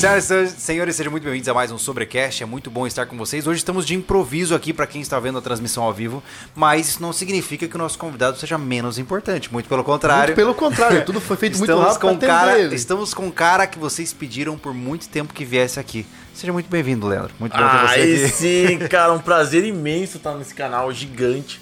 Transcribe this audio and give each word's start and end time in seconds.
Senhoras 0.00 0.30
e 0.30 0.48
senhores, 0.58 0.96
sejam 0.96 1.10
muito 1.10 1.24
bem-vindos 1.24 1.46
a 1.46 1.52
mais 1.52 1.70
um 1.70 1.76
Sobrecast. 1.76 2.42
É 2.42 2.46
muito 2.46 2.70
bom 2.70 2.86
estar 2.86 3.04
com 3.04 3.18
vocês. 3.18 3.46
Hoje 3.46 3.58
estamos 3.58 3.84
de 3.84 3.94
improviso 3.94 4.54
aqui 4.54 4.72
para 4.72 4.86
quem 4.86 5.02
está 5.02 5.20
vendo 5.20 5.36
a 5.36 5.42
transmissão 5.42 5.82
ao 5.82 5.92
vivo, 5.92 6.22
mas 6.54 6.88
isso 6.88 7.02
não 7.02 7.12
significa 7.12 7.68
que 7.68 7.74
o 7.74 7.78
nosso 7.78 7.98
convidado 7.98 8.38
seja 8.38 8.56
menos 8.56 8.98
importante. 8.98 9.52
Muito 9.52 9.68
pelo 9.68 9.84
contrário. 9.84 10.28
Muito 10.28 10.36
pelo 10.36 10.54
contrário, 10.54 11.04
tudo 11.04 11.20
foi 11.20 11.36
feito 11.36 11.58
muito 11.58 11.70
estamos 11.70 11.86
rápido 11.86 12.00
com 12.00 12.16
cara, 12.16 12.58
ele. 12.58 12.74
Estamos 12.74 13.12
com 13.12 13.26
um 13.26 13.30
cara 13.30 13.66
que 13.66 13.78
vocês 13.78 14.10
pediram 14.10 14.56
por 14.56 14.72
muito 14.72 15.06
tempo 15.06 15.34
que 15.34 15.44
viesse 15.44 15.78
aqui. 15.78 16.06
Seja 16.32 16.50
muito 16.50 16.70
bem-vindo, 16.70 17.06
Leandro. 17.06 17.34
Muito 17.38 17.52
bom 17.52 17.58
ter 17.58 17.62
Ah, 17.62 17.88
você 17.88 18.00
aí 18.00 18.24
aqui. 18.24 18.32
sim, 18.34 18.78
cara, 18.88 19.12
um 19.12 19.18
prazer 19.18 19.66
imenso 19.66 20.16
estar 20.16 20.34
nesse 20.34 20.54
canal 20.54 20.90
gigante 20.92 21.60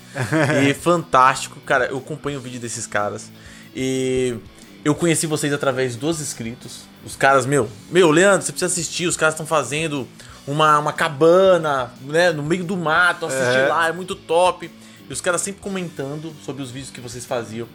e 0.64 0.72
fantástico. 0.78 1.58
Cara, 1.66 1.86
eu 1.86 1.98
acompanho 1.98 2.38
o 2.38 2.40
vídeo 2.40 2.60
desses 2.60 2.86
caras 2.86 3.32
e 3.74 4.36
eu 4.84 4.94
conheci 4.94 5.26
vocês 5.26 5.52
através 5.52 5.96
dos 5.96 6.20
inscritos. 6.20 6.86
Os 7.08 7.16
caras, 7.16 7.46
meu, 7.46 7.68
meu, 7.90 8.10
Leandro, 8.10 8.44
você 8.44 8.52
precisa 8.52 8.70
assistir. 8.70 9.06
Os 9.06 9.16
caras 9.16 9.34
estão 9.34 9.46
fazendo 9.46 10.06
uma, 10.46 10.78
uma 10.78 10.92
cabana, 10.92 11.90
né, 12.02 12.30
no 12.32 12.42
meio 12.42 12.62
do 12.64 12.76
mato. 12.76 13.24
Assistir 13.26 13.60
É. 13.60 13.66
lá, 13.68 13.88
é 13.88 13.92
muito 13.92 14.14
top. 14.14 14.70
E 15.08 15.12
os 15.12 15.20
caras 15.20 15.40
sempre 15.40 15.62
comentando 15.62 16.34
sobre 16.44 16.62
os 16.62 16.70
vídeos 16.70 16.90
que 16.90 17.00
vocês 17.00 17.24
faziam 17.24 17.66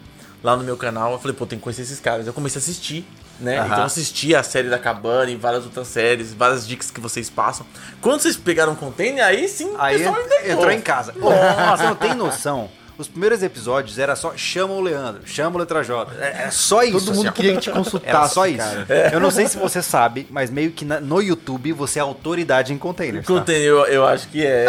lá 0.42 0.56
no 0.56 0.62
meu 0.62 0.76
canal. 0.76 1.12
Eu 1.12 1.18
falei, 1.18 1.36
pô, 1.36 1.44
tem 1.46 1.58
que 1.58 1.64
conhecer 1.64 1.82
esses 1.82 1.98
caras. 1.98 2.26
Eu 2.28 2.32
comecei 2.32 2.60
a 2.60 2.62
assistir, 2.62 3.04
né? 3.40 3.56
Então 3.66 3.78
eu 3.78 3.84
assisti 3.84 4.36
a 4.36 4.42
série 4.44 4.68
da 4.70 4.78
cabana 4.78 5.28
e 5.32 5.36
várias 5.36 5.64
outras 5.64 5.88
séries, 5.88 6.32
várias 6.32 6.64
dicas 6.64 6.92
que 6.92 7.00
vocês 7.00 7.28
passam. 7.28 7.66
Quando 8.00 8.20
vocês 8.20 8.36
pegaram 8.36 8.74
o 8.74 8.76
container, 8.76 9.24
aí 9.24 9.48
sim 9.48 9.64
o 9.70 9.80
Aí 9.80 9.98
pessoal 9.98 10.16
ent- 10.20 10.26
entendeu. 10.26 10.52
entrou 10.56 10.70
em 10.70 10.80
casa. 10.80 11.12
Nossa. 11.16 11.76
você 11.76 11.82
não 11.88 11.96
tem 11.96 12.14
noção. 12.14 12.70
Os 12.96 13.08
primeiros 13.08 13.42
episódios 13.42 13.98
era 13.98 14.14
só 14.14 14.36
chama 14.36 14.72
o 14.74 14.80
Leandro, 14.80 15.22
chama 15.26 15.56
o 15.56 15.58
Letra 15.58 15.82
J. 15.82 16.12
É, 16.20 16.44
é 16.44 16.50
só 16.52 16.82
isso. 16.84 16.92
Todo 17.04 17.14
mundo 17.16 17.26
assim, 17.26 17.34
queria 17.34 17.54
que 17.56 17.60
te 17.62 17.70
consultasse, 17.70 18.08
Era 18.16 18.28
só 18.28 18.46
isso. 18.46 18.58
cara. 18.58 19.10
Eu 19.12 19.18
não 19.18 19.32
sei 19.32 19.48
se 19.48 19.56
você 19.58 19.82
sabe, 19.82 20.28
mas 20.30 20.48
meio 20.48 20.70
que 20.70 20.84
na- 20.84 21.00
no 21.00 21.20
YouTube 21.20 21.72
você 21.72 21.98
é 21.98 22.02
autoridade 22.02 22.72
em 22.72 22.78
containers. 22.78 23.26
Tá? 23.26 23.32
Container, 23.34 23.66
eu, 23.66 23.84
eu 23.86 24.06
acho 24.06 24.28
que 24.28 24.46
é. 24.46 24.66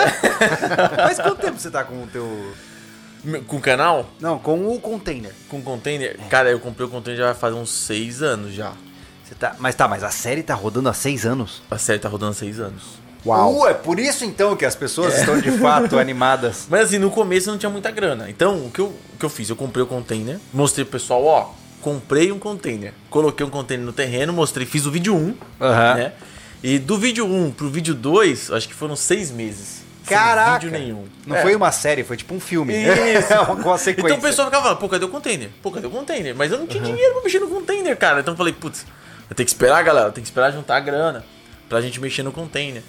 Mas 1.03 1.19
quanto 1.19 1.35
tempo 1.41 1.59
você 1.59 1.69
tá 1.69 1.83
com 1.83 2.01
o 2.03 2.07
teu. 2.07 2.53
com 3.45 3.57
o 3.57 3.61
canal? 3.61 4.09
Não, 4.19 4.39
com 4.39 4.67
o 4.73 4.79
container. 4.79 5.31
Com 5.47 5.61
container? 5.61 6.17
Cara, 6.29 6.49
eu 6.49 6.59
comprei 6.59 6.87
o 6.87 6.89
container 6.89 7.19
já 7.19 7.25
vai 7.27 7.35
fazer 7.35 7.55
uns 7.55 7.69
seis 7.69 8.23
anos 8.23 8.53
já. 8.53 8.71
Você 9.23 9.35
tá... 9.35 9.55
Mas 9.59 9.75
tá, 9.75 9.87
mas 9.87 10.03
a 10.03 10.09
série 10.11 10.41
tá 10.43 10.53
rodando 10.55 10.89
há 10.89 10.93
seis 10.93 11.25
anos. 11.25 11.61
A 11.69 11.77
série 11.77 11.99
tá 11.99 12.09
rodando 12.09 12.31
há 12.31 12.35
seis 12.35 12.59
anos. 12.59 12.83
Uau. 13.25 13.61
Uh, 13.61 13.67
é 13.67 13.73
por 13.73 13.99
isso 13.99 14.23
então 14.23 14.55
que 14.55 14.65
as 14.65 14.75
pessoas 14.75 15.17
estão 15.17 15.39
de 15.39 15.51
fato 15.57 15.97
animadas. 15.97 16.67
Mas 16.69 16.81
assim, 16.89 16.97
no 16.99 17.09
começo 17.09 17.49
não 17.49 17.57
tinha 17.57 17.69
muita 17.69 17.89
grana. 17.89 18.29
Então, 18.29 18.65
o 18.65 18.69
que 18.71 18.79
eu, 18.79 18.87
o 18.87 19.17
que 19.19 19.25
eu 19.25 19.29
fiz? 19.29 19.49
Eu 19.49 19.55
comprei 19.55 19.83
o 19.83 19.87
container, 19.87 20.37
mostrei 20.53 20.85
pro 20.85 20.99
pessoal, 20.99 21.23
ó, 21.25 21.49
comprei 21.81 22.31
um 22.31 22.37
container. 22.39 22.93
Coloquei 23.09 23.45
um 23.45 23.49
container 23.49 23.85
no 23.85 23.93
terreno, 23.93 24.31
mostrei, 24.31 24.65
fiz 24.65 24.85
o 24.85 24.91
vídeo 24.91 25.15
1, 25.15 25.35
Aham. 25.61 25.93
né? 25.95 26.13
E 26.63 26.79
do 26.79 26.97
vídeo 26.97 27.25
1 27.25 27.51
pro 27.51 27.69
vídeo 27.69 27.93
2, 27.93 28.51
acho 28.51 28.67
que 28.67 28.73
foram 28.73 28.95
seis 28.95 29.31
meses. 29.31 29.83
sem 30.03 30.15
Caraca! 30.17 30.59
vídeo 30.59 30.71
nenhum. 30.71 31.05
Não 31.25 31.35
É. 31.35 31.41
foi 31.41 31.55
uma 31.55 31.71
série, 31.71 32.03
foi 32.03 32.17
tipo 32.17 32.33
um 32.33 32.39
filme. 32.39 32.73
Isso. 32.77 33.63
com 33.63 33.73
a 33.73 33.77
sequência. 33.77 34.07
Então 34.09 34.17
o 34.17 34.21
pessoal 34.21 34.47
ficava 34.47 34.63
falando, 34.63 34.79
pô, 34.79 34.87
cadê 34.89 35.03
o 35.05 35.09
container? 35.09 35.49
Pô, 35.63 35.71
cadê 35.71 35.87
o 35.87 35.89
container? 35.89 36.35
Mas 36.35 36.51
eu 36.51 36.59
não 36.59 36.67
tinha 36.67 36.83
dinheiro 36.83 37.13
pra 37.15 37.23
mexer 37.23 37.39
no 37.39 37.47
container, 37.47 37.97
cara. 37.97 38.19
Então 38.19 38.33
eu 38.33 38.37
falei, 38.37 38.53
putz, 38.53 38.85
eu 39.29 39.35
tenho 39.35 39.45
que 39.45 39.51
esperar, 39.51 39.83
galera, 39.83 40.11
tem 40.11 40.23
que 40.23 40.27
esperar 40.29 40.51
juntar 40.51 40.77
a 40.77 40.79
grana 40.79 41.23
pra 41.67 41.81
gente 41.81 41.99
mexer 41.99 42.21
no 42.23 42.31
container. 42.31 42.83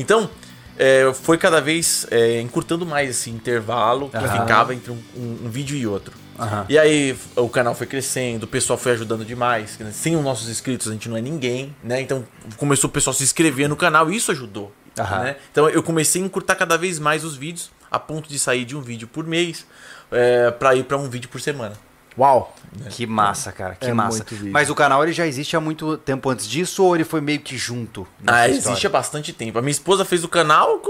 Então, 0.00 0.30
é, 0.78 1.12
foi 1.12 1.36
cada 1.38 1.60
vez 1.60 2.06
é, 2.10 2.40
encurtando 2.40 2.86
mais 2.86 3.10
esse 3.10 3.30
intervalo 3.30 4.08
que 4.08 4.16
Aham. 4.16 4.40
ficava 4.40 4.74
entre 4.74 4.90
um, 4.92 4.98
um- 5.16 5.38
um 5.46 5.50
vídeo 5.50 5.76
e 5.76 5.86
outro. 5.86 6.14
Aham. 6.38 6.66
E 6.68 6.78
aí 6.78 7.16
o 7.34 7.48
canal 7.48 7.74
foi 7.74 7.86
crescendo, 7.86 8.44
o 8.44 8.46
pessoal 8.46 8.78
foi 8.78 8.92
ajudando 8.92 9.24
demais. 9.24 9.76
né? 9.78 9.90
Sem 9.92 10.14
os 10.16 10.22
nossos 10.22 10.48
inscritos 10.48 10.86
a 10.88 10.92
gente 10.92 11.08
não 11.08 11.16
é 11.16 11.20
ninguém, 11.20 11.74
né? 11.82 12.00
Então 12.00 12.24
começou 12.56 12.88
o 12.88 12.92
pessoal 12.92 13.12
a 13.12 13.16
se 13.16 13.24
inscrever 13.24 13.68
no 13.68 13.74
canal 13.76 14.08
e 14.10 14.16
isso 14.16 14.30
ajudou. 14.30 14.72
Aham. 14.98 15.18
né? 15.24 15.36
Então 15.50 15.68
eu 15.68 15.82
comecei 15.82 16.22
a 16.22 16.24
encurtar 16.24 16.54
cada 16.54 16.76
vez 16.78 16.98
mais 17.00 17.24
os 17.24 17.36
vídeos, 17.36 17.70
a 17.90 17.98
ponto 17.98 18.28
de 18.28 18.38
sair 18.38 18.64
de 18.64 18.76
um 18.76 18.80
vídeo 18.80 19.08
por 19.08 19.24
mês 19.26 19.66
é, 20.12 20.50
para 20.52 20.74
ir 20.76 20.84
para 20.84 20.96
um 20.96 21.08
vídeo 21.08 21.28
por 21.28 21.40
semana. 21.40 21.74
Uau. 22.18 22.54
Que 22.90 23.06
massa, 23.06 23.50
cara, 23.52 23.74
que 23.74 23.86
É 23.86 23.92
massa. 23.94 24.24
Mas 24.50 24.68
o 24.68 24.74
canal 24.74 25.02
ele 25.02 25.12
já 25.12 25.26
existe 25.26 25.56
há 25.56 25.60
muito 25.60 25.96
tempo 25.98 26.28
antes 26.28 26.46
disso 26.46 26.84
ou 26.84 26.94
ele 26.94 27.04
foi 27.04 27.20
meio 27.20 27.40
que 27.40 27.56
junto? 27.56 28.06
Ah, 28.26 28.48
história? 28.48 28.70
existe 28.72 28.86
há 28.86 28.90
bastante 28.90 29.32
tempo. 29.32 29.58
A 29.58 29.62
minha 29.62 29.70
esposa 29.70 30.04
fez 30.04 30.24
o 30.24 30.28
canal 30.28 30.80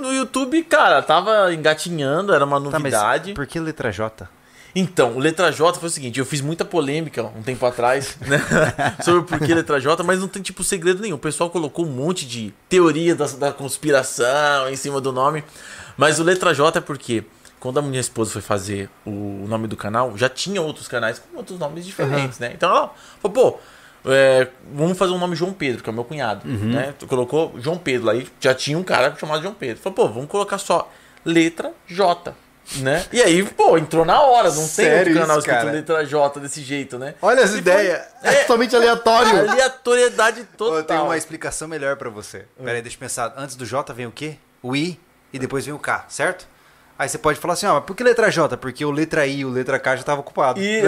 no 0.00 0.12
YouTube, 0.12 0.62
cara, 0.64 1.02
tava 1.02 1.52
engatinhando, 1.54 2.32
era 2.34 2.44
uma 2.44 2.56
Tá, 2.60 2.78
mas 2.78 2.92
novidade. 2.92 3.32
por 3.32 3.46
que 3.46 3.58
letra 3.58 3.90
J? 3.90 4.28
Então, 4.76 5.12
o 5.12 5.18
letra 5.20 5.52
J 5.52 5.78
foi 5.78 5.88
o 5.88 5.92
seguinte, 5.92 6.18
eu 6.18 6.26
fiz 6.26 6.40
muita 6.40 6.64
polêmica 6.64 7.22
um 7.36 7.42
tempo 7.42 7.64
atrás, 7.64 8.16
né? 8.26 8.40
sobre 9.04 9.20
o 9.20 9.22
porquê 9.22 9.54
letra 9.54 9.80
J, 9.80 10.02
mas 10.02 10.18
não 10.20 10.26
tem 10.28 10.42
tipo 10.42 10.64
segredo 10.64 11.00
nenhum. 11.00 11.14
O 11.14 11.18
pessoal 11.18 11.48
colocou 11.48 11.86
um 11.86 11.90
monte 11.90 12.26
de 12.26 12.52
teoria 12.68 13.14
da, 13.14 13.26
da 13.26 13.52
conspiração 13.52 14.68
em 14.68 14.76
cima 14.76 15.00
do 15.00 15.12
nome. 15.12 15.44
Mas 15.96 16.18
o 16.18 16.24
letra 16.24 16.52
J 16.52 16.78
é 16.78 16.80
porque 16.80 17.24
quando 17.64 17.78
a 17.78 17.82
minha 17.82 17.98
esposa 18.00 18.30
foi 18.30 18.42
fazer 18.42 18.90
o 19.06 19.46
nome 19.48 19.66
do 19.66 19.76
canal, 19.76 20.16
já 20.18 20.28
tinha 20.28 20.60
outros 20.60 20.86
canais 20.86 21.18
com 21.18 21.38
outros 21.38 21.58
nomes 21.58 21.84
diferentes, 21.86 22.38
né? 22.38 22.52
Então 22.54 22.68
ela 22.70 22.94
falou, 23.22 23.52
pô, 23.52 24.10
é, 24.10 24.48
vamos 24.72 24.98
fazer 24.98 25.12
um 25.12 25.18
nome 25.18 25.34
João 25.34 25.52
Pedro, 25.52 25.82
que 25.82 25.88
é 25.88 25.92
o 25.92 25.94
meu 25.94 26.04
cunhado, 26.04 26.46
né? 26.46 26.92
Colocou 27.08 27.54
João 27.58 27.78
Pedro 27.78 28.06
lá 28.08 28.14
e 28.14 28.28
já 28.38 28.54
tinha 28.54 28.76
um 28.76 28.82
cara 28.82 29.16
chamado 29.18 29.40
João 29.42 29.54
Pedro. 29.54 29.82
Falou, 29.82 29.94
pô, 29.96 30.08
vamos 30.08 30.28
colocar 30.28 30.58
só 30.58 30.92
letra 31.24 31.72
J. 31.86 32.34
Né? 32.76 33.04
E 33.12 33.20
aí, 33.22 33.42
pô, 33.42 33.76
entrou 33.78 34.04
na 34.06 34.20
hora, 34.22 34.48
não 34.48 34.56
tem 34.56 34.66
Sério 34.66 34.98
outro 35.12 35.20
canal 35.20 35.38
isso, 35.38 35.48
escrito 35.50 35.72
letra 35.72 36.04
J 36.04 36.40
desse 36.40 36.62
jeito, 36.62 36.98
né? 36.98 37.14
Olha 37.22 37.42
as 37.44 37.54
ideias. 37.54 37.98
foi- 38.22 38.30
É 38.30 38.34
totalmente 38.42 38.76
aleatório. 38.76 39.50
Aleatoriedade 39.50 40.40
Ô, 40.40 40.42
Eu 40.42 40.46
tenho 40.68 40.82
total. 40.82 41.04
uma 41.06 41.16
explicação 41.16 41.66
melhor 41.68 41.96
pra 41.96 42.08
você. 42.10 42.46
Pera 42.56 42.72
aí, 42.76 42.82
deixa 42.82 42.96
eu 42.96 43.00
pensar. 43.00 43.34
Antes 43.36 43.56
do 43.56 43.64
J 43.66 43.92
vem 43.94 44.06
o 44.06 44.10
quê? 44.12 44.36
O 44.62 44.76
I 44.76 44.98
e 45.32 45.38
depois 45.38 45.64
vem 45.66 45.74
o 45.74 45.78
K, 45.78 46.04
certo? 46.08 46.46
Aí 46.96 47.08
você 47.08 47.18
pode 47.18 47.40
falar 47.40 47.54
assim, 47.54 47.66
ó, 47.66 47.74
mas 47.74 47.84
por 47.84 47.96
que 47.96 48.04
letra 48.04 48.30
J? 48.30 48.56
Porque 48.56 48.84
o 48.84 48.90
letra 48.92 49.26
I 49.26 49.40
e 49.40 49.44
o 49.44 49.50
letra 49.50 49.80
K 49.80 49.96
já 49.96 50.04
tava 50.04 50.20
ocupado. 50.20 50.60
E... 50.60 50.80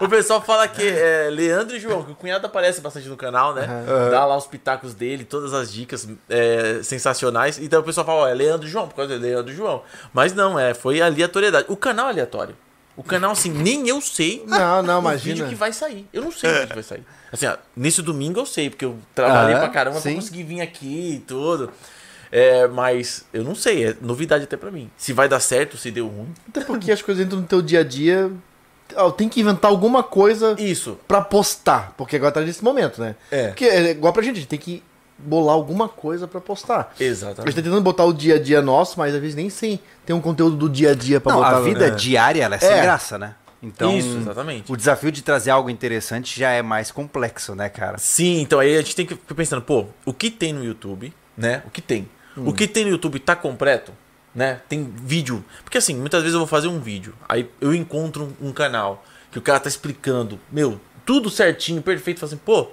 o 0.00 0.08
pessoal 0.08 0.42
fala 0.42 0.66
que 0.66 0.86
é 0.86 1.28
Leandro 1.30 1.76
e 1.76 1.80
João, 1.80 2.02
que 2.02 2.10
o 2.10 2.14
cunhado 2.16 2.44
aparece 2.44 2.80
bastante 2.80 3.08
no 3.08 3.16
canal, 3.16 3.54
né? 3.54 3.68
Dá 4.10 4.26
lá 4.26 4.36
os 4.36 4.48
pitacos 4.48 4.94
dele, 4.94 5.24
todas 5.24 5.54
as 5.54 5.72
dicas 5.72 6.08
é, 6.28 6.80
sensacionais. 6.82 7.56
Então 7.58 7.80
o 7.80 7.84
pessoal 7.84 8.04
fala, 8.04 8.22
ó, 8.22 8.28
é 8.28 8.34
Leandro 8.34 8.66
e 8.66 8.70
João, 8.70 8.88
por 8.88 8.96
causa 8.96 9.16
de 9.16 9.22
Leandro 9.24 9.52
e 9.52 9.56
João. 9.56 9.82
Mas 10.12 10.34
não, 10.34 10.58
é, 10.58 10.74
foi 10.74 11.00
aleatoriedade. 11.00 11.66
O 11.68 11.76
canal 11.76 12.08
é 12.08 12.10
aleatório. 12.10 12.56
O 12.96 13.04
canal, 13.04 13.30
assim, 13.30 13.50
nem 13.54 13.88
eu 13.88 14.00
sei 14.00 14.42
Não, 14.44 14.82
não, 14.82 14.98
o 14.98 15.02
imagina. 15.02 15.34
vídeo 15.34 15.48
que 15.48 15.54
vai 15.54 15.72
sair. 15.72 16.08
Eu 16.12 16.22
não 16.22 16.32
sei 16.32 16.50
o 16.50 16.54
vídeo 16.54 16.68
que 16.68 16.74
vai 16.74 16.82
sair. 16.82 17.04
Assim, 17.32 17.46
ó, 17.46 17.56
nesse 17.76 18.02
domingo 18.02 18.40
eu 18.40 18.46
sei, 18.46 18.70
porque 18.70 18.84
eu 18.84 18.98
trabalhei 19.14 19.54
Aham, 19.54 19.60
pra 19.60 19.68
caramba 19.68 20.00
sim. 20.00 20.10
pra 20.10 20.20
conseguir 20.20 20.42
vir 20.42 20.60
aqui 20.60 21.14
e 21.14 21.18
tudo. 21.20 21.70
É, 22.32 22.66
mas 22.68 23.24
eu 23.32 23.42
não 23.42 23.54
sei, 23.54 23.86
é 23.86 23.96
novidade 24.00 24.44
até 24.44 24.56
pra 24.56 24.70
mim. 24.70 24.90
Se 24.96 25.12
vai 25.12 25.28
dar 25.28 25.40
certo, 25.40 25.76
se 25.76 25.90
deu 25.90 26.06
ruim. 26.06 26.28
Até 26.48 26.60
porque 26.62 26.92
as 26.92 27.02
coisas 27.02 27.24
entram 27.24 27.40
no 27.40 27.46
teu 27.46 27.60
dia 27.60 27.80
a 27.80 27.84
dia. 27.84 28.30
tem 29.16 29.28
que 29.28 29.40
inventar 29.40 29.70
alguma 29.70 30.02
coisa 30.02 30.54
Isso. 30.58 30.98
pra 31.08 31.20
postar. 31.20 31.92
Porque 31.96 32.16
agora 32.16 32.32
tá 32.32 32.40
nesse 32.40 32.62
momento, 32.62 33.00
né? 33.00 33.16
É. 33.30 33.48
Porque 33.48 33.64
é 33.64 33.90
igual 33.90 34.12
pra 34.12 34.22
gente, 34.22 34.36
a 34.36 34.40
gente 34.40 34.48
tem 34.48 34.58
que 34.58 34.82
bolar 35.18 35.54
alguma 35.54 35.88
coisa 35.88 36.26
pra 36.26 36.40
postar. 36.40 36.92
A 36.94 36.98
gente 36.98 37.04
Exatamente. 37.10 37.54
tá 37.54 37.62
tentando 37.62 37.80
botar 37.82 38.04
o 38.04 38.12
dia 38.12 38.36
a 38.36 38.38
dia 38.40 38.62
nosso, 38.62 38.98
mas 38.98 39.14
às 39.14 39.20
vezes 39.20 39.34
nem 39.36 39.50
sem 39.50 39.78
tem 40.06 40.14
um 40.16 40.20
conteúdo 40.20 40.56
do 40.56 40.68
dia 40.68 40.92
a 40.92 40.94
dia 40.94 41.20
pra 41.20 41.32
Não, 41.32 41.40
botar. 41.42 41.56
a 41.58 41.60
vida 41.60 41.90
né? 41.90 41.94
diária 41.96 42.42
ela 42.42 42.54
é 42.54 42.58
sem 42.58 42.70
É. 42.70 42.80
graça, 42.82 43.18
né? 43.18 43.34
Então, 43.62 43.94
Isso, 43.98 44.16
exatamente. 44.16 44.72
o 44.72 44.76
desafio 44.76 45.12
de 45.12 45.20
trazer 45.20 45.50
algo 45.50 45.68
interessante 45.68 46.38
já 46.40 46.50
é 46.50 46.62
mais 46.62 46.90
complexo, 46.90 47.54
né, 47.54 47.68
cara? 47.68 47.98
Sim, 47.98 48.40
então 48.40 48.58
aí 48.58 48.74
a 48.74 48.80
gente 48.80 48.96
tem 48.96 49.04
que 49.04 49.14
ficar 49.14 49.34
pensando, 49.34 49.60
pô, 49.60 49.84
o 50.06 50.14
que 50.14 50.30
tem 50.30 50.52
no 50.54 50.64
YouTube, 50.64 51.12
né? 51.36 51.62
O 51.66 51.70
que 51.70 51.82
tem? 51.82 52.08
O 52.36 52.52
que 52.52 52.66
tem 52.66 52.84
no 52.84 52.90
YouTube 52.90 53.18
tá 53.18 53.34
completo, 53.34 53.92
né? 54.34 54.60
Tem 54.68 54.84
vídeo. 54.84 55.44
Porque 55.64 55.78
assim, 55.78 55.94
muitas 55.94 56.22
vezes 56.22 56.34
eu 56.34 56.40
vou 56.40 56.46
fazer 56.46 56.68
um 56.68 56.80
vídeo, 56.80 57.14
aí 57.28 57.48
eu 57.60 57.74
encontro 57.74 58.34
um, 58.40 58.48
um 58.48 58.52
canal 58.52 59.04
que 59.30 59.38
o 59.38 59.42
cara 59.42 59.60
tá 59.60 59.68
explicando, 59.68 60.38
meu, 60.50 60.80
tudo 61.04 61.30
certinho, 61.30 61.82
perfeito, 61.82 62.20
falo 62.20 62.32
assim, 62.32 62.40
pô, 62.44 62.68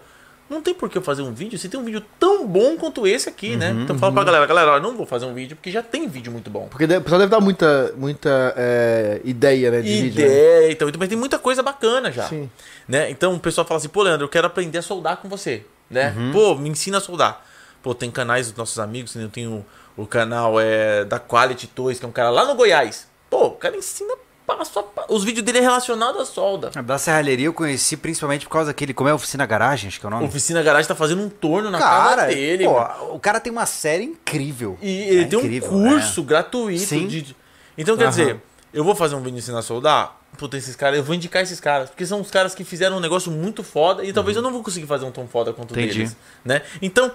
não 0.49 0.61
tem 0.61 0.73
por 0.73 0.89
que 0.89 0.97
eu 0.97 1.01
fazer 1.01 1.21
um 1.21 1.33
vídeo 1.33 1.59
se 1.59 1.67
tem 1.67 1.79
um 1.79 1.83
vídeo 1.83 2.01
tão 2.17 2.47
bom 2.47 2.77
quanto 2.77 3.05
esse 3.05 3.27
aqui, 3.27 3.57
né? 3.57 3.75
Então 3.83 3.97
fala 3.97 4.13
pra 4.13 4.23
galera, 4.23 4.45
galera, 4.45 4.71
ó, 4.73 4.79
não 4.79 4.95
vou 4.95 5.05
fazer 5.05 5.25
um 5.25 5.33
vídeo 5.33 5.57
porque 5.57 5.69
já 5.69 5.83
tem 5.83 6.07
vídeo 6.07 6.31
muito 6.31 6.49
bom. 6.49 6.67
Porque 6.69 6.85
o 6.85 7.01
pessoal 7.01 7.19
deve 7.19 7.31
dar 7.31 7.41
muita, 7.41 7.93
muita 7.97 8.53
é, 8.55 9.21
ideia, 9.25 9.69
né? 9.71 9.81
De 9.81 9.89
vídeo. 9.89 10.25
né? 10.25 10.31
Ideia, 10.31 10.71
então, 10.71 10.89
mas 10.97 11.09
tem 11.09 11.17
muita 11.17 11.37
coisa 11.37 11.61
bacana 11.61 12.11
já. 12.11 12.23
Sim. 12.23 12.49
Né? 12.87 13.11
Então 13.11 13.35
o 13.35 13.39
pessoal 13.39 13.67
fala 13.67 13.77
assim, 13.77 13.89
pô, 13.89 14.03
Leandro, 14.03 14.25
eu 14.25 14.29
quero 14.29 14.47
aprender 14.47 14.77
a 14.77 14.81
soldar 14.81 15.17
com 15.17 15.27
você. 15.27 15.65
Né? 15.91 16.13
Uhum. 16.17 16.31
Pô, 16.31 16.55
me 16.55 16.69
ensina 16.69 16.99
a 16.99 17.01
soldar. 17.01 17.45
Pô, 17.81 17.93
tem 17.95 18.09
canais 18.11 18.47
dos 18.47 18.57
nossos 18.57 18.79
amigos, 18.79 19.15
né? 19.15 19.23
eu 19.23 19.29
tenho 19.29 19.65
o 19.95 20.05
canal 20.05 20.59
é, 20.59 21.05
da 21.05 21.19
Quality 21.19 21.67
Toys, 21.67 21.99
que 21.99 22.05
é 22.05 22.07
um 22.07 22.11
cara 22.11 22.29
lá 22.29 22.45
no 22.45 22.55
Goiás. 22.55 23.07
Pô, 23.29 23.47
o 23.47 23.51
cara 23.51 23.75
ensina 23.77 24.13
passo 24.45 24.79
a 24.79 24.83
passo. 24.83 25.07
Os 25.13 25.23
vídeos 25.23 25.45
dele 25.45 25.57
é 25.57 25.61
relacionado 25.61 26.19
à 26.19 26.25
solda. 26.25 26.69
Da 26.83 26.97
serralheria 26.97 27.45
eu 27.47 27.53
conheci 27.53 27.97
principalmente 27.97 28.45
por 28.45 28.51
causa 28.51 28.67
daquele, 28.67 28.93
como 28.93 29.09
é 29.09 29.13
Oficina 29.13 29.45
Garagem, 29.45 29.87
acho 29.89 29.99
que 29.99 30.05
é 30.05 30.07
o 30.07 30.09
nome. 30.09 30.25
Oficina 30.25 30.61
Garagem 30.63 30.87
tá 30.87 30.95
fazendo 30.95 31.21
um 31.21 31.29
torno 31.29 31.69
na 31.69 31.77
Cara, 31.79 32.15
casa 32.23 32.27
dele. 32.27 32.63
pô, 32.65 32.73
mano. 32.79 33.13
o 33.15 33.19
cara 33.19 33.39
tem 33.39 33.51
uma 33.51 33.65
série 33.65 34.03
incrível. 34.03 34.77
E 34.81 34.89
ele 34.89 35.21
É 35.23 35.25
tem 35.25 35.39
incrível, 35.39 35.71
um 35.73 35.89
curso 35.89 36.23
gratuito. 36.23 36.79
Sim. 36.83 37.07
de- 37.07 37.35
Então, 37.77 37.95
quer 37.97 38.03
Aham. 38.03 38.09
dizer, 38.09 38.41
eu 38.73 38.83
vou 38.83 38.95
fazer 38.95 39.15
um 39.15 39.21
vídeo 39.21 39.37
ensinar 39.37 39.59
a 39.59 39.63
soldar? 39.63 40.15
puta, 40.37 40.55
esses 40.55 40.75
caras, 40.75 40.99
eu 40.99 41.03
vou 41.03 41.15
indicar 41.15 41.41
esses 41.41 41.59
caras, 41.59 41.89
porque 41.89 42.05
são 42.05 42.21
os 42.21 42.29
caras 42.29 42.53
que 42.53 42.63
fizeram 42.63 42.97
um 42.97 42.99
negócio 42.99 43.31
muito 43.31 43.63
foda 43.63 44.03
e 44.05 44.13
talvez 44.13 44.37
eu 44.37 44.43
não 44.43 44.51
vou 44.51 44.61
conseguir 44.61 44.85
fazer 44.85 45.03
um 45.03 45.09
tão 45.11 45.27
foda 45.27 45.51
quanto 45.51 45.71
Entendi. 45.71 45.97
deles, 45.99 46.15
né? 46.45 46.61
Então, 46.79 47.09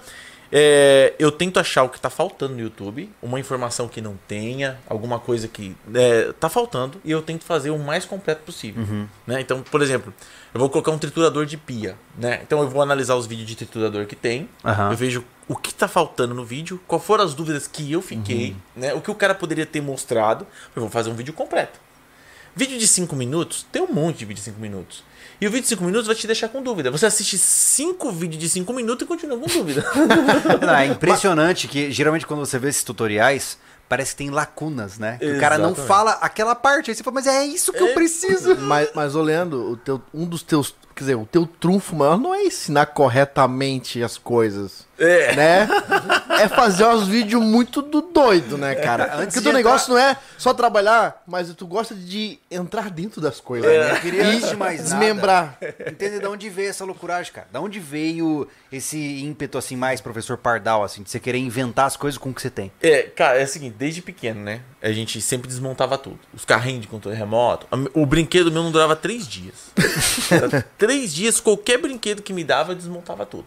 é, 0.55 1.15
eu 1.17 1.31
tento 1.31 1.59
achar 1.59 1.81
o 1.81 1.89
que 1.89 1.99
tá 1.99 2.11
faltando 2.11 2.53
no 2.53 2.61
YouTube, 2.61 3.09
uma 3.23 3.39
informação 3.39 3.87
que 3.87 3.99
não 3.99 4.15
tenha, 4.27 4.79
alguma 4.87 5.19
coisa 5.19 5.47
que 5.47 5.75
é, 5.91 6.31
tá 6.39 6.47
faltando, 6.47 7.01
e 7.03 7.09
eu 7.09 7.23
tento 7.23 7.43
fazer 7.43 7.71
o 7.71 7.79
mais 7.79 8.05
completo 8.05 8.43
possível. 8.43 8.85
Né? 9.25 9.41
Então, 9.41 9.63
por 9.63 9.81
exemplo, 9.81 10.13
eu 10.53 10.59
vou 10.59 10.69
colocar 10.69 10.91
um 10.91 10.99
triturador 10.99 11.47
de 11.47 11.57
pia. 11.57 11.97
Né? 12.15 12.39
Então 12.43 12.61
eu 12.61 12.69
vou 12.69 12.83
analisar 12.83 13.15
os 13.15 13.25
vídeos 13.25 13.47
de 13.47 13.55
triturador 13.55 14.05
que 14.05 14.15
tem, 14.15 14.47
Aham. 14.63 14.91
eu 14.91 14.97
vejo 14.97 15.25
o 15.47 15.55
que 15.55 15.73
tá 15.73 15.87
faltando 15.87 16.35
no 16.35 16.45
vídeo, 16.45 16.79
qual 16.87 17.01
foram 17.01 17.23
as 17.23 17.33
dúvidas 17.33 17.67
que 17.67 17.91
eu 17.91 17.99
fiquei, 17.99 18.55
né? 18.75 18.93
o 18.93 19.01
que 19.01 19.09
o 19.09 19.15
cara 19.15 19.33
poderia 19.33 19.65
ter 19.65 19.81
mostrado. 19.81 20.45
Eu 20.75 20.83
vou 20.83 20.91
fazer 20.91 21.09
um 21.09 21.15
vídeo 21.15 21.33
completo. 21.33 21.79
Vídeo 22.55 22.77
de 22.77 22.87
5 22.87 23.15
minutos, 23.15 23.65
tem 23.71 23.81
um 23.81 23.91
monte 23.91 24.19
de 24.19 24.25
vídeo 24.25 24.39
de 24.39 24.45
5 24.45 24.59
minutos. 24.59 25.03
E 25.43 25.47
o 25.47 25.51
vídeo 25.51 25.63
de 25.63 25.67
5 25.67 25.83
minutos 25.83 26.07
vai 26.07 26.15
te 26.15 26.25
deixar 26.25 26.47
com 26.47 26.63
dúvida. 26.63 26.89
Você 26.89 27.05
assiste 27.05 27.37
5 27.37 28.13
vídeos 28.13 28.41
de 28.41 28.47
5 28.47 28.71
minutos 28.71 29.03
e 29.03 29.05
continua 29.05 29.37
com 29.37 29.45
dúvida. 29.45 29.83
Não, 30.65 30.73
é 30.73 30.85
impressionante 30.87 31.67
que 31.67 31.91
geralmente 31.91 32.25
quando 32.25 32.39
você 32.39 32.57
vê 32.57 32.69
esses 32.69 32.81
tutoriais, 32.81 33.57
parece 33.89 34.11
que 34.11 34.19
tem 34.19 34.29
lacunas, 34.29 34.97
né? 34.97 35.17
Que 35.19 35.33
o 35.33 35.39
cara 35.41 35.57
não 35.57 35.75
fala 35.75 36.11
aquela 36.21 36.55
parte. 36.55 36.89
Aí 36.91 36.95
você 36.95 37.03
fala, 37.03 37.15
mas 37.15 37.27
é 37.27 37.43
isso 37.43 37.73
que 37.73 37.83
eu 37.83 37.93
preciso. 37.93 38.55
Mas, 38.63 38.89
mas 38.95 39.15
ô 39.15 39.21
Leandro, 39.21 39.71
o 39.71 39.75
teu, 39.75 40.01
um 40.13 40.25
dos 40.25 40.43
teus. 40.43 40.73
Quer 40.95 41.01
dizer, 41.01 41.15
o 41.15 41.25
teu 41.25 41.45
trunfo 41.45 41.93
maior 41.93 42.17
não 42.17 42.33
é 42.33 42.43
ensinar 42.43 42.85
corretamente 42.85 44.01
as 44.01 44.17
coisas. 44.17 44.87
É. 44.97 45.35
Né? 45.35 45.67
É 46.39 46.47
fazer 46.47 46.85
uns 46.85 47.07
vídeos 47.07 47.41
muito 47.41 47.81
do 47.81 48.01
doido, 48.01 48.57
né, 48.57 48.75
cara? 48.75 49.15
Antes 49.15 49.25
Porque 49.25 49.39
o 49.39 49.41
teu 49.43 49.53
negócio 49.53 49.93
não 49.93 49.99
é 49.99 50.17
só 50.37 50.53
trabalhar, 50.53 51.23
mas 51.25 51.53
tu 51.53 51.65
gosta 51.65 51.95
de 51.95 52.39
entrar 52.49 52.89
dentro 52.89 53.19
das 53.19 53.39
coisas. 53.39 53.71
Eu 53.71 53.83
né? 53.83 53.99
queria, 53.99 54.25
antes 54.25 54.49
de 54.49 54.55
mais 54.55 54.77
nada, 54.77 54.89
desmembrar. 54.89 55.57
Entender 55.87 56.19
de 56.19 56.27
onde 56.27 56.49
veio 56.49 56.69
essa 56.69 56.85
loucuragem, 56.85 57.31
cara. 57.33 57.47
Da 57.51 57.59
onde 57.59 57.79
veio 57.79 58.47
esse 58.71 59.23
ímpeto, 59.23 59.57
assim, 59.57 59.75
mais 59.75 60.01
professor 60.01 60.37
Pardal, 60.37 60.83
assim, 60.83 61.03
de 61.03 61.09
você 61.09 61.19
querer 61.19 61.39
inventar 61.39 61.85
as 61.85 61.97
coisas 61.97 62.17
com 62.17 62.29
o 62.29 62.33
que 62.33 62.41
você 62.41 62.49
tem. 62.49 62.71
É, 62.81 63.03
cara, 63.03 63.39
é 63.39 63.43
o 63.43 63.47
seguinte, 63.47 63.75
desde 63.77 64.01
pequeno, 64.01 64.41
né? 64.41 64.61
A 64.81 64.91
gente 64.91 65.21
sempre 65.21 65.47
desmontava 65.47 65.97
tudo. 65.97 66.19
Os 66.33 66.45
carrinhos 66.45 66.81
de 66.81 66.87
controle 66.87 67.17
remoto. 67.17 67.67
O 67.93 68.05
brinquedo 68.05 68.51
meu 68.51 68.63
não 68.63 68.71
durava 68.71 68.95
três 68.95 69.27
dias. 69.27 69.71
Três 70.77 71.13
dias, 71.13 71.39
qualquer 71.39 71.77
brinquedo 71.77 72.21
que 72.21 72.33
me 72.33 72.43
dava, 72.43 72.73
eu 72.73 72.75
desmontava 72.75 73.25
tudo. 73.25 73.45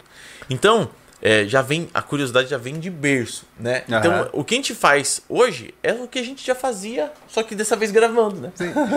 Então, 0.48 0.90
é, 1.22 1.44
já 1.46 1.62
vem, 1.62 1.88
a 1.94 2.02
curiosidade 2.02 2.48
já 2.48 2.58
vem 2.58 2.78
de 2.78 2.90
berço, 2.90 3.44
né? 3.58 3.82
Então, 3.88 4.12
Aham. 4.12 4.28
o 4.32 4.44
que 4.44 4.54
a 4.54 4.58
gente 4.58 4.74
faz 4.74 5.22
hoje 5.28 5.72
é 5.82 5.92
o 5.92 6.06
que 6.06 6.18
a 6.18 6.22
gente 6.22 6.46
já 6.46 6.54
fazia, 6.54 7.10
só 7.28 7.42
que 7.42 7.54
dessa 7.54 7.74
vez 7.74 7.90
gravando, 7.90 8.40
né? 8.40 8.52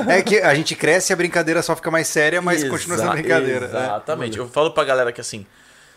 É 0.07 0.21
que 0.21 0.39
a 0.39 0.54
gente 0.54 0.75
cresce 0.75 1.12
e 1.12 1.13
a 1.13 1.16
brincadeira 1.16 1.62
só 1.62 1.75
fica 1.75 1.89
mais 1.89 2.07
séria, 2.07 2.42
mas 2.42 2.63
continua 2.68 2.98
sendo 2.98 3.07
Exa- 3.07 3.13
brincadeira. 3.21 3.68
né? 3.68 3.83
Exatamente. 3.83 4.38
Eu 4.38 4.50
falo 4.50 4.71
pra 4.71 4.83
galera 4.83 5.12
que 5.12 5.21
assim, 5.21 5.45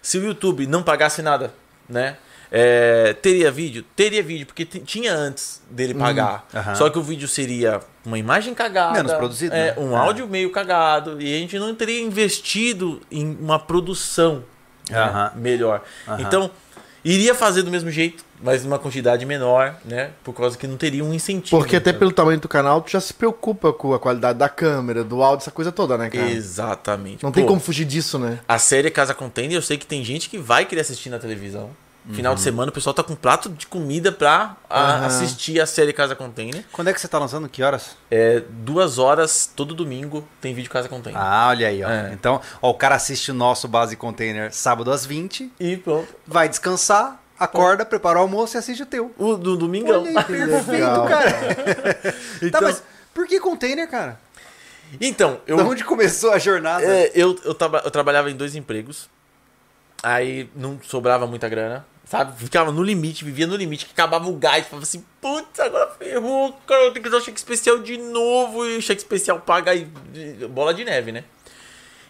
se 0.01 0.17
o 0.19 0.25
YouTube 0.25 0.67
não 0.67 0.83
pagasse 0.83 1.23
nada, 1.23 1.53
né? 1.89 2.17
é, 2.55 3.15
teria 3.23 3.51
vídeo? 3.51 3.83
Teria 3.97 4.23
vídeo, 4.23 4.45
porque 4.47 4.65
tinha 4.67 5.15
antes 5.15 5.63
dele 5.71 5.95
pagar. 5.95 6.47
Uhum. 6.53 6.61
aham. 6.61 6.75
Só 6.75 6.91
que 6.91 6.99
o 6.99 7.03
vídeo 7.03 7.27
seria 7.27 7.81
uma 8.05 8.19
imagem 8.19 8.53
cagada. 8.55 8.93
Menos 8.93 9.13
produzido, 9.15 9.55
é, 9.57 9.69
né? 9.69 9.75
Um 9.79 9.95
É. 9.95 9.99
áudio 9.99 10.27
meio 10.29 10.51
cagado. 10.53 11.19
E 11.19 11.35
a 11.35 11.39
gente 11.39 11.59
não 11.59 11.75
teria 11.75 12.01
investido 12.03 13.01
em 13.11 13.37
uma 13.41 13.59
produção 13.59 14.45
né, 14.91 15.31
melhor. 15.37 15.83
Então, 16.19 16.51
iria 17.05 17.35
fazer 17.35 17.63
do 17.63 17.71
mesmo 17.71 17.91
jeito, 17.91 18.25
mas 18.43 18.65
numa 18.65 18.79
quantidade 18.79 19.25
menor, 19.25 19.77
né? 19.85 20.11
Por 20.25 20.35
causa 20.35 20.59
que 20.59 20.67
não 20.67 20.77
teria 20.77 21.05
um 21.05 21.15
incentivo. 21.15 21.57
Porque 21.57 21.77
até 21.77 21.91
sabe? 21.91 21.99
pelo 22.01 22.13
tamanho 22.13 22.41
do 22.41 22.49
canal, 22.49 22.81
tu 22.83 22.91
já 22.91 23.01
se 23.01 23.15
preocupa 23.15 23.73
com 23.73 23.95
a 23.95 23.99
qualidade 23.99 24.39
da 24.39 24.49
câmera, 24.49 25.05
do 25.05 25.23
áudio, 25.23 25.45
essa 25.45 25.51
coisa 25.51 25.71
toda, 25.71 25.97
né, 25.97 26.11
cara? 26.11 26.31
Exatamente. 26.31 27.23
Não 27.23 27.31
tem 27.31 27.45
Pô, 27.45 27.51
como 27.51 27.61
fugir 27.61 27.85
disso, 27.85 28.19
né? 28.19 28.41
A 28.49 28.59
série 28.59 28.91
Casa 28.91 29.15
Container, 29.15 29.57
eu 29.57 29.63
sei 29.63 29.77
que 29.77 29.87
tem 29.87 30.05
gente 30.05 30.29
que 30.29 30.39
vai 30.39 30.65
querer 30.65 30.81
assistir 30.81 31.09
na 31.09 31.19
televisão. 31.19 31.71
Final 32.11 32.35
de 32.35 32.41
semana 32.41 32.69
o 32.71 32.75
pessoal 32.75 32.93
tá 32.93 33.03
com 33.05 33.15
prato 33.15 33.49
de 33.49 33.65
comida 33.67 34.11
pra 34.11 34.57
a- 34.69 34.81
Aham. 34.97 35.07
assistir 35.07 35.61
a 35.61 35.67
série 35.67 35.93
Casa 35.93 36.17
Container. 36.17 36.65
Quando 36.73 36.89
é 36.89 36.93
que 36.93 37.01
você 37.01 37.07
tá 37.07 37.17
lançando? 37.19 37.49
Que 37.49 37.63
horas? 37.63 37.97
É 38.11 38.43
duas 38.51 38.99
horas 38.99 39.49
todo 39.55 39.73
domingo 39.73 40.27
tem 40.41 40.53
vídeo 40.53 40.69
Casa 40.69 40.89
Container. 40.89 41.21
Ah, 41.21 41.47
olha 41.51 41.69
aí, 41.69 41.83
ó. 41.85 41.89
É. 41.89 42.11
Então, 42.13 42.41
ó, 42.61 42.71
o 42.71 42.75
cara 42.75 42.97
assiste 42.97 43.31
o 43.31 43.35
nosso 43.35 43.69
Base 43.69 43.95
Container 43.97 44.53
sábado 44.53 44.91
às 44.91 45.07
20, 45.07 45.53
E 45.61 45.77
pronto. 45.77 46.09
vai 46.27 46.49
descansar, 46.49 47.23
acorda, 47.39 47.85
prepara 47.87 48.19
o 48.19 48.23
almoço 48.23 48.57
e 48.57 48.59
assiste 48.59 48.83
o 48.83 48.87
teu. 48.87 49.15
O 49.17 49.37
do 49.37 49.57
domingão. 49.57 50.03
Olha 50.03 50.09
aí, 50.19 50.25
perfeito, 50.27 51.05
cara. 51.09 52.15
Então, 52.43 52.61
Tá, 52.61 52.67
mas 52.67 52.83
por 53.15 53.29
que 53.29 53.39
container, 53.39 53.89
cara? 53.89 54.19
então 55.01 55.41
eu, 55.47 55.57
Da 55.57 55.63
onde 55.65 55.85
começou 55.85 56.33
a 56.33 56.39
jornada? 56.41 56.85
é, 56.85 57.13
eu, 57.15 57.39
eu, 57.45 57.57
eu 57.85 57.91
trabalhava 57.93 58.29
em 58.29 58.35
dois 58.37 58.57
empregos. 58.57 59.09
Aí 60.03 60.51
não 60.57 60.81
sobrava 60.83 61.29
muita 61.29 61.49
grana. 61.49 61.87
Sabe? 62.05 62.33
Ficava 62.37 62.71
no 62.73 62.83
limite, 62.83 63.25
vivia 63.25 63.47
no 63.47 63.57
limite, 63.57 63.87
que 63.87 63.93
acabava 63.93 64.29
o 64.29 64.37
gás. 64.37 64.67
Falava 64.67 64.83
assim, 64.83 65.05
putz, 65.21 65.59
agora 65.61 65.91
ferrou, 65.99 66.53
cara, 66.67 66.83
eu 66.83 66.91
tenho 66.93 67.03
que 67.03 67.09
usar 67.09 67.19
o 67.19 67.21
cheque 67.23 67.39
especial 67.39 67.79
de 67.79 67.97
novo. 67.97 68.67
E 68.67 68.77
o 68.77 68.83
cheque 68.83 69.01
especial 69.01 69.41
paga 69.41 69.71
aí, 69.71 69.87
de- 70.13 70.47
bola 70.49 70.75
de 70.75 70.85
neve, 70.85 71.13
né? 71.13 71.25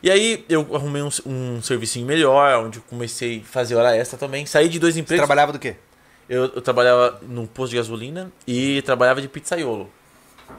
E 0.02 0.10
aí 0.10 0.44
eu 0.48 0.66
arrumei 0.74 1.02
um, 1.02 1.10
um 1.26 1.62
servicinho 1.62 2.04
melhor, 2.06 2.64
onde 2.64 2.78
eu 2.78 2.84
comecei 2.90 3.40
a 3.40 3.48
fazer 3.48 3.76
hora 3.76 3.94
extra 3.96 4.18
também. 4.18 4.44
Saí 4.46 4.68
de 4.68 4.78
dois 4.80 4.94
Você 4.94 5.00
empregos. 5.00 5.20
trabalhava 5.20 5.52
do 5.52 5.58
quê? 5.60 5.76
Eu, 6.28 6.44
eu 6.54 6.60
trabalhava 6.62 7.20
num 7.22 7.46
posto 7.46 7.70
de 7.70 7.76
gasolina 7.76 8.32
e 8.46 8.82
trabalhava 8.82 9.20
de 9.20 9.28
pizzaiolo. 9.28 9.88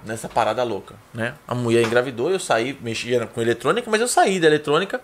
Nessa 0.06 0.30
parada 0.30 0.64
louca, 0.64 0.96
né? 1.14 1.36
A 1.48 1.54
mulher 1.54 1.84
engravidou, 1.84 2.32
eu 2.32 2.40
saí, 2.40 2.78
mexia 2.82 3.28
com 3.28 3.42
eletrônica, 3.42 3.90
mas 3.92 4.00
eu 4.02 4.08
saí 4.08 4.40
da 4.40 4.48
eletrônica 4.48 5.02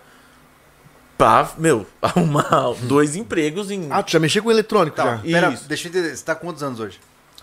pra, 1.20 1.50
meu, 1.58 1.86
arrumar 2.00 2.72
dois 2.82 3.14
empregos 3.14 3.70
em. 3.70 3.88
Ah, 3.90 4.02
tu 4.02 4.10
já 4.12 4.18
mexeu 4.18 4.42
com 4.42 4.50
eletrônico 4.50 4.96
Tá, 4.96 5.16
já? 5.16 5.22
pera, 5.22 5.50
Isso. 5.50 5.68
deixa 5.68 5.86
eu 5.86 5.90
entender. 5.90 6.16
Você 6.16 6.24
tá 6.24 6.34
com 6.34 6.46
quantos 6.46 6.62
anos 6.62 6.80
hoje? 6.80 6.98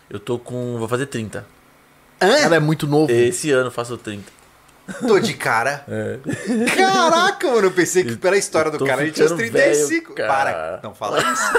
Eu 0.10 0.20
tô 0.20 0.40
com. 0.40 0.78
Vou 0.80 0.88
fazer 0.88 1.06
30. 1.06 1.46
Ela 2.20 2.56
é 2.56 2.60
muito 2.60 2.88
novo. 2.88 3.12
Esse 3.12 3.52
ano 3.52 3.68
eu 3.68 3.72
faço 3.72 3.96
30. 3.96 4.24
Tô 5.06 5.20
de 5.20 5.34
cara. 5.36 5.84
É. 5.90 6.18
Caraca, 6.76 7.48
mano, 7.52 7.68
eu 7.68 7.72
pensei 7.72 8.04
que 8.04 8.16
pela 8.16 8.38
história 8.38 8.72
do 8.72 8.84
cara 8.86 9.02
a 9.02 9.06
gente 9.06 9.16
tinha 9.16 9.26
uns 9.26 9.32
ficando 9.34 9.52
35. 9.52 10.16
velho, 10.16 10.28
Para, 10.28 10.54
cara. 10.54 10.80
não 10.82 10.96
fala 10.96 11.20
isso. 11.22 11.52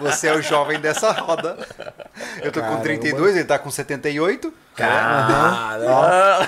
Você 0.00 0.28
é 0.28 0.34
o 0.34 0.40
jovem 0.40 0.80
dessa 0.80 1.10
roda. 1.12 1.58
Eu 2.42 2.50
tô 2.52 2.60
com 2.60 2.66
Caramba. 2.66 2.82
32, 2.84 3.36
ele 3.36 3.44
tá 3.44 3.58
com 3.58 3.70
78. 3.70 4.54
Cara, 4.76 6.46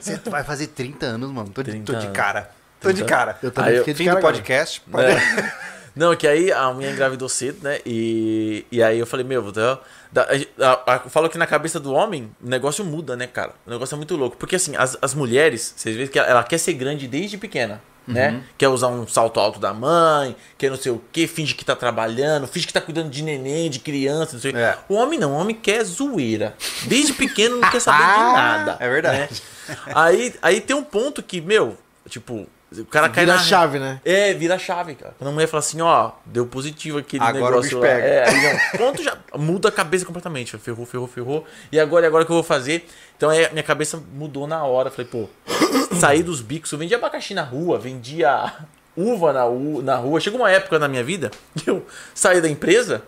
Você 0.00 0.16
vai 0.30 0.42
fazer 0.44 0.68
30 0.68 1.06
anos, 1.06 1.30
mano. 1.30 1.48
Tô 1.50 1.62
de, 1.62 1.70
30 1.72 1.92
tô 1.92 1.98
de 1.98 2.06
cara. 2.08 2.50
Tô 2.80 2.88
de 2.88 2.96
30. 2.96 3.08
cara. 3.08 3.38
Eu 3.42 3.50
também 3.50 3.70
Aí 3.70 3.76
eu- 3.76 3.80
fiquei 3.82 3.94
de 3.94 3.98
Fim 3.98 4.04
cara 4.06 4.18
do 4.20 4.22
podcast. 4.22 4.82
É. 4.98 5.64
Não, 5.94 6.14
que 6.16 6.26
aí 6.26 6.50
a 6.50 6.72
minha 6.72 6.90
engravidou 6.90 7.28
cedo, 7.28 7.58
né? 7.62 7.78
E, 7.86 8.66
e 8.70 8.82
aí 8.82 8.98
eu 8.98 9.06
falei, 9.06 9.24
meu, 9.24 9.52
da, 9.52 9.78
da, 10.10 10.26
a, 10.60 10.94
a, 10.94 10.98
falo 11.00 11.28
que 11.28 11.38
na 11.38 11.46
cabeça 11.46 11.78
do 11.78 11.92
homem 11.92 12.30
o 12.42 12.48
negócio 12.48 12.84
muda, 12.84 13.16
né, 13.16 13.26
cara? 13.26 13.52
O 13.66 13.70
negócio 13.70 13.94
é 13.94 13.96
muito 13.96 14.16
louco. 14.16 14.36
Porque 14.36 14.56
assim, 14.56 14.74
as, 14.76 14.98
as 15.00 15.14
mulheres, 15.14 15.72
vocês 15.76 15.94
veem 15.96 16.08
que 16.08 16.18
ela, 16.18 16.28
ela 16.28 16.44
quer 16.44 16.58
ser 16.58 16.72
grande 16.74 17.06
desde 17.06 17.38
pequena. 17.38 17.80
Né? 18.06 18.42
Quer 18.58 18.68
usar 18.68 18.88
um 18.88 19.06
salto 19.08 19.40
alto 19.40 19.58
da 19.58 19.72
mãe, 19.72 20.36
quer 20.58 20.68
não 20.68 20.76
sei 20.76 20.92
o 20.92 21.00
que, 21.10 21.26
finge 21.26 21.54
que 21.54 21.64
tá 21.64 21.74
trabalhando, 21.74 22.46
finge 22.46 22.66
que 22.66 22.72
tá 22.72 22.80
cuidando 22.80 23.08
de 23.08 23.22
neném, 23.22 23.70
de 23.70 23.78
criança, 23.78 24.34
não 24.34 24.40
sei. 24.40 24.52
É. 24.52 24.76
O 24.90 24.94
homem 24.94 25.18
não, 25.18 25.32
o 25.32 25.36
homem 25.36 25.56
quer 25.56 25.82
zoeira. 25.84 26.54
Desde 26.86 27.14
pequeno 27.14 27.58
não 27.60 27.70
quer 27.70 27.80
saber 27.80 28.04
de 28.04 28.04
nada. 28.36 28.76
É 28.78 28.88
verdade. 28.90 29.18
né? 29.18 29.76
Aí, 29.94 30.34
aí 30.42 30.60
tem 30.60 30.76
um 30.76 30.84
ponto 30.84 31.22
que, 31.22 31.40
meu, 31.40 31.78
tipo, 32.06 32.46
o 32.72 32.84
cara 32.86 33.08
cai 33.08 33.24
Vira 33.24 33.36
na 33.36 33.42
chave, 33.42 33.78
né? 33.78 34.00
é, 34.04 34.34
vira 34.34 34.56
a 34.56 34.58
chave, 34.58 34.94
cara. 34.94 35.14
Quando 35.18 35.28
a 35.28 35.32
mulher 35.32 35.46
fala 35.46 35.60
assim, 35.60 35.80
ó, 35.80 36.10
deu 36.26 36.44
positivo 36.46 36.98
aquele 36.98 37.22
Agora 37.22 37.56
o 37.56 37.60
negócio 37.60 37.62
bicho 37.62 37.76
lá. 37.78 37.82
pega. 37.86 38.06
É, 38.06 38.28
aí 38.28 38.42
não, 38.52 38.60
pronto, 38.78 39.02
já 39.02 39.16
muda 39.36 39.68
a 39.68 39.72
cabeça 39.72 40.04
completamente. 40.04 40.56
Ferrou, 40.58 40.84
ferrou, 40.84 41.06
ferrou. 41.06 41.46
E 41.70 41.78
agora, 41.78 42.04
e 42.04 42.08
agora 42.08 42.24
o 42.24 42.26
que 42.26 42.32
eu 42.32 42.36
vou 42.36 42.42
fazer? 42.42 42.86
Então 43.16 43.30
é, 43.30 43.48
minha 43.50 43.62
cabeça 43.62 44.02
mudou 44.12 44.46
na 44.46 44.64
hora. 44.64 44.90
Falei, 44.90 45.06
pô, 45.10 45.28
saí 46.00 46.22
dos 46.22 46.40
bicos, 46.40 46.72
eu 46.72 46.78
vendia 46.78 46.96
abacaxi 46.96 47.32
na 47.34 47.42
rua, 47.42 47.78
vendia 47.78 48.52
uva 48.96 49.32
na, 49.32 49.46
u- 49.46 49.82
na 49.82 49.96
rua. 49.96 50.18
Chegou 50.20 50.40
uma 50.40 50.50
época 50.50 50.78
na 50.78 50.88
minha 50.88 51.04
vida 51.04 51.30
que 51.56 51.70
eu 51.70 51.86
saí 52.14 52.40
da 52.40 52.48
empresa 52.48 53.02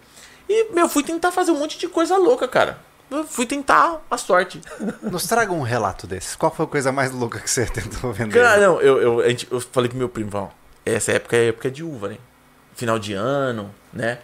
e, 0.48 0.72
meu, 0.72 0.88
fui 0.88 1.02
tentar 1.02 1.32
fazer 1.32 1.50
um 1.50 1.58
monte 1.58 1.76
de 1.76 1.88
coisa 1.88 2.16
louca, 2.16 2.46
cara. 2.46 2.78
Eu 3.10 3.24
fui 3.24 3.46
tentar 3.46 4.00
a 4.10 4.18
sorte. 4.18 4.60
Nos 5.02 5.26
traga 5.26 5.52
um 5.52 5.62
relato 5.62 6.06
desses. 6.06 6.34
Qual 6.34 6.52
foi 6.52 6.64
a 6.64 6.68
coisa 6.68 6.90
mais 6.90 7.12
louca 7.12 7.38
que 7.38 7.48
você 7.48 7.64
tentou 7.70 8.12
vender? 8.12 8.34
Cara, 8.40 8.60
não, 8.60 8.80
eu, 8.80 9.00
eu, 9.00 9.20
a 9.20 9.28
gente- 9.28 9.46
eu 9.50 9.60
falei 9.60 9.88
pro 9.88 9.98
meu 9.98 10.08
primo, 10.08 10.30
ó, 10.34 10.48
essa 10.84 11.12
época 11.12 11.36
é 11.36 11.48
época 11.48 11.70
de 11.70 11.82
uva, 11.84 12.08
né? 12.08 12.18
Final 12.74 12.98
de 12.98 13.12
ano, 13.14 13.72
né? 13.92 14.18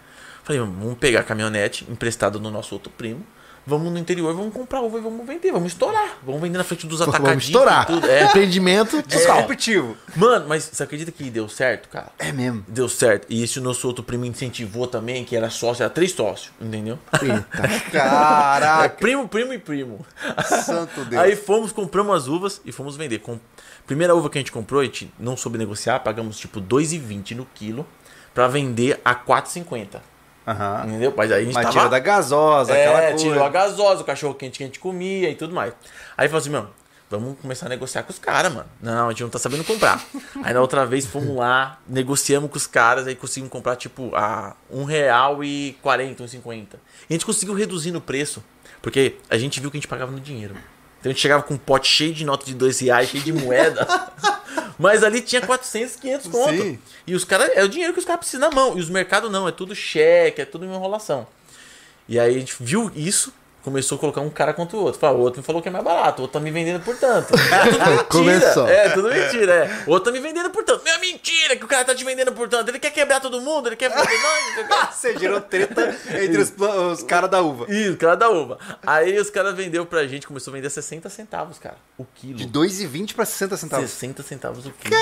Falei, 0.45 0.61
vamos 0.61 0.99
pegar 0.99 1.21
a 1.21 1.23
caminhonete 1.23 1.87
emprestada 1.89 2.39
do 2.39 2.51
nosso 2.51 2.75
outro 2.75 2.91
primo, 2.91 3.25
vamos 3.67 3.93
no 3.93 3.99
interior, 3.99 4.35
vamos 4.35 4.53
comprar 4.53 4.81
uva 4.81 4.99
e 4.99 5.01
vamos 5.01 5.27
vender, 5.27 5.53
vamos 5.53 5.73
estourar. 5.73 6.19
Vamos 6.25 6.41
vender 6.41 6.59
na 6.59 6.65
frente 6.65 6.87
dos 6.87 6.99
Vamos 6.99 7.15
atacadistas 7.15 7.49
estourar. 7.49 7.87
tudo. 7.87 8.07
É. 8.09 8.25
Empreendimento. 8.25 9.03
Disruptivo. 9.03 9.97
Mano, 10.17 10.47
mas 10.49 10.65
você 10.73 10.83
acredita 10.83 11.11
que 11.13 11.31
deu 11.31 11.49
certo, 11.49 11.89
cara? 11.89 12.11
É 12.19 12.33
mesmo. 12.33 12.65
Deu 12.69 12.89
certo. 12.89 13.27
E 13.29 13.43
esse 13.43 13.61
nosso 13.61 13.87
outro 13.87 14.03
primo 14.03 14.25
incentivou 14.25 14.87
também, 14.87 15.25
que 15.25 15.37
era 15.37 15.51
sócio, 15.51 15.83
era 15.83 15.91
três 15.91 16.13
sócios, 16.13 16.51
entendeu? 16.61 16.99
Eita. 17.21 17.47
É 17.63 17.91
Caraca. 17.91 18.97
primo, 18.97 19.29
primo 19.29 19.53
e 19.53 19.59
primo. 19.59 20.05
Santo 20.65 21.05
Deus. 21.05 21.23
Aí 21.23 21.37
fomos, 21.37 21.73
compramos 21.73 22.15
as 22.17 22.29
uvas 22.29 22.61
e 22.65 22.73
fomos 22.73 22.97
vender. 22.97 23.19
Com... 23.21 23.39
Primeira 23.87 24.15
uva 24.15 24.29
que 24.31 24.39
a 24.39 24.41
gente 24.41 24.53
comprou, 24.53 24.81
a 24.81 24.85
gente 24.85 25.13
não 25.19 25.37
soube 25.37 25.59
negociar, 25.59 26.01
pagamos 26.01 26.39
tipo 26.39 26.61
2,20 26.61 27.37
no 27.37 27.47
quilo 27.55 27.87
pra 28.35 28.49
vender 28.49 29.01
a 29.05 29.15
4,50. 29.15 30.01
Aham. 30.47 30.85
Entendeu? 30.87 31.15
Mas 31.17 31.31
aí 31.33 31.43
a 31.43 31.45
gente 31.45 31.55
Mas 31.55 31.65
tava... 31.65 31.77
tira 31.79 31.89
da 31.89 31.99
gasosa, 31.99 32.73
aquela 32.73 33.01
É, 33.03 33.09
coisa. 33.11 33.25
tirou 33.25 33.45
a 33.45 33.49
gasosa, 33.49 34.03
o 34.03 34.05
cachorro 34.05 34.35
quente 34.35 34.59
que 34.59 34.65
a 34.65 34.67
gente 34.67 34.79
comia 34.81 35.31
e 35.31 35.35
tudo 35.35 35.55
mais. 35.55 35.73
Aí 36.17 36.29
falou 36.29 36.41
assim, 36.41 36.51
mano, 36.51 36.71
vamos 37.11 37.39
começar 37.41 37.67
a 37.67 37.69
negociar 37.69 38.03
com 38.03 38.11
os 38.11 38.19
caras, 38.19 38.53
mano. 38.53 38.67
Não, 38.81 39.07
a 39.09 39.11
gente 39.11 39.23
não 39.23 39.31
tá 39.31 39.39
sabendo 39.39 39.63
comprar. 39.65 40.05
aí 40.43 40.53
na 40.53 40.61
outra 40.61 40.85
vez 40.87 41.07
fomos 41.07 41.37
lá, 41.37 41.79
negociamos 41.87 42.51
com 42.51 42.57
os 42.57 42.67
caras, 42.67 43.07
aí 43.07 43.15
conseguimos 43.15 43.53
comprar 43.53 43.77
tipo 43.77 44.15
a 44.17 44.55
um 44.71 44.85
real 44.85 45.45
e 45.45 45.77
40, 45.83 46.25
1,50. 46.25 46.55
E 46.55 46.67
a 47.11 47.13
gente 47.13 47.27
conseguiu 47.27 47.55
reduzir 47.55 47.91
no 47.93 48.01
preço, 48.01 48.43
porque 48.81 49.17
a 49.31 49.37
gente 49.39 49.61
viu 49.61 49.71
que 49.71 49.77
a 49.77 49.81
gente 49.81 49.89
pagava 49.89 50.11
no 50.11 50.19
dinheiro. 50.21 50.57
Então 51.03 51.11
a 51.11 51.13
gente 51.13 51.21
chegava 51.21 51.43
com 51.43 51.55
um 51.55 51.59
pote 51.59 51.89
cheio 51.89 52.15
de 52.15 52.25
nota 52.25 52.47
de 52.47 52.55
dois 52.55 52.79
reais, 52.79 53.09
cheio 53.09 53.25
de 53.25 53.33
moeda. 53.33 53.89
Mas 54.79 55.03
ali 55.03 55.21
tinha 55.21 55.43
400, 55.43 55.97
500 55.97 56.27
conto. 56.29 56.63
Sim. 56.63 56.79
E 57.05 57.15
os 57.17 57.25
caras, 57.25 57.51
é 57.55 57.65
o 57.65 57.69
dinheiro 57.69 57.93
que 57.93 57.99
os 57.99 58.05
caras 58.05 58.21
precisam 58.21 58.49
na 58.49 58.55
mão. 58.55 58.79
E 58.79 58.81
os 58.81 58.89
mercados 58.89 59.29
não, 59.29 59.49
é 59.49 59.51
tudo 59.51 59.75
cheque, 59.75 60.43
é 60.43 60.45
tudo 60.45 60.65
uma 60.65 60.77
enrolação. 60.77 61.27
E 62.09 62.21
aí 62.21 62.37
a 62.37 62.39
gente 62.39 62.55
viu 62.61 62.89
isso, 62.95 63.33
começou 63.63 63.97
a 63.97 63.99
colocar 64.01 64.21
um 64.21 64.31
cara 64.31 64.53
contra 64.53 64.77
o 64.77 64.81
outro. 64.81 65.01
Falou, 65.01 65.21
o 65.21 65.23
outro 65.23 65.41
me 65.41 65.47
falou 65.47 65.63
que 65.63 65.69
é 65.69 65.71
mais 65.71 65.85
barato, 65.85 66.21
o 66.21 66.23
outro 66.23 66.39
tá 66.39 66.41
me 66.41 66.51
vendendo 66.51 66.83
por 66.83 66.97
tanto. 66.97 67.33
É 67.53 67.65
tudo 67.67 67.79
mentira. 67.85 68.05
Começou. 68.05 68.69
É, 68.69 68.89
tudo 68.91 69.09
mentira, 69.09 69.53
é. 69.53 69.85
O 69.87 69.91
outro 69.93 70.11
tá 70.11 70.19
me 70.19 70.21
vendendo 70.21 70.51
por 70.51 70.65
tanto. 70.65 70.85
Meu, 70.85 70.95
é 70.95 70.99
mentira 70.99 71.57
que 71.57 71.65
o 71.65 71.69
cara 71.69 71.85
tá 71.85 71.95
te 71.95 72.05
vendendo 72.05 72.33
por 72.33 72.49
tanto. 72.49 72.71
Ele 72.71 72.79
quer 72.79 72.91
quebrar 72.91 73.21
todo 73.21 73.41
mundo, 73.41 73.69
ele 73.69 73.77
quer 73.77 73.91
fazer 73.93 74.19
nós. 74.69 74.95
Você 74.95 75.17
gerou 75.19 75.41
treta 75.41 75.97
entre 76.23 76.39
os, 76.39 76.53
os 76.93 77.03
caras 77.03 77.31
da 77.31 77.41
uva. 77.41 77.67
Isso, 77.73 77.97
cara 77.97 78.17
da 78.17 78.29
uva. 78.31 78.59
Aí 78.87 79.19
os 79.19 79.31
caras 79.31 79.55
vendeu 79.55 79.85
pra 79.87 80.07
gente, 80.07 80.27
começou 80.27 80.53
a 80.53 80.57
vender 80.57 80.71
60 80.71 81.09
centavos, 81.09 81.59
cara. 81.59 81.77
O 81.99 82.05
quilo. 82.05 82.39
De 82.39 82.47
2,20 82.49 83.15
pra 83.15 83.25
60 83.25 83.57
centavos. 83.57 83.91
60 83.91 84.23
centavos 84.23 84.67
o 84.67 84.71
quilo. 84.73 84.97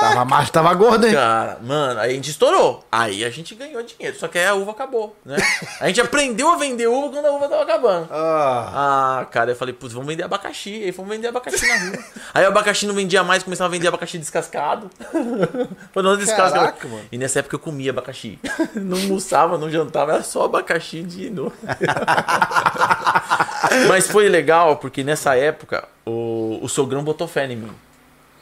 Tava 0.00 0.24
macho, 0.24 0.50
tava 0.50 0.72
gordo, 0.74 1.06
hein? 1.06 1.12
Cara, 1.12 1.58
mano, 1.62 2.00
aí 2.00 2.10
a 2.10 2.14
gente 2.14 2.30
estourou. 2.30 2.82
Aí 2.90 3.24
a 3.24 3.30
gente 3.30 3.54
ganhou 3.54 3.82
dinheiro. 3.82 4.18
Só 4.18 4.28
que 4.28 4.38
aí 4.38 4.46
a 4.46 4.54
uva 4.54 4.70
acabou, 4.70 5.14
né? 5.24 5.36
A 5.80 5.86
gente 5.88 6.00
aprendeu 6.00 6.50
a 6.50 6.56
vender 6.56 6.86
uva 6.86 7.10
quando 7.10 7.26
a 7.26 7.32
uva 7.32 7.48
tava 7.48 7.62
acabando. 7.62 8.08
Ah, 8.10 9.20
Ah, 9.20 9.24
cara, 9.26 9.50
eu 9.52 9.56
falei, 9.56 9.74
putz, 9.74 9.92
vamos 9.92 10.08
vender 10.08 10.22
abacaxi. 10.22 10.82
Aí 10.82 10.92
fomos 10.92 11.10
vender 11.14 11.28
abacaxi 11.28 11.66
na 11.66 11.76
rua. 11.78 11.98
Aí 12.34 12.44
o 12.44 12.48
abacaxi 12.48 12.86
não 12.86 12.94
vendia 12.94 13.22
mais, 13.22 13.42
começava 13.42 13.68
a 13.68 13.70
vender 13.70 13.88
abacaxi 13.88 14.18
descascado. 14.18 14.90
Foi 15.92 16.02
não 16.02 16.16
descascado. 16.16 16.54
Caraca, 16.54 16.88
mano. 16.88 17.04
E 17.12 17.18
nessa 17.18 17.40
época 17.40 17.56
eu 17.56 17.60
comia 17.60 17.90
abacaxi. 17.90 18.38
Não 18.74 18.96
almoçava, 18.96 19.58
não 19.58 19.70
jantava, 19.70 20.12
era 20.14 20.22
só 20.22 20.44
abacaxi 20.44 21.02
de 21.02 21.30
novo. 21.30 21.52
Mas 23.88 24.06
foi 24.06 24.28
legal, 24.28 24.76
porque 24.76 25.02
nessa 25.04 25.36
época 25.36 25.86
o, 26.06 26.58
o 26.62 26.68
sogrão 26.68 27.02
botou 27.02 27.28
fé 27.28 27.46
em 27.46 27.56
mim. 27.56 27.72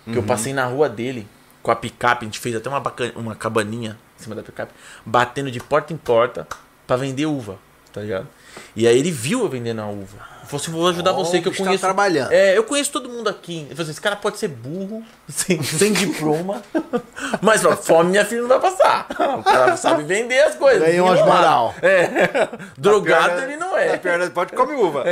Que 0.04 0.16
eu 0.16 0.22
passei 0.22 0.54
na 0.54 0.64
rua 0.64 0.88
dele 0.88 1.26
com 1.62 1.70
a 1.70 1.76
picape, 1.76 2.24
a 2.24 2.28
gente 2.28 2.38
fez 2.38 2.54
até 2.56 2.68
uma, 2.68 2.80
baca- 2.80 3.12
uma 3.16 3.34
cabaninha 3.34 3.98
em 4.18 4.22
cima 4.22 4.34
da 4.34 4.42
picape, 4.42 4.72
batendo 5.04 5.50
de 5.50 5.60
porta 5.60 5.92
em 5.92 5.96
porta 5.96 6.46
pra 6.86 6.96
vender 6.96 7.26
uva, 7.26 7.58
tá 7.92 8.00
ligado? 8.00 8.26
E 8.74 8.86
aí 8.86 8.98
ele 8.98 9.10
viu 9.10 9.40
eu 9.40 9.48
vendendo 9.48 9.80
a 9.80 9.86
uva. 9.86 10.37
Assim, 10.56 10.70
vou 10.70 10.88
ajudar 10.88 11.12
você 11.12 11.40
que 11.40 11.48
eu 11.48 11.52
bicho 11.52 11.62
tá 11.62 11.68
conheço. 11.68 11.84
trabalhando. 11.84 12.32
É, 12.32 12.56
eu 12.56 12.64
conheço 12.64 12.90
todo 12.90 13.08
mundo 13.08 13.28
aqui. 13.28 13.58
Ele 13.58 13.68
falou 13.70 13.82
assim, 13.82 13.90
esse 13.92 14.00
cara 14.00 14.16
pode 14.16 14.38
ser 14.38 14.48
burro, 14.48 15.02
sem, 15.28 15.62
sem 15.62 15.92
diploma, 15.92 16.62
mas 17.42 17.64
ó, 17.64 17.76
fome 17.76 18.10
minha 18.10 18.24
filha 18.24 18.42
não 18.42 18.48
vai 18.48 18.60
passar. 18.60 19.06
O 19.38 19.42
cara 19.42 19.76
sabe 19.76 20.02
vender 20.04 20.40
as 20.40 20.54
coisas. 20.54 20.82
Ganhou 20.88 21.06
umas 21.06 21.20
moral. 21.20 21.74
É. 21.82 22.08
Drogado 22.78 23.34
Pior- 23.34 23.42
ele 23.44 23.56
não 23.56 23.76
é. 23.76 23.92
Na 23.92 23.98
pior 23.98 24.18
das 24.18 24.30
pode 24.30 24.52
comer 24.52 24.74
uva. 24.74 25.04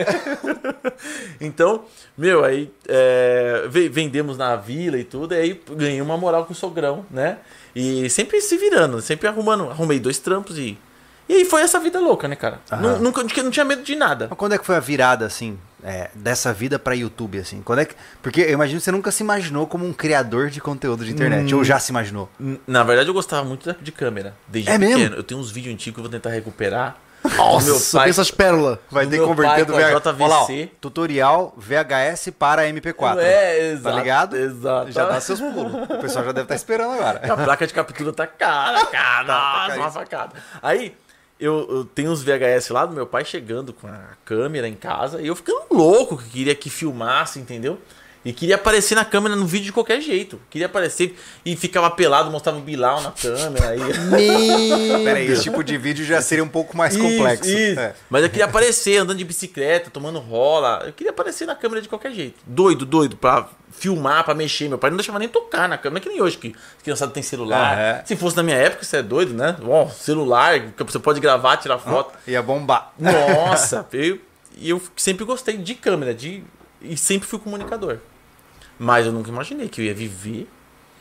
Então, 1.40 1.84
meu, 2.16 2.44
aí 2.44 2.70
é, 2.88 3.64
ve- 3.68 3.88
vendemos 3.88 4.36
na 4.38 4.56
vila 4.56 4.98
e 4.98 5.04
tudo, 5.04 5.34
e 5.34 5.38
aí 5.38 5.60
ganhei 5.72 6.00
uma 6.00 6.16
moral 6.16 6.44
com 6.44 6.52
o 6.52 6.56
sogrão, 6.56 7.04
né? 7.10 7.38
E 7.74 8.08
sempre 8.08 8.40
se 8.40 8.56
virando, 8.56 9.00
sempre 9.02 9.28
arrumando. 9.28 9.70
Arrumei 9.70 9.98
dois 10.00 10.18
trampos 10.18 10.58
e. 10.58 10.78
E 11.28 11.34
aí 11.34 11.44
foi 11.44 11.62
essa 11.62 11.78
vida 11.80 11.98
louca, 11.98 12.28
né, 12.28 12.36
cara? 12.36 12.60
Nu- 12.80 12.98
Nunca, 13.00 13.22
não 13.42 13.50
tinha 13.50 13.64
medo 13.64 13.82
de 13.82 13.96
nada. 13.96 14.26
Mas 14.30 14.38
quando 14.38 14.52
é 14.54 14.58
que 14.58 14.64
foi 14.64 14.76
a 14.76 14.80
virada, 14.80 15.26
assim, 15.26 15.58
é, 15.82 16.08
dessa 16.14 16.52
vida 16.52 16.78
pra 16.78 16.94
YouTube, 16.94 17.38
assim? 17.38 17.62
Quando 17.62 17.80
é 17.80 17.84
que... 17.84 17.94
Porque 18.22 18.40
eu 18.42 18.50
imagino 18.52 18.78
que 18.78 18.84
você 18.84 18.92
nunca 18.92 19.10
se 19.10 19.22
imaginou 19.24 19.66
como 19.66 19.84
um 19.84 19.92
criador 19.92 20.50
de 20.50 20.60
conteúdo 20.60 21.04
de 21.04 21.10
internet. 21.12 21.52
Ou 21.54 21.64
já 21.64 21.78
se 21.80 21.90
imaginou? 21.90 22.28
Na 22.66 22.82
verdade, 22.84 23.08
eu 23.10 23.14
gostava 23.14 23.44
muito 23.44 23.66
da- 23.66 23.76
de 23.80 23.90
câmera. 23.90 24.34
Desde 24.46 24.70
É 24.70 24.78
pequeno. 24.78 24.98
mesmo? 24.98 25.14
Eu 25.16 25.22
tenho 25.24 25.40
uns 25.40 25.50
vídeos 25.50 25.74
antigos 25.74 25.94
que 25.94 26.00
eu 26.00 26.04
vou 26.04 26.10
tentar 26.12 26.30
recuperar. 26.30 26.96
Nossa, 27.36 27.66
meu 27.66 27.80
pai- 27.92 28.06
pensa 28.06 28.22
as 28.22 28.30
pérolas. 28.30 28.78
Vai 28.88 29.04
Do 29.04 29.10
ter 29.10 29.16
que 29.16 29.20
meu 29.22 29.28
converter 29.28 29.64
do 29.64 29.72
com 29.72 29.78
a 29.78 29.82
VHS. 29.82 30.00
JVC. 30.00 30.22
Olha 30.22 30.28
lá, 30.32 30.42
ó, 30.42 30.66
tutorial 30.80 31.54
VHS 31.56 32.30
para 32.30 32.68
MP4. 32.68 33.18
É, 33.18 33.70
exato. 33.72 33.82
Tá 33.96 34.00
ligado? 34.00 34.36
Exato. 34.36 34.92
Já 34.92 35.06
dá 35.06 35.20
seus 35.20 35.40
pulos. 35.40 35.72
O 35.90 35.98
pessoal 35.98 36.24
já 36.24 36.30
deve 36.30 36.44
estar 36.44 36.54
esperando 36.54 36.92
agora. 36.92 37.20
A 37.32 37.36
placa 37.36 37.66
de 37.66 37.74
captura 37.74 38.12
tá 38.12 38.28
cara, 38.28 38.86
cara. 38.86 39.24
Nossa, 39.24 39.58
caríssimo. 39.58 39.82
uma 39.84 39.90
facada. 39.90 40.32
Aí, 40.62 40.94
eu, 41.38 41.66
eu 41.68 41.84
tenho 41.84 42.10
uns 42.10 42.22
VHS 42.22 42.70
lá 42.70 42.86
do 42.86 42.94
meu 42.94 43.06
pai 43.06 43.24
chegando 43.24 43.72
com 43.72 43.86
a 43.86 44.16
câmera 44.24 44.68
em 44.68 44.74
casa 44.74 45.20
e 45.20 45.26
eu 45.26 45.36
ficando 45.36 45.66
louco 45.70 46.16
que 46.16 46.30
queria 46.30 46.54
que 46.54 46.70
filmasse, 46.70 47.38
entendeu? 47.38 47.78
E 48.26 48.32
queria 48.32 48.56
aparecer 48.56 48.96
na 48.96 49.04
câmera 49.04 49.36
no 49.36 49.46
vídeo 49.46 49.66
de 49.66 49.72
qualquer 49.72 50.00
jeito. 50.00 50.40
Queria 50.50 50.66
aparecer 50.66 51.16
e 51.44 51.54
ficava 51.54 51.88
pelado, 51.92 52.28
mostrava 52.28 52.58
o 52.58 52.60
Bilal 52.60 53.00
na 53.00 53.12
câmera. 53.12 53.68
Aí... 53.68 53.78
Meu 53.78 55.04
Pera 55.04 55.18
aí, 55.20 55.26
Deus. 55.28 55.38
esse 55.38 55.48
tipo 55.48 55.62
de 55.62 55.78
vídeo 55.78 56.04
já 56.04 56.20
seria 56.20 56.42
um 56.42 56.48
pouco 56.48 56.76
mais 56.76 56.92
Isso, 56.92 57.04
complexo. 57.04 57.48
isso. 57.48 57.78
É. 57.78 57.94
Mas 58.10 58.24
eu 58.24 58.28
queria 58.28 58.46
aparecer 58.46 58.96
andando 58.96 59.16
de 59.16 59.24
bicicleta, 59.24 59.90
tomando 59.90 60.18
rola. 60.18 60.82
Eu 60.84 60.92
queria 60.92 61.12
aparecer 61.12 61.46
na 61.46 61.54
câmera 61.54 61.80
de 61.80 61.88
qualquer 61.88 62.10
jeito. 62.10 62.34
Doido, 62.44 62.84
doido, 62.84 63.16
pra 63.16 63.48
filmar, 63.70 64.24
pra 64.24 64.34
mexer. 64.34 64.68
Meu 64.68 64.76
pai 64.78 64.90
não 64.90 64.96
deixava 64.96 65.20
nem 65.20 65.28
tocar 65.28 65.68
na 65.68 65.78
câmera, 65.78 66.00
que 66.00 66.08
nem 66.08 66.20
hoje, 66.20 66.36
que 66.36 66.48
as 66.48 66.82
criançadas 66.82 67.14
têm 67.14 67.22
celular. 67.22 67.78
Aham. 67.78 68.02
Se 68.06 68.16
fosse 68.16 68.36
na 68.36 68.42
minha 68.42 68.56
época, 68.56 68.82
você 68.82 68.96
é 68.96 69.02
doido, 69.04 69.34
né? 69.34 69.56
Ó, 69.64 69.86
celular, 69.86 70.72
que 70.72 70.82
você 70.82 70.98
pode 70.98 71.20
gravar, 71.20 71.58
tirar 71.58 71.78
foto. 71.78 72.12
Ia 72.26 72.42
bombar. 72.42 72.92
Nossa, 72.98 73.86
eu, 73.94 74.18
e 74.56 74.68
eu 74.68 74.82
sempre 74.96 75.24
gostei 75.24 75.56
de 75.58 75.76
câmera, 75.76 76.12
de, 76.12 76.42
e 76.82 76.96
sempre 76.96 77.28
fui 77.28 77.38
comunicador. 77.38 77.98
Mas 78.78 79.06
eu 79.06 79.12
nunca 79.12 79.30
imaginei 79.30 79.68
que 79.68 79.80
eu 79.80 79.84
ia 79.84 79.94
viver 79.94 80.48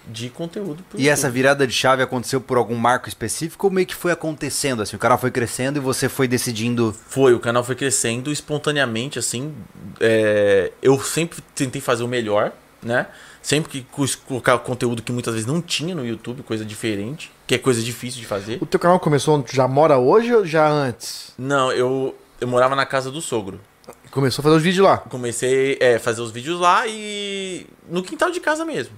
de 0.08 0.30
conteúdo. 0.30 0.84
pro 0.90 1.00
E 1.00 1.10
essa 1.10 1.28
YouTube. 1.28 1.34
virada 1.36 1.68
de 1.68 1.74
chave 1.74 2.04
aconteceu 2.04 2.40
por 2.40 2.58
algum 2.58 2.76
marco 2.76 3.10
específico 3.10 3.68
ou 3.68 3.74
meio 3.74 3.88
que 3.88 3.96
foi 3.96 4.12
acontecendo? 4.12 4.82
Assim, 4.82 4.96
o 4.96 5.00
canal 5.00 5.18
foi 5.18 5.32
crescendo 5.32 5.78
e 5.78 5.80
você 5.80 6.08
foi 6.08 6.28
decidindo. 6.28 6.96
Foi, 7.08 7.34
o 7.34 7.40
canal 7.40 7.64
foi 7.64 7.76
crescendo 7.76 8.32
espontaneamente, 8.32 9.18
assim. 9.18 9.54
é, 10.00 10.72
eu 10.82 11.00
sempre 11.02 11.40
tentei 11.56 11.82
fazer 11.82 12.04
o 12.04 12.08
melhor, 12.08 12.52
né? 12.84 13.08
Sempre 13.42 13.70
que 13.84 13.88
colocar 14.28 14.58
conteúdo 14.60 15.04
que 15.04 15.12
muitas 15.12 15.34
vezes 15.34 15.48
não 15.48 15.62
tinha 15.62 15.94
no 15.94 16.06
YouTube, 16.06 16.42
coisa 16.44 16.66
diferente, 16.66 17.32
que 17.46 17.54
é 17.54 17.58
coisa 17.60 17.82
difícil 17.82 18.20
de 18.20 18.26
fazer. 18.26 18.58
O 18.62 18.66
teu 18.66 18.80
canal 18.80 19.00
começou 19.00 19.36
onde 19.36 19.48
tu 19.48 19.56
já 19.56 19.68
mora 19.68 19.98
hoje 20.00 20.34
ou 20.34 20.46
já 20.46 20.68
antes? 20.68 21.32
Não, 21.38 21.72
eu, 21.72 22.16
eu 22.42 22.48
morava 22.48 22.76
na 22.76 22.86
casa 22.88 23.12
do 23.12 23.22
sogro. 23.22 23.60
Começou 24.16 24.42
a 24.42 24.44
fazer 24.44 24.56
os 24.56 24.64
vídeos 24.64 24.88
lá. 24.88 24.98
Comecei 24.98 25.78
a 25.78 26.00
fazer 26.00 26.22
os 26.22 26.32
vídeos 26.32 26.58
lá 26.58 26.88
e 26.88 27.68
no 27.90 28.02
quintal 28.02 28.32
de 28.32 28.40
casa 28.40 28.64
mesmo. 28.64 28.96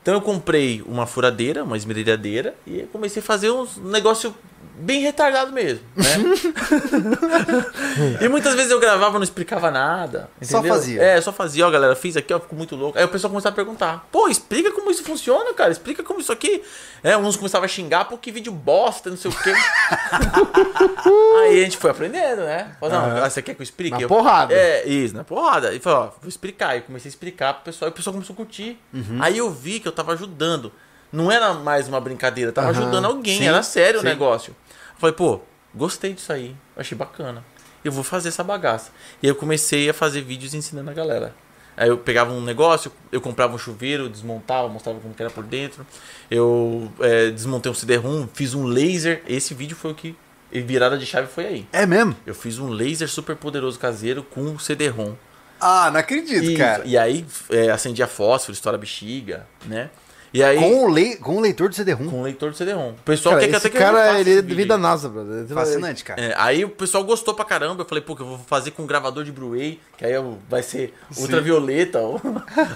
Então 0.00 0.14
eu 0.14 0.20
comprei 0.22 0.80
uma 0.86 1.06
furadeira, 1.06 1.62
uma 1.62 1.76
esmerilhadeira 1.76 2.54
e 2.66 2.84
comecei 2.90 3.20
a 3.20 3.22
fazer 3.22 3.50
uns 3.50 3.76
negócio 3.76 4.34
bem 4.78 5.00
retardado 5.00 5.52
mesmo, 5.52 5.80
né? 5.96 6.04
e 8.20 8.28
muitas 8.28 8.54
vezes 8.54 8.70
eu 8.70 8.78
gravava 8.78 9.16
e 9.16 9.18
não 9.18 9.24
explicava 9.24 9.70
nada. 9.70 10.28
Só 10.42 10.58
entendeu? 10.58 10.74
fazia. 10.74 11.02
É, 11.02 11.20
só 11.20 11.32
fazia, 11.32 11.66
ó, 11.66 11.70
galera, 11.70 11.96
fiz 11.96 12.16
aqui, 12.16 12.32
ó, 12.32 12.38
ficou 12.38 12.56
muito 12.56 12.76
louco. 12.76 12.98
Aí 12.98 13.04
o 13.04 13.08
pessoal 13.08 13.30
começava 13.30 13.54
a 13.54 13.56
perguntar: 13.56 14.06
"Pô, 14.12 14.28
explica 14.28 14.70
como 14.72 14.90
isso 14.90 15.02
funciona, 15.02 15.52
cara? 15.54 15.72
Explica 15.72 16.02
como 16.02 16.20
isso 16.20 16.32
aqui". 16.32 16.62
É, 17.02 17.16
uns 17.16 17.36
começavam 17.36 17.64
a 17.64 17.68
xingar, 17.68 18.04
pô, 18.06 18.18
que 18.18 18.30
vídeo 18.30 18.52
bosta, 18.52 19.10
não 19.10 19.16
sei 19.16 19.30
o 19.30 19.34
quê. 19.34 19.52
Aí 21.42 21.60
a 21.60 21.64
gente 21.64 21.76
foi 21.76 21.90
aprendendo, 21.90 22.42
né? 22.42 22.76
Falou, 22.80 22.98
não, 22.98 23.22
ah, 23.24 23.30
você 23.30 23.42
quer 23.42 23.54
que 23.54 23.60
eu 23.62 23.64
explique? 23.64 23.92
Na 23.96 24.02
Eu- 24.02 24.08
porrada. 24.08 24.54
É, 24.54 24.86
isso, 24.86 25.14
na 25.14 25.24
porrada. 25.24 25.72
E 25.74 25.78
falou, 25.78 26.00
ó, 26.00 26.02
vou 26.20 26.28
explicar. 26.28 26.76
E 26.76 26.80
comecei 26.82 27.08
a 27.08 27.10
explicar 27.10 27.54
pro 27.54 27.64
pessoal 27.64 27.88
e 27.88 27.92
o 27.92 27.94
pessoal 27.94 28.12
começou 28.14 28.34
a 28.34 28.36
curtir. 28.36 28.78
Uhum. 28.92 29.18
Aí 29.20 29.38
eu 29.38 29.50
vi 29.50 29.80
que 29.80 29.88
eu 29.88 29.92
tava 29.92 30.12
ajudando. 30.12 30.72
Não 31.12 31.30
era 31.30 31.54
mais 31.54 31.86
uma 31.88 32.00
brincadeira, 32.00 32.50
tava 32.50 32.70
Aham. 32.70 32.80
ajudando 32.80 33.04
alguém, 33.04 33.38
Sim, 33.38 33.46
era 33.46 33.62
sério 33.62 34.00
sim. 34.00 34.06
o 34.06 34.08
negócio. 34.08 34.54
Falei, 34.98 35.14
pô, 35.14 35.40
gostei 35.74 36.12
disso 36.12 36.32
aí, 36.32 36.56
achei 36.76 36.96
bacana. 36.96 37.44
Eu 37.84 37.92
vou 37.92 38.02
fazer 38.02 38.28
essa 38.28 38.42
bagaça. 38.42 38.90
E 39.22 39.26
aí 39.26 39.30
eu 39.30 39.36
comecei 39.36 39.88
a 39.88 39.94
fazer 39.94 40.22
vídeos 40.22 40.54
ensinando 40.54 40.90
a 40.90 40.94
galera. 40.94 41.34
Aí 41.76 41.88
eu 41.88 41.98
pegava 41.98 42.32
um 42.32 42.40
negócio, 42.40 42.90
eu 43.12 43.20
comprava 43.20 43.54
um 43.54 43.58
chuveiro, 43.58 44.08
desmontava, 44.08 44.66
mostrava 44.68 44.98
como 44.98 45.12
que 45.12 45.22
era 45.22 45.30
por 45.30 45.44
dentro. 45.44 45.86
Eu 46.30 46.90
é, 47.00 47.30
desmontei 47.30 47.70
um 47.70 47.74
CD-ROM, 47.74 48.26
fiz 48.32 48.54
um 48.54 48.64
laser. 48.64 49.22
Esse 49.28 49.52
vídeo 49.52 49.76
foi 49.76 49.90
o 49.92 49.94
que 49.94 50.16
E 50.50 50.60
virada 50.62 50.96
de 50.96 51.04
chave 51.04 51.26
foi 51.28 51.46
aí. 51.46 51.68
É 51.72 51.84
mesmo? 51.84 52.16
Eu 52.24 52.34
fiz 52.34 52.58
um 52.58 52.68
laser 52.70 53.08
super 53.08 53.36
poderoso 53.36 53.78
caseiro 53.78 54.22
com 54.22 54.58
CD-ROM. 54.58 55.14
Ah, 55.60 55.90
não 55.90 56.00
acredito, 56.00 56.44
E, 56.44 56.56
cara. 56.56 56.82
e 56.86 56.96
aí 56.98 57.26
é, 57.50 57.70
acendia 57.70 58.06
fósforo, 58.06 58.52
estoura 58.54 58.76
bexiga, 58.78 59.46
né? 59.66 59.90
E 60.36 60.42
aí. 60.42 60.58
Com, 60.58 60.84
o 60.84 60.88
le... 60.92 61.16
com 61.16 61.36
o 61.36 61.40
leitor 61.40 61.68
de 61.70 61.76
CD-ROM. 61.76 62.10
com 62.10 62.22
leitor 62.22 62.50
de 62.50 62.58
CD-ROM. 62.58 62.90
O 62.90 62.94
pessoal 63.04 63.36
Cara, 63.36 63.48
quer 63.48 63.56
até 63.56 63.70
que 63.70 63.78
cara, 63.78 64.20
ele 64.20 64.30
é 64.30 64.32
esse 64.34 64.42
de 64.42 64.48
vídeo 64.48 64.56
vida 64.56 64.74
aí. 64.74 64.80
NASA, 64.80 65.08
brother. 65.08 65.46
Fascinante, 65.46 66.04
cara. 66.04 66.20
É, 66.20 66.34
aí 66.36 66.64
o 66.64 66.68
pessoal 66.68 67.02
gostou 67.04 67.32
pra 67.34 67.44
caramba. 67.44 67.82
Eu 67.82 67.88
falei, 67.88 68.02
pô, 68.04 68.14
que 68.14 68.20
eu 68.22 68.26
vou 68.26 68.38
fazer 68.46 68.72
com 68.72 68.84
gravador 68.86 69.24
de 69.24 69.32
Blu-ray, 69.32 69.80
que 69.96 70.04
aí 70.04 70.12
vai 70.48 70.62
ser 70.62 70.92
ultravioleta. 71.16 72.00
ou- 72.00 72.20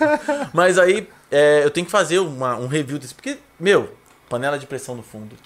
Mas 0.55 0.79
aí 0.79 1.07
é, 1.31 1.63
eu 1.65 1.71
tenho 1.71 1.85
que 1.85 1.93
fazer 1.93 2.19
uma- 2.19 2.57
um 2.57 2.67
review 2.67 2.99
desse. 2.99 3.15
Porque, 3.15 3.37
meu, 3.59 3.91
panela 4.29 4.59
de 4.59 4.67
pressão 4.67 4.95
no 4.95 5.03
fundo. 5.03 5.37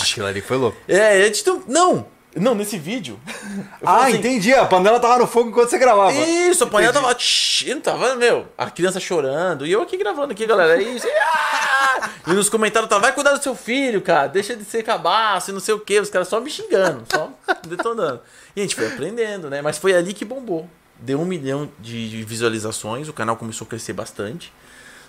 Aquilo 0.00 0.26
ali 0.26 0.40
foi 0.40 0.56
louco. 0.56 0.76
É, 0.88 1.26
é 1.26 1.28
de 1.28 1.42
Não! 1.68 2.06
Não, 2.34 2.54
nesse 2.54 2.78
vídeo. 2.78 3.18
Ah, 3.84 4.06
assim, 4.06 4.18
entendi. 4.18 4.54
A 4.54 4.64
panela 4.64 5.00
tava 5.00 5.18
no 5.18 5.26
fogo 5.26 5.50
enquanto 5.50 5.68
você 5.68 5.76
gravava. 5.76 6.12
Isso, 6.12 6.62
a 6.62 6.66
panela 6.68 6.92
Entendi. 6.92 7.04
tava. 7.04 7.14
tsh, 7.16 7.66
tava, 7.82 8.14
meu, 8.14 8.46
a 8.56 8.70
criança 8.70 9.00
chorando. 9.00 9.66
E 9.66 9.72
eu 9.72 9.82
aqui 9.82 9.96
gravando 9.96 10.32
aqui, 10.32 10.46
galera. 10.46 10.80
É. 10.80 10.86
E, 10.86 11.00
ah! 11.20 12.10
E 12.28 12.32
nos 12.32 12.48
comentários 12.48 12.88
tava, 12.88 13.02
vai 13.02 13.12
cuidar 13.12 13.32
do 13.32 13.42
seu 13.42 13.56
filho, 13.56 14.00
cara. 14.00 14.28
Deixa 14.28 14.54
de 14.54 14.64
ser 14.64 14.84
cabaço 14.84 15.50
e 15.50 15.52
não 15.52 15.58
sei 15.58 15.74
o 15.74 15.80
que. 15.80 15.98
Os 15.98 16.08
caras 16.08 16.28
só 16.28 16.40
me 16.40 16.48
xingando, 16.48 17.02
só 17.12 17.28
detonando. 17.66 18.20
E 18.54 18.60
a 18.60 18.62
gente 18.62 18.76
foi 18.76 18.86
aprendendo, 18.86 19.50
né? 19.50 19.60
Mas 19.60 19.78
foi 19.78 19.92
ali 19.94 20.14
que 20.14 20.24
bombou. 20.24 20.68
Deu 20.98 21.20
um 21.20 21.24
milhão 21.24 21.68
de 21.80 22.22
visualizações, 22.22 23.08
o 23.08 23.12
canal 23.12 23.36
começou 23.36 23.64
a 23.66 23.68
crescer 23.68 23.92
bastante. 23.92 24.52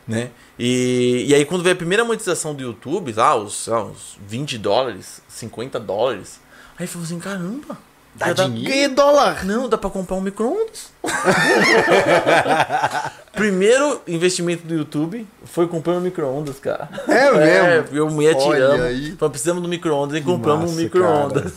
Né? 0.08 0.32
E, 0.60 1.26
e 1.28 1.36
aí 1.36 1.46
quando 1.46 1.64
veio 1.64 1.76
a 1.76 1.78
primeira 1.78 2.04
monetização 2.04 2.54
do 2.54 2.64
YouTube, 2.64 3.14
lá, 3.14 3.36
os, 3.36 3.68
lá, 3.68 3.84
uns 3.84 4.18
20 4.28 4.58
dólares, 4.58 5.22
50 5.30 5.80
dólares, 5.80 6.42
aí 6.84 6.88
falou 6.88 7.06
assim, 7.06 7.20
caramba, 7.20 7.78
Dá 8.16 8.32
dinheiro? 8.32 8.72
Que 8.72 8.88
dólar? 8.90 9.44
não, 9.44 9.68
dá 9.68 9.76
pra 9.78 9.90
comprar 9.90 10.16
um 10.18 10.22
micro-ondas. 10.22 10.92
Primeiro 13.34 14.00
investimento 14.08 14.68
do 14.68 14.76
YouTube 14.76 15.26
foi 15.46 15.68
comprando 15.68 15.98
um 15.98 16.02
micro-ondas, 16.02 16.60
cara. 16.60 16.88
É 17.08 17.32
mesmo? 17.82 17.98
eu 17.98 18.06
e 18.06 18.08
a 18.08 18.12
mulher 18.12 18.36
Olha 18.36 18.56
tiramos. 18.56 18.82
aí. 18.82 19.12
Precisamos 19.14 19.64
do 19.64 19.68
micro-ondas 19.70 20.20
e 20.20 20.22
compramos 20.22 20.72
um 20.72 20.76
micro-ondas. 20.76 21.54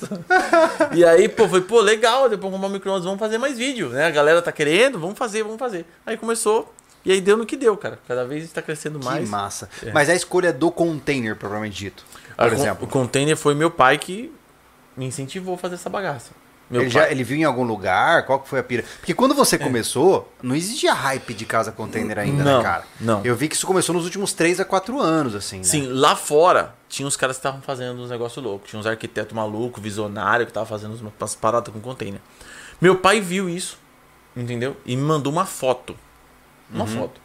e 0.95 1.05
aí, 1.05 1.29
pô, 1.29 1.47
foi, 1.49 1.61
pô, 1.61 1.81
legal, 1.83 2.31
depois 2.31 2.51
comprar 2.51 2.69
um 2.69 2.73
micro-ondas, 2.73 3.05
vamos 3.05 3.21
fazer 3.21 3.37
mais 3.37 3.59
vídeo, 3.59 3.91
né? 3.91 4.07
A 4.07 4.11
galera 4.11 4.41
tá 4.41 4.51
querendo, 4.51 4.99
vamos 4.99 5.19
fazer, 5.19 5.43
vamos 5.43 5.59
fazer. 5.59 5.85
Aí 6.07 6.17
começou, 6.17 6.73
e 7.05 7.13
aí 7.13 7.21
deu 7.21 7.37
no 7.37 7.45
que 7.45 7.57
deu, 7.57 7.77
cara. 7.77 7.99
Cada 8.09 8.25
vez 8.25 8.51
tá 8.51 8.63
crescendo 8.63 8.99
Que 8.99 9.05
mais. 9.05 9.29
massa. 9.29 9.69
Mas 9.93 10.09
a 10.09 10.15
escolha 10.15 10.55
do 10.55 10.71
container, 10.71 11.37
propriamente 11.37 11.77
dito. 11.77 12.03
Por 12.35 12.47
A 12.47 12.49
con- 12.49 12.55
exemplo. 12.57 12.87
O 12.87 12.91
container 12.91 13.37
foi 13.37 13.55
meu 13.55 13.71
pai 13.71 13.99
que 13.99 14.33
me 14.97 15.07
incentivou 15.07 15.55
a 15.55 15.59
fazer 15.59 15.75
essa 15.75 15.91
bagaça. 15.91 16.31
Meu 16.69 16.81
Ele, 16.83 16.91
pai. 16.93 17.03
já, 17.05 17.11
ele 17.13 17.23
viu 17.23 17.37
em 17.37 17.45
algum 17.45 17.63
lugar? 17.63 18.27
Qual 18.27 18.41
que 18.41 18.49
foi 18.49 18.59
a 18.59 18.63
pira? 18.63 18.85
Porque 18.99 19.15
quando 19.15 19.35
você 19.37 19.57
começou, 19.57 20.33
não 20.43 20.53
existia 20.57 20.93
hype 20.93 21.33
de 21.33 21.45
casa 21.47 21.71
container 21.71 22.19
ainda, 22.19 22.43
Não, 22.43 22.59
né, 22.59 22.63
cara? 22.65 22.85
não. 23.01 23.25
Eu 23.25 23.37
vi 23.37 23.49
que 23.49 23.55
isso 23.55 23.67
começou 23.69 23.95
nos 23.95 24.05
últimos 24.05 24.33
3 24.33 24.59
a 24.59 24.65
4 24.65 25.01
anos, 25.01 25.37
assim, 25.37 25.59
né? 25.59 25.63
Sim, 25.63 25.87
lá 25.87 26.17
fora 26.17 26.75
tinha 26.89 27.07
uns 27.07 27.17
caras 27.17 27.37
que 27.37 27.39
estavam 27.41 27.63
fazendo 27.63 28.01
uns 28.03 28.11
negócios 28.11 28.45
loucos. 28.45 28.69
Tinha 28.69 28.81
uns 28.81 28.87
arquitetos 28.87 29.33
malucos, 29.33 29.81
visionário, 29.81 30.45
que 30.45 30.51
estavam 30.51 30.67
fazendo 30.69 30.91
umas- 30.97 31.13
umas 31.21 31.35
paradas 31.37 31.73
com 31.73 31.79
container. 31.81 32.21
Meu 32.81 32.97
pai 32.97 33.21
viu 33.21 33.49
isso, 33.49 33.79
entendeu? 34.37 34.77
E 34.85 34.97
me 34.97 35.03
mandou 35.03 35.33
uma 35.33 35.47
foto. 35.47 35.97
Uma 36.69 36.83
Uhum. 36.85 36.91
foto. 36.99 37.21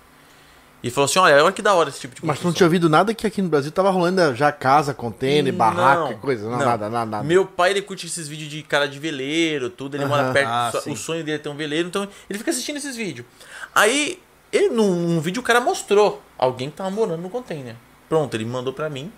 E 0.84 0.90
falou 0.90 1.06
assim: 1.06 1.20
olha, 1.20 1.44
olha 1.44 1.52
que 1.52 1.62
da 1.62 1.74
hora 1.74 1.90
esse 1.90 2.00
tipo 2.00 2.16
de 2.16 2.26
Mas 2.26 2.40
tu 2.40 2.46
não 2.46 2.54
tinha 2.54 2.66
ouvido 2.66 2.90
nada 2.90 3.14
que 3.14 3.28
aqui 3.28 3.42
no 3.42 3.50
Brasil 3.50 3.72
tava 3.72 3.90
rolando 3.92 4.36
já 4.36 4.52
casa, 4.52 4.94
container, 4.94 5.54
barraca, 5.54 6.02
Não, 6.02 6.12
e 6.12 6.16
coisa. 6.16 6.44
Não, 6.50 6.58
não. 6.58 6.66
nada, 6.66 6.90
nada, 6.90 7.06
nada. 7.06 7.24
Meu 7.24 7.46
pai, 7.46 7.72
ele 7.72 7.82
curte 7.82 8.08
esses 8.08 8.28
vídeos 8.28 8.50
de 8.50 8.64
cara 8.64 8.88
de 8.88 8.98
veleiro, 8.98 9.70
tudo. 9.70 9.96
Ele 9.96 10.06
mora 10.06 10.32
perto. 10.32 10.48
Ah, 10.50 10.72
o 10.76 10.82
sim. 10.82 10.96
sonho 10.96 11.24
dele 11.24 11.36
é 11.36 11.40
ter 11.40 11.50
um 11.50 11.56
veleiro, 11.56 11.88
então 11.88 12.08
ele 12.30 12.40
fica 12.40 12.50
assistindo 12.52 12.78
esses 12.78 12.96
vídeos. 12.96 13.28
Aí, 13.76 14.20
ele, 14.52 14.70
num, 14.70 14.96
num 14.96 15.22
vídeo, 15.22 15.40
o 15.40 15.44
cara 15.44 15.62
mostrou 15.62 16.22
alguém 16.38 16.70
que 16.70 16.78
tava 16.78 16.90
morando 16.90 17.22
no 17.22 17.30
container. 17.30 17.76
Pronto, 18.10 18.34
ele 18.36 18.46
mandou 18.46 18.74
pra 18.74 18.90
mim. 18.90 19.12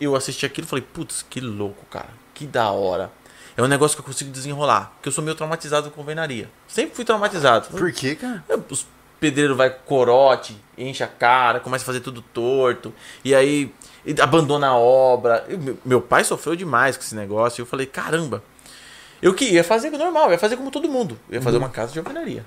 Eu 0.00 0.16
assisti 0.16 0.44
aquilo 0.44 0.66
e 0.66 0.68
falei, 0.68 0.84
putz, 0.92 1.24
que 1.28 1.40
louco, 1.40 1.84
cara. 1.90 2.08
Que 2.32 2.46
da 2.46 2.70
hora. 2.70 3.10
É 3.56 3.62
um 3.62 3.68
negócio 3.68 3.96
que 3.96 4.00
eu 4.00 4.04
consigo 4.04 4.30
desenrolar. 4.32 4.90
Porque 4.96 5.08
eu 5.08 5.12
sou 5.12 5.22
meio 5.22 5.36
traumatizado 5.36 5.90
com 5.90 6.00
alvenaria. 6.00 6.50
Sempre 6.66 6.96
fui 6.96 7.04
traumatizado. 7.04 7.68
Por 7.68 7.92
quê, 7.92 8.16
cara? 8.16 8.42
É, 8.48 8.56
Os 8.68 8.84
pedreiros 9.20 9.56
vai 9.56 9.70
com 9.70 9.80
corote, 9.86 10.56
enche 10.76 11.02
a 11.02 11.06
cara, 11.06 11.60
começa 11.60 11.84
a 11.84 11.86
fazer 11.86 12.00
tudo 12.00 12.20
torto, 12.22 12.92
e 13.24 13.34
aí 13.34 13.72
abandona 14.20 14.68
a 14.68 14.76
obra. 14.76 15.44
Eu- 15.48 15.78
meu, 15.84 16.00
pai 16.00 16.24
sofreu 16.24 16.54
demais 16.56 16.96
com 16.96 17.02
esse 17.02 17.14
negócio, 17.14 17.60
e 17.60 17.62
eu 17.62 17.66
falei, 17.66 17.86
caramba, 17.86 18.42
eu 19.22 19.32
que 19.32 19.44
ia 19.46 19.64
fazer 19.64 19.90
normal, 19.90 20.30
ia 20.30 20.38
fazer 20.38 20.56
como 20.56 20.70
todo 20.70 20.88
mundo, 20.88 21.18
ia 21.30 21.40
fazer 21.40 21.56
uma 21.58 21.68
casa 21.68 21.92
de 21.92 21.98
alvenaria. 21.98 22.44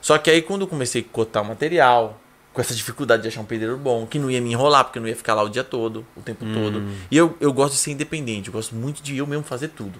Só 0.00 0.16
que 0.18 0.30
aí 0.30 0.42
quando 0.42 0.62
eu 0.62 0.68
comecei 0.68 1.02
a 1.02 1.12
cotar 1.12 1.42
o 1.42 1.46
material, 1.46 2.20
com 2.52 2.60
essa 2.60 2.74
dificuldade 2.74 3.22
de 3.22 3.28
achar 3.28 3.40
um 3.40 3.44
pedreiro 3.44 3.76
bom, 3.76 4.06
que 4.06 4.18
não 4.18 4.30
ia 4.30 4.40
me 4.40 4.50
enrolar, 4.52 4.84
porque 4.84 4.98
eu 4.98 5.02
não 5.02 5.08
ia 5.08 5.14
ficar 5.16 5.34
lá 5.34 5.42
o 5.42 5.48
dia 5.48 5.62
todo, 5.64 6.04
o 6.16 6.20
tempo 6.20 6.44
todo. 6.52 6.78
E 7.10 7.16
eu, 7.16 7.36
eu 7.40 7.52
gosto 7.52 7.74
de 7.74 7.78
ser 7.80 7.92
independente, 7.92 8.48
eu 8.48 8.52
gosto 8.52 8.74
muito 8.74 9.00
de 9.02 9.16
eu 9.16 9.26
mesmo 9.26 9.44
fazer 9.44 9.68
tudo. 9.68 9.98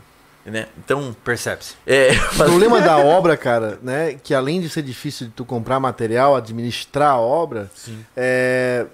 Né? 0.50 0.66
Então, 0.78 1.14
Percebe-se. 1.24 1.74
é. 1.86 2.10
O 2.32 2.36
problema 2.36 2.80
da 2.80 2.96
obra, 2.98 3.36
cara, 3.36 3.78
né? 3.82 4.14
Que 4.22 4.32
além 4.34 4.60
de 4.60 4.68
ser 4.68 4.82
difícil 4.82 5.26
de 5.26 5.32
tu 5.32 5.44
comprar 5.44 5.78
material, 5.78 6.34
administrar 6.36 7.10
a 7.12 7.18
obra, 7.20 7.70
é, 8.16 8.86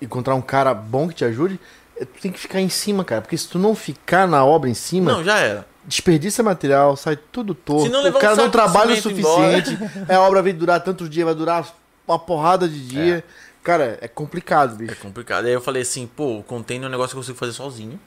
encontrar 0.00 0.34
um 0.34 0.42
cara 0.42 0.72
bom 0.74 1.08
que 1.08 1.14
te 1.14 1.24
ajude, 1.24 1.58
é, 1.96 2.04
tu 2.04 2.20
tem 2.20 2.30
que 2.32 2.38
ficar 2.38 2.60
em 2.60 2.68
cima, 2.68 3.04
cara. 3.04 3.20
Porque 3.20 3.36
se 3.36 3.48
tu 3.48 3.58
não 3.58 3.74
ficar 3.74 4.26
na 4.28 4.44
obra 4.44 4.68
em 4.70 4.74
cima, 4.74 5.12
Não, 5.12 5.24
já 5.24 5.38
era. 5.38 5.66
desperdiça 5.84 6.42
material, 6.42 6.96
sai 6.96 7.16
tudo 7.16 7.54
torto. 7.54 7.84
Se 7.84 7.88
não 7.90 8.00
o 8.00 8.02
levar 8.04 8.18
um 8.18 8.20
cara 8.20 8.36
não 8.36 8.50
trabalha 8.50 8.92
o 8.94 8.96
suficiente. 8.96 9.76
é, 10.08 10.14
a 10.14 10.20
obra 10.20 10.42
vai 10.42 10.52
durar 10.52 10.80
tantos 10.80 11.08
dias, 11.10 11.24
vai 11.24 11.34
durar 11.34 11.66
uma 12.06 12.18
porrada 12.18 12.68
de 12.68 12.80
dia. 12.86 13.24
Cara, 13.64 13.96
é 14.00 14.08
complicado, 14.08 14.74
É 14.74 14.86
bicho. 14.86 14.96
complicado. 15.00 15.46
Aí 15.46 15.52
eu 15.52 15.60
falei 15.60 15.82
assim, 15.82 16.06
pô, 16.06 16.38
o 16.38 16.42
container 16.42 16.84
é 16.86 16.88
um 16.88 16.90
negócio 16.90 17.10
que 17.10 17.16
eu 17.16 17.20
consigo 17.22 17.38
fazer 17.38 17.52
sozinho. 17.52 17.98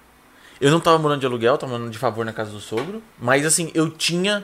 Eu 0.65 0.71
não 0.71 0.79
tava 0.79 0.97
morando 0.97 1.19
de 1.19 1.27
aluguel, 1.27 1.59
tava 1.59 1.73
morando 1.73 1.91
de 1.91 1.97
favor 1.99 2.25
na 2.25 2.33
casa 2.33 2.49
do 2.49 2.59
sogro. 2.59 2.99
Mas 3.19 3.45
assim, 3.45 3.69
eu 3.75 3.87
tinha. 3.87 4.43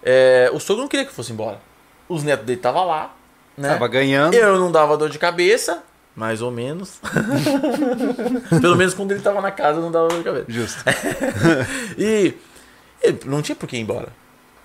é, 0.00 0.48
o 0.52 0.60
sogro 0.60 0.82
não 0.82 0.88
queria 0.88 1.04
que 1.04 1.10
eu 1.10 1.14
fosse 1.14 1.32
embora. 1.32 1.60
Os 2.08 2.22
netos 2.22 2.46
dele 2.46 2.60
estavam 2.60 2.86
lá, 2.86 3.12
né? 3.58 3.70
Tava 3.70 3.88
ganhando. 3.88 4.32
Eu 4.32 4.60
não 4.60 4.70
dava 4.70 4.96
dor 4.96 5.10
de 5.10 5.18
cabeça, 5.18 5.82
mais 6.14 6.40
ou 6.40 6.52
menos. 6.52 7.00
Pelo 8.62 8.76
menos 8.76 8.94
quando 8.94 9.10
ele 9.10 9.20
tava 9.20 9.40
na 9.40 9.50
casa, 9.50 9.78
eu 9.80 9.82
não 9.82 9.90
dava 9.90 10.06
dor 10.06 10.18
de 10.18 10.24
cabeça. 10.24 10.46
Justo. 10.48 10.84
E, 11.98 12.34
não 13.24 13.42
tinha 13.42 13.56
por 13.56 13.68
que 13.68 13.76
ir 13.76 13.80
embora. 13.80 14.10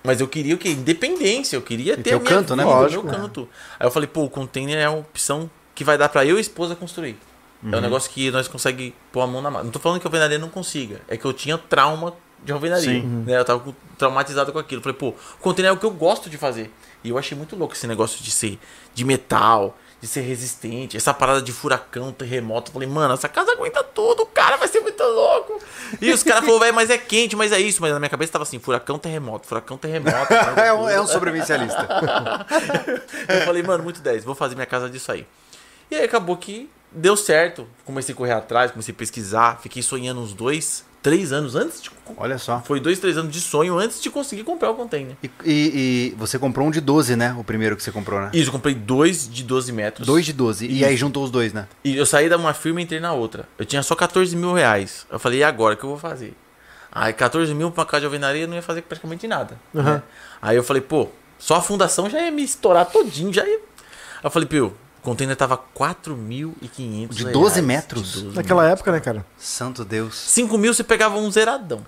Mas 0.04 0.20
eu 0.20 0.28
queria 0.28 0.54
o 0.54 0.58
quê? 0.58 0.68
Independência. 0.68 1.56
Eu 1.56 1.62
queria 1.62 1.96
ter 1.96 2.10
teu 2.10 2.20
canto, 2.20 2.54
né? 2.54 2.62
vida, 2.62 2.76
Lógico, 2.76 3.02
meu 3.02 3.12
né? 3.12 3.18
canto. 3.18 3.48
Aí 3.80 3.88
eu 3.88 3.90
falei, 3.90 4.06
pô, 4.06 4.22
o 4.22 4.30
container 4.30 4.78
é 4.78 4.88
uma 4.88 5.00
opção 5.00 5.50
que 5.74 5.82
vai 5.82 5.98
dar 5.98 6.08
pra 6.08 6.24
eu 6.24 6.36
e 6.36 6.38
a 6.38 6.40
esposa 6.40 6.76
construir. 6.76 7.18
É 7.70 7.76
um 7.76 7.80
negócio 7.80 8.10
que 8.10 8.30
nós 8.30 8.48
conseguimos 8.48 8.94
pôr 9.12 9.20
a 9.20 9.26
mão 9.26 9.40
na 9.40 9.50
massa. 9.50 9.64
Não 9.64 9.70
tô 9.70 9.78
falando 9.78 10.00
que 10.00 10.06
a 10.06 10.08
alvenaria 10.08 10.38
não 10.38 10.48
consiga. 10.48 11.00
É 11.06 11.16
que 11.16 11.24
eu 11.24 11.32
tinha 11.32 11.56
trauma 11.56 12.14
de 12.44 12.52
alvenaria. 12.52 13.00
Sim. 13.00 13.24
Né? 13.24 13.38
Eu 13.38 13.44
tava 13.44 13.74
traumatizado 13.96 14.52
com 14.52 14.58
aquilo. 14.58 14.82
Falei, 14.82 14.96
pô, 14.96 15.10
o 15.10 15.14
container 15.40 15.70
é 15.70 15.72
o 15.72 15.78
que 15.78 15.86
eu 15.86 15.90
gosto 15.90 16.28
de 16.28 16.36
fazer. 16.36 16.72
E 17.04 17.10
eu 17.10 17.18
achei 17.18 17.36
muito 17.36 17.54
louco 17.54 17.74
esse 17.74 17.86
negócio 17.86 18.22
de 18.22 18.30
ser 18.30 18.58
de 18.94 19.04
metal, 19.04 19.76
de 20.00 20.08
ser 20.08 20.22
resistente. 20.22 20.96
Essa 20.96 21.14
parada 21.14 21.40
de 21.40 21.52
furacão, 21.52 22.10
terremoto. 22.12 22.70
Eu 22.70 22.72
falei, 22.72 22.88
mano, 22.88 23.14
essa 23.14 23.28
casa 23.28 23.52
aguenta 23.52 23.84
tudo, 23.84 24.26
cara, 24.26 24.56
vai 24.56 24.66
ser 24.66 24.80
muito 24.80 25.02
louco. 25.02 25.60
E 26.00 26.10
os 26.12 26.24
caras 26.24 26.40
falaram, 26.40 26.60
velho, 26.60 26.74
mas 26.74 26.90
é 26.90 26.98
quente, 26.98 27.36
mas 27.36 27.52
é 27.52 27.60
isso. 27.60 27.80
Mas 27.80 27.92
na 27.92 28.00
minha 28.00 28.10
cabeça 28.10 28.32
tava 28.32 28.42
assim, 28.42 28.58
furacão, 28.58 28.98
terremoto, 28.98 29.46
furacão, 29.46 29.76
terremoto. 29.76 30.32
é, 30.58 30.72
um, 30.72 30.88
é 30.88 31.00
um 31.00 31.06
sobrevivencialista. 31.06 31.86
Eu 33.28 33.42
falei, 33.42 33.62
mano, 33.62 33.84
muito 33.84 34.00
10, 34.00 34.24
vou 34.24 34.34
fazer 34.34 34.56
minha 34.56 34.66
casa 34.66 34.90
disso 34.90 35.12
aí. 35.12 35.24
E 35.88 35.94
aí 35.94 36.04
acabou 36.04 36.36
que 36.36 36.68
deu 36.94 37.16
certo. 37.16 37.66
Comecei 37.84 38.14
a 38.14 38.16
correr 38.16 38.32
atrás, 38.32 38.70
comecei 38.70 38.92
a 38.92 38.96
pesquisar, 38.96 39.60
fiquei 39.62 39.82
sonhando 39.82 40.20
uns 40.20 40.32
dois, 40.32 40.84
três 41.02 41.32
anos 41.32 41.54
antes 41.56 41.82
de. 41.82 41.90
Olha 42.16 42.38
só. 42.38 42.60
Foi 42.60 42.78
dois, 42.80 42.98
três 42.98 43.16
anos 43.16 43.32
de 43.32 43.40
sonho 43.40 43.78
antes 43.78 44.00
de 44.00 44.10
conseguir 44.10 44.44
comprar 44.44 44.70
o 44.70 44.74
container. 44.74 45.16
E, 45.22 45.30
e- 45.44 46.10
e 46.12 46.14
você 46.18 46.38
comprou 46.38 46.66
um 46.66 46.70
de 46.70 46.80
12, 46.80 47.16
né? 47.16 47.34
O 47.38 47.44
primeiro 47.44 47.76
que 47.76 47.82
você 47.82 47.90
comprou, 47.90 48.20
né? 48.20 48.30
Isso, 48.32 48.48
eu 48.48 48.52
comprei 48.52 48.74
dois 48.74 49.28
de 49.28 49.42
12 49.42 49.72
metros. 49.72 50.06
Dois 50.06 50.24
de 50.26 50.32
12. 50.32 50.66
E 50.66 50.84
aí 50.84 50.96
juntou 50.96 51.24
os 51.24 51.30
dois, 51.30 51.52
né? 51.52 51.66
E 51.84 51.96
eu 51.96 52.06
saí 52.06 52.28
da 52.28 52.36
uma 52.36 52.54
firma 52.54 52.80
e 52.80 52.84
entrei 52.84 53.00
na 53.00 53.12
outra. 53.12 53.48
Eu 53.58 53.64
tinha 53.64 53.82
só 53.82 53.94
14 53.94 54.34
mil 54.36 54.52
reais. 54.52 55.06
Eu 55.10 55.18
falei, 55.18 55.40
e 55.40 55.44
agora 55.44 55.74
o 55.74 55.76
que 55.78 55.84
eu 55.84 55.90
vou 55.90 55.98
fazer? 55.98 56.34
Aí 56.94 57.12
14 57.12 57.54
mil 57.54 57.70
pra 57.70 57.86
casa 57.86 58.00
de 58.00 58.06
alvenaria 58.06 58.46
não 58.46 58.54
ia 58.54 58.62
fazer 58.62 58.82
praticamente 58.82 59.26
nada. 59.26 59.58
né? 59.72 60.02
Aí 60.42 60.56
eu 60.56 60.62
falei, 60.62 60.82
pô, 60.82 61.08
só 61.38 61.56
a 61.56 61.62
fundação 61.62 62.08
já 62.10 62.20
ia 62.20 62.30
me 62.30 62.42
estourar 62.44 62.84
todinho, 62.86 63.32
já 63.32 63.46
ia. 63.48 63.56
Aí 63.56 63.60
eu 64.24 64.30
falei, 64.30 64.46
pô, 64.46 64.72
o 65.02 65.04
container 65.04 65.34
tava 65.36 65.58
4.500 65.76 67.08
De 67.10 67.22
reais. 67.24 67.32
12 67.36 67.62
metros? 67.62 68.12
De 68.12 68.22
12 68.22 68.36
Naquela 68.36 68.68
época, 68.68 68.92
né, 68.92 69.00
cara? 69.00 69.26
Santo 69.36 69.84
Deus. 69.84 70.14
5 70.16 70.56
mil 70.56 70.72
você 70.72 70.84
pegava 70.84 71.16
um 71.18 71.30
zeradão. 71.30 71.84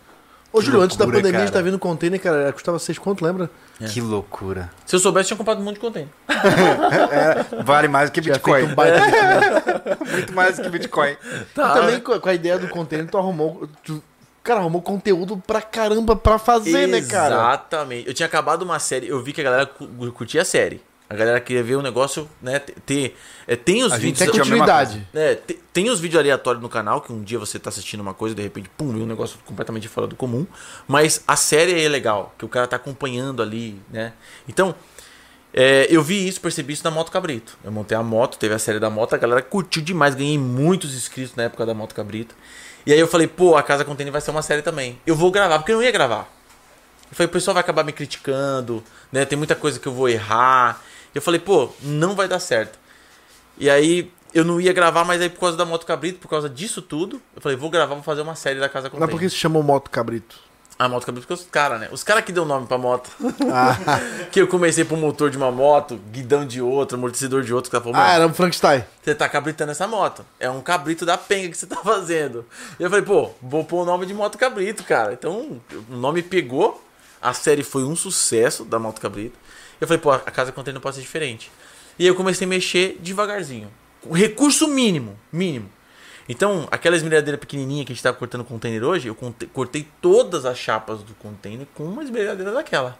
Ô, 0.52 0.60
Júlio, 0.60 0.80
antes 0.80 0.96
da 0.96 1.04
pandemia, 1.04 1.38
a 1.38 1.40
gente 1.40 1.52
cara. 1.52 1.64
tá 1.64 1.68
vendo 1.68 1.78
container, 1.80 2.20
cara, 2.20 2.52
custava 2.52 2.78
6 2.78 2.96
quanto, 2.98 3.24
lembra? 3.24 3.50
É. 3.80 3.86
Que 3.88 4.00
loucura. 4.00 4.70
Se 4.86 4.94
eu 4.94 5.00
soubesse, 5.00 5.24
eu 5.24 5.28
tinha 5.28 5.38
comprado 5.38 5.60
um 5.60 5.64
monte 5.64 5.74
de 5.74 5.80
container. 5.80 6.08
Vale 7.64 7.88
mais 7.88 8.08
do 8.10 8.12
que 8.14 8.20
Tinha 8.22 8.34
Bitcoin. 8.34 8.60
feito 8.60 8.72
um 8.72 8.74
baita. 8.74 8.98
Muito 10.12 10.32
mais 10.32 10.56
do 10.56 10.62
que 10.62 10.68
Bitcoin. 10.68 11.16
Tá. 11.54 11.70
E 11.70 11.74
também 11.80 12.00
com 12.00 12.28
a, 12.28 12.34
ideia 12.34 12.56
do 12.58 12.68
container, 12.68 13.08
tu 13.08 13.18
arrumou. 13.18 13.68
Tu 13.82 14.00
cara, 14.44 14.60
arrumou 14.60 14.80
conteúdo 14.82 15.42
pra 15.44 15.60
caramba 15.60 16.14
pra 16.14 16.38
fazer, 16.38 16.86
né, 16.86 17.00
cara? 17.02 17.34
Exatamente. 17.34 18.06
Eu 18.06 18.14
tinha 18.14 18.26
acabado 18.26 18.62
uma 18.62 18.78
série, 18.78 19.08
eu 19.08 19.20
vi 19.22 19.32
que 19.32 19.40
a 19.40 19.44
galera 19.44 19.66
cu- 19.66 19.88
curtia 20.12 20.42
a 20.42 20.44
série. 20.44 20.80
A 21.14 21.18
galera 21.18 21.40
queria 21.40 21.62
ver 21.62 21.76
o 21.76 21.82
negócio, 21.82 22.28
né? 22.42 22.58
Ter. 22.58 23.16
é, 23.46 23.54
tem 23.56 23.82
os 23.84 23.92
A 23.92 23.96
gente 23.98 24.04
vídeos. 24.04 24.18
Tem 24.18 24.28
a 24.28 24.32
mesma 24.32 24.44
continuidade. 24.66 25.08
É, 25.14 25.34
te- 25.36 25.58
tem 25.72 25.88
os 25.90 26.00
vídeos 26.00 26.20
aleatórios 26.20 26.62
no 26.62 26.68
canal, 26.68 27.00
que 27.00 27.12
um 27.12 27.22
dia 27.22 27.38
você 27.38 27.58
tá 27.58 27.70
assistindo 27.70 28.00
uma 28.00 28.12
coisa 28.14 28.32
e 28.32 28.36
de 28.36 28.42
repente, 28.42 28.68
pum, 28.76 28.92
vem 28.92 29.02
um 29.02 29.06
negócio 29.06 29.38
completamente 29.44 29.88
fora 29.88 30.06
do 30.06 30.16
comum. 30.16 30.46
Mas 30.88 31.22
a 31.26 31.36
série 31.36 31.82
é 31.84 31.88
legal, 31.88 32.34
que 32.38 32.44
o 32.44 32.48
cara 32.48 32.66
tá 32.66 32.76
acompanhando 32.76 33.42
ali, 33.42 33.80
né? 33.90 34.12
Então, 34.48 34.74
é, 35.52 35.86
eu 35.88 36.02
vi 36.02 36.26
isso, 36.26 36.40
percebi 36.40 36.72
isso 36.72 36.82
na 36.84 36.90
Moto 36.90 37.10
Cabrito. 37.12 37.56
Eu 37.62 37.70
montei 37.70 37.96
a 37.96 38.02
moto, 38.02 38.36
teve 38.38 38.54
a 38.54 38.58
série 38.58 38.80
da 38.80 38.90
moto, 38.90 39.14
a 39.14 39.18
galera 39.18 39.40
curtiu 39.40 39.82
demais, 39.82 40.14
ganhei 40.14 40.36
muitos 40.38 40.94
inscritos 40.94 41.36
na 41.36 41.44
época 41.44 41.64
da 41.64 41.72
Moto 41.74 41.94
Cabrito. 41.94 42.34
E 42.86 42.92
aí 42.92 42.98
eu 42.98 43.06
falei, 43.08 43.26
pô, 43.26 43.56
a 43.56 43.62
Casa 43.62 43.84
Container 43.84 44.12
vai 44.12 44.20
ser 44.20 44.30
uma 44.30 44.42
série 44.42 44.62
também. 44.62 44.98
Eu 45.06 45.14
vou 45.16 45.30
gravar, 45.30 45.58
porque 45.58 45.72
eu 45.72 45.76
não 45.76 45.82
ia 45.84 45.92
gravar. 45.92 46.28
Eu 47.10 47.16
falei, 47.16 47.28
o 47.28 47.30
pessoal 47.32 47.54
vai 47.54 47.60
acabar 47.62 47.84
me 47.84 47.92
criticando, 47.92 48.82
né? 49.12 49.24
Tem 49.24 49.38
muita 49.38 49.54
coisa 49.54 49.78
que 49.78 49.86
eu 49.86 49.92
vou 49.92 50.08
errar. 50.08 50.82
Eu 51.14 51.22
falei, 51.22 51.40
pô, 51.40 51.68
não 51.80 52.14
vai 52.14 52.26
dar 52.28 52.38
certo. 52.40 52.78
E 53.56 53.70
aí 53.70 54.10
eu 54.34 54.44
não 54.44 54.60
ia 54.60 54.72
gravar, 54.72 55.04
mas 55.04 55.20
aí 55.22 55.30
por 55.30 55.40
causa 55.40 55.56
da 55.56 55.64
Moto 55.64 55.86
Cabrito, 55.86 56.18
por 56.18 56.28
causa 56.28 56.48
disso 56.48 56.82
tudo, 56.82 57.22
eu 57.36 57.40
falei, 57.40 57.56
vou 57.56 57.70
gravar, 57.70 57.94
vou 57.94 58.02
fazer 58.02 58.22
uma 58.22 58.34
série 58.34 58.58
da 58.58 58.68
Casa 58.68 58.84
Mas 58.88 58.92
Container. 58.92 59.10
por 59.14 59.20
que 59.20 59.30
se 59.30 59.36
chamou 59.36 59.62
Moto 59.62 59.90
Cabrito? 59.90 60.36
A 60.76 60.88
Moto 60.88 61.06
Cabrito, 61.06 61.28
porque 61.28 61.40
os 61.40 61.48
caras, 61.48 61.78
né? 61.80 61.88
Os 61.92 62.02
caras 62.02 62.24
que 62.24 62.32
deu 62.32 62.44
nome 62.44 62.66
pra 62.66 62.76
moto. 62.76 63.08
Ah, 63.52 63.76
que 64.32 64.40
eu 64.40 64.48
comecei 64.48 64.84
por 64.84 64.98
motor 64.98 65.30
de 65.30 65.36
uma 65.36 65.52
moto, 65.52 66.00
guidão 66.10 66.44
de 66.44 66.60
outra, 66.60 66.98
amortecedor 66.98 67.44
de 67.44 67.54
outro. 67.54 67.70
Falaram, 67.70 67.90
ah 67.94 67.98
"Mano, 68.02 68.12
era 68.12 68.26
um 68.26 68.34
Frankenstein. 68.34 68.82
você 69.00 69.14
tá 69.14 69.28
cabritando 69.28 69.70
essa 69.70 69.86
moto. 69.86 70.26
É 70.40 70.50
um 70.50 70.60
cabrito 70.60 71.06
da 71.06 71.16
penga 71.16 71.48
que 71.48 71.56
você 71.56 71.68
tá 71.68 71.76
fazendo. 71.84 72.44
E 72.80 72.82
eu 72.82 72.90
falei, 72.90 73.04
pô, 73.04 73.30
vou 73.40 73.62
pôr 73.64 73.82
o 73.82 73.84
nome 73.84 74.04
de 74.04 74.12
Moto 74.12 74.36
Cabrito, 74.36 74.82
cara. 74.82 75.12
Então, 75.12 75.60
o 75.88 75.94
nome 75.94 76.22
pegou. 76.24 76.82
A 77.22 77.32
série 77.32 77.62
foi 77.62 77.84
um 77.84 77.94
sucesso 77.94 78.64
da 78.64 78.76
Moto 78.76 79.00
Cabrito. 79.00 79.38
Eu 79.80 79.86
falei, 79.86 80.00
pô, 80.00 80.10
a 80.10 80.18
casa 80.18 80.52
container 80.52 80.74
não 80.74 80.80
pode 80.80 80.96
ser 80.96 81.02
diferente. 81.02 81.50
E 81.98 82.04
aí 82.04 82.08
eu 82.08 82.14
comecei 82.14 82.46
a 82.46 82.48
mexer 82.48 82.98
devagarzinho. 83.00 83.70
Com 84.00 84.12
recurso 84.12 84.68
mínimo, 84.68 85.16
mínimo. 85.32 85.68
Então, 86.28 86.66
aquela 86.70 86.96
esmerilhadeira 86.96 87.36
pequenininha 87.36 87.84
que 87.84 87.92
a 87.92 87.94
gente 87.94 88.02
tava 88.02 88.16
cortando 88.16 88.40
o 88.40 88.44
container 88.44 88.82
hoje, 88.82 89.08
eu 89.08 89.16
cortei 89.52 89.86
todas 90.00 90.46
as 90.46 90.56
chapas 90.56 91.02
do 91.02 91.14
container 91.14 91.66
com 91.74 91.84
uma 91.84 92.02
esmerilhadeira 92.02 92.50
daquela. 92.52 92.98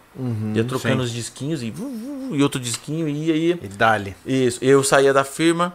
ia 0.55 0.63
trocando 0.63 0.97
sim. 0.97 1.05
os 1.05 1.11
disquinhos 1.11 1.63
e, 1.63 1.73
e 2.31 2.43
outro 2.43 2.59
disquinho 2.59 3.07
e 3.07 3.31
ia. 3.31 3.59
E 3.61 3.67
dali. 3.67 4.15
Isso, 4.25 4.63
eu 4.63 4.83
saía 4.83 5.11
da 5.11 5.23
firma 5.23 5.73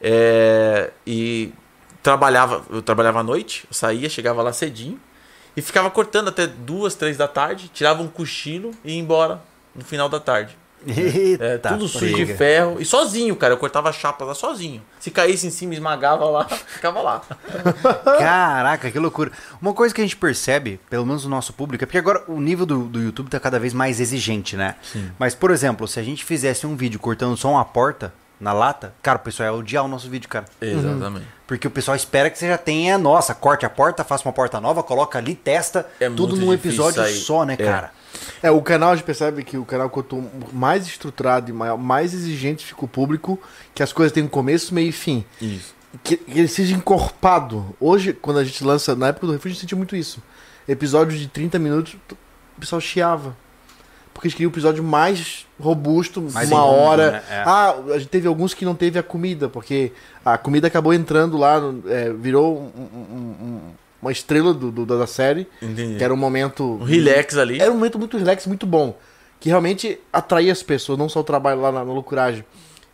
é, 0.00 0.90
e 1.06 1.52
trabalhava, 2.02 2.64
eu 2.70 2.82
trabalhava 2.82 3.20
à 3.20 3.22
noite, 3.22 3.64
eu 3.70 3.74
saía, 3.74 4.08
chegava 4.08 4.42
lá 4.42 4.52
cedinho 4.52 4.98
e 5.56 5.62
ficava 5.62 5.90
cortando 5.90 6.28
até 6.28 6.46
duas, 6.46 6.96
três 6.96 7.16
da 7.16 7.28
tarde, 7.28 7.70
tirava 7.72 8.02
um 8.02 8.08
cochilo 8.08 8.72
e 8.84 8.92
ia 8.92 8.98
embora 8.98 9.40
no 9.78 9.84
final 9.84 10.08
da 10.08 10.20
tarde. 10.20 10.56
Eita, 10.86 11.44
É, 11.44 11.58
tudo 11.58 11.88
sujo 11.88 12.14
de 12.14 12.34
ferro 12.34 12.76
e 12.78 12.84
sozinho, 12.84 13.34
cara, 13.34 13.52
eu 13.54 13.58
cortava 13.58 13.88
a 13.88 13.92
chapa 13.92 14.24
lá 14.24 14.32
sozinho. 14.34 14.80
Se 15.00 15.10
caísse 15.10 15.44
em 15.46 15.50
cima, 15.50 15.74
esmagava 15.74 16.24
lá, 16.26 16.44
ficava 16.66 17.00
lá. 17.02 17.20
Caraca, 18.18 18.90
que 18.90 18.98
loucura. 18.98 19.32
Uma 19.60 19.72
coisa 19.72 19.94
que 19.94 20.00
a 20.00 20.04
gente 20.04 20.16
percebe, 20.16 20.80
pelo 20.88 21.04
menos 21.04 21.24
no 21.24 21.30
nosso 21.30 21.52
público, 21.52 21.82
é 21.84 21.86
porque 21.86 21.98
agora 21.98 22.22
o 22.28 22.40
nível 22.40 22.64
do, 22.66 22.84
do 22.84 23.00
YouTube 23.00 23.28
tá 23.28 23.40
cada 23.40 23.58
vez 23.58 23.72
mais 23.74 24.00
exigente, 24.00 24.56
né? 24.56 24.76
Mas, 25.18 25.34
por 25.34 25.50
exemplo, 25.50 25.86
se 25.88 25.98
a 25.98 26.02
gente 26.02 26.24
fizesse 26.24 26.66
um 26.66 26.76
vídeo 26.76 27.00
cortando 27.00 27.36
só 27.36 27.50
uma 27.50 27.64
porta 27.64 28.12
na 28.40 28.52
lata, 28.52 28.94
cara, 29.02 29.18
o 29.18 29.22
pessoal 29.22 29.48
ia 29.48 29.58
odiar 29.58 29.84
o 29.84 29.88
nosso 29.88 30.08
vídeo, 30.08 30.28
cara. 30.28 30.44
Exatamente. 30.60 31.26
Porque 31.44 31.66
o 31.66 31.70
pessoal 31.70 31.96
espera 31.96 32.30
que 32.30 32.38
você 32.38 32.46
já 32.46 32.58
tenha, 32.58 32.96
nossa, 32.98 33.34
corte 33.34 33.66
a 33.66 33.70
porta, 33.70 34.04
faça 34.04 34.24
uma 34.28 34.32
porta 34.32 34.60
nova, 34.60 34.82
coloca 34.82 35.18
ali, 35.18 35.34
testa, 35.34 35.88
É 35.98 36.08
tudo 36.08 36.36
num 36.36 36.52
episódio 36.52 37.02
sair. 37.02 37.14
só, 37.14 37.44
né, 37.44 37.54
É. 37.54 37.56
cara? 37.64 37.97
É, 38.42 38.50
o 38.50 38.60
canal 38.62 38.90
a 38.92 38.96
gente 38.96 39.04
percebe 39.04 39.42
que 39.44 39.56
o 39.58 39.64
canal 39.64 39.90
quanto 39.90 40.22
mais 40.52 40.86
estruturado 40.86 41.50
e 41.50 41.52
maior, 41.52 41.76
mais 41.76 42.14
exigente 42.14 42.64
fica 42.64 42.84
o 42.84 42.88
público, 42.88 43.38
que 43.74 43.82
as 43.82 43.92
coisas 43.92 44.12
têm 44.12 44.22
um 44.22 44.28
começo, 44.28 44.74
meio 44.74 44.88
e 44.88 44.92
fim. 44.92 45.24
Isso. 45.40 45.74
Que, 46.04 46.16
que 46.16 46.38
ele 46.38 46.48
seja 46.48 46.74
encorpado. 46.74 47.74
Hoje, 47.80 48.12
quando 48.12 48.38
a 48.38 48.44
gente 48.44 48.62
lança, 48.64 48.94
na 48.94 49.08
época 49.08 49.26
do 49.26 49.32
refúgio, 49.32 49.50
a 49.50 49.52
gente 49.54 49.60
sentia 49.60 49.76
muito 49.78 49.96
isso. 49.96 50.22
Episódios 50.66 51.18
de 51.18 51.26
30 51.28 51.58
minutos, 51.58 51.96
o 52.56 52.60
pessoal 52.60 52.80
chiava. 52.80 53.36
Porque 54.12 54.26
eles 54.26 54.34
queriam 54.34 54.48
um 54.50 54.52
episódio 54.52 54.82
mais 54.82 55.46
robusto, 55.60 56.20
Mais 56.20 56.50
uma 56.50 56.64
hora. 56.64 57.10
né? 57.12 57.22
É. 57.30 57.42
Ah, 57.46 57.74
a 57.94 57.98
gente 57.98 58.08
teve 58.08 58.26
alguns 58.26 58.52
que 58.52 58.64
não 58.64 58.74
teve 58.74 58.98
a 58.98 59.02
comida, 59.02 59.48
porque 59.48 59.92
a 60.24 60.36
comida 60.36 60.66
acabou 60.66 60.92
entrando 60.92 61.36
lá, 61.36 61.60
é, 61.86 62.12
virou 62.12 62.58
um- 62.58 62.82
um- 62.98 63.44
um- 63.44 63.60
uma 64.00 64.12
estrela 64.12 64.52
do, 64.54 64.70
do- 64.70 64.86
da 64.86 65.06
série, 65.06 65.46
Entendi. 65.62 65.96
que 65.98 66.04
era 66.04 66.12
um 66.12 66.16
momento. 66.16 66.64
Um 66.80 66.84
relax 66.84 67.36
ali. 67.36 67.60
Era 67.60 67.70
um 67.70 67.74
momento 67.74 67.98
muito 67.98 68.16
relax, 68.18 68.46
muito 68.46 68.66
bom. 68.66 68.96
Que 69.40 69.48
realmente 69.48 70.00
atraía 70.12 70.52
as 70.52 70.62
pessoas, 70.62 70.98
não 70.98 71.08
só 71.08 71.20
o 71.20 71.24
trabalho 71.24 71.60
lá 71.60 71.70
na, 71.72 71.84
na 71.84 71.92
loucuragem. 71.92 72.44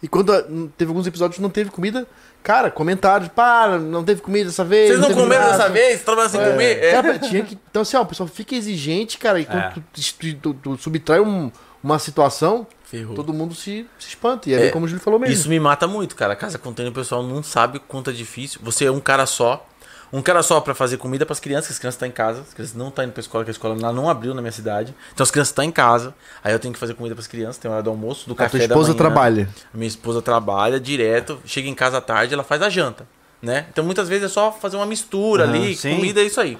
E 0.02 0.08
quando 0.08 0.32
ah, 0.34 0.44
teve 0.76 0.90
alguns 0.90 1.06
episódios 1.06 1.36
que 1.36 1.42
não 1.42 1.48
teve 1.48 1.70
comida, 1.70 2.06
cara, 2.42 2.70
comentários, 2.70 3.30
para, 3.34 3.78
não 3.78 4.04
teve 4.04 4.20
comida 4.20 4.46
dessa 4.50 4.62
vez. 4.64 4.88
Vocês 4.88 5.00
não 5.00 5.08
teve 5.08 5.20
comeram 5.22 5.46
dessa 5.46 5.68
vez? 5.70 6.02
Trabalhando 6.02 6.30
sem 6.32 6.40
comer? 6.40 6.84
É. 6.84 6.92
Cara, 6.92 7.18
tinha 7.18 7.42
que. 7.42 7.58
Então, 7.70 7.80
assim, 7.80 7.96
ó, 7.96 8.02
o 8.02 8.06
pessoal 8.06 8.26
fica 8.28 8.54
exigente, 8.54 9.16
cara, 9.16 9.40
e 9.40 9.46
quando 9.46 9.58
É. 9.62 9.72
tu, 9.72 10.34
tu- 10.42 10.54
tu- 10.54 10.76
subtrai 10.78 11.20
um- 11.20 11.50
uma 11.82 11.98
situação, 11.98 12.66
Ferrou. 12.84 13.14
todo 13.14 13.32
mundo 13.32 13.54
se, 13.54 13.86
se 13.98 14.08
espanta. 14.08 14.50
E 14.50 14.54
é, 14.54 14.66
É, 14.66 14.70
como 14.70 14.84
o 14.84 14.88
Júlio 14.88 15.02
falou 15.02 15.18
mesmo. 15.18 15.32
Isso 15.34 15.48
me 15.48 15.58
mata 15.58 15.86
muito, 15.86 16.14
cara. 16.14 16.36
Casa 16.36 16.58
container, 16.58 16.92
o 16.92 16.94
pessoal 16.94 17.22
não 17.22 17.42
sabe 17.42 17.78
quanto 17.78 18.10
é 18.10 18.12
difícil. 18.12 18.60
Você 18.62 18.84
é 18.84 18.90
um 18.92 19.00
cara 19.00 19.24
só. 19.24 19.66
Um 20.16 20.22
cara 20.22 20.44
só 20.44 20.60
pra 20.60 20.76
fazer 20.76 20.96
comida 20.96 21.26
pras 21.26 21.40
crianças, 21.40 21.66
que 21.66 21.72
as 21.72 21.78
crianças 21.80 21.96
estão 21.96 22.06
em 22.08 22.12
casa. 22.12 22.42
As 22.42 22.54
crianças 22.54 22.76
não 22.76 22.86
estão 22.88 23.04
indo 23.04 23.12
pra 23.12 23.20
escola, 23.20 23.42
que 23.42 23.50
a 23.50 23.52
escola 23.52 23.76
lá 23.80 23.92
não 23.92 24.08
abriu 24.08 24.32
na 24.32 24.40
minha 24.40 24.52
cidade. 24.52 24.94
Então 25.12 25.24
as 25.24 25.30
crianças 25.32 25.50
estão 25.50 25.64
em 25.64 25.72
casa. 25.72 26.14
Aí 26.42 26.52
eu 26.52 26.58
tenho 26.60 26.72
que 26.72 26.78
fazer 26.78 26.94
comida 26.94 27.16
pras 27.16 27.26
crianças, 27.26 27.58
tem 27.58 27.68
hora 27.68 27.82
do 27.82 27.90
almoço, 27.90 28.28
do 28.28 28.32
a 28.34 28.36
café 28.36 28.50
tua 28.50 28.58
da 28.60 28.64
esposa 28.66 28.88
manhã. 28.90 28.96
trabalha. 28.98 29.48
A 29.72 29.76
minha 29.76 29.88
esposa 29.88 30.22
trabalha 30.22 30.78
direto, 30.78 31.40
chega 31.44 31.68
em 31.68 31.74
casa 31.74 31.98
à 31.98 32.00
tarde, 32.00 32.32
ela 32.32 32.44
faz 32.44 32.62
a 32.62 32.70
janta, 32.70 33.06
né? 33.42 33.66
Então 33.72 33.82
muitas 33.84 34.08
vezes 34.08 34.26
é 34.26 34.28
só 34.28 34.52
fazer 34.52 34.76
uma 34.76 34.86
mistura 34.86 35.44
Aham, 35.46 35.52
ali, 35.52 35.74
sim. 35.74 35.96
comida 35.96 36.20
é 36.20 36.24
isso 36.24 36.40
aí. 36.40 36.56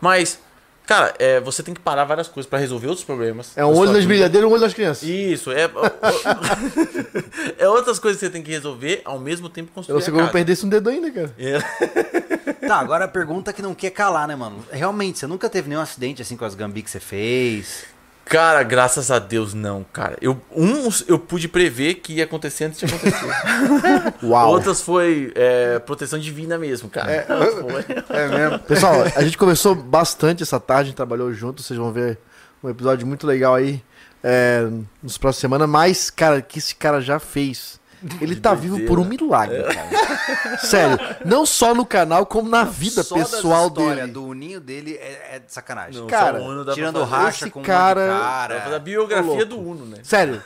Mas, 0.00 0.38
cara, 0.86 1.14
é, 1.18 1.38
você 1.40 1.62
tem 1.62 1.74
que 1.74 1.80
parar 1.80 2.04
várias 2.04 2.28
coisas 2.28 2.48
pra 2.48 2.58
resolver 2.58 2.86
outros 2.86 3.04
problemas. 3.04 3.52
É 3.58 3.64
um 3.64 3.76
olho 3.76 3.92
das 3.92 4.06
brilhadeiras 4.06 4.48
e 4.48 4.50
um 4.50 4.52
olho 4.52 4.62
das 4.62 4.72
crianças. 4.72 5.06
Isso, 5.06 5.52
é. 5.52 5.68
é 7.58 7.68
outras 7.68 7.98
coisas 7.98 8.18
que 8.18 8.26
você 8.26 8.32
tem 8.32 8.42
que 8.42 8.50
resolver 8.50 9.02
ao 9.04 9.18
mesmo 9.18 9.50
tempo 9.50 9.68
Eu 9.70 9.74
construir 9.74 10.00
sei 10.00 10.08
a 10.08 10.12
como 10.12 10.20
eu 10.22 10.26
casa. 10.28 10.32
perdesse 10.32 10.64
um 10.64 10.68
dedo 10.70 10.88
ainda, 10.88 11.10
cara. 11.10 11.34
É. 11.38 11.58
Tá, 12.66 12.78
agora 12.78 13.04
a 13.04 13.08
pergunta 13.08 13.52
que 13.52 13.62
não 13.62 13.74
quer 13.74 13.90
calar, 13.90 14.26
né, 14.26 14.34
mano? 14.36 14.64
Realmente, 14.70 15.18
você 15.18 15.26
nunca 15.26 15.48
teve 15.48 15.68
nenhum 15.68 15.80
acidente 15.80 16.22
assim 16.22 16.36
com 16.36 16.44
as 16.44 16.54
gambi 16.54 16.82
que 16.82 16.90
você 16.90 17.00
fez? 17.00 17.86
Cara, 18.26 18.64
graças 18.64 19.08
a 19.12 19.20
Deus 19.20 19.54
não, 19.54 19.84
cara. 19.92 20.18
Eu, 20.20 20.40
uns 20.50 21.04
eu 21.06 21.16
pude 21.16 21.46
prever 21.46 21.94
que 21.94 22.14
ia 22.14 22.24
acontecer 22.24 22.64
antes 22.64 22.80
de 22.80 22.86
acontecer. 22.86 23.26
Uau. 24.20 24.50
Outras 24.50 24.82
foi 24.82 25.32
é, 25.36 25.78
proteção 25.78 26.18
divina 26.18 26.58
mesmo, 26.58 26.90
cara. 26.90 27.24
Foi. 27.54 27.84
É 28.08 28.26
mesmo? 28.26 28.58
Pessoal, 28.58 29.04
a 29.14 29.22
gente 29.22 29.38
conversou 29.38 29.76
bastante 29.76 30.42
essa 30.42 30.58
tarde, 30.58 30.82
a 30.82 30.84
gente 30.86 30.96
trabalhou 30.96 31.32
junto, 31.32 31.62
vocês 31.62 31.78
vão 31.78 31.92
ver 31.92 32.18
um 32.64 32.68
episódio 32.68 33.06
muito 33.06 33.28
legal 33.28 33.54
aí 33.54 33.80
é, 34.24 34.68
nos 35.00 35.16
próximos 35.16 35.40
semanas, 35.42 35.68
mas, 35.68 36.10
cara, 36.10 36.42
que 36.42 36.58
esse 36.58 36.74
cara 36.74 37.00
já 37.00 37.20
fez. 37.20 37.78
Ele 38.20 38.36
tá 38.36 38.54
vivo 38.54 38.80
por 38.86 38.98
um 38.98 39.04
milagre, 39.04 39.62
cara. 39.62 40.58
Sério, 40.58 40.98
não 41.24 41.44
só 41.46 41.74
no 41.74 41.84
canal, 41.84 42.26
como 42.26 42.48
na 42.48 42.64
vida 42.64 43.02
Só 43.02 43.16
das 43.16 43.30
pessoal 43.30 43.68
histórias 43.68 43.96
dele. 44.00 44.12
do 44.12 44.24
uninho 44.24 44.60
dele 44.60 44.94
é, 44.94 45.36
é 45.36 45.38
de 45.38 45.52
sacanagem. 45.52 46.00
Não, 46.00 46.06
Cara, 46.06 46.38
só 46.38 46.44
o 46.44 46.48
Uno 46.50 46.64
dá 46.64 46.72
Tirando 46.74 46.94
pra 46.98 47.06
fazer. 47.06 47.22
racha 47.24 47.44
Esse 47.44 47.50
com 47.50 47.60
um 47.60 47.62
cara- 47.62 48.06
pra 48.06 48.18
cara. 48.18 48.60
fazer 48.62 48.74
a 48.74 48.78
Ô, 48.78 48.80
biografia 48.80 49.46
do 49.46 49.58
Uno, 49.58 49.84
né? 49.86 49.98
Sério, 50.02 50.42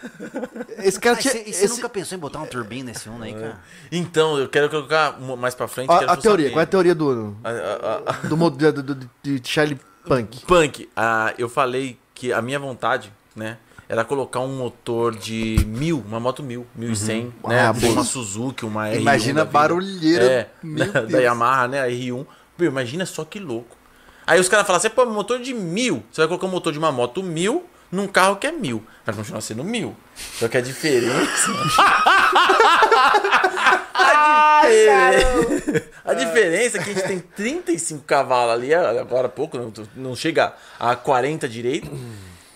esse 0.78 0.98
cara 1.00 1.16
Mas 1.16 1.22
tinha. 1.22 1.34
você, 1.34 1.44
você 1.52 1.64
esse- 1.64 1.68
nunca 1.68 1.88
pensou 1.88 2.16
em 2.16 2.20
botar 2.20 2.40
um 2.40 2.46
turbino 2.46 2.84
nesse 2.86 3.08
Uno 3.08 3.24
aí, 3.24 3.34
cara? 3.34 3.58
Então, 3.90 4.38
eu 4.38 4.48
quero 4.48 4.68
colocar 4.70 5.18
mais 5.20 5.54
pra 5.54 5.68
frente. 5.68 5.88
Quero 5.88 6.10
a 6.10 6.16
teoria, 6.16 6.46
saber. 6.46 6.54
qual 6.54 6.60
é 6.60 6.64
a 6.64 6.66
teoria 6.66 6.94
do, 6.94 7.36
A- 7.44 7.48
a- 7.50 8.02
a- 8.06 8.26
do, 8.28 8.36
mod- 8.36 8.56
do, 8.56 8.82
do, 8.82 8.94
do- 8.94 9.10
de 9.22 9.40
Charlie 9.44 9.78
Punk? 10.06 10.44
Punk, 10.46 10.88
ah, 10.96 11.32
eu 11.38 11.48
falei 11.48 11.98
que 12.14 12.32
a 12.32 12.40
minha 12.42 12.58
vontade, 12.58 13.12
né, 13.34 13.56
era 13.90 14.04
colocar 14.04 14.38
um 14.38 14.56
motor 14.56 15.16
de 15.16 15.64
mil, 15.66 16.00
uma 16.06 16.20
moto 16.20 16.44
mil, 16.44 16.64
1100, 16.76 17.34
né, 17.48 17.60
Ah, 17.66 17.72
de 17.72 17.80
boa. 17.80 17.92
uma 17.94 18.04
Suzuki, 18.04 18.64
uma 18.64 18.86
R1 18.86 19.00
Imagina 19.00 19.42
a 19.42 19.44
barulheira. 19.44 20.24
É, 20.24 20.48
da, 20.62 21.00
da 21.00 21.18
Yamaha, 21.18 21.66
né, 21.66 21.82
a 21.82 21.88
R1. 21.88 22.24
Pô, 22.56 22.62
imagina 22.64 23.04
só 23.04 23.24
que 23.24 23.40
louco. 23.40 23.76
Aí 24.24 24.38
os 24.38 24.48
caras 24.48 24.64
falam, 24.64 24.80
você 24.80 24.88
põe 24.88 25.06
um 25.06 25.12
motor 25.12 25.40
de 25.40 25.52
mil, 25.52 26.04
você 26.08 26.20
vai 26.20 26.28
colocar 26.28 26.46
um 26.46 26.50
motor 26.50 26.72
de 26.72 26.78
uma 26.78 26.92
moto 26.92 27.20
mil 27.20 27.64
num 27.90 28.06
carro 28.06 28.36
que 28.36 28.46
é 28.46 28.52
mil. 28.52 28.80
Vai 29.04 29.12
continuar 29.12 29.40
sendo 29.40 29.64
mil. 29.64 29.96
Só 30.38 30.46
que 30.46 30.56
a 30.58 30.60
diferença... 30.60 31.50
a, 33.92 34.62
diferença... 34.62 35.90
a 36.04 36.14
diferença 36.14 36.78
é 36.78 36.82
que 36.84 36.90
a 36.90 36.94
gente 36.94 37.08
tem 37.08 37.18
35 37.18 38.04
cavalos 38.04 38.54
ali, 38.54 38.72
agora 38.72 39.26
há 39.26 39.30
pouco, 39.30 39.58
não, 39.58 39.72
não 39.96 40.14
chega 40.14 40.54
a 40.78 40.94
40 40.94 41.48
direito. 41.48 41.90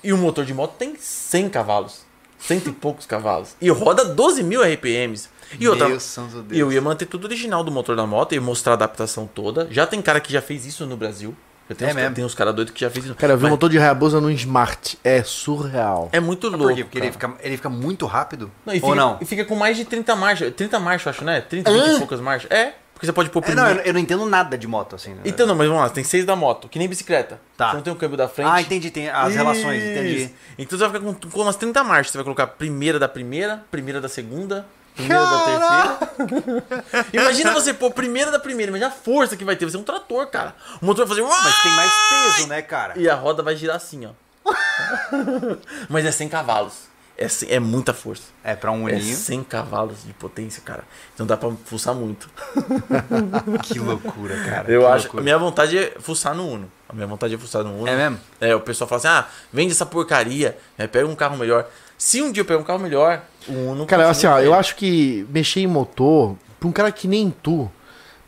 E 0.05 0.13
o 0.13 0.19
motor 0.19 0.45
de 0.45 0.53
moto 0.55 0.75
tem 0.79 0.95
100 0.99 1.49
cavalos. 1.49 2.03
Cento 2.39 2.69
e 2.69 2.73
poucos 2.73 3.07
cavalos. 3.07 3.57
E 3.61 3.71
roda 3.71 4.05
12 4.05 4.43
mil 4.43 4.63
RPMs. 4.63 5.31
E 5.59 5.67
outra, 5.67 5.89
Meu 5.89 5.99
santo 5.99 6.43
Deus. 6.43 6.53
e 6.53 6.59
eu 6.61 6.71
ia 6.71 6.81
manter 6.83 7.07
tudo 7.07 7.25
original 7.25 7.65
do 7.65 7.71
motor 7.71 7.97
da 7.97 8.07
moto, 8.07 8.33
ia 8.35 8.41
mostrar 8.41 8.73
a 8.73 8.75
adaptação 8.75 9.27
toda. 9.27 9.67
Já 9.71 9.87
tem 9.87 10.03
cara 10.03 10.21
que 10.21 10.31
já 10.33 10.43
fez 10.43 10.67
isso 10.67 10.85
no 10.85 10.97
Brasil. 10.97 11.35
Eu 11.71 11.75
tenho 11.75 11.89
É 11.89 11.93
uns, 11.93 11.97
mesmo? 11.97 12.15
tem 12.17 12.25
uns 12.25 12.35
caras 12.35 12.55
doidos 12.55 12.75
que 12.75 12.81
já 12.83 12.91
fez 12.91 13.07
isso. 13.07 13.15
Cara, 13.15 13.33
eu 13.33 13.39
vi 13.39 13.45
um 13.45 13.47
Mas 13.47 13.53
motor 13.53 13.71
de 13.71 13.79
Hayabusa 13.79 14.21
no 14.21 14.31
Smart. 14.33 14.99
É 15.03 15.23
surreal. 15.23 16.11
É 16.13 16.21
muito 16.21 16.51
Por 16.51 16.59
louco. 16.59 16.75
quê? 16.75 16.85
Porque 16.85 16.99
ele 16.99 17.11
fica, 17.13 17.33
ele 17.41 17.57
fica 17.57 17.71
muito 17.71 18.05
rápido? 18.05 18.51
Não, 18.67 18.75
e 18.75 18.77
Ou 18.77 18.83
fica, 18.91 18.95
não? 18.95 19.19
E 19.21 19.25
fica 19.25 19.45
com 19.47 19.57
mais 19.57 19.77
de 19.77 19.87
30 19.87 20.15
marchas. 20.15 20.53
30 20.55 20.79
marchas, 20.79 21.07
eu 21.07 21.11
acho, 21.11 21.25
né? 21.25 21.41
30, 21.41 21.73
20 21.73 21.87
e 21.95 21.99
poucas 21.99 22.21
marchas. 22.21 22.51
É, 22.51 22.75
porque 22.95 23.05
você 23.07 23.13
pode 23.13 23.29
pôr 23.29 23.43
É, 23.45 23.55
não, 23.55 23.65
primeiro. 23.65 23.81
eu, 23.81 23.85
eu 23.87 23.93
não 23.93 24.01
entendo 24.01 24.25
nada 24.25 24.57
de 24.57 24.67
moto, 24.67 24.95
assim. 24.97 25.11
né? 25.15 25.21
Então, 25.25 25.47
não, 25.47 25.55
mas 25.55 25.67
vamos 25.69 25.83
lá, 25.83 25.91
tem 25.91 26.03
seis 26.05 26.25
da 26.25 26.35
moto, 26.35 26.69
que 26.69 26.79
nem 26.79 26.89
bicicleta. 26.89 27.41
Tá. 27.57 27.71
Você 27.71 27.77
não 27.77 27.83
tem 27.83 27.93
o 27.93 27.97
câmbio 27.97 28.17
da 28.17 28.29
frente. 28.29 28.49
Ah, 28.51 28.61
entendi, 28.61 28.91
tem 28.91 29.09
as 29.11 29.35
relações, 29.35 29.83
entendi. 29.83 30.17
Isso. 30.25 30.35
Então 30.59 30.79
você 30.79 30.89
vai 30.89 31.01
ficar 31.01 31.13
com, 31.13 31.31
com 31.31 31.41
umas 31.43 31.57
30 31.57 31.85
marchas. 31.85 32.13
Você 32.13 32.19
vai 32.19 32.25
colocar 32.25 32.47
primeira 32.47 32.99
da 32.99 33.09
primeira, 33.09 33.65
primeira 33.71 34.01
da 34.01 34.09
segunda, 34.09 34.65
primeira 34.95 35.25
da 35.25 35.39
terceira. 35.45 37.05
Imagina 37.13 37.53
você 37.53 37.75
pôr 37.75 37.91
primeira 37.93 38.31
da 38.31 38.39
primeira, 38.39 38.71
imagina 38.71 38.89
a 38.89 38.93
força 38.93 39.37
que 39.37 39.45
vai 39.45 39.57
ter. 39.57 39.65
Você 39.69 39.77
é 39.77 39.81
um 39.81 39.85
trator, 39.85 40.27
cara. 40.29 40.55
O 40.81 40.87
motor 40.87 41.05
vai 41.07 41.17
fazer. 41.17 41.29
Mas 41.29 41.63
tem 41.63 41.73
mais 41.73 41.93
peso, 42.09 42.49
né, 42.49 42.63
cara? 42.63 42.95
E 42.97 43.09
a 43.11 43.15
roda 43.15 43.43
vai 43.43 43.57
girar 43.57 43.77
assim, 43.77 44.07
ó. 44.07 44.11
Mas 45.89 46.05
é 46.05 46.11
100 46.13 46.29
cavalos. 46.29 46.94
É, 47.17 47.27
é 47.55 47.61
muita 47.61 47.95
força. 47.95 48.25
É, 48.43 48.57
pra 48.57 48.73
um 48.73 48.89
É 48.89 48.95
olhinho. 48.95 49.15
100 49.17 49.45
cavalos 49.45 50.05
de 50.05 50.13
potência, 50.13 50.61
cara. 50.65 50.83
Então 51.15 51.25
dá 51.25 51.37
pra 51.37 51.51
fuçar 51.65 51.95
muito. 51.95 52.29
Que 53.63 53.79
loucura, 53.79 54.37
cara. 54.45 54.71
Eu 54.71 54.81
que 54.81 54.87
acho. 54.87 55.03
loucura. 55.05 55.23
A 55.23 55.25
minha 55.25 55.39
vontade 55.39 55.79
é 55.79 55.95
fuçar 56.01 56.35
no 56.35 56.47
Uno. 56.49 56.71
A 56.89 56.93
minha 56.93 57.07
vontade 57.07 57.35
é 57.35 57.39
fuçar 57.39 57.63
no 57.63 57.79
Uno. 57.79 57.87
É 57.89 57.97
mesmo? 57.97 58.19
É, 58.41 58.55
o 58.55 58.61
pessoal 58.61 58.89
fala 58.89 58.99
assim: 58.99 59.09
ah, 59.09 59.29
vende 59.53 59.73
essa 59.73 59.87
porcaria, 59.87 60.59
né, 60.77 60.87
pega 60.87 61.07
um 61.07 61.15
carro 61.15 61.37
melhor. 61.37 61.69
Se 61.97 62.21
um 62.21 62.33
dia 62.33 62.41
eu 62.41 62.45
pegar 62.45 62.59
um 62.61 62.65
carro 62.65 62.79
melhor, 62.81 63.23
o 63.49 63.53
Uno. 63.53 63.87
Cara, 63.87 64.09
assim, 64.11 64.27
ó, 64.27 64.41
eu 64.41 64.53
acho 64.53 64.75
que 64.77 65.27
mexer 65.31 65.61
em 65.61 65.67
motor, 65.67 66.37
pra 66.59 66.69
um 66.69 66.73
cara 66.73 66.91
que 66.91 67.07
nem 67.07 67.31
tu, 67.43 67.71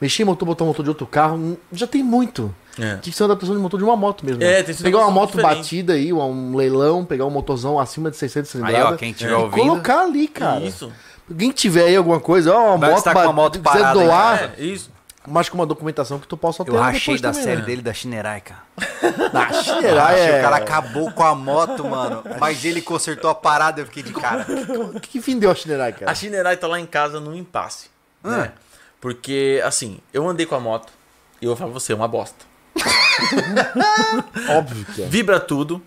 mexer 0.01 0.23
em 0.23 0.27
motor, 0.27 0.47
botar 0.47 0.65
um 0.65 0.69
motor 0.69 0.85
de 0.85 0.91
outro 0.91 1.07
carro, 1.07 1.59
já 1.73 1.87
tem 1.87 2.03
muito. 2.03 2.55
É. 2.79 2.97
Tinha 2.97 2.99
que 3.01 3.13
ser 3.13 3.23
uma 3.23 3.31
adaptação 3.31 3.55
de 3.57 3.61
motor 3.63 3.79
de 3.79 3.85
uma 3.85 3.97
moto 3.97 4.25
mesmo. 4.25 4.43
É, 4.43 4.47
né? 4.47 4.55
tem 4.57 4.67
que 4.67 4.75
ser 4.75 4.83
Pegar 4.85 4.99
uma 4.99 5.11
moto 5.11 5.31
diferente. 5.37 5.57
batida 5.57 5.93
aí, 5.95 6.13
um 6.13 6.55
leilão, 6.55 7.05
pegar 7.05 7.25
um 7.25 7.31
motorzão 7.31 7.79
acima 7.79 8.11
de 8.11 8.17
600 8.19 8.55
Aí, 8.55 8.61
cilindradas. 8.61 8.93
ó, 8.93 8.97
quem 8.97 9.11
estiver 9.13 9.31
e 9.31 9.35
ouvindo. 9.35 9.69
colocar 9.69 10.01
ali, 10.03 10.29
cara. 10.29 10.61
Isso. 10.61 10.93
Alguém 11.29 11.51
tiver 11.51 11.85
aí 11.87 11.97
alguma 11.97 12.21
coisa, 12.21 12.55
ó, 12.55 12.69
uma 12.75 12.77
Vai 12.79 12.91
moto, 12.91 12.99
estar 12.99 13.13
com 13.15 13.19
ba- 13.21 13.25
uma 13.27 13.33
moto 13.33 13.59
quiser 13.59 13.63
parada 13.81 13.99
em 14.01 14.05
doar. 14.07 14.53
É, 14.59 14.63
isso. 14.63 14.91
mas 15.27 15.49
com 15.49 15.57
uma 15.57 15.67
documentação 15.67 16.19
que 16.21 16.29
tu 16.29 16.37
possa 16.37 16.65
ter 16.65 16.71
Eu 16.71 16.77
rachei 16.77 17.19
da 17.19 17.31
também, 17.31 17.43
série 17.45 17.61
né? 17.61 17.67
dele 17.67 17.83
da 17.83 17.93
Shinerai, 17.93 18.43
cara. 18.43 18.61
Da 19.33 19.53
Shinerai 19.55 20.21
é... 20.21 20.39
O 20.39 20.43
cara 20.43 20.57
acabou 20.57 21.11
com 21.11 21.25
a 21.25 21.35
moto, 21.35 21.83
mano. 21.85 22.23
Mas 22.39 22.65
ele 22.65 22.81
consertou 22.83 23.29
a 23.31 23.35
parada, 23.35 23.81
eu 23.81 23.87
fiquei 23.87 24.03
de 24.03 24.13
cara. 24.13 24.47
Que, 25.01 25.09
que 25.09 25.21
fim 25.23 25.39
deu 25.39 25.51
a 25.51 25.55
Shinerai, 25.55 25.93
cara? 25.95 26.11
A 26.13 26.15
Shinerai 26.15 26.57
tá 26.59 26.67
lá 26.69 26.79
em 26.79 26.87
casa 26.87 27.19
num 27.19 27.35
impasse. 27.35 27.89
Ah. 28.23 28.37
Né? 28.37 28.53
Porque, 29.01 29.61
assim, 29.65 29.99
eu 30.13 30.29
andei 30.29 30.47
com 30.47 30.55
a 30.55 30.61
moto 30.61 30.93
e 31.41 31.45
eu 31.45 31.51
vou 31.51 31.57
falar 31.57 31.71
pra 31.71 31.81
você, 31.81 31.93
é 31.93 31.97
uma 31.97 32.09
bosta. 32.09 32.45
Óbvio 34.51 34.85
que 34.95 35.03
é. 35.03 35.07
Vibra 35.07 35.41
tudo. 35.41 35.83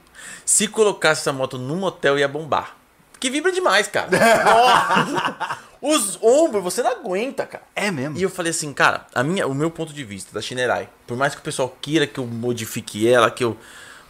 Se 0.45 0.67
colocasse 0.67 1.21
essa 1.21 1.31
moto 1.33 1.57
num 1.57 1.75
motel, 1.75 2.17
ia 2.17 2.27
bombar. 2.27 2.75
Que 3.19 3.29
vibra 3.29 3.51
demais, 3.51 3.87
cara. 3.87 4.09
Nossa. 4.45 5.57
Os 5.81 6.17
ombros, 6.21 6.61
você 6.63 6.83
não 6.83 6.91
aguenta, 6.91 7.45
cara. 7.45 7.63
É 7.73 7.89
mesmo? 7.89 8.17
E 8.17 8.21
eu 8.23 8.29
falei 8.29 8.49
assim, 8.49 8.73
cara, 8.73 9.05
a 9.15 9.23
minha, 9.23 9.47
o 9.47 9.53
meu 9.55 9.71
ponto 9.71 9.93
de 9.93 10.03
vista 10.03 10.33
da 10.33 10.41
Shinerai, 10.41 10.89
por 11.07 11.15
mais 11.15 11.33
que 11.33 11.39
o 11.39 11.43
pessoal 11.43 11.73
queira 11.81 12.05
que 12.05 12.19
eu 12.19 12.25
modifique 12.27 13.07
ela, 13.07 13.31
que 13.31 13.43
eu 13.43 13.55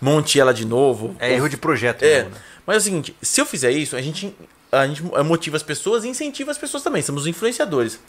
monte 0.02 0.40
ela 0.40 0.52
de 0.54 0.66
novo. 0.66 1.16
É 1.20 1.34
erro 1.34 1.48
de 1.48 1.58
projeto, 1.58 2.02
É. 2.04 2.18
mesmo, 2.24 2.30
né? 2.32 2.38
Mas 2.66 2.76
é 2.76 2.80
o 2.80 2.82
seguinte, 2.82 3.16
se 3.22 3.40
eu 3.42 3.46
fizer 3.46 3.70
isso, 3.72 3.96
a 3.96 4.02
gente, 4.02 4.36
a 4.72 4.88
gente 4.88 5.04
motiva 5.04 5.58
as 5.58 5.64
pessoas 5.64 6.04
e 6.04 6.08
incentiva 6.08 6.50
as 6.50 6.58
pessoas 6.58 6.82
também. 6.82 7.02
Somos 7.04 7.28
influenciadores. 7.28 8.00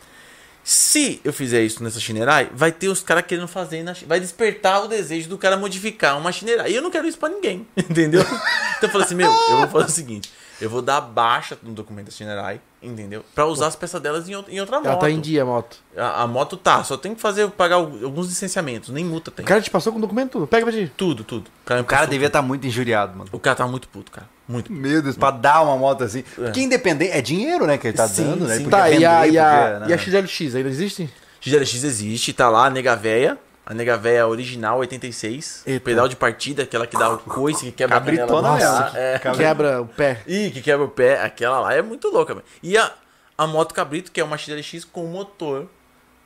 Se 0.63 1.21
eu 1.25 1.33
fizer 1.33 1.63
isso 1.63 1.83
nessa 1.83 1.99
Shinerai, 1.99 2.49
vai 2.55 2.71
ter 2.71 2.89
os 2.89 3.03
caras 3.03 3.25
querendo 3.27 3.49
fazer 3.49 3.83
na 3.83 3.95
Vai 4.07 4.21
despertar 4.21 4.85
o 4.85 4.89
desejo 4.89 5.29
do 5.29 5.39
cara 5.39 5.57
modificar 5.57 6.17
uma 6.19 6.31
Shinerai. 6.31 6.71
E 6.71 6.75
eu 6.77 6.83
não 6.83 6.91
quero 6.91 7.07
isso 7.09 7.19
pra 7.19 7.29
ninguém, 7.29 7.67
entendeu? 7.77 8.21
Então 8.23 8.83
eu 8.83 8.89
falei 8.91 9.07
assim, 9.07 9.15
meu, 9.15 9.31
eu 9.31 9.57
vou 9.59 9.69
fazer 9.69 9.87
o 9.87 9.91
seguinte. 9.91 10.31
Eu 10.61 10.69
vou 10.69 10.83
dar 10.83 11.01
baixa 11.01 11.57
no 11.63 11.73
documento 11.73 12.07
da 12.07 12.13
Shinerai, 12.13 12.61
entendeu? 12.83 13.25
Pra 13.35 13.47
usar 13.47 13.69
as 13.69 13.75
peças 13.77 13.99
delas 14.03 14.29
em, 14.29 14.35
outra- 14.37 14.53
em 14.53 14.61
outra 14.61 14.77
moto. 14.77 14.87
Ela 14.89 14.97
tá 14.99 15.11
em 15.11 15.19
dia 15.19 15.41
a 15.43 15.47
moto. 15.47 15.79
A, 15.97 16.23
a 16.23 16.27
moto 16.27 16.55
tá, 16.55 16.85
só 16.85 16.99
tem 16.99 17.15
que 17.15 17.21
fazer, 17.21 17.49
pagar 17.53 17.77
al- 17.77 17.85
alguns 18.05 18.29
licenciamentos, 18.29 18.91
nem 18.91 19.03
multa 19.03 19.31
tem. 19.31 19.43
O 19.43 19.49
cara 19.49 19.63
te 19.63 19.71
passou 19.71 19.91
com 19.91 19.99
o 19.99 20.03
documento 20.03 20.33
tudo. 20.33 20.47
Pega 20.47 20.67
pra 20.67 20.73
ti. 20.75 20.93
Tudo, 20.99 21.25
tudo. 21.25 21.49
O 21.63 21.65
cara, 21.65 21.81
O 21.81 21.85
cara 21.85 22.07
devia 22.07 22.27
estar 22.27 22.43
muito 22.43 22.67
injuriado, 22.67 23.17
mano. 23.17 23.31
O 23.33 23.39
cara 23.39 23.57
tá 23.57 23.67
muito 23.67 23.89
puto, 23.89 24.13
cara. 24.13 24.29
Muito. 24.51 24.73
Meu 24.73 25.01
Deus, 25.01 25.17
pra 25.17 25.31
dar 25.31 25.63
uma 25.63 25.77
moto 25.77 26.03
assim. 26.03 26.23
Porque 26.35 26.61
independente, 26.61 27.13
é 27.13 27.23
dinheiro, 27.23 27.67
né, 27.67 27.79
que 27.79 27.87
ele 27.87 27.97
tá 27.97 28.09
Sim, 28.09 28.25
dando, 28.25 28.47
né? 28.49 28.57
sim. 28.57 28.63
Ele 28.63 28.71
Tá, 28.71 28.91
e 28.91 29.05
a, 29.05 29.27
e, 29.27 29.39
a, 29.39 29.45
podia, 29.45 29.79
né? 29.79 29.87
e 29.89 29.93
a 29.93 29.99
XLX 29.99 30.55
ainda 30.57 30.69
existe? 30.69 31.09
XLX 31.41 31.85
existe, 31.85 32.33
tá 32.33 32.49
lá, 32.49 32.67
a 32.67 32.71
Nega 32.71 32.97
Véia. 32.97 33.39
A 33.65 33.73
Nega 33.73 33.97
Véia 33.97 34.27
original, 34.27 34.81
86. 34.81 35.63
Eita. 35.65 35.85
Pedal 35.85 36.09
de 36.09 36.17
partida, 36.17 36.65
aquela 36.65 36.89
que 36.89 36.99
dá 36.99 37.11
o 37.11 37.19
coice, 37.19 37.67
que 37.67 37.73
quebra 37.73 38.01
Cabritona 38.01 38.49
a 38.49 38.59
canela. 38.59 38.81
Nossa, 38.81 38.99
é. 38.99 39.19
Quebra 39.19 39.83
o 39.83 39.87
pé. 39.87 40.23
Ih, 40.27 40.51
que 40.51 40.61
quebra 40.61 40.85
o 40.85 40.89
pé. 40.89 41.23
Aquela 41.23 41.61
lá 41.61 41.73
é 41.73 41.81
muito 41.81 42.09
louca, 42.09 42.35
mano. 42.35 42.45
E 42.61 42.77
a, 42.77 42.91
a 43.39 43.47
moto 43.47 43.73
Cabrito, 43.73 44.11
que 44.11 44.21
é 44.21 44.25
uma 44.25 44.37
XLX 44.37 44.85
com 44.85 45.07
motor 45.07 45.69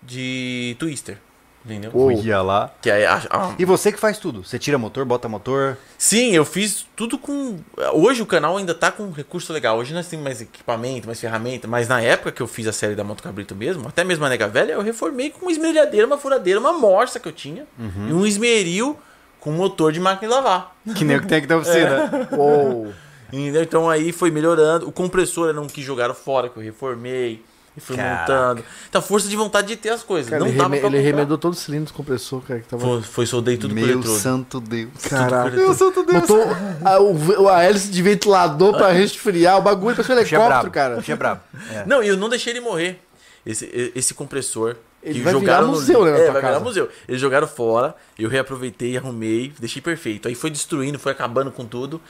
de 0.02 0.74
Twister. 0.78 1.18
Entendeu? 1.64 1.90
Uou. 1.94 2.12
Ia 2.12 2.42
lá. 2.42 2.70
Que 2.82 2.90
é 2.90 3.06
a- 3.06 3.22
a- 3.30 3.54
E 3.58 3.64
você 3.64 3.90
que 3.90 3.98
faz 3.98 4.18
tudo. 4.18 4.44
Você 4.44 4.58
tira 4.58 4.76
motor, 4.76 5.04
bota 5.06 5.28
motor. 5.28 5.78
Sim, 5.96 6.32
eu 6.34 6.44
fiz 6.44 6.86
tudo 6.94 7.16
com. 7.16 7.58
Hoje 7.94 8.20
o 8.20 8.26
canal 8.26 8.56
ainda 8.58 8.74
tá 8.74 8.92
com 8.92 9.10
recurso 9.10 9.50
legal. 9.52 9.78
Hoje 9.78 9.94
nós 9.94 10.06
temos 10.06 10.24
mais 10.24 10.42
equipamento, 10.42 11.06
mais 11.06 11.18
ferramenta. 11.18 11.66
Mas 11.66 11.88
na 11.88 12.02
época 12.02 12.32
que 12.32 12.42
eu 12.42 12.46
fiz 12.46 12.66
a 12.66 12.72
série 12.72 12.94
da 12.94 13.02
Moto 13.02 13.22
Cabrito 13.22 13.54
mesmo, 13.54 13.88
até 13.88 14.04
mesmo 14.04 14.24
a 14.26 14.28
Nega 14.28 14.46
Velha, 14.46 14.72
eu 14.72 14.82
reformei 14.82 15.30
com 15.30 15.46
uma 15.46 15.52
esmerilhadeira, 15.52 16.06
uma 16.06 16.18
furadeira, 16.18 16.60
uma 16.60 16.74
morsa 16.74 17.18
que 17.18 17.26
eu 17.28 17.32
tinha. 17.32 17.64
E 17.78 18.12
um 18.12 18.26
esmeril 18.26 18.98
com 19.40 19.50
motor 19.52 19.90
de 19.90 20.00
máquina 20.00 20.28
de 20.28 20.34
lavar. 20.34 20.76
Que 20.94 21.02
nem 21.04 21.16
o 21.16 21.20
que 21.22 21.26
tem 21.26 21.38
aqui 21.38 21.46
na 21.46 21.56
oficina. 21.56 22.28
Uou. 22.36 22.92
Entendeu? 23.32 23.62
Então 23.62 23.88
aí 23.88 24.12
foi 24.12 24.30
melhorando. 24.30 24.86
O 24.86 24.92
compressor 24.92 25.48
eu 25.48 25.54
não 25.54 25.66
quis 25.66 25.82
jogar 25.84 26.12
fora, 26.12 26.50
que 26.50 26.58
eu 26.58 26.62
reformei. 26.62 27.42
E 27.76 27.80
fui 27.80 27.96
Caraca. 27.96 28.20
montando. 28.20 28.64
Então, 28.88 29.02
força 29.02 29.28
de 29.28 29.34
vontade 29.36 29.66
de 29.66 29.76
ter 29.76 29.88
as 29.88 30.02
coisas. 30.02 30.30
Cara, 30.30 30.40
não 30.40 30.48
ele, 30.48 30.56
reme- 30.60 30.78
ele 30.78 30.98
remedou 31.00 31.36
todos 31.36 31.58
os 31.58 31.64
cilindros 31.64 31.90
do 31.90 31.96
compressor, 31.96 32.40
cara. 32.42 32.60
Que 32.60 32.68
tava... 32.68 32.82
Foi, 32.86 33.02
foi 33.02 33.26
soldei 33.26 33.56
tudo 33.56 33.74
com 33.74 33.80
Meu 33.80 34.02
santo 34.04 34.60
Deus. 34.60 34.90
Caraca. 35.08 35.50
Meu 35.56 35.74
santo 35.74 36.04
Deus. 36.04 36.20
Botou 36.20 36.44
a, 36.84 37.00
o- 37.00 37.48
a 37.48 37.62
hélice 37.64 37.88
de 37.88 38.00
ventilador 38.00 38.76
pra 38.76 38.92
resfriar. 38.92 39.58
O 39.58 39.62
bagulho 39.62 39.94
pra 39.96 40.04
ser 40.04 40.12
é 40.12 40.20
helicóptero, 40.20 40.48
brabo. 40.48 40.70
cara. 40.70 41.04
É 41.06 41.16
brabo. 41.16 41.40
É. 41.72 41.84
Não, 41.84 42.00
e 42.02 42.06
eu 42.08 42.16
não 42.16 42.28
deixei 42.28 42.52
ele 42.52 42.60
morrer. 42.60 43.00
Esse, 43.44 43.92
esse 43.94 44.14
compressor. 44.14 44.76
Ele 45.02 45.20
vai 45.20 45.32
jogaram 45.34 45.66
virar 45.66 45.66
no 45.66 45.72
museu, 45.78 46.04
li- 46.04 46.12
né, 46.12 46.16
É, 46.20 46.30
vai 46.30 46.40
virar 46.40 46.52
casa. 46.54 46.64
museu. 46.64 46.88
Eles 47.06 47.20
jogaram 47.20 47.46
fora, 47.46 47.94
eu 48.18 48.26
reaproveitei, 48.28 48.96
arrumei, 48.96 49.52
deixei 49.58 49.82
perfeito. 49.82 50.28
Aí 50.28 50.34
foi 50.34 50.48
destruindo, 50.48 50.98
foi 50.98 51.12
acabando 51.12 51.50
com 51.50 51.66
tudo. 51.66 52.00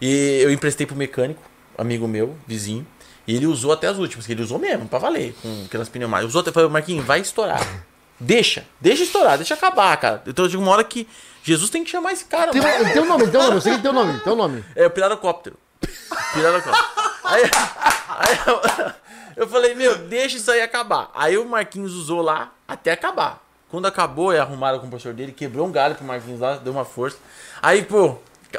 E 0.00 0.40
eu 0.42 0.50
emprestei 0.50 0.84
pro 0.86 0.96
mecânico, 0.96 1.40
amigo 1.78 2.08
meu, 2.08 2.34
vizinho. 2.46 2.84
E 3.26 3.34
ele 3.36 3.46
usou 3.46 3.72
até 3.72 3.86
as 3.86 3.96
últimas, 3.98 4.26
que 4.26 4.32
ele 4.32 4.42
usou 4.42 4.58
mesmo, 4.58 4.86
pra 4.86 4.98
valer, 4.98 5.34
com 5.40 5.64
aquelas 5.66 5.88
pneumáticas. 5.88 6.30
Usou 6.30 6.40
até, 6.42 6.52
falei, 6.52 6.68
Marquinhos, 6.68 7.04
vai 7.04 7.20
estourar. 7.20 7.60
Deixa, 8.20 8.64
deixa 8.80 9.02
estourar, 9.02 9.36
deixa 9.36 9.54
acabar, 9.54 9.96
cara. 9.96 10.22
Então 10.26 10.44
eu 10.44 10.48
digo 10.48 10.62
uma 10.62 10.72
hora 10.72 10.84
que 10.84 11.08
Jesus 11.42 11.68
tem 11.70 11.82
que 11.84 11.90
chamar 11.90 12.12
esse 12.12 12.24
cara, 12.26 12.52
Tem, 12.52 12.60
mano. 12.60 12.92
tem 12.92 13.02
um 13.02 13.06
nome, 13.06 13.26
tem 13.28 13.40
um 13.40 13.42
nome. 13.42 13.56
Eu 13.56 13.60
sei 13.60 13.74
que 13.76 13.82
tem 13.82 13.90
um 13.90 13.94
nome, 13.94 14.20
tem 14.20 14.32
um 14.32 14.36
nome. 14.36 14.64
É 14.76 14.86
o 14.86 14.90
pirarocóptero. 14.90 15.56
Pirarocóptero. 16.32 16.86
aí, 17.24 17.42
aí 18.08 18.38
eu, 18.46 18.92
eu 19.44 19.48
falei, 19.48 19.74
meu, 19.74 19.98
deixa 19.98 20.36
isso 20.36 20.50
aí 20.50 20.62
acabar. 20.62 21.10
Aí 21.14 21.36
o 21.36 21.44
Marquinhos 21.44 21.92
usou 21.94 22.22
lá 22.22 22.52
até 22.68 22.92
acabar. 22.92 23.42
Quando 23.70 23.86
acabou, 23.86 24.32
é, 24.32 24.38
arrumaram 24.38 24.78
o 24.78 24.80
compressor 24.80 25.12
dele, 25.12 25.32
quebrou 25.32 25.66
um 25.66 25.72
galho 25.72 25.96
pro 25.96 26.04
Marquinhos 26.04 26.40
lá, 26.40 26.56
deu 26.56 26.72
uma 26.72 26.84
força. 26.84 27.18
Aí, 27.60 27.82
pô, 27.82 28.16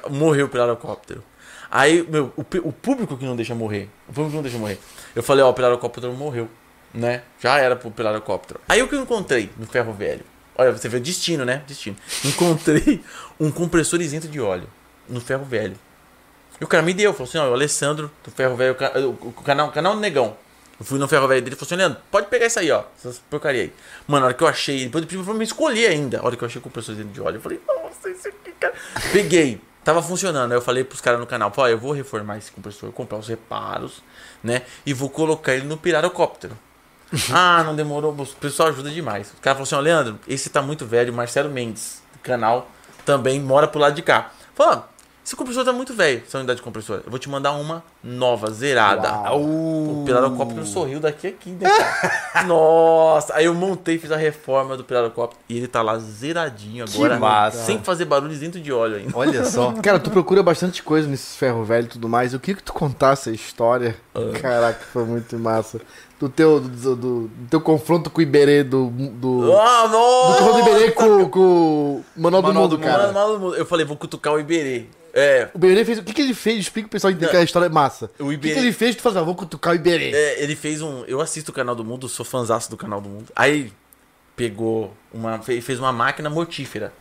morreu 0.10 0.48
o 0.48 0.50
pirarocóptero. 0.50 1.24
Aí, 1.70 2.06
meu, 2.10 2.32
o, 2.38 2.42
o 2.64 2.72
público 2.72 3.18
que 3.18 3.26
não 3.26 3.36
deixa 3.36 3.54
morrer. 3.56 3.90
O 4.08 4.14
público 4.14 4.30
que 4.32 4.36
não 4.36 4.44
deixa 4.44 4.58
morrer. 4.58 4.80
Eu 5.16 5.24
falei, 5.24 5.44
ó, 5.44 5.50
o 5.50 5.54
pirarocóptero 5.54 6.12
morreu. 6.14 6.50
Né? 6.94 7.24
Já 7.42 7.58
era 7.60 7.76
pro 7.76 7.92
pirarocóptero. 7.92 8.60
Aí 8.70 8.82
o 8.82 8.88
que 8.88 8.96
eu 8.96 9.02
encontrei 9.02 9.50
no 9.58 9.68
ferro 9.68 9.92
velho? 9.92 10.24
Olha, 10.58 10.72
você 10.72 10.88
vê 10.88 11.00
destino, 11.00 11.44
né? 11.44 11.62
Destino. 11.68 11.98
Encontrei 12.24 13.04
um 13.40 13.52
compressor 13.52 14.00
isento 14.02 14.28
de 14.30 14.40
óleo 14.40 14.70
no 15.10 15.20
ferro 15.20 15.44
velho. 15.44 15.76
E 16.60 16.64
o 16.64 16.68
cara 16.68 16.82
me 16.82 16.94
deu, 16.94 17.12
falou 17.12 17.28
assim, 17.28 17.38
ó, 17.38 17.50
o 17.50 17.54
Alessandro 17.54 18.10
do 18.24 18.32
Ferro 18.32 18.56
Velho, 18.56 18.72
o 18.72 18.76
ca- 18.76 18.94
o, 18.98 19.10
o 19.10 19.34
canal, 19.44 19.68
o 19.68 19.72
canal 19.74 19.94
Negão. 19.98 20.38
Eu 20.80 20.86
fui 20.86 20.98
no 20.98 21.06
Ferro 21.06 21.28
Velho 21.28 21.42
dele 21.42 21.54
e 21.56 21.60
falou 21.60 21.68
assim, 21.68 21.76
Leandro, 21.76 22.00
pode 22.10 22.28
pegar 22.28 22.46
isso 22.46 22.58
aí, 22.60 22.72
ó, 22.72 22.84
essas 22.98 23.20
porcaria 23.30 23.64
aí. 23.64 23.74
Mano, 24.08 24.22
na 24.22 24.26
hora 24.28 24.34
que 24.34 24.42
eu 24.42 24.48
achei, 24.48 24.86
depois 24.86 25.02
ele 25.02 25.10
pediu 25.10 25.26
pra 25.26 25.34
me 25.34 25.44
escolher 25.44 25.88
ainda. 25.88 26.22
A 26.22 26.26
hora 26.26 26.38
que 26.38 26.44
eu 26.44 26.46
achei 26.46 26.60
o 26.60 26.64
compressorzinho 26.64 27.10
de 27.10 27.20
óleo, 27.22 27.36
eu 27.38 27.42
falei, 27.42 27.60
nossa, 27.68 28.10
isso 28.10 28.30
aqui, 28.30 28.54
cara. 28.58 28.74
Peguei, 29.12 29.60
tava 29.86 30.02
funcionando. 30.02 30.52
Aí 30.52 30.58
eu 30.58 30.62
falei 30.62 30.84
pros 30.84 31.00
caras 31.00 31.20
no 31.20 31.26
canal, 31.26 31.52
pô, 31.52 31.66
eu 31.68 31.78
vou 31.78 31.94
reformar 31.94 32.38
esse 32.38 32.52
compressor, 32.52 32.92
comprar 32.92 33.18
os 33.18 33.28
reparos, 33.30 34.04
né, 34.44 34.64
e 34.86 34.94
vou 34.94 35.10
colocar 35.10 35.54
ele 35.54 35.66
no 35.66 35.78
pirarocóptero. 35.78 36.58
ah, 37.32 37.64
não 37.64 37.76
demorou, 37.76 38.12
o 38.12 38.26
pessoal 38.26 38.70
ajuda 38.70 38.90
demais. 38.90 39.32
O 39.32 39.42
cara 39.42 39.56
falou 39.56 39.64
assim, 39.64 39.76
ó, 39.76 39.80
Leandro, 39.80 40.20
esse 40.28 40.50
tá 40.50 40.62
muito 40.62 40.86
velho, 40.86 41.14
Marcelo 41.14 41.50
Mendes, 41.50 42.02
canal, 42.22 42.70
também 43.06 43.40
mora 43.40 43.68
pro 43.68 43.80
lado 43.80 43.96
de 43.96 44.02
cá. 44.02 44.32
Falou, 44.56 44.84
esse 45.24 45.36
compressor 45.36 45.64
tá 45.64 45.72
muito 45.72 45.94
velho, 45.94 46.24
essa 46.26 46.40
unidade 46.40 46.58
de 46.58 46.64
compressor. 46.64 47.02
Eu 47.06 47.10
vou 47.10 47.20
te 47.20 47.30
mandar 47.30 47.52
uma 47.54 47.84
nova, 48.06 48.52
zerada. 48.52 49.12
Uau. 49.12 49.42
O 49.42 50.04
Pirarocóptero 50.06 50.66
sorriu 50.66 51.00
daqui 51.00 51.28
a 51.28 51.30
aqui, 51.32 51.50
né, 51.50 51.68
cara? 51.68 52.44
Nossa! 52.46 53.34
Aí 53.36 53.46
eu 53.46 53.54
montei, 53.54 53.98
fiz 53.98 54.12
a 54.12 54.16
reforma 54.18 54.78
do 54.78 54.84
Pirarocóptero 54.84 55.42
e 55.50 55.58
ele 55.58 55.68
tá 55.68 55.82
lá 55.82 55.98
zeradinho 55.98 56.86
agora. 56.88 57.18
massa. 57.20 57.66
Sem 57.66 57.80
fazer 57.80 58.06
barulho 58.06 58.38
dentro 58.38 58.60
de 58.62 58.72
óleo 58.72 58.98
ainda. 58.98 59.12
Olha 59.18 59.44
só. 59.46 59.72
Cara, 59.82 60.00
tu 60.00 60.12
procura 60.12 60.44
bastante 60.44 60.84
coisa 60.84 61.08
nesses 61.08 61.36
ferro 61.36 61.64
velho 61.64 61.86
e 61.86 61.90
tudo 61.90 62.08
mais. 62.08 62.34
Eu 62.34 62.40
queria 62.40 62.56
que 62.58 62.64
tu 62.64 62.74
contasse 62.74 63.30
a 63.30 63.34
história. 63.34 63.96
Ah. 64.14 64.20
Caraca, 64.40 64.80
foi 64.94 65.04
muito 65.06 65.38
massa. 65.40 65.82
Do 66.20 66.30
teu, 66.30 66.60
do, 66.62 66.96
do- 66.96 67.28
do 67.28 67.32
teu 67.50 67.60
confronto 67.60 68.10
com 68.10 68.20
o 68.20 68.22
Iberê 68.22 68.64
do. 68.64 68.88
do 68.90 69.52
Ah, 69.58 69.88
do 69.88 70.34
confronto 70.38 70.54
do 70.54 70.60
Iberê 70.70 70.92
com, 70.92 71.30
com 71.30 71.40
o 71.40 72.04
Manual 72.16 72.42
do 72.42 72.48
Manual 72.48 72.64
Mundo, 72.66 72.78
do 72.78 72.84
cara. 72.84 73.12
Mano, 73.12 73.14
mano, 73.14 73.40
mano, 73.40 73.56
Eu 73.56 73.66
falei, 73.66 73.86
vou 73.86 73.98
cutucar 73.98 74.34
o 74.34 74.40
Iberê. 74.40 74.86
É, 75.18 75.48
O 75.54 75.58
Iberê 75.58 75.86
fez. 75.86 75.98
O 76.00 76.04
que, 76.04 76.14
que 76.14 76.22
ele 76.22 76.34
fez? 76.34 76.60
Explica 76.60 76.88
pro 76.90 76.92
pessoal 76.94 77.10
entender 77.12 77.30
que 77.30 77.38
a 77.38 77.42
história 77.44 77.68
é 77.68 77.70
massa. 77.70 77.95
O 78.20 78.26
O 78.26 78.28
que, 78.30 78.34
Iberê- 78.36 78.54
que 78.54 78.60
ele 78.60 78.72
fez? 78.74 78.96
Tu 78.96 79.02
fala, 79.02 79.20
ah, 79.20 79.24
vou 79.24 79.36
cutucar 79.36 79.74
o 79.74 79.76
Iberê. 79.76 80.12
É, 80.12 80.44
ele 80.44 80.56
fez 80.56 80.82
um. 80.82 81.04
Eu 81.06 81.22
assisto 81.22 81.52
o 81.52 81.54
canal 81.54 81.76
do 81.76 81.84
Mundo, 81.84 82.08
sou 82.10 82.26
fãzaço 82.26 82.70
do 82.70 82.78
canal 82.78 83.00
do 83.02 83.10
Mundo. 83.10 83.32
Aí 83.36 83.72
pegou 84.36 84.94
uma. 85.14 85.40
fe- 85.40 85.62
fez 85.62 85.80
uma 85.80 85.92
máquina 85.92 86.30
mortífera. 86.30 86.92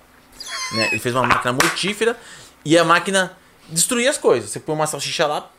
Né? 0.73 0.89
Ele 0.93 0.99
fez 1.01 1.15
uma 1.15 1.25
máquina 1.27 1.53
mortífera 1.53 2.17
e 2.65 2.77
a 2.77 2.85
máquina 2.85 3.37
destruía 3.69 4.11
as 4.11 4.19
coisas. 4.19 4.51
Você 4.51 4.61
põe 4.61 4.75
uma 4.75 4.87
salsicha 4.87 5.27
lá, 5.27 5.51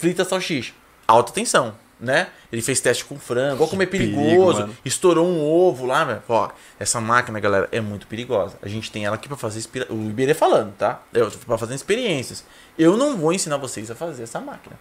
frita 0.00 0.22
a 0.22 0.24
salsicha. 0.24 0.72
Alta 1.06 1.32
tensão, 1.32 1.74
né? 2.00 2.28
Ele 2.50 2.62
fez 2.62 2.80
teste 2.80 3.04
com 3.04 3.18
frango, 3.18 3.62
olha 3.62 3.70
como 3.70 3.82
é 3.82 3.86
perigo, 3.86 4.16
perigoso. 4.22 4.60
mano. 4.60 4.76
estourou 4.84 5.26
um 5.26 5.40
ovo 5.42 5.84
lá, 5.86 6.04
velho. 6.04 6.22
Ó, 6.28 6.48
essa 6.78 7.00
máquina, 7.00 7.38
galera, 7.40 7.68
é 7.72 7.80
muito 7.80 8.06
perigosa. 8.06 8.56
A 8.62 8.68
gente 8.68 8.90
tem 8.90 9.04
ela 9.04 9.16
aqui 9.16 9.28
pra 9.28 9.36
fazer. 9.36 9.64
O 9.90 10.08
Iberê 10.10 10.32
falando, 10.34 10.74
tá? 10.76 11.02
Eu, 11.12 11.30
pra 11.30 11.58
fazer 11.58 11.74
experiências. 11.74 12.44
Eu 12.78 12.96
não 12.96 13.16
vou 13.16 13.32
ensinar 13.32 13.56
vocês 13.58 13.90
a 13.90 13.94
fazer 13.94 14.22
essa 14.24 14.40
máquina. 14.40 14.78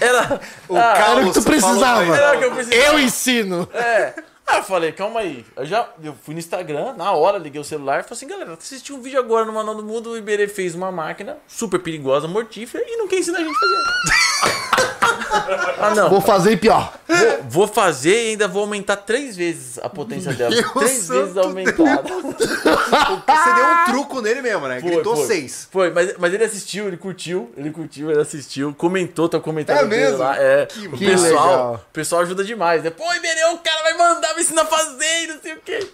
Era. 0.00 0.40
O 0.68 0.76
ah, 0.76 1.16
o 1.16 1.24
que 1.26 1.40
tu 1.40 1.42
precisava. 1.42 2.16
era 2.16 2.36
o 2.36 2.38
que 2.38 2.44
eu 2.44 2.52
precisava. 2.52 2.82
Eu 2.82 3.00
ensino! 3.00 3.68
É. 3.72 4.14
Ah, 4.50 4.56
eu 4.58 4.62
falei, 4.62 4.92
calma 4.92 5.20
aí. 5.20 5.44
Eu 5.56 5.66
já 5.66 5.88
eu 6.02 6.14
fui 6.24 6.32
no 6.34 6.40
Instagram, 6.40 6.94
na 6.94 7.12
hora, 7.12 7.36
liguei 7.38 7.60
o 7.60 7.64
celular 7.64 8.00
e 8.00 8.02
falei 8.02 8.16
assim, 8.16 8.26
galera, 8.26 8.54
assisti 8.54 8.92
um 8.92 9.02
vídeo 9.02 9.18
agora 9.18 9.44
no 9.44 9.52
Manual 9.52 9.76
do 9.76 9.82
Mundo, 9.84 10.10
o 10.10 10.16
Iberê 10.16 10.48
fez 10.48 10.74
uma 10.74 10.90
máquina 10.90 11.36
super 11.46 11.78
perigosa, 11.80 12.26
mortífera, 12.26 12.82
e 12.86 12.96
não 12.96 13.06
quer 13.06 13.18
ensinar 13.18 13.38
a 13.38 13.42
gente 13.44 13.56
a 13.56 13.60
fazer. 13.60 14.88
ah, 15.80 15.94
não. 15.94 16.10
Vou 16.10 16.20
fazer 16.20 16.56
pior. 16.58 16.92
Vou, 17.06 17.42
vou 17.48 17.68
fazer 17.68 18.26
e 18.26 18.30
ainda 18.30 18.48
vou 18.48 18.62
aumentar 18.62 18.96
três 18.96 19.36
vezes 19.36 19.78
a 19.78 19.88
potência 19.88 20.32
dela. 20.32 20.54
Meu 20.54 20.70
três 20.70 21.08
vezes 21.08 21.36
aumentada. 21.36 22.02
Você 22.08 23.54
deu 23.54 23.64
um 23.66 23.84
truco 23.86 24.20
nele 24.20 24.42
mesmo, 24.42 24.66
né? 24.68 24.80
Foi, 24.80 24.90
Gritou 24.90 25.16
foi. 25.16 25.26
seis. 25.26 25.68
Foi, 25.70 25.90
mas, 25.90 26.14
mas 26.18 26.32
ele 26.34 26.44
assistiu, 26.44 26.86
ele 26.88 26.96
curtiu, 26.96 27.52
ele 27.56 27.70
curtiu, 27.70 28.10
ele 28.10 28.20
assistiu, 28.20 28.74
comentou, 28.76 29.28
tá 29.28 29.38
comentando 29.40 29.78
É 29.78 29.84
mesmo? 29.84 30.18
lá. 30.18 30.36
É, 30.38 30.66
Que 30.66 30.86
o 30.88 30.98
pessoal, 30.98 31.48
legal. 31.50 31.74
o 31.74 31.92
pessoal 31.92 32.22
ajuda 32.22 32.44
demais, 32.44 32.82
né? 32.82 32.90
Pô, 32.90 33.04
Iberê, 33.14 33.44
o 33.52 33.58
cara 33.58 33.82
vai 33.82 33.96
mandar 33.96 34.34
me 34.38 34.44
ensinar 34.44 34.62
a 34.62 34.66
fazer, 34.66 35.24
e 35.24 35.26
não 35.26 35.40
sei 35.42 35.52
o 35.54 35.60
quê. 35.60 35.88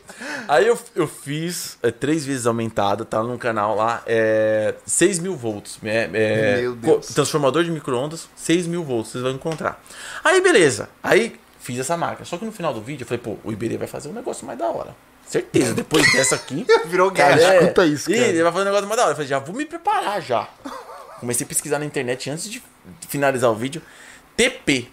Aí 0.47 0.67
eu, 0.67 0.79
eu 0.95 1.09
fiz 1.09 1.79
é, 1.83 1.91
três 1.91 2.25
vezes 2.25 2.47
aumentada, 2.47 3.05
tá 3.05 3.23
no 3.23 3.39
canal 3.39 3.75
lá, 3.75 4.03
é 4.07 4.75
6 4.87 5.19
mil 5.19 5.35
volts. 5.37 5.79
É, 5.83 6.09
é, 6.13 6.61
Meu 6.61 6.77
Deus. 6.77 7.07
Transformador 7.09 7.65
de 7.65 7.71
micro-ondas, 7.71 8.29
6 8.37 8.67
mil 8.67 8.85
volts, 8.85 9.13
vocês 9.13 9.23
vão 9.25 9.33
encontrar. 9.33 9.83
Aí, 10.23 10.41
beleza. 10.41 10.89
Aí 11.03 11.41
fiz 11.61 11.79
essa 11.79 11.97
marca. 11.97 12.25
Só 12.25 12.37
que 12.37 12.45
no 12.45 12.53
final 12.53 12.73
do 12.75 12.81
vídeo 12.83 13.03
eu 13.05 13.07
falei, 13.07 13.21
pô, 13.23 13.39
o 13.43 13.51
Iberê 13.51 13.77
vai 13.77 13.89
fazer 13.89 14.09
um 14.09 14.13
negócio 14.13 14.47
mais 14.47 14.59
da 14.59 14.67
hora. 14.67 14.95
Certeza, 15.27 15.73
depois 15.73 16.11
dessa 16.13 16.35
aqui. 16.35 16.67
Virou 16.87 17.11
Cara, 17.11 17.37
guerra. 17.37 17.55
escuta 17.63 17.87
isso, 17.87 18.11
Ih, 18.11 18.15
cara. 18.15 18.27
ele 18.29 18.43
vai 18.43 18.53
fazer 18.53 18.63
um 18.63 18.67
negócio 18.67 18.87
mais 18.87 18.97
da 18.99 19.03
hora. 19.05 19.13
Eu 19.13 19.17
falei, 19.17 19.29
já 19.29 19.39
vou 19.39 19.57
me 19.57 19.65
preparar 19.65 20.21
já. 20.21 20.49
Comecei 21.19 21.45
a 21.47 21.49
pesquisar 21.49 21.79
na 21.79 21.87
internet 21.87 22.29
antes 22.29 22.51
de 22.51 22.63
finalizar 23.09 23.51
o 23.51 23.55
vídeo. 23.55 23.81
TP, 24.37 24.89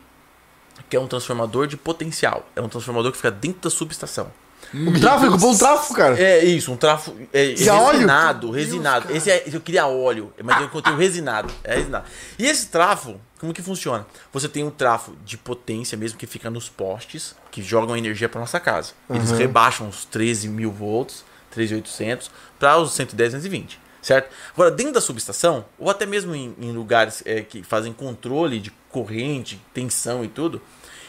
que 0.91 0.97
é 0.97 0.99
um 0.99 1.07
transformador 1.07 1.67
de 1.67 1.77
potencial. 1.77 2.45
É 2.53 2.59
um 2.59 2.67
transformador 2.67 3.11
que 3.11 3.17
fica 3.17 3.31
dentro 3.31 3.61
da 3.61 3.69
subestação. 3.69 4.29
Um 4.73 4.99
tráfego, 4.99 5.37
bom 5.37 5.57
tráfego, 5.57 5.93
cara. 5.95 6.21
É 6.21 6.43
isso, 6.43 6.69
um 6.69 6.75
trafo 6.75 7.15
é, 7.31 7.53
E 7.53 7.69
a 7.69 7.75
óleo? 7.75 7.99
resinado, 7.99 8.51
resinado. 8.51 9.15
esse 9.15 9.31
é, 9.31 9.43
eu 9.53 9.61
queria 9.61 9.87
óleo, 9.87 10.33
mas 10.43 10.57
eu 10.59 10.65
encontrei 10.65 10.93
o 10.93 10.97
resinado, 10.97 11.51
é 11.63 11.75
resinado. 11.75 12.05
E 12.37 12.45
esse 12.45 12.67
trafo, 12.67 13.15
como 13.39 13.53
que 13.53 13.61
funciona? 13.61 14.05
Você 14.33 14.49
tem 14.49 14.65
um 14.65 14.69
trafo 14.69 15.15
de 15.25 15.37
potência 15.37 15.97
mesmo 15.97 16.17
que 16.17 16.27
fica 16.27 16.49
nos 16.49 16.67
postes, 16.67 17.35
que 17.49 17.63
jogam 17.63 17.95
energia 17.95 18.27
para 18.27 18.41
nossa 18.41 18.59
casa. 18.59 18.91
Eles 19.09 19.31
rebaixam 19.31 19.87
os 19.87 20.03
13 20.03 20.49
mil 20.49 20.71
volts, 20.73 21.23
13.800 21.55 22.29
para 22.59 22.77
os 22.77 22.91
110, 22.91 23.31
220, 23.31 23.79
certo? 24.01 24.29
Agora, 24.53 24.69
dentro 24.71 24.91
da 24.93 25.01
subestação, 25.01 25.63
ou 25.79 25.89
até 25.89 26.05
mesmo 26.05 26.35
em, 26.35 26.53
em 26.59 26.71
lugares 26.73 27.23
é, 27.25 27.41
que 27.41 27.63
fazem 27.63 27.93
controle 27.93 28.59
de 28.59 28.71
corrente, 28.89 29.59
tensão 29.73 30.23
e 30.23 30.27
tudo, 30.27 30.61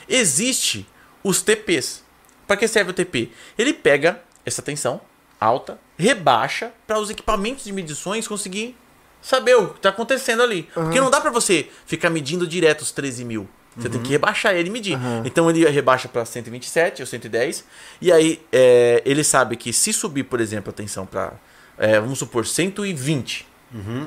existe 0.09 0.87
os 1.23 1.43
TPs. 1.43 2.03
Para 2.47 2.57
que 2.57 2.69
serve 2.69 2.91
o 2.91 2.95
TP? 2.95 3.31
Ele 3.57 3.73
pega 3.73 4.23
essa 4.45 4.61
tensão 4.61 5.01
alta, 5.41 5.79
rebaixa 5.97 6.73
para 6.87 6.99
os 6.99 7.11
equipamentos 7.11 7.65
de 7.65 7.73
medições 7.73 8.29
conseguir 8.29 8.77
saber 9.21 9.55
o 9.55 9.69
que 9.69 9.77
está 9.77 9.89
acontecendo 9.89 10.43
ali. 10.43 10.69
Porque 10.75 11.01
não 11.01 11.11
dá 11.11 11.21
para 11.21 11.31
você 11.31 11.69
ficar 11.87 12.11
medindo 12.11 12.47
direto 12.47 12.83
os 12.83 12.93
13 12.93 13.25
mil. 13.25 13.49
Você 13.75 13.89
tem 13.89 14.03
que 14.03 14.11
rebaixar 14.11 14.55
ele 14.55 14.69
e 14.69 14.73
medir. 14.73 14.99
Então 15.25 15.49
ele 15.49 15.67
rebaixa 15.67 16.07
para 16.07 16.25
127 16.27 17.01
ou 17.01 17.07
110. 17.07 17.65
E 18.03 18.13
aí 18.13 18.43
é, 18.53 19.03
ele 19.07 19.25
sabe 19.25 19.57
que 19.57 19.73
se 19.73 19.93
subir, 19.95 20.25
por 20.25 20.41
exemplo, 20.41 20.71
a 20.71 20.73
tensão 20.75 21.07
para, 21.07 21.33
vamos 22.01 22.19
supor, 22.19 22.47
120. 22.47 23.47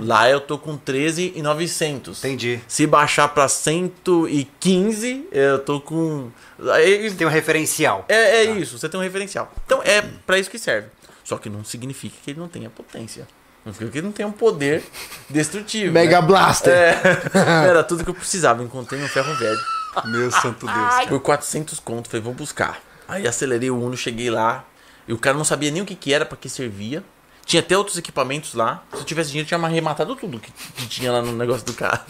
Lá 0.02 0.30
eu 0.30 0.40
tô 0.40 0.58
com 0.58 0.78
13,900. 0.78 2.20
Entendi. 2.20 2.60
Se 2.68 2.86
baixar 2.86 3.28
para 3.30 3.48
115, 3.48 5.28
eu 5.32 5.60
tô 5.60 5.80
com. 5.82 6.30
Aí, 6.74 7.12
Tem 7.12 7.26
um 7.26 7.30
referencial. 7.30 8.06
é, 8.08 8.38
é 8.38 8.44
isso, 8.46 8.78
você 8.78 8.88
tem 8.88 9.00
um 9.00 9.04
referencial. 9.04 9.52
Então 9.66 9.82
é 9.84 10.02
pra 10.26 10.38
isso 10.38 10.50
que 10.50 10.60
serve. 10.60 10.88
Só 11.24 11.38
que 11.38 11.50
não 11.50 11.64
significa 11.64 12.16
que 12.24 12.32
ele 12.32 12.40
não 12.40 12.48
tenha 12.48 12.70
potência. 12.70 13.28
Não 13.66 13.74
significa 13.74 13.92
que 13.94 13.98
ele 13.98 14.06
não 14.08 14.14
tenha 14.14 14.28
um 14.28 14.32
poder 14.32 14.84
destrutivo. 15.30 15.92
Mega 15.92 16.22
né? 16.22 16.28
Blaster. 16.28 16.72
É. 16.72 17.02
Era 17.68 17.84
tudo 17.84 18.04
que 18.04 18.10
eu 18.10 18.14
precisava. 18.14 18.62
Encontrei 18.64 19.02
no 19.02 19.08
ferro 19.08 19.34
velho. 19.36 19.60
Meu 20.06 20.30
santo 20.30 20.68
Deus. 20.68 21.06
Por 21.08 21.20
400 21.22 21.80
conto. 21.80 22.10
Falei, 22.10 22.22
vou 22.22 22.34
buscar. 22.34 22.80
Aí 23.08 23.28
acelerei 23.28 23.72
o 23.72 23.82
Uno, 23.82 23.98
cheguei 23.98 24.30
lá. 24.30 24.64
E 25.08 25.14
o 25.14 25.18
cara 25.18 25.36
não 25.38 25.44
sabia 25.46 25.72
nem 25.72 25.82
o 25.82 25.86
que, 25.86 25.96
que 25.96 26.14
era, 26.14 26.26
pra 26.26 26.38
que 26.38 26.50
servia. 26.50 27.04
Tinha 27.46 27.62
até 27.62 27.78
outros 27.78 27.98
equipamentos 27.98 28.56
lá. 28.56 28.84
Se 28.92 29.00
eu 29.00 29.04
tivesse 29.04 29.30
dinheiro, 29.30 29.46
eu 29.46 29.58
tinha 29.58 29.68
arrematado 29.68 30.16
tudo 30.16 30.40
que, 30.40 30.52
que 30.76 30.88
tinha 30.88 31.12
lá 31.12 31.22
no 31.22 31.32
negócio 31.34 31.66
do 31.66 31.74
carro. 31.74 32.04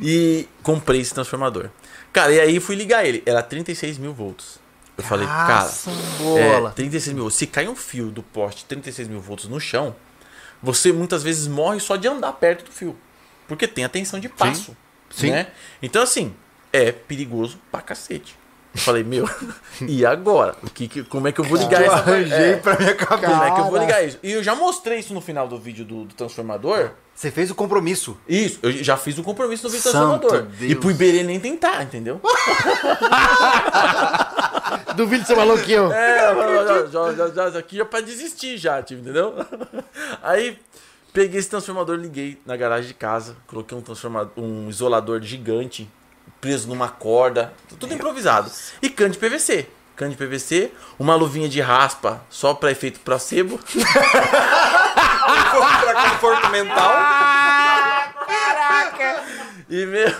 E 0.00 0.48
comprei 0.62 1.00
esse 1.00 1.12
transformador. 1.12 1.68
Cara, 2.12 2.32
e 2.32 2.40
aí 2.40 2.60
fui 2.60 2.76
ligar 2.76 3.04
ele. 3.04 3.22
Era 3.26 3.42
36 3.42 3.98
mil 3.98 4.14
volts. 4.14 4.60
Eu 4.96 5.02
falei, 5.02 5.26
cara, 5.26 5.72
bola. 6.18 6.68
é, 6.70 6.72
36 6.72 7.14
mil 7.14 7.24
volts. 7.24 7.38
Se 7.38 7.46
cai 7.46 7.66
um 7.66 7.74
fio 7.74 8.10
do 8.10 8.22
poste 8.22 8.64
36 8.66 9.08
mil 9.08 9.20
volts 9.20 9.48
no 9.48 9.58
chão, 9.58 9.96
você 10.62 10.92
muitas 10.92 11.22
vezes 11.22 11.48
morre 11.48 11.80
só 11.80 11.96
de 11.96 12.06
andar 12.06 12.32
perto 12.34 12.66
do 12.66 12.70
fio. 12.70 12.96
Porque 13.48 13.66
tem 13.66 13.84
a 13.84 13.88
tensão 13.88 14.20
de 14.20 14.28
passo. 14.28 14.76
Sim. 15.10 15.30
Né? 15.30 15.48
Então, 15.82 16.02
assim, 16.02 16.34
é 16.72 16.92
perigoso 16.92 17.58
pra 17.70 17.80
cacete. 17.80 18.36
Eu 18.74 18.80
falei, 18.80 19.04
meu, 19.04 19.28
e 19.86 20.04
agora? 20.06 20.54
O 20.62 20.70
que, 20.70 20.88
que- 20.88 21.04
como 21.04 21.28
é 21.28 21.32
que 21.32 21.40
eu 21.40 21.44
vou 21.44 21.58
ligar 21.58 21.80
Eu 21.82 21.86
essa 21.86 21.96
arranjei 21.96 22.52
é, 22.52 22.56
pra 22.56 22.78
minha 22.78 22.94
cabeça. 22.94 23.30
Como 23.32 23.44
é 23.44 23.50
que 23.54 23.60
eu 23.60 23.64
vou 23.66 23.78
ligar 23.78 24.02
isso? 24.04 24.18
E 24.22 24.32
eu 24.32 24.42
já 24.42 24.54
mostrei 24.54 24.98
isso 24.98 25.12
no 25.12 25.20
final 25.20 25.46
do 25.46 25.58
vídeo 25.58 25.84
do, 25.84 26.04
do 26.04 26.14
transformador. 26.14 26.90
Você 27.14 27.30
fez 27.30 27.50
o 27.50 27.54
compromisso. 27.54 28.16
Isso, 28.26 28.58
eu 28.62 28.72
já 28.72 28.96
fiz 28.96 29.18
o 29.18 29.22
compromisso 29.22 29.64
no 29.64 29.70
vídeo 29.70 29.82
do 29.84 29.90
transformador. 29.90 30.42
Deus. 30.42 30.72
E 30.72 30.74
pro 30.74 30.90
Iberê 30.90 31.22
nem 31.22 31.38
tentar, 31.38 31.82
entendeu? 31.82 32.18
Duvido 34.96 35.26
ser 35.26 35.36
maluquinho. 35.36 35.92
É, 35.92 36.34
já, 36.34 36.86
já, 36.86 37.12
já, 37.12 37.28
já, 37.28 37.50
já, 37.50 37.58
aqui 37.58 37.76
já 37.76 37.84
pra 37.84 38.00
desistir 38.00 38.56
já, 38.56 38.82
tipo, 38.82 39.02
entendeu? 39.02 39.34
Aí 40.22 40.58
peguei 41.12 41.38
esse 41.38 41.50
transformador, 41.50 41.96
liguei 41.96 42.38
na 42.46 42.56
garagem 42.56 42.88
de 42.88 42.94
casa, 42.94 43.36
coloquei 43.46 43.76
um 43.76 43.82
transformador, 43.82 44.32
um 44.36 44.68
isolador 44.70 45.20
gigante 45.20 45.88
preso 46.40 46.68
numa 46.68 46.88
corda, 46.88 47.52
tudo 47.78 47.92
improvisado. 47.94 48.50
E 48.80 48.88
cano 48.90 49.10
de 49.10 49.18
PVC. 49.18 49.66
Cano 49.94 50.10
de 50.10 50.16
PVC, 50.16 50.72
uma 50.98 51.14
luvinha 51.14 51.48
de 51.48 51.60
raspa 51.60 52.22
só 52.30 52.54
pra 52.54 52.70
efeito 52.72 52.98
placebo. 53.00 53.58
pra 55.22 56.10
conforto 56.10 56.48
mental. 56.50 56.92
E, 59.68 59.86
meu, 59.86 60.10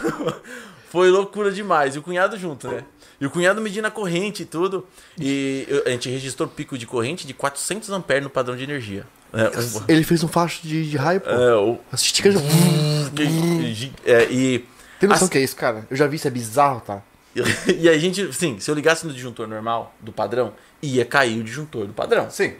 foi 0.90 1.11
loucura 1.11 1.50
demais. 1.50 1.94
E 1.94 1.98
o 1.98 2.03
cunhado 2.03 2.37
junto, 2.38 2.69
né? 2.69 2.85
E 3.21 3.27
o 3.27 3.31
cunhado 3.31 3.61
medindo 3.61 3.87
a 3.87 3.90
corrente 3.90 4.42
e 4.42 4.46
tudo. 4.46 4.87
E 5.19 5.67
a 5.87 5.90
gente 5.90 6.09
registrou 6.09 6.48
pico 6.48 6.77
de 6.79 6.87
corrente 6.87 7.27
de 7.27 7.35
400 7.35 7.90
amperes 7.90 8.23
no 8.25 8.31
padrão 8.31 8.57
de 8.57 8.65
energia. 8.65 9.07
É, 9.33 9.44
o- 9.79 9.85
Ele 9.88 10.05
fez 10.05 10.23
um 10.23 10.29
facho 10.29 10.61
de, 10.63 10.88
de 10.90 10.96
raio, 10.96 11.21
pô. 11.21 11.31
é, 11.31 11.55
o- 11.57 11.79
As 11.90 12.03
esticas. 12.03 12.35
que- 13.17 13.92
é, 14.05 14.25
e, 14.31 14.65
Tem 15.03 15.09
noção 15.09 15.25
As- 15.25 15.31
que 15.31 15.38
é 15.38 15.40
isso, 15.40 15.57
cara? 15.57 15.85
Eu 15.90 15.96
já 15.96 16.07
vi 16.07 16.15
isso, 16.15 16.29
é 16.29 16.31
bizarro, 16.31 16.81
tá? 16.81 17.03
e 17.77 17.88
a 17.88 17.98
gente, 17.98 18.33
sim, 18.33 18.61
se 18.61 18.71
eu 18.71 18.75
ligasse 18.77 19.05
no 19.05 19.13
disjuntor 19.13 19.48
normal, 19.48 19.92
do 19.98 20.13
padrão, 20.13 20.53
ia 20.81 21.05
cair 21.05 21.40
o 21.40 21.42
disjuntor 21.42 21.87
do 21.88 21.92
padrão. 21.92 22.31
Sim. 22.31 22.55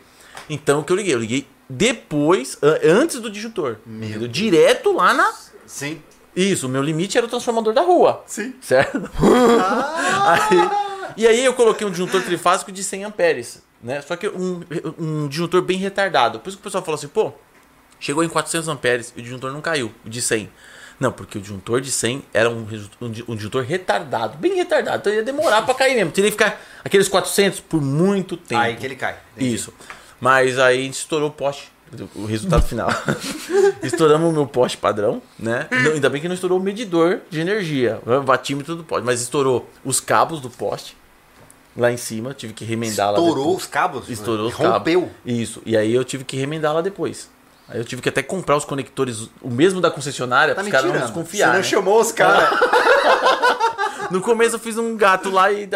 Então 0.51 0.81
o 0.81 0.85
que 0.85 0.91
eu 0.93 0.97
liguei? 0.97 1.15
Eu 1.15 1.21
liguei 1.21 1.47
depois, 1.71 2.59
antes 2.83 3.21
do 3.21 3.31
disjuntor. 3.31 3.77
Entendeu? 3.87 4.27
Direto 4.27 4.93
lá 4.93 5.15
na, 5.15 5.33
Sim. 5.65 6.03
Isso, 6.35 6.67
o 6.67 6.69
meu 6.69 6.83
limite 6.83 7.17
era 7.17 7.27
o 7.27 7.31
transformador 7.31 7.73
da 7.73 7.83
rua. 7.83 8.25
Sim. 8.27 8.55
Certo? 8.61 8.99
Aí- 10.27 10.83
e 11.17 11.27
aí 11.29 11.45
eu 11.45 11.53
coloquei 11.55 11.87
um 11.87 11.91
disjuntor 11.91 12.23
trifásico 12.23 12.73
de 12.73 12.83
100 12.83 13.05
amperes, 13.05 13.63
né? 13.81 14.01
Só 14.01 14.17
que 14.17 14.27
um, 14.29 14.63
um 14.99 15.29
disjuntor 15.29 15.63
bem 15.63 15.77
retardado. 15.79 16.41
Por 16.41 16.49
isso 16.49 16.57
que 16.57 16.63
o 16.63 16.65
pessoal 16.65 16.83
falou 16.83 16.97
assim, 16.99 17.07
pô, 17.07 17.33
chegou 18.01 18.25
em 18.25 18.29
400 18.29 18.67
amperes 18.69 19.13
e 19.15 19.21
o 19.21 19.23
disjuntor 19.23 19.53
não 19.53 19.61
caiu, 19.61 19.93
de 20.05 20.21
100. 20.21 20.51
Não, 21.01 21.11
porque 21.13 21.39
o 21.39 21.41
disjuntor 21.41 21.81
de 21.81 21.91
100 21.91 22.23
era 22.33 22.49
um, 22.51 22.67
um, 23.01 23.11
di- 23.11 23.25
disjuntor 23.29 23.65
retardado, 23.65 24.37
bem 24.39 24.55
retardado. 24.55 24.99
Então 24.99 25.13
ia 25.13 25.23
demorar 25.23 25.63
pra 25.63 25.75
cair 25.75 25.95
mesmo. 25.97 26.13
Teria 26.13 26.31
que 26.31 26.37
ficar 26.37 26.61
aqueles 26.85 27.09
400 27.09 27.61
por 27.61 27.81
muito 27.81 28.37
tempo. 28.37 28.61
Aí 28.61 28.77
que 28.77 28.87
ele 28.87 28.97
cai. 28.97 29.17
Entendi. 29.37 29.55
Isso. 29.55 29.73
Mas 30.21 30.59
aí 30.59 30.81
a 30.81 30.83
gente 30.83 30.95
estourou 30.95 31.29
o 31.29 31.33
poste. 31.33 31.71
O 32.15 32.25
resultado 32.25 32.63
final. 32.63 32.89
Estouramos 33.83 34.31
o 34.31 34.33
meu 34.33 34.47
poste 34.47 34.79
padrão, 34.79 35.21
né? 35.39 35.67
Não, 35.71 35.93
ainda 35.93 36.09
bem 36.09 36.21
que 36.23 36.29
não 36.29 36.35
estourou 36.35 36.59
o 36.59 36.63
medidor 36.63 37.21
de 37.29 37.41
energia, 37.41 38.01
o 38.07 38.23
batímetro 38.23 38.75
do 38.77 38.83
poste, 38.85 39.05
mas 39.05 39.21
estourou 39.21 39.69
os 39.85 40.01
cabos 40.01 40.41
do 40.41 40.49
poste 40.49 40.97
lá 41.77 41.91
em 41.93 41.97
cima, 41.99 42.33
tive 42.33 42.53
que 42.55 42.65
remendar 42.65 43.11
lá. 43.13 43.19
Estourou 43.19 43.55
os 43.57 43.67
cabos? 43.67 44.09
Estourou 44.09 44.49
os 44.49 44.55
Rompeu. 44.55 45.03
cabos. 45.03 45.17
Isso. 45.27 45.61
E 45.67 45.77
aí 45.77 45.93
eu 45.93 46.05
tive 46.05 46.25
que 46.25 46.37
remendar 46.37 46.73
lá 46.75 46.81
depois. 46.81 47.29
Aí 47.73 47.79
eu 47.79 47.85
tive 47.85 48.03
que 48.03 48.09
até 48.11 48.23
comprar 48.23 48.57
os 48.57 48.67
conectores, 48.67 49.31
o 49.41 49.49
mesmo 49.51 49.81
da 49.81 49.91
concessionária, 49.91 50.55
Tá 50.55 50.61
os 50.61 50.69
caras 50.69 50.93
não 50.93 51.01
desconfiar. 51.01 51.47
Você 51.47 51.53
não 51.53 51.59
né? 51.59 51.63
chamou 51.63 52.01
os 52.01 52.13
caras. 52.13 52.51
No 54.11 54.21
começo 54.21 54.57
eu 54.57 54.59
fiz 54.59 54.77
um 54.77 54.95
gato 54.95 55.31
lá 55.31 55.51
e 55.51 55.67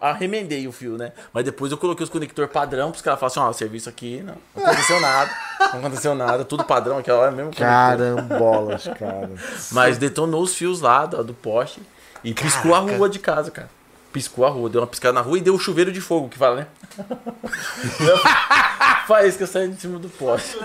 arremendei 0.00 0.68
o 0.68 0.70
fio, 0.70 0.96
né? 0.96 1.10
Mas 1.32 1.44
depois 1.44 1.72
eu 1.72 1.78
coloquei 1.78 2.04
os 2.04 2.10
conector 2.10 2.46
padrão 2.46 2.92
pros 2.92 3.02
caras 3.02 3.18
falarem 3.18 3.40
assim, 3.40 3.48
ó, 3.48 3.50
o 3.50 3.52
serviço 3.52 3.88
aqui 3.88 4.22
não, 4.24 4.36
não 4.54 4.64
aconteceu 4.64 5.00
nada. 5.00 5.30
Não 5.72 5.78
aconteceu 5.80 6.14
nada, 6.14 6.44
tudo 6.44 6.62
padrão, 6.62 6.98
aquela 6.98 7.18
hora 7.18 7.30
mesmo. 7.32 7.50
conector. 7.52 7.66
Carambolas, 7.66 8.84
cara. 8.96 9.30
Mas 9.72 9.98
detonou 9.98 10.40
os 10.40 10.54
fios 10.54 10.80
lá 10.80 11.04
do, 11.04 11.24
do 11.24 11.34
poste 11.34 11.82
e 12.22 12.32
piscou 12.32 12.76
a 12.76 12.78
rua 12.78 13.08
de 13.08 13.18
casa, 13.18 13.50
cara. 13.50 13.68
Piscou 14.12 14.44
a 14.44 14.50
rua, 14.50 14.68
deu 14.68 14.80
uma 14.80 14.86
piscada 14.86 15.12
na 15.14 15.20
rua 15.20 15.38
e 15.38 15.40
deu 15.40 15.54
o 15.54 15.58
chuveiro 15.58 15.92
de 15.92 16.00
fogo, 16.00 16.28
que 16.28 16.38
fala, 16.38 16.56
né? 16.56 16.66
Faísca 19.06 19.46
saindo 19.46 19.74
de 19.74 19.80
cima 19.80 19.98
do 19.98 20.08
poste. 20.08 20.56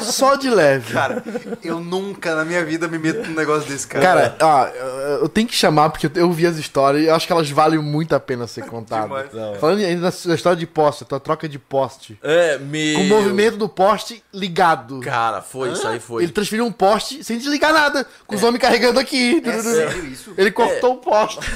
Só 0.00 0.36
de 0.36 0.48
leve. 0.48 0.92
Cara, 0.92 1.22
eu 1.62 1.80
nunca 1.80 2.34
na 2.34 2.44
minha 2.44 2.64
vida 2.64 2.86
me 2.86 2.98
meto 2.98 3.28
num 3.28 3.34
negócio 3.34 3.68
desse, 3.68 3.86
cara. 3.86 4.04
Cara, 4.04 4.36
ó, 4.40 4.66
eu- 4.68 5.20
eu 5.22 5.28
tenho 5.28 5.48
que 5.48 5.54
chamar 5.54 5.90
porque 5.90 6.08
eu 6.14 6.30
vi 6.32 6.46
as 6.46 6.56
histórias 6.56 7.02
e 7.02 7.06
eu 7.06 7.14
acho 7.14 7.26
que 7.26 7.32
elas 7.32 7.50
valem 7.50 7.80
muito 7.80 8.14
a 8.14 8.20
pena 8.20 8.46
ser 8.46 8.64
contadas. 8.66 9.26
Falando 9.60 9.80
ainda 9.80 10.02
na 10.02 10.10
sua 10.12 10.34
história 10.34 10.58
de 10.58 10.66
poste, 10.66 11.02
a 11.02 11.06
tua 11.06 11.18
troca 11.20 11.48
de 11.48 11.58
poste. 11.58 12.18
É, 12.22 12.58
meu... 12.58 12.98
Com 12.98 13.04
o 13.04 13.08
movimento 13.08 13.56
do 13.56 13.68
poste 13.68 14.22
ligado. 14.32 15.00
Cara, 15.00 15.42
foi, 15.42 15.72
isso 15.72 15.86
aí 15.86 15.98
foi. 15.98 16.22
Ele 16.24 16.32
transferiu 16.32 16.64
um 16.64 16.72
poste 16.72 17.24
sem 17.24 17.38
desligar 17.38 17.72
nada, 17.72 18.06
com 18.26 18.36
os 18.36 18.42
homens 18.42 18.60
carregando 18.60 19.00
aqui. 19.00 19.42
é 19.44 19.62
sério 19.62 20.04
isso? 20.06 20.32
Ele 20.36 20.50
cortou 20.52 20.94
o 20.94 20.96
poste. 20.98 21.40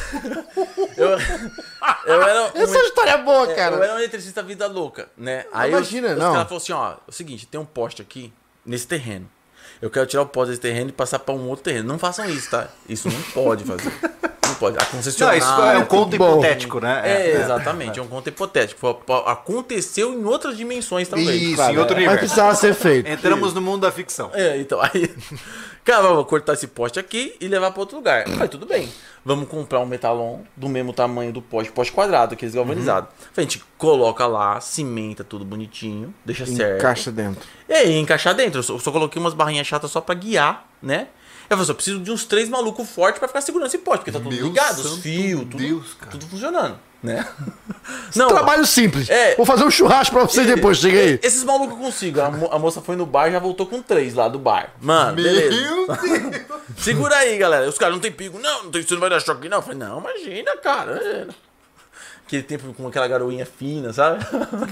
Eu, 0.96 1.08
eu 2.06 2.22
era 2.22 2.42
um 2.42 2.46
Essa 2.62 2.74
é 2.74 2.78
uma 2.78 2.84
história 2.84 3.18
boa, 3.18 3.50
É, 3.50 3.54
cara. 3.54 3.76
Eu 3.76 3.82
era 3.82 3.94
um 3.94 3.98
eletricista 3.98 4.42
vida 4.42 4.66
louca, 4.66 5.08
né? 5.16 5.44
Aí 5.52 5.70
Imagina, 5.70 6.08
os, 6.08 6.14
os 6.14 6.18
não. 6.18 6.32
caras 6.32 6.48
falaram 6.48 6.56
assim, 6.56 6.72
ó, 6.72 6.92
é 6.92 6.96
o 7.08 7.12
seguinte, 7.12 7.46
tem 7.46 7.60
um 7.60 7.64
poste 7.64 8.02
aqui, 8.02 8.32
nesse 8.64 8.86
terreno. 8.86 9.28
Eu 9.80 9.90
quero 9.90 10.06
tirar 10.06 10.22
o 10.22 10.26
poste 10.26 10.50
desse 10.50 10.60
terreno 10.60 10.90
e 10.90 10.92
passar 10.92 11.18
pra 11.18 11.34
um 11.34 11.48
outro 11.48 11.64
terreno. 11.64 11.88
Não 11.88 11.98
façam 11.98 12.24
isso, 12.28 12.50
tá? 12.50 12.68
Isso 12.88 13.08
não 13.08 13.22
pode 13.34 13.64
fazer. 13.64 13.92
Não 14.52 14.58
pode. 14.58 14.76
A 14.76 14.80
Não, 14.80 14.86
concessionária... 14.90 15.38
isso 15.38 15.50
é 15.50 15.78
um 15.78 15.84
conto 15.86 16.16
bom. 16.16 16.32
hipotético, 16.32 16.80
né? 16.80 17.02
É, 17.04 17.40
exatamente, 17.40 17.98
é 17.98 18.02
um 18.02 18.06
conto 18.06 18.28
hipotético. 18.28 19.02
Aconteceu 19.26 20.12
em 20.12 20.24
outras 20.24 20.56
dimensões 20.56 21.08
também. 21.08 21.28
Isso, 21.36 21.56
Cara, 21.56 21.72
em 21.72 21.78
outro 21.78 21.94
Mas 21.94 22.04
universo. 22.04 22.18
precisava 22.18 22.54
ser 22.54 22.74
feito. 22.74 23.08
Entramos 23.08 23.52
no 23.54 23.60
mundo 23.60 23.82
da 23.82 23.90
ficção. 23.92 24.30
É, 24.34 24.58
então, 24.58 24.80
aí. 24.80 25.10
Cara, 25.84 26.02
vamos 26.02 26.26
cortar 26.26 26.52
esse 26.52 26.68
poste 26.68 27.00
aqui 27.00 27.34
e 27.40 27.48
levar 27.48 27.72
pra 27.72 27.80
outro 27.80 27.96
lugar. 27.96 28.24
Aí 28.40 28.46
tudo 28.48 28.64
bem. 28.66 28.88
Vamos 29.24 29.48
comprar 29.48 29.80
um 29.80 29.86
metalon 29.86 30.38
do 30.56 30.68
mesmo 30.68 30.92
tamanho 30.92 31.32
do 31.32 31.42
poste, 31.42 31.72
poste 31.72 31.92
quadrado, 31.92 32.34
aqueles 32.34 32.54
galvanizados. 32.54 33.08
A 33.36 33.40
gente 33.40 33.64
coloca 33.76 34.24
lá, 34.26 34.60
cimenta 34.60 35.24
tudo 35.24 35.44
bonitinho, 35.44 36.14
deixa 36.24 36.46
certo. 36.46 36.78
Encaixa 36.78 37.10
dentro. 37.10 37.42
E 37.68 37.72
aí, 37.72 37.98
encaixar 37.98 38.32
dentro. 38.34 38.60
Eu 38.60 38.62
só, 38.62 38.72
eu 38.74 38.78
só 38.78 38.92
coloquei 38.92 39.20
umas 39.20 39.34
barrinhas 39.34 39.66
chatas 39.66 39.90
só 39.90 40.00
pra 40.00 40.14
guiar, 40.14 40.66
né? 40.80 41.08
Eu 41.52 41.58
falei, 41.58 41.66
só 41.66 41.74
preciso 41.74 42.00
de 42.00 42.10
uns 42.10 42.24
três 42.24 42.48
malucos 42.48 42.88
fortes 42.88 43.18
pra 43.18 43.28
ficar 43.28 43.40
segurando 43.40 43.68
esse 43.68 43.78
poste, 43.78 43.98
porque 44.00 44.12
tá 44.12 44.18
tudo 44.18 44.34
Meu 44.34 44.46
ligado, 44.46 44.78
os 44.80 44.98
fios, 44.98 45.40
tudo, 45.40 45.56
Deus, 45.56 45.94
cara. 45.98 46.10
tudo 46.12 46.26
funcionando, 46.26 46.78
né? 47.02 47.26
Não, 48.14 48.28
Trabalho 48.28 48.64
simples. 48.64 49.10
É. 49.10 49.34
Vou 49.34 49.44
fazer 49.44 49.64
um 49.64 49.70
churrasco 49.70 50.14
pra 50.14 50.24
você 50.24 50.44
depois, 50.44 50.78
chega 50.78 50.98
aí. 50.98 51.18
esses 51.22 51.42
malucos 51.42 51.76
eu 51.76 51.84
consigo. 51.84 52.20
A, 52.20 52.30
mo- 52.30 52.48
a 52.52 52.58
moça 52.58 52.80
foi 52.80 52.94
no 52.96 53.04
bar 53.04 53.28
e 53.28 53.32
já 53.32 53.38
voltou 53.40 53.66
com 53.66 53.82
três 53.82 54.14
lá 54.14 54.28
do 54.28 54.38
bar. 54.38 54.72
Mano, 54.80 55.16
beleza. 55.16 55.50
Meu 55.60 55.86
Deus! 55.86 56.42
Segura 56.78 57.16
aí, 57.16 57.36
galera. 57.38 57.68
Os 57.68 57.76
caras 57.76 57.94
não 57.94 58.00
tem 58.00 58.12
pico. 58.12 58.38
Não, 58.38 58.64
não 58.64 58.70
tem, 58.70 58.82
você 58.82 58.94
não 58.94 59.00
vai 59.00 59.10
dar 59.10 59.20
choque, 59.20 59.48
não. 59.48 59.58
Eu 59.58 59.62
falei, 59.62 59.78
não, 59.78 59.98
imagina, 60.00 60.56
cara. 60.58 61.28
Aquele 62.24 62.42
tempo 62.44 62.72
com 62.72 62.86
aquela 62.88 63.06
garoinha 63.08 63.44
fina, 63.44 63.92
sabe? 63.92 64.24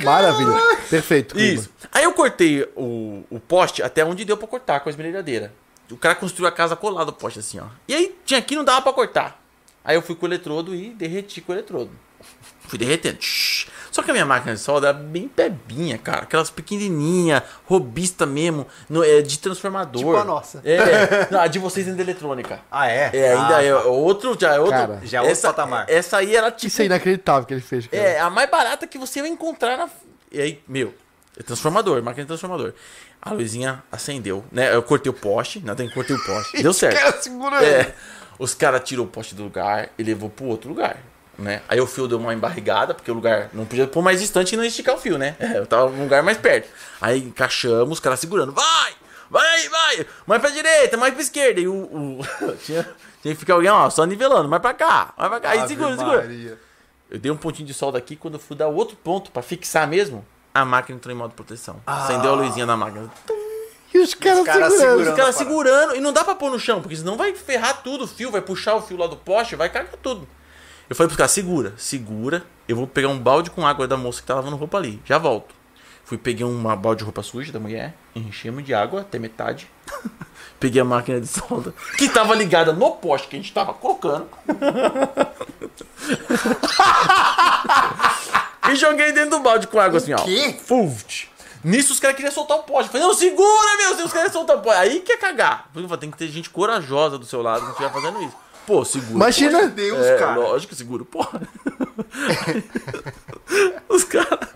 Maravilha. 0.02 0.56
Perfeito. 0.88 1.38
Isso. 1.38 1.68
Aí 1.92 2.04
eu 2.04 2.12
cortei 2.12 2.62
o, 2.74 3.22
o 3.28 3.38
poste 3.40 3.82
até 3.82 4.02
onde 4.04 4.24
deu 4.24 4.36
pra 4.36 4.48
cortar 4.48 4.80
com 4.80 4.88
a 4.88 4.92
esmerilhadeira. 4.92 5.52
O 5.90 5.96
cara 5.96 6.14
construiu 6.14 6.48
a 6.48 6.52
casa 6.52 6.76
colada 6.76 7.12
poste 7.12 7.38
assim, 7.38 7.58
ó. 7.60 7.64
E 7.88 7.94
aí 7.94 8.16
tinha 8.24 8.38
aqui 8.38 8.54
não 8.56 8.64
dava 8.64 8.82
pra 8.82 8.92
cortar. 8.92 9.40
Aí 9.84 9.96
eu 9.96 10.02
fui 10.02 10.14
com 10.14 10.26
o 10.26 10.28
eletrodo 10.28 10.74
e 10.74 10.90
derreti 10.90 11.40
com 11.40 11.52
o 11.52 11.54
eletrodo. 11.54 11.90
Fui 12.68 12.78
derretendo. 12.78 13.18
Shhh. 13.20 13.66
Só 13.90 14.00
que 14.00 14.10
a 14.10 14.14
minha 14.14 14.24
máquina 14.26 14.54
de 14.54 14.60
solda 14.60 14.90
era 14.90 14.96
bem 14.96 15.26
pebinha, 15.26 15.98
cara. 15.98 16.22
Aquelas 16.22 16.50
pequenininha, 16.50 17.42
robista 17.64 18.24
mesmo, 18.24 18.64
no, 18.88 19.02
é, 19.02 19.20
de 19.22 19.38
transformador. 19.40 19.98
Tipo 20.00 20.16
a 20.16 20.22
nossa. 20.24 20.62
É, 20.64 21.26
não, 21.32 21.40
a 21.40 21.48
de 21.48 21.58
vocês 21.58 21.88
ainda 21.88 22.00
é 22.00 22.04
eletrônica. 22.04 22.60
Ah, 22.70 22.86
é? 22.88 23.10
É, 23.12 23.32
ainda 23.32 23.56
Ah, 23.56 23.64
é 23.64 23.74
outro, 23.74 24.36
já 24.38 24.54
é 24.54 24.58
outro. 24.60 24.72
Cara, 24.72 25.00
já 25.02 25.18
é 25.18 25.20
outro 25.22 25.32
essa, 25.32 25.48
patamar. 25.48 25.86
Essa 25.88 26.18
aí 26.18 26.36
era 26.36 26.52
tipo 26.52 26.68
Isso 26.68 26.82
é 26.82 26.84
inacreditável 26.84 27.44
que 27.44 27.54
ele 27.54 27.60
fez, 27.60 27.88
cara. 27.88 28.00
é, 28.00 28.20
a 28.20 28.30
mais 28.30 28.48
barata 28.48 28.86
que 28.86 28.98
você 28.98 29.20
vai 29.20 29.30
encontrar 29.30 29.76
na. 29.76 29.88
E 30.30 30.40
aí, 30.40 30.62
meu, 30.68 30.94
transformador, 31.44 32.02
máquina 32.02 32.24
de 32.24 32.28
transformador. 32.28 32.72
A 33.20 33.32
luzinha 33.32 33.82
acendeu, 33.90 34.44
né? 34.50 34.74
Eu 34.74 34.82
cortei 34.82 35.10
o 35.10 35.14
poste, 35.14 35.60
não 35.60 35.74
tem 35.74 35.88
que 35.88 35.94
cortei 35.94 36.16
o 36.16 36.24
poste. 36.24 36.60
Deu 36.62 36.72
certo. 36.72 36.96
cara 36.98 37.22
segurando. 37.22 37.64
É, 37.64 37.94
os 38.38 38.54
caras 38.54 38.82
tirou 38.84 39.06
o 39.06 39.08
poste 39.08 39.34
do 39.34 39.42
lugar 39.44 39.90
e 39.98 40.02
levou 40.02 40.28
pro 40.30 40.46
outro 40.46 40.68
lugar. 40.68 40.96
Né? 41.38 41.62
Aí 41.68 41.80
o 41.80 41.86
fio 41.86 42.06
deu 42.06 42.18
uma 42.18 42.34
embarrigada, 42.34 42.92
porque 42.92 43.10
o 43.10 43.14
lugar 43.14 43.48
não 43.54 43.64
podia 43.64 43.86
pôr 43.86 44.02
mais 44.02 44.20
distante 44.20 44.52
e 44.52 44.56
não 44.58 44.64
esticar 44.64 44.94
o 44.94 44.98
fio, 44.98 45.16
né? 45.16 45.36
É, 45.40 45.56
eu 45.56 45.66
tava 45.66 45.88
num 45.90 46.02
lugar 46.02 46.22
mais 46.22 46.36
perto. 46.36 46.68
Aí 47.00 47.18
encaixamos, 47.20 47.92
os 47.92 48.00
caras 48.00 48.20
segurando. 48.20 48.52
Vai! 48.52 48.92
Vai, 49.30 49.68
vai! 49.70 50.06
Mais 50.26 50.38
pra 50.40 50.50
direita, 50.50 50.98
mais 50.98 51.14
pra 51.14 51.22
esquerda. 51.22 51.58
E 51.60 51.66
o. 51.66 51.72
o- 51.74 52.20
tinha, 52.66 52.82
tinha 53.22 53.32
que 53.34 53.40
ficar 53.40 53.54
alguém, 53.54 53.70
ó, 53.70 53.88
só 53.88 54.04
nivelando. 54.04 54.50
Mais 54.50 54.60
pra 54.60 54.74
cá, 54.74 55.14
mais 55.16 55.30
pra 55.30 55.40
cá. 55.40 55.50
Aí 55.52 55.66
segura, 55.66 55.96
segura. 55.96 56.16
Maria. 56.18 56.58
Eu 57.10 57.18
dei 57.18 57.32
um 57.32 57.36
pontinho 57.38 57.66
de 57.66 57.72
solda 57.72 57.96
aqui, 57.96 58.16
quando 58.16 58.34
eu 58.34 58.40
fui 58.40 58.54
dar 58.56 58.68
outro 58.68 58.94
ponto 58.96 59.30
pra 59.30 59.40
fixar 59.40 59.88
mesmo, 59.88 60.22
a 60.54 60.64
máquina 60.64 60.96
entrou 60.96 61.14
em 61.14 61.18
modo 61.18 61.34
proteção. 61.34 61.80
Acendeu 61.86 62.32
a 62.32 62.34
luzinha 62.34 62.66
da 62.66 62.76
máquina. 62.76 63.10
E 63.92 63.98
os 63.98 64.14
caras 64.14 64.44
caras 64.44 64.72
segurando. 64.72 64.78
segurando. 64.78 65.10
Os 65.10 65.16
caras 65.16 65.34
segurando, 65.34 65.96
e 65.96 66.00
não 66.00 66.12
dá 66.12 66.24
pra 66.24 66.34
pôr 66.34 66.50
no 66.50 66.58
chão, 66.58 66.80
porque 66.80 66.96
senão 66.96 67.16
vai 67.16 67.34
ferrar 67.34 67.82
tudo 67.82 68.04
o 68.04 68.08
fio, 68.08 68.30
vai 68.30 68.40
puxar 68.40 68.76
o 68.76 68.82
fio 68.82 68.96
lá 68.96 69.06
do 69.06 69.16
poste, 69.16 69.56
vai 69.56 69.68
cagar 69.68 69.96
tudo. 70.02 70.28
Eu 70.88 70.96
falei 70.96 71.08
pros 71.08 71.16
caras, 71.16 71.32
segura, 71.32 71.74
segura, 71.76 72.44
eu 72.68 72.76
vou 72.76 72.86
pegar 72.86 73.08
um 73.08 73.18
balde 73.18 73.50
com 73.50 73.66
água 73.66 73.86
da 73.86 73.96
moça 73.96 74.20
que 74.20 74.26
tá 74.26 74.34
lavando 74.34 74.56
roupa 74.56 74.76
ali, 74.76 75.00
já 75.04 75.18
volto. 75.18 75.54
Fui, 76.04 76.18
peguei 76.18 76.44
uma 76.44 76.74
balde 76.74 76.98
de 76.98 77.04
roupa 77.04 77.22
suja 77.22 77.52
da 77.52 77.60
mulher, 77.60 77.94
enchemos 78.14 78.64
de 78.64 78.74
água 78.74 79.02
até 79.02 79.18
metade. 79.18 79.68
Peguei 80.58 80.82
a 80.82 80.84
máquina 80.84 81.20
de 81.20 81.26
solda, 81.26 81.72
que 81.96 82.08
tava 82.08 82.34
ligada 82.34 82.72
no 82.72 82.92
poste 82.92 83.28
que 83.28 83.36
a 83.36 83.38
gente 83.38 83.52
tava 83.52 83.72
colocando. 83.72 84.28
e 88.72 88.76
joguei 88.76 89.12
dentro 89.12 89.30
do 89.30 89.40
balde 89.40 89.66
com 89.66 89.80
água 89.80 89.98
assim, 89.98 90.12
ó. 90.12 90.18
quê? 90.24 90.56
Fult. 90.64 91.28
Nisso 91.62 91.92
os 91.92 92.00
caras 92.00 92.16
queriam 92.16 92.32
soltar 92.32 92.58
o 92.58 92.62
poste. 92.62 92.86
Eu 92.86 92.92
falei, 92.92 93.06
não, 93.06 93.14
segura, 93.14 93.76
meu, 93.76 93.96
se 93.96 94.02
os 94.02 94.12
caras 94.12 94.32
soltar 94.32 94.56
o 94.56 94.60
poste. 94.60 94.78
Aí 94.80 95.00
que 95.00 95.12
é 95.12 95.16
cagar. 95.16 95.64
Porque 95.72 95.84
eu 95.84 95.88
falei, 95.88 96.00
tem 96.00 96.10
que 96.10 96.16
ter 96.16 96.28
gente 96.28 96.48
corajosa 96.48 97.18
do 97.18 97.26
seu 97.26 97.42
lado 97.42 97.64
que 97.66 97.70
estiver 97.72 97.92
fazendo 97.92 98.22
isso. 98.22 98.36
Pô, 98.66 98.84
segura. 98.84 99.12
Imagina. 99.14 99.58
Meu 99.58 99.70
Deus, 99.70 100.06
É, 100.06 100.16
cara. 100.16 100.36
lógico, 100.36 100.74
segura 100.74 101.02
o 101.02 101.06
porra. 101.06 101.40
Os 103.88 104.04
caras. 104.04 104.48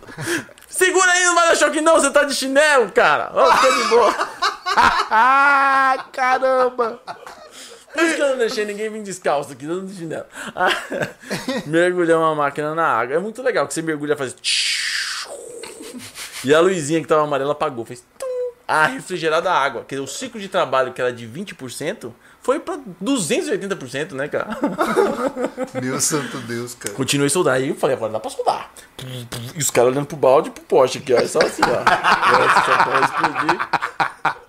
Segura 0.69 1.11
aí, 1.11 1.25
não 1.25 1.35
vai 1.35 1.49
dar 1.49 1.57
choque, 1.57 1.81
não. 1.81 1.95
Você 1.95 2.11
tá 2.11 2.25
de 2.25 2.35
chinelo, 2.35 2.91
cara. 2.93 3.31
Ó, 3.35 3.53
fica 3.57 3.73
de 3.73 3.85
boa. 3.89 4.15
Ah, 4.77 6.07
caramba. 6.11 7.01
Por 7.95 8.03
isso 8.03 8.17
que 8.17 8.23
eu 8.23 8.29
não 8.31 8.39
deixei 8.39 8.65
ninguém 8.65 8.91
vir 8.91 9.03
descalço 9.03 9.53
aqui, 9.53 9.67
dando 9.67 9.87
de 9.87 9.95
chinelo. 9.97 10.27
Ah, 10.55 10.69
Mergulhar 11.67 12.19
uma 12.19 12.35
máquina 12.35 12.75
na 12.75 12.87
água. 12.87 13.15
É 13.15 13.19
muito 13.19 13.41
legal 13.41 13.67
que 13.69 13.73
você 13.75 13.83
mergulha 13.83 14.15
e 14.15 14.17
faz. 14.17 14.35
E 16.45 16.53
a 16.55 16.61
luzinha 16.61 17.01
que 17.01 17.07
tava 17.07 17.23
amarela 17.23 17.53
apagou. 17.53 17.85
Fez. 17.85 18.05
A 18.67 18.87
refrigerada 18.87 19.53
água. 19.53 19.85
Quer 19.87 19.97
dizer, 19.97 20.05
o 20.05 20.09
ciclo 20.09 20.41
de 20.41 20.49
trabalho 20.49 20.93
que 20.93 21.01
era 21.01 21.13
de 21.13 21.27
20% 21.27 22.13
foi 22.41 22.59
pra 22.61 22.79
280%, 23.03 24.13
né, 24.13 24.29
cara? 24.29 24.49
Meu 25.83 26.01
santo 26.01 26.39
Deus, 26.39 26.75
cara. 26.75 26.95
Continuei 26.95 27.29
a 27.29 27.31
soldar. 27.31 27.55
Aí 27.55 27.69
eu 27.69 27.75
falei, 27.75 27.97
agora 27.97 28.13
dá 28.13 28.21
pra 28.21 28.31
soldar. 28.31 28.71
E 29.55 29.59
os 29.59 29.71
caras 29.71 29.93
olhando 29.93 30.07
pro 30.07 30.17
balde 30.17 30.49
e 30.49 30.53
pro 30.53 30.63
poste 30.65 30.99
aqui, 30.99 31.15
ó. 31.15 31.19
É 31.19 31.27
só 31.27 31.39
assim, 31.39 31.63
ó. 31.63 31.81
Essa 32.45 32.65
só 32.65 32.85
pode 32.85 34.44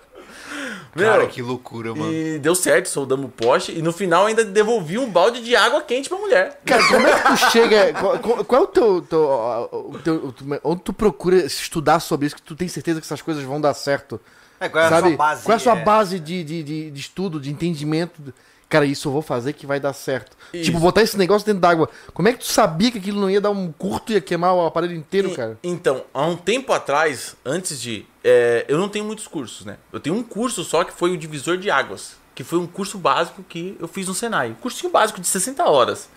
explodir. 0.95 1.11
Cara, 1.11 1.23
Meu, 1.23 1.27
que 1.29 1.41
loucura, 1.41 1.93
mano. 1.93 2.11
E 2.11 2.39
deu 2.39 2.55
certo, 2.55 2.87
soldamos 2.87 3.25
o 3.25 3.29
poste. 3.29 3.71
E 3.77 3.81
no 3.81 3.91
final 3.91 4.25
ainda 4.25 4.43
devolvi 4.45 4.97
um 4.97 5.09
balde 5.09 5.41
de 5.43 5.55
água 5.55 5.81
quente 5.81 6.07
pra 6.09 6.17
mulher. 6.17 6.59
Cara, 6.65 6.87
como 6.87 7.05
é 7.07 7.13
que 7.21 7.27
tu 7.27 7.37
chega. 7.51 7.93
Qual, 7.93 8.43
qual- 8.45 8.61
é 8.61 8.63
o 8.63 8.67
teu. 8.67 9.01
teu, 9.01 9.99
teu- 10.03 10.31
teu- 10.33 10.59
onde 10.63 10.81
tu 10.81 10.93
procura 10.93 11.37
estudar 11.37 11.99
sobre 11.99 12.27
isso, 12.27 12.35
que 12.35 12.41
tu 12.41 12.55
tem 12.55 12.67
certeza 12.67 12.99
que 13.01 13.05
essas 13.05 13.21
coisas 13.21 13.43
vão 13.43 13.59
dar 13.59 13.73
certo? 13.73 14.19
É, 14.59 14.69
qual 14.69 14.83
é 14.83 14.87
a 14.87 14.89
sabe? 14.89 15.07
sua 15.09 15.17
base? 15.17 15.43
Qual 15.43 15.53
é 15.53 15.55
a 15.55 15.59
sua 15.59 15.77
É. 15.77 15.83
base 15.83 16.19
de, 16.19 16.43
de, 16.43 16.63
de, 16.63 16.91
de 16.91 16.99
estudo, 17.01 17.39
de 17.41 17.51
entendimento? 17.51 18.33
Cara, 18.67 18.85
isso 18.85 19.07
eu 19.07 19.11
vou 19.11 19.21
fazer 19.21 19.53
que 19.53 19.65
vai 19.65 19.79
dar 19.79 19.93
certo. 19.93 20.35
Isso. 20.53 20.65
Tipo, 20.65 20.79
botar 20.79 21.01
esse 21.03 21.17
negócio 21.17 21.45
dentro 21.45 21.61
d'água. 21.61 21.87
Como 22.13 22.27
é 22.27 22.33
que 22.33 22.39
tu 22.39 22.45
sabia 22.47 22.91
que 22.91 22.97
aquilo 22.97 23.21
não 23.21 23.29
ia 23.29 23.39
dar 23.39 23.51
um 23.51 23.71
curto 23.71 24.11
e 24.11 24.15
ia 24.15 24.21
queimar 24.21 24.53
o 24.55 24.65
aparelho 24.65 24.95
inteiro, 24.95 25.29
E- 25.29 25.35
cara? 25.35 25.57
Então, 25.63 26.03
há 26.13 26.25
um 26.25 26.35
tempo 26.35 26.73
atrás, 26.73 27.35
antes 27.45 27.79
de. 27.79 28.05
é, 28.23 28.65
eu 28.67 28.77
não 28.77 28.89
tenho 28.89 29.05
muitos 29.05 29.27
cursos, 29.27 29.65
né? 29.65 29.77
Eu 29.93 29.99
tenho 29.99 30.15
um 30.15 30.23
curso 30.23 30.63
só 30.63 30.83
que 30.83 30.91
foi 30.91 31.11
o 31.11 31.17
divisor 31.17 31.57
de 31.57 31.69
águas. 31.69 32.15
Que 32.33 32.43
foi 32.43 32.59
um 32.59 32.67
curso 32.67 32.97
básico 32.97 33.43
que 33.47 33.77
eu 33.79 33.87
fiz 33.87 34.07
no 34.07 34.13
Senai. 34.13 34.57
Cursinho 34.59 34.91
básico 34.91 35.21
de 35.21 35.27
60 35.27 35.63
horas. 35.69 36.09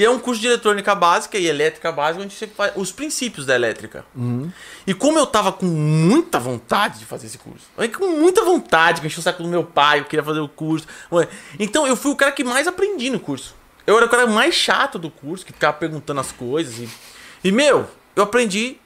E 0.00 0.04
é 0.04 0.08
um 0.08 0.18
curso 0.18 0.40
de 0.40 0.46
eletrônica 0.46 0.94
básica 0.94 1.36
e 1.36 1.46
elétrica 1.46 1.92
básica, 1.92 2.24
onde 2.24 2.32
você 2.32 2.46
faz 2.46 2.72
os 2.74 2.90
princípios 2.90 3.44
da 3.44 3.54
elétrica. 3.54 4.02
E 4.86 4.94
como 4.94 5.18
eu 5.18 5.26
tava 5.26 5.52
com 5.52 5.66
muita 5.66 6.40
vontade 6.40 7.00
de 7.00 7.04
fazer 7.04 7.26
esse 7.26 7.36
curso, 7.36 7.66
com 7.98 8.08
muita 8.18 8.42
vontade, 8.42 9.02
que 9.02 9.06
encheu 9.06 9.20
o 9.20 9.22
saco 9.22 9.42
do 9.42 9.48
meu 9.50 9.62
pai, 9.62 10.00
eu 10.00 10.06
queria 10.06 10.24
fazer 10.24 10.40
o 10.40 10.48
curso. 10.48 10.86
Então 11.58 11.86
eu 11.86 11.94
fui 11.96 12.12
o 12.12 12.16
cara 12.16 12.32
que 12.32 12.42
mais 12.42 12.66
aprendi 12.66 13.10
no 13.10 13.20
curso. 13.20 13.54
Eu 13.86 13.94
era 13.98 14.06
o 14.06 14.08
cara 14.08 14.26
mais 14.26 14.54
chato 14.54 14.98
do 14.98 15.10
curso, 15.10 15.44
que 15.44 15.52
ficava 15.52 15.76
perguntando 15.76 16.18
as 16.20 16.32
coisas. 16.32 16.78
E, 16.78 16.88
e 17.44 17.52
meu, 17.52 17.86
eu 18.16 18.22
aprendi 18.22 18.78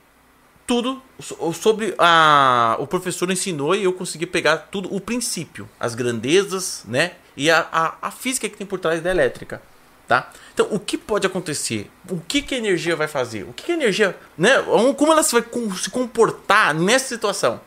tudo 0.66 1.00
so- 1.20 1.52
sobre 1.52 1.94
a 1.96 2.74
o 2.80 2.88
professor 2.88 3.30
ensinou 3.30 3.76
e 3.76 3.84
eu 3.84 3.92
consegui 3.92 4.26
pegar 4.26 4.56
tudo 4.56 4.92
o 4.92 4.98
princípio 5.00 5.68
as 5.78 5.94
grandezas 5.94 6.82
né 6.88 7.12
e 7.36 7.50
a, 7.50 7.68
a, 7.70 7.94
a 8.08 8.10
física 8.10 8.48
que 8.48 8.56
tem 8.56 8.66
por 8.66 8.80
trás 8.80 9.02
da 9.02 9.10
elétrica 9.10 9.60
tá 10.06 10.30
então 10.52 10.68
o 10.70 10.78
que 10.78 10.96
pode 10.98 11.26
acontecer 11.26 11.90
o 12.08 12.20
que 12.20 12.42
que 12.42 12.54
a 12.54 12.58
energia 12.58 12.94
vai 12.94 13.08
fazer 13.08 13.44
o 13.44 13.52
que 13.52 13.64
que 13.64 13.72
a 13.72 13.74
energia 13.74 14.16
né 14.36 14.50
como 14.96 15.12
ela 15.12 15.22
vai 15.22 15.44
se 15.76 15.90
comportar 15.90 16.74
nessa 16.74 17.08
situação 17.08 17.60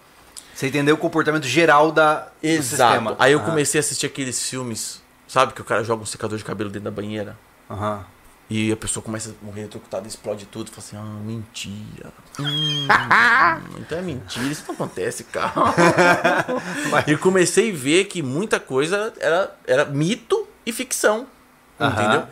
Você 0.53 0.67
entendeu 0.67 0.95
o 0.95 0.97
comportamento 0.97 1.45
geral 1.45 1.91
da, 1.91 2.27
exato 2.41 2.93
sistema. 2.93 3.15
aí 3.19 3.33
eu 3.33 3.39
comecei 3.41 3.79
a 3.79 3.81
assistir 3.81 4.05
aqueles 4.05 4.49
filmes 4.49 5.01
sabe 5.27 5.53
que 5.53 5.61
o 5.61 5.65
cara 5.65 5.83
joga 5.83 6.03
um 6.03 6.05
secador 6.05 6.37
de 6.37 6.45
cabelo 6.45 6.69
dentro 6.69 6.85
da 6.85 6.91
banheira 6.91 7.37
aham. 7.69 8.05
E 8.49 8.71
a 8.71 8.77
pessoa 8.77 9.03
começa 9.03 9.31
a 9.31 9.45
morrer 9.45 9.61
eletrocutada, 9.61 10.07
explode 10.07 10.45
tudo. 10.45 10.71
Fala 10.71 10.79
assim, 10.79 10.95
ah, 10.95 11.19
mentira. 11.23 12.13
Hum, 12.39 13.77
então 13.79 13.97
é 13.97 14.01
mentira, 14.01 14.45
isso 14.45 14.63
não 14.67 14.75
acontece, 14.75 15.23
cara. 15.25 15.51
e 17.07 17.17
comecei 17.17 17.71
a 17.71 17.75
ver 17.75 18.05
que 18.05 18.21
muita 18.21 18.59
coisa 18.59 19.11
era, 19.19 19.55
era 19.65 19.85
mito 19.85 20.47
e 20.65 20.71
ficção. 20.71 21.25
Entendeu? 21.79 22.23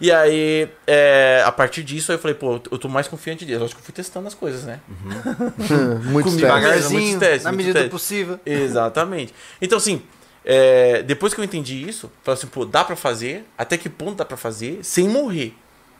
E 0.00 0.12
aí, 0.12 0.68
é, 0.86 1.42
a 1.44 1.50
partir 1.50 1.82
disso, 1.82 2.12
aí 2.12 2.16
eu 2.16 2.20
falei, 2.20 2.34
pô, 2.34 2.60
eu 2.70 2.78
tô 2.78 2.88
mais 2.88 3.08
confiante 3.08 3.44
disso. 3.44 3.64
Acho 3.64 3.74
que 3.74 3.80
eu 3.80 3.84
fui 3.84 3.94
testando 3.94 4.28
as 4.28 4.34
coisas, 4.34 4.64
né? 4.64 4.80
Muito 6.04 6.24
Comigo 6.24 6.30
sério. 6.30 6.40
Devagarzinho, 6.40 7.18
testes, 7.18 7.44
na 7.44 7.52
muitos 7.52 7.66
medida 7.66 7.84
do 7.84 7.90
possível. 7.90 8.38
Exatamente. 8.46 9.34
Então, 9.60 9.78
assim, 9.78 10.02
é, 10.44 11.02
depois 11.02 11.34
que 11.34 11.40
eu 11.40 11.44
entendi 11.44 11.88
isso, 11.88 12.10
falei 12.22 12.38
assim, 12.38 12.46
pô, 12.46 12.64
dá 12.64 12.84
pra 12.84 12.94
fazer, 12.94 13.44
até 13.56 13.76
que 13.76 13.88
ponto 13.88 14.16
dá 14.16 14.24
pra 14.24 14.36
fazer 14.36 14.78
sem 14.82 15.08
morrer. 15.08 15.54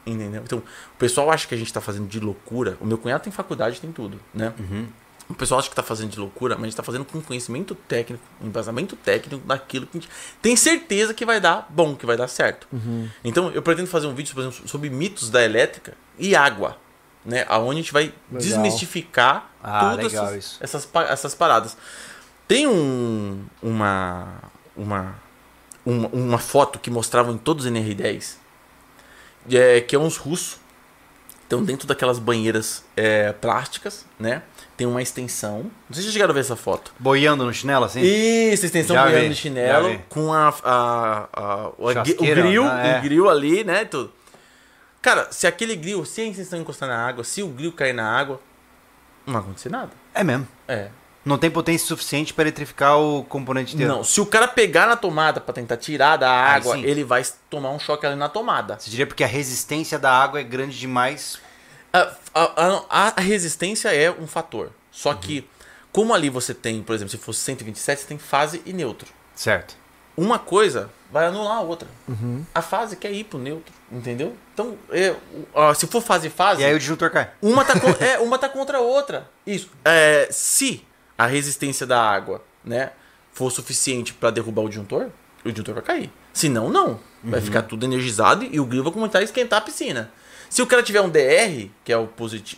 Entendeu? 0.07 0.43
Então, 0.45 0.59
o 0.59 0.99
pessoal 0.99 1.31
acha 1.31 1.47
que 1.47 1.55
a 1.55 1.59
gente 1.59 1.73
tá 1.73 1.81
fazendo 1.81 2.07
de 2.07 2.21
loucura. 2.21 2.79
O 2.81 2.87
meu 2.87 2.97
cunhado 2.97 3.25
tem 3.25 3.33
faculdade, 3.33 3.81
tem 3.81 3.93
tudo, 3.93 4.19
né? 4.33 4.53
O 5.29 5.35
pessoal 5.35 5.61
acha 5.61 5.69
que 5.69 5.77
tá 5.77 5.83
fazendo 5.83 6.11
de 6.11 6.19
loucura, 6.19 6.55
mas 6.55 6.65
a 6.65 6.67
gente 6.69 6.77
tá 6.77 6.83
fazendo 6.83 7.05
com 7.05 7.21
conhecimento 7.21 7.75
técnico, 7.75 8.25
um 8.41 8.47
embasamento 8.47 8.97
técnico 8.97 9.47
daquilo 9.47 9.87
que 9.87 9.99
a 9.99 10.01
gente 10.01 10.11
tem 10.41 10.57
certeza 10.57 11.13
que 11.13 11.27
vai 11.27 11.39
dar 11.39 11.67
bom, 11.69 11.95
que 11.95 12.07
vai 12.07 12.17
dar 12.17 12.29
certo. 12.29 12.67
Então, 13.23 13.51
eu 13.51 13.61
pretendo 13.61 13.89
fazer 13.89 14.07
um 14.07 14.15
vídeo, 14.15 14.35
por 14.35 14.41
exemplo, 14.41 14.67
sobre 14.67 14.89
mitos 14.89 15.29
da 15.29 15.45
elétrica 15.45 15.93
e 16.19 16.35
água, 16.35 16.79
né? 17.25 17.45
Aonde 17.49 17.81
a 17.81 17.83
gente 17.83 17.93
vai 17.93 18.05
Legal. 18.05 18.39
desmistificar 18.39 19.51
Ah, 19.63 19.91
todas 19.91 20.15
essas, 20.15 20.57
essas, 20.61 20.89
essas 21.11 21.35
paradas. 21.35 21.77
Tem 22.47 22.67
um, 22.67 23.45
uma, 23.63 24.29
uma, 24.75 25.15
uma, 25.85 26.09
uma 26.09 26.39
foto 26.39 26.79
que 26.79 26.91
mostravam 26.91 27.35
em 27.35 27.39
todos 27.39 27.67
os 27.67 27.71
NR10, 27.71 28.37
é, 29.51 29.83
que 29.83 29.95
é 29.95 29.99
uns 29.99 30.17
russos. 30.17 30.57
Então, 31.47 31.63
dentro 31.63 31.87
daquelas 31.87 32.19
banheiras 32.19 32.85
é, 32.97 33.33
plásticas, 33.33 34.07
né? 34.19 34.43
Tem 34.79 34.87
uma 34.87 35.03
extensão. 35.03 35.65
Não 35.65 35.71
sei 35.91 35.97
se 35.97 36.03
vocês 36.03 36.13
chegaram 36.13 36.31
a 36.31 36.35
ver 36.35 36.41
essa 36.41 36.55
foto. 36.55 36.93
Boiando 37.01 37.45
no 37.45 37.53
chinelo, 37.53 37.85
assim? 37.85 38.01
Isso, 38.01 38.65
extensão 38.65 38.95
Já 38.95 39.05
banhando 39.05 39.23
vi, 39.23 39.29
já 39.31 39.35
chinelo, 39.35 39.99
com 40.09 40.33
a, 40.33 40.55
a, 40.63 41.29
a- 41.33 41.69
o, 41.77 41.93
grill, 42.21 42.65
né? 42.65 42.95
É. 42.95 42.99
o 42.99 43.03
grill 43.03 43.29
ali, 43.29 43.65
né? 43.65 43.85
Tudo. 43.85 44.13
Cara, 45.03 45.27
se 45.33 45.49
aquele 45.49 45.75
grill, 45.75 46.05
se 46.05 46.21
a 46.21 46.25
extensão 46.27 46.61
encostar 46.61 46.89
na 46.89 46.97
água, 46.97 47.25
se 47.25 47.43
o 47.43 47.49
grill 47.49 47.73
cair 47.73 47.93
na 47.93 48.09
água, 48.09 48.41
não 49.27 49.33
vai 49.33 49.43
acontecer 49.43 49.69
nada. 49.69 49.91
É 50.15 50.23
mesmo. 50.23 50.47
É. 50.69 50.91
Não 51.25 51.37
tem 51.37 51.51
potência 51.51 51.85
suficiente 51.87 52.33
para 52.33 52.45
eletrificar 52.45 52.99
o 53.01 53.25
componente 53.25 53.75
inteiro. 53.75 53.93
Não, 53.93 54.05
se 54.05 54.21
o 54.21 54.27
cara 54.27 54.47
pegar 54.47 54.87
na 54.87 54.97
tomada 54.97 55.41
pra 55.41 55.53
tentar 55.53 55.77
tirar 55.77 56.17
da 56.17 56.31
água, 56.31 56.77
sim. 56.77 56.85
ele 56.85 57.03
vai 57.03 57.23
tomar 57.51 57.71
um 57.71 57.81
choque 57.81 58.07
ali 58.07 58.15
na 58.15 58.29
tomada. 58.29 58.79
Você 58.79 58.89
diria 58.91 59.09
porque 59.09 59.25
a 59.25 59.27
resistência 59.27 59.99
da 59.99 60.13
água 60.13 60.39
é 60.39 60.45
grande 60.45 60.79
demais. 60.79 61.39
A, 61.93 62.13
a- 62.43 62.85
a- 62.91 63.13
a 63.17 63.21
resistência 63.21 63.89
é 63.95 64.11
um 64.11 64.27
fator. 64.27 64.71
Só 64.91 65.15
que, 65.15 65.49
como 65.93 66.13
ali 66.15 66.29
você 66.31 66.53
tem, 66.55 66.83
por 66.83 66.95
exemplo, 66.95 67.11
se 67.11 67.19
fosse 67.19 67.41
127, 67.41 68.01
você 68.03 68.07
tem 68.07 68.19
fase 68.19 68.63
e 68.67 68.73
neutro. 68.73 69.09
Certo. 69.35 69.77
Uma 70.17 70.39
coisa 70.39 70.91
vai 71.13 71.27
anular 71.27 71.59
a 71.59 71.61
outra. 71.61 71.87
A 72.55 72.61
fase 72.61 72.97
quer 72.97 73.13
ir 73.13 73.25
pro 73.25 73.39
neutro, 73.39 73.73
entendeu? 73.91 74.35
Então, 74.53 74.77
é, 74.91 75.15
ó, 75.55 75.73
se 75.75 75.87
for 75.87 76.03
fase 76.03 76.27
e 76.27 76.31
fase, 76.31 76.61
E 76.61 76.65
aí 76.65 76.75
o 76.75 76.79
disjuntor 76.79 77.11
cai. 77.11 77.31
uma, 77.41 77.65
tá 77.65 77.79
con- 77.79 77.95
é, 78.05 78.19
uma 78.19 78.37
tá 78.39 78.49
contra 78.49 78.79
a 78.79 78.81
outra. 78.81 79.31
Isso. 79.47 79.71
É, 79.85 80.29
se 80.31 80.85
a 81.17 81.27
resistência 81.27 81.87
da 81.87 82.01
água 82.03 82.43
né, 82.65 82.91
for 83.33 83.51
suficiente 83.51 84.13
para 84.13 84.31
derrubar 84.31 84.63
o 84.63 84.69
disjuntor, 84.69 85.07
o 85.45 85.49
disjuntor 85.51 85.75
vai 85.75 85.85
cair. 85.85 86.13
Se 86.33 86.49
não, 86.49 86.69
não. 86.69 86.99
Vai 87.23 87.41
ficar 87.41 87.63
tudo 87.63 87.85
energizado 87.87 88.45
e 88.45 88.59
o 88.61 88.65
grill 88.65 88.83
vai 88.85 88.93
começar 88.93 89.19
a 89.21 89.23
esquentar 89.23 89.59
a 89.61 89.63
piscina. 89.63 90.11
Se 90.49 90.63
o 90.63 90.67
cara 90.67 90.83
tiver 90.83 91.01
um 91.01 91.09
DR, 91.11 91.69
que 91.85 91.93
é 91.93 91.97
o, 91.99 92.09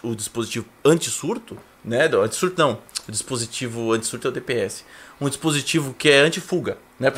o 0.02 0.14
dispositivo 0.14 0.66
anti-surto, 0.84 1.56
né? 1.84 2.04
Anti-surto 2.06 2.56
não. 2.58 2.78
O 3.08 3.12
dispositivo 3.12 3.92
anti-surto 3.92 4.28
é 4.28 4.30
o 4.30 4.32
DPS. 4.32 4.84
Um 5.20 5.28
dispositivo 5.28 5.94
que 5.94 6.08
é 6.10 6.20
anti-fuga. 6.20 6.78
Né? 6.98 7.10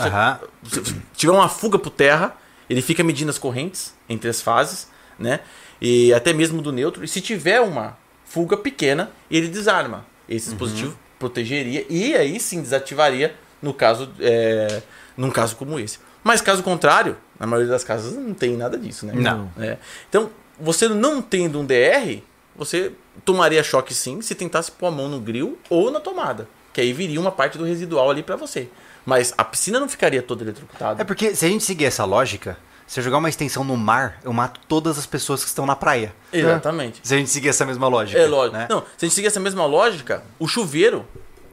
Você- 0.63 0.85
se 0.85 0.95
tiver 1.15 1.33
uma 1.33 1.49
fuga 1.49 1.79
por 1.79 1.91
terra, 1.91 2.37
ele 2.71 2.81
fica 2.81 3.03
medindo 3.05 3.31
as 3.31 3.39
correntes 3.39 3.95
entre 4.09 4.29
as 4.31 4.41
fases, 4.41 4.89
né? 5.19 5.41
E 5.81 6.13
até 6.15 6.33
mesmo 6.33 6.63
do 6.63 6.73
neutro. 6.73 7.05
E 7.05 7.09
se 7.09 7.21
tiver 7.21 7.61
uma 7.61 7.99
fuga 8.25 8.57
pequena, 8.57 9.11
ele 9.31 9.49
desarma. 9.49 10.07
Esse 10.29 10.51
dispositivo 10.51 10.97
protegeria 11.19 11.85
e 11.91 12.15
aí 12.17 12.41
sim 12.41 12.63
desativaria 12.63 13.35
no 13.61 13.73
caso, 13.75 14.11
é, 14.21 14.83
num 15.17 15.31
caso 15.31 15.55
como 15.57 15.79
esse. 15.79 15.99
Mas 16.25 16.41
caso 16.41 16.63
contrário, 16.63 17.17
na 17.39 17.47
maioria 17.47 17.71
das 17.71 17.85
casas 17.85 18.15
não 18.15 18.33
tem 18.33 18.57
nada 18.57 18.79
disso, 18.79 19.05
né? 19.07 19.13
Não. 19.15 19.53
É. 19.59 19.77
Então, 20.09 20.31
você 20.61 20.89
não 20.89 21.21
tendo 21.23 21.59
um 21.61 21.65
DR, 21.67 22.23
você 22.55 22.93
tomaria 23.25 23.63
choque 23.63 23.95
sim 23.95 24.21
se 24.21 24.35
tentasse 24.35 24.71
pôr 24.71 24.87
a 24.87 24.91
mão 24.91 25.09
no 25.09 25.21
grill 25.21 25.59
ou 25.69 25.91
na 25.91 26.01
tomada. 26.01 26.49
Que 26.73 26.81
aí 26.81 26.93
viria 26.93 27.21
uma 27.21 27.31
parte 27.33 27.59
do 27.59 27.65
residual 27.65 28.11
ali 28.11 28.23
pra 28.23 28.37
você. 28.37 28.69
Mas 29.05 29.35
a 29.37 29.45
piscina 29.45 29.79
não 29.81 29.89
ficaria 29.89 30.23
toda 30.23 30.43
eletrocutada. 30.45 31.03
É 31.03 31.05
porque 31.05 31.35
se 31.35 31.45
a 31.45 31.49
gente 31.49 31.65
seguir 31.65 31.85
essa 31.87 32.05
lógica, 32.05 32.57
se 32.87 33.01
eu 33.01 33.05
jogar 33.05 33.19
uma 33.19 33.29
extensão 33.29 33.65
no 33.65 33.77
mar, 33.77 34.19
eu 34.25 34.33
mato 34.33 34.61
todas 34.69 34.99
as 34.99 35.05
pessoas 35.07 35.43
que 35.43 35.49
estão 35.49 35.67
na 35.67 35.75
praia. 35.77 36.15
Exatamente. 36.33 37.01
Se 37.03 37.15
a 37.15 37.19
gente 37.19 37.29
seguir 37.31 37.49
essa 37.49 37.67
mesma 37.67 37.89
lógica. 37.89 38.19
É 38.19 38.27
lógico. 38.27 38.57
Né? 38.57 38.67
Não, 38.71 38.81
se 38.97 39.05
a 39.05 39.09
gente 39.09 39.15
seguir 39.15 39.27
essa 39.27 39.41
mesma 39.41 39.67
lógica, 39.67 40.23
o 40.39 40.47
chuveiro 40.47 41.05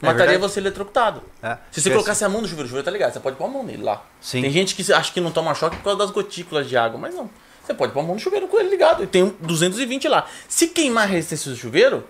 É 0.01 0.05
mataria 0.05 0.31
verdade. 0.33 0.53
você 0.53 0.59
eletrocutado. 0.59 1.21
É. 1.41 1.57
Se 1.71 1.81
você 1.81 1.89
colocasse 1.89 2.23
a 2.23 2.29
mão 2.29 2.41
no 2.41 2.47
chuveiro, 2.47 2.65
o 2.67 2.69
chuveiro 2.69 2.85
tá 2.85 2.91
ligado, 2.91 3.11
você 3.13 3.19
pode 3.19 3.35
pôr 3.35 3.45
a 3.45 3.47
mão 3.49 3.63
nele 3.63 3.83
lá. 3.83 4.05
Sim. 4.21 4.41
Tem 4.41 4.51
gente 4.51 4.75
que 4.75 4.93
acha 4.93 5.11
que 5.11 5.19
não 5.19 5.31
toma 5.31 5.53
choque 5.55 5.75
por 5.77 5.83
causa 5.83 5.99
das 5.99 6.11
gotículas 6.11 6.69
de 6.69 6.77
água, 6.77 6.99
mas 6.99 7.13
não. 7.15 7.29
Você 7.69 7.75
pode 7.75 7.93
pôr 7.93 7.99
a 7.99 8.03
mão 8.03 8.15
no 8.15 8.19
chuveiro 8.19 8.47
com 8.47 8.59
ele 8.59 8.69
ligado. 8.69 9.03
E 9.03 9.07
tem 9.07 9.21
um 9.21 9.29
220 9.41 10.07
lá. 10.07 10.25
Se 10.47 10.69
queimar 10.69 11.03
a 11.03 11.07
resistência 11.07 11.51
do 11.51 11.57
chuveiro, 11.57 12.03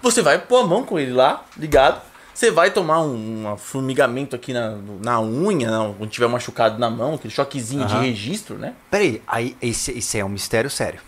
você 0.00 0.22
vai 0.22 0.38
pôr 0.38 0.64
a 0.64 0.66
mão 0.66 0.84
com 0.84 0.98
ele 0.98 1.12
lá, 1.12 1.44
ligado. 1.54 2.00
Você 2.32 2.50
vai 2.50 2.70
tomar 2.70 3.02
um, 3.02 3.46
um 3.46 3.56
formigamento 3.58 4.34
aqui 4.34 4.54
na, 4.54 4.78
na 5.02 5.20
unha, 5.20 5.70
não, 5.70 5.92
quando 5.92 6.08
tiver 6.08 6.26
machucado 6.28 6.78
na 6.78 6.88
mão, 6.88 7.16
aquele 7.16 7.32
choquezinho 7.32 7.84
de 7.84 7.92
Aham. 7.92 8.04
registro, 8.04 8.56
né? 8.56 8.72
Peraí, 8.90 9.20
aí, 9.26 9.54
esse, 9.60 9.90
esse 9.92 10.18
é 10.18 10.24
um 10.24 10.30
mistério 10.30 10.70
sério. 10.70 11.00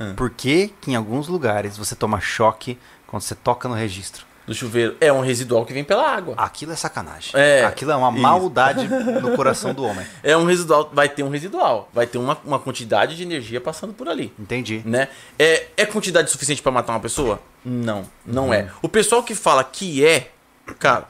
Hum. 0.00 0.14
Por 0.16 0.28
que, 0.30 0.74
que 0.80 0.90
em 0.90 0.96
alguns 0.96 1.28
lugares 1.28 1.76
você 1.76 1.94
toma 1.94 2.20
choque 2.20 2.76
quando 3.06 3.22
você 3.22 3.36
toca 3.36 3.68
no 3.68 3.76
registro? 3.76 4.25
Do 4.46 4.54
chuveiro. 4.54 4.96
É 5.00 5.12
um 5.12 5.20
residual 5.20 5.66
que 5.66 5.72
vem 5.72 5.82
pela 5.82 6.08
água. 6.08 6.34
Aquilo 6.36 6.72
é 6.72 6.76
sacanagem. 6.76 7.32
É, 7.34 7.64
Aquilo 7.64 7.90
é 7.90 7.96
uma 7.96 8.10
isso. 8.10 8.20
maldade 8.20 8.86
no 9.20 9.34
coração 9.34 9.74
do 9.74 9.84
homem. 9.84 10.06
É 10.22 10.36
um 10.36 10.44
residual, 10.44 10.90
vai 10.92 11.08
ter 11.08 11.22
um 11.22 11.28
residual, 11.28 11.88
vai 11.92 12.06
ter 12.06 12.18
uma, 12.18 12.38
uma 12.44 12.58
quantidade 12.58 13.16
de 13.16 13.22
energia 13.22 13.60
passando 13.60 13.92
por 13.92 14.08
ali. 14.08 14.32
Entendi. 14.38 14.82
Né? 14.84 15.08
É, 15.38 15.66
é 15.76 15.84
quantidade 15.86 16.30
suficiente 16.30 16.62
pra 16.62 16.70
matar 16.70 16.92
uma 16.92 17.00
pessoa? 17.00 17.40
Não, 17.64 18.04
não 18.24 18.54
é. 18.54 18.70
O 18.80 18.88
pessoal 18.88 19.22
que 19.22 19.34
fala 19.34 19.64
que 19.64 20.06
é, 20.06 20.30
cara, 20.78 21.08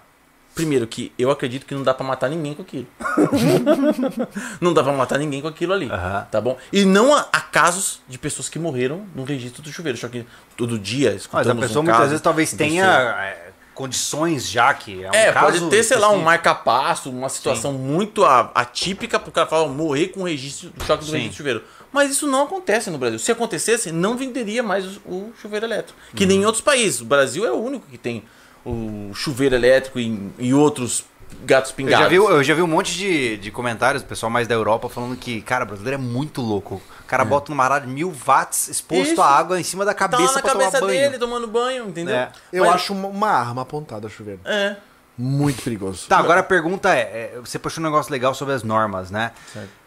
Primeiro 0.57 0.87
que 0.87 1.13
eu 1.19 1.31
acredito 1.31 1.65
que 1.67 1.75
não 1.75 1.83
dá 1.85 1.93
pra 1.95 2.05
matar 2.05 2.29
ninguém 2.29 2.55
com 2.55 2.63
aquilo. 2.63 2.87
não 4.61 4.73
dá 4.73 4.83
pra 4.83 4.93
matar 4.93 5.19
ninguém 5.19 5.41
com 5.43 5.49
aquilo 5.49 5.73
ali, 5.73 5.89
Aham. 5.91 6.27
tá 6.31 6.41
bom? 6.41 6.57
E 6.73 6.85
não 6.85 7.15
há, 7.15 7.29
há 7.33 7.41
casos 7.41 8.01
de 8.09 8.19
pessoas 8.19 8.49
que 8.49 8.59
morreram 8.59 9.05
no 9.15 9.23
registro 9.25 9.63
do 9.63 9.71
chuveiro. 9.71 9.99
Só 9.99 10.09
que 10.09 10.27
todo 10.57 10.79
dia 10.79 11.11
Mas 11.13 11.21
escutamos 11.23 11.49
a 11.65 11.67
pessoa 11.67 11.81
um 11.81 11.85
muitas 11.85 11.99
caso 11.99 12.09
vezes 12.11 12.23
talvez 12.23 12.53
tenha 12.55 12.87
é, 12.87 13.51
condições 13.75 14.49
já 14.49 14.73
que 14.73 15.05
é 15.05 15.11
um 15.11 15.15
É, 15.15 15.33
caso 15.33 15.47
pode 15.61 15.71
ter, 15.71 15.83
sei 15.83 15.99
lá, 15.99 16.11
um 16.11 16.23
marca-passo, 16.23 17.11
uma 17.11 17.29
situação 17.29 17.73
muito 17.75 18.25
a- 18.25 18.51
atípica 18.55 19.19
pro 19.21 19.31
cara 19.31 19.47
falar, 19.47 19.69
morrer 19.69 20.09
com 20.09 20.21
o 20.23 20.25
registro 20.25 20.71
do 20.71 20.85
choque 20.85 21.05
do 21.05 21.11
Sim. 21.11 21.19
registro 21.19 21.35
do 21.35 21.37
chuveiro. 21.37 21.63
Mas 21.93 22.11
isso 22.11 22.27
não 22.27 22.45
acontece 22.45 22.91
no 22.91 22.99
Brasil. 22.99 23.19
Se 23.19 23.31
acontecesse, 23.31 23.93
não 23.93 24.17
venderia 24.17 24.63
mais 24.63 24.85
o, 24.87 25.01
o 25.07 25.33
chuveiro 25.41 25.67
elétrico. 25.67 25.99
Que 26.15 26.25
Uhum. 26.25 26.29
nem 26.29 26.41
em 26.41 26.45
outros 26.47 26.63
países. 26.63 27.01
O 27.01 27.05
Brasil 27.05 27.47
é 27.47 27.51
o 27.51 27.57
único 27.57 27.87
que 27.89 27.97
tem 27.99 28.25
o 28.67 29.15
chuveiro 29.15 29.55
elétrico 29.55 29.99
e, 30.01 30.31
e 30.39 30.53
outros 30.53 31.05
gatos 31.45 31.71
Eu 31.71 31.77
pingados. 31.77 32.01
já, 32.05 32.09
vi, 32.09 32.17
eu 32.17 32.43
já 32.43 32.55
vi 32.55 32.63
um 32.63 32.67
monte 32.67 32.95
de, 32.95 33.37
de 33.37 33.51
comentários, 33.51 34.03
do 34.03 34.07
pessoal 34.09 34.29
mais 34.31 34.49
da 34.49 34.55
Europa, 34.55 34.89
falando 34.89 35.17
que, 35.17 35.41
cara, 35.43 35.65
o 35.65 35.67
brasileiro 35.69 36.01
é 36.01 36.05
muito 36.05 36.41
louco. 36.41 36.77
O 37.01 37.05
cara 37.07 37.25
bota 37.25 37.51
numa 37.53 37.65
arara 37.65 37.87
de 37.87 37.93
mil 37.93 38.11
watts 38.27 38.69
exposto 38.69 39.13
Isso. 39.13 39.23
à 39.23 39.27
água 39.39 39.61
em 39.61 39.63
cima 39.63 39.85
da 39.85 39.93
Tá 39.95 39.99
cabeça 40.09 40.23
lá 40.23 40.33
na 40.37 40.43
pra 40.43 40.51
cabeça 40.53 40.71
tomar 40.81 40.87
banho. 40.93 41.01
dele, 41.03 41.19
tomando 41.19 41.47
banho, 41.47 41.89
entendeu? 41.89 42.15
É. 42.17 42.33
Eu 42.53 42.65
Mas- 42.65 42.75
acho 42.75 42.93
uma, 42.93 43.09
uma 43.09 43.29
arma 43.31 43.63
apontada, 43.63 44.09
chuveiro. 44.09 44.41
É. 44.45 44.77
Muito 45.17 45.63
perigoso. 45.63 46.07
Tá, 46.09 46.19
agora 46.19 46.41
a 46.41 46.43
pergunta 46.43 46.93
é, 46.95 47.01
é, 47.37 47.41
você 47.43 47.59
puxou 47.59 47.81
um 47.83 47.87
negócio 47.87 48.11
legal 48.13 48.35
sobre 48.35 48.53
as 48.55 48.63
normas, 48.63 49.11
né? 49.11 49.31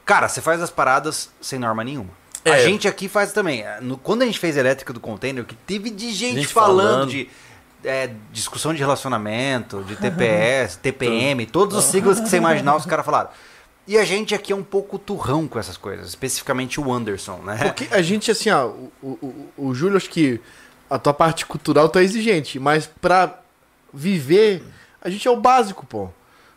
Cara, 0.06 0.28
você 0.28 0.42
faz 0.42 0.62
as 0.62 0.72
paradas 0.72 1.30
sem 1.42 1.60
norma 1.60 1.84
nenhuma. 1.84 2.10
A 2.46 2.52
É. 2.52 2.64
gente 2.64 2.88
aqui 2.88 3.08
faz 3.10 3.32
também. 3.34 3.64
No- 3.82 3.98
quando 3.98 4.22
a 4.24 4.26
gente 4.26 4.40
fez 4.40 4.56
elétrica 4.58 4.92
do 4.94 5.00
container, 5.00 5.44
o 5.44 5.46
que 5.46 5.54
teve 5.56 5.90
de 5.92 6.12
gente, 6.14 6.36
Gente 6.36 6.48
falando, 6.48 6.90
falando. 6.90 7.10
de 7.12 7.30
é, 7.84 8.10
discussão 8.32 8.74
de 8.74 8.80
relacionamento, 8.80 9.84
de 9.84 9.96
TPS, 9.98 10.76
TPM, 10.78 11.46
todos 11.46 11.78
os 11.78 11.86
siglas 11.86 12.20
que 12.20 12.28
você 12.30 12.38
imaginar, 12.38 12.76
os 12.76 12.86
caras 12.86 13.06
falaram. 13.06 13.30
E 13.88 13.98
a 13.98 14.06
gente 14.06 14.36
aqui 14.36 14.54
é 14.54 14.56
um 14.56 14.64
pouco 14.64 15.00
turrão 15.00 15.48
com 15.48 15.58
essas 15.58 15.76
coisas, 15.76 16.08
especificamente 16.10 16.80
o 16.80 16.94
Anderson, 16.94 17.38
né? 17.38 17.58
Porque 17.58 17.88
a 17.92 18.02
gente, 18.04 18.30
assim, 18.30 18.50
ó, 18.52 18.68
o, 18.68 18.92
o, 19.02 19.50
o- 19.58 19.74
Júlio, 19.74 19.98
acho 19.98 20.10
que 20.10 20.40
a 20.90 21.00
tua 21.00 21.14
parte 21.14 21.44
cultural 21.46 21.90
tá 21.90 22.04
exigente, 22.04 22.60
mas 22.60 22.86
pra 23.02 23.40
viver, 23.92 24.64
a 25.02 25.10
gente 25.10 25.28
é 25.28 25.32
o 25.32 25.38
básico, 25.38 25.86
pô. 25.86 26.10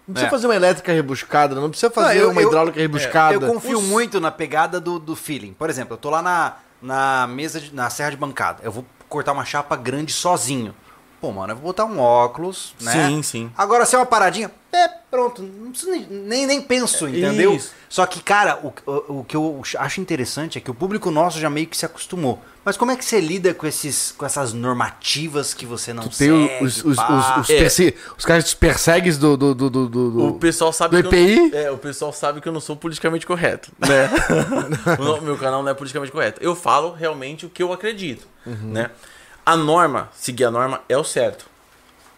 Não 0.07 0.15
precisa 0.15 0.27
É. 0.27 0.31
fazer 0.31 0.47
uma 0.47 0.57
elétrica 0.57 0.93
rebuscada, 0.93 1.55
não 1.55 1.71
precisa 1.71 1.91
fazer 1.91 2.17
Não, 2.17 2.23
eu- 2.25 2.31
uma 2.33 2.43
eu- 2.43 2.49
hidráulica 2.49 2.79
rebuscada. 2.81 3.35
Eu 3.47 3.53
confio 3.55 3.81
muito 3.81 4.21
na 4.21 4.31
pegada 4.31 4.79
do, 4.81 4.99
do 4.99 5.17
feeling. 5.17 5.55
Por 5.55 5.71
exemplo, 5.71 5.95
eu 5.95 5.99
tô 5.99 6.11
lá 6.11 6.21
na, 6.21 6.57
na 6.83 7.27
mesa, 7.29 7.61
de- 7.61 7.75
na 7.75 7.89
serra 7.89 8.11
de 8.11 8.17
bancada. 8.17 8.61
Eu 8.63 8.73
vou 8.73 8.85
cortar 9.09 9.33
uma 9.33 9.45
chapa 9.45 9.75
grande 9.77 10.13
sozinho. 10.13 10.75
Pô, 11.23 11.31
mano, 11.33 11.53
eu 11.53 11.57
vou 11.57 11.67
botar 11.67 11.85
um 11.85 12.01
óculos, 12.01 12.75
né? 12.81 12.93
Sim, 13.09 13.23
sim. 13.23 13.51
Agora, 13.57 13.87
se 13.87 13.95
é 13.95 13.99
uma 13.99 14.05
paradinha, 14.05 14.51
é, 14.73 14.89
pronto. 15.09 15.41
Não 15.41 15.71
preciso 15.71 15.93
nem, 15.93 16.05
nem, 16.11 16.47
nem 16.47 16.61
penso, 16.61 17.07
entendeu? 17.09 17.55
Isso. 17.55 17.73
Só 17.89 18.05
que, 18.07 18.21
cara, 18.21 18.59
o, 18.65 18.73
o, 18.91 19.21
o 19.21 19.25
que 19.25 19.37
eu 19.37 19.63
acho 19.79 20.01
interessante 20.01 20.59
é 20.59 20.61
que 20.61 20.69
o 20.71 20.75
público 20.75 21.13
nosso 21.13 21.39
já 21.39 21.49
meio 21.49 21.69
que 21.69 21.77
se 21.77 21.87
acostumou. 21.87 22.43
Mas 22.65 22.77
como 22.77 22.91
é 22.91 22.97
que 22.97 23.05
você 23.05 23.21
lida 23.21 23.55
com, 23.55 23.67
esses, 23.69 24.13
com 24.19 24.27
essas 24.27 24.53
normativas 24.53 25.55
que 25.55 25.65
você 25.65 25.93
não 25.93 26.03
Tu 26.05 26.19
tem 26.19 26.49
segue, 26.49 26.65
os, 26.65 26.85
os, 26.85 26.97
pá? 26.97 27.37
os, 27.39 27.45
os, 27.45 27.51
É. 27.51 27.59
perse- 27.59 27.95
os 28.19 28.25
caras 28.25 28.43
dos 28.45 28.55
persegues 28.55 29.17
do, 29.17 29.37
do, 29.37 29.55
do, 29.55 29.71
do, 29.71 29.89
do- 29.89 30.11
do- 30.11 30.27
O 30.27 30.33
pessoal 30.41 30.73
sabe 30.73 31.03
do 31.03 31.09
que 31.09 31.15
EPI? 31.17 31.37
Eu, 31.39 31.49
não- 31.51 31.59
é, 31.59 31.71
o 31.71 31.79
pessoal 31.79 32.13
sabe 32.13 32.41
que 32.41 32.49
eu 32.49 32.53
não 32.53 32.61
sou 32.61 32.75
politicamente 32.77 33.25
correto, 33.27 33.71
né? 33.79 34.11
o 34.99 35.21
meu 35.23 35.37
canal 35.39 35.63
não 35.63 35.71
é 35.71 35.75
politicamente 35.75 36.11
correto. 36.13 36.43
Eu 36.43 36.57
falo 36.57 36.93
realmente 36.93 37.47
o 37.47 37.49
que 37.51 37.63
eu 37.63 37.73
acredito, 37.73 38.27
né? 38.47 38.91
A 39.45 39.57
norma, 39.57 40.11
seguir 40.15 40.45
a 40.45 40.51
norma 40.51 40.81
é 40.89 40.97
o 40.97 41.05
certo. 41.05 41.47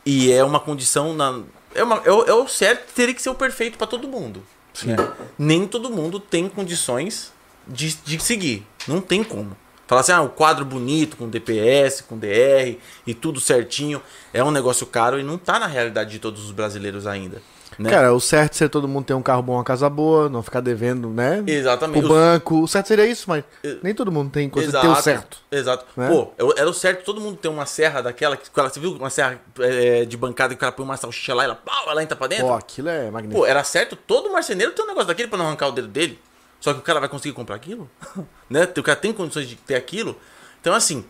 E 0.04 0.30
é 0.30 0.44
uma 0.44 0.60
condição 0.60 1.14
na 1.14 1.42
é, 1.74 1.82
uma, 1.82 1.96
é, 2.04 2.12
o, 2.12 2.22
é 2.24 2.32
o 2.32 2.46
certo, 2.46 2.92
teria 2.94 3.14
que 3.14 3.20
ser 3.20 3.30
o 3.30 3.34
perfeito 3.34 3.76
para 3.76 3.86
todo 3.86 4.06
mundo. 4.06 4.42
né? 4.84 4.96
Nem 5.36 5.66
todo 5.66 5.90
mundo 5.90 6.20
tem 6.20 6.48
condições 6.48 7.32
de, 7.66 7.94
de 7.96 8.22
seguir. 8.22 8.64
Não 8.86 9.00
tem 9.00 9.24
como. 9.24 9.56
Falar 9.86 10.00
assim, 10.00 10.12
ah, 10.12 10.22
o 10.22 10.30
quadro 10.30 10.64
bonito, 10.64 11.16
com 11.16 11.28
DPS, 11.28 12.00
com 12.02 12.16
DR 12.16 12.78
e 13.06 13.12
tudo 13.12 13.40
certinho, 13.40 14.00
é 14.32 14.42
um 14.42 14.50
negócio 14.50 14.86
caro 14.86 15.18
e 15.18 15.22
não 15.22 15.36
tá 15.36 15.58
na 15.58 15.66
realidade 15.66 16.10
de 16.10 16.18
todos 16.18 16.44
os 16.44 16.52
brasileiros 16.52 17.06
ainda. 17.06 17.42
Né? 17.78 17.90
Cara, 17.90 18.12
o 18.12 18.20
certo 18.20 18.56
seria 18.56 18.68
todo 18.68 18.86
mundo 18.86 19.04
ter 19.04 19.14
um 19.14 19.22
carro 19.22 19.42
bom, 19.42 19.54
uma 19.54 19.64
casa 19.64 19.88
boa, 19.88 20.28
não 20.28 20.42
ficar 20.42 20.60
devendo, 20.60 21.08
né? 21.08 21.42
Exatamente. 21.46 22.04
O 22.04 22.08
banco. 22.08 22.62
O 22.62 22.68
certo 22.68 22.88
seria 22.88 23.06
isso, 23.06 23.24
mas 23.28 23.44
nem 23.82 23.94
todo 23.94 24.12
mundo 24.12 24.30
tem 24.30 24.48
coisa 24.48 24.80
ter 24.80 24.86
o 24.86 24.94
certo. 24.96 25.38
Exato. 25.50 25.84
Né? 25.96 26.08
Pô, 26.08 26.32
era 26.56 26.68
o 26.68 26.74
certo 26.74 27.04
todo 27.04 27.20
mundo 27.20 27.36
ter 27.36 27.48
uma 27.48 27.66
serra 27.66 28.02
daquela 28.02 28.36
que 28.36 28.50
você 28.52 28.80
viu 28.80 28.92
uma 28.92 29.10
serra 29.10 29.40
é, 29.58 30.04
de 30.04 30.16
bancada 30.16 30.54
que 30.54 30.58
o 30.58 30.60
cara 30.60 30.72
põe 30.72 30.84
uma 30.84 30.96
salsicha 30.96 31.34
lá 31.34 31.42
e 31.42 31.46
ela, 31.46 31.54
pau, 31.54 31.90
ela 31.90 32.02
entra 32.02 32.16
pra 32.16 32.26
dentro? 32.26 32.46
Pô, 32.46 32.54
aquilo 32.54 32.88
é 32.88 33.10
magnífico. 33.10 33.40
Pô, 33.40 33.46
era 33.46 33.62
certo 33.64 33.96
todo 33.96 34.32
marceneiro 34.32 34.72
ter 34.72 34.82
um 34.82 34.86
negócio 34.86 35.08
daquele 35.08 35.28
pra 35.28 35.38
não 35.38 35.46
arrancar 35.46 35.68
o 35.68 35.72
dedo 35.72 35.88
dele. 35.88 36.18
Só 36.60 36.72
que 36.72 36.78
o 36.78 36.82
cara 36.82 36.98
vai 36.98 37.08
conseguir 37.08 37.34
comprar 37.34 37.56
aquilo? 37.56 37.90
né? 38.48 38.68
O 38.76 38.82
cara 38.82 38.96
tem 38.96 39.12
condições 39.12 39.48
de 39.48 39.56
ter 39.56 39.74
aquilo? 39.74 40.18
Então, 40.60 40.72
assim, 40.72 41.04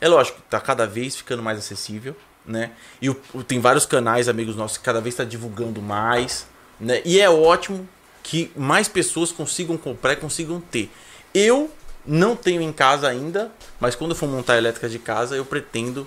é 0.00 0.08
lógico, 0.08 0.40
tá 0.48 0.58
cada 0.60 0.86
vez 0.86 1.16
ficando 1.16 1.42
mais 1.42 1.58
acessível, 1.58 2.16
né? 2.46 2.70
E 3.00 3.08
o- 3.10 3.16
o- 3.32 3.42
tem 3.42 3.58
vários 3.60 3.86
canais, 3.86 4.28
amigos 4.28 4.56
nossos, 4.56 4.76
que 4.78 4.84
cada 4.84 5.00
vez 5.00 5.14
está 5.14 5.24
divulgando 5.24 5.80
mais, 5.80 6.46
né? 6.80 7.00
E 7.04 7.20
é 7.20 7.28
ótimo 7.30 7.88
que 8.22 8.50
mais 8.56 8.88
pessoas 8.88 9.30
consigam 9.32 9.76
comprar 9.76 10.12
e 10.12 10.16
consigam 10.16 10.60
ter. 10.60 10.90
Eu 11.34 11.70
não 12.06 12.36
tenho 12.36 12.60
em 12.62 12.72
casa 12.72 13.08
ainda, 13.08 13.50
mas 13.80 13.94
quando 13.94 14.10
eu 14.12 14.16
for 14.16 14.28
montar 14.28 14.54
a 14.54 14.58
elétrica 14.58 14.88
de 14.88 14.98
casa, 14.98 15.36
eu 15.36 15.44
pretendo 15.44 16.06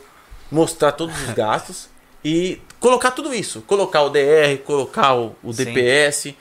mostrar 0.52 0.92
todos 0.94 1.16
os 1.24 1.30
gastos 1.36 1.90
e 2.24 2.62
colocar 2.80 3.12
tudo 3.12 3.34
isso. 3.34 3.62
Colocar 3.62 4.04
o 4.04 4.10
DR, 4.10 4.58
colocar 4.66 5.16
o, 5.16 5.36
o 5.44 5.52
Sim. 5.54 5.66
DPS 5.66 6.36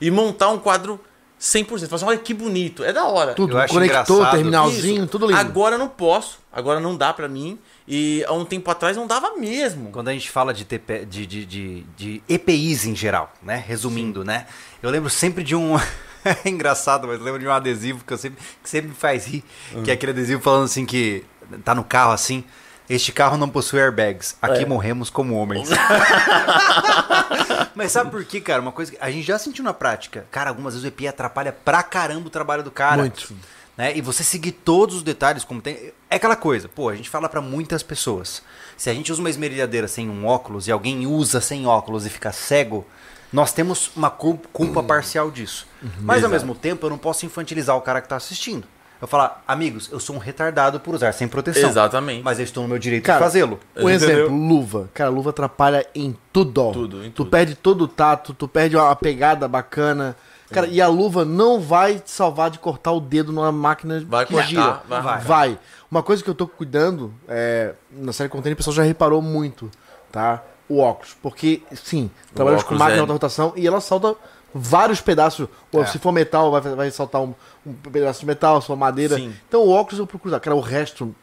e 0.00 0.10
montar 0.10 0.48
um 0.50 0.58
quadro 0.58 0.98
100%. 1.40 1.66
Falar 1.66 1.96
assim, 1.96 2.04
olha 2.04 2.18
que 2.18 2.32
bonito, 2.34 2.84
é 2.84 2.92
da 2.92 3.04
hora. 3.04 3.34
Tudo, 3.34 3.58
eu 3.58 3.68
conector, 3.68 4.30
terminalzinho, 4.30 5.02
Isso. 5.02 5.06
tudo 5.08 5.26
lindo. 5.26 5.38
Agora 5.38 5.74
eu 5.74 5.78
não 5.78 5.88
posso, 5.88 6.38
agora 6.52 6.78
não 6.80 6.96
dá 6.96 7.12
pra 7.12 7.28
mim. 7.28 7.58
E 7.94 8.24
há 8.26 8.32
um 8.32 8.46
tempo 8.46 8.70
atrás 8.70 8.96
não 8.96 9.06
dava 9.06 9.36
mesmo. 9.36 9.90
Quando 9.90 10.08
a 10.08 10.14
gente 10.14 10.30
fala 10.30 10.54
de, 10.54 10.64
TP, 10.64 11.04
de, 11.04 11.26
de, 11.26 11.44
de, 11.44 11.82
de 11.94 12.22
EPIs 12.26 12.86
em 12.86 12.96
geral, 12.96 13.30
né? 13.42 13.62
Resumindo, 13.68 14.24
né? 14.24 14.46
Eu 14.82 14.88
lembro 14.88 15.10
sempre 15.10 15.44
de 15.44 15.54
um. 15.54 15.76
é 16.24 16.38
engraçado, 16.48 17.06
mas 17.06 17.20
lembro 17.20 17.38
de 17.38 17.46
um 17.46 17.52
adesivo 17.52 18.02
que, 18.02 18.14
eu 18.14 18.16
sempre, 18.16 18.42
que 18.62 18.70
sempre 18.70 18.88
me 18.88 18.94
faz 18.94 19.26
rir. 19.26 19.44
Que 19.84 19.90
é 19.90 19.94
aquele 19.94 20.12
adesivo 20.12 20.40
falando 20.40 20.64
assim 20.64 20.86
que 20.86 21.22
tá 21.62 21.74
no 21.74 21.84
carro 21.84 22.12
assim. 22.12 22.42
Este 22.88 23.12
carro 23.12 23.36
não 23.36 23.50
possui 23.50 23.78
airbags. 23.78 24.38
Aqui 24.40 24.62
É. 24.62 24.66
morremos 24.66 25.10
como 25.10 25.34
homens. 25.36 25.68
Mas 27.74 27.92
sabe 27.92 28.10
por 28.10 28.24
quê, 28.24 28.40
cara? 28.40 28.62
Uma 28.62 28.72
coisa 28.72 28.92
que 28.92 28.98
a 29.00 29.10
gente 29.10 29.26
já 29.26 29.38
sentiu 29.38 29.62
na 29.62 29.74
prática. 29.74 30.24
Cara, 30.30 30.48
algumas 30.48 30.72
vezes 30.72 30.84
o 30.84 30.88
EPI 30.88 31.08
atrapalha 31.08 31.52
pra 31.52 31.82
caramba 31.82 32.26
o 32.26 32.30
trabalho 32.30 32.62
do 32.62 32.70
cara. 32.70 33.02
Muito. 33.02 33.34
Né? 33.76 33.96
E 33.96 34.00
você 34.02 34.22
seguir 34.22 34.52
todos 34.52 34.96
os 34.96 35.02
detalhes 35.02 35.44
como 35.44 35.60
tem. 35.62 35.92
É 36.10 36.16
aquela 36.16 36.36
coisa, 36.36 36.68
pô, 36.68 36.88
a 36.90 36.94
gente 36.94 37.08
fala 37.08 37.28
pra 37.28 37.40
muitas 37.40 37.82
pessoas. 37.82 38.42
Se 38.76 38.90
a 38.90 38.94
gente 38.94 39.10
usa 39.10 39.20
uma 39.20 39.30
esmerilhadeira 39.30 39.88
sem 39.88 40.10
um 40.10 40.26
óculos 40.26 40.68
e 40.68 40.72
alguém 40.72 41.06
usa 41.06 41.40
sem 41.40 41.66
óculos 41.66 42.04
e 42.04 42.10
fica 42.10 42.30
cego, 42.32 42.86
nós 43.32 43.50
temos 43.52 43.90
uma 43.96 44.10
cul- 44.10 44.40
culpa 44.52 44.82
parcial 44.82 45.30
disso. 45.30 45.66
Mas 46.00 46.16
ao 46.22 46.28
Exato. 46.28 46.32
mesmo 46.32 46.54
tempo, 46.54 46.84
eu 46.84 46.90
não 46.90 46.98
posso 46.98 47.24
infantilizar 47.24 47.74
o 47.74 47.80
cara 47.80 48.02
que 48.02 48.08
tá 48.08 48.16
assistindo. 48.16 48.66
Eu 49.00 49.08
falar, 49.08 49.42
amigos, 49.48 49.88
eu 49.90 49.98
sou 49.98 50.14
um 50.14 50.18
retardado 50.18 50.78
por 50.78 50.94
usar 50.94 51.10
sem 51.12 51.26
proteção. 51.26 51.68
Exatamente. 51.68 52.22
Mas 52.22 52.38
eu 52.38 52.44
estou 52.44 52.62
no 52.62 52.68
meu 52.68 52.78
direito 52.78 53.04
Cara, 53.04 53.18
de 53.18 53.24
fazê-lo. 53.24 53.58
Um 53.74 53.88
Entendeu? 53.90 53.94
exemplo, 54.28 54.36
luva. 54.36 54.90
Cara, 54.94 55.10
luva 55.10 55.30
atrapalha 55.30 55.84
em 55.94 56.14
tudo. 56.32 56.70
Tudo, 56.72 57.04
em 57.04 57.10
tu 57.10 57.14
tudo. 57.24 57.30
perde 57.30 57.54
todo 57.56 57.82
o 57.82 57.88
tato, 57.88 58.32
tu 58.34 58.46
perde 58.46 58.76
uma 58.76 58.94
pegada 58.94 59.48
bacana. 59.48 60.14
Cara, 60.52 60.66
e 60.66 60.80
a 60.80 60.88
luva 60.88 61.24
não 61.24 61.60
vai 61.60 61.98
te 61.98 62.10
salvar 62.10 62.50
de 62.50 62.58
cortar 62.58 62.92
o 62.92 63.00
dedo 63.00 63.32
numa 63.32 63.50
máquina 63.52 64.02
Vai 64.06 64.24
que 64.26 64.32
cortar, 64.32 64.48
gira. 64.48 64.82
vai. 64.88 65.20
vai. 65.20 65.58
Uma 65.90 66.02
coisa 66.02 66.22
que 66.22 66.30
eu 66.30 66.34
tô 66.34 66.46
cuidando, 66.46 67.12
é, 67.28 67.74
na 67.90 68.12
série 68.12 68.28
Container, 68.28 68.54
o 68.54 68.56
pessoal 68.56 68.74
já 68.74 68.82
reparou 68.82 69.20
muito, 69.20 69.70
tá? 70.10 70.42
O 70.68 70.78
óculos. 70.78 71.14
Porque, 71.22 71.62
sim, 71.74 72.10
trabalhamos 72.34 72.64
com 72.64 72.74
máquina 72.74 72.92
é- 72.92 72.94
de 72.94 73.00
alta 73.00 73.12
rotação 73.12 73.52
e 73.56 73.66
ela 73.66 73.80
salta 73.80 74.14
vários 74.54 75.00
pedaços. 75.00 75.48
Ou 75.72 75.82
É. 75.82 75.86
Se 75.86 75.98
for 75.98 76.12
metal, 76.12 76.50
vai, 76.50 76.60
vai 76.60 76.90
saltar 76.90 77.20
um, 77.20 77.34
um 77.66 77.72
pedaço 77.74 78.20
de 78.20 78.26
metal, 78.26 78.60
se 78.60 78.66
for 78.66 78.76
madeira. 78.76 79.16
Sim. 79.16 79.34
Então 79.48 79.62
o 79.62 79.70
óculos 79.70 79.98
eu 79.98 80.06
procuro 80.06 80.30
usar. 80.30 80.40
Cara, 80.40 80.56
o 80.56 80.60
resto. 80.60 81.14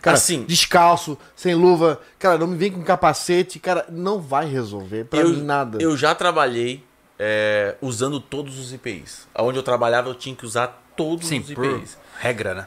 Cara, 0.00 0.16
Assim. 0.18 0.44
descalço, 0.44 1.16
sem 1.34 1.54
luva, 1.54 1.98
cara, 2.18 2.36
não 2.36 2.46
me 2.46 2.58
vem 2.58 2.70
com 2.70 2.82
capacete, 2.82 3.58
cara, 3.58 3.86
não 3.88 4.20
vai 4.20 4.44
resolver 4.46 5.04
pra 5.04 5.20
eu, 5.20 5.30
mim 5.30 5.42
nada. 5.42 5.78
Eu 5.82 5.96
já 5.96 6.14
trabalhei 6.14 6.84
é, 7.18 7.76
usando 7.80 8.20
todos 8.20 8.58
os 8.58 8.72
IPIs. 8.72 9.26
Onde 9.36 9.58
eu 9.58 9.62
trabalhava, 9.62 10.08
eu 10.08 10.14
tinha 10.14 10.34
que 10.34 10.44
usar 10.44 10.82
todos 10.96 11.28
Sim, 11.28 11.40
os 11.40 11.50
IPIs. 11.50 11.98
regra, 12.18 12.54
né? 12.54 12.66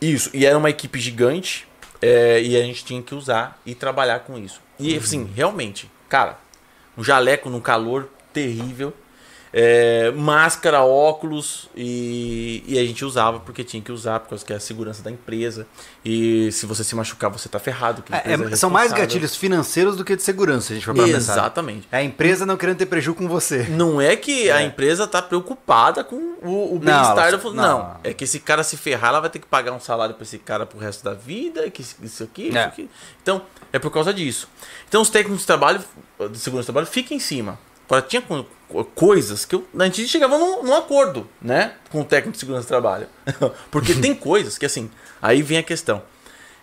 Isso, 0.00 0.30
e 0.32 0.46
era 0.46 0.56
uma 0.56 0.70
equipe 0.70 0.98
gigante 0.98 1.68
é, 2.00 2.40
e 2.40 2.56
a 2.56 2.62
gente 2.62 2.84
tinha 2.84 3.02
que 3.02 3.14
usar 3.14 3.60
e 3.66 3.74
trabalhar 3.74 4.20
com 4.20 4.38
isso. 4.38 4.60
E 4.78 4.96
assim, 4.96 5.30
realmente, 5.34 5.90
cara, 6.08 6.38
um 6.96 7.04
jaleco 7.04 7.50
num 7.50 7.60
calor 7.60 8.08
terrível. 8.32 8.94
É, 9.52 10.12
máscara, 10.12 10.82
óculos 10.82 11.68
e, 11.74 12.62
e 12.68 12.78
a 12.78 12.84
gente 12.84 13.04
usava 13.04 13.40
porque 13.40 13.64
tinha 13.64 13.82
que 13.82 13.90
usar, 13.90 14.20
porque 14.20 14.44
que 14.44 14.52
é 14.52 14.56
a 14.56 14.60
segurança 14.60 15.02
da 15.02 15.10
empresa. 15.10 15.66
E 16.04 16.50
se 16.52 16.66
você 16.66 16.84
se 16.84 16.94
machucar, 16.94 17.30
você 17.30 17.48
tá 17.48 17.58
ferrado. 17.58 18.02
É, 18.10 18.32
é, 18.32 18.52
é 18.52 18.56
são 18.56 18.70
mais 18.70 18.92
gatilhos 18.92 19.34
financeiros 19.34 19.96
do 19.96 20.04
que 20.04 20.14
de 20.14 20.22
segurança, 20.22 20.68
se 20.68 20.72
a 20.72 20.76
gente 20.76 20.84
for 20.84 20.94
pra 20.94 21.04
pensar. 21.04 21.32
Exatamente. 21.32 21.88
É 21.90 21.98
a 21.98 22.02
empresa 22.02 22.46
não 22.46 22.56
querendo 22.56 22.78
ter 22.78 22.86
prejuízo 22.86 23.14
com 23.14 23.28
você. 23.28 23.64
Não 23.68 24.00
é 24.00 24.14
que 24.14 24.50
a 24.50 24.62
empresa 24.62 25.06
tá 25.06 25.20
preocupada 25.20 26.04
com 26.04 26.16
o, 26.42 26.76
o 26.76 26.78
bem-estar 26.78 27.36
do 27.36 27.52
não. 27.52 27.78
não. 27.78 27.96
é 28.04 28.14
que 28.14 28.24
esse 28.24 28.38
cara 28.40 28.62
se 28.62 28.76
ferrar, 28.76 29.10
ela 29.10 29.20
vai 29.20 29.30
ter 29.30 29.40
que 29.40 29.46
pagar 29.46 29.72
um 29.72 29.80
salário 29.80 30.14
pra 30.14 30.22
esse 30.22 30.38
cara 30.38 30.64
pro 30.64 30.78
resto 30.78 31.02
da 31.02 31.14
vida, 31.14 31.68
que 31.70 31.82
isso- 31.82 32.22
aqui, 32.22 32.48
isso 32.48 32.58
É. 32.58 32.64
aqui. 32.64 32.88
Então, 33.22 33.42
é 33.72 33.78
por 33.78 33.90
causa 33.90 34.14
disso. 34.14 34.48
Então, 34.88 35.02
os 35.02 35.10
técnicos 35.10 35.40
de 35.40 35.46
trabalho, 35.46 35.80
de 36.30 36.38
segurança 36.38 36.66
do 36.66 36.72
trabalho, 36.72 36.86
ficam 36.86 37.16
em 37.16 37.20
cima. 37.20 37.58
Agora, 37.90 38.02
tinha 38.06 38.22
co- 38.22 38.46
co- 38.68 38.84
coisas 38.84 39.44
que 39.44 39.54
eu, 39.56 39.66
a 39.76 39.84
gente 39.86 40.06
chegava 40.06 40.38
num, 40.38 40.62
num 40.62 40.74
acordo, 40.76 41.26
né? 41.42 41.74
Com 41.90 42.02
o 42.02 42.04
técnico 42.04 42.32
de 42.34 42.38
segurança 42.38 42.64
do 42.66 42.68
trabalho. 42.68 43.08
Porque 43.68 43.94
tem 43.94 44.14
coisas 44.14 44.56
que, 44.56 44.64
assim, 44.64 44.88
aí 45.20 45.42
vem 45.42 45.58
a 45.58 45.62
questão. 45.62 46.00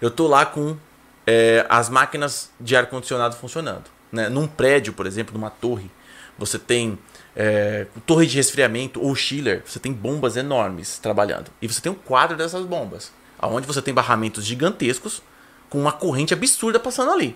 Eu 0.01 0.09
tô 0.09 0.25
lá 0.25 0.45
com 0.45 0.77
é, 1.25 1.65
as 1.67 1.89
máquinas 1.89 2.49
de 2.59 2.77
ar-condicionado 2.77 3.35
funcionando. 3.35 3.83
Né? 4.09 4.29
Num 4.29 4.47
prédio, 4.47 4.93
por 4.93 5.05
exemplo, 5.05 5.33
numa 5.33 5.49
torre, 5.49 5.91
você 6.37 6.57
tem 6.57 6.97
é, 7.35 7.87
torre 8.05 8.25
de 8.25 8.37
resfriamento 8.37 9.01
ou 9.03 9.13
chiller, 9.13 9.61
você 9.65 9.79
tem 9.79 9.91
bombas 9.91 10.37
enormes 10.37 10.97
trabalhando. 10.97 11.51
E 11.61 11.67
você 11.67 11.81
tem 11.81 11.91
um 11.91 11.95
quadro 11.95 12.37
dessas 12.37 12.65
bombas, 12.65 13.11
onde 13.41 13.67
você 13.67 13.81
tem 13.81 13.93
barramentos 13.93 14.45
gigantescos 14.45 15.21
com 15.69 15.77
uma 15.77 15.91
corrente 15.91 16.33
absurda 16.33 16.79
passando 16.79 17.11
ali. 17.11 17.35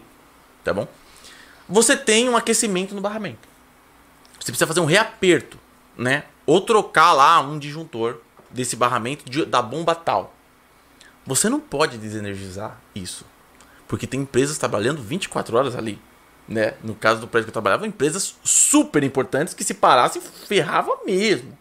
Tá 0.64 0.74
bom? 0.74 0.88
Você 1.68 1.98
tem 1.98 2.30
um 2.30 2.38
aquecimento 2.38 2.96
no 2.96 3.02
barramento. 3.02 3.51
Você 4.44 4.52
precisa 4.52 4.68
fazer 4.68 4.80
um 4.80 4.86
reaperto, 4.86 5.58
né? 5.98 6.24
Ou 6.46 6.60
trocar 6.62 7.14
lá 7.14 7.40
um 7.40 7.58
disjuntor 7.60 8.18
desse 8.50 8.76
barramento 8.76 9.30
de- 9.30 9.46
da 9.46 9.62
bomba 9.62 9.94
tal. 9.96 10.34
Você 11.26 11.48
não 11.48 11.60
pode 11.60 11.98
desenergizar 11.98 12.78
isso. 12.96 13.24
Porque 13.88 14.08
tem 14.08 14.22
empresas 14.22 14.58
trabalhando 14.58 15.02
24 15.02 15.56
horas 15.56 15.76
ali. 15.76 16.02
Né? 16.48 16.74
No 16.84 16.96
caso 16.96 17.22
do 17.22 17.28
prédio 17.28 17.46
que 17.46 17.50
eu 17.50 17.54
trabalhava, 17.54 17.86
empresas 17.88 18.36
super 18.44 19.04
importantes 19.04 19.54
que 19.54 19.64
se 19.64 19.76
parassem, 19.76 20.22
ferrava 20.22 20.98
mesmo. 21.06 21.56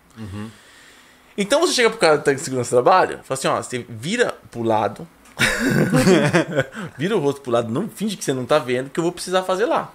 Então 1.36 1.60
você 1.60 1.74
chega 1.74 1.90
pro 1.90 1.98
cara 1.98 2.16
do 2.18 2.24
técnico 2.24 2.40
de 2.40 2.44
segurança 2.44 2.70
do 2.70 2.82
trabalho, 2.82 3.20
fala 3.22 3.38
assim, 3.38 3.48
ó, 3.48 3.56
você 3.62 3.86
vira 3.88 4.34
pro 4.50 4.62
lado, 4.62 5.06
vira 6.98 7.16
o 7.16 7.20
rosto 7.20 7.40
pro 7.40 7.50
lado, 7.52 7.70
não 7.72 7.88
finge 7.88 8.16
que 8.16 8.24
você 8.24 8.32
não 8.32 8.44
tá 8.44 8.58
vendo, 8.58 8.90
que 8.90 8.98
eu 8.98 9.04
vou 9.04 9.12
precisar 9.12 9.42
fazer 9.42 9.66
lá. 9.66 9.92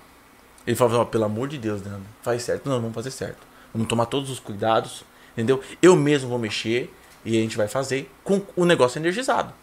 Ele 0.66 0.76
fala, 0.76 1.00
ó, 1.00 1.06
pelo 1.06 1.26
amor 1.26 1.48
de 1.48 1.58
Deus, 1.58 1.82
Leandro, 1.82 2.06
faz 2.22 2.44
certo. 2.44 2.68
Não, 2.68 2.80
vamos 2.80 2.96
fazer 2.96 3.12
certo. 3.12 3.46
Vamos 3.74 3.88
tomar 3.88 4.06
todos 4.06 4.30
os 4.30 4.40
cuidados, 4.40 5.04
entendeu? 5.34 5.62
Eu 5.82 5.96
mesmo 5.96 6.30
vou 6.30 6.40
mexer 6.40 6.94
e 7.24 7.38
a 7.38 7.42
gente 7.42 7.58
vai 7.58 7.68
fazer 7.68 8.12
com 8.24 8.42
o 8.56 8.66
negócio 8.66 8.98
energizado. 9.00 9.54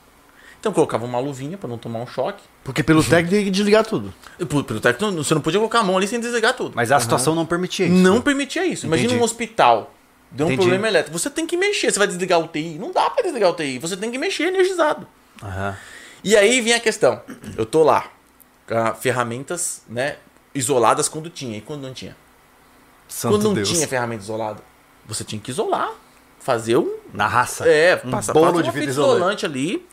Então 0.61 0.70
eu 0.70 0.74
colocava 0.74 1.05
uma 1.05 1.18
luvinha 1.18 1.59
pra 1.59 1.68
não 1.68 1.76
tomar 1.76 1.98
um 1.98 2.07
choque. 2.07 2.42
Porque 2.62 2.84
pelo 2.84 3.03
técnico 3.03 3.30
tem 3.34 3.44
que 3.44 3.50
desligar 3.50 3.84
tudo. 3.84 4.14
E, 4.38 4.44
pelo 4.44 4.62
pelo 4.62 4.78
técnico, 4.78 5.12
você 5.12 5.34
não 5.34 5.40
podia 5.40 5.59
colocar 5.59 5.80
a 5.80 5.82
mão 5.82 5.96
ali 5.96 6.07
sem 6.07 6.20
desligar 6.20 6.55
tudo. 6.55 6.72
Mas 6.76 6.92
a 6.92 7.00
situação 7.00 7.34
não 7.34 7.44
permitia 7.44 7.86
isso. 7.86 7.94
Não 7.96 8.20
permitia 8.20 8.64
isso. 8.64 8.86
Imagina 8.86 9.09
Entendi. 9.09 9.20
um 9.20 9.24
hospital. 9.24 9.92
Deu 10.30 10.46
um 10.46 10.50
Entendi. 10.50 10.62
problema 10.62 10.86
elétrico. 10.86 11.18
Você 11.18 11.28
tem 11.28 11.46
que 11.48 11.57
mexer. 11.57 11.90
Você 11.90 11.98
vai 11.98 12.07
desligar 12.07 12.38
o 12.38 12.46
TI? 12.46 12.78
Não 12.78 12.92
dá 12.92 13.11
pra 13.11 13.24
desligar 13.24 13.50
o 13.50 13.55
TI. 13.55 13.80
Você 13.80 13.96
tem 13.96 14.11
que 14.11 14.18
mexer 14.18 14.44
energizado. 14.44 15.07
Aham. 15.42 15.76
E 16.22 16.36
aí 16.36 16.61
vem 16.61 16.74
a 16.74 16.80
questão. 16.80 17.20
Eu 17.57 17.66
tô 17.66 17.82
lá 17.82 18.09
ferramentas, 19.00 19.82
né, 19.88 20.16
isoladas 20.55 21.09
quando 21.09 21.30
tinha 21.30 21.59
e 21.59 21.61
quando 21.61 21.82
não 21.82 21.92
tinha. 21.94 22.16
Santo 23.09 23.34
quando 23.34 23.44
não 23.44 23.55
Deus. 23.55 23.68
tinha 23.70 23.86
ferramenta 23.86 24.22
isolada, 24.22 24.62
você 25.07 25.22
tinha 25.24 25.40
que 25.40 25.50
isolar, 25.50 25.90
fazer 26.40 26.76
um, 26.76 26.96
Na 27.12 27.26
raça. 27.26 27.68
é, 27.68 27.96
passar 27.96 28.32
bolo 28.32 28.53
passa 28.53 28.62
de 28.64 28.70
fita 28.72 28.90
isolante. 28.90 29.44
ali 29.46 29.86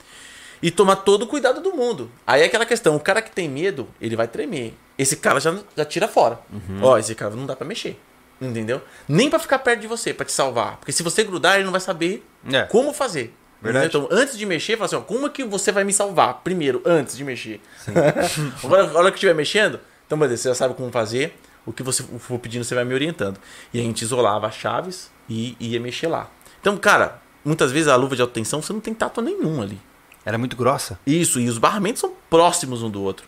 e 0.62 0.70
tomar 0.72 0.98
todo 0.98 1.24
o 1.24 1.28
cuidado 1.28 1.62
do 1.62 1.74
mundo. 1.74 2.10
Aí 2.26 2.42
é 2.42 2.46
aquela 2.46 2.66
questão, 2.66 2.96
o 2.96 3.00
cara 3.00 3.22
que 3.22 3.32
tem 3.32 3.48
medo, 3.50 3.88
ele 4.02 4.16
vai 4.16 4.28
tremer. 4.28 4.74
Esse 4.98 5.16
cara 5.18 5.40
já, 5.40 5.56
já 5.76 5.86
tira 5.86 6.08
fora. 6.08 6.40
Uhum. 6.52 6.80
Ó, 6.82 6.98
esse 6.98 7.16
cara 7.16 7.34
não 7.36 7.46
dá 7.46 7.56
pra 7.56 7.66
mexer. 7.66 8.00
Entendeu? 8.42 8.82
Nem 9.08 9.30
pra 9.30 9.38
ficar 9.40 9.60
perto 9.60 9.82
de 9.82 9.88
você, 9.88 10.14
pra 10.14 10.26
te 10.26 10.32
salvar. 10.32 10.78
Porque 10.78 10.92
se 10.94 11.04
você 11.04 11.24
grudar, 11.24 11.56
ele 11.56 11.66
não 11.66 11.72
vai 11.72 11.82
saber 11.82 12.26
É. 12.52 12.64
como 12.64 12.94
fazer. 12.94 13.34
Verdade. 13.62 13.88
Então, 13.88 14.08
antes 14.10 14.38
de 14.38 14.46
mexer, 14.46 14.74
fala 14.78 14.86
assim, 14.86 14.96
ó, 14.96 15.02
como 15.02 15.26
é 15.28 15.30
que 15.30 15.44
você 15.44 15.72
vai 15.74 15.84
me 15.84 15.92
salvar? 15.92 16.36
Primeiro, 16.44 16.82
antes 16.86 17.18
de 17.18 17.24
mexer. 17.26 17.60
Agora, 18.64 18.88
na 18.88 19.00
hora 19.00 19.12
que 19.12 19.18
estiver 19.18 19.36
mexendo, 19.36 19.80
então, 20.10 20.18
beleza, 20.18 20.42
você 20.42 20.50
já 20.50 20.56
sabe 20.56 20.74
como 20.74 20.92
fazer. 20.92 21.38
O 21.68 21.72
que 21.72 21.84
você 21.84 22.02
for 22.18 22.40
pedindo, 22.40 22.64
você 22.64 22.74
vai 22.74 22.84
me 22.84 22.96
orientando. 22.96 23.40
E 23.72 23.80
a 23.80 23.84
gente 23.84 24.02
isolava 24.02 24.48
as 24.48 24.56
chaves 24.56 25.12
e 25.30 25.56
ia 25.60 25.80
mexer 25.80 26.08
lá. 26.08 26.28
Então, 26.60 26.76
cara, 26.78 27.22
muitas 27.46 27.72
vezes 27.72 27.88
a 27.88 27.96
luva 27.96 28.16
de 28.16 28.24
alta 28.24 28.34
tensão, 28.34 28.60
você 28.60 28.74
não 28.74 28.80
tem 28.80 28.92
tato 28.92 29.22
nenhum 29.22 29.62
ali. 29.62 29.80
Era 30.26 30.36
muito 30.36 30.56
grossa. 30.56 31.00
Isso, 31.06 31.40
e 31.40 31.48
os 31.48 31.60
barramentos 31.60 32.00
são 32.00 32.12
próximos 32.28 32.82
um 32.82 32.90
do 32.90 33.04
outro. 33.04 33.28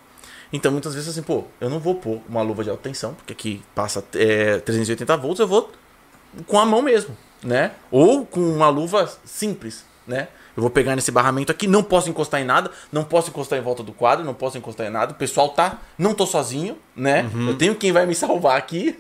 Então, 0.52 0.72
muitas 0.72 0.96
vezes 0.96 1.08
assim, 1.08 1.22
pô, 1.22 1.44
eu 1.60 1.70
não 1.70 1.80
vou 1.80 1.94
pôr 1.94 2.20
uma 2.28 2.42
luva 2.42 2.64
de 2.64 2.72
alta 2.72 2.82
tensão, 2.82 3.14
porque 3.14 3.34
aqui 3.34 3.64
passa 3.76 4.04
é, 4.16 4.58
380 4.58 5.18
volts, 5.18 5.40
eu 5.40 5.48
vou 5.48 5.72
com 6.48 6.58
a 6.58 6.66
mão 6.66 6.82
mesmo, 6.82 7.16
né? 7.44 7.74
Ou 7.92 8.26
com 8.26 8.40
uma 8.40 8.70
luva 8.70 9.08
simples, 9.24 9.86
né? 10.08 10.30
Eu 10.56 10.62
vou 10.62 10.70
pegar 10.70 10.96
nesse 10.96 11.12
barramento 11.12 11.52
aqui, 11.52 11.68
não 11.68 11.82
posso 11.84 12.10
encostar 12.10 12.42
em 12.42 12.44
nada, 12.44 12.72
não 12.92 13.04
posso 13.04 13.30
encostar 13.30 13.58
em 13.58 13.62
volta 13.62 13.82
do 13.84 13.94
quadro, 13.94 14.26
não 14.26 14.34
posso 14.34 14.58
encostar 14.58 14.86
em 14.88 14.90
nada. 14.90 15.14
O 15.14 15.16
pessoal 15.16 15.50
tá, 15.50 15.80
não 15.98 16.14
tô 16.14 16.26
sozinho, 16.26 16.78
né? 16.96 17.30
Eu 17.48 17.58
tenho 17.58 17.76
quem 17.76 17.92
vai 17.92 18.06
me 18.06 18.14
salvar 18.14 18.58
aqui. 18.58 18.94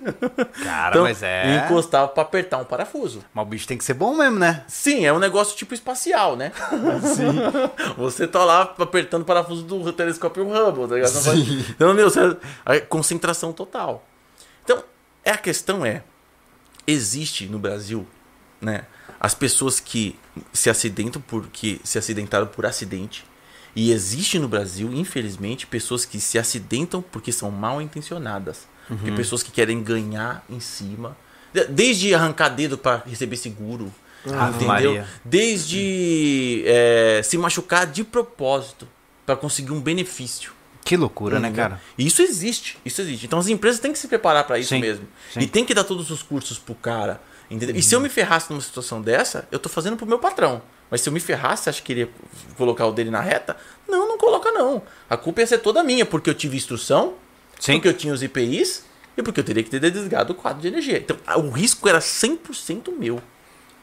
Cara, 0.63 0.91
então, 0.91 1.03
mas 1.03 1.21
é. 1.21 1.45
eu 1.57 1.65
encostava 1.65 2.07
pra 2.07 2.23
apertar 2.23 2.57
um 2.59 2.63
parafuso. 2.65 3.23
Mas 3.33 3.45
o 3.45 3.49
bicho 3.49 3.67
tem 3.67 3.77
que 3.77 3.83
ser 3.83 3.93
bom 3.93 4.15
mesmo, 4.15 4.39
né? 4.39 4.63
Sim, 4.67 5.05
é 5.05 5.11
um 5.11 5.19
negócio 5.19 5.55
tipo 5.57 5.73
espacial, 5.73 6.35
né? 6.35 6.51
Sim. 7.03 7.35
Você 7.97 8.27
tá 8.27 8.43
lá 8.45 8.73
apertando 8.77 9.23
o 9.23 9.25
parafuso 9.25 9.63
do 9.63 9.91
telescópio 9.91 10.43
Hubble, 10.47 10.87
tá 10.87 10.95
ligado? 10.95 11.11
Vai- 11.21 11.37
Então, 11.69 11.93
meu, 11.93 12.09
você... 12.09 12.37
a 12.65 12.79
concentração 12.81 13.51
total. 13.51 14.05
Então, 14.63 14.83
é, 15.23 15.31
a 15.31 15.37
questão 15.37 15.85
é, 15.85 16.03
existe 16.87 17.45
no 17.47 17.59
Brasil, 17.59 18.07
né, 18.59 18.85
as 19.19 19.33
pessoas 19.33 19.79
que 19.79 20.17
se 20.53 20.69
acidentam 20.69 21.21
porque 21.27 21.79
se 21.83 21.97
acidentaram 21.97 22.47
por 22.47 22.65
acidente. 22.65 23.23
E 23.75 23.91
existe 23.91 24.37
no 24.37 24.47
Brasil, 24.49 24.91
infelizmente, 24.93 25.65
pessoas 25.65 26.03
que 26.03 26.19
se 26.19 26.37
acidentam 26.37 27.01
porque 27.01 27.31
são 27.31 27.49
mal 27.51 27.81
intencionadas. 27.81 28.67
Porque 28.87 29.11
pessoas 29.13 29.41
que 29.41 29.51
querem 29.51 29.81
ganhar 29.81 30.43
em 30.49 30.59
cima. 30.59 31.15
De- 31.53 31.65
Desde 31.67 32.13
arrancar 32.13 32.49
dedo 32.49 32.77
para 32.77 33.03
receber 33.05 33.37
seguro. 33.37 33.93
Ave 34.25 34.49
entendeu? 34.49 34.67
Maria. 34.67 35.07
Desde 35.23 36.63
é, 36.65 37.21
se 37.23 37.37
machucar 37.37 37.87
de 37.87 38.03
propósito 38.03 38.87
para 39.25 39.35
conseguir 39.35 39.71
um 39.71 39.79
benefício. 39.79 40.51
Que 40.83 40.97
loucura, 40.97 41.39
né, 41.39 41.51
cara? 41.51 41.79
Isso 41.97 42.21
existe, 42.21 42.77
isso 42.83 43.01
existe. 43.01 43.25
Então 43.27 43.39
as 43.39 43.47
empresas 43.47 43.79
têm 43.79 43.93
que 43.93 43.99
se 43.99 44.07
preparar 44.07 44.45
para 44.45 44.57
isso 44.59 44.69
Sim, 44.69 44.79
mesmo. 44.81 45.05
sim. 45.31 45.39
Uhum. 45.39 45.45
E 45.45 45.47
tem 45.47 45.63
que 45.63 45.73
dar 45.73 45.83
todos 45.83 46.09
os 46.11 46.21
cursos 46.23 46.57
pro 46.57 46.73
cara. 46.75 47.21
Entendeu? 47.51 47.75
E 47.75 47.83
se 47.83 47.93
eu 47.93 47.99
me 47.99 48.07
ferrasse 48.07 48.49
numa 48.49 48.61
situação 48.61 49.01
dessa, 49.01 49.45
eu 49.51 49.59
tô 49.59 49.67
fazendo 49.67 49.97
pro 49.97 50.05
meu 50.05 50.17
patrão. 50.17 50.61
Mas 50.89 51.01
se 51.01 51.09
eu 51.09 51.13
me 51.13 51.19
ferrasse, 51.19 51.69
acha 51.69 51.81
que 51.81 51.91
ele 51.91 51.99
ia 52.01 52.09
colocar 52.57 52.85
o 52.85 52.93
dele 52.93 53.11
na 53.11 53.19
reta? 53.19 53.57
Não, 53.87 54.07
não 54.07 54.17
coloca 54.17 54.51
não. 54.51 54.81
A 55.09 55.17
culpa 55.17 55.41
ia 55.41 55.47
ser 55.47 55.57
toda 55.57 55.83
minha, 55.83 56.05
porque 56.05 56.29
eu 56.29 56.33
tive 56.33 56.55
instrução, 56.55 57.15
Sim. 57.59 57.73
porque 57.73 57.89
eu 57.89 57.93
tinha 57.93 58.13
os 58.13 58.23
IPIs 58.23 58.85
e 59.17 59.21
porque 59.21 59.41
eu 59.41 59.43
teria 59.43 59.63
que 59.63 59.69
ter 59.69 59.79
desligado 59.79 60.31
o 60.31 60.35
quadro 60.35 60.61
de 60.61 60.69
energia. 60.69 60.97
Então 60.97 61.17
o 61.37 61.49
risco 61.49 61.87
era 61.89 61.99
100% 61.99 62.97
meu. 62.97 63.21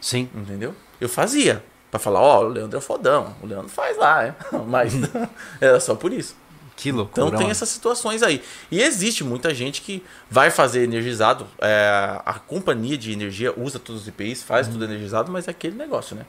Sim. 0.00 0.30
Entendeu? 0.34 0.74
Eu 0.98 1.08
fazia. 1.08 1.62
Pra 1.90 2.00
falar, 2.00 2.20
ó, 2.20 2.44
o 2.44 2.48
Leandro 2.48 2.78
é 2.78 2.80
fodão. 2.80 3.34
O 3.42 3.46
Leandro 3.46 3.68
faz 3.68 3.96
lá, 3.98 4.24
é. 4.24 4.34
Mas 4.66 4.94
era 5.60 5.78
só 5.78 5.94
por 5.94 6.12
isso. 6.12 6.34
Que 6.78 6.92
loucura. 6.92 7.26
Então 7.26 7.30
tem 7.30 7.40
mano. 7.40 7.50
essas 7.50 7.68
situações 7.68 8.22
aí. 8.22 8.40
E 8.70 8.80
existe 8.80 9.24
muita 9.24 9.52
gente 9.52 9.82
que 9.82 10.00
vai 10.30 10.48
fazer 10.48 10.84
energizado. 10.84 11.44
é, 11.60 12.20
a 12.24 12.34
companhia 12.34 12.96
de 12.96 13.12
energia 13.12 13.52
usa 13.56 13.80
todos 13.80 14.02
os 14.02 14.08
IPIs, 14.08 14.44
faz 14.44 14.68
tudo 14.68 14.84
energizado, 14.84 15.30
mas 15.32 15.48
é 15.48 15.50
aquele 15.50 15.76
negócio, 15.76 16.14
né? 16.14 16.24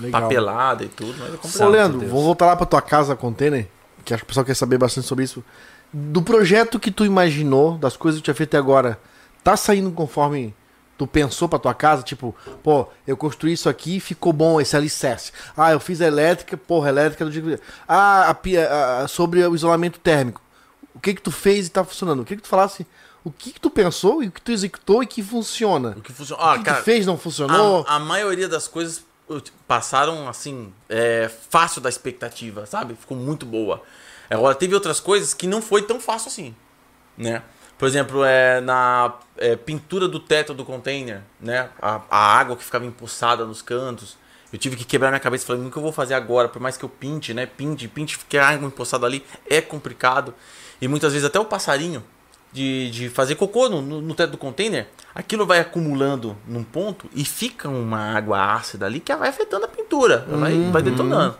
Legal. 0.00 0.22
Papelada 0.22 0.82
e 0.84 0.88
tudo, 0.88 1.14
mas 1.20 1.30
é 1.30 1.34
Ô, 1.34 1.38
complicado. 1.38 1.70
Leandro, 1.70 1.98
Deus. 2.00 2.10
vamos 2.10 2.24
voltar 2.26 2.46
lá 2.46 2.56
pra 2.56 2.66
tua 2.66 2.82
casa 2.82 3.14
container, 3.14 3.68
que 4.04 4.12
acho 4.12 4.24
que 4.24 4.24
o 4.24 4.28
pessoal 4.28 4.44
quer 4.44 4.54
saber 4.54 4.76
bastante 4.76 5.06
sobre 5.06 5.24
isso. 5.24 5.44
Do 5.92 6.20
projeto 6.20 6.80
que 6.80 6.90
tu 6.90 7.04
imaginou, 7.04 7.78
das 7.78 7.96
coisas 7.96 8.18
que 8.18 8.22
tu 8.22 8.24
tinha 8.24 8.34
feito 8.34 8.50
até 8.50 8.58
agora, 8.58 8.98
tá 9.44 9.56
saindo 9.56 9.92
conforme 9.92 10.52
tu 11.00 11.06
pensou 11.06 11.48
pra 11.48 11.58
tua 11.58 11.72
casa? 11.72 12.02
Tipo, 12.02 12.36
pô, 12.62 12.86
eu 13.06 13.16
construí 13.16 13.54
isso 13.54 13.68
aqui 13.70 13.96
e 13.96 14.00
ficou 14.00 14.34
bom 14.34 14.60
esse 14.60 14.76
alicerce. 14.76 15.32
Ah, 15.56 15.72
eu 15.72 15.80
fiz 15.80 16.00
a 16.02 16.06
elétrica, 16.06 16.58
porra, 16.58 16.88
a 16.88 16.90
elétrica 16.90 17.24
do 17.24 17.30
dia 17.30 17.40
que- 17.42 17.62
Ah, 17.88 18.28
a 18.28 18.34
pia- 18.34 18.68
a- 19.02 19.08
sobre 19.08 19.42
o 19.46 19.54
isolamento 19.54 19.98
térmico. 19.98 20.42
O 20.94 21.00
que 21.00 21.14
que 21.14 21.22
tu 21.22 21.30
fez 21.30 21.68
e 21.68 21.70
tá 21.70 21.82
funcionando? 21.84 22.20
O 22.20 22.24
que 22.26 22.36
que 22.36 22.42
tu 22.42 22.48
falasse? 22.48 22.86
O 23.24 23.30
que 23.30 23.52
que 23.52 23.60
tu 23.60 23.70
pensou 23.70 24.22
e 24.22 24.28
o 24.28 24.30
que 24.32 24.42
tu 24.42 24.52
executou 24.52 25.02
e 25.02 25.06
que 25.06 25.22
funciona? 25.22 25.94
O 25.96 26.02
que 26.02 26.12
funciona. 26.12 26.42
o 26.42 26.46
Ah, 26.46 26.58
que 26.58 26.64
cara, 26.64 26.78
tu 26.78 26.84
fez 26.84 27.06
não 27.06 27.16
funcionou? 27.16 27.84
a, 27.88 27.96
a 27.96 27.98
maioria 27.98 28.48
das 28.48 28.68
coisas 28.68 29.02
passaram 29.66 30.28
assim, 30.28 30.70
é, 30.88 31.30
fácil 31.48 31.80
da 31.80 31.88
expectativa, 31.88 32.66
sabe? 32.66 32.94
Ficou 32.94 33.16
muito 33.16 33.46
boa. 33.46 33.82
Agora, 34.28 34.54
teve 34.54 34.74
outras 34.74 35.00
coisas 35.00 35.32
que 35.32 35.46
não 35.46 35.62
foi 35.62 35.82
tão 35.82 35.98
fácil 35.98 36.28
assim, 36.28 36.54
né? 37.16 37.42
Por 37.80 37.88
exemplo, 37.88 38.22
é, 38.22 38.60
na 38.60 39.14
é, 39.38 39.56
pintura 39.56 40.06
do 40.06 40.20
teto 40.20 40.52
do 40.52 40.66
container, 40.66 41.22
né? 41.40 41.70
A, 41.80 42.02
a 42.10 42.38
água 42.38 42.54
que 42.54 42.62
ficava 42.62 42.84
empoçada 42.84 43.46
nos 43.46 43.62
cantos. 43.62 44.18
Eu 44.52 44.58
tive 44.58 44.76
que 44.76 44.84
quebrar 44.84 45.08
minha 45.08 45.18
cabeça 45.18 45.44
e 45.44 45.46
falei, 45.46 45.66
o 45.66 45.70
que 45.70 45.78
eu 45.78 45.82
vou 45.82 45.90
fazer 45.90 46.12
agora? 46.12 46.46
Por 46.46 46.60
mais 46.60 46.76
que 46.76 46.84
eu 46.84 46.90
pinte, 46.90 47.32
né? 47.32 47.46
Pinte, 47.46 47.88
pinte, 47.88 48.18
porque 48.18 48.36
a 48.36 48.50
água 48.50 48.66
empoçada 48.66 49.06
ali 49.06 49.24
é 49.48 49.62
complicado. 49.62 50.34
E 50.78 50.86
muitas 50.86 51.14
vezes 51.14 51.26
até 51.26 51.40
o 51.40 51.44
passarinho 51.46 52.04
de, 52.52 52.90
de 52.90 53.08
fazer 53.08 53.36
cocô 53.36 53.70
no, 53.70 53.80
no, 53.80 54.02
no 54.02 54.14
teto 54.14 54.32
do 54.32 54.36
container, 54.36 54.86
aquilo 55.14 55.46
vai 55.46 55.60
acumulando 55.60 56.36
num 56.46 56.62
ponto 56.62 57.08
e 57.14 57.24
fica 57.24 57.66
uma 57.66 58.14
água 58.14 58.56
ácida 58.56 58.84
ali 58.84 59.00
que 59.00 59.16
vai 59.16 59.30
afetando 59.30 59.64
a 59.64 59.68
pintura, 59.68 60.26
vai, 60.28 60.70
vai 60.70 60.82
detonando. 60.82 61.34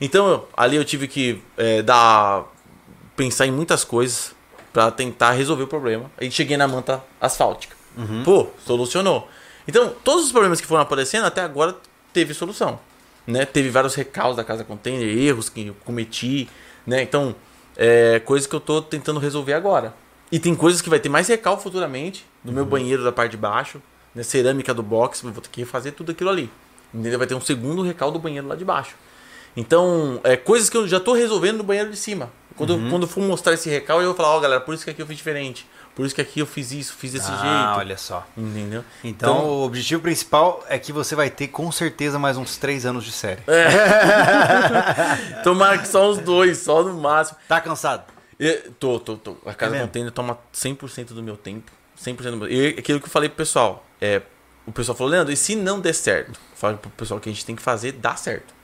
Então 0.00 0.44
ali 0.56 0.74
eu 0.74 0.84
tive 0.84 1.06
que 1.06 1.40
é, 1.56 1.82
dar 1.82 2.46
pensar 3.14 3.46
em 3.46 3.52
muitas 3.52 3.84
coisas 3.84 4.36
para 4.78 4.92
tentar 4.92 5.32
resolver 5.32 5.64
o 5.64 5.66
problema. 5.66 6.08
Aí 6.20 6.30
cheguei 6.30 6.56
na 6.56 6.68
manta 6.68 7.02
asfáltica. 7.20 7.74
Pô, 8.24 8.46
solucionou. 8.64 9.28
Então 9.66 9.92
todos 10.04 10.26
os 10.26 10.30
problemas 10.30 10.60
que 10.60 10.68
foram 10.68 10.82
aparecendo 10.82 11.24
até 11.24 11.40
agora 11.40 11.74
teve 12.12 12.32
solução, 12.32 12.78
né? 13.26 13.44
Teve 13.44 13.70
vários 13.70 13.96
recalques 13.96 14.36
da 14.36 14.44
casa 14.44 14.62
container, 14.62 15.04
erros 15.18 15.48
que 15.48 15.66
eu 15.66 15.76
cometi, 15.84 16.48
né? 16.86 17.02
Então 17.02 17.34
é 17.76 18.20
coisas 18.20 18.46
que 18.46 18.54
eu 18.54 18.60
tô 18.60 18.80
tentando 18.80 19.18
resolver 19.18 19.52
agora. 19.52 19.92
E 20.30 20.38
tem 20.38 20.54
coisas 20.54 20.80
que 20.80 20.88
vai 20.88 21.00
ter 21.00 21.08
mais 21.08 21.26
recalque 21.26 21.64
futuramente 21.64 22.24
no 22.44 22.52
meu 22.52 22.64
banheiro 22.64 23.02
da 23.02 23.10
parte 23.10 23.32
de 23.32 23.36
baixo, 23.36 23.82
né? 24.14 24.22
Cerâmica 24.22 24.72
do 24.72 24.82
box, 24.84 25.22
vou 25.22 25.32
ter 25.32 25.48
que 25.50 25.64
fazer 25.64 25.90
tudo 25.90 26.12
aquilo 26.12 26.30
ali. 26.30 26.48
Entendeu? 26.94 27.18
Vai 27.18 27.26
ter 27.26 27.34
um 27.34 27.40
segundo 27.40 27.82
recalque 27.82 28.16
do 28.16 28.22
banheiro 28.22 28.46
lá 28.46 28.54
de 28.54 28.64
baixo. 28.64 28.94
Então, 29.56 30.20
é 30.22 30.36
coisas 30.36 30.70
que 30.70 30.76
eu 30.76 30.86
já 30.86 31.00
tô 31.00 31.14
resolvendo 31.14 31.56
no 31.56 31.64
banheiro 31.64 31.90
de 31.90 31.96
cima. 31.96 32.30
Quando, 32.58 32.72
eu, 32.72 32.90
quando 32.90 33.02
eu 33.02 33.08
for 33.08 33.22
mostrar 33.22 33.54
esse 33.54 33.70
recalque, 33.70 34.02
eu 34.02 34.08
vou 34.08 34.16
falar, 34.16 34.36
ó, 34.36 34.40
galera, 34.40 34.60
por 34.60 34.74
isso 34.74 34.84
que 34.84 34.90
aqui 34.90 35.00
eu 35.00 35.06
fiz 35.06 35.16
diferente. 35.16 35.64
Por 35.94 36.04
isso 36.04 36.14
que 36.14 36.20
aqui 36.20 36.40
eu 36.40 36.46
fiz 36.46 36.70
isso, 36.72 36.92
fiz 36.92 37.12
desse 37.12 37.30
ah, 37.30 37.36
jeito. 37.36 37.78
olha 37.80 37.96
só. 37.96 38.26
Entendeu? 38.36 38.84
Então, 39.02 39.46
o 39.46 39.64
objetivo 39.64 40.02
principal 40.02 40.64
é 40.68 40.78
que 40.78 40.92
você 40.92 41.14
vai 41.14 41.30
ter 41.30 41.48
com 41.48 41.72
certeza 41.72 42.18
mais 42.18 42.36
uns 42.36 42.56
três 42.56 42.84
anos 42.84 43.04
de 43.04 43.12
série. 43.12 43.40
É. 43.46 43.68
Tomara 45.42 45.78
que 45.78 45.88
só 45.88 46.10
uns 46.10 46.18
dois, 46.18 46.58
só 46.58 46.82
no 46.82 46.94
máximo. 47.00 47.38
Tá 47.48 47.60
cansado? 47.60 48.04
E, 48.38 48.52
tô, 48.78 49.00
tô, 49.00 49.16
tô. 49.16 49.36
A 49.44 49.54
casa 49.54 49.72
É 49.72 49.78
mesmo? 49.78 49.88
container 49.88 50.12
toma 50.12 50.38
100% 50.54 51.06
do 51.08 51.22
meu 51.22 51.36
tempo. 51.36 51.72
100% 52.00 52.30
do 52.30 52.36
meu 52.36 52.48
E 52.48 52.76
aquilo 52.78 53.00
que 53.00 53.06
eu 53.06 53.10
falei 53.10 53.28
pro 53.28 53.38
pessoal. 53.38 53.84
É, 54.00 54.22
o 54.66 54.72
pessoal 54.72 54.96
falou, 54.96 55.10
Leandro, 55.10 55.32
e 55.32 55.36
se 55.36 55.56
não 55.56 55.80
der 55.80 55.94
certo? 55.94 56.38
Fala 56.54 56.76
pro 56.76 56.90
pessoal 56.90 57.18
que 57.18 57.28
a 57.28 57.32
gente 57.32 57.44
tem 57.44 57.56
que 57.56 57.62
fazer 57.62 57.92
dar 57.92 58.16
certo. 58.18 58.54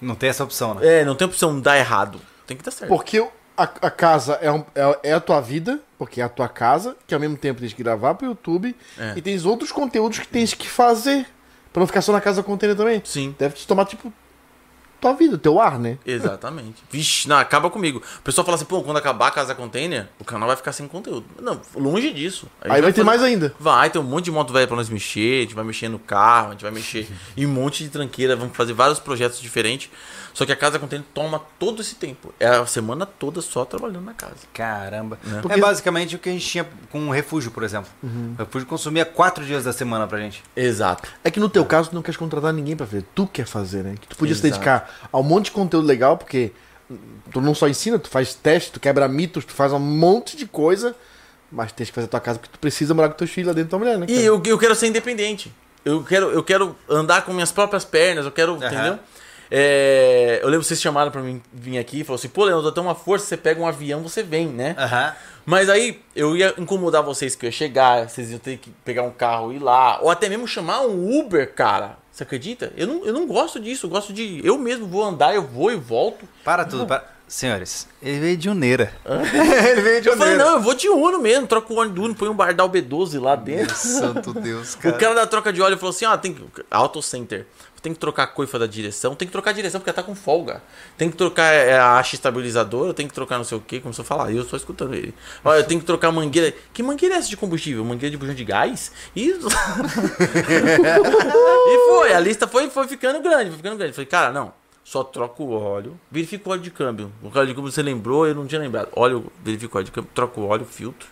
Não 0.00 0.14
tem 0.14 0.28
essa 0.28 0.44
opção, 0.44 0.74
né? 0.74 1.00
É, 1.00 1.04
não 1.04 1.14
tem 1.14 1.26
opção 1.26 1.58
dar 1.60 1.76
errado. 1.78 2.20
Tem 2.46 2.56
que 2.56 2.62
dar 2.62 2.70
certo. 2.70 2.88
Porque 2.88 3.26
a, 3.56 3.62
a 3.62 3.90
casa 3.90 4.34
é, 4.42 4.50
um- 4.50 4.64
é, 4.74 5.10
é 5.10 5.12
a 5.12 5.20
tua 5.20 5.40
vida, 5.40 5.80
porque 5.98 6.20
é 6.20 6.24
a 6.24 6.28
tua 6.28 6.48
casa, 6.48 6.96
que 7.06 7.14
ao 7.14 7.20
mesmo 7.20 7.36
tempo 7.36 7.60
tens 7.60 7.72
que 7.72 7.82
gravar 7.82 8.14
pro 8.14 8.26
YouTube, 8.26 8.74
É. 8.98 9.14
e 9.16 9.22
tens 9.22 9.44
outros 9.44 9.70
conteúdos 9.72 10.18
que 10.18 10.28
tens 10.28 10.54
que 10.54 10.68
fazer. 10.68 11.26
Pra 11.72 11.80
não 11.80 11.86
ficar 11.88 12.02
só 12.02 12.12
na 12.12 12.20
casa 12.20 12.42
container 12.42 12.76
também. 12.76 13.02
Sim. 13.04 13.34
Deve 13.38 13.54
te 13.56 13.66
tomar, 13.66 13.84
tipo, 13.86 14.12
tua 15.04 15.12
vida, 15.14 15.36
teu 15.36 15.60
ar, 15.60 15.78
né? 15.78 15.98
Exatamente. 16.06 16.82
Vixe, 16.90 17.28
não, 17.28 17.36
acaba 17.36 17.68
comigo. 17.70 18.02
O 18.18 18.22
pessoal 18.22 18.44
fala 18.44 18.56
assim, 18.56 18.64
pô, 18.64 18.82
quando 18.82 18.96
acabar 18.96 19.28
a 19.28 19.30
casa 19.30 19.54
container, 19.54 20.08
o 20.18 20.24
canal 20.24 20.46
vai 20.46 20.56
ficar 20.56 20.72
sem 20.72 20.88
conteúdo. 20.88 21.26
Não, 21.40 21.60
longe 21.74 22.12
disso. 22.12 22.46
Aí 22.62 22.70
vai 22.80 22.92
ter 22.92 22.92
fazer- 22.92 23.04
mais 23.04 23.22
ainda. 23.22 23.54
Vai, 23.60 23.90
tem 23.90 24.00
um 24.00 24.04
monte 24.04 24.24
de 24.26 24.30
moto 24.30 24.52
velha 24.52 24.66
pra 24.66 24.76
nós 24.76 24.88
mexer, 24.88 25.38
a 25.38 25.42
gente 25.42 25.54
vai 25.54 25.64
mexer 25.64 25.88
no 25.88 25.98
carro, 25.98 26.48
a 26.48 26.50
gente 26.52 26.62
vai 26.62 26.70
mexer 26.72 27.06
em 27.36 27.44
um 27.46 27.50
monte 27.50 27.84
de 27.84 27.90
tranqueira, 27.90 28.34
vamos 28.34 28.56
fazer 28.56 28.72
vários 28.72 28.98
projetos 28.98 29.40
diferentes. 29.40 29.90
Só 30.32 30.44
que 30.44 30.50
a 30.50 30.56
casa 30.56 30.80
container 30.80 31.06
toma 31.14 31.40
todo 31.60 31.80
esse 31.80 31.94
tempo. 31.94 32.34
É 32.40 32.48
a 32.48 32.66
semana 32.66 33.06
toda 33.06 33.40
só 33.40 33.64
trabalhando 33.64 34.04
na 34.04 34.14
casa. 34.14 34.34
Caramba. 34.52 35.16
Porque- 35.40 35.56
É 35.56 35.60
basicamente 35.60 36.16
o 36.16 36.18
que 36.18 36.28
a 36.28 36.32
gente 36.32 36.44
tinha 36.44 36.66
com 36.90 37.06
o 37.06 37.12
refúgio, 37.12 37.52
por 37.52 37.62
exemplo. 37.62 37.88
O 38.02 38.34
refúgio 38.38 38.66
consumia 38.66 39.04
quatro 39.04 39.44
dias 39.44 39.62
da 39.62 39.72
semana 39.72 40.08
pra 40.08 40.18
gente. 40.18 40.42
Exato. 40.56 41.08
É 41.22 41.30
que 41.30 41.38
no 41.38 41.48
teu 41.48 41.64
caso 41.64 41.90
tu 41.90 41.94
não 41.94 42.02
queres 42.02 42.16
contratar 42.16 42.52
ninguém 42.52 42.74
pra 42.74 42.84
fazer, 42.84 43.04
tu 43.14 43.28
quer 43.28 43.46
fazer, 43.46 43.84
né? 43.84 43.94
Que 44.00 44.08
tu 44.08 44.16
podia 44.16 44.34
se 44.34 44.40
Exato. 44.44 44.54
dedicar 44.60 44.93
a 45.12 45.18
um 45.18 45.22
monte 45.22 45.46
de 45.46 45.50
conteúdo 45.52 45.86
legal, 45.86 46.16
porque 46.16 46.52
tu 47.32 47.40
não 47.40 47.54
só 47.54 47.68
ensina, 47.68 47.98
tu 47.98 48.08
faz 48.08 48.34
teste, 48.34 48.72
tu 48.72 48.80
quebra 48.80 49.08
mitos, 49.08 49.44
tu 49.44 49.52
faz 49.52 49.72
um 49.72 49.78
monte 49.78 50.36
de 50.36 50.46
coisa, 50.46 50.94
mas 51.50 51.72
tens 51.72 51.88
que 51.88 51.94
fazer 51.94 52.06
a 52.06 52.10
tua 52.10 52.20
casa 52.20 52.38
porque 52.38 52.52
tu 52.52 52.58
precisa 52.58 52.94
morar 52.94 53.08
com 53.08 53.16
teus 53.16 53.30
filhos 53.30 53.48
lá 53.48 53.54
dentro 53.54 53.68
da 53.68 53.70
tua 53.70 53.78
mulher, 53.78 53.98
né? 53.98 54.06
E 54.08 54.24
eu, 54.24 54.42
eu 54.44 54.58
quero 54.58 54.74
ser 54.74 54.86
independente. 54.88 55.52
Eu 55.84 56.02
quero, 56.02 56.30
eu 56.30 56.42
quero 56.42 56.74
andar 56.88 57.22
com 57.22 57.32
minhas 57.32 57.52
próprias 57.52 57.84
pernas, 57.84 58.24
eu 58.24 58.32
quero, 58.32 58.56
entendeu? 58.56 58.98
É, 59.50 60.40
eu 60.42 60.46
lembro 60.46 60.60
que 60.62 60.68
vocês 60.68 60.80
chamaram 60.80 61.10
pra 61.10 61.20
mim 61.20 61.40
vir 61.52 61.78
aqui 61.78 62.00
e 62.00 62.04
falaram 62.04 62.18
assim, 62.18 62.28
pô, 62.28 62.44
Leandro, 62.44 62.66
eu 62.66 62.72
tenho 62.72 62.86
uma 62.86 62.94
força, 62.94 63.26
você 63.26 63.36
pega 63.36 63.60
um 63.60 63.66
avião, 63.66 64.02
você 64.02 64.22
vem, 64.22 64.48
né? 64.48 64.74
Aham. 64.78 65.14
Mas 65.46 65.68
aí 65.68 66.00
eu 66.16 66.36
ia 66.36 66.54
incomodar 66.58 67.02
vocês 67.02 67.34
que 67.34 67.44
eu 67.44 67.48
ia 67.48 67.52
chegar, 67.52 68.08
vocês 68.08 68.30
iam 68.30 68.38
ter 68.38 68.56
que 68.58 68.70
pegar 68.84 69.02
um 69.02 69.10
carro 69.10 69.52
e 69.52 69.56
ir 69.56 69.58
lá, 69.58 69.98
ou 70.00 70.10
até 70.10 70.28
mesmo 70.28 70.46
chamar 70.48 70.82
um 70.82 71.18
Uber, 71.18 71.52
cara. 71.54 71.98
Você 72.10 72.22
acredita? 72.22 72.72
Eu 72.76 72.86
não, 72.86 73.04
eu 73.04 73.12
não 73.12 73.26
gosto 73.26 73.58
disso, 73.58 73.86
eu 73.86 73.90
gosto 73.90 74.12
de. 74.12 74.40
Eu 74.44 74.56
mesmo 74.56 74.86
vou 74.86 75.02
andar, 75.02 75.34
eu 75.34 75.42
vou 75.42 75.72
e 75.72 75.76
volto. 75.76 76.28
Para 76.44 76.64
tudo. 76.64 76.86
Para... 76.86 77.12
Senhores, 77.26 77.88
ele 78.02 78.20
veio 78.20 78.36
de 78.36 78.48
Uneira. 78.50 78.92
ele 79.04 79.80
veio 79.80 80.00
de 80.02 80.08
Eu 80.08 80.16
falei, 80.16 80.34
Uneira. 80.34 80.50
não, 80.50 80.56
eu 80.58 80.62
vou 80.62 80.74
de 80.74 80.88
Uno 80.88 81.18
mesmo, 81.18 81.46
troco 81.46 81.74
o 81.74 81.78
óleo 81.78 81.90
do 81.90 82.02
Uno, 82.04 82.14
põe 82.14 82.28
um 82.28 82.34
Bardal 82.34 82.70
B12 82.70 83.20
lá 83.20 83.34
dentro. 83.34 83.74
Santo 83.74 84.32
Deus, 84.34 84.74
O 84.76 84.78
cara. 84.78 84.96
cara 84.96 85.14
da 85.14 85.26
troca 85.26 85.52
de 85.52 85.60
óleo 85.60 85.76
falou 85.76 85.90
assim: 85.90 86.04
ó, 86.04 86.16
tem 86.16 86.34
que. 86.34 86.44
Auto 86.70 87.02
Center. 87.02 87.46
Tem 87.84 87.92
que 87.92 88.00
trocar 88.00 88.22
a 88.22 88.26
coifa 88.26 88.58
da 88.58 88.66
direção, 88.66 89.14
tem 89.14 89.28
que 89.28 89.32
trocar 89.32 89.50
a 89.50 89.52
direção 89.52 89.78
porque 89.78 89.90
ela 89.90 89.96
tá 89.96 90.02
com 90.02 90.14
folga. 90.14 90.62
Tem 90.96 91.10
que 91.10 91.18
trocar 91.18 91.52
é, 91.52 91.76
a 91.76 91.98
haste 91.98 92.14
estabilizadora, 92.14 92.94
tem 92.94 93.06
que 93.06 93.12
trocar 93.12 93.36
não 93.36 93.44
sei 93.44 93.58
o 93.58 93.60
que, 93.60 93.78
começou 93.78 94.02
a 94.02 94.06
falar. 94.06 94.32
Eu 94.32 94.42
só 94.42 94.56
escutando 94.56 94.94
ele. 94.94 95.12
Olha, 95.44 95.58
eu 95.58 95.64
tenho 95.64 95.78
que 95.80 95.84
trocar 95.84 96.08
a 96.08 96.12
mangueira. 96.12 96.54
Que 96.72 96.82
mangueira 96.82 97.16
é 97.16 97.18
essa 97.18 97.28
de 97.28 97.36
combustível? 97.36 97.84
Mangueira 97.84 98.10
de 98.10 98.16
bujão 98.16 98.34
de 98.34 98.42
gás? 98.42 98.90
E. 99.14 99.32
e 101.68 101.88
foi, 101.90 102.14
a 102.14 102.20
lista 102.20 102.48
foi, 102.48 102.70
foi 102.70 102.88
ficando 102.88 103.20
grande, 103.20 103.50
foi 103.50 103.58
ficando 103.58 103.76
grande. 103.76 103.92
Falei, 103.92 104.06
cara, 104.06 104.32
não. 104.32 104.54
Só 104.82 105.04
troca 105.04 105.42
o 105.42 105.50
óleo, 105.50 106.00
verifica 106.10 106.48
o 106.48 106.52
óleo 106.52 106.62
de 106.62 106.70
câmbio. 106.70 107.12
O 107.22 107.26
óleo 107.26 107.48
de 107.48 107.54
câmbio 107.54 107.70
você 107.70 107.82
lembrou, 107.82 108.26
eu 108.26 108.34
não 108.34 108.46
tinha 108.46 108.62
lembrado. 108.62 108.88
Óleo, 108.96 109.30
verifica 109.42 109.74
o 109.74 109.76
óleo 109.76 109.84
de 109.84 109.92
câmbio, 109.92 110.10
troca 110.14 110.40
o 110.40 110.46
óleo, 110.46 110.64
filtro. 110.64 111.06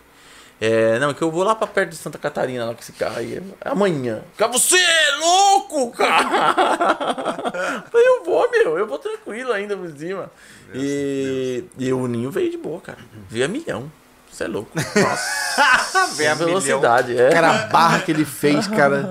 É, 0.64 0.96
não, 1.00 1.12
que 1.12 1.20
eu 1.20 1.28
vou 1.28 1.42
lá 1.42 1.56
pra 1.56 1.66
perto 1.66 1.90
de 1.90 1.96
Santa 1.96 2.18
Catarina 2.18 2.64
lá 2.66 2.72
com 2.72 2.80
esse 2.80 2.92
carro 2.92 3.18
aí. 3.18 3.42
É 3.60 3.68
amanhã. 3.68 4.22
Cara, 4.38 4.52
você 4.52 4.76
é 4.76 5.16
louco, 5.16 5.90
cara! 5.90 7.82
Falei, 7.90 8.06
eu 8.06 8.22
vou, 8.24 8.48
meu, 8.48 8.78
eu 8.78 8.86
vou 8.86 8.96
tranquilo 8.96 9.50
ainda 9.52 9.76
por 9.76 9.90
cima. 9.90 10.30
E, 10.72 11.64
e 11.76 11.92
o 11.92 12.06
Ninho 12.06 12.30
veio 12.30 12.48
de 12.48 12.58
boa, 12.58 12.80
cara. 12.80 12.98
Veio 13.28 13.44
a 13.44 13.48
milhão. 13.48 13.90
Você 14.32 14.44
é 14.44 14.48
louco. 14.48 14.70
Nossa, 14.74 15.98
a 16.04 16.06
milhão. 16.16 16.36
velocidade, 16.36 17.18
é. 17.20 17.28
Cara, 17.30 17.50
a 17.50 17.66
barra 17.66 17.98
que 18.00 18.10
ele 18.10 18.24
fez, 18.24 18.66
cara, 18.66 19.02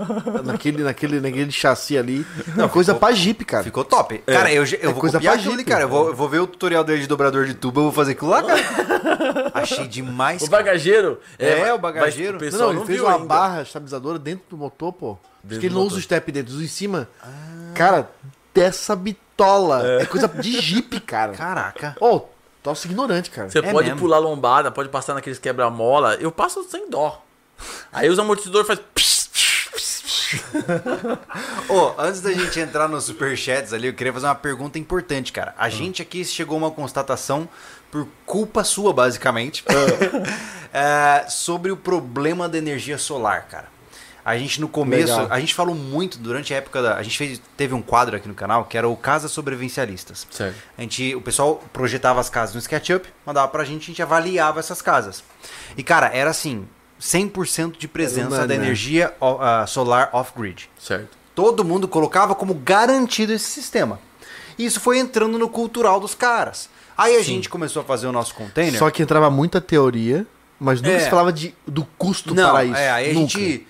naquele, 0.44 0.84
naquele, 0.84 1.20
naquele 1.22 1.52
chassi 1.52 1.96
ali. 1.98 2.26
Não, 2.56 2.68
coisa 2.68 2.96
pra 2.96 3.12
Jeep, 3.12 3.46
cara. 3.46 3.64
Ficou 3.64 3.84
top. 3.86 4.18
Cara, 4.26 4.52
eu, 4.52 4.64
eu 4.66 4.80
É 4.82 4.86
vou 4.88 4.96
coisa 4.96 5.20
copiar 5.20 5.34
pra 5.40 5.44
Jeep. 5.44 5.64
cara. 5.64 5.84
Eu 5.84 5.90
vou, 5.90 6.08
eu 6.08 6.16
vou 6.16 6.28
ver 6.28 6.40
o 6.40 6.48
tutorial 6.48 6.84
dele 6.84 7.02
de 7.02 7.08
dobrador 7.08 7.46
de 7.46 7.54
tuba, 7.54 7.80
eu 7.82 7.84
vou 7.84 7.92
fazer 7.92 8.14
aquilo 8.14 8.32
lá, 8.32 8.42
cara. 8.42 9.52
Achei 9.54 9.88
demais, 9.88 10.42
O 10.42 10.50
cara. 10.50 10.64
bagageiro. 10.64 11.20
É, 11.38 11.60
mas- 11.60 11.74
o 11.74 11.78
bagageiro. 11.78 12.38
mas 12.42 12.42
o 12.42 12.46
Não, 12.46 12.52
pessoal 12.52 12.68
não, 12.70 12.74
não, 12.74 12.82
ele 12.82 12.88
fez 12.88 13.02
uma 13.02 13.14
ainda. 13.14 13.26
barra 13.26 13.62
estabilizadora 13.62 14.18
dentro 14.18 14.46
do 14.50 14.58
motor, 14.58 14.92
pô. 14.92 15.18
Diz 15.44 15.50
Dentro 15.50 15.60
que 15.60 15.66
ele 15.68 15.74
não 15.76 15.82
motor. 15.82 15.92
usa 15.98 16.00
o 16.00 16.04
step 16.04 16.32
dentro, 16.32 16.54
usa 16.56 16.64
em 16.64 16.68
cima. 16.68 17.08
Cara, 17.76 18.10
dessa 18.54 18.96
bitola. 18.96 20.02
É. 20.02 20.06
coisa 20.06 20.28
de 20.28 20.60
Jeep, 20.60 21.00
cara. 21.02 21.34
Caraca. 21.34 21.96
Ô, 22.00 22.22
tosse 22.64 22.88
ignorante, 22.88 23.30
cara. 23.30 23.50
Você 23.50 23.60
É 23.60 23.72
pode 23.72 23.88
mesmo. 23.88 24.00
pular 24.00 24.20
lombada, 24.20 24.72
pode 24.72 24.90
passar 24.90 25.14
naqueles 25.14 25.40
quebra-mola. 25.40 26.16
Eu 26.16 26.32
passo 26.32 26.64
sem 26.70 26.90
dó. 26.90 27.24
Aí 27.92 28.10
os 28.10 28.18
amortecedores 28.20 28.68
fazem. 28.68 28.84
Ô, 31.70 31.94
antes 31.98 32.22
da 32.22 32.32
gente 32.32 32.60
entrar 32.60 32.88
nos 32.88 33.04
superchats 33.06 33.74
ali, 33.74 33.88
eu 33.88 33.94
queria 33.94 34.14
fazer 34.14 34.26
uma 34.28 34.36
pergunta 34.36 34.80
importante, 34.80 35.32
cara. 35.32 35.54
A 35.58 35.70
gente 35.70 36.02
aqui 36.02 36.24
chegou 36.24 36.56
a 36.56 36.58
uma 36.60 36.72
constatação 36.72 37.48
por 37.92 38.08
culpa 38.26 38.64
sua, 38.64 38.94
basicamente, 38.94 39.64
é, 40.74 41.26
sobre 41.28 41.72
o 41.72 41.78
problema 41.78 42.48
da 42.48 42.58
energia 42.58 42.98
solar, 42.98 43.48
cara. 43.48 43.68
A 44.24 44.38
gente 44.38 44.62
no 44.62 44.68
começo, 44.68 45.14
Legal. 45.14 45.28
a 45.32 45.40
gente 45.40 45.54
falou 45.54 45.74
muito 45.74 46.18
durante 46.18 46.54
a 46.54 46.58
época 46.58 46.82
da, 46.82 46.96
a 46.98 47.04
gente 47.04 47.18
fez, 47.18 47.42
teve 47.58 47.74
um 47.74 47.82
quadro 47.82 48.16
aqui 48.16 48.28
no 48.28 48.34
canal 48.36 48.66
que 48.66 48.78
era 48.78 48.88
o 48.88 48.96
Casas 48.96 49.32
Sobrevivencialistas. 49.32 50.28
Certo. 50.30 50.56
A 50.78 50.82
gente, 50.82 51.16
o 51.16 51.22
pessoal 51.22 51.64
projetava 51.74 52.20
as 52.20 52.30
casas 52.30 52.54
no 52.54 52.60
SketchUp, 52.60 53.08
mandava 53.26 53.48
pra 53.48 53.64
gente, 53.64 53.84
a 53.84 53.86
gente 53.88 54.02
avaliava 54.02 54.60
essas 54.60 54.82
casas. 54.82 55.24
E 55.76 55.82
cara, 55.84 56.08
era 56.14 56.30
assim, 56.30 56.68
100% 57.00 57.78
de 57.78 57.88
presença 57.88 58.40
da 58.42 58.48
né? 58.48 58.56
energia 58.56 59.14
ah, 59.20 59.66
solar 59.68 60.10
off-grid. 60.14 60.70
Certo. 60.80 61.18
Todo 61.34 61.64
mundo 61.64 61.88
colocava 61.88 62.36
como 62.36 62.54
garantido 62.54 63.34
esse 63.34 63.46
sistema. 63.50 64.00
E 64.58 64.66
isso 64.66 64.80
foi 64.80 65.00
entrando 65.00 65.40
no 65.40 65.50
cultural 65.50 66.00
dos 66.00 66.14
caras. 66.14 66.70
Aí 66.98 67.16
a 67.16 67.24
gente 67.24 67.50
começou 67.50 67.82
a 67.82 67.86
fazer 67.86 68.06
o 68.06 68.12
nosso 68.12 68.36
container. 68.36 68.78
Só 68.78 68.90
que 68.92 69.02
entrava 69.02 69.30
muita 69.32 69.60
teoria, 69.60 70.28
mas 70.60 70.82
nunca 70.82 70.94
É. 70.96 71.00
se 71.00 71.10
falava 71.10 71.34
de, 71.34 71.56
do 71.66 71.84
custo 71.98 72.36
Não, 72.36 72.52
para 72.52 72.66
isso. 72.66 72.76
é, 72.76 72.92
aí 72.92 73.10
a 73.10 73.14
nunca. 73.14 73.28
gente 73.30 73.68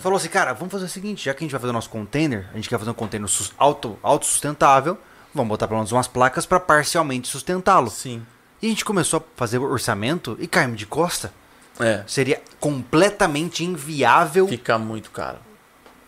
falou 0.00 0.16
assim, 0.16 0.28
cara, 0.28 0.52
vamos 0.52 0.72
fazer 0.72 0.84
o 0.84 0.88
seguinte, 0.88 1.24
já 1.24 1.34
que 1.34 1.38
a 1.38 1.44
gente 1.44 1.52
vai 1.52 1.60
fazer 1.60 1.70
o 1.70 1.74
nosso 1.74 1.90
container, 1.90 2.48
a 2.52 2.56
gente 2.56 2.68
quer 2.68 2.78
fazer 2.78 2.90
um 2.90 2.94
container 2.94 3.28
sus- 3.28 3.52
auto, 3.58 3.98
autossustentável, 4.02 4.96
vamos 5.34 5.48
botar 5.48 5.66
pelo 5.66 5.78
menos 5.78 5.90
umas 5.92 6.06
placas 6.08 6.46
para 6.46 6.60
parcialmente 6.60 7.28
sustentá-lo. 7.28 7.90
Sim. 7.90 8.24
E 8.60 8.66
a 8.66 8.68
gente 8.70 8.84
começou 8.84 9.18
a 9.20 9.22
fazer 9.36 9.58
o 9.58 9.64
orçamento 9.64 10.36
e 10.40 10.46
caímos 10.46 10.78
de 10.78 10.86
costa. 10.86 11.32
É. 11.80 12.04
seria 12.06 12.40
completamente 12.60 13.64
inviável. 13.64 14.46
Fica 14.46 14.78
muito 14.78 15.10
caro. 15.10 15.38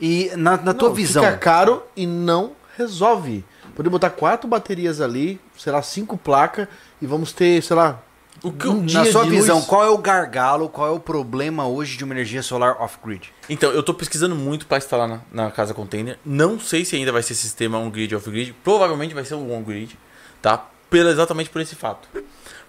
E 0.00 0.30
na, 0.36 0.58
na 0.58 0.74
tua 0.74 0.88
Não, 0.90 0.94
visão, 0.94 1.24
Fica 1.24 1.38
caro 1.38 1.82
e 1.96 2.06
não 2.06 2.52
resolve. 2.76 3.42
Poder 3.74 3.88
botar 3.88 4.10
quatro 4.10 4.46
baterias 4.46 5.00
ali, 5.00 5.40
sei 5.56 5.72
lá, 5.72 5.80
cinco 5.82 6.18
placas 6.18 6.68
e 7.00 7.06
vamos 7.06 7.32
ter, 7.32 7.62
sei 7.62 7.74
lá, 7.74 7.98
O 8.44 8.52
que 8.52 8.68
um 8.68 8.82
na 8.82 9.06
sua 9.06 9.24
visão, 9.24 9.56
luz. 9.56 9.66
qual 9.66 9.82
é 9.82 9.88
o 9.88 9.96
gargalo, 9.96 10.68
qual 10.68 10.86
é 10.86 10.90
o 10.90 11.00
problema 11.00 11.66
hoje 11.66 11.96
de 11.96 12.04
uma 12.04 12.12
energia 12.12 12.42
solar 12.42 12.76
off-grid? 12.80 13.32
Então, 13.48 13.70
eu 13.72 13.82
tô 13.82 13.94
pesquisando 13.94 14.36
muito 14.36 14.66
para 14.66 14.76
instalar 14.76 15.08
na, 15.08 15.20
na 15.32 15.50
casa 15.50 15.72
container. 15.72 16.18
Não 16.24 16.60
sei 16.60 16.84
se 16.84 16.94
ainda 16.94 17.10
vai 17.10 17.22
ser 17.22 17.34
sistema 17.34 17.78
on-grid 17.78 18.14
off-grid. 18.14 18.54
Provavelmente 18.62 19.14
vai 19.14 19.24
ser 19.24 19.34
o 19.34 19.50
on-grid, 19.50 19.98
tá? 20.42 20.58
Pela, 20.90 21.10
exatamente 21.10 21.48
por 21.48 21.62
esse 21.62 21.74
fato. 21.74 22.06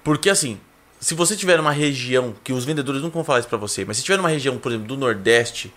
Porque 0.01 0.29
assim, 0.29 0.59
se 0.97 1.13
você 1.13 1.35
tiver 1.35 1.59
uma 1.59 1.71
região, 1.71 2.33
que 2.41 2.53
os 2.53 2.63
vendedores 2.63 3.01
não 3.01 3.09
vão 3.09 3.23
falar 3.25 3.39
isso 3.39 3.49
pra 3.49 3.57
você, 3.57 3.83
mas 3.83 3.97
se 3.97 4.03
tiver 4.03 4.19
uma 4.19 4.29
região, 4.29 4.57
por 4.57 4.71
exemplo, 4.71 4.87
do 4.87 4.95
Nordeste, 4.95 5.73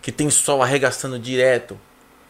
que 0.00 0.10
tem 0.10 0.30
sol 0.30 0.62
arregaçando 0.62 1.18
direto, 1.18 1.78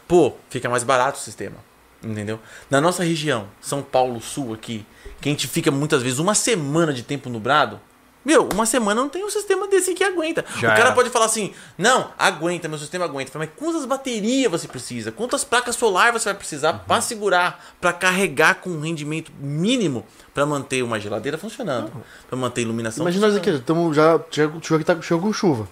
pô, 0.08 0.32
fica 0.50 0.68
mais 0.68 0.82
barato 0.82 1.18
o 1.18 1.22
sistema. 1.22 1.56
Entendeu? 2.02 2.40
Na 2.70 2.80
nossa 2.80 3.04
região, 3.04 3.46
São 3.60 3.82
Paulo 3.82 4.20
Sul 4.20 4.52
aqui, 4.54 4.84
que 5.20 5.28
a 5.28 5.32
gente 5.32 5.46
fica 5.46 5.70
muitas 5.70 6.02
vezes 6.02 6.18
uma 6.18 6.34
semana 6.34 6.92
de 6.92 7.02
tempo 7.02 7.30
nublado, 7.30 7.80
meu, 8.24 8.48
uma 8.54 8.64
semana 8.66 9.00
não 9.00 9.08
tem 9.08 9.24
um 9.24 9.30
sistema 9.30 9.66
desse 9.66 9.94
que 9.94 10.04
aguenta. 10.04 10.44
Já 10.60 10.68
o 10.68 10.70
cara 10.76 10.86
era. 10.86 10.92
pode 10.92 11.10
falar 11.10 11.24
assim: 11.26 11.52
não, 11.76 12.10
aguenta, 12.16 12.68
meu 12.68 12.78
sistema 12.78 13.04
aguenta. 13.04 13.36
Mas 13.36 13.48
quantas 13.56 13.84
baterias 13.84 14.48
você 14.50 14.68
precisa? 14.68 15.10
Quantas 15.10 15.42
placas 15.42 15.74
solar 15.74 16.12
você 16.12 16.26
vai 16.26 16.34
precisar 16.34 16.72
Uhum. 16.72 16.78
para 16.86 17.00
segurar, 17.00 17.64
para 17.80 17.92
carregar 17.92 18.56
com 18.56 18.70
um 18.70 18.80
rendimento 18.80 19.32
mínimo 19.40 20.06
para 20.32 20.46
manter 20.46 20.84
uma 20.84 21.00
geladeira 21.00 21.36
funcionando, 21.36 21.90
para 22.28 22.38
manter 22.38 22.60
a 22.60 22.64
iluminação 22.64 23.02
Imagina 23.02 23.26
nós 23.26 23.36
aqui, 23.36 23.50
estamos 23.50 23.96
já 23.96 24.20
chegou, 24.30 24.58
aqui, 24.58 24.84
tá, 24.84 25.02
chegou 25.02 25.22
com 25.24 25.32
chuva. 25.32 25.68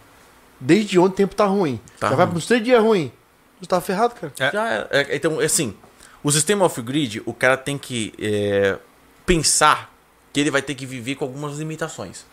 Desde 0.58 0.98
ontem 0.98 1.12
o 1.12 1.16
tempo 1.16 1.34
tá 1.36 1.46
ruim. 1.46 1.80
Tá 2.00 2.10
já 2.10 2.16
vai 2.16 2.24
ruim. 2.26 2.32
para 2.32 2.38
uns 2.38 2.46
três 2.46 2.64
dias 2.64 2.82
ruim. 2.82 3.12
Você 3.60 3.66
tá 3.68 3.80
ferrado, 3.80 4.14
cara. 4.14 4.32
É. 4.40 4.50
Já 4.50 4.68
era. 4.68 4.88
É, 4.90 5.16
então, 5.16 5.38
assim, 5.38 5.74
o 6.22 6.30
sistema 6.30 6.64
off-grid, 6.64 7.22
o 7.24 7.32
cara 7.32 7.56
tem 7.56 7.78
que 7.78 8.12
é, 8.18 8.76
pensar 9.24 9.92
que 10.32 10.40
ele 10.40 10.50
vai 10.50 10.62
ter 10.62 10.74
que 10.74 10.86
viver 10.86 11.16
com 11.16 11.24
algumas 11.24 11.58
limitações. 11.58 12.24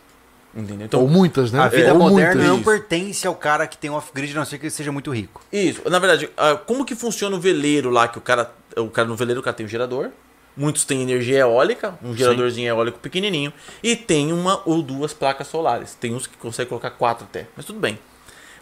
Entendeu? 0.55 0.85
Então, 0.85 1.01
Ou 1.01 1.07
muitas, 1.07 1.51
né? 1.51 1.59
A 1.59 1.67
vida 1.67 1.93
Ou 1.93 1.99
moderna 1.99 2.35
muitas. 2.35 2.49
não 2.49 2.63
pertence 2.63 3.27
ao 3.27 3.35
cara 3.35 3.67
que 3.67 3.77
tem 3.77 3.89
off-grid, 3.89 4.33
a 4.33 4.39
não 4.39 4.45
ser 4.45 4.57
que 4.57 4.65
ele 4.65 4.71
seja 4.71 4.91
muito 4.91 5.11
rico. 5.13 5.41
Isso, 5.51 5.87
na 5.89 5.99
verdade, 5.99 6.29
como 6.65 6.83
que 6.83 6.95
funciona 6.95 7.35
o 7.35 7.39
veleiro 7.39 7.89
lá 7.89 8.07
que 8.07 8.17
o 8.17 8.21
cara, 8.21 8.51
o 8.75 8.89
cara 8.89 9.07
no 9.07 9.15
veleiro 9.15 9.41
o 9.41 9.43
cara 9.43 9.55
tem 9.55 9.65
um 9.65 9.69
gerador, 9.69 10.09
muitos 10.55 10.83
têm 10.83 11.03
energia 11.03 11.39
eólica, 11.39 11.97
um 12.01 12.15
geradorzinho 12.15 12.67
eólico 12.69 12.97
pequenininho 12.97 13.53
e 13.83 13.95
tem 13.95 14.33
uma 14.33 14.61
ou 14.65 14.81
duas 14.81 15.13
placas 15.13 15.47
solares. 15.47 15.93
Tem 15.93 16.15
uns 16.15 16.25
que 16.25 16.35
conseguem 16.37 16.69
colocar 16.69 16.89
quatro 16.91 17.25
até, 17.25 17.45
mas 17.55 17.65
tudo 17.65 17.79
bem. 17.79 17.99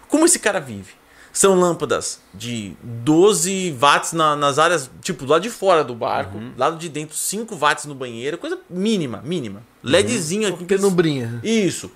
Como 0.09 0.26
esse 0.26 0.39
cara 0.39 0.59
vive? 0.59 0.93
São 1.38 1.53
lâmpadas 1.53 2.19
de 2.33 2.73
12 2.81 3.71
watts 3.77 4.13
na- 4.13 4.38
nas 4.38 4.57
áreas, 4.57 4.89
tipo, 5.01 5.25
lá 5.25 5.38
de 5.38 5.49
fora 5.49 5.83
do 5.83 5.93
barco, 5.93 6.39
lado 6.57 6.77
de 6.77 6.88
dentro 6.88 7.13
5 7.15 7.55
watts 7.57 7.83
no 7.86 7.93
banheiro, 7.93 8.38
coisa 8.38 8.57
mínima, 8.69 9.21
mínima. 9.21 9.61
LEDzinho 9.83 10.47
aqui. 10.47 10.63
Penumbrinha. 10.63 11.41
isso. 11.43 11.91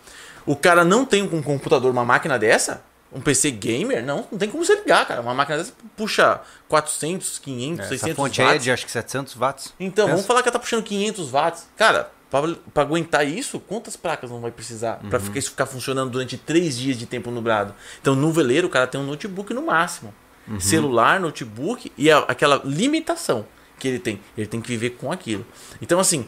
O 0.45 0.55
cara 0.57 0.83
não 0.83 1.05
tem 1.05 1.23
um 1.23 1.41
computador, 1.41 1.89
uma 1.89 2.03
máquina 2.03 2.37
dessa? 2.37 2.83
Um 3.13 3.21
PC 3.21 3.49
gamer? 3.51 4.03
Não, 4.05 4.27
não 4.29 4.37
tem 4.37 4.49
como 4.49 4.63
você 4.65 4.75
ligar, 4.75 5.05
cara. 5.07 5.21
Uma 5.21 5.33
máquina 5.33 5.57
dessa 5.57 5.71
puxa 5.95 6.41
400, 6.67 7.39
500, 7.39 7.79
Essa 7.79 7.89
600 7.89 8.15
fonte 8.17 8.41
aí 8.41 8.47
é 8.47 8.49
watts. 8.51 8.63
de 8.65 8.71
acho 8.71 8.85
que 8.85 8.91
700 8.91 9.33
watts. 9.35 9.73
Então, 9.79 10.05
Pensa. 10.05 10.15
vamos 10.15 10.27
falar 10.27 10.41
que 10.43 10.49
ela 10.49 10.53
tá 10.53 10.59
puxando 10.59 10.83
500 10.83 11.29
watts. 11.29 11.67
Cara, 11.77 12.11
pra 12.73 12.83
aguentar 12.83 13.27
isso, 13.27 13.59
quantas 13.59 13.95
placas 13.95 14.29
não 14.29 14.39
vai 14.39 14.51
precisar? 14.51 14.99
Pra 15.09 15.19
ficar, 15.19 15.39
isso 15.39 15.49
ficar 15.51 15.65
funcionando 15.65 16.11
durante 16.11 16.37
3 16.37 16.77
dias 16.77 16.97
de 16.97 17.05
tempo 17.05 17.31
nublado. 17.31 17.73
Então, 18.01 18.15
no 18.15 18.31
veleiro, 18.31 18.67
o 18.67 18.69
cara 18.69 18.85
tem 18.87 18.99
um 18.99 19.05
notebook 19.05 19.53
no 19.53 19.63
máximo. 19.65 20.13
Celular, 20.59 21.19
notebook 21.19 21.91
e 21.97 22.09
a- 22.09 22.19
aquela 22.19 22.59
limitação 22.65 23.45
que 23.77 23.87
ele 23.87 23.99
tem. 23.99 24.19
Ele 24.37 24.47
tem 24.47 24.59
que 24.59 24.67
viver 24.67 24.91
com 24.91 25.11
aquilo. 25.11 25.45
Então, 25.81 25.99
assim, 25.99 26.25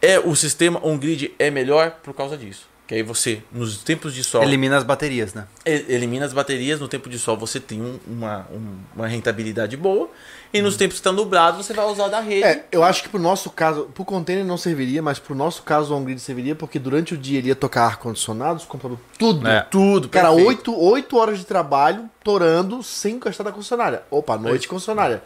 é 0.00 0.18
o 0.20 0.34
sistema 0.36 0.80
on-grid 0.84 1.34
é 1.38 1.50
melhor 1.50 1.90
por 2.02 2.14
causa 2.14 2.36
disso. 2.36 2.70
Que 2.86 2.96
aí 2.96 3.02
você, 3.02 3.42
nos 3.50 3.78
tempos 3.82 4.12
de 4.14 4.22
sol, 4.22 4.42
Elimina 4.42 4.76
as 4.76 4.84
baterias, 4.84 5.32
né? 5.34 5.46
elimina 5.64 6.26
as 6.26 6.32
baterias. 6.32 6.78
No 6.80 6.88
tempo 6.88 7.08
de 7.08 7.18
sol 7.18 7.36
você 7.36 7.58
tem 7.58 7.80
um- 7.80 7.98
uma, 8.06 8.46
um- 8.52 8.76
uma 8.94 9.06
rentabilidade 9.06 9.76
boa. 9.76 10.10
E 10.52 10.60
nos 10.60 10.76
tempos 10.76 10.96
que 10.96 11.00
está 11.00 11.10
nublado 11.10 11.62
você 11.62 11.72
vai 11.72 11.86
usar 11.86 12.08
da 12.08 12.20
rede. 12.20 12.44
É, 12.44 12.64
eu 12.70 12.84
acho 12.84 13.02
que 13.02 13.08
pro 13.08 13.18
nosso 13.18 13.48
caso, 13.50 13.84
pro 13.94 14.04
container 14.04 14.44
não 14.44 14.58
serviria, 14.58 15.00
mas 15.00 15.18
pro 15.18 15.34
nosso 15.34 15.62
caso 15.62 15.94
o 15.94 15.96
on-grid 15.96 16.20
serviria, 16.20 16.54
porque 16.54 16.78
durante 16.78 17.14
o 17.14 17.16
dia 17.16 17.38
ele 17.38 17.48
ia 17.48 17.56
tocar 17.56 17.86
ar-condicionado, 17.86 18.58
os 18.58 18.64
computadores, 18.64 19.02
tudo. 19.18 19.48
É. 19.48 19.62
Tudo, 19.62 20.08
Cara, 20.08 20.28
perfeito. 20.28 20.72
8, 20.72 20.80
8 20.80 21.16
horas 21.16 21.38
de 21.38 21.46
trabalho, 21.46 22.08
torando, 22.22 22.82
sem 22.82 23.14
encostar 23.16 23.44
da 23.44 23.52
concessionária. 23.52 24.02
Opa, 24.10 24.36
noite 24.36 24.68
concessionária. 24.68 25.22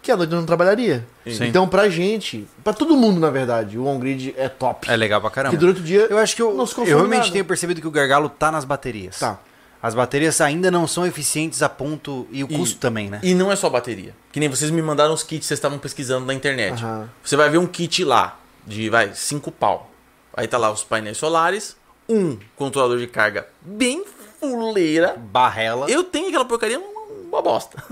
Que 0.00 0.12
a 0.12 0.16
noite 0.16 0.32
eu 0.32 0.38
não 0.38 0.46
trabalharia. 0.46 1.04
Sim. 1.26 1.46
Então, 1.46 1.66
pra 1.68 1.88
gente, 1.88 2.46
pra 2.62 2.72
todo 2.72 2.96
mundo, 2.96 3.18
na 3.18 3.30
verdade, 3.30 3.76
o 3.76 3.84
on-grid 3.84 4.32
é 4.38 4.48
top. 4.48 4.88
É 4.88 4.96
legal 4.96 5.20
pra 5.20 5.28
caramba. 5.28 5.50
Porque 5.50 5.60
durante 5.60 5.80
o 5.80 5.84
dia. 5.84 6.06
Eu 6.08 6.18
acho 6.18 6.36
que 6.36 6.42
eu, 6.42 6.54
não 6.54 6.66
se 6.66 6.78
eu 6.78 6.84
realmente 6.84 7.18
nada. 7.18 7.32
tenho 7.32 7.44
percebido 7.44 7.80
que 7.80 7.86
o 7.88 7.90
gargalo 7.90 8.28
tá 8.28 8.52
nas 8.52 8.64
baterias. 8.64 9.18
Tá. 9.18 9.40
As 9.80 9.94
baterias 9.94 10.40
ainda 10.40 10.70
não 10.70 10.86
são 10.88 11.06
eficientes 11.06 11.62
a 11.62 11.68
ponto. 11.68 12.26
E 12.32 12.42
o 12.42 12.48
E- 12.50 12.56
custo 12.56 12.78
também, 12.78 13.08
né? 13.08 13.20
E 13.22 13.32
não 13.34 13.50
é 13.52 13.56
só 13.56 13.70
bateria. 13.70 14.14
Que 14.32 14.40
nem 14.40 14.48
vocês 14.48 14.70
me 14.70 14.82
mandaram 14.82 15.14
os 15.14 15.22
kits 15.22 15.46
vocês 15.46 15.58
estavam 15.58 15.78
pesquisando 15.78 16.26
na 16.26 16.34
internet. 16.34 16.82
Aham. 16.82 17.08
Você 17.22 17.36
vai 17.36 17.48
ver 17.48 17.58
um 17.58 17.66
kit 17.66 18.02
lá 18.04 18.38
de, 18.66 18.90
vai, 18.90 19.14
5 19.14 19.52
pau. 19.52 19.90
Aí 20.36 20.46
tá 20.48 20.58
lá 20.58 20.70
os 20.70 20.82
painéis 20.84 21.16
solares, 21.16 21.76
um 22.08 22.38
controlador 22.56 22.98
de 22.98 23.06
carga 23.06 23.46
bem 23.60 24.04
fuleira. 24.40 25.16
Barrela. 25.16 25.88
Eu 25.90 26.02
tenho 26.04 26.28
aquela 26.28 26.44
porcaria 26.44 26.78
uma, 26.80 27.42
bosta. 27.42 27.82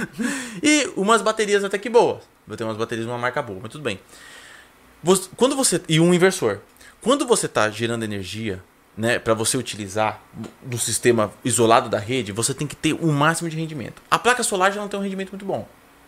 e 0.62 0.90
umas 0.96 1.22
baterias 1.22 1.64
até 1.64 1.78
que 1.78 1.88
boas. 1.88 2.22
Eu 2.48 2.56
tenho 2.56 2.68
umas 2.68 2.78
baterias 2.78 3.06
de 3.06 3.10
uma 3.12 3.18
marca 3.18 3.40
boa, 3.40 3.58
mas 3.62 3.70
tudo 3.72 3.82
bem. 3.84 3.98
Você- 5.02 5.28
quando 5.36 5.56
você 5.56 5.80
e 5.88 5.98
um 6.00 6.12
inversor. 6.12 6.58
Quando 7.00 7.26
você 7.26 7.46
está 7.46 7.68
gerando 7.70 8.04
energia, 8.04 8.62
né, 8.96 9.18
para 9.18 9.34
você 9.34 9.56
utilizar 9.56 10.20
no 10.64 10.78
sistema 10.78 11.32
isolado 11.44 11.88
da 11.88 11.98
rede, 11.98 12.30
você 12.32 12.52
tem 12.52 12.66
que 12.66 12.76
ter 12.76 12.92
o 12.92 13.06
máximo 13.12 13.48
de 13.48 13.56
rendimento. 13.56 14.02
A 14.10 14.18
placa 14.18 14.42
solar 14.42 14.72
já 14.72 14.80
não 14.80 14.88
tem 14.88 14.98
um 15.00 15.02
rendimento 15.02 15.30
muito 15.30 15.44
bom. 15.46 15.66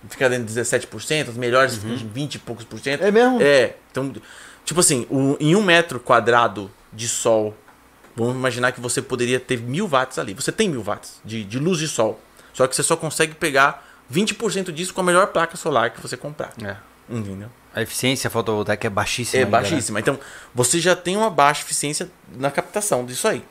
Fica 0.09 0.29
dentro 0.29 0.45
de 0.45 0.53
17%, 0.61 1.31
as 1.31 1.37
melhores 1.37 1.81
de 1.81 2.05
20 2.05 2.35
e 2.35 2.39
poucos 2.39 2.65
por 2.65 2.79
cento. 2.79 3.03
É 3.03 3.11
mesmo? 3.11 3.41
É. 3.41 3.75
Então, 3.91 4.13
tipo 4.65 4.81
assim, 4.81 5.07
o- 5.09 5.37
em 5.41 5.57
um 5.57 5.63
metro 5.63 5.99
quadrado 5.99 6.71
de 6.93 7.09
sol, 7.09 7.57
vamos 8.15 8.35
imaginar 8.35 8.73
que 8.73 8.81
você 8.83 9.01
poderia 9.01 9.41
ter 9.41 9.59
mil 9.59 9.89
watts 9.89 10.19
ali. 10.19 10.35
Você 10.35 10.53
tem 10.53 10.69
mil 10.69 10.83
watts 10.83 11.21
de, 11.25 11.43
de 11.43 11.59
luz 11.59 11.79
de 11.79 11.89
sol. 11.89 12.21
Só 12.53 12.67
que 12.67 12.77
você 12.77 12.83
só 12.83 12.97
consegue 12.97 13.35
pegar 13.35 13.83
20% 14.13 14.71
disso 14.73 14.93
com 14.93 15.01
a 15.01 15.05
melhor 15.05 15.29
placa 15.29 15.57
solar 15.57 15.91
que 15.91 16.01
você 16.03 16.17
comprar. 16.19 16.53
É. 16.63 16.77
Entendeu? 17.09 17.49
A 17.75 17.83
eficiência 17.83 18.31
fotovoltaica 18.31 18.87
é 18.87 18.91
baixíssima. 18.91 19.41
É 19.41 19.45
ainda, 19.45 19.57
né? 19.57 19.63
baixíssima. 19.63 20.01
Então, 20.01 20.19
você 20.55 20.79
já 20.79 20.95
tem 20.95 21.17
uma 21.17 21.29
baixa 21.29 21.63
eficiência 21.63 22.09
na 22.37 22.51
captação 22.51 23.05
disso 23.05 23.27
aí. 23.27 23.43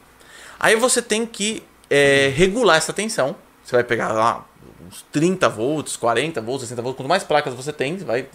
Aí 0.59 0.75
você 0.75 1.01
tem 1.01 1.25
que 1.25 1.61
é, 1.89 2.31
regular 2.33 2.77
essa 2.77 2.93
tensão. 2.93 3.35
Você 3.63 3.75
vai 3.75 3.83
pegar 3.83 4.13
lá 4.13 4.45
uns 4.87 5.05
30 5.11 5.49
volts, 5.49 5.97
40 5.97 6.41
volts, 6.41 6.63
60 6.63 6.81
volts. 6.81 6.97
Quanto 6.97 7.09
mais 7.09 7.23
placas 7.23 7.53
você 7.53 7.73
tem, 7.73 7.97
você 7.97 8.05
vai 8.05 8.27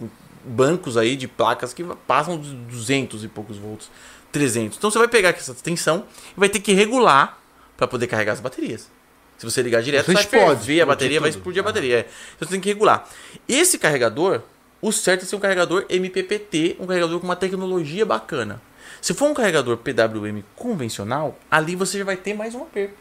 bancos 0.44 0.96
aí 0.96 1.16
de 1.16 1.28
placas 1.28 1.72
que 1.72 1.84
passam 2.06 2.36
dos 2.36 2.52
200 2.52 3.24
e 3.24 3.28
poucos 3.28 3.56
volts, 3.58 3.90
300. 4.32 4.78
Então 4.78 4.90
você 4.90 4.98
vai 4.98 5.08
pegar 5.08 5.30
essa 5.30 5.54
tensão 5.54 6.04
e 6.36 6.40
vai 6.40 6.48
ter 6.48 6.60
que 6.60 6.72
regular 6.72 7.38
para 7.76 7.86
poder 7.86 8.06
carregar 8.06 8.32
as 8.32 8.40
baterias. 8.40 8.90
Se 9.36 9.44
você 9.44 9.62
ligar 9.62 9.82
direto, 9.82 10.12
vai 10.12 10.22
explode, 10.22 10.46
ferver 10.46 10.50
a 10.50 10.56
explodir 10.56 10.86
bateria, 10.86 11.20
vai 11.20 11.30
explodir 11.30 11.62
a 11.62 11.64
bateria. 11.64 12.06
Então 12.34 12.48
você 12.48 12.52
tem 12.52 12.60
que 12.60 12.68
regular. 12.68 13.08
Esse 13.48 13.78
carregador, 13.78 14.42
o 14.80 14.92
certo 14.92 15.22
é 15.22 15.26
ser 15.26 15.36
um 15.36 15.40
carregador 15.40 15.84
MPPT, 15.88 16.76
um 16.78 16.86
carregador 16.86 17.18
com 17.20 17.26
uma 17.26 17.36
tecnologia 17.36 18.04
bacana. 18.06 18.60
Se 19.00 19.14
for 19.14 19.28
um 19.30 19.34
carregador 19.34 19.76
PWM 19.78 20.42
convencional, 20.56 21.38
ali 21.50 21.74
você 21.76 21.98
já 21.98 22.04
vai 22.04 22.16
ter 22.16 22.34
mais 22.34 22.54
uma 22.54 22.66
perda. 22.66 22.94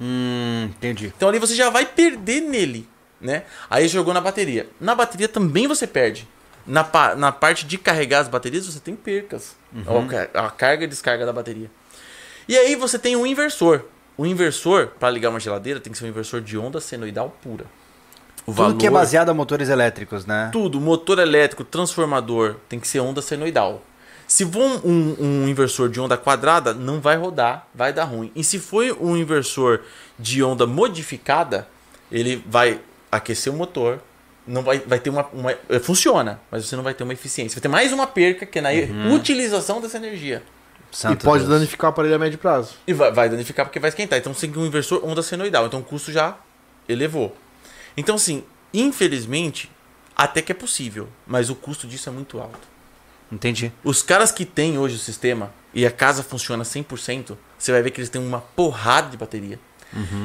Hum, 0.00 0.64
entendi. 0.70 1.12
Então 1.16 1.28
ali 1.28 1.38
você 1.38 1.54
já 1.54 1.70
vai 1.70 1.86
perder 1.86 2.40
nele, 2.42 2.88
né? 3.20 3.44
Aí 3.70 3.88
jogou 3.88 4.12
na 4.12 4.20
bateria. 4.20 4.68
Na 4.80 4.94
bateria 4.94 5.28
também 5.28 5.66
você 5.66 5.86
perde. 5.86 6.28
Na, 6.66 6.82
pa- 6.82 7.14
na 7.14 7.30
parte 7.30 7.64
de 7.64 7.78
carregar 7.78 8.20
as 8.20 8.28
baterias, 8.28 8.66
você 8.66 8.80
tem 8.80 8.96
percas. 8.96 9.54
A, 10.34 10.46
a 10.46 10.50
carga 10.50 10.84
e 10.84 10.86
descarga 10.88 11.24
da 11.24 11.32
bateria. 11.32 11.70
E 12.48 12.56
aí 12.56 12.74
você 12.74 12.98
tem 12.98 13.14
um 13.16 13.24
inversor. 13.26 13.84
O 14.18 14.26
inversor, 14.26 14.88
para 14.98 15.10
ligar 15.10 15.30
uma 15.30 15.38
geladeira, 15.38 15.78
tem 15.78 15.92
que 15.92 15.98
ser 15.98 16.06
um 16.06 16.08
inversor 16.08 16.40
de 16.40 16.56
onda 16.58 16.80
senoidal 16.80 17.36
pura. 17.42 17.66
O 18.46 18.52
Tudo 18.54 18.76
que 18.78 18.86
é 18.86 18.90
baseado 18.90 19.28
a 19.28 19.34
motores 19.34 19.68
elétricos, 19.68 20.24
né? 20.24 20.50
tudo, 20.52 20.80
motor 20.80 21.18
elétrico, 21.18 21.64
transformador, 21.64 22.56
tem 22.68 22.78
que 22.78 22.86
ser 22.86 23.00
onda 23.00 23.20
senoidal. 23.20 23.82
Se 24.26 24.44
for 24.46 24.60
um, 24.62 24.80
um- 24.84 25.16
um 25.20 25.48
inversor 25.48 25.88
de 25.88 26.00
onda 26.00 26.16
quadrada, 26.16 26.72
não 26.74 27.00
vai 27.00 27.16
rodar, 27.16 27.66
vai 27.74 27.92
dar 27.92 28.04
ruim. 28.04 28.30
E 28.36 28.42
se 28.44 28.58
for 28.58 28.84
um 29.00 29.16
inversor 29.16 29.80
de 30.18 30.42
onda 30.42 30.66
modificada, 30.66 31.66
ele 32.10 32.42
vai 32.46 32.80
aquecer 33.10 33.52
o 33.52 33.56
motor, 33.56 34.00
não 34.46 34.62
vai, 34.62 34.78
vai 34.80 34.98
ter 35.00 35.10
uma, 35.10 35.26
uma- 35.32 35.52
eh, 35.68 35.78
Funciona, 35.80 36.40
mas 36.50 36.64
você 36.66 36.76
não 36.76 36.82
vai 36.84 36.94
ter 36.94 37.02
uma 37.04 37.12
eficiência. 37.12 37.56
Vai 37.56 37.62
ter 37.62 37.68
mais 37.68 37.92
uma 37.92 38.06
perca 38.06 38.46
que 38.46 38.58
é 38.58 38.62
na 38.62 38.70
utilização 39.14 39.80
dessa 39.80 39.96
energia. 39.96 40.42
Santo 40.92 41.22
e 41.22 41.24
pode 41.24 41.44
Deus. 41.44 41.52
danificar 41.52 41.90
o 41.90 41.92
aparelho 41.92 42.14
a 42.14 42.18
médio 42.18 42.38
prazo. 42.38 42.74
E 42.86 42.92
vai, 42.92 43.12
vai 43.12 43.28
danificar 43.28 43.66
porque 43.66 43.78
vai 43.80 43.88
esquentar. 43.90 44.18
Então 44.18 44.32
você 44.32 44.46
tem 44.48 44.60
um 44.62 44.66
inversor 44.66 45.00
onda 45.04 45.22
senoidal. 45.22 45.66
Então 45.66 45.80
o 45.80 45.84
custo 45.84 46.10
já 46.12 46.36
elevou. 46.88 47.36
Então, 47.96 48.16
assim, 48.16 48.44
infelizmente, 48.72 49.70
até 50.16 50.42
que 50.42 50.52
é 50.52 50.54
possível. 50.54 51.08
Mas 51.26 51.50
o 51.50 51.54
custo 51.54 51.86
disso 51.86 52.08
é 52.08 52.12
muito 52.12 52.38
alto. 52.40 52.66
Entendi. 53.30 53.72
Os 53.82 54.02
caras 54.02 54.30
que 54.30 54.44
têm 54.44 54.78
hoje 54.78 54.96
o 54.96 54.98
sistema 54.98 55.52
e 55.74 55.84
a 55.84 55.90
casa 55.90 56.22
funciona 56.22 56.64
100%, 56.64 57.36
você 57.58 57.72
vai 57.72 57.82
ver 57.82 57.90
que 57.90 58.00
eles 58.00 58.08
têm 58.08 58.22
uma 58.22 58.40
porrada 58.40 59.10
de 59.10 59.16
bateria. 59.16 59.58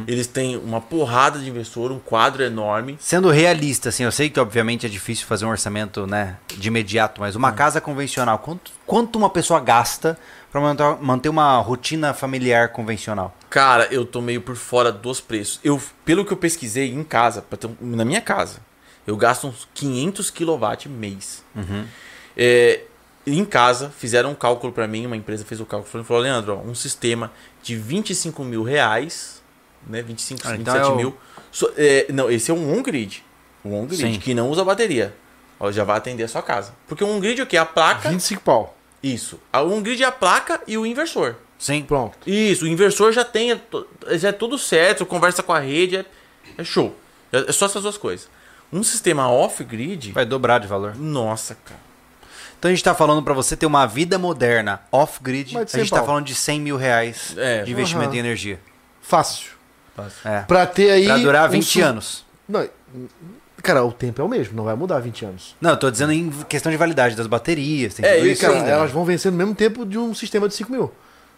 Eles 0.08 0.28
têm 0.28 0.58
uma 0.58 0.82
porrada 0.82 1.40
de 1.40 1.48
inversor, 1.48 1.92
um 1.92 2.00
quadro 2.00 2.44
enorme. 2.44 2.98
Sendo 3.00 3.30
realista, 3.30 3.90
assim, 3.90 4.04
eu 4.04 4.12
sei 4.12 4.30
que 4.30 4.40
obviamente 4.40 4.86
é 4.86 4.90
difícil 4.90 5.26
fazer 5.26 5.46
um 5.46 5.50
orçamento, 5.50 6.06
né, 6.06 6.38
de 6.48 6.68
imediato, 6.68 7.22
mas 7.22 7.36
uma 7.36 7.52
casa 7.52 7.80
convencional, 7.80 8.40
quanto, 8.40 8.72
quanto 8.86 9.16
uma 9.18 9.30
pessoa 9.30 9.60
gasta 9.60 10.18
para 10.52 10.98
manter, 11.02 11.30
uma 11.30 11.58
rotina 11.60 12.14
familiar 12.14 12.70
convencional? 12.70 13.36
Cara, 13.50 13.88
eu 13.92 14.06
tô 14.06 14.22
meio 14.22 14.42
por 14.42 14.56
fora 14.56 14.92
dos 14.92 15.22
preços. 15.22 15.60
Eu, 15.64 15.82
pelo 16.04 16.26
que 16.26 16.34
eu 16.34 16.38
pesquisei 16.38 16.92
em 16.92 17.04
casa, 17.04 17.44
na 17.80 18.04
minha 18.04 18.22
casa, 18.22 18.60
eu 19.08 19.16
gasto 19.16 19.48
uns 19.48 19.68
500 19.74 20.30
kW 20.30 20.90
mês. 20.90 21.44
É, 22.36 22.82
em 23.26 23.46
casa, 23.46 23.90
fizeram 23.98 24.32
um 24.32 24.36
cálculo 24.36 24.74
pra 24.74 24.88
mim, 24.88 25.06
uma 25.06 25.16
empresa 25.16 25.46
fez 25.46 25.62
o 25.62 25.66
cálculo 25.66 26.04
e 26.04 26.06
falou, 26.06 26.24
Leandro, 26.24 26.58
ó, 26.58 26.68
um 26.70 26.76
sistema 26.76 27.32
de 27.62 27.76
25 27.76 28.44
mil 28.44 28.64
reais, 28.64 29.42
né, 29.88 30.02
25, 30.02 30.42
Ah, 30.48 30.52
27 30.52 30.62
então 30.78 30.90
é 30.90 30.94
o- 30.94 30.96
mil. 30.96 31.18
So- 31.52 31.72
é, 31.78 32.08
não, 32.12 32.30
esse 32.32 32.50
é 32.52 32.54
um 32.54 32.78
on-grid. 32.78 33.24
Um 33.64 33.76
on-grid, 33.76 34.18
que 34.20 34.34
não 34.34 34.50
usa 34.50 34.64
bateria. 34.64 35.14
Ó, 35.60 35.72
já 35.72 35.84
vai 35.84 35.98
atender 35.98 36.24
a 36.24 36.28
sua 36.28 36.42
casa. 36.42 36.74
Porque 36.88 37.04
um 37.04 37.16
on-grid 37.18 37.40
é 37.40 37.44
o 37.44 37.48
quê? 37.48 37.58
A 37.58 37.66
placa... 37.66 38.10
25 38.10 38.42
pau. 38.42 38.76
Isso. 39.04 39.40
A 39.52 39.62
on-grid 39.64 40.02
é 40.04 40.06
a 40.06 40.12
placa 40.12 40.62
e 40.68 40.78
o 40.78 40.86
inversor. 40.86 41.36
Sim. 41.58 41.84
Pronto. 41.84 42.18
Isso, 42.28 42.66
o 42.66 42.68
inversor 42.68 43.12
já 43.12 43.24
tem, 43.24 43.60
já 44.12 44.30
é 44.30 44.32
tudo 44.32 44.58
certo, 44.58 45.06
conversa 45.06 45.42
com 45.44 45.54
a 45.54 45.60
rede, 45.60 45.98
é, 45.98 46.06
é 46.58 46.64
show. 46.64 46.96
É 47.32 47.50
é 47.50 47.52
só 47.52 47.66
essas 47.66 47.84
duas 47.84 47.98
coisas. 47.98 48.28
Um 48.74 48.84
sistema 48.84 49.30
off-grid, 49.30 50.12
Vai 50.12 50.26
dobrar 50.26 50.60
de 50.60 50.68
valor. 50.68 50.96
nossa, 50.96 51.56
cara. 51.66 51.80
Então 52.58 52.70
a 52.70 52.74
gente 52.74 52.84
tá 52.84 52.94
falando 52.96 53.24
para 53.24 53.34
você 53.34 53.58
ter 53.58 53.66
uma 53.66 53.86
vida 53.88 54.18
moderna, 54.20 54.82
off-grid, 54.92 55.58
a 55.58 55.64
de 55.64 55.72
gente 55.72 55.82
100 55.84 55.90
tá 55.90 55.98
pau. 55.98 56.06
falando 56.06 56.26
de 56.26 56.36
100 56.36 56.62
mil 56.62 56.78
reais 56.78 57.36
É. 57.38 57.64
de 57.64 57.72
investimento 57.72 58.10
Aham. 58.10 58.16
em 58.18 58.20
energia. 58.20 58.60
Fácil. 59.02 59.52
É. 60.24 60.42
Pra 60.42 60.66
ter 60.66 60.90
aí. 60.92 61.06
Pra 61.06 61.18
durar 61.18 61.50
um 61.50 61.52
20 61.52 61.66
su- 61.80 61.84
anos. 61.84 62.26
Não, 62.48 62.68
cara, 63.62 63.84
o 63.84 63.92
tempo 63.92 64.22
é 64.22 64.26
o 64.26 64.28
mesmo, 64.28 64.56
não 64.56 64.64
vai 64.64 64.76
mudar 64.76 65.00
20 65.00 65.26
anos. 65.26 65.56
Não, 65.62 65.72
eu 65.72 65.78
tô 65.78 65.90
dizendo 65.92 66.12
em 66.12 66.30
questão 66.50 66.72
de 66.72 66.78
validade 66.78 67.16
das 67.16 67.28
baterias, 67.28 67.94
tem 67.94 68.06
É, 68.06 68.16
tudo 68.18 68.28
isso 68.28 68.42
Cara, 68.42 68.54
ainda. 68.56 68.70
elas 68.70 68.92
vão 68.92 69.04
vencer 69.06 69.32
no 69.32 69.38
mesmo 69.38 69.54
tempo 69.56 69.86
de 69.86 69.98
um 69.98 70.14
sistema 70.14 70.48
de 70.48 70.54
5 70.56 70.72
mil. 70.72 70.92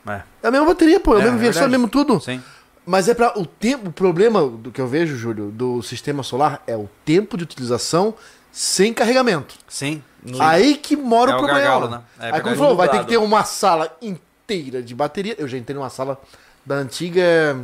É. 0.07 0.21
É 0.43 0.47
a 0.47 0.51
mesma 0.51 0.65
bateria, 0.67 0.99
pô, 0.99 1.13
é, 1.13 1.17
o 1.17 1.19
É, 1.19 1.23
mesmo 1.23 1.35
é 1.37 1.39
inversor, 1.39 1.63
é 1.63 1.65
o 1.65 1.69
verdade. 1.69 1.81
mesmo 1.81 1.89
tudo. 1.89 2.19
Sim. 2.21 2.41
Mas 2.85 3.07
é 3.07 3.13
para 3.13 3.39
o 3.39 3.45
tempo, 3.45 3.89
o 3.89 3.93
problema 3.93 4.45
do 4.45 4.69
que 4.71 4.81
eu 4.81 4.87
vejo, 4.87 5.15
Júlio, 5.15 5.49
do 5.51 5.81
sistema 5.81 6.21
solar 6.23 6.61
é 6.67 6.75
o 6.75 6.89
tempo 7.05 7.37
de 7.37 7.43
utilização 7.43 8.13
sem 8.51 8.93
carregamento. 8.93 9.55
Sim. 9.69 10.03
Aí 10.39 10.75
que 10.75 10.95
mora 10.95 11.31
É 11.31 11.35
o 11.35 11.37
problema. 11.37 11.59
gargalo, 11.61 11.89
né? 11.89 12.01
É 12.19 12.31
Aí 12.35 12.41
como 12.41 12.55
falou, 12.55 12.75
vai 12.75 12.89
ter 12.89 12.99
que 12.99 13.05
ter 13.07 13.17
uma 13.17 13.43
sala 13.45 13.95
inteira 14.01 14.81
de 14.83 14.93
bateria. 14.93 15.35
Eu 15.37 15.47
já 15.47 15.57
entrei 15.57 15.75
numa 15.75 15.89
sala 15.89 16.21
da 16.65 16.75
antiga 16.75 17.57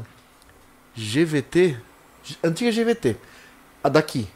GVT, 0.98 1.78
antiga 2.44 2.72
GVT, 2.72 3.16
a 3.84 3.90
daqui. 3.90 4.28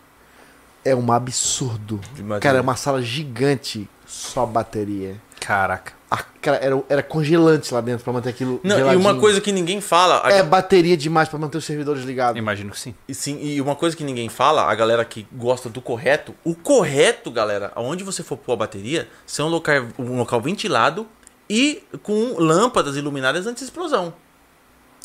É 0.86 0.96
um 0.96 1.12
absurdo. 1.12 1.98
Bateria. 2.18 2.40
Cara, 2.40 2.58
é 2.58 2.62
uma 2.62 2.76
sala 2.76 3.02
gigante, 3.02 3.90
só 4.06 4.46
bateria. 4.46 5.16
Caraca. 5.40 5.94
A, 6.10 6.18
cara, 6.18 6.58
era, 6.58 6.84
era 6.88 7.04
congelante 7.04 7.74
lá 7.74 7.82
dentro 7.82 8.04
pra 8.04 8.14
manter 8.14 8.30
aquilo 8.30 8.62
Não, 8.64 8.76
e 8.76 8.80
geladinho. 8.80 9.00
uma 9.02 9.20
coisa 9.20 9.42
que 9.42 9.52
ninguém 9.52 9.82
fala, 9.82 10.22
a- 10.26 10.32
É 10.32 10.44
bateria 10.44 10.96
demais 10.96 11.28
pra 11.28 11.40
manter 11.40 11.58
os 11.58 11.66
servidores 11.66 12.04
ligados. 12.04 12.38
Imagino 12.38 12.70
que 12.72 12.80
sim. 12.80 12.94
e 13.08 13.16
sim, 13.16 13.40
e 13.42 13.60
uma 13.60 13.76
coisa 13.76 13.96
que 13.98 14.04
ninguém 14.04 14.30
fala, 14.30 14.64
a 14.70 14.76
galera 14.76 15.04
que 15.04 15.26
gosta 15.34 15.70
do 15.70 15.82
correto, 15.82 16.36
o 16.44 16.54
correto, 16.54 17.32
galera, 17.32 17.72
aonde 17.76 18.04
você 18.04 18.22
for 18.22 18.38
pôr 18.38 18.54
a 18.54 18.58
bateria, 18.58 19.08
ser 19.26 19.42
um 19.42 19.48
local, 19.48 19.86
um 19.98 20.18
local 20.18 20.40
ventilado 20.40 21.08
e 21.50 21.82
com 22.04 22.36
lâmpadas 22.38 22.96
iluminadas 22.96 23.48
anti-explosão. 23.48 24.14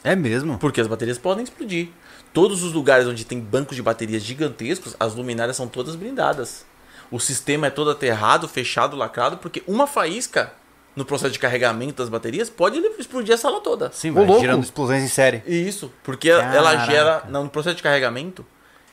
É 0.05 0.15
mesmo? 0.15 0.59
Porque 0.59 0.81
as 0.81 0.87
baterias 0.87 1.19
podem 1.19 1.43
explodir. 1.43 1.89
Todos 2.33 2.63
os 2.63 2.73
lugares 2.73 3.07
onde 3.07 3.25
tem 3.25 3.41
bancos 3.41 3.77
de 3.77 3.83
baterias 3.83 4.23
gigantescos, 4.23 4.95
as 5.01 5.15
luminárias 5.15 5.57
são 5.57 5.67
todas 5.67 5.97
blindadas. 5.97 6.65
O 7.11 7.19
sistema 7.19 7.69
é 7.69 7.71
todo 7.71 7.91
aterrado, 7.91 8.47
fechado, 8.47 8.97
lacrado, 8.97 9.39
porque 9.39 9.63
uma 9.67 9.87
faísca 9.87 10.53
no 10.95 11.05
processo 11.05 11.33
de 11.33 11.39
carregamento 11.39 12.03
das 12.03 12.09
baterias 12.09 12.51
pode 12.51 12.79
explodir 12.99 13.35
a 13.35 13.39
sala 13.39 13.61
toda. 13.61 13.91
Sim, 13.93 14.11
vai 14.11 14.27
louco. 14.27 14.41
girando 14.41 14.63
explosões 14.63 15.03
em 15.03 15.09
série. 15.09 15.43
Isso, 15.47 15.93
porque 16.03 16.29
ela 16.29 16.73
Caraca. 16.73 16.85
gera, 16.93 17.23
no 17.29 17.49
processo 17.49 17.77
de 17.77 17.83
carregamento, 17.83 18.45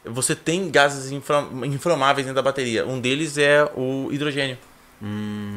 você 0.05 0.35
tem 0.35 0.69
gases 0.69 1.11
inflamáveis 1.11 2.25
dentro 2.27 2.35
da 2.35 2.41
bateria. 2.43 2.85
Um 2.85 2.99
deles 3.01 3.37
é 3.37 3.69
o 3.75 4.09
hidrogênio, 4.11 4.57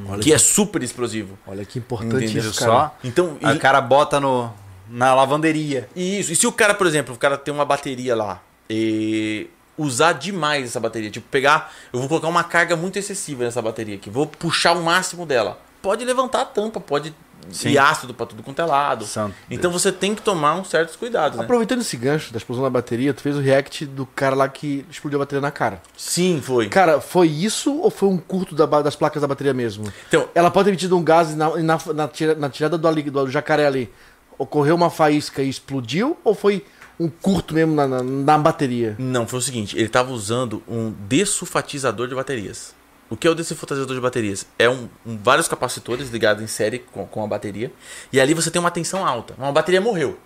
Olha, 0.09 0.22
que 0.22 0.33
é 0.33 0.39
super 0.39 0.83
explosivo. 0.83 1.39
olha 1.47 1.64
que 1.64 1.79
importante 1.79 2.24
Entendeu 2.24 2.51
isso, 2.51 2.55
só? 2.55 2.66
cara. 2.66 2.93
Então, 3.05 3.37
o 3.41 3.59
cara 3.59 3.81
bota 3.81 4.18
no, 4.18 4.53
na 4.89 5.14
lavanderia. 5.14 5.89
Isso. 5.95 6.32
E 6.32 6.36
se 6.36 6.47
o 6.47 6.53
cara, 6.53 6.74
por 6.74 6.86
exemplo, 6.86 7.14
o 7.14 7.18
cara 7.18 7.36
tem 7.36 7.53
uma 7.53 7.64
bateria 7.64 8.14
lá 8.16 8.41
e 8.68 9.49
usar 9.76 10.12
demais 10.12 10.64
essa 10.66 10.80
bateria, 10.80 11.11
tipo 11.11 11.26
pegar, 11.30 11.72
eu 11.93 12.01
vou 12.01 12.09
colocar 12.09 12.28
uma 12.28 12.45
carga 12.45 12.76
muito 12.76 12.99
excessiva 12.99 13.45
nessa 13.45 13.62
bateria 13.62 13.95
aqui, 13.95 14.11
vou 14.11 14.26
puxar 14.26 14.72
o 14.72 14.82
máximo 14.82 15.24
dela. 15.24 15.59
Pode 15.80 16.05
levantar 16.05 16.41
a 16.41 16.45
tampa, 16.45 16.80
pode 16.80 17.14
Sim. 17.51 17.70
ir 17.70 17.78
ácido 17.78 18.12
pra 18.12 18.26
tudo 18.26 18.43
quanto 18.43 18.61
é 18.61 18.64
lado. 18.64 19.07
Santo 19.07 19.34
então 19.49 19.70
você 19.70 19.93
tem 19.93 20.12
que 20.16 20.20
tomar 20.20 20.57
uns 20.57 20.68
certos 20.68 20.97
cuidados, 20.97 21.39
né? 21.39 21.45
Aproveitando 21.45 21.80
esse 21.80 21.97
gancho 21.97 22.32
da 22.32 22.39
explosão 22.39 22.64
da 22.64 22.68
bateria, 22.68 23.14
tu 23.14 23.22
fez 23.22 23.36
o 23.36 23.41
react 23.41 23.86
do 23.86 24.05
cara 24.05 24.34
lá 24.34 24.49
que 24.49 24.84
explodiu 24.91 25.20
a 25.20 25.22
bateria 25.24 25.41
na 25.41 25.53
cara. 25.53 25.80
Sim, 25.97 26.41
foi. 26.43 26.68
Cara, 26.68 27.01
foi 27.01 27.28
isso 27.28 27.72
ou 27.78 27.89
foi 27.91 28.09
um 28.09 28.18
curto 28.18 28.57
da 28.57 28.66
das 28.82 28.97
placas 28.97 29.22
da 29.22 29.28
bateria 29.28 29.55
mesmo? 29.55 29.84
Então, 30.09 30.28
Ela 30.34 30.51
pode 30.51 30.64
ter 30.64 30.70
emitido 30.70 30.97
um 30.99 31.03
gás 31.05 31.34
na, 31.36 31.51
na, 31.59 31.78
na 31.95 32.11
na 32.36 32.49
tirada 32.51 32.76
do, 32.76 32.89
ali- 32.89 33.03
do 33.09 33.30
jacaré 33.30 33.64
ali. 33.66 33.91
Ocorreu 34.39 34.74
uma 34.76 34.89
faísca 34.91 35.43
e 35.43 35.49
explodiu? 35.49 36.16
Ou 36.24 36.34
foi 36.34 36.64
um 36.99 37.09
curto 37.09 37.53
mesmo 37.55 37.74
na, 37.74 37.86
na, 37.89 38.03
na 38.03 38.39
bateria? 38.39 38.95
Não, 38.99 39.26
foi 39.26 39.39
o 39.41 39.43
seguinte, 39.43 39.76
ele 39.76 39.86
estava 39.86 40.12
usando 40.12 40.62
um 40.68 40.91
dessulfatizador 40.91 42.09
de 42.09 42.14
baterias. 42.14 42.74
O 43.11 43.16
que 43.16 43.26
é 43.26 43.30
o 43.30 43.34
dessulfatizador 43.34 43.95
de 43.95 44.01
baterias? 44.03 44.47
É 44.59 44.68
um, 44.68 44.89
um- 45.07 45.16
vários 45.16 45.49
capacitores 45.49 46.11
ligados 46.11 46.43
em 46.43 46.47
série 46.47 46.78
com, 46.80 47.07
com 47.07 47.24
a 47.24 47.26
bateria. 47.26 47.72
E 48.12 48.20
ali 48.20 48.34
você 48.34 48.51
tem 48.51 48.61
uma 48.61 48.70
tensão 48.70 49.07
alta. 49.07 49.34
Uma 49.39 49.51
bateria 49.51 49.80
morreu. 49.80 50.18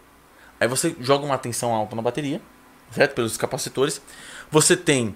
Aí 0.61 0.67
você 0.67 0.95
joga 1.01 1.25
uma 1.25 1.39
tensão 1.39 1.73
alta 1.73 1.95
na 1.95 2.03
bateria, 2.03 2.41
certo? 2.91 3.15
Pelos 3.15 3.37
capacitores. 3.37 4.03
Você 4.51 4.77
tem 4.77 5.15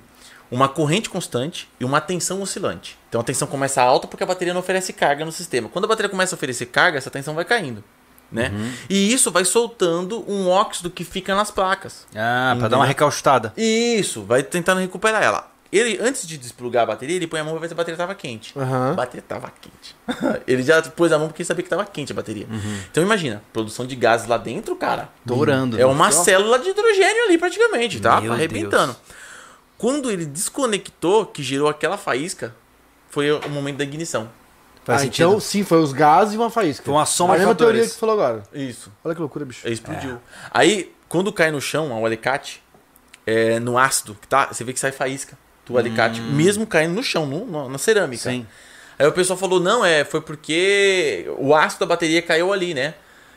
uma 0.48 0.68
corrente 0.68 1.10
constante 1.10 1.68
e 1.80 1.84
uma 1.84 2.00
tensão 2.00 2.40
oscilante. 2.40 2.96
Então 3.08 3.20
a 3.20 3.24
tensão 3.24 3.48
começa 3.48 3.82
alta 3.82 4.06
porque 4.06 4.22
a 4.22 4.26
bateria 4.26 4.54
não 4.54 4.60
oferece 4.60 4.92
carga 4.92 5.24
no 5.24 5.32
sistema. 5.32 5.68
Quando 5.68 5.86
a 5.86 5.88
bateria 5.88 6.08
começa 6.08 6.34
a 6.34 6.36
oferecer 6.36 6.66
carga, 6.66 6.98
essa 6.98 7.10
tensão 7.10 7.34
vai 7.34 7.44
caindo. 7.44 7.82
Né? 8.30 8.52
E 8.90 9.12
isso 9.12 9.30
vai 9.30 9.44
soltando 9.44 10.24
um 10.28 10.48
óxido 10.48 10.90
que 10.90 11.04
fica 11.04 11.34
nas 11.34 11.50
placas. 11.50 12.06
Ah, 12.10 12.48
pra 12.48 12.52
Entendeu? 12.52 12.68
dar 12.70 12.76
uma 12.78 12.86
recalchutada. 12.86 13.52
Isso, 13.56 14.22
vai 14.22 14.42
tentando 14.42 14.80
recuperar 14.80 15.22
ela. 15.22 15.50
Ele, 15.72 15.98
antes 16.00 16.26
de 16.26 16.38
desplugar 16.38 16.84
a 16.84 16.86
bateria, 16.86 17.16
ele 17.16 17.26
põe 17.26 17.40
a 17.40 17.44
mão 17.44 17.52
pra 17.52 17.60
ver 17.60 17.68
se 17.68 17.74
a 17.74 17.76
bateria 17.76 17.98
tava 17.98 18.14
quente. 18.14 18.56
Aham. 18.56 18.92
A 18.92 18.94
bateria 18.94 19.24
tava 19.26 19.52
quente. 19.60 19.96
ele 20.46 20.62
já 20.62 20.80
pôs 20.82 21.12
a 21.12 21.18
mão 21.18 21.28
porque 21.28 21.44
sabia 21.44 21.62
que 21.62 21.68
tava 21.68 21.84
quente 21.84 22.12
a 22.12 22.14
bateria. 22.14 22.46
Então 22.90 23.02
imagina, 23.02 23.42
produção 23.52 23.84
de 23.86 23.96
gases 23.96 24.28
lá 24.28 24.38
dentro, 24.38 24.76
cara. 24.76 25.08
Dourando. 25.24 25.78
É 25.78 25.84
uma 25.84 26.10
célula 26.12 26.58
de 26.58 26.70
hidrogênio 26.70 27.24
ali 27.24 27.36
praticamente, 27.36 28.00
tá? 28.00 28.20
Meu 28.20 28.32
arrebentando. 28.32 28.92
Deus. 28.92 29.16
Quando 29.76 30.10
ele 30.10 30.24
desconectou, 30.24 31.26
que 31.26 31.42
gerou 31.42 31.68
aquela 31.68 31.98
faísca, 31.98 32.54
foi 33.10 33.30
o 33.30 33.48
momento 33.50 33.76
da 33.76 33.84
ignição. 33.84 34.30
Faz 34.86 35.00
ah, 35.00 35.04
sentido. 35.04 35.26
então 35.26 35.40
sim, 35.40 35.64
foi 35.64 35.78
os 35.80 35.92
gases 35.92 36.34
e 36.34 36.36
uma 36.36 36.48
faísca. 36.48 36.84
Foi 36.84 36.94
uma 36.94 37.04
soma 37.04 37.34
a 37.34 37.36
de 37.36 37.40
mesma 37.40 37.54
fatores. 37.54 37.72
teoria 37.72 37.88
que 37.88 37.92
você 37.94 37.98
falou 37.98 38.14
agora. 38.14 38.42
Isso. 38.54 38.90
Olha 39.04 39.14
que 39.16 39.20
loucura, 39.20 39.44
bicho. 39.44 39.66
Aí 39.66 39.72
explodiu. 39.72 40.18
Aí, 40.52 40.94
quando 41.08 41.32
cai 41.32 41.50
no 41.50 41.60
chão, 41.60 41.90
o 42.00 42.06
alicate, 42.06 42.62
é, 43.26 43.58
no 43.58 43.76
ácido, 43.76 44.14
que 44.14 44.28
tá, 44.28 44.46
você 44.46 44.62
vê 44.62 44.72
que 44.72 44.78
sai 44.78 44.92
faísca 44.92 45.36
do 45.66 45.76
alicate, 45.76 46.20
mesmo 46.20 46.64
caindo 46.64 46.94
no 46.94 47.02
chão, 47.02 47.26
no- 47.26 47.68
na 47.68 47.78
cerâmica. 47.78 48.30
Sim. 48.30 48.46
Aí 48.96 49.04
o 49.08 49.12
pessoal 49.12 49.36
falou, 49.36 49.58
não, 49.58 49.84
é, 49.84 50.04
foi 50.04 50.20
porque 50.20 51.26
o 51.36 51.52
ácido 51.52 51.80
da 51.80 51.86
bateria 51.86 52.22
caiu 52.22 52.52
ali, 52.52 52.72
né? 52.72 52.94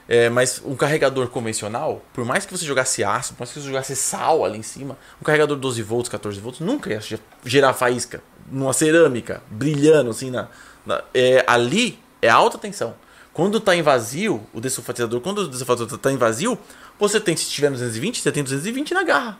É, 0.07 0.29
mas 0.29 0.61
um 0.63 0.75
carregador 0.75 1.27
convencional, 1.29 2.03
por 2.13 2.23
mais 2.25 2.45
que 2.45 2.55
você 2.55 2.65
jogasse 2.65 3.03
ácido, 3.03 3.35
por 3.35 3.41
mais 3.41 3.51
que 3.53 3.59
você 3.59 3.65
jogasse 3.67 3.95
sal 3.95 4.45
ali 4.45 4.57
em 4.57 4.63
cima, 4.63 4.97
um 5.21 5.23
carregador 5.23 5.57
12 5.57 5.81
volts, 5.83 6.09
14 6.09 6.39
volts, 6.39 6.59
nunca 6.61 6.89
ia 6.91 6.99
ge- 6.99 7.19
gerar 7.45 7.73
faísca 7.73 8.21
numa 8.51 8.73
cerâmica, 8.73 9.41
brilhando 9.49 10.11
assim 10.11 10.29
na. 10.31 10.47
É, 11.13 11.43
ali 11.47 11.99
é 12.21 12.29
alta 12.29 12.57
tensão. 12.57 12.95
Quando 13.33 13.57
está 13.57 13.75
em 13.75 13.81
vazio, 13.81 14.45
o 14.53 14.59
dessulfatizador, 14.59 15.21
quando 15.21 15.39
o 15.39 15.47
dessulfatizador 15.47 15.95
está 15.95 16.11
em 16.11 16.17
vazio, 16.17 16.57
você 16.99 17.19
tem, 17.19 17.37
se 17.37 17.49
tiver 17.49 17.69
220, 17.69 18.21
você 18.21 18.31
tem 18.31 18.43
220 18.43 18.93
na 18.93 19.03
garra. 19.03 19.39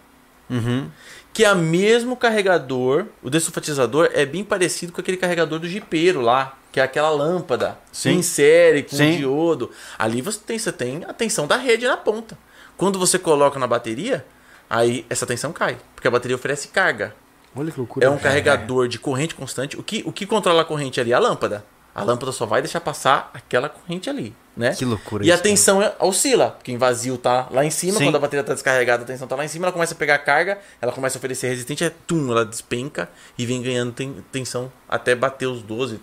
Que 1.33 1.43
é 1.45 1.51
o 1.51 1.57
mesmo 1.57 2.15
carregador, 2.15 3.05
o 3.21 3.29
dessulfatizador 3.29 4.09
é 4.13 4.25
bem 4.25 4.43
parecido 4.43 4.91
com 4.93 5.01
aquele 5.01 5.17
carregador 5.17 5.59
do 5.59 5.67
jipeiro 5.67 6.21
lá. 6.21 6.55
que 6.71 6.79
é 6.79 6.83
aquela 6.83 7.09
lâmpada 7.09 7.79
Sim. 7.91 8.11
em 8.11 8.21
série 8.21 8.83
com 8.83 8.95
Sim. 8.95 9.17
diodo. 9.17 9.71
Ali 9.97 10.21
você 10.21 10.39
tem, 10.39 10.59
você 10.59 10.71
tem 10.71 11.03
a 11.03 11.13
tensão 11.13 11.47
da 11.47 11.57
rede 11.57 11.87
na 11.87 11.97
ponta. 11.97 12.37
Quando 12.77 12.99
você 12.99 13.17
coloca 13.17 13.59
na 13.59 13.67
bateria, 13.67 14.25
aí 14.69 15.05
essa 15.09 15.25
tensão 15.25 15.51
cai, 15.51 15.77
porque 15.95 16.07
a 16.07 16.11
bateria 16.11 16.35
oferece 16.35 16.67
carga. 16.69 17.13
Olha 17.55 17.71
que 17.71 17.77
loucura. 17.77 18.05
É 18.05 18.09
um 18.09 18.17
carregador 18.17 18.87
de 18.87 18.99
corrente 18.99 19.33
constante. 19.35 19.77
O 19.77 19.83
que, 19.83 20.03
o 20.05 20.11
que 20.11 20.25
controla 20.25 20.61
a 20.61 20.65
corrente 20.65 20.99
ali 21.01 21.13
a 21.13 21.19
lâmpada. 21.19 21.65
A 21.95 22.03
lâmpada 22.03 22.31
só 22.31 22.45
vai 22.45 22.61
deixar 22.61 22.79
passar 22.79 23.29
aquela 23.33 23.67
corrente 23.67 24.09
ali, 24.09 24.33
né? 24.55 24.73
Que 24.73 24.85
loucura 24.85 25.25
E 25.25 25.31
a 25.31 25.37
tensão 25.37 25.81
é- 25.81 25.93
oscila, 25.99 26.51
porque 26.51 26.71
em 26.71 26.77
vazio 26.77 27.17
tá 27.17 27.47
lá 27.51 27.65
em 27.65 27.69
cima, 27.71 27.97
Sim. 27.97 28.05
quando 28.05 28.15
a 28.15 28.19
bateria 28.19 28.43
tá 28.43 28.53
descarregada, 28.53 29.03
a 29.03 29.05
tensão 29.05 29.27
tá 29.27 29.35
lá 29.35 29.43
em 29.43 29.47
cima, 29.49 29.65
ela 29.65 29.73
começa 29.73 29.95
a 29.95 29.97
pegar 29.97 30.19
carga, 30.19 30.59
ela 30.79 30.91
começa 30.93 31.17
a 31.17 31.19
oferecer 31.19 31.47
resistente, 31.49 31.83
é 31.83 31.89
tum, 31.89 32.31
ela 32.31 32.45
despenca 32.45 33.09
e 33.37 33.45
vem 33.45 33.61
ganhando 33.61 33.91
ten- 33.91 34.23
tensão 34.31 34.71
até 34.87 35.13
bater 35.13 35.47
os 35.47 35.61
12, 35.63 35.99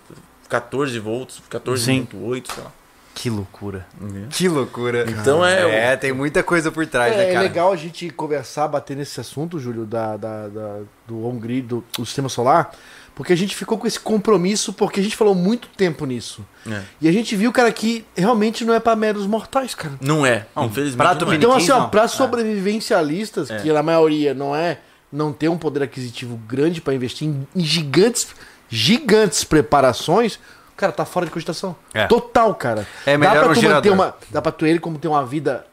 14 0.48 0.98
volts, 0.98 1.40
14.8, 1.48 2.52
sei 2.52 2.64
lá. 2.64 2.72
Que 3.18 3.30
loucura. 3.30 3.86
Uhum. 3.98 4.26
Que 4.28 4.46
loucura. 4.46 5.06
Então 5.10 5.44
é- 5.44 5.92
É, 5.92 5.96
tem 5.96 6.12
muita 6.12 6.42
coisa 6.42 6.70
por 6.70 6.86
trás, 6.86 7.14
É, 7.14 7.16
né, 7.16 7.30
é 7.30 7.32
cara? 7.32 7.40
legal 7.44 7.72
a 7.72 7.76
gente 7.76 8.10
conversar, 8.10 8.68
bater 8.68 8.94
nesse 8.94 9.18
assunto, 9.18 9.58
Júlio, 9.58 9.86
da, 9.86 10.18
da- 10.18 10.48
da- 10.48 10.80
do 11.08 11.26
on-grid, 11.26 11.66
do, 11.66 11.84
do 11.96 12.04
sistema 12.04 12.28
solar, 12.28 12.72
porque 13.14 13.32
a 13.32 13.36
gente 13.36 13.56
ficou 13.56 13.78
com 13.78 13.86
esse 13.86 13.98
compromisso, 13.98 14.70
porque 14.70 15.00
a 15.00 15.02
gente 15.02 15.16
falou 15.16 15.34
muito 15.34 15.66
tempo 15.68 16.04
nisso. 16.04 16.44
É. 16.70 16.82
E 17.00 17.08
a 17.08 17.12
gente 17.12 17.34
viu, 17.34 17.50
cara, 17.50 17.72
que 17.72 18.04
realmente 18.14 18.66
não 18.66 18.74
é 18.74 18.80
pra 18.80 18.94
meros 18.94 19.26
mortais, 19.26 19.74
cara. 19.74 19.94
Não 19.98 20.26
é, 20.26 20.46
Não, 20.54 20.66
infelizmente 20.66 21.24
não 21.24 21.32
é. 21.32 21.36
Então, 21.36 21.52
assim, 21.54 21.70
ó, 21.72 21.86
pra 21.86 22.02
É. 22.02 22.08
sobrevivencialistas, 22.08 23.50
É. 23.50 23.56
que 23.60 23.72
na 23.72 23.82
maioria 23.82 24.34
não 24.34 24.54
é, 24.54 24.78
não 25.10 25.32
tem 25.32 25.48
um 25.48 25.56
poder 25.56 25.82
aquisitivo 25.82 26.36
grande 26.46 26.82
pra 26.82 26.92
investir 26.94 27.26
em, 27.28 27.46
em 27.56 27.64
gigantes, 27.64 28.26
gigantes 28.68 29.42
preparações, 29.42 30.38
cara, 30.76 30.92
tá 30.92 31.04
fora 31.04 31.26
de 31.26 31.32
cogitação. 31.32 31.74
É. 31.94 32.06
Total, 32.06 32.54
cara. 32.54 32.86
É 33.04 33.16
melhor 33.16 33.34
dá 33.34 33.40
pra 33.40 33.48
tu 33.48 33.56
manter 33.56 33.60
gerador. 33.66 33.92
uma, 33.92 34.16
dá 34.30 34.42
pra 34.42 34.52
tu 34.52 34.66
ele 34.66 34.78
como 34.78 34.98
ter 34.98 35.08
uma 35.08 35.24
vida 35.24 35.66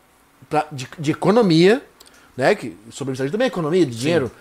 pra- 0.49 0.65
de, 0.71 0.88
de 0.97 1.11
economia, 1.11 1.84
né? 2.38 2.55
Que 2.55 2.77
sobrevivencialismo 2.91 3.34
também 3.34 3.45
é 3.45 3.47
economia, 3.49 3.85
de 3.85 3.95
dinheiro. 3.97 4.31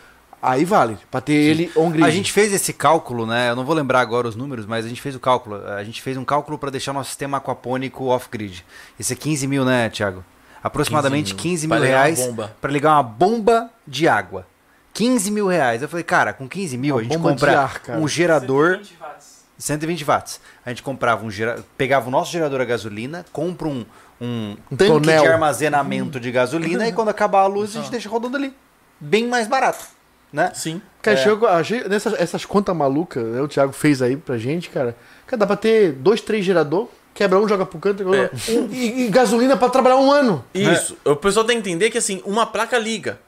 Aí 0.41 0.65
vale, 0.65 0.99
pra 1.09 1.21
ter 1.21 1.35
ele 1.35 1.71
on-grid. 1.77 2.05
A 2.05 2.11
gente 2.11 2.33
fez 2.33 2.53
esse 2.53 2.73
cálculo, 2.73 3.25
né? 3.25 3.51
Eu 3.51 3.55
não 3.57 3.65
vou 3.65 3.77
lembrar 3.77 4.01
agora 4.01 4.27
os 4.27 4.35
números, 4.35 4.67
mas 4.67 4.85
a 4.85 4.89
gente 4.89 5.01
fez 5.01 5.15
o 5.15 5.21
cálculo. 5.21 5.65
A 5.69 5.85
gente 5.85 6.03
fez 6.03 6.17
um 6.17 6.25
cálculo 6.25 6.59
para 6.59 6.69
deixar 6.69 6.91
o 6.91 6.95
nosso 6.95 7.11
sistema 7.11 7.39
aquapônico 7.39 8.07
off-grid. 8.07 8.65
Esse 8.99 9.13
é 9.13 9.17
15 9.17 9.47
mil, 9.47 9.65
né, 9.65 9.89
Thiago? 9.89 10.25
Aproximadamente 10.61 11.35
15 11.37 11.67
mil, 11.69 11.77
15 11.77 11.77
mil. 11.77 11.77
Pra 11.77 11.79
ligar 11.87 11.97
uma 11.97 12.03
reais 12.05 12.27
bomba. 12.27 12.57
para 12.61 12.73
ligar 12.73 12.91
uma 12.95 13.03
bomba 13.05 13.71
de 13.87 14.09
água. 14.09 14.47
15 14.93 15.31
mil 15.31 15.47
reais. 15.47 15.81
Eu 15.81 15.89
falei, 15.89 16.05
cara, 16.05 16.33
com 16.33 16.49
15 16.49 16.77
mil 16.77 16.97
Uma 16.97 17.01
a 17.01 17.05
gente 17.05 17.19
compra 17.19 17.61
ar, 17.61 17.81
um 17.99 18.09
gerador 18.09 18.79
120 18.79 18.97
watts. 19.01 19.32
120 19.63 20.05
watts. 20.05 20.41
A 20.67 20.71
gente 20.71 20.83
comprava 20.83 21.25
um 21.25 21.31
gera... 21.31 21.65
pegava 21.77 22.09
o 22.09 22.11
nosso 22.11 22.33
gerador 22.33 22.61
a 22.61 22.65
gasolina, 22.65 23.25
compra 23.33 23.69
um, 23.69 23.85
um, 24.21 24.57
Um 24.71 24.77
tanque 24.77 24.93
tonel. 24.93 25.23
de 25.23 25.29
armazenamento 25.29 26.19
de 26.19 26.31
gasolina 26.33 26.87
e 26.89 26.93
quando 26.93 27.09
acabar 27.11 27.41
a 27.43 27.47
luz 27.47 27.77
a 27.77 27.81
gente 27.81 27.91
deixa 27.91 28.09
rodando 28.09 28.37
ali. 28.37 28.53
Bem 28.99 29.27
mais 29.29 29.47
barato, 29.47 29.85
né? 30.33 30.51
Sim. 30.55 30.83
Cara, 31.01 31.17
É. 31.19 31.23
chegou, 31.23 31.49
achei, 31.49 31.85
nessas 31.89 32.15
essas 32.15 32.45
contas 32.45 32.75
malucas, 32.75 33.23
né, 33.25 33.41
o 33.41 33.47
Thiago 33.49 33.73
fez 33.73 34.03
aí 34.03 34.17
pra 34.17 34.37
gente, 34.39 34.69
cara. 34.71 34.97
Cara, 35.27 35.39
dá 35.39 35.47
pra 35.47 35.57
ter 35.57 35.93
dois, 35.93 36.21
três 36.21 36.45
gerador, 36.45 36.89
quebra 37.15 37.39
um, 37.39 37.47
joga 37.49 37.65
pro 37.67 37.79
canto, 37.79 38.03
É. 38.15 38.31
e, 38.71 39.05
e 39.05 39.09
gasolina 39.11 39.57
pra 39.57 39.69
trabalhar 39.69 39.97
um 39.97 40.11
ano. 40.11 40.45
Isso. 40.55 40.97
O 41.05 41.15
pessoal 41.17 41.45
tem 41.47 41.61
que 41.61 41.69
entender 41.69 41.91
que 41.91 41.99
assim, 41.99 42.21
uma 42.25 42.47
placa 42.47 42.79
liga. 42.79 43.21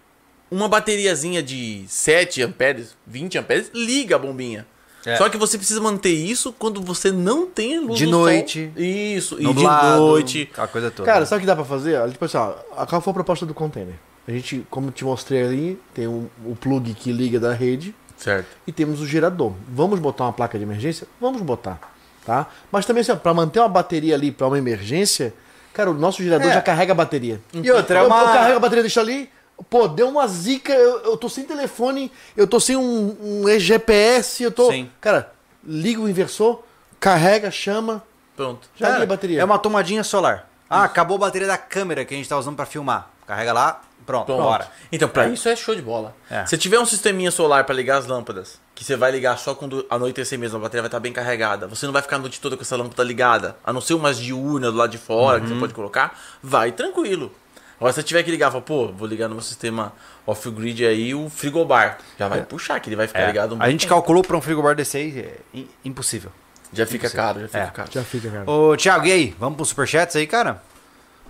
Uma 0.50 0.68
bateriazinha 0.68 1.42
de 1.42 1.84
7 1.88 2.42
amperes, 2.42 2.96
20 3.06 3.38
amperes, 3.38 3.70
liga 3.74 4.14
a 4.16 4.18
bombinha. 4.18 4.66
É. 5.04 5.16
Só 5.16 5.28
que 5.28 5.36
você 5.36 5.58
precisa 5.58 5.80
manter 5.80 6.12
isso 6.12 6.52
quando 6.52 6.80
você 6.80 7.10
não 7.12 7.46
tem 7.46 7.78
luz 7.78 7.98
De 7.98 8.06
do 8.06 8.12
sol. 8.12 8.20
noite. 8.22 8.70
Isso, 8.76 9.36
e 9.38 9.42
Nublado, 9.44 9.92
de 9.94 9.98
noite. 10.00 10.48
Aquela 10.52 10.68
coisa 10.68 10.90
toda. 10.90 11.06
Cara, 11.10 11.26
sabe 11.26 11.38
o 11.38 11.40
que 11.42 11.46
dá 11.46 11.54
pra 11.54 11.64
fazer? 11.64 12.00
Tipo 12.10 12.24
assim, 12.24 12.36
ó, 12.38 12.52
qual 12.86 13.00
foi 13.00 13.10
a 13.10 13.14
proposta 13.14 13.44
do 13.44 13.52
container? 13.52 13.94
A 14.26 14.30
gente, 14.30 14.66
como 14.70 14.88
eu 14.88 14.92
te 14.92 15.04
mostrei 15.04 15.42
ali, 15.42 15.80
tem 15.92 16.06
um- 16.08 16.26
o 16.46 16.56
plug 16.56 16.94
que 16.94 17.12
liga 17.12 17.38
da 17.38 17.52
rede 17.52 17.94
Certo. 18.16 18.46
e 18.66 18.72
temos 18.72 19.00
o 19.02 19.06
gerador. 19.06 19.52
Vamos 19.68 19.98
botar 20.00 20.24
uma 20.24 20.32
placa 20.32 20.56
de 20.56 20.64
emergência? 20.64 21.06
Vamos 21.20 21.42
botar, 21.42 21.78
tá? 22.24 22.46
Mas 22.72 22.86
também, 22.86 23.02
assim, 23.02 23.12
ó, 23.12 23.16
pra 23.16 23.34
manter 23.34 23.58
uma 23.60 23.68
bateria 23.68 24.14
ali 24.14 24.32
pra 24.32 24.46
uma 24.46 24.56
emergência, 24.56 25.34
cara, 25.74 25.90
o 25.90 25.94
nosso 25.94 26.22
gerador 26.22 26.48
É. 26.50 26.54
já 26.54 26.62
carrega 26.62 26.92
a 26.92 26.94
bateria. 26.94 27.38
E 27.52 27.70
outra, 27.70 27.98
é 27.98 28.02
eu, 28.02 28.06
uma- 28.06 28.20
eu 28.20 28.26
carrego 28.28 28.56
a 28.56 28.60
bateria, 28.60 28.82
deixa 28.82 29.02
ali. 29.02 29.28
Pô, 29.70 29.86
deu 29.88 30.08
uma 30.08 30.26
zica, 30.26 30.72
eu, 30.72 30.98
eu 31.04 31.16
tô 31.16 31.28
sem 31.28 31.44
telefone, 31.44 32.10
eu 32.36 32.46
tô 32.46 32.58
sem 32.58 32.76
um, 32.76 33.16
um 33.20 33.58
GPS, 33.58 34.42
eu 34.42 34.50
tô. 34.50 34.70
Sim. 34.70 34.90
Cara, 35.00 35.32
liga 35.64 36.00
o 36.00 36.08
inversor, 36.08 36.62
carrega, 37.00 37.50
chama, 37.50 38.02
Pronto. 38.36 38.68
já 38.76 38.86
Cara, 38.86 38.98
liga 39.00 39.12
a 39.12 39.16
bateria. 39.16 39.40
É 39.40 39.44
uma 39.44 39.58
tomadinha 39.58 40.02
solar. 40.04 40.48
Ah, 40.68 40.84
acabou 40.84 41.16
a 41.16 41.20
bateria 41.20 41.46
da 41.46 41.56
câmera 41.58 42.04
que 42.04 42.12
a 42.14 42.16
gente 42.16 42.28
tá 42.28 42.36
usando 42.36 42.56
pra 42.56 42.66
filmar. 42.66 43.10
Carrega 43.26 43.52
lá, 43.52 43.80
pronto, 44.04 44.26
Pronto. 44.26 44.42
bora. 44.42 44.68
Então, 44.90 45.08
pra 45.08 45.28
isso 45.28 45.48
é 45.48 45.54
show 45.54 45.74
de 45.74 45.80
bola. 45.82 46.14
É. 46.28 46.44
Se 46.46 46.58
tiver 46.58 46.78
um 46.80 46.84
sisteminha 46.84 47.30
solar 47.30 47.64
pra 47.64 47.74
ligar 47.74 47.98
as 47.98 48.06
lâmpadas, 48.06 48.58
que 48.74 48.82
você 48.84 48.96
vai 48.96 49.12
ligar 49.12 49.38
só 49.38 49.54
quando 49.54 49.86
anoitecer 49.88 50.36
mesmo, 50.38 50.58
a 50.58 50.60
bateria 50.60 50.82
vai 50.82 50.88
estar 50.88 51.00
bem 51.00 51.12
carregada. 51.12 51.68
Você 51.68 51.86
não 51.86 51.92
vai 51.92 52.02
ficar 52.02 52.16
a 52.16 52.18
noite 52.18 52.40
toda 52.40 52.56
com 52.56 52.62
essa 52.62 52.76
lâmpada 52.76 53.02
ligada. 53.04 53.56
A 53.64 53.72
não 53.72 53.80
ser 53.80 53.94
umas 53.94 54.18
diurnas 54.18 54.72
do 54.72 54.76
lado 54.78 54.90
de 54.90 54.98
fora 54.98 55.38
Uhum. 55.38 55.44
que 55.44 55.54
você 55.54 55.60
pode 55.60 55.74
colocar, 55.74 56.18
vai 56.42 56.72
tranquilo. 56.72 57.30
Agora, 57.76 57.92
se 57.92 58.00
você 58.00 58.02
tiver 58.06 58.22
que 58.22 58.30
ligar, 58.30 58.50
fala, 58.50 58.62
pô, 58.62 58.88
vou 58.88 59.06
ligar 59.06 59.28
no 59.28 59.34
meu 59.34 59.42
sistema 59.42 59.92
off-grid 60.26 60.86
aí 60.86 61.14
o 61.14 61.28
frigobar. 61.28 61.98
Já 62.18 62.28
vai 62.28 62.42
puxar, 62.42 62.78
que 62.80 62.88
ele 62.88 62.96
vai 62.96 63.06
ficar 63.06 63.20
É, 63.20 63.26
ligado 63.26 63.54
um 63.56 63.62
a 63.62 63.68
gente 63.70 63.80
tempo. 63.80 63.94
calculou 63.94 64.22
pra 64.22 64.36
um 64.36 64.40
frigobar 64.40 64.74
desse 64.76 64.96
aí, 64.96 65.18
é 65.18 65.36
im- 65.52 65.68
impossível. 65.84 66.30
Já 66.72 66.86
fica 66.86 67.08
caro, 67.10 67.40
já 67.40 67.46
fica 67.48 67.58
É. 67.60 67.66
caro. 67.66 67.90
Já 67.92 68.02
fica, 68.02 68.30
cara. 68.30 68.50
Ô, 68.50 68.76
Thiago, 68.76 69.06
e 69.06 69.12
aí? 69.12 69.36
Vamos 69.38 69.56
pros 69.56 69.68
superchats 69.68 70.16
aí, 70.16 70.26
cara? 70.26 70.62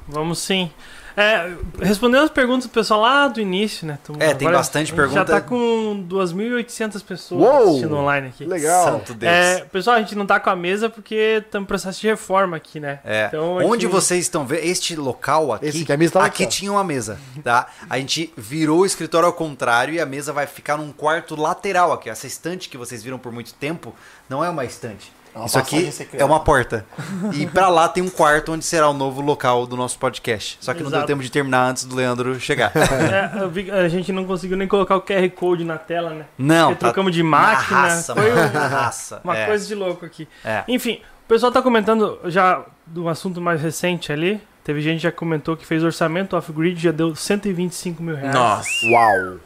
Vamos 0.06 0.38
sim. 0.38 0.70
É, 1.16 1.52
respondendo 1.80 2.24
as 2.24 2.30
perguntas 2.30 2.64
do 2.66 2.70
pessoal 2.70 3.00
lá 3.00 3.28
do 3.28 3.40
início, 3.40 3.86
né? 3.86 3.98
Tamo- 4.04 4.18
É, 4.20 4.34
tem 4.34 4.48
agora 4.48 4.58
bastante 4.58 4.92
a 4.92 4.96
gente 4.96 4.96
Já 4.96 5.24
pergunta. 5.24 5.24
tá 5.32 5.40
com 5.40 6.04
2.800 6.08 7.02
pessoas 7.02 7.40
Uou! 7.40 7.68
assistindo 7.68 7.96
online 7.96 8.28
aqui. 8.28 8.44
Legal. 8.44 8.84
Santo 8.84 9.14
Deus. 9.14 9.32
É, 9.32 9.60
pessoal, 9.64 9.96
a 9.96 10.00
gente 10.00 10.14
não 10.16 10.26
tá 10.26 10.40
com 10.40 10.50
a 10.50 10.56
mesa 10.56 10.90
porque 10.90 11.40
estamos 11.44 11.64
em 11.64 11.68
processo 11.68 12.00
de 12.00 12.08
reforma 12.08 12.56
aqui, 12.56 12.80
né? 12.80 12.98
É. 13.04 13.26
Então, 13.28 13.58
Onde 13.64 13.86
vocês 13.86 14.24
estão 14.24 14.44
vendo, 14.44 14.64
este 14.64 14.96
local 14.96 15.52
aqui, 15.52 15.66
Esse 15.66 15.82
aqui, 15.82 15.92
a 15.92 15.96
mesa 15.96 16.12
tava 16.14 16.26
aqui 16.26 16.46
tinha 16.46 16.72
uma 16.72 16.82
mesa, 16.84 17.16
tá? 17.44 17.68
A 17.88 17.96
gente 17.98 18.32
virou 18.36 18.80
o 18.80 18.86
escritório 18.86 19.26
ao 19.26 19.32
contrário 19.32 19.94
e 19.94 20.00
a 20.00 20.06
mesa 20.06 20.32
vai 20.32 20.46
ficar 20.48 20.76
num 20.76 20.90
quarto 20.92 21.40
lateral 21.40 21.92
aqui. 21.92 22.10
Essa 22.10 22.26
estante 22.26 22.68
que 22.68 22.76
vocês 22.76 23.02
viram 23.04 23.18
por 23.18 23.30
muito 23.30 23.54
tempo 23.54 23.94
não 24.28 24.44
é 24.44 24.48
uma 24.50 24.64
estante. 24.64 25.12
É 25.34 25.38
uma 25.38 25.46
Isso 25.46 25.58
aqui 25.58 25.90
secreta. 25.90 26.22
é 26.22 26.26
uma 26.26 26.38
porta. 26.40 26.86
E 27.32 27.44
pra 27.46 27.68
lá 27.68 27.88
tem 27.88 28.02
um 28.02 28.08
quarto 28.08 28.52
onde 28.52 28.64
será 28.64 28.88
o 28.88 28.92
novo 28.92 29.20
local 29.20 29.66
do 29.66 29.76
nosso 29.76 29.98
podcast. 29.98 30.58
Só 30.60 30.72
que 30.72 30.82
não 30.82 30.90
deu 30.90 30.98
Exato. 31.00 31.08
tempo 31.08 31.22
de 31.22 31.30
terminar 31.30 31.70
antes 31.70 31.84
do 31.84 31.96
Leandro 31.96 32.38
chegar. 32.38 32.72
É, 32.84 33.46
vi 33.48 33.70
a 33.70 33.88
gente 33.88 34.12
não 34.12 34.24
conseguiu 34.24 34.56
nem 34.56 34.68
colocar 34.68 34.96
o 34.96 35.02
QR 35.02 35.28
Code 35.30 35.64
na 35.64 35.76
tela, 35.76 36.10
né? 36.10 36.26
Não, 36.38 36.68
Porque 36.68 36.80
trocamos 36.80 37.12
de 37.12 37.22
máquina. 37.22 37.80
Na 37.82 37.88
raça, 37.88 38.14
foi 38.14 38.30
um- 38.32 38.34
na 38.52 38.66
raça. 38.68 39.20
uma 39.24 39.36
é. 39.36 39.46
coisa 39.46 39.66
de 39.66 39.74
louco 39.74 40.06
aqui. 40.06 40.28
É. 40.44 40.62
Enfim, 40.68 41.00
o 41.24 41.28
pessoal 41.28 41.50
tá 41.50 41.60
comentando 41.60 42.18
já 42.26 42.64
do 42.86 43.08
assunto 43.08 43.40
mais 43.40 43.60
recente 43.60 44.12
ali. 44.12 44.40
Teve 44.62 44.80
gente 44.80 44.96
que 44.98 45.02
já 45.02 45.12
comentou 45.12 45.56
que 45.56 45.66
fez 45.66 45.82
orçamento 45.82 46.36
off-grid, 46.36 46.80
já 46.80 46.90
deu 46.92 47.14
125 47.14 48.02
mil 48.02 48.14
reais. 48.14 48.34
Nossa. 48.34 48.68
Uau. 48.86 49.38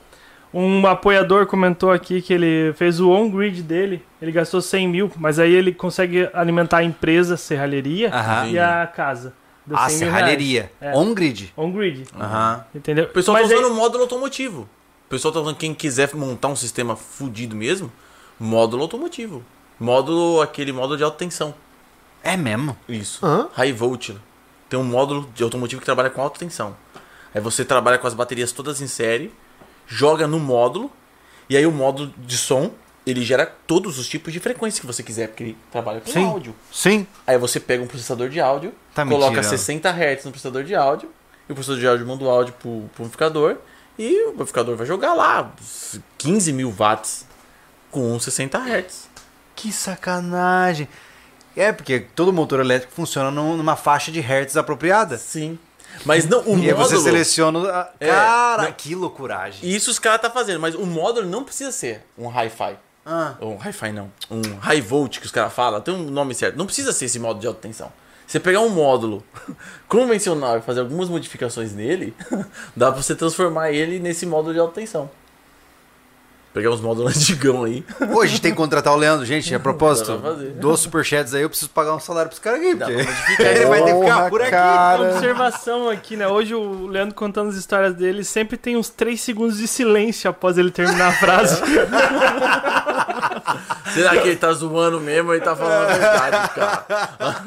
Um 0.52 0.86
apoiador 0.86 1.46
comentou 1.46 1.90
aqui 1.92 2.22
que 2.22 2.32
ele 2.32 2.72
fez 2.74 3.00
o 3.00 3.10
on-grid 3.10 3.62
dele, 3.62 4.02
ele 4.20 4.32
gastou 4.32 4.62
100 4.62 4.88
mil, 4.88 5.12
mas 5.16 5.38
aí 5.38 5.52
ele 5.52 5.72
consegue 5.72 6.28
alimentar 6.32 6.78
a 6.78 6.84
empresa, 6.84 7.34
a 7.34 7.36
serralheria 7.36 8.10
Aham. 8.14 8.46
e 8.48 8.58
a 8.58 8.86
casa. 8.86 9.34
Deu 9.66 9.76
A 9.76 9.88
100 9.88 9.98
mil 9.98 10.06
serralheria. 10.14 10.72
É. 10.80 10.96
On-grid. 10.96 11.52
On-grid, 11.54 12.04
Aham. 12.18 12.64
entendeu? 12.74 13.04
O 13.04 13.08
pessoal 13.08 13.36
mas 13.38 13.48
tá 13.48 13.54
aí- 13.54 13.60
usando 13.62 13.74
módulo 13.74 14.04
automotivo. 14.04 14.62
O 15.06 15.10
pessoal 15.10 15.32
tá 15.32 15.40
usando, 15.40 15.56
quem 15.56 15.74
quiser 15.74 16.14
montar 16.14 16.48
um 16.48 16.56
sistema 16.56 16.96
fudido 16.96 17.54
mesmo, 17.54 17.92
módulo 18.40 18.82
automotivo. 18.82 19.42
Módulo, 19.78 20.40
aquele 20.40 20.72
módulo 20.72 20.96
de 20.96 21.04
alta 21.04 21.18
tensão. 21.18 21.54
É 22.22 22.36
mesmo? 22.36 22.76
Isso. 22.88 23.24
Hã? 23.24 23.48
High 23.52 23.72
volt. 23.72 24.10
Tem 24.68 24.78
um 24.78 24.84
módulo 24.84 25.28
de 25.34 25.42
automotivo 25.42 25.80
que 25.80 25.84
trabalha 25.86 26.10
com 26.10 26.20
alta 26.20 26.38
tensão. 26.38 26.74
Aí 27.34 27.40
você 27.40 27.64
trabalha 27.64 27.96
com 27.98 28.06
as 28.06 28.14
baterias 28.14 28.50
todas 28.52 28.80
em 28.80 28.86
série, 28.86 29.30
joga 29.88 30.26
no 30.28 30.38
módulo, 30.38 30.92
e 31.50 31.56
aí 31.56 31.66
o 31.66 31.72
módulo 31.72 32.12
de 32.18 32.36
som, 32.36 32.70
ele 33.06 33.22
gera 33.24 33.46
todos 33.66 33.98
os 33.98 34.06
tipos 34.06 34.32
de 34.32 34.38
frequência 34.38 34.80
que 34.80 34.86
você 34.86 35.02
quiser, 35.02 35.28
porque 35.28 35.42
ele 35.42 35.56
trabalha 35.72 36.00
com 36.00 36.10
Sim. 36.12 36.26
áudio. 36.26 36.54
Sim. 36.70 37.06
Aí 37.26 37.38
você 37.38 37.58
pega 37.58 37.82
um 37.82 37.86
processador 37.86 38.28
de 38.28 38.38
áudio, 38.40 38.72
Tá 38.94 39.04
coloca 39.06 39.30
tirando. 39.40 39.44
60 39.50 39.88
Hz 39.90 40.24
no 40.26 40.30
processador 40.30 40.62
de 40.62 40.74
áudio, 40.74 41.10
e 41.48 41.52
o 41.52 41.54
processador 41.54 41.80
de 41.80 41.88
áudio 41.88 42.06
manda 42.06 42.22
o 42.24 42.28
áudio 42.30 42.52
pro, 42.60 42.82
pro 42.94 43.04
amplificador, 43.04 43.56
e 43.98 44.26
o 44.26 44.30
amplificador 44.32 44.76
vai 44.76 44.86
jogar 44.86 45.14
lá 45.14 45.50
15 46.18 46.52
mil 46.52 46.70
watts 46.70 47.24
com 47.90 48.20
60 48.20 48.58
Hz. 48.58 49.08
Que 49.56 49.72
sacanagem. 49.72 50.86
É, 51.56 51.72
porque 51.72 52.00
todo 52.14 52.32
motor 52.32 52.60
elétrico 52.60 52.92
funciona 52.94 53.30
num- 53.30 53.56
numa 53.56 53.74
faixa 53.74 54.12
de 54.12 54.20
hertz 54.20 54.56
apropriada. 54.56 55.16
Sim. 55.18 55.58
Mas 56.04 56.26
não, 56.26 56.40
o 56.42 56.58
E 56.58 56.68
aí 56.68 56.72
você 56.74 56.94
módulo... 56.94 57.00
seleciona. 57.02 57.70
a- 57.70 57.90
É, 58.00 58.06
Cara, 58.08 58.62
não- 58.64 58.72
que 58.72 58.94
loucuragem. 58.94 59.68
Isso 59.68 59.90
os 59.90 59.98
caras 59.98 60.20
tá 60.20 60.30
fazendo, 60.30 60.60
mas 60.60 60.74
o 60.74 60.86
módulo 60.86 61.26
não 61.28 61.42
precisa 61.44 61.72
ser 61.72 62.04
um 62.16 62.28
hi-fi. 62.28 62.76
Ah. 63.10 63.36
Um 63.40 63.56
Hi-Fi 63.56 63.90
não. 63.90 64.12
Um 64.30 64.42
High 64.60 64.82
Volt 64.82 65.18
que 65.18 65.24
os 65.24 65.32
caras 65.32 65.50
falam. 65.54 65.80
Tem 65.80 65.94
um 65.94 66.10
nome 66.10 66.34
certo. 66.34 66.56
Não 66.58 66.66
precisa 66.66 66.92
ser 66.92 67.06
esse 67.06 67.18
modo 67.18 67.40
de 67.40 67.46
alta 67.46 67.58
tensão. 67.62 67.90
Você 68.26 68.38
pegar 68.38 68.60
um 68.60 68.68
módulo 68.68 69.24
convencional 69.88 70.58
e 70.58 70.60
fazer 70.60 70.80
algumas 70.80 71.08
modificações 71.08 71.72
nele, 71.72 72.14
dá 72.76 72.92
pra 72.92 73.02
você 73.02 73.14
transformar 73.14 73.70
ele 73.72 73.98
nesse 73.98 74.26
módulo 74.26 74.52
de 74.52 74.60
alta 74.60 74.74
tensão. 74.74 75.10
Pegar 76.52 76.70
uns 76.70 76.80
módulos 76.80 77.16
antigão 77.16 77.64
aí. 77.64 77.84
Pô, 78.12 78.22
a 78.22 78.26
gente 78.26 78.40
tem 78.40 78.50
que 78.50 78.56
contratar 78.56 78.92
o 78.92 78.96
Leandro, 78.96 79.24
gente. 79.26 79.54
A 79.54 79.60
propósito, 79.60 80.16
dos 80.56 80.80
superchats 80.80 81.34
aí, 81.34 81.42
eu 81.42 81.48
preciso 81.48 81.70
pagar 81.70 81.94
um 81.94 82.00
salário 82.00 82.28
pros 82.30 82.40
caras 82.40 82.60
aqui. 82.60 82.74
Porque 82.74 82.92
ele 83.42 83.66
vai 83.66 83.84
ter 83.84 83.94
que 83.94 84.00
ficar 84.00 84.28
por 84.30 84.40
aqui. 84.40 84.50
cara. 84.50 85.12
Observação 85.12 85.88
aqui, 85.90 86.16
né? 86.16 86.26
Hoje 86.26 86.54
o 86.54 86.86
Leandro 86.86 87.14
contando 87.14 87.50
as 87.50 87.56
histórias 87.56 87.94
dele 87.94 88.24
sempre 88.24 88.56
tem 88.56 88.76
uns 88.76 88.88
3 88.88 89.20
segundos 89.20 89.58
de 89.58 89.68
silêncio 89.68 90.30
após 90.30 90.56
ele 90.58 90.70
terminar 90.70 91.08
a 91.08 91.12
frase. 91.12 91.60
Será 93.92 94.10
que 94.16 94.28
ele 94.28 94.36
tá 94.36 94.52
zoando 94.52 95.00
mesmo 95.00 95.32
ele 95.32 95.42
tá 95.42 95.56
falando 95.56 95.88
a 95.88 95.92
verdade, 95.92 96.50
cara? 96.54 97.44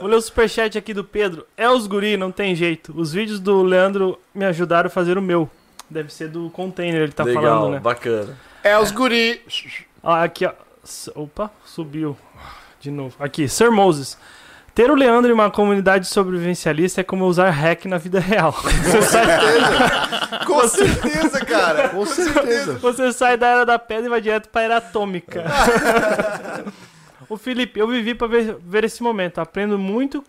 Vou 0.00 0.08
ler 0.08 0.16
o 0.16 0.20
superchat 0.20 0.76
aqui 0.76 0.92
do 0.94 1.04
Pedro. 1.04 1.46
É 1.56 1.68
os 1.68 1.86
guri, 1.86 2.16
não 2.16 2.30
tem 2.30 2.54
jeito. 2.54 2.92
Os 2.96 3.12
vídeos 3.12 3.40
do 3.40 3.62
Leandro 3.62 4.18
me 4.34 4.44
ajudaram 4.44 4.86
a 4.88 4.90
fazer 4.90 5.16
o 5.18 5.22
meu. 5.22 5.50
Deve 5.90 6.12
ser 6.12 6.28
do 6.28 6.50
container, 6.50 7.02
ele 7.02 7.12
tá 7.12 7.24
Legal, 7.24 7.42
falando, 7.42 7.72
né? 7.72 7.80
bacana. 7.80 8.36
É 8.62 8.78
os 8.78 8.90
guri. 8.90 9.42
Ó, 10.02 10.12
aqui, 10.12 10.44
ó. 10.44 10.52
Opa, 11.14 11.50
subiu. 11.64 12.16
De 12.80 12.90
novo. 12.90 13.14
Aqui, 13.18 13.48
Sir 13.48 13.70
Moses. 13.70 14.18
Ter 14.74 14.90
o 14.90 14.94
Leandro 14.94 15.28
em 15.30 15.34
uma 15.34 15.50
comunidade 15.50 16.06
sobrevivencialista 16.06 17.00
é 17.00 17.04
como 17.04 17.24
usar 17.26 17.50
hack 17.50 17.86
na 17.86 17.98
vida 17.98 18.20
real. 18.20 18.52
Você 18.84 19.02
sai, 19.02 20.44
Com 20.46 20.68
certeza, 20.68 21.44
cara. 21.44 21.88
Com 21.88 22.06
certeza. 22.06 22.78
você 22.78 23.12
sai 23.12 23.36
da 23.36 23.48
era 23.48 23.66
da 23.66 23.76
pedra 23.78 24.06
e 24.06 24.08
vai 24.08 24.20
direto 24.20 24.48
pra 24.50 24.62
era 24.62 24.76
atômica. 24.76 25.44
o 27.28 27.36
Felipe, 27.36 27.80
eu 27.80 27.88
vivi 27.88 28.14
pra 28.14 28.28
ver, 28.28 28.56
ver 28.60 28.84
esse 28.84 29.02
momento. 29.02 29.40
Aprendo 29.40 29.76
muito 29.78 30.22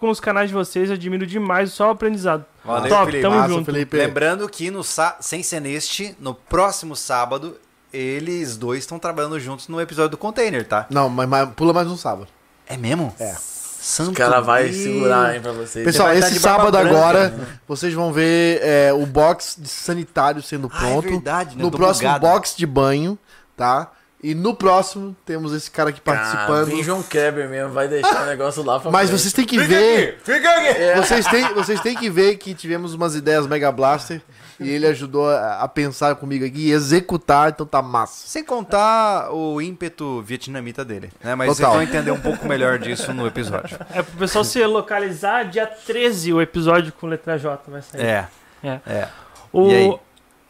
com 0.00 0.10
os 0.10 0.18
canais 0.18 0.48
de 0.48 0.54
vocês, 0.54 0.90
admiro 0.90 1.26
demais 1.26 1.72
só 1.72 1.88
o 1.88 1.90
aprendizado. 1.90 2.44
Valeu, 2.64 2.88
Top, 2.88 3.04
Felipe. 3.06 3.22
tamo 3.22 3.36
Massa, 3.36 3.48
junto. 3.48 3.64
Felipe. 3.66 3.96
Lembrando 3.96 4.48
que 4.48 4.70
no 4.70 4.82
Sa- 4.82 5.16
Sem 5.20 5.42
Ser 5.42 5.60
Neste, 5.60 6.16
no 6.18 6.34
próximo 6.34 6.96
sábado, 6.96 7.56
eles 7.92 8.56
dois 8.56 8.80
estão 8.80 8.98
trabalhando 8.98 9.38
juntos 9.38 9.68
no 9.68 9.80
episódio 9.80 10.10
do 10.10 10.16
Container, 10.18 10.66
tá? 10.66 10.86
Não, 10.90 11.08
mas, 11.08 11.28
mas 11.28 11.48
pula 11.50 11.72
mais 11.72 11.88
um 11.88 11.96
sábado. 11.96 12.26
É 12.66 12.76
mesmo? 12.76 13.14
É. 13.20 13.34
Santo 13.80 14.10
O 14.10 14.14
cara 14.14 14.40
vai 14.40 14.64
Deus. 14.68 14.76
segurar, 14.76 15.34
hein, 15.34 15.40
pra 15.40 15.52
vocês. 15.52 15.84
Pessoal, 15.84 16.12
estar 16.12 16.28
esse 16.28 16.38
barba 16.40 16.64
sábado 16.66 16.78
branca, 16.82 16.96
agora, 16.98 17.28
né? 17.30 17.46
vocês 17.66 17.94
vão 17.94 18.12
ver 18.12 18.60
é, 18.62 18.92
o 18.92 19.06
box 19.06 19.56
de 19.58 19.68
sanitário 19.68 20.42
sendo 20.42 20.70
Ah, 20.72 20.76
é 20.76 20.90
pronto. 20.92 21.08
verdade, 21.08 21.56
né? 21.56 21.62
no 21.62 21.70
próximo 21.70 22.08
bugado. 22.10 22.26
box 22.26 22.54
de 22.56 22.66
banho, 22.66 23.18
tá? 23.56 23.90
E 24.22 24.34
no 24.34 24.54
próximo 24.54 25.16
temos 25.24 25.54
esse 25.54 25.70
cara 25.70 25.88
aqui 25.88 26.00
participando. 26.00 26.66
vem 26.66 26.82
João 26.82 27.02
Kleber 27.02 27.48
mesmo, 27.48 27.72
vai 27.72 27.88
deixar 27.88 28.22
o 28.24 28.26
negócio 28.26 28.62
lá 28.62 28.78
pra 28.78 28.90
Mas 28.90 29.08
frente. 29.08 29.20
vocês 29.20 29.32
têm 29.32 29.46
que 29.46 29.58
Fica 29.58 29.68
ver. 29.68 30.08
aqui, 30.08 30.24
fica 30.32 30.50
aqui. 30.50 30.94
Vocês 31.00 31.26
têm, 31.26 31.54
vocês 31.54 31.80
têm 31.80 31.96
que 31.96 32.10
ver 32.10 32.36
que 32.36 32.54
tivemos 32.54 32.92
umas 32.92 33.14
ideias 33.14 33.46
Mega 33.46 33.72
Blaster 33.72 34.20
e 34.60 34.68
ele 34.68 34.86
ajudou 34.88 35.26
a, 35.30 35.60
a 35.62 35.68
pensar 35.68 36.16
comigo 36.16 36.44
aqui 36.44 36.68
e 36.68 36.70
executar, 36.72 37.48
então 37.48 37.64
tá 37.64 37.80
massa. 37.80 38.28
Sem 38.28 38.44
contar 38.44 39.32
o 39.32 39.58
ímpeto 39.62 40.20
vietnamita 40.20 40.84
dele, 40.84 41.10
né? 41.24 41.34
Mas 41.34 41.56
Total. 41.56 41.72
vocês 41.72 41.72
vão 41.72 41.82
entender 41.82 42.10
um 42.10 42.20
pouco 42.20 42.46
melhor 42.46 42.78
disso 42.78 43.14
no 43.14 43.26
episódio. 43.26 43.78
É 43.94 44.02
pro 44.02 44.18
pessoal 44.18 44.44
se 44.44 44.62
localizar, 44.66 45.44
dia 45.48 45.66
13 45.66 46.34
o 46.34 46.42
episódio 46.42 46.92
com 46.92 47.06
letra 47.06 47.38
J 47.38 47.58
vai 47.70 47.80
sair. 47.80 48.02
É. 48.02 48.28
É. 48.62 48.80
É. 48.86 49.08
O... 49.50 49.70
E 49.70 49.74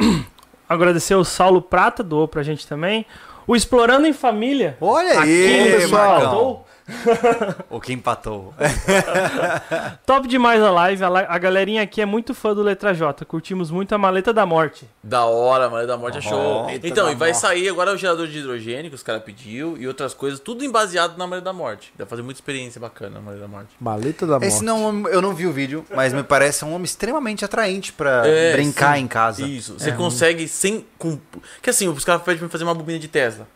aí? 0.01 0.24
Agradecer 0.68 1.14
o 1.14 1.24
Saulo 1.24 1.60
Prata, 1.62 2.02
doou 2.02 2.26
pra 2.28 2.42
gente 2.42 2.66
também. 2.66 3.05
O 3.51 3.56
Explorando 3.56 4.06
em 4.06 4.12
Família. 4.12 4.77
Olha 4.81 5.22
aí, 5.22 5.72
pessoal. 5.72 6.20
Marcão. 6.20 6.64
O 7.70 7.80
que 7.80 7.92
empatou. 7.92 8.52
Top 10.06 10.26
demais 10.26 10.62
a 10.62 10.70
live. 10.70 11.04
A, 11.04 11.08
a 11.34 11.38
galerinha 11.38 11.82
aqui 11.82 12.00
é 12.00 12.06
muito 12.06 12.34
fã 12.34 12.54
do 12.54 12.62
Letra 12.62 12.92
J. 12.94 13.24
Curtimos 13.24 13.70
muito 13.70 13.94
a 13.94 13.98
Maleta 13.98 14.32
da 14.32 14.44
Morte. 14.44 14.88
Da 15.02 15.24
hora, 15.24 15.68
mano, 15.70 15.86
da 15.86 15.96
morte 15.96 16.18
é 16.18 16.20
show. 16.20 16.64
Maleta 16.64 16.86
Então, 16.86 17.10
e 17.10 17.14
vai 17.14 17.30
Morte. 17.30 17.40
sair 17.40 17.68
agora 17.68 17.92
o 17.92 17.96
gerador 17.96 18.26
de 18.26 18.38
hidrogênio 18.38 18.90
que 18.90 18.94
os 18.96 19.02
caras 19.02 19.22
pediu 19.22 19.76
e 19.78 19.86
outras 19.86 20.12
coisas, 20.14 20.40
tudo 20.40 20.64
embaseado 20.64 21.16
na 21.16 21.26
Malha 21.26 21.40
da 21.42 21.52
Morte. 21.52 21.92
Dá 21.96 22.04
pra 22.04 22.10
fazer 22.10 22.22
muita 22.22 22.38
experiência 22.40 22.80
bacana 22.80 23.16
na 23.16 23.20
Malha 23.20 23.38
da 23.38 23.48
Morte. 23.48 23.70
Maleta 23.80 24.26
da 24.26 24.32
morte. 24.34 24.46
Esse 24.46 24.64
não, 24.64 25.08
eu 25.08 25.22
não 25.22 25.34
vi 25.34 25.46
o 25.46 25.52
vídeo, 25.52 25.84
mas 25.94 26.12
me 26.12 26.22
parece 26.22 26.64
um 26.64 26.72
homem 26.72 26.84
extremamente 26.84 27.44
atraente 27.44 27.92
pra 27.92 28.22
É, 28.26 28.52
brincar 28.52 28.96
sim. 28.96 29.02
em 29.02 29.06
casa. 29.08 29.42
Isso, 29.46 29.74
você 29.78 29.92
consegue 29.92 30.46
sem. 30.48 30.84
Com... 30.98 31.18
Que 31.62 31.70
assim, 31.70 31.88
os 31.88 32.04
caras 32.04 32.22
pedem 32.22 32.38
pra 32.40 32.48
fazer 32.48 32.64
uma 32.64 32.74
bobina 32.74 32.98
de 32.98 33.08
Tesla. 33.08 33.46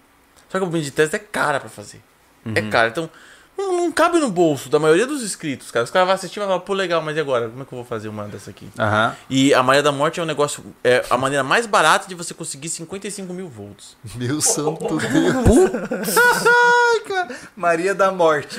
Só 0.48 0.58
que 0.58 0.64
a 0.64 0.66
bobina 0.66 0.84
de 0.84 0.90
Tesla 0.90 1.16
é 1.16 1.18
cara 1.18 1.58
pra 1.60 1.68
fazer. 1.68 2.00
É 2.54 2.62
cara, 2.62 2.88
então. 2.88 3.10
Não, 3.56 3.76
não 3.76 3.92
cabe 3.92 4.18
no 4.18 4.30
bolso 4.30 4.68
da 4.68 4.78
maioria 4.80 5.06
dos 5.06 5.22
inscritos, 5.22 5.70
cara. 5.70 5.84
Os 5.84 5.90
caras 5.90 6.06
vão 6.08 6.14
assistir 6.16 6.38
e 6.38 6.40
vão 6.40 6.48
falar, 6.48 6.60
pô, 6.60 6.74
legal, 6.74 7.00
mas 7.00 7.16
e 7.16 7.20
agora? 7.20 7.48
Como 7.48 7.62
é 7.62 7.64
que 7.64 7.72
eu 7.72 7.76
vou 7.76 7.84
fazer 7.84 8.08
uma 8.08 8.24
dessa 8.24 8.50
aqui? 8.50 8.68
Aham. 8.78 9.14
E 9.30 9.54
a 9.54 9.62
Malha 9.62 9.82
da 9.82 9.92
Morte 9.92 10.18
é 10.18 10.22
um 10.22 10.26
negócio. 10.26 10.64
É 10.82 11.04
a 11.08 11.16
maneira 11.16 11.44
mais 11.44 11.64
barata 11.66 12.08
de 12.08 12.14
você 12.16 12.34
conseguir 12.34 12.68
55 12.68 13.32
mil 13.32 13.48
volts. 13.48 13.96
Meu 14.16 14.40
santo 14.42 14.96
Deus. 14.96 16.08
Ai, 16.46 17.00
cara. 17.06 17.36
Maria 17.56 17.94
da 17.94 18.10
Morte. 18.10 18.58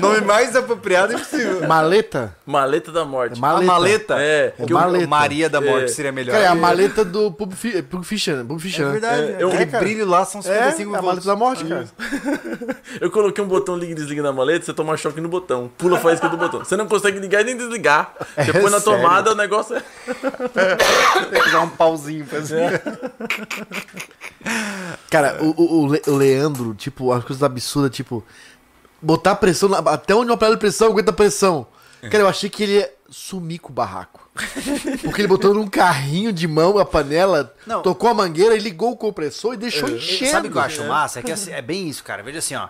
Nome 0.00 0.20
mais 0.22 0.56
apropriado 0.56 1.12
impossível. 1.12 1.66
Maleta? 1.66 2.36
Maleta 2.44 2.90
da 2.92 3.04
Morte. 3.04 3.38
É 3.38 3.40
maleta. 3.40 3.62
A 3.64 3.66
maleta. 3.74 4.14
É. 4.18 4.54
É 4.58 4.66
Que 4.66 4.72
o- 4.72 4.76
maleta. 4.76 5.06
Maria 5.06 5.48
da 5.48 5.60
Morte 5.60 5.84
É. 5.84 5.88
seria 5.88 6.12
melhor. 6.12 6.32
Cara, 6.32 6.44
é 6.44 6.48
a 6.48 6.54
maleta 6.54 7.04
do 7.04 7.30
Pulp, 7.32 7.52
Fi- 7.52 7.82
Pulp 7.82 8.04
Fiction, 8.04 8.44
Pulp 8.44 8.60
Fiction, 8.60 8.82
É 8.82 8.86
né? 8.86 8.92
verdade. 8.92 9.22
É, 9.22 9.36
eu- 9.42 9.48
Aquele 9.52 9.76
é, 9.76 9.78
brilho 9.78 10.06
lá 10.06 10.24
são 10.24 10.40
É, 10.40 10.42
55 10.72 10.94
é 10.94 10.98
a 10.98 11.02
maleta 11.02 11.04
volts. 11.04 11.24
da 11.26 11.36
morte, 11.36 11.64
cara. 11.64 11.86
Eu 13.00 13.10
coloquei 13.10 13.42
um 13.42 13.48
botão 13.48 13.76
liga 13.76 13.92
e 13.92 13.94
desliga 13.94 14.22
na 14.22 14.31
maleta, 14.32 14.64
você 14.64 14.72
toma 14.74 14.96
choque 14.96 15.20
no 15.20 15.28
botão. 15.28 15.70
Pula 15.78 15.96
a 15.98 16.00
faísca 16.00 16.28
do 16.28 16.36
botão. 16.36 16.60
Você 16.64 16.76
não 16.76 16.86
consegue 16.86 17.18
ligar 17.18 17.40
e 17.42 17.44
nem 17.44 17.56
desligar. 17.56 18.14
Você 18.36 18.50
É 18.50 18.52
põe 18.52 18.70
na 18.70 18.80
sério? 18.80 19.00
tomada, 19.00 19.32
o 19.32 19.34
negócio 19.34 19.76
é. 19.76 19.80
Tem 21.30 21.42
que 21.42 21.50
dar 21.50 21.60
um 21.62 21.68
pauzinho 21.68 22.24
pra 22.26 22.42
cima. 22.42 22.60
Cara, 25.10 25.38
o, 25.42 25.50
o- 25.62 25.82
o 25.82 25.86
Le- 25.86 26.02
o 26.06 26.16
Leandro, 26.16 26.74
tipo, 26.74 27.12
as 27.12 27.24
coisas 27.24 27.42
absurdas, 27.42 27.94
tipo, 27.94 28.24
botar 29.00 29.34
pressão, 29.36 29.68
na- 29.68 29.78
até 29.78 30.14
onde 30.14 30.30
o 30.30 30.34
aparelho 30.34 30.56
de 30.56 30.60
pressão 30.60 30.88
aguenta 30.88 31.12
pressão. 31.12 31.66
Cara, 32.02 32.24
eu 32.24 32.28
achei 32.28 32.50
que 32.50 32.62
ele 32.64 32.72
ia 32.78 32.92
sumir 33.08 33.58
com 33.60 33.68
o 33.70 33.72
barraco. 33.72 34.20
Porque 35.04 35.20
ele 35.20 35.28
botou 35.28 35.52
num 35.54 35.68
carrinho 35.68 36.32
de 36.32 36.48
mão 36.48 36.78
a 36.78 36.84
panela, 36.84 37.54
Não. 37.66 37.82
tocou 37.82 38.08
a 38.10 38.14
mangueira 38.14 38.56
e 38.56 38.58
ligou 38.58 38.92
o 38.92 38.96
compressor 38.96 39.54
e 39.54 39.56
deixou 39.58 39.88
enchendo. 39.88 40.30
Sabe 40.30 40.48
o 40.48 40.50
que 40.50 40.56
eu 40.58 40.62
acho 40.62 40.84
massa? 40.84 41.20
É 41.20 41.22
que 41.22 41.30
assim, 41.30 41.52
é 41.52 41.60
bem 41.62 41.86
isso, 41.88 42.02
cara. 42.02 42.22
Veja 42.22 42.38
assim, 42.38 42.54
ó. 42.56 42.68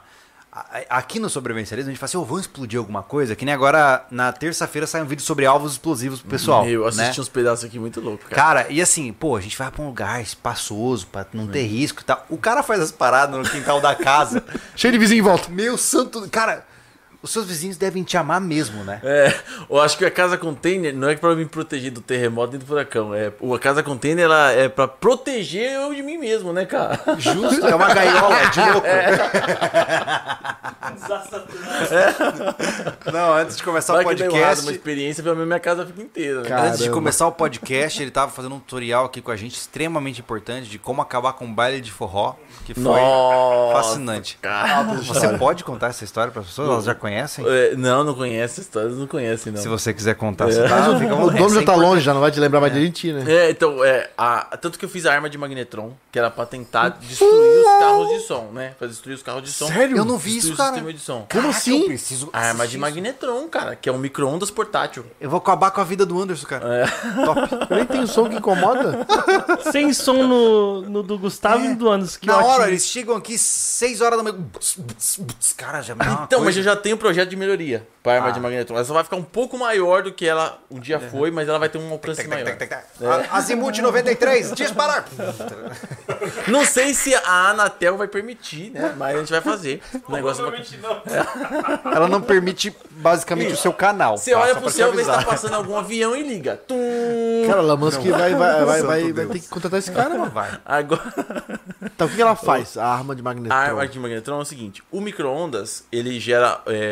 Aqui 0.90 1.18
no 1.18 1.30
Sobrevivencialismo, 1.30 1.88
a 1.88 1.92
gente 1.92 1.98
fala 1.98 2.08
assim, 2.08 2.18
ô, 2.18 2.24
vamos 2.26 2.42
explodir 2.42 2.78
alguma 2.78 3.02
coisa? 3.02 3.34
Que 3.34 3.42
nem 3.42 3.54
agora, 3.54 4.04
na 4.10 4.30
terça-feira, 4.30 4.86
sai 4.86 5.00
um 5.00 5.06
vídeo 5.06 5.22
sobre 5.22 5.46
alvos 5.46 5.72
explosivos 5.72 6.20
pro 6.20 6.28
pessoal. 6.28 6.68
Eu 6.68 6.86
assisti 6.86 7.18
né? 7.18 7.22
uns 7.22 7.28
pedaços 7.30 7.64
aqui 7.64 7.78
muito 7.78 8.02
louco, 8.02 8.24
cara. 8.24 8.34
Cara, 8.34 8.66
e 8.68 8.82
assim, 8.82 9.10
pô, 9.14 9.34
a 9.34 9.40
gente 9.40 9.56
vai 9.56 9.70
pra 9.70 9.82
um 9.82 9.86
lugar 9.86 10.20
espaçoso, 10.20 11.06
pra 11.06 11.24
não 11.32 11.46
ter 11.46 11.62
risco 11.62 12.02
e 12.02 12.04
tal. 12.04 12.26
O 12.28 12.36
cara 12.36 12.62
faz 12.62 12.80
as 12.80 12.92
paradas 12.92 13.34
no 13.34 13.48
quintal 13.48 13.80
da 13.80 13.94
casa. 13.94 14.44
Cheio 14.76 14.92
de 14.92 14.98
vizinho 14.98 15.20
em 15.20 15.22
volta. 15.22 15.48
Meu 15.48 15.78
santo. 15.78 16.28
Cara, 16.28 16.66
os 17.22 17.30
seus 17.30 17.46
vizinhos 17.46 17.76
devem 17.76 18.02
te 18.02 18.16
amar 18.16 18.40
mesmo, 18.40 18.82
né? 18.82 19.00
É, 19.04 19.32
eu 19.70 19.80
acho 19.80 19.96
que 19.96 20.04
a 20.04 20.10
casa 20.10 20.36
container 20.36 20.92
não 20.94 21.08
é 21.08 21.14
pra 21.14 21.34
me 21.36 21.44
proteger 21.46 21.92
do 21.92 22.00
terremoto 22.00 22.56
e 22.56 22.58
do 22.58 22.66
furacão. 22.66 23.14
É, 23.14 23.28
a 23.54 23.58
casa 23.58 23.82
container 23.82 24.24
ela 24.24 24.50
é 24.50 24.68
pra 24.68 24.88
proteger 24.88 25.72
eu 25.72 25.94
de 25.94 26.02
mim 26.02 26.18
mesmo, 26.18 26.52
né, 26.52 26.64
cara? 26.66 26.98
Justo, 27.18 27.64
é 27.66 27.74
uma 27.74 27.94
gaiola 27.94 28.36
de 28.50 28.60
louco. 28.72 28.86
Não, 33.12 33.34
antes 33.34 33.56
de 33.56 33.62
começar 33.62 33.92
Vai 33.94 34.04
o 34.04 34.08
que 34.08 34.14
deu 34.16 34.26
errado, 34.26 34.40
podcast. 34.40 34.66
uma 34.66 34.72
experiência, 34.72 35.22
pelo 35.22 35.36
menos 35.36 35.48
minha 35.48 35.60
casa 35.60 35.86
fica 35.86 36.02
inteira. 36.02 36.42
Né? 36.42 36.48
Cara. 36.48 36.68
Antes 36.68 36.80
de 36.80 36.90
começar 36.90 37.26
o 37.26 37.32
podcast, 37.32 38.02
ele 38.02 38.10
tava 38.10 38.32
fazendo 38.32 38.54
um 38.54 38.58
tutorial 38.58 39.04
aqui 39.04 39.20
com 39.20 39.30
a 39.30 39.36
gente, 39.36 39.54
extremamente 39.54 40.20
importante, 40.20 40.68
de 40.68 40.78
como 40.78 41.00
acabar 41.00 41.34
com 41.34 41.44
um 41.44 41.54
baile 41.54 41.80
de 41.80 41.92
forró, 41.92 42.34
que 42.64 42.74
foi 42.74 42.82
Nossa, 42.82 43.72
fascinante. 43.76 44.38
cara. 44.42 44.82
Você 44.94 45.28
pode 45.38 45.62
contar 45.64 45.88
essa 45.88 46.02
história 46.04 46.32
para 46.32 46.40
as 46.42 46.48
pessoas? 46.48 46.68
Elas 46.68 46.84
já 46.84 46.94
conhecem? 46.94 47.11
É, 47.46 47.74
não, 47.76 48.02
não 48.04 48.14
conhece 48.14 48.54
essa 48.54 48.60
história, 48.62 48.88
não 48.90 49.06
conhecem, 49.06 49.52
não. 49.52 49.60
Se 49.60 49.68
você 49.68 49.92
quiser 49.92 50.14
contar, 50.14 50.46
você 50.46 50.62
tá, 50.62 50.68
Mas 50.68 50.88
o, 50.88 50.98
fica 50.98 51.14
o 51.14 51.30
dono 51.30 51.54
já 51.54 51.60
É 51.60 51.64
tá 51.64 51.74
longe, 51.74 52.00
já 52.02 52.12
não 52.14 52.20
vai 52.20 52.30
te 52.30 52.40
lembrar 52.40 52.60
mais 52.60 52.72
de 52.72 52.90
ti, 52.90 53.12
né? 53.12 53.24
É, 53.26 53.50
então, 53.50 53.82
é, 53.84 54.10
a, 54.16 54.56
tanto 54.60 54.78
que 54.78 54.84
eu 54.84 54.88
fiz 54.88 55.06
a 55.06 55.12
arma 55.12 55.28
de 55.30 55.36
magnetron, 55.38 55.92
que 56.10 56.18
era 56.18 56.30
pra 56.30 56.44
tentar 56.46 56.90
destruir 57.00 57.58
os 57.60 57.78
carros 57.78 58.08
de 58.08 58.20
som, 58.26 58.50
né? 58.52 58.74
Pra 58.78 58.86
destruir 58.88 59.14
os 59.14 59.22
carros 59.22 59.42
de 59.42 59.50
som. 59.52 59.66
Sério? 59.68 59.96
Eu 59.96 60.04
não 60.04 60.18
vi 60.18 60.36
isso, 60.38 60.52
o 60.52 60.56
cara. 60.56 60.70
sistema 60.70 60.92
de 60.92 60.98
som. 61.00 61.26
Como 61.30 61.46
Eu 61.46 61.50
assim? 61.50 61.86
preciso 61.86 62.28
A 62.32 62.40
arma 62.48 62.64
de 62.66 62.72
isso. 62.72 62.80
magnetron, 62.80 63.48
cara, 63.48 63.76
que 63.76 63.88
é 63.88 63.92
um 63.92 63.98
micro-ondas 63.98 64.50
portátil. 64.50 65.04
Eu 65.20 65.30
vou 65.30 65.38
acabar 65.38 65.70
com 65.70 65.80
a 65.80 65.84
vida 65.84 66.04
do 66.06 66.20
Anderson, 66.20 66.46
cara. 66.46 66.86
Top. 67.24 67.40
Eu 67.70 67.76
nem 67.76 67.86
tenho 67.86 68.06
som 68.06 68.28
que 68.28 68.36
incomoda. 68.36 69.06
Sem 69.70 69.92
som 69.92 70.22
no, 70.26 70.82
no 70.82 71.02
do 71.02 71.18
Gustavo 71.18 71.64
e 71.64 71.68
no 71.68 71.76
do 71.76 71.90
Anderson. 71.90 72.18
Que 72.20 72.26
Na 72.26 72.36
ótimo. 72.38 72.50
hora, 72.50 72.68
eles 72.68 72.86
chegam 72.86 73.16
aqui 73.16 73.36
6 73.38 74.00
horas 74.00 74.18
da 74.18 74.22
manhã. 74.22 74.36
Cara, 75.56 75.82
já 75.82 75.94
me 75.94 76.00
dá 76.04 76.22
Então, 76.26 76.40
mas 76.40 76.54
coisa. 76.54 76.60
eu 76.60 76.62
já 76.64 76.76
tenho 76.76 76.96
projeto 77.02 77.28
de 77.28 77.36
melhoria 77.36 77.86
para 78.02 78.12
a 78.12 78.16
arma 78.16 78.28
Ah. 78.28 78.30
de 78.32 78.40
magnetron. 78.40 78.76
Ela 78.76 78.84
só 78.84 78.94
vai 78.94 79.04
ficar 79.04 79.16
um 79.16 79.22
pouco 79.22 79.58
maior 79.58 80.02
do 80.02 80.12
que 80.12 80.26
ela 80.26 80.58
um 80.70 80.78
dia 80.80 80.98
foi, 80.98 81.30
mas 81.30 81.48
ela 81.48 81.58
vai 81.58 81.68
ter 81.68 81.78
um 81.78 81.90
alcance 81.90 82.26
maior. 82.26 82.46
A- 82.48 83.36
Azimuth 83.38 83.78
93, 83.82 84.52
disparar. 84.52 85.04
Não 86.48 86.64
sei 86.64 86.94
se 86.94 87.14
a 87.14 87.50
Anatel 87.50 87.96
vai 87.96 88.06
permitir, 88.08 88.70
né? 88.70 88.94
Mas 88.96 89.16
a 89.16 89.18
gente 89.18 89.30
vai 89.32 89.40
fazer. 89.40 89.82
O 90.08 90.12
negócio 90.12 90.44
vai... 90.50 90.62
Ela 91.94 92.08
não 92.08 92.20
permite 92.20 92.74
basicamente 92.90 93.52
o 93.52 93.56
seu 93.56 93.72
canal. 93.72 94.16
Você 94.16 94.32
tá? 94.32 94.38
olha 94.40 94.54
Só 94.54 94.60
pro 94.60 94.70
céu, 94.70 94.92
vê 94.92 95.02
se 95.04 95.10
tá 95.10 95.22
passando 95.24 95.54
algum 95.54 95.76
avião 95.76 96.16
e 96.16 96.22
liga. 96.22 96.56
Tum. 96.66 97.44
Cara, 97.46 97.60
Elon 97.62 97.76
Musk 97.76 98.00
vai, 98.00 98.34
vai, 98.34 98.64
vai, 98.64 98.82
vai, 98.82 99.12
vai 99.12 99.26
ter 99.26 99.40
que 99.40 99.48
contratar 99.48 99.78
esse 99.78 99.90
cara, 99.90 100.10
mano. 100.10 100.30
Vai. 100.30 100.50
Agora, 100.64 101.02
Então, 101.82 102.06
o 102.06 102.10
que 102.10 102.20
ela 102.22 102.36
faz? 102.36 102.76
A 102.76 102.86
arma 102.86 103.14
de 103.14 103.22
magnetrão. 103.22 103.56
a 103.56 103.60
arma 103.60 103.86
de 103.88 103.98
magnetron 103.98 104.38
é 104.38 104.42
o 104.42 104.44
seguinte: 104.44 104.82
o 104.90 105.00
micro-ondas 105.00 105.84
ele 105.90 106.18
gera 106.20 106.60
é, 106.66 106.91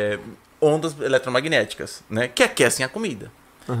ondas 0.59 0.95
eletromagnéticas, 0.99 2.03
né? 2.09 2.27
Que 2.27 2.43
aquecem 2.43 2.85
a 2.85 2.89
comida. 2.89 3.31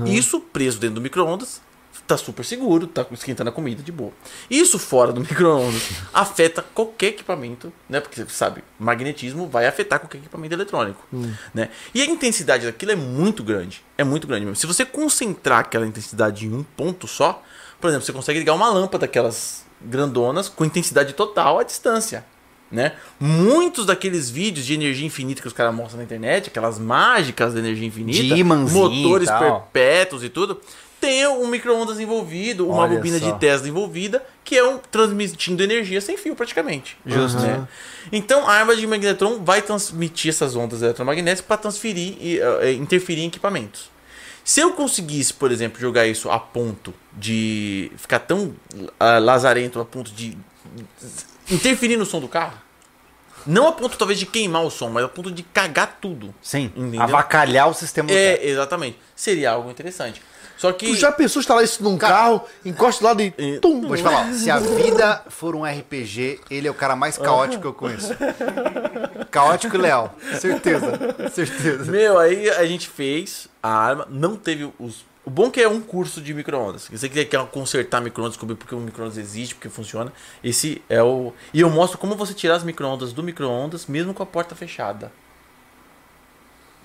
Isso 0.05 0.39
preso 0.39 0.79
dentro 0.79 0.95
do 0.95 1.01
micro-ondas 1.01 1.61
tá 2.07 2.17
super 2.17 2.43
seguro, 2.43 2.87
tá 2.87 3.05
esquentando 3.11 3.49
a 3.49 3.53
comida 3.53 3.81
de 3.81 3.91
boa. 3.91 4.11
Isso 4.49 4.77
fora 4.77 5.13
do 5.13 5.21
micro-ondas 5.21 5.89
afeta 6.13 6.61
qualquer 6.61 7.07
equipamento, 7.07 7.71
né? 7.87 7.99
Porque 7.99 8.15
você 8.23 8.29
sabe, 8.29 8.63
magnetismo 8.77 9.47
vai 9.47 9.65
afetar 9.65 9.99
qualquer 9.99 10.17
equipamento 10.17 10.53
eletrônico, 10.53 11.05
né? 11.53 11.69
E 11.93 12.01
a 12.01 12.05
intensidade 12.05 12.65
daquilo 12.65 12.91
é 12.91 12.95
muito 12.95 13.43
grande, 13.43 13.83
é 13.97 14.03
muito 14.03 14.27
grande 14.27 14.45
mesmo. 14.45 14.55
Se 14.55 14.67
você 14.67 14.85
concentrar 14.85 15.59
aquela 15.59 15.85
intensidade 15.85 16.45
em 16.45 16.53
um 16.53 16.63
ponto 16.63 17.07
só, 17.07 17.41
por 17.79 17.87
exemplo, 17.87 18.05
você 18.05 18.13
consegue 18.13 18.39
ligar 18.39 18.53
uma 18.53 18.69
lâmpada 18.69 18.99
daquelas 18.99 19.65
grandonas 19.81 20.47
com 20.49 20.65
intensidade 20.65 21.13
total 21.13 21.59
à 21.59 21.63
distância. 21.63 22.25
Né? 22.71 22.93
Muitos 23.19 23.85
daqueles 23.85 24.29
vídeos 24.29 24.65
de 24.65 24.73
energia 24.73 25.05
infinita 25.05 25.41
que 25.41 25.47
os 25.47 25.53
caras 25.53 25.75
mostram 25.75 25.97
na 25.97 26.03
internet, 26.05 26.47
aquelas 26.47 26.79
mágicas 26.79 27.53
da 27.53 27.59
energia 27.59 27.85
infinita, 27.85 28.33
De 28.33 28.43
motores 28.43 29.27
e 29.27 29.39
perpétuos 29.39 30.23
e 30.23 30.29
tudo, 30.29 30.61
tem 31.01 31.27
um 31.27 31.47
micro-ondas 31.47 31.99
envolvido, 31.99 32.67
uma 32.67 32.83
Olha 32.83 32.95
bobina 32.95 33.17
só. 33.19 33.25
de 33.25 33.39
Tesla 33.39 33.67
envolvida, 33.67 34.23
que 34.43 34.55
é 34.55 34.63
um 34.63 34.77
transmitindo 34.77 35.63
energia 35.63 35.99
sem 35.99 36.15
fio 36.15 36.35
praticamente. 36.35 36.95
Justo. 37.05 37.39
Né? 37.39 37.67
Então 38.11 38.47
a 38.47 38.53
arma 38.53 38.75
de 38.75 38.85
magnetron 38.85 39.43
vai 39.43 39.61
transmitir 39.63 40.29
essas 40.29 40.55
ondas 40.55 40.81
eletromagnéticas 40.81 41.45
para 41.45 41.57
transferir 41.57 42.15
e 42.21 42.39
eh, 42.39 42.73
interferir 42.73 43.23
em 43.23 43.27
equipamentos. 43.27 43.89
Se 44.43 44.59
eu 44.59 44.73
conseguisse, 44.73 45.33
por 45.33 45.51
exemplo, 45.51 45.79
jogar 45.79 46.07
isso 46.07 46.29
a 46.29 46.39
ponto 46.39 46.93
de 47.13 47.91
ficar 47.97 48.19
tão 48.19 48.53
ah, 48.99 49.19
lazarento, 49.19 49.79
a 49.79 49.85
ponto 49.85 50.11
de 50.11 50.37
interferir 51.51 51.97
no 51.97 52.05
som 52.05 52.19
do 52.19 52.27
carro, 52.27 52.53
não 53.45 53.67
a 53.67 53.71
ponto 53.71 53.97
talvez 53.97 54.19
de 54.19 54.25
queimar 54.25 54.63
o 54.63 54.69
som, 54.69 54.89
mas 54.89 55.03
a 55.03 55.07
ponto 55.09 55.31
de 55.31 55.43
cagar 55.43 55.97
tudo. 55.99 56.33
Sim, 56.41 56.65
Entendeu? 56.75 57.01
avacalhar 57.01 57.67
o 57.69 57.73
sistema. 57.73 58.07
do 58.07 58.13
carro. 58.13 58.21
É, 58.25 58.45
exatamente. 58.45 58.99
Seria 59.15 59.51
algo 59.51 59.69
interessante. 59.69 60.21
Só 60.57 60.71
que 60.71 60.85
Tu 60.85 60.95
já 60.95 61.11
pensou 61.11 61.39
instalar 61.39 61.63
isso 61.63 61.83
num 61.83 61.97
carro, 61.97 62.43
encosta 62.63 63.03
lá 63.03 63.13
de. 63.15 63.33
E- 63.35 63.57
Tum. 63.59 63.81
Vou 63.87 63.97
te 63.97 64.03
falar, 64.03 64.29
ó, 64.29 64.33
se 64.33 64.51
a 64.51 64.59
vida 64.59 65.23
for 65.27 65.55
um 65.55 65.63
RPG, 65.65 66.39
ele 66.51 66.67
é 66.67 66.71
o 66.71 66.73
cara 66.75 66.95
mais 66.95 67.17
caótico 67.17 67.61
que 67.61 67.67
eu 67.67 67.73
conheço. 67.73 68.15
Caótico 69.31 69.75
e 69.75 69.79
leal. 69.79 70.15
Certeza. 70.39 70.91
Certeza. 71.33 71.91
Meu, 71.91 72.19
aí 72.19 72.47
a 72.49 72.65
gente 72.67 72.87
fez 72.87 73.47
a 73.63 73.69
arma, 73.69 74.07
não 74.09 74.35
teve 74.35 74.71
os. 74.77 75.03
O 75.23 75.29
bom 75.29 75.47
é 75.47 75.51
que 75.51 75.61
é 75.61 75.67
um 75.69 75.79
curso 75.79 76.19
de 76.19 76.33
micro-ondas. 76.33 76.83
Se 76.83 76.97
você 76.97 77.07
quer 77.07 77.25
consertar 77.47 78.01
micro-ondas, 78.01 78.33
descobrir 78.33 78.55
porque 78.55 78.73
o 78.73 78.79
micro-ondas 78.79 79.17
existe, 79.17 79.53
porque 79.53 79.69
funciona, 79.69 80.11
esse 80.43 80.81
é 80.89 81.01
o. 81.03 81.31
E 81.53 81.61
eu 81.61 81.69
mostro 81.69 81.97
como 81.99 82.15
você 82.15 82.33
tirar 82.33 82.55
as 82.55 82.63
micro-ondas 82.63 83.13
do 83.13 83.21
micro-ondas, 83.21 83.85
mesmo 83.85 84.13
com 84.13 84.23
a 84.23 84.25
porta 84.25 84.55
fechada. 84.55 85.11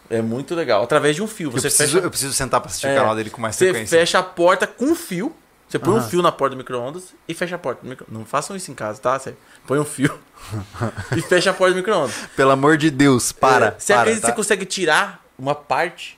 É 0.09 0.21
muito 0.23 0.55
legal. 0.55 0.83
Através 0.83 1.17
de 1.17 1.23
um 1.23 1.27
fio. 1.27 1.49
Eu 1.49 1.53
Você 1.53 1.63
preciso, 1.63 1.95
fecha, 1.95 2.05
eu 2.07 2.11
preciso 2.11 2.33
sentar 2.35 2.61
pra 2.61 2.69
assistir 2.69 2.87
É, 2.87 2.93
o 2.95 2.97
canal 2.99 3.17
dele 3.17 3.31
com 3.31 3.41
mais 3.41 3.57
você 3.57 3.71
frequência. 3.71 3.99
fecha 3.99 4.19
a 4.19 4.23
porta 4.23 4.67
com 4.67 4.95
fio. 4.95 5.35
Você 5.69 5.81
põe 5.81 5.95
um 5.95 5.97
Aham. 5.97 6.09
fio 6.09 6.23
na 6.23 6.31
porta 6.31 6.55
do 6.55 6.59
micro-ondas 6.59 7.13
e 7.27 7.35
fecha 7.35 7.57
a 7.57 7.59
porta 7.59 7.83
do 7.83 7.89
micro 7.89 8.07
Não 8.09 8.25
façam 8.25 8.55
isso 8.55 8.71
em 8.71 8.75
casa, 8.75 9.01
tá? 9.01 9.19
Você 9.19 9.35
põe 9.67 9.81
um 9.81 9.85
fio 9.85 10.17
e 11.17 11.21
fecha 11.23 11.51
a 11.51 11.55
porta 11.55 11.73
do 11.75 11.79
micro-ondas. 11.79 12.15
Pelo 12.37 12.53
amor 12.53 12.77
de 12.77 12.89
Deus, 12.89 13.33
para. 13.33 13.67
É, 13.67 13.75
Você 13.77 13.93
para, 13.93 14.03
acredita 14.03 14.27
que 14.27 14.33
tá? 14.33 14.37
você 14.37 14.37
consegue 14.37 14.65
tirar 14.65 15.25
uma 15.37 15.57
parte 15.57 16.16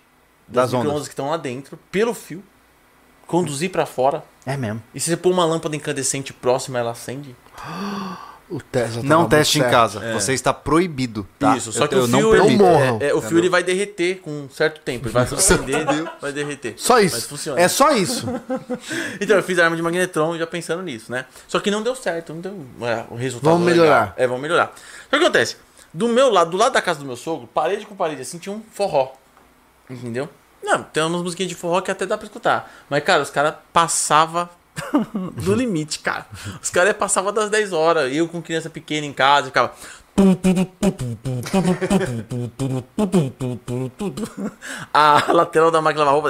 das, 0.48 0.64
Das 0.64 0.68
ondas. 0.72 0.78
micro-ondas 0.84 1.08
que 1.08 1.12
estão 1.12 1.30
lá 1.30 1.36
dentro 1.36 1.78
pelo 1.90 2.14
fio, 2.14 2.42
conduzir 3.26 3.70
pra 3.70 3.84
fora. 3.86 4.24
É 4.46 4.56
mesmo. 4.56 4.82
E 4.94 5.00
se 5.00 5.10
você 5.10 5.16
pôr 5.16 5.30
uma 5.32 5.44
lâmpada 5.44 5.76
incandescente 5.76 6.32
próxima, 6.32 6.78
ela 6.78 6.90
acende? 6.92 7.34
O 8.50 8.62
Tesla 8.62 9.02
Não 9.02 9.24
tava 9.26 9.28
teste 9.28 9.58
em 9.58 9.60
certo. 9.60 9.70
casa. 9.74 10.12
Você 10.14 10.32
está 10.32 10.54
proibido, 10.54 11.28
tá? 11.38 11.54
Isso, 11.54 11.70
só 11.70 11.84
Eu- 11.84 11.88
que 11.88 11.94
eu 11.96 12.04
o 12.04 12.08
não 12.08 12.18
fio, 12.18 12.34
ele, 12.34 12.56
Não 12.56 12.64
morram. 12.64 12.98
é, 12.98 13.08
é, 13.08 13.14
o 13.14 13.20
fio 13.20 13.36
ele 13.36 13.50
vai 13.50 13.62
derreter 13.62 14.20
com 14.22 14.30
um 14.30 14.48
certo 14.48 14.80
tempo. 14.80 15.04
Ele 15.06 15.12
vai 15.12 15.24
acender, 15.30 15.84
vai 16.18 16.32
derreter. 16.32 16.72
Só 16.78 16.94
Mas 16.94 17.12
isso. 17.12 17.28
funciona. 17.28 17.60
É 17.60 17.68
só 17.68 17.90
isso. 17.92 18.26
Então 19.20 19.36
eu 19.36 19.42
fiz 19.42 19.58
a 19.58 19.64
arma 19.64 19.76
de 19.76 19.82
magnetron 19.82 20.38
já 20.38 20.46
pensando 20.46 20.82
nisso, 20.82 21.12
né? 21.12 21.26
Só 21.46 21.60
que 21.60 21.70
não 21.70 21.82
deu 21.82 21.94
certo, 21.94 22.32
não 22.32 22.40
deu 22.40 22.58
é, 22.88 23.04
o 23.10 23.16
resultado. 23.16 23.50
Vamos 23.52 23.66
legal. 23.66 23.84
melhorar. 23.84 24.14
É, 24.16 24.26
vamos 24.26 24.40
melhorar. 24.40 24.72
Só 25.10 25.18
que 25.18 25.24
acontece? 25.24 25.56
Do 25.92 26.08
meu 26.08 26.30
lado, 26.30 26.50
do 26.50 26.56
lado 26.56 26.72
da 26.72 26.80
casa 26.80 27.00
do 27.00 27.04
meu 27.04 27.16
sogro, 27.16 27.46
parede 27.48 27.84
com 27.84 27.94
parede 27.94 28.22
assim, 28.22 28.38
tinha 28.38 28.54
um 28.54 28.62
forró. 28.72 29.12
Entendeu? 29.88 30.28
Não, 30.62 30.82
tem 30.82 31.02
umas 31.02 31.22
musiquinhas 31.22 31.48
de 31.48 31.54
forró 31.54 31.80
que 31.80 31.90
até 31.90 32.04
dá 32.04 32.18
pra 32.18 32.26
escutar. 32.26 32.70
Mas, 32.90 33.02
cara, 33.04 33.22
os 33.22 33.30
caras 33.30 33.54
passavam 33.72 34.48
do 35.42 35.54
limite, 35.54 36.00
cara. 36.00 36.26
Os 36.62 36.70
caras 36.70 36.94
passavam 36.96 37.32
das 37.32 37.48
10 37.50 37.72
horas. 37.72 38.12
Eu 38.12 38.28
com 38.28 38.42
criança 38.42 38.68
pequena 38.68 39.06
em 39.06 39.12
casa, 39.12 39.46
ficava. 39.46 39.72
A 44.92 45.32
lateral 45.32 45.70
da 45.70 45.80
máquina 45.80 46.04
lavar 46.04 46.20
roupa. 46.20 46.28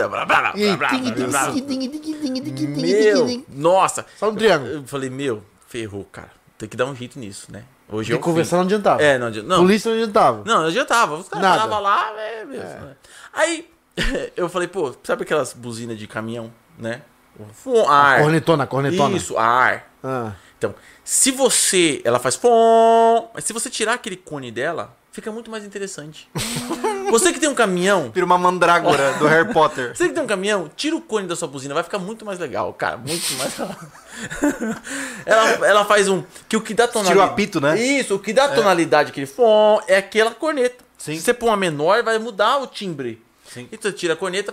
Meu. 2.76 3.44
nossa. 3.48 4.04
Só 4.18 4.28
um 4.30 4.34
triângulo. 4.34 4.72
Eu 4.72 4.86
falei, 4.86 5.08
meu, 5.08 5.42
ferrou, 5.66 6.04
cara. 6.04 6.30
Tem 6.58 6.68
que 6.68 6.76
dar 6.76 6.84
um 6.84 6.94
jeito 6.94 7.18
nisso, 7.18 7.50
né? 7.50 7.64
Hoje 7.90 8.12
E 8.12 8.14
eu 8.14 8.20
conversar 8.20 8.56
não 8.56 8.64
adiantava. 8.64 9.02
É, 9.02 9.18
não 9.18 9.28
adianta. 9.28 9.48
Não, 9.48 9.58
Polícia 9.58 9.90
não 9.90 9.96
adiantava. 9.98 10.42
não, 10.44 10.60
não 10.60 10.66
adiantava. 10.68 11.16
Os 11.16 11.28
caras 11.28 11.48
paravam 11.48 11.80
lá, 11.80 12.12
é 12.18 12.44
mesmo. 12.44 12.64
né? 12.64 12.96
Aí 13.32 13.70
eu 14.36 14.48
falei, 14.48 14.68
pô, 14.68 14.94
sabe 15.02 15.22
aquelas 15.22 15.52
buzinas 15.52 15.98
de 15.98 16.06
caminhão, 16.06 16.52
né? 16.78 17.02
Um 17.64 17.88
ar. 17.88 18.20
Cornetona, 18.20 18.66
cornetona. 18.66 19.16
Isso, 19.16 19.38
ar. 19.38 19.90
Ah. 20.02 20.32
Então, 20.58 20.74
se 21.04 21.30
você. 21.30 22.02
Ela 22.04 22.18
faz 22.18 22.36
pom, 22.36 23.30
mas 23.32 23.44
se 23.44 23.52
você 23.52 23.70
tirar 23.70 23.94
aquele 23.94 24.16
cone 24.16 24.50
dela, 24.50 24.96
fica 25.12 25.30
muito 25.30 25.50
mais 25.50 25.64
interessante. 25.64 26.28
você 27.10 27.32
que 27.32 27.40
tem 27.40 27.48
um 27.48 27.54
caminhão. 27.54 28.10
Vira 28.12 28.24
uma 28.24 28.38
mandrágora 28.38 29.14
do 29.14 29.26
Harry 29.26 29.52
Potter. 29.52 29.94
Você 29.96 30.08
que 30.08 30.14
tem 30.14 30.22
um 30.22 30.26
caminhão, 30.26 30.70
tira 30.76 30.96
o 30.96 31.00
cone 31.00 31.26
da 31.26 31.36
sua 31.36 31.48
buzina, 31.48 31.74
vai 31.74 31.82
ficar 31.82 31.98
muito 31.98 32.24
mais 32.24 32.38
legal, 32.38 32.72
cara. 32.72 32.96
Muito 32.96 33.34
mais. 33.34 33.58
ela, 35.26 35.66
ela 35.66 35.84
faz 35.84 36.08
um. 36.08 36.22
Que 36.48 36.56
o 36.56 36.60
que 36.60 36.74
dá 36.74 36.86
tonalidade. 36.86 37.14
Tira 37.14 37.26
o 37.26 37.32
apito, 37.32 37.60
né? 37.60 37.80
Isso, 37.80 38.14
o 38.14 38.18
que 38.18 38.32
dá 38.32 38.48
tonalidade, 38.48 39.10
aquele 39.10 39.26
fom, 39.26 39.80
é 39.86 39.96
aquela 39.96 40.32
corneta. 40.32 40.84
Sim. 40.96 41.14
Se 41.16 41.22
você 41.22 41.34
pôr 41.34 41.46
uma 41.46 41.56
menor, 41.56 42.02
vai 42.02 42.18
mudar 42.18 42.58
o 42.58 42.66
timbre. 42.66 43.22
Sim. 43.46 43.68
Então 43.72 43.90
você 43.90 43.96
tira 43.96 44.14
a 44.14 44.16
corneta. 44.16 44.52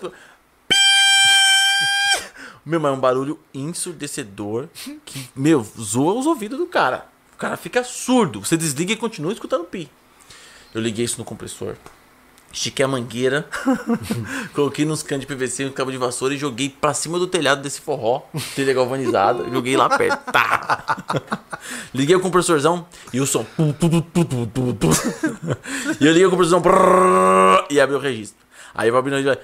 Meu, 2.66 2.80
mas 2.80 2.92
é 2.92 2.96
um 2.96 3.00
barulho 3.00 3.40
ensurdecedor 3.54 4.68
que, 5.06 5.30
meu, 5.36 5.64
zoa 5.80 6.14
os 6.14 6.26
ouvidos 6.26 6.58
do 6.58 6.66
cara. 6.66 7.08
O 7.34 7.38
cara 7.38 7.58
fica 7.58 7.84
surdo. 7.84 8.40
Você 8.40 8.58
desliga 8.58 8.94
e 8.94 8.96
continua 8.96 9.32
escutando 9.32 9.66
pi. 9.66 9.90
Eu 10.74 10.82
liguei 10.82 11.06
isso 11.06 11.20
no 11.20 11.26
compressor. 11.26 11.76
Estiquei 12.52 12.86
a 12.86 12.88
mangueira, 12.88 13.46
coloquei 14.56 14.86
nos 14.86 15.04
canos 15.04 15.26
de 15.26 15.36
PVC, 15.36 15.66
um 15.66 15.72
cabo 15.72 15.92
de 15.92 15.98
vassoura 15.98 16.34
e 16.34 16.38
joguei 16.38 16.70
pra 16.70 16.94
cima 16.94 17.20
do 17.20 17.28
telhado 17.28 17.62
desse 17.62 17.82
forró, 17.82 18.22
telha 18.56 18.74
galvanizada, 18.74 19.50
joguei 19.50 19.76
lá 19.76 19.90
perto. 19.90 20.32
Tá. 20.32 21.20
Liguei 21.94 22.16
o 22.16 22.22
compressorzão 22.22 22.88
e 23.12 23.20
o 23.20 23.26
som. 23.28 23.46
E 26.00 26.06
eu 26.06 26.14
liguei 26.14 26.26
o 26.26 26.30
compressorzão 26.30 26.62
e 27.70 27.82
abri 27.82 27.96
o 27.96 28.00
registro. 28.00 28.46
Aí 28.74 28.90
abrindo 28.90 29.20
e 29.20 29.24
vai. 29.24 29.38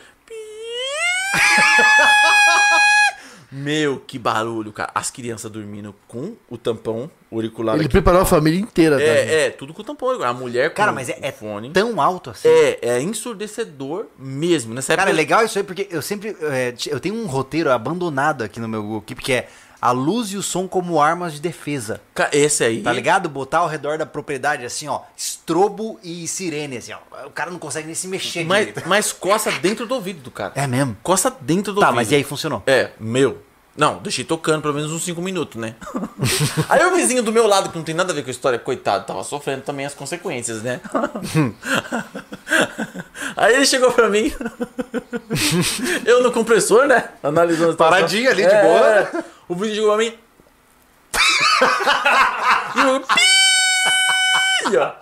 Meu, 3.52 4.00
que 4.00 4.18
barulho, 4.18 4.72
cara. 4.72 4.90
As 4.96 5.12
crianças 5.12 5.52
dormindo 5.52 5.94
com 6.08 6.36
o 6.50 6.58
tampão 6.58 7.12
auricular 7.30 7.76
Ele 7.76 7.84
aqui. 7.84 7.92
preparou 7.92 8.22
a 8.22 8.26
família 8.26 8.58
inteira. 8.60 8.96
tá? 8.98 9.04
É, 9.04 9.48
é, 9.48 9.50
tudo 9.50 9.74
com 9.74 9.82
o 9.82 9.86
tampão 9.86 10.08
auricular. 10.08 10.34
A 10.34 10.38
mulher 10.40 10.70
com 10.70 10.76
Cara, 10.78 10.92
mas 10.94 11.10
é, 11.10 11.14
o 11.14 11.26
é 11.26 11.32
fone. 11.34 11.70
tão 11.72 12.00
alto 12.02 12.30
assim. 12.30 12.48
É, 12.48 12.80
é 12.82 13.02
ensurdecedor 13.02 14.06
mesmo. 14.18 14.74
Nessa 14.74 14.96
Cara, 14.96 15.10
é 15.10 15.12
época. 15.12 15.18
legal 15.22 15.44
isso 15.46 15.58
aí, 15.58 15.64
porque 15.66 15.88
eu 15.92 16.02
sempre. 16.02 16.36
é, 16.42 16.74
eu 16.88 17.00
tenho 17.00 17.16
um 17.16 17.26
roteiro 17.26 17.70
abandonado 17.72 18.42
aqui 18.44 18.60
no 18.60 18.70
meu 18.70 18.82
Google 18.82 19.02
Keep, 19.02 19.22
que 19.22 19.34
é 19.34 19.50
a 19.82 19.92
luz 19.92 20.32
e 20.32 20.38
o 20.38 20.44
som 20.44 20.68
como 20.68 21.02
armas 21.02 21.34
de 21.34 21.42
defesa. 21.42 22.00
Esse 22.32 22.64
aí. 22.64 22.82
Tá 22.82 22.94
ligado? 22.94 23.28
Botar 23.28 23.60
ao 23.60 23.68
redor 23.68 23.98
da 23.98 24.06
propriedade, 24.06 24.64
assim, 24.64 24.88
ó, 24.88 25.02
estrobo 25.18 26.00
e 26.04 26.28
sirene, 26.28 26.78
assim, 26.78 26.92
ó. 26.94 27.26
O 27.26 27.32
cara 27.32 27.50
não 27.50 27.58
consegue 27.60 27.88
nem 27.88 27.96
se 27.96 28.08
mexer 28.08 28.46
Mas, 28.46 28.68
direito. 28.68 28.88
mas 28.88 29.12
coça 29.12 29.52
dentro 29.52 29.88
do 29.88 29.96
ouvido 29.96 30.22
do 30.22 30.30
cara. 30.32 30.54
É 30.56 30.68
mesmo? 30.68 30.96
Coça 31.02 31.36
dentro 31.42 31.74
do 31.74 31.80
Tá, 31.80 31.88
ouvido. 31.88 31.96
mas 31.96 32.12
e 32.12 32.16
aí 32.16 32.24
funcionou? 32.24 32.62
É, 32.68 32.92
meu. 33.00 33.42
Não, 33.76 34.00
deixei 34.00 34.26
tocando 34.26 34.62
pelo 34.62 34.74
menos 34.74 34.92
uns 34.92 35.04
5 35.04 35.22
minutos, 35.22 35.60
né? 35.60 35.76
aí 36.68 36.86
o 36.86 36.94
vizinho 36.94 37.24
do 37.24 37.32
meu 37.32 37.48
lado, 37.48 37.70
que 37.70 37.78
não 37.78 37.86
tem 37.86 37.96
nada 37.96 38.12
a 38.12 38.16
ver 38.16 38.22
com 38.22 38.30
a 38.30 38.32
história, 38.32 38.60
coitado, 38.60 39.06
tava 39.06 39.24
sofrendo 39.24 39.62
também 39.62 39.86
as 39.86 39.94
consequências, 39.94 40.62
né? 40.62 40.82
Aí 43.36 43.56
ele 43.56 43.66
chegou 43.66 43.92
pra 43.92 44.10
mim. 44.10 44.32
eu 46.06 46.22
no 46.22 46.32
compressor, 46.32 46.86
né? 46.86 47.10
Analisando 47.24 47.70
a 47.70 47.72
situação. 47.72 47.96
Paradinho 47.98 48.30
ali, 48.30 48.44
de 48.44 48.50
boa. 48.50 48.88
é. 48.88 49.24
O 49.48 49.56
vídeo 49.56 49.76
chegou 49.76 49.96
pra 49.96 49.98
mim. 49.98 50.14
e 54.70 54.74
eu. 54.76 54.94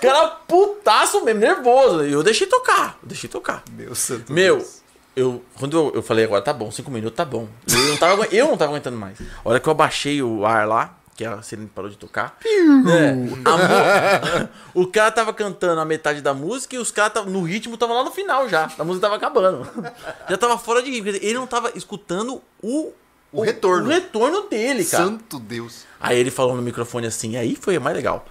Cara, 0.00 0.28
putaço 0.46 1.24
mesmo, 1.24 1.40
nervoso. 1.40 2.04
E 2.04 2.12
eu 2.12 2.22
deixei 2.22 2.46
tocar. 2.46 2.96
Deixei 3.02 3.28
tocar. 3.28 3.62
Meu 3.70 3.94
santo 3.94 4.32
Meu, 4.32 4.56
Deus. 4.56 4.82
Eu, 5.18 5.42
quando 5.58 5.76
eu, 5.76 5.92
eu 5.96 6.02
falei 6.02 6.24
agora, 6.24 6.40
tá 6.42 6.52
bom, 6.52 6.70
cinco 6.70 6.90
minutos, 6.90 7.16
tá 7.16 7.24
bom. 7.24 7.48
Eu 7.70 7.82
não 7.88 7.96
tava, 7.96 8.26
eu 8.26 8.46
não 8.48 8.56
tava 8.56 8.72
aguentando 8.72 8.96
mais. 8.96 9.18
A 9.20 9.48
hora 9.48 9.60
que 9.60 9.68
eu 9.68 9.70
abaixei 9.72 10.22
o 10.22 10.44
ar 10.46 10.66
lá, 10.66 10.96
que 11.16 11.24
a 11.24 11.42
sirene 11.42 11.68
parou 11.74 11.90
de 11.90 11.96
tocar. 11.96 12.38
é, 12.44 13.10
a 13.44 13.56
mu- 13.56 14.48
o 14.84 14.86
cara 14.86 15.10
tava 15.10 15.32
cantando 15.32 15.80
a 15.80 15.84
metade 15.84 16.20
da 16.20 16.32
música 16.32 16.76
e 16.76 16.78
os 16.78 16.90
caras 16.92 17.24
no 17.26 17.42
ritmo 17.42 17.76
tava 17.76 17.92
lá 17.92 18.04
no 18.04 18.10
final 18.12 18.48
já. 18.48 18.70
A 18.78 18.84
música 18.84 19.06
tava 19.08 19.16
acabando. 19.16 19.66
Já 20.30 20.36
tava 20.36 20.56
fora 20.58 20.82
de 20.82 20.90
ritmo. 20.90 21.08
Ele 21.08 21.34
não 21.34 21.46
tava 21.46 21.72
escutando 21.74 22.40
o. 22.62 22.92
O 23.32 23.42
retorno. 23.42 23.86
O 23.86 23.88
retorno 23.90 24.42
dele, 24.48 24.84
cara. 24.84 25.04
Santo 25.04 25.38
Deus. 25.38 25.84
Aí 26.00 26.18
ele 26.18 26.30
falou 26.30 26.54
no 26.56 26.62
microfone 26.62 27.06
assim, 27.06 27.36
aí 27.36 27.56
foi 27.60 27.76
o 27.76 27.80
mais 27.80 27.94
legal. 27.96 28.24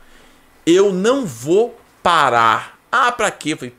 Eu 0.65 0.91
não 0.93 1.25
vou 1.25 1.77
parar. 2.01 2.77
Ah, 2.91 3.11
pra 3.11 3.29
quê? 3.29 3.51
Eu 3.53 3.57
falei. 3.57 3.75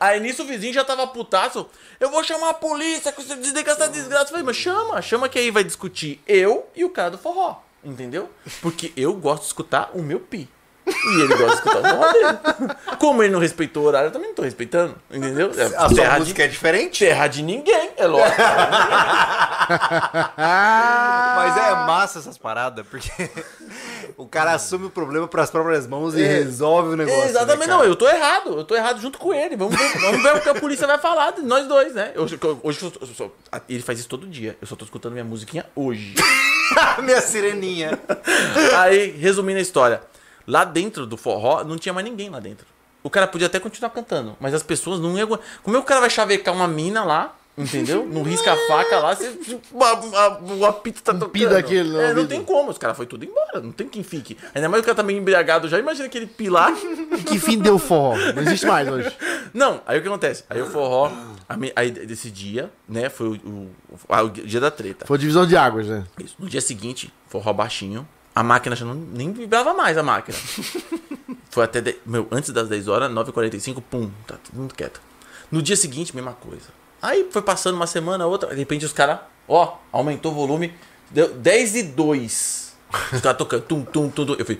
Aí 0.00 0.18
nisso 0.18 0.42
o 0.44 0.46
vizinho 0.46 0.72
já 0.72 0.82
tava 0.82 1.06
putaço. 1.06 1.68
Eu 2.00 2.10
vou 2.10 2.24
chamar 2.24 2.48
a 2.50 2.54
polícia 2.54 3.12
com 3.12 3.20
esse 3.20 3.36
desliga 3.36 3.72
essa 3.72 3.86
desgraça. 3.86 4.24
Eu 4.24 4.28
falei, 4.30 4.44
mas 4.44 4.56
chama, 4.56 5.02
chama 5.02 5.28
que 5.28 5.38
aí 5.38 5.50
vai 5.50 5.62
discutir 5.62 6.18
eu 6.26 6.66
e 6.74 6.84
o 6.86 6.90
cara 6.90 7.10
do 7.10 7.18
forró. 7.18 7.56
Entendeu? 7.84 8.30
Porque 8.62 8.92
eu 8.96 9.12
gosto 9.12 9.42
de 9.42 9.48
escutar 9.48 9.90
o 9.92 10.02
meu 10.02 10.18
pi. 10.18 10.48
E 10.90 11.20
ele 11.20 11.28
gosta 11.36 11.46
de 11.46 11.54
escutar 11.54 11.78
o 11.78 11.82
forró 11.96 12.12
dele. 12.12 12.38
Como 12.98 13.22
ele 13.22 13.32
não 13.32 13.40
respeitou 13.40 13.84
o 13.84 13.86
horário, 13.86 14.08
eu 14.08 14.12
também 14.12 14.28
não 14.28 14.34
tô 14.34 14.42
respeitando. 14.42 14.94
Entendeu? 15.10 15.50
É 15.56 15.62
A 15.64 15.68
sua 15.88 15.94
terra 15.94 16.14
de- 16.14 16.20
música 16.20 16.44
é 16.44 16.48
diferente? 16.48 16.98
terra 17.04 17.26
de 17.26 17.42
ninguém, 17.42 17.90
é 17.96 18.06
lógico. 18.06 18.36
Mas 20.36 21.56
é 21.56 21.70
massa 21.86 22.18
essas 22.18 22.36
paradas, 22.38 22.86
porque 22.86 23.10
o 24.16 24.26
cara 24.26 24.52
assume 24.52 24.86
o 24.86 24.90
problema 24.90 25.26
pras 25.28 25.50
próprias 25.50 25.86
mãos 25.86 26.14
e 26.14 26.22
resolve 26.22 26.90
o 26.94 26.96
negócio. 26.96 27.24
Exatamente, 27.24 27.68
né, 27.68 27.74
não, 27.74 27.84
eu 27.84 27.96
tô 27.96 28.08
errado, 28.08 28.56
eu 28.58 28.64
tô 28.64 28.74
errado 28.74 29.00
junto 29.00 29.18
com 29.18 29.32
ele. 29.32 29.56
Vamos 29.56 29.76
ver, 29.76 29.98
vamos 30.00 30.22
ver 30.22 30.36
o 30.36 30.40
que 30.40 30.48
a 30.48 30.54
polícia 30.54 30.86
vai 30.86 30.98
falar 30.98 31.32
de 31.32 31.42
nós 31.42 31.66
dois, 31.66 31.94
né? 31.94 32.12
Eu- 32.14 32.22
hoje 32.24 32.38
eu 32.42 32.60
eu 33.18 33.32
ele 33.68 33.82
faz 33.82 33.98
isso 33.98 34.08
todo 34.08 34.26
dia, 34.26 34.56
eu 34.60 34.66
só 34.66 34.76
tô 34.76 34.84
escutando 34.84 35.12
minha 35.12 35.24
musiquinha 35.24 35.66
hoje. 35.74 36.14
Minha 37.02 37.20
sireninha. 37.20 37.98
Aí, 38.78 39.10
resumindo 39.18 39.58
a 39.58 39.62
história, 39.62 40.00
lá 40.50 40.64
dentro 40.64 41.06
do 41.06 41.16
forró 41.16 41.64
não 41.64 41.78
tinha 41.78 41.92
mais 41.92 42.04
ninguém 42.04 42.28
lá 42.28 42.40
dentro. 42.40 42.66
O 43.02 43.08
cara 43.08 43.26
podia 43.26 43.46
até 43.46 43.58
continuar 43.58 43.90
cantando, 43.90 44.36
mas 44.38 44.52
as 44.52 44.62
pessoas 44.62 45.00
não 45.00 45.16
iam. 45.16 45.26
Como 45.62 45.76
é 45.76 45.80
que 45.80 45.84
o 45.84 45.88
cara 45.88 46.00
vai 46.00 46.10
chavecar 46.10 46.54
uma 46.54 46.68
mina 46.68 47.02
lá? 47.04 47.34
Entendeu? 47.58 48.06
Não 48.06 48.22
risca 48.22 48.52
a 48.52 48.56
faca 48.68 48.98
lá, 49.00 49.14
você, 49.14 49.36
o 49.72 50.64
apito 50.64 51.02
tá 51.02 51.12
tocando. 51.12 51.54
aquele 51.56 51.90
é, 51.90 51.92
não 52.02 52.08
ouvido. 52.08 52.28
tem 52.28 52.42
como, 52.42 52.70
os 52.70 52.78
caras 52.78 52.96
foi 52.96 53.04
tudo 53.06 53.24
embora, 53.24 53.60
não 53.60 53.70
tem 53.72 53.86
quem 53.86 54.02
fique. 54.02 54.36
Ainda 54.54 54.68
mais 54.68 54.82
o 54.82 54.84
cara 54.86 54.94
tá 54.94 55.02
meio 55.02 55.18
embriagado 55.18 55.68
já, 55.68 55.78
imagina 55.78 56.06
aquele 56.06 56.26
pilar. 56.26 56.72
E 57.18 57.22
que 57.22 57.38
fim 57.38 57.58
deu 57.58 57.74
o 57.74 57.78
forró? 57.78 58.16
Não 58.34 58.42
existe 58.42 58.64
mais 58.64 58.88
hoje. 58.88 59.14
Não, 59.52 59.82
aí 59.86 59.98
o 59.98 60.02
que 60.02 60.08
acontece? 60.08 60.44
Aí 60.48 60.62
o 60.62 60.66
forró, 60.66 61.10
aí 61.76 61.90
desse 61.90 62.30
dia, 62.30 62.70
né, 62.88 63.10
foi 63.10 63.28
o, 63.28 63.32
o- 63.34 63.70
ah, 64.08 64.22
o 64.22 64.30
dia 64.30 64.60
da 64.60 64.70
treta. 64.70 65.04
Foi 65.06 65.18
divisão 65.18 65.44
de 65.46 65.56
águas, 65.56 65.86
né? 65.86 66.04
Isso. 66.24 66.36
No 66.38 66.48
dia 66.48 66.60
seguinte, 66.62 67.12
forró 67.28 67.52
baixinho, 67.52 68.08
a 68.34 68.42
máquina 68.42 68.76
já 68.76 68.84
não, 68.84 68.94
nem 68.94 69.32
vibrava 69.32 69.74
mais 69.74 69.96
a 69.98 70.02
máquina. 70.02 70.36
foi 71.50 71.64
até, 71.64 71.80
de- 71.80 71.98
meu, 72.06 72.26
antes 72.30 72.50
das 72.50 72.68
10 72.68 72.88
horas, 72.88 73.10
9h45, 73.10 73.82
pum, 73.90 74.10
tá 74.26 74.36
todo 74.42 74.56
mundo 74.60 74.74
quieto. 74.74 75.00
No 75.50 75.60
dia 75.60 75.76
seguinte, 75.76 76.14
mesma 76.14 76.32
coisa. 76.32 76.68
Aí 77.02 77.28
foi 77.30 77.42
passando 77.42 77.74
uma 77.74 77.86
semana, 77.86 78.26
outra, 78.26 78.50
de 78.50 78.56
repente 78.56 78.84
os 78.84 78.92
caras, 78.92 79.18
ó, 79.48 79.76
aumentou 79.90 80.32
o 80.32 80.34
volume, 80.34 80.74
deu 81.10 81.32
10 81.34 81.74
e 81.76 81.82
2. 81.84 82.76
Os 83.12 83.20
caras 83.20 83.38
tocando, 83.38 83.62
tum, 83.62 83.84
tum, 83.84 84.10
tum, 84.10 84.26
tum. 84.26 84.34
Eu! 84.34 84.58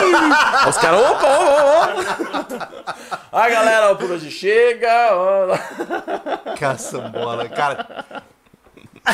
Aí 0.00 0.68
os 0.68 0.76
caras, 0.78 1.00
opa, 1.00 1.26
opa, 1.38 2.38
opa. 2.38 2.94
Aí 3.32 3.52
galera, 3.52 3.90
ó, 3.90 3.94
por 3.96 4.10
hoje 4.10 4.30
chega. 4.30 5.08
Ó. 5.12 6.54
Caçambola. 6.58 7.48
Cara, 7.48 8.22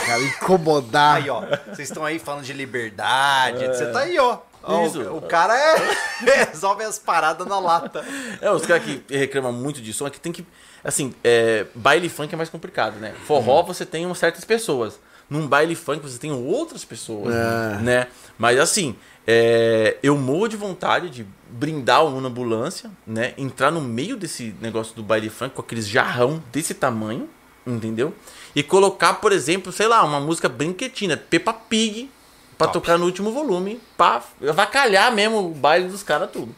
Cara, 0.00 0.22
incomodar. 0.22 1.16
aí, 1.16 1.30
ó. 1.30 1.42
Vocês 1.66 1.88
estão 1.88 2.04
aí 2.04 2.18
falando 2.18 2.44
de 2.44 2.52
liberdade. 2.52 3.66
Você 3.66 3.86
tá 3.86 4.00
aí, 4.00 4.18
ó. 4.18 4.38
Isso. 4.86 5.00
O, 5.02 5.18
o 5.18 5.22
cara 5.22 5.54
é, 5.56 5.76
resolve 6.46 6.84
as 6.84 6.98
paradas 6.98 7.46
na 7.46 7.58
lata. 7.58 8.04
É, 8.40 8.50
os 8.50 8.64
caras 8.64 8.82
que 8.82 9.02
reclamam 9.14 9.52
muito 9.52 9.80
de 9.82 9.92
som 9.92 10.06
é 10.06 10.10
que 10.10 10.18
tem 10.20 10.32
que. 10.32 10.46
Assim, 10.82 11.14
é, 11.22 11.66
baile 11.74 12.08
funk 12.08 12.32
é 12.32 12.36
mais 12.36 12.48
complicado, 12.48 12.96
né? 12.98 13.14
Forró 13.26 13.62
você 13.62 13.84
tem 13.84 14.06
umas 14.06 14.18
certas 14.18 14.44
pessoas. 14.44 14.98
Num 15.28 15.46
baile 15.46 15.74
funk 15.74 16.00
você 16.02 16.18
tem 16.18 16.32
outras 16.32 16.84
pessoas, 16.84 17.34
É. 17.34 17.78
né? 17.80 18.06
Mas 18.38 18.58
assim, 18.58 18.94
é, 19.26 19.96
eu 20.02 20.16
morro 20.16 20.48
de 20.48 20.56
vontade 20.56 21.08
de 21.10 21.26
brindar 21.50 22.04
uma 22.04 22.26
ambulância, 22.28 22.90
né? 23.06 23.32
Entrar 23.38 23.70
no 23.70 23.80
meio 23.80 24.16
desse 24.16 24.54
negócio 24.60 24.94
do 24.94 25.02
baile 25.02 25.30
funk 25.30 25.54
com 25.54 25.62
aqueles 25.62 25.86
jarrão 25.88 26.42
desse 26.52 26.74
tamanho, 26.74 27.28
entendeu? 27.66 28.14
E 28.54 28.62
colocar, 28.62 29.14
por 29.14 29.32
exemplo, 29.32 29.72
sei 29.72 29.88
lá, 29.88 30.04
uma 30.04 30.20
música 30.20 30.48
brinquetina, 30.48 31.16
Peppa 31.16 31.52
Pig, 31.52 32.08
pra 32.56 32.68
tocar 32.68 32.96
no 32.98 33.04
último 33.06 33.32
volume, 33.32 33.80
pra 33.96 34.20
avacalhar 34.48 35.12
mesmo 35.12 35.38
o 35.38 35.48
baile 35.50 35.88
dos 35.88 36.02
caras 36.02 36.30
tudo. 36.30 36.54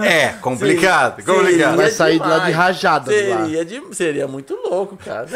É, 0.00 0.28
complicado. 0.40 1.22
Seria 1.22 1.34
complicado. 1.40 1.76
Vai 1.76 1.90
sair 1.90 2.18
de 2.20 2.26
lá 2.28 2.38
de 2.40 2.52
rajada 2.52 3.10
lá. 3.10 3.16
Seria, 3.16 3.64
de- 3.64 3.94
seria 3.94 4.28
muito 4.28 4.54
louco, 4.54 4.96
cara. 4.96 5.26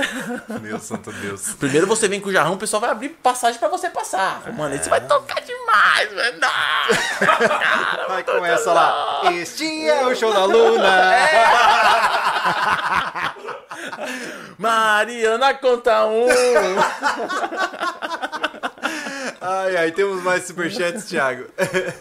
Meu 0.60 0.78
santo 0.78 1.12
Deus. 1.12 1.54
Primeiro 1.58 1.86
você 1.86 2.08
vem 2.08 2.20
com 2.20 2.28
o 2.28 2.32
jarrão, 2.32 2.54
o 2.54 2.58
pessoal 2.58 2.80
vai 2.80 2.90
abrir 2.90 3.10
passagem 3.10 3.58
pra 3.58 3.68
você 3.68 3.88
passar. 3.90 4.42
Mano, 4.52 4.74
aí 4.74 4.78
você 4.82 4.90
vai 4.90 5.00
tocar 5.00 5.40
demais, 5.40 6.10
velho. 6.12 6.40
Não. 6.40 6.48
Aí 8.16 8.24
começa 8.24 8.72
lá. 8.72 9.22
Este 9.32 9.88
é 9.88 10.06
o 10.06 10.14
show 10.14 10.32
da 10.32 10.44
Luna. 10.44 10.82
Mariana 14.58 15.54
conta 15.54 16.04
um. 16.06 16.26
Ai, 19.40 19.76
ai, 19.76 19.90
temos 19.92 20.22
mais 20.22 20.44
superchats, 20.44 21.04
Thiago. 21.08 21.44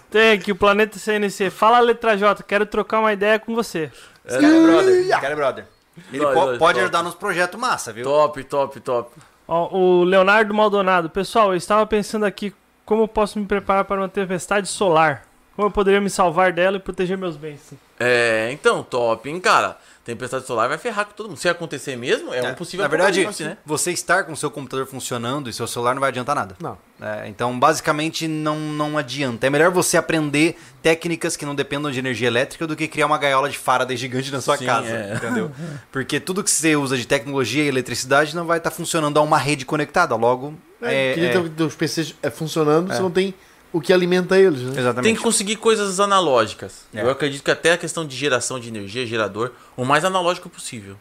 Tem 0.10 0.34
aqui 0.34 0.52
o 0.52 0.56
Planeta 0.56 1.00
CNC. 1.00 1.50
Fala, 1.50 1.80
letra 1.80 2.18
J, 2.18 2.44
quero 2.44 2.66
trocar 2.66 3.00
uma 3.00 3.14
ideia 3.14 3.40
com 3.40 3.56
você. 3.56 3.92
Esse 4.26 4.40
cara 4.40 4.56
é 4.56 4.62
brother. 4.62 4.94
Esse 5.00 5.10
cara 5.10 5.34
é 5.34 5.36
brother. 5.36 5.66
Ele 6.14 6.24
Nós, 6.24 6.34
po- 6.34 6.46
nós, 6.46 6.58
pode 6.58 6.74
top. 6.74 6.80
ajudar 6.84 7.04
nos 7.04 7.16
projetos 7.16 7.60
massa, 7.60 7.92
viu? 7.92 8.04
top, 8.04 8.44
top, 8.44 8.80
top. 8.80 9.12
Ó, 9.48 9.76
o 9.76 10.04
Leonardo 10.04 10.54
Maldonado. 10.54 11.10
Pessoal, 11.10 11.52
eu 11.52 11.58
estava 11.58 11.86
pensando 11.86 12.26
aqui 12.26 12.54
como 12.86 13.04
eu 13.04 13.08
posso 13.08 13.40
me 13.40 13.46
preparar 13.46 13.86
para 13.86 14.00
uma 14.02 14.10
tempestade 14.10 14.68
solar. 14.68 15.24
Como 15.56 15.68
eu 15.68 15.72
poderia 15.72 16.00
me 16.00 16.10
salvar 16.10 16.54
dela 16.54 16.78
e 16.78 16.80
proteger 16.80 17.18
meus 17.18 17.36
bens. 17.36 17.74
É, 18.00 18.50
então, 18.52 18.82
top, 18.84 19.30
hein, 19.30 19.40
cara. 19.40 19.78
Tempestade 20.04 20.48
solar 20.48 20.68
vai 20.68 20.80
ferrar 20.80 21.06
com 21.06 21.14
todo 21.14 21.28
mundo. 21.30 21.38
Se 21.38 21.48
acontecer 21.48 21.96
mesmo, 21.96 22.34
é 22.34 22.42
um 22.42 22.56
possível 22.56 22.84
Na 22.84 22.88
verdade, 22.88 23.20
apocalipse, 23.20 23.44
né? 23.44 23.58
você 23.64 23.92
estar 23.92 24.24
com 24.24 24.34
o 24.34 24.36
seu 24.38 24.50
computador 24.50 24.88
funcionando 24.88 25.48
e 25.48 25.54
seu 25.54 25.68
celular 25.68 25.94
não 25.94 26.00
vai 26.00 26.10
adiantar 26.10 26.36
nada. 26.36 26.56
Não. 26.60 26.76
É, 27.00 27.28
então, 27.28 27.58
basicamente, 27.60 28.28
não, 28.28 28.58
não 28.58 28.98
adianta. 28.98 29.46
É 29.46 29.50
melhor 29.50 29.70
você 29.70 29.98
aprender 29.98 30.58
técnicas 30.82 31.38
que 31.38 31.46
não 31.46 31.54
dependam 31.54 31.92
de 31.92 32.00
energia 32.00 32.28
elétrica 32.28 32.66
do 32.66 32.76
que 32.76 32.88
criar 32.88 33.06
uma 33.06 33.18
gaiola 33.20 33.48
de 33.48 33.58
Faraday 33.60 33.96
gigante 33.96 34.32
na 34.32 34.42
sua 34.42 34.58
Sim, 34.58 34.66
casa, 34.66 34.88
é. 34.90 35.14
entendeu? 35.16 35.52
Porque 35.92 36.20
tudo 36.20 36.44
que 36.44 36.50
você 36.50 36.76
usa 36.76 36.98
de 36.98 37.06
tecnologia 37.06 37.64
e 37.64 37.68
eletricidade 37.68 38.36
não 38.36 38.46
vai 38.46 38.58
estar 38.58 38.72
funcionando 38.72 39.18
a 39.20 39.22
uma 39.22 39.38
rede 39.38 39.66
conectada. 39.66 40.16
Logo, 40.16 40.56
é, 40.82 41.12
É, 41.12 41.14
que 41.14 41.62
é- 41.62 41.64
os 41.66 41.76
PCs 41.76 42.16
é, 42.24 42.30
funcionando, 42.32 42.92
você 42.92 43.00
não 43.02 43.12
tem 43.12 43.36
o 43.74 43.80
que 43.82 43.92
alimenta 43.94 44.38
eles, 44.38 44.62
né? 44.62 44.74
exatamente. 44.80 45.04
Tem 45.04 45.16
que 45.16 45.22
conseguir 45.22 45.56
coisas 45.58 46.00
analógicas. 46.00 46.86
É. 46.94 47.02
Eu 47.02 47.10
acredito 47.10 47.44
que 47.44 47.52
até 47.52 47.74
a 47.74 47.78
questão 47.78 48.06
de 48.06 48.16
geração 48.16 48.60
de 48.60 48.68
energia, 48.68 49.06
gerador, 49.06 49.52
o 49.78 49.86
mais 49.86 50.04
analógico 50.06 50.50
possível. 50.50 50.96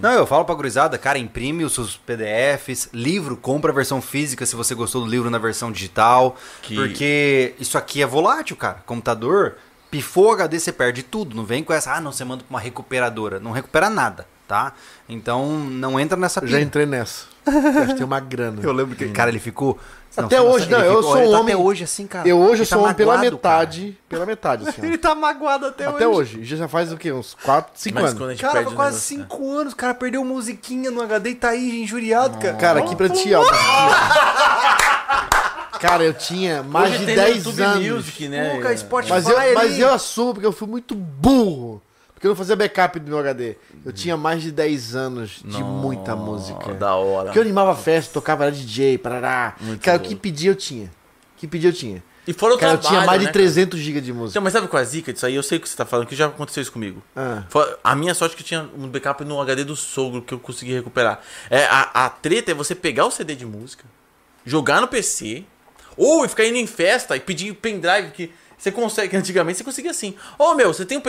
Não, 0.00 0.12
eu 0.12 0.26
falo 0.26 0.44
pra 0.44 0.54
gurizada, 0.54 0.96
cara, 0.96 1.18
imprime 1.18 1.62
os 1.62 1.74
seus 1.74 1.96
PDFs, 1.98 2.88
livro, 2.94 3.36
compra 3.36 3.70
a 3.70 3.74
versão 3.74 4.00
física 4.00 4.46
se 4.46 4.56
você 4.56 4.74
gostou 4.74 5.02
do 5.04 5.10
livro 5.10 5.28
na 5.28 5.36
versão 5.38 5.70
digital. 5.70 6.36
Que- 6.62 6.74
Porque 6.76 7.54
isso 7.60 7.76
aqui 7.76 8.00
é 8.00 8.06
volátil, 8.06 8.56
cara. 8.56 8.82
Computador, 8.86 9.56
pifou 9.90 10.32
HD, 10.32 10.58
você 10.58 10.72
perde 10.72 11.02
tudo. 11.02 11.36
Não 11.36 11.44
vem 11.44 11.62
com 11.62 11.74
essa, 11.74 11.92
ah, 11.92 12.00
não, 12.00 12.10
você 12.10 12.24
manda 12.24 12.42
pra 12.42 12.54
uma 12.54 12.60
recuperadora. 12.60 13.38
Não 13.38 13.50
recupera 13.50 13.90
nada, 13.90 14.26
tá? 14.48 14.72
Então, 15.06 15.46
não 15.58 16.00
entra 16.00 16.16
nessa 16.16 16.40
Eu 16.40 16.46
já 16.46 16.56
pilha. 16.56 16.66
entrei 16.66 16.86
nessa. 16.86 17.26
Gastei 17.44 18.04
uma 18.04 18.18
grana. 18.20 18.60
Eu 18.62 18.72
lembro 18.72 18.96
que, 18.96 19.08
cara, 19.10 19.28
ele 19.30 19.38
ficou... 19.40 19.78
Até 20.16 20.36
você 20.38 20.42
hoje, 20.46 20.70
não, 20.70 20.78
eu 20.80 20.96
ficou- 20.96 21.02
sou 21.02 21.18
ele 21.18 21.28
um 21.28 21.32
tá 21.32 21.40
homem- 21.40 21.54
Até 21.54 21.62
hoje 21.64 21.84
assim, 21.84 22.06
cara. 22.06 22.28
Eu 22.28 22.38
hoje 22.38 22.52
Ele 22.54 22.60
eu 22.62 22.66
sou 22.66 22.82
tá 22.82 22.88
um 22.90 22.94
pela 22.94 23.12
magoado, 23.16 23.38
cara. 23.38 23.54
metade. 23.58 23.98
Pela 24.08 24.26
metade, 24.26 24.68
assim. 24.68 24.80
Ele 24.86 24.98
tá 24.98 25.14
magoado 25.14 25.66
até, 25.66 25.86
Até 25.86 26.06
hoje. 26.08 26.36
hoje. 26.38 26.44
Já 26.44 26.56
já 26.56 26.68
faz 26.68 26.92
o 26.92 26.96
quê? 26.96 27.12
Uns 27.12 27.34
4, 27.42 27.72
5 27.74 27.94
Mas 27.94 28.04
anos. 28.10 28.18
quando 28.18 28.38
Cara, 28.38 28.52
perde 28.54 28.74
quase 28.74 28.96
negócio, 28.96 29.18
né? 29.18 29.24
5 29.24 29.52
anos, 29.52 29.72
o 29.72 29.76
cara 29.76 29.94
perdeu 29.94 30.24
musiquinha 30.24 30.90
no 30.90 31.02
HD 31.02 31.30
e 31.30 31.34
tá 31.34 31.48
aí 31.50 31.82
injuriado, 31.82 32.38
cara. 32.38 32.54
Cara, 32.54 32.80
aqui 32.80 32.96
pra 32.96 33.08
ti, 33.08 33.32
ó. 33.34 33.42
Cara, 35.80 36.02
eu 36.02 36.14
tinha 36.14 36.62
mais 36.62 36.90
Hoje 36.94 36.98
de 37.00 37.06
tem 37.06 37.16
no 37.16 37.22
10 37.22 37.36
YouTube 37.36 37.62
anos. 37.62 37.86
Music, 37.90 38.28
né? 38.28 38.54
Pô, 38.56 38.60
cara, 38.62 38.76
Spotify 38.76 39.12
Mas 39.12 39.28
eu, 39.28 39.54
mas 39.54 39.78
eu 39.78 39.92
assumo 39.92 40.32
porque 40.32 40.46
eu 40.46 40.52
fui 40.52 40.66
muito 40.66 40.94
burro. 40.94 41.82
Porque 42.16 42.26
eu 42.26 42.30
não 42.30 42.36
fazia 42.36 42.56
backup 42.56 42.98
do 42.98 43.10
meu 43.10 43.18
HD. 43.18 43.56
Eu 43.84 43.92
tinha 43.92 44.16
mais 44.16 44.42
de 44.42 44.50
10 44.50 44.96
anos 44.96 45.42
de 45.44 45.62
muita 45.62 46.16
música. 46.16 46.72
Da 46.72 46.94
hora. 46.94 47.26
Porque 47.26 47.38
eu 47.38 47.42
animava 47.42 47.76
festa, 47.76 48.14
tocava 48.14 48.44
era 48.44 48.52
DJ, 48.52 48.96
parará. 48.96 49.54
Muito 49.60 49.82
cara, 49.84 49.98
o 49.98 50.00
que 50.00 50.16
pedia 50.16 50.50
eu 50.50 50.56
tinha. 50.56 50.86
O 50.86 51.38
que 51.38 51.46
pedia 51.46 51.68
eu 51.68 51.74
tinha. 51.74 52.02
E 52.26 52.32
fora 52.32 52.54
o 52.54 52.58
Cara, 52.58 52.72
eu 52.72 52.78
trabalho, 52.78 52.98
tinha 52.98 53.06
mais 53.06 53.20
de 53.20 53.26
né, 53.26 53.32
300 53.32 53.78
GB 53.78 54.00
de 54.00 54.10
Então, 54.10 54.22
música. 54.22 54.40
mas 54.40 54.52
sabe 54.54 54.66
qual 54.66 54.80
é 54.80 54.82
a 54.82 54.88
zica 54.88 55.12
disso 55.12 55.26
aí? 55.26 55.34
Eu 55.34 55.42
sei 55.42 55.58
o 55.58 55.60
que 55.60 55.68
você 55.68 55.76
tá 55.76 55.84
falando, 55.84 56.06
que 56.06 56.16
já 56.16 56.26
aconteceu 56.26 56.62
isso 56.62 56.72
comigo. 56.72 57.02
Ah. 57.14 57.44
A 57.84 57.94
minha 57.94 58.14
sorte 58.14 58.32
é 58.32 58.36
que 58.36 58.42
eu 58.42 58.46
tinha 58.46 58.68
um 58.76 58.88
backup 58.88 59.22
no 59.22 59.38
HD 59.38 59.62
do 59.62 59.76
sogro 59.76 60.22
que 60.22 60.32
eu 60.32 60.38
consegui 60.40 60.72
recuperar. 60.72 61.20
É, 61.50 61.66
a, 61.66 62.06
a 62.06 62.08
treta 62.08 62.50
é 62.50 62.54
você 62.54 62.74
pegar 62.74 63.04
o 63.04 63.10
CD 63.10 63.34
de 63.34 63.44
música, 63.44 63.84
jogar 64.44 64.80
no 64.80 64.88
PC, 64.88 65.44
ou 65.96 66.26
ficar 66.28 66.46
indo 66.46 66.56
em 66.56 66.66
festa 66.66 67.14
e 67.14 67.20
pedir 67.20 67.54
pendrive 67.54 68.10
que 68.10 68.32
você 68.58 68.70
consegue, 68.72 69.08
que 69.10 69.16
antigamente 69.16 69.58
você 69.58 69.64
conseguia 69.64 69.90
assim. 69.90 70.14
Ô 70.38 70.54
meu, 70.54 70.72
você 70.72 70.84
tem 70.84 70.98
um, 70.98 71.02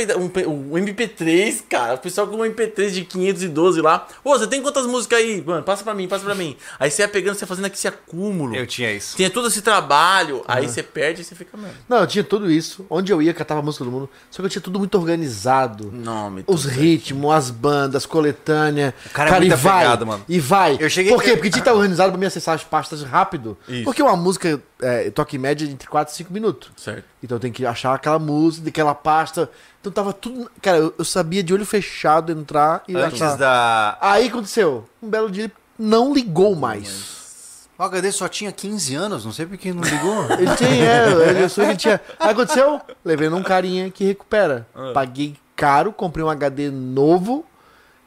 um, 0.49 0.74
um 0.74 0.78
MP3, 0.84 1.64
cara, 1.69 1.95
o 1.95 1.98
pessoal 1.98 2.28
com 2.28 2.36
um 2.38 2.40
MP3 2.40 2.90
de 2.91 3.03
512 3.06 3.82
lá. 3.82 4.07
Ô, 4.24 4.32
você 4.38 4.48
tem 4.48 4.61
quantas 4.61 4.86
músicas 4.86 5.19
aí? 5.19 5.41
Mano, 5.45 5.64
passa 5.64 5.84
pra 5.84 5.94
mim, 5.94 6.07
passa 6.07 6.26
pra 6.26 6.36
mim. 6.36 6.56
Aí 6.80 6.90
você 6.91 7.02
ia 7.02 7.07
pegando, 7.07 7.36
você 7.36 7.44
ia 7.44 7.48
fazendo 7.48 7.65
aqui 7.65 7.78
esse 7.78 7.88
acúmulo. 7.88 8.56
Eu 8.56 8.65
tinha 8.68 8.91
isso. 8.91 9.15
Tinha 9.15 9.30
todo 9.30 9.48
esse 9.48 9.61
trabalho, 9.61 10.44
aí 10.48 10.68
você 10.68 10.84
perde 10.84 11.22
e 11.22 11.24
você 11.24 11.36
fica, 11.36 11.56
mano. 11.57 11.74
Não, 11.88 11.98
eu 11.99 12.07
tinha 12.07 12.24
tudo 12.24 12.49
isso. 12.52 12.86
Onde 12.90 13.11
eu 13.11 13.22
ia, 13.22 13.34
catava 13.34 13.60
a 13.60 13.64
música 13.64 13.84
do 13.86 13.91
mundo. 13.91 14.10
Só 14.30 14.41
que 14.41 14.45
eu 14.45 14.49
tinha 14.49 14.61
tudo 14.61 14.80
muito 14.80 14.95
organizado. 14.98 15.91
Nome. 15.91 16.44
Os 16.48 16.65
ritmos, 16.65 17.34
as 17.34 17.49
bandas, 17.49 18.06
coletânea. 18.06 18.94
cara 19.14 19.30
é 19.30 19.38
e 19.38 19.40
muito 19.49 19.57
vai. 19.57 19.76
apegado, 19.78 20.06
mano. 20.07 20.26
E 20.28 20.40
vai. 20.40 20.78
Eu 20.80 20.90
cheguei- 20.90 21.11
Por 21.14 21.22
quê? 21.24 21.32
Porque 21.32 21.49
tinha 21.49 21.61
que 21.64 21.69
estar 21.69 21.74
organizado 21.74 22.11
pra 22.11 22.19
mim 22.19 22.26
acessar 22.26 22.56
as 22.56 22.64
pastas 22.64 23.03
rápido. 23.03 23.57
Isso. 23.68 23.84
Porque 23.84 24.02
uma 24.02 24.15
música 24.15 24.61
é, 24.82 25.10
toca 25.10 25.36
em 25.36 25.40
média 25.40 25.65
entre 25.65 25.88
4 25.88 26.14
e 26.14 26.18
5 26.18 26.32
minutos. 26.34 26.69
Certo. 26.78 27.03
Então 27.22 27.39
tenho 27.39 27.53
que 27.53 27.65
achar 27.65 27.94
aquela 27.94 28.19
música, 28.19 28.69
aquela 28.69 28.94
pasta. 28.94 29.49
Então 29.81 29.91
tava 29.91 30.14
tudo. 30.14 30.49
Cara, 30.61 30.77
eu, 30.77 30.94
eu 30.98 31.06
sabia 31.06 31.41
de 31.41 31.53
olho 31.53 31.65
fechado 31.65 32.31
entrar 32.31 32.84
e 32.88 32.95
Antes 32.95 33.22
achar. 33.22 33.38
da. 33.38 33.98
Aí 33.99 34.27
aconteceu. 34.27 34.88
Um 35.02 35.10
belo 35.10 35.30
dia 35.30 35.45
ele 35.45 35.53
não 35.80 36.14
ligou 36.14 36.56
mais. 36.56 37.68
O 37.77 37.84
HD 37.84 38.11
só 38.11 38.27
tinha 38.27 38.52
15 38.52 38.95
anos, 38.95 39.23
não 39.26 39.31
sei 39.31 39.45
por 39.45 39.56
que 39.57 39.72
não 39.72 39.84
ligou. 39.84 40.23
Ele 40.34 40.56
tinha, 40.56 40.69
é, 40.69 41.30
ele, 41.30 41.44
eu 41.44 41.49
soube 41.49 41.68
que 41.68 41.72
ele 41.73 41.77
tinha. 41.77 42.02
Aí 42.19 42.31
aconteceu? 42.31 42.81
Levei 43.06 43.30
num 43.30 43.44
carinha 43.44 43.91
que 43.91 44.03
recupera. 44.03 44.68
Paguei 44.95 45.35
caro, 45.56 45.94
comprei 45.94 46.26
um 46.26 46.30
HD 46.30 46.72
novo. 46.72 47.45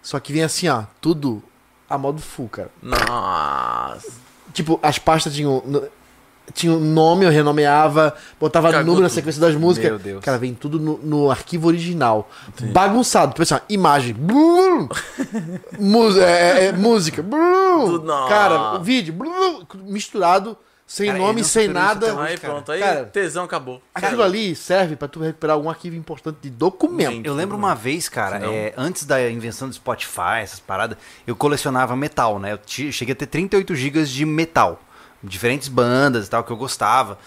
Só 0.03 0.19
que 0.19 0.33
vem 0.33 0.43
assim, 0.43 0.69
ó, 0.69 0.83
tudo 1.01 1.41
a 1.89 1.97
modo 1.97 2.21
full, 2.21 2.49
cara. 2.49 2.69
Nossa. 2.83 4.11
Tipo, 4.53 4.81
as 4.83 4.99
pastas 4.99 5.35
tinham. 5.35 5.63
Tinha 6.55 6.73
um 6.73 6.81
nome, 6.81 7.25
eu 7.25 7.31
renomeava, 7.31 8.15
botava 8.39 8.71
Cagou 8.71 8.85
número 8.87 9.03
na 9.03 9.09
tudo. 9.09 9.15
sequência 9.15 9.41
das 9.41 9.55
músicas. 9.55 9.91
Meu 9.91 9.99
Deus. 9.99 10.25
Cara, 10.25 10.39
vem 10.39 10.55
tudo 10.55 10.79
no, 10.81 10.99
no 10.99 11.31
arquivo 11.31 11.69
original. 11.69 12.29
Bagunçado. 12.73 13.33
Tipo 13.33 13.43
assim, 13.43 13.55
ó, 13.55 13.61
imagem. 13.69 14.15
Blum. 14.15 14.89
Mus- 15.79 16.17
é, 16.19 16.67
é, 16.67 16.73
música. 16.73 17.23
Blum. 17.23 18.05
Cara, 18.29 18.79
vídeo. 18.79 19.13
Blum. 19.13 19.65
Misturado, 19.85 20.57
sem 20.87 21.07
Cara, 21.07 21.19
nome, 21.19 21.45
sem 21.45 21.65
isso 21.67 21.73
nada. 21.75 22.07
Aí 22.21 22.37
cara. 22.37 22.55
pronto, 22.55 22.73
aí 22.73 22.81
Cara, 22.81 23.05
tesão 23.05 23.45
acabou. 23.45 23.81
Aquilo 23.95 24.23
ali 24.23 24.57
serve 24.57 24.97
pra 24.97 25.07
tu 25.07 25.21
recuperar 25.21 25.55
algum 25.55 25.71
arquivo 25.71 25.95
importante 25.95 26.39
de 26.43 26.51
documento. 26.51 27.13
Gente. 27.13 27.27
Eu 27.27 27.35
lembro 27.35 27.57
uma 27.57 27.75
vez, 27.75 28.09
cara, 28.09 28.45
é, 28.45 28.75
antes 28.77 29.05
da 29.05 29.31
invenção 29.31 29.69
do 29.69 29.75
Spotify, 29.75 30.41
essas 30.43 30.59
paradas, 30.59 30.97
eu 31.27 31.37
colecionava 31.37 31.95
metal, 31.95 32.39
né? 32.41 32.55
Eu 32.55 32.59
cheguei 32.91 33.13
a 33.13 33.17
ter 33.17 33.27
38 33.27 33.75
GB 33.75 34.05
de 34.05 34.25
metal. 34.27 34.81
Diferentes 35.23 35.69
bandas 35.69 36.27
e 36.27 36.31
tal, 36.31 36.43
que 36.45 36.51
eu 36.51 36.57
gostava. 36.57 37.19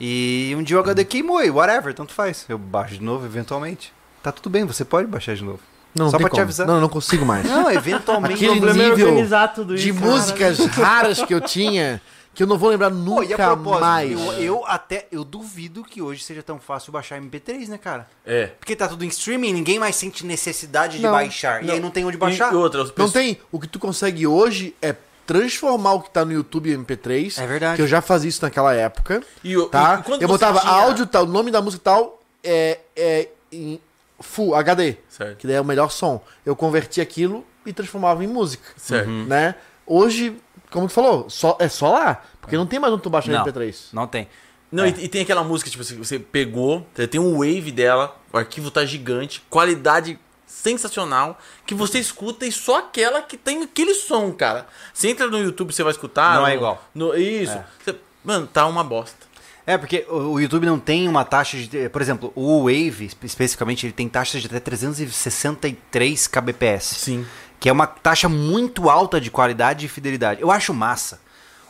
E 0.00 0.54
um 0.56 0.62
dia 0.62 0.76
o 0.76 0.80
HD 0.80 1.04
queimou 1.04 1.42
e 1.44 1.50
whatever, 1.50 1.92
tanto 1.92 2.12
faz. 2.14 2.46
Eu 2.48 2.56
baixo 2.58 2.94
de 2.94 3.02
novo 3.02 3.26
eventualmente. 3.26 3.92
Tá 4.22 4.30
tudo 4.32 4.48
bem, 4.48 4.64
você 4.64 4.84
pode 4.84 5.06
baixar 5.08 5.34
de 5.34 5.44
novo. 5.44 5.60
Não, 5.94 6.04
não 6.04 6.10
Só 6.10 6.16
tem 6.18 6.24
pra 6.24 6.30
te 6.30 6.32
como. 6.32 6.42
avisar. 6.42 6.66
Não, 6.66 6.80
não 6.80 6.88
consigo 6.88 7.26
mais. 7.26 7.44
Não, 7.44 7.70
eventualmente. 7.70 8.34
Aquele 8.34 8.58
é 8.70 8.72
nível 8.72 9.08
organizar 9.08 9.48
tudo 9.48 9.76
de 9.76 9.90
isso. 9.90 9.98
músicas 9.98 10.58
raras 10.66 11.20
que 11.24 11.34
eu 11.34 11.40
tinha, 11.40 12.00
que 12.32 12.42
eu 12.42 12.46
não 12.46 12.56
vou 12.56 12.70
lembrar 12.70 12.90
nunca 12.90 13.24
e 13.24 13.32
a 13.34 13.36
propósito, 13.36 13.80
mais. 13.80 14.12
eu, 14.12 14.32
eu 14.34 14.66
até 14.66 15.08
eu 15.10 15.24
duvido 15.24 15.82
que 15.82 16.00
hoje 16.00 16.22
seja 16.22 16.42
tão 16.44 16.60
fácil 16.60 16.92
baixar 16.92 17.20
MP3, 17.20 17.66
né, 17.68 17.76
cara? 17.76 18.08
É. 18.24 18.46
Porque 18.58 18.76
tá 18.76 18.86
tudo 18.86 19.04
em 19.04 19.08
streaming, 19.08 19.52
ninguém 19.52 19.78
mais 19.80 19.96
sente 19.96 20.24
necessidade 20.24 20.98
de 20.98 21.02
Não, 21.02 21.10
baixar. 21.10 21.62
E 21.62 21.66
não. 21.66 21.74
aí 21.74 21.80
não 21.80 21.90
tem 21.90 22.04
onde 22.04 22.16
baixar. 22.16 22.52
E 22.52 22.56
outra, 22.56 22.82
as 22.82 22.88
Não 22.88 22.94
pessoas- 22.94 23.12
tem. 23.12 23.38
O 23.50 23.58
que 23.58 23.66
tu 23.66 23.78
consegue 23.80 24.26
hoje 24.26 24.74
é 24.80 24.94
transformar 25.30 25.92
o 25.92 26.00
que 26.00 26.10
tá 26.10 26.24
no 26.24 26.32
YouTube 26.32 26.72
em 26.72 26.84
MP3. 26.84 27.40
É 27.40 27.46
verdade. 27.46 27.76
Que 27.76 27.82
eu 27.82 27.86
já 27.86 28.02
fazia 28.02 28.28
isso 28.28 28.42
naquela 28.42 28.74
época. 28.74 29.22
E 29.44 29.54
tá? 29.68 30.00
e 30.00 30.02
quando 30.02 30.22
eu 30.22 30.26
botava 30.26 30.58
tinha- 30.58 30.72
áudio 30.72 31.06
tal, 31.06 31.22
o 31.22 31.28
nome 31.28 31.52
da 31.52 31.62
música 31.62 31.80
tal 31.84 32.20
é, 32.42 32.80
é 32.96 33.28
em 33.52 33.80
Full 34.18 34.56
HD. 34.56 34.96
Certo. 35.08 35.36
Que 35.38 35.46
daí 35.46 35.54
é 35.54 35.60
o 35.60 35.64
melhor 35.64 35.92
som. 35.92 36.20
Eu 36.44 36.56
convertia 36.56 37.04
aquilo 37.04 37.46
e 37.64 37.72
transformava 37.72 38.24
em 38.24 38.26
música. 38.26 38.72
Certo. 38.76 39.08
Né? 39.08 39.54
Hoje, 39.86 40.36
como 40.68 40.88
tu 40.88 40.92
falou, 40.92 41.30
só, 41.30 41.56
é 41.60 41.68
só 41.68 41.92
lá. 41.92 42.24
Porque 42.40 42.56
não 42.56 42.66
tem 42.66 42.80
mais 42.80 42.92
onde 42.92 43.04
tu 43.04 43.08
baixar 43.08 43.30
Não. 43.30 43.44
MP3. 43.44 43.76
Não 43.92 44.08
tem. 44.08 44.26
Não, 44.72 44.84
e, 44.84 44.90
e 45.04 45.08
tem 45.08 45.22
aquela 45.22 45.44
música, 45.44 45.70
tipo, 45.70 45.84
você 45.84 46.18
pegou, 46.18 46.84
você 46.92 47.06
tem 47.06 47.20
um 47.20 47.38
wave 47.38 47.70
dela, 47.70 48.16
o 48.32 48.36
arquivo 48.38 48.70
tá 48.70 48.84
gigante, 48.84 49.44
qualidade 49.48 50.18
sensacional, 50.50 51.38
que 51.66 51.74
você 51.74 51.98
escuta 51.98 52.44
e 52.44 52.52
só 52.52 52.78
aquela 52.80 53.22
que 53.22 53.36
tem 53.36 53.62
aquele 53.62 53.94
som, 53.94 54.32
cara. 54.32 54.66
Você 54.92 55.08
entra 55.08 55.28
no 55.28 55.38
YouTube, 55.38 55.72
você 55.72 55.82
vai 55.82 55.92
escutar. 55.92 56.34
Não 56.36 56.46
é 56.46 56.50
no- 56.50 56.56
igual. 56.56 56.84
no- 56.94 57.14
isso. 57.16 57.58
Você- 57.84 57.96
mano, 58.24 58.46
tá 58.46 58.66
uma 58.66 58.82
bosta. 58.84 59.30
É, 59.66 59.78
porque 59.78 60.04
o 60.08 60.40
YouTube 60.40 60.66
não 60.66 60.80
tem 60.80 61.06
uma 61.06 61.24
taxa 61.24 61.56
de. 61.56 61.88
Por 61.90 62.02
exemplo, 62.02 62.32
o 62.34 62.64
Wave, 62.64 63.04
espe- 63.06 63.26
especificamente, 63.26 63.86
ele 63.86 63.92
tem 63.92 64.08
taxas 64.08 64.40
de 64.42 64.48
até 64.48 64.58
363 64.58 66.26
kbps. 66.26 66.84
Sim. 66.84 67.26
Que 67.60 67.68
é 67.68 67.72
uma 67.72 67.86
taxa 67.86 68.28
muito 68.28 68.88
alta 68.90 69.20
de 69.20 69.30
qualidade 69.30 69.86
e 69.86 69.88
fidelidade. 69.88 70.40
Eu 70.40 70.50
acho 70.50 70.72
massa. 70.74 71.20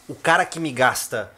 O 0.09 0.15
cara 0.15 0.45
que 0.47 0.59
me 0.61 0.73
gasta 0.73 1.31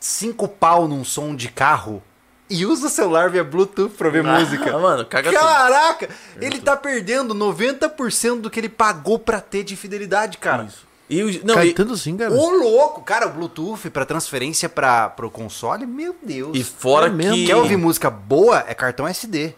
5 0.00 0.48
pau 0.48 0.88
num 0.88 1.04
som 1.04 1.34
de 1.34 1.48
carro 1.48 2.02
e 2.48 2.64
usa 2.66 2.86
o 2.86 2.90
celular 2.90 3.28
via 3.30 3.42
Bluetooth 3.44 3.94
pra 3.96 4.08
ver 4.08 4.22
música. 4.22 4.74
Ah, 4.74 4.78
mano, 4.78 5.04
caga 5.04 5.30
tudo. 5.32 5.40
Caraca! 5.40 6.08
Ele 6.40 6.58
tá 6.60 6.76
perdendo 6.76 7.34
90% 7.34 8.40
do 8.40 8.50
que 8.50 8.60
ele 8.60 8.68
pagou 8.68 9.18
pra 9.18 9.40
ter 9.40 9.64
de 9.64 9.74
fidelidade, 9.76 10.38
cara. 10.38 10.64
Isso. 10.64 10.86
E, 11.08 11.22
o- 11.22 11.46
não, 11.46 11.54
Cai 11.54 11.68
e, 11.68 11.72
tanto 11.72 11.92
assim, 11.92 12.16
cara. 12.16 12.32
Ô 12.32 12.50
louco! 12.50 13.00
Cara, 13.02 13.26
o 13.28 13.30
Bluetooth 13.30 13.90
pra 13.90 14.04
transferência 14.04 14.68
pra, 14.68 15.08
pro 15.08 15.30
console, 15.30 15.86
meu 15.86 16.14
Deus. 16.22 16.56
e 16.56 16.64
fora 16.64 17.06
É 17.06 17.10
mesmo? 17.10 17.34
que. 17.34 17.46
Quer 17.46 17.56
ouvir 17.56 17.76
música 17.76 18.10
boa? 18.10 18.64
É 18.66 18.74
cartão 18.74 19.06
SD. 19.06 19.54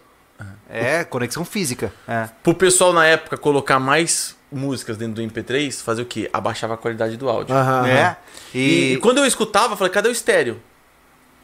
É 0.69 1.03
conexão 1.03 1.43
física. 1.43 1.91
É. 2.07 2.29
Pro 2.43 2.53
pessoal 2.53 2.93
na 2.93 3.05
época 3.05 3.35
colocar 3.37 3.79
mais 3.79 4.35
músicas 4.51 4.97
dentro 4.97 5.15
do 5.15 5.21
MP3, 5.23 5.81
fazer 5.81 6.03
o 6.03 6.05
quê? 6.05 6.29
Abaixava 6.31 6.75
a 6.75 6.77
qualidade 6.77 7.17
do 7.17 7.27
áudio. 7.27 7.55
Aham, 7.55 7.87
É. 7.87 8.01
aham. 8.03 8.15
E, 8.53 8.93
E, 8.93 8.97
quando 8.97 9.17
eu 9.17 9.25
escutava, 9.25 9.73
eu 9.73 9.77
falei, 9.77 9.91
cadê 9.91 10.09
o 10.09 10.11
estéreo? 10.11 10.61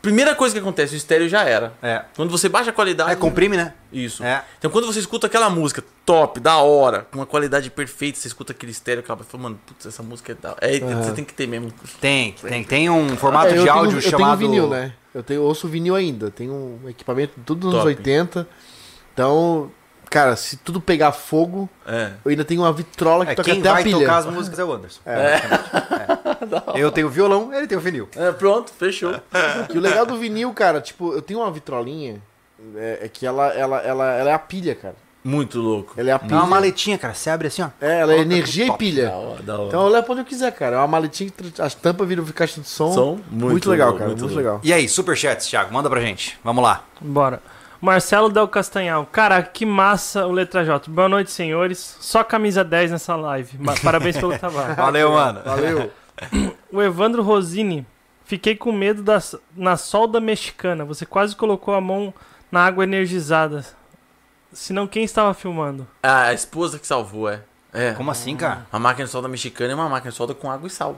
Primeira 0.05 0.35
coisa 0.35 0.53
que 0.53 0.59
acontece, 0.59 0.93
o 0.93 0.97
estéreo 0.97 1.27
já 1.27 1.43
era. 1.43 1.73
É. 1.81 2.03
Quando 2.15 2.29
você 2.29 2.47
baixa 2.47 2.69
a 2.69 2.73
qualidade. 2.73 3.11
É, 3.11 3.15
comprime, 3.15 3.57
né? 3.57 3.73
Isso. 3.91 4.23
É. 4.23 4.43
Então 4.59 4.69
quando 4.69 4.85
você 4.85 4.99
escuta 4.99 5.25
aquela 5.25 5.49
música 5.49 5.83
top, 6.05 6.39
da 6.39 6.57
hora, 6.57 7.07
com 7.11 7.17
uma 7.19 7.25
qualidade 7.25 7.71
perfeita, 7.71 8.19
você 8.19 8.27
escuta 8.27 8.51
aquele 8.51 8.71
estéreo, 8.71 8.99
acaba 8.99 9.23
e 9.23 9.31
fala, 9.31 9.43
mano, 9.43 9.59
putz, 9.65 9.85
essa 9.85 10.03
música 10.03 10.31
é 10.33 10.35
da 10.35 10.55
É, 10.61 10.79
Você 10.79 11.11
tem 11.13 11.25
que 11.25 11.33
ter 11.33 11.47
mesmo. 11.47 11.73
Tem, 11.99 12.33
tem, 12.33 12.63
tem 12.63 12.89
um 12.89 13.17
formato 13.17 13.47
É, 13.47 13.51
eu 13.53 13.57
de 13.57 13.63
tenho- 13.63 13.73
áudio 13.73 13.97
eu 13.97 14.01
chamado. 14.01 14.37
tenho 14.37 14.51
vinil, 14.51 14.69
né? 14.69 14.93
Eu 15.13 15.23
tenho, 15.23 15.41
ouço 15.41 15.67
vinil 15.67 15.95
ainda. 15.95 16.29
Tenho 16.29 16.53
um 16.83 16.87
equipamento 16.89 17.33
tudo 17.45 17.65
nos 17.67 17.75
Top. 17.77 17.87
80. 17.87 18.47
Então, 19.13 19.71
cara, 20.15 20.35
se 20.37 20.55
tudo 20.57 20.79
pegar 20.79 21.11
fogo, 21.11 21.67
É. 21.85 22.11
eu 22.23 22.29
ainda 22.31 22.45
tenho 22.45 22.61
uma 22.61 22.71
vitrola 22.71 23.25
que 23.25 23.31
É, 23.33 23.35
toca 23.35 23.49
quem 23.51 23.59
até 23.59 23.69
a 23.69 23.73
vai 23.73 23.83
pilha. 23.83 23.99
tocar 23.99 24.17
as 24.19 24.25
músicas 24.27 24.59
é 24.59 24.63
o 24.63 24.71
Anderson. 24.71 25.01
É. 25.05 25.41
Eu 26.79 26.91
tenho 26.91 27.09
violão, 27.09 27.53
ele 27.53 27.67
tem 27.67 27.77
o 27.77 27.81
vinil. 27.81 28.07
É, 28.15 28.31
pronto, 28.31 28.71
fechou. 28.77 29.13
E 29.73 29.77
o 29.77 29.81
legal 29.81 30.05
do 30.05 30.17
vinil, 30.17 30.53
cara, 30.53 30.79
tipo, 30.79 31.13
eu 31.13 31.21
tenho 31.21 31.39
uma 31.41 31.51
vitrolinha 31.51 32.21
é, 32.77 32.99
é 33.03 33.07
que 33.09 33.25
ela, 33.25 33.47
ela, 33.53 33.77
ela, 33.81 34.13
ela 34.13 34.29
é 34.29 34.33
a 34.33 34.39
pilha, 34.39 34.73
cara. 34.75 34.95
Muito 35.23 35.59
louco. 35.59 35.93
Ela 35.97 36.09
é 36.11 36.13
a 36.13 36.15
É 36.17 36.19
pilha. 36.19 36.35
uma 36.35 36.45
maletinha, 36.45 36.97
cara. 36.99 37.13
Você 37.15 37.29
abre 37.31 37.47
assim, 37.47 37.61
ó. 37.63 37.69
É, 37.81 37.99
ela 38.01 38.13
é 38.13 38.19
energia 38.19 38.67
e 38.67 38.77
pilha. 38.77 39.07
Da 39.09 39.15
hora, 39.15 39.43
da 39.43 39.53
hora. 39.57 39.67
Então 39.67 39.81
eu 39.83 39.89
levo 39.89 40.03
pra 40.05 40.11
onde 40.13 40.21
eu 40.21 40.25
quiser, 40.25 40.51
cara. 40.51 40.75
É 40.75 40.79
uma 40.79 40.87
maletinha 40.87 41.29
que 41.31 41.61
as 41.61 41.73
tampas 41.73 42.07
viram 42.07 42.23
caixa 42.25 42.61
de 42.61 42.67
som. 42.69 42.93
Som, 42.93 43.19
muito, 43.31 43.51
muito 43.51 43.69
legal, 43.69 43.87
louco, 43.87 43.99
cara. 43.99 44.09
muito 44.11 44.21
Muito, 44.21 44.33
louco. 44.35 44.37
legal. 44.49 44.61
E 44.63 44.71
aí, 44.71 44.87
superchats, 44.87 45.47
Thiago, 45.47 45.73
manda 45.73 45.89
pra 45.89 45.99
gente. 45.99 46.37
Vamos 46.43 46.63
lá. 46.63 46.83
Bora. 47.01 47.41
Marcelo 47.85 48.29
Del 48.29 48.47
Castanhal. 48.47 49.05
Cara, 49.05 49.43
que 49.43 49.63
massa 49.63 50.25
o 50.25 50.31
Letra 50.31 50.65
J. 50.65 50.89
Boa 50.89 51.07
noite, 51.07 51.29
senhores. 51.29 51.95
Só 51.99 52.23
camisa 52.23 52.63
10 52.63 52.91
nessa 52.91 53.15
live. 53.15 53.59
Parabéns 53.83 54.17
pelo 54.17 54.35
trabalho. 54.35 54.75
Valeu, 54.75 55.11
mano. 55.11 55.41
Valeu. 55.45 55.91
O 56.71 56.81
Evandro 56.81 57.21
Rosini. 57.21 57.85
Fiquei 58.25 58.55
com 58.55 58.71
medo 58.71 59.03
da, 59.03 59.21
na 59.55 59.77
solda 59.77 60.19
mexicana. 60.19 60.83
Você 60.83 61.05
quase 61.05 61.35
colocou 61.35 61.75
a 61.75 61.79
mão 61.79 62.11
na 62.51 62.65
água 62.65 62.83
energizada. 62.83 63.63
Senão, 64.51 64.87
quem 64.87 65.03
estava 65.03 65.31
filmando? 65.35 65.87
Ah, 66.01 66.23
a 66.23 66.33
esposa 66.33 66.79
que 66.79 66.87
salvou, 66.87 67.29
é. 67.29 67.41
É. 67.71 67.93
Como 67.93 68.09
assim, 68.09 68.35
cara? 68.35 68.65
A 68.71 68.79
máquina 68.79 69.05
de 69.05 69.11
solda 69.11 69.27
mexicana 69.27 69.73
é 69.73 69.75
uma 69.75 69.87
máquina 69.87 70.09
de 70.09 70.17
solda 70.17 70.33
com 70.33 70.49
água 70.49 70.65
e 70.65 70.71
sal. 70.71 70.95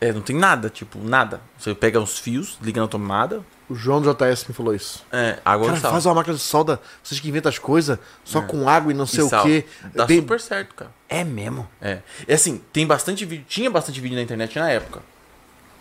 É, 0.00 0.14
não 0.14 0.22
tem 0.22 0.34
nada, 0.34 0.70
tipo, 0.70 0.98
nada. 0.98 1.42
Você 1.58 1.74
pega 1.74 2.00
os 2.00 2.18
fios, 2.18 2.56
liga 2.62 2.80
na 2.80 2.88
tomada, 2.88 3.44
O 3.70 3.74
João 3.76 4.02
do 4.02 4.12
JS 4.12 4.46
me 4.48 4.54
falou 4.54 4.74
isso. 4.74 5.04
é, 5.12 5.38
água 5.44 5.66
Cara, 5.68 5.78
e 5.78 5.80
sal. 5.80 5.92
faz 5.92 6.04
uma 6.04 6.14
máquina 6.16 6.34
de 6.36 6.42
solda, 6.42 6.80
vocês 7.02 7.20
que 7.20 7.28
inventam 7.28 7.48
as 7.48 7.58
coisas, 7.58 7.98
só 8.24 8.42
com 8.42 8.68
água 8.68 8.90
e 8.92 8.94
não 8.96 9.06
sei 9.06 9.20
E 9.20 9.22
o 9.22 9.42
quê. 9.42 9.64
Dá 9.94 10.06
super 10.08 10.40
certo, 10.40 10.74
cara. 10.74 10.90
É 11.08 11.22
mesmo? 11.22 11.68
É. 11.80 12.00
É 12.26 12.34
assim, 12.34 12.60
tem 12.72 12.84
bastante 12.86 13.24
vídeo, 13.24 13.44
tinha 13.48 13.70
bastante 13.70 14.00
vídeo 14.00 14.16
na 14.16 14.22
internet 14.22 14.58
na 14.58 14.68
época. 14.68 15.00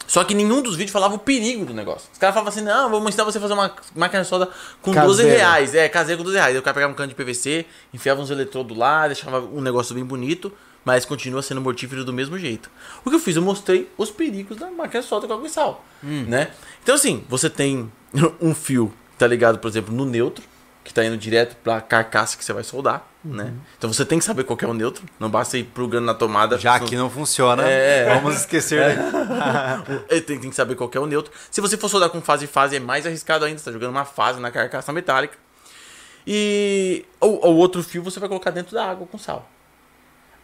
Só 0.05 0.23
que 0.23 0.33
nenhum 0.33 0.61
dos 0.61 0.75
vídeos 0.75 0.91
falava 0.91 1.13
o 1.15 1.19
perigo 1.19 1.65
do 1.65 1.73
negócio. 1.73 2.09
Os 2.11 2.17
caras 2.17 2.33
falavam 2.33 2.49
assim, 2.51 2.61
não, 2.65 2.89
vamos 2.89 3.09
ensinar 3.09 3.23
você 3.25 3.37
a 3.37 3.41
fazer 3.41 3.53
uma 3.53 3.71
máquina 3.95 4.23
de 4.23 4.27
solda 4.27 4.49
com 4.81 4.91
Caseiro. 4.93 5.07
12 5.07 5.23
reais. 5.37 5.75
É, 5.75 5.87
caseiro 5.89 6.17
com 6.19 6.23
12 6.23 6.35
reais. 6.37 6.53
Aí 6.55 6.59
o 6.59 6.63
cara 6.63 6.73
pegava 6.73 6.91
um 6.93 6.95
cano 6.95 7.09
de 7.09 7.15
PVC, 7.15 7.65
enfiava 7.93 8.19
uns 8.21 8.31
eletrodos 8.31 8.75
lá, 8.75 9.05
deixava 9.07 9.39
um 9.39 9.61
negócio 9.61 9.93
bem 9.93 10.03
bonito, 10.03 10.51
mas 10.83 11.05
continua 11.05 11.43
sendo 11.43 11.61
mortífero 11.61 12.03
do 12.03 12.11
mesmo 12.11 12.39
jeito. 12.39 12.71
O 13.05 13.09
que 13.11 13.15
eu 13.15 13.19
fiz? 13.19 13.35
Eu 13.35 13.43
mostrei 13.43 13.87
os 13.99 14.09
perigos 14.09 14.57
da 14.57 14.71
máquina 14.71 15.03
de 15.03 15.07
solda 15.07 15.27
com 15.27 15.33
água 15.33 15.45
e 15.45 15.49
sal. 15.51 15.85
Né? 16.01 16.49
Então 16.83 16.95
assim, 16.95 17.23
você 17.29 17.49
tem 17.49 17.91
um 18.41 18.53
fio, 18.55 18.93
tá 19.17 19.27
ligado, 19.27 19.59
por 19.59 19.67
exemplo, 19.67 19.93
no 19.93 20.05
neutro, 20.05 20.43
que 20.83 20.93
tá 20.93 21.03
indo 21.05 21.17
direto 21.17 21.55
pra 21.63 21.79
carcaça 21.81 22.35
que 22.37 22.43
você 22.43 22.51
vai 22.51 22.63
soldar, 22.63 23.05
né? 23.23 23.53
Então 23.77 23.91
você 23.93 24.03
tem 24.03 24.17
que 24.17 24.25
saber 24.25 24.43
qual 24.43 24.57
que 24.57 24.65
é 24.65 24.67
o 24.67 24.73
neutro, 24.73 25.03
não 25.19 25.29
basta 25.29 25.57
ir 25.57 25.65
plugando 25.65 26.05
na 26.05 26.13
tomada. 26.15 26.57
Já 26.57 26.79
que 26.79 26.95
não 26.95 27.09
funciona, 27.09 27.63
É. 27.63 28.15
vamos 28.15 28.37
esquecer. 28.37 28.95
né? 28.97 29.11
ele 30.09 30.21
tem, 30.21 30.39
tem 30.39 30.49
que 30.49 30.55
saber 30.55 30.75
qual 30.75 30.89
que 30.89 30.97
é 30.97 31.01
o 31.01 31.05
neutro. 31.05 31.31
Se 31.51 31.61
você 31.61 31.77
for 31.77 31.89
soldar 31.89 32.09
com 32.09 32.21
fase 32.21 32.47
fase, 32.47 32.77
é 32.77 32.79
mais 32.79 33.05
arriscado 33.05 33.45
ainda. 33.45 33.59
Você 33.59 33.65
tá 33.65 33.71
jogando 33.71 33.91
uma 33.91 34.05
fase 34.05 34.39
na 34.39 34.49
carcaça 34.49 34.91
metálica. 34.91 35.37
E 36.25 37.05
o, 37.19 37.27
o 37.49 37.55
outro 37.55 37.83
fio 37.83 38.01
você 38.01 38.19
vai 38.19 38.29
colocar 38.29 38.51
dentro 38.51 38.73
da 38.73 38.85
água 38.89 39.05
com 39.05 39.17
sal. 39.17 39.47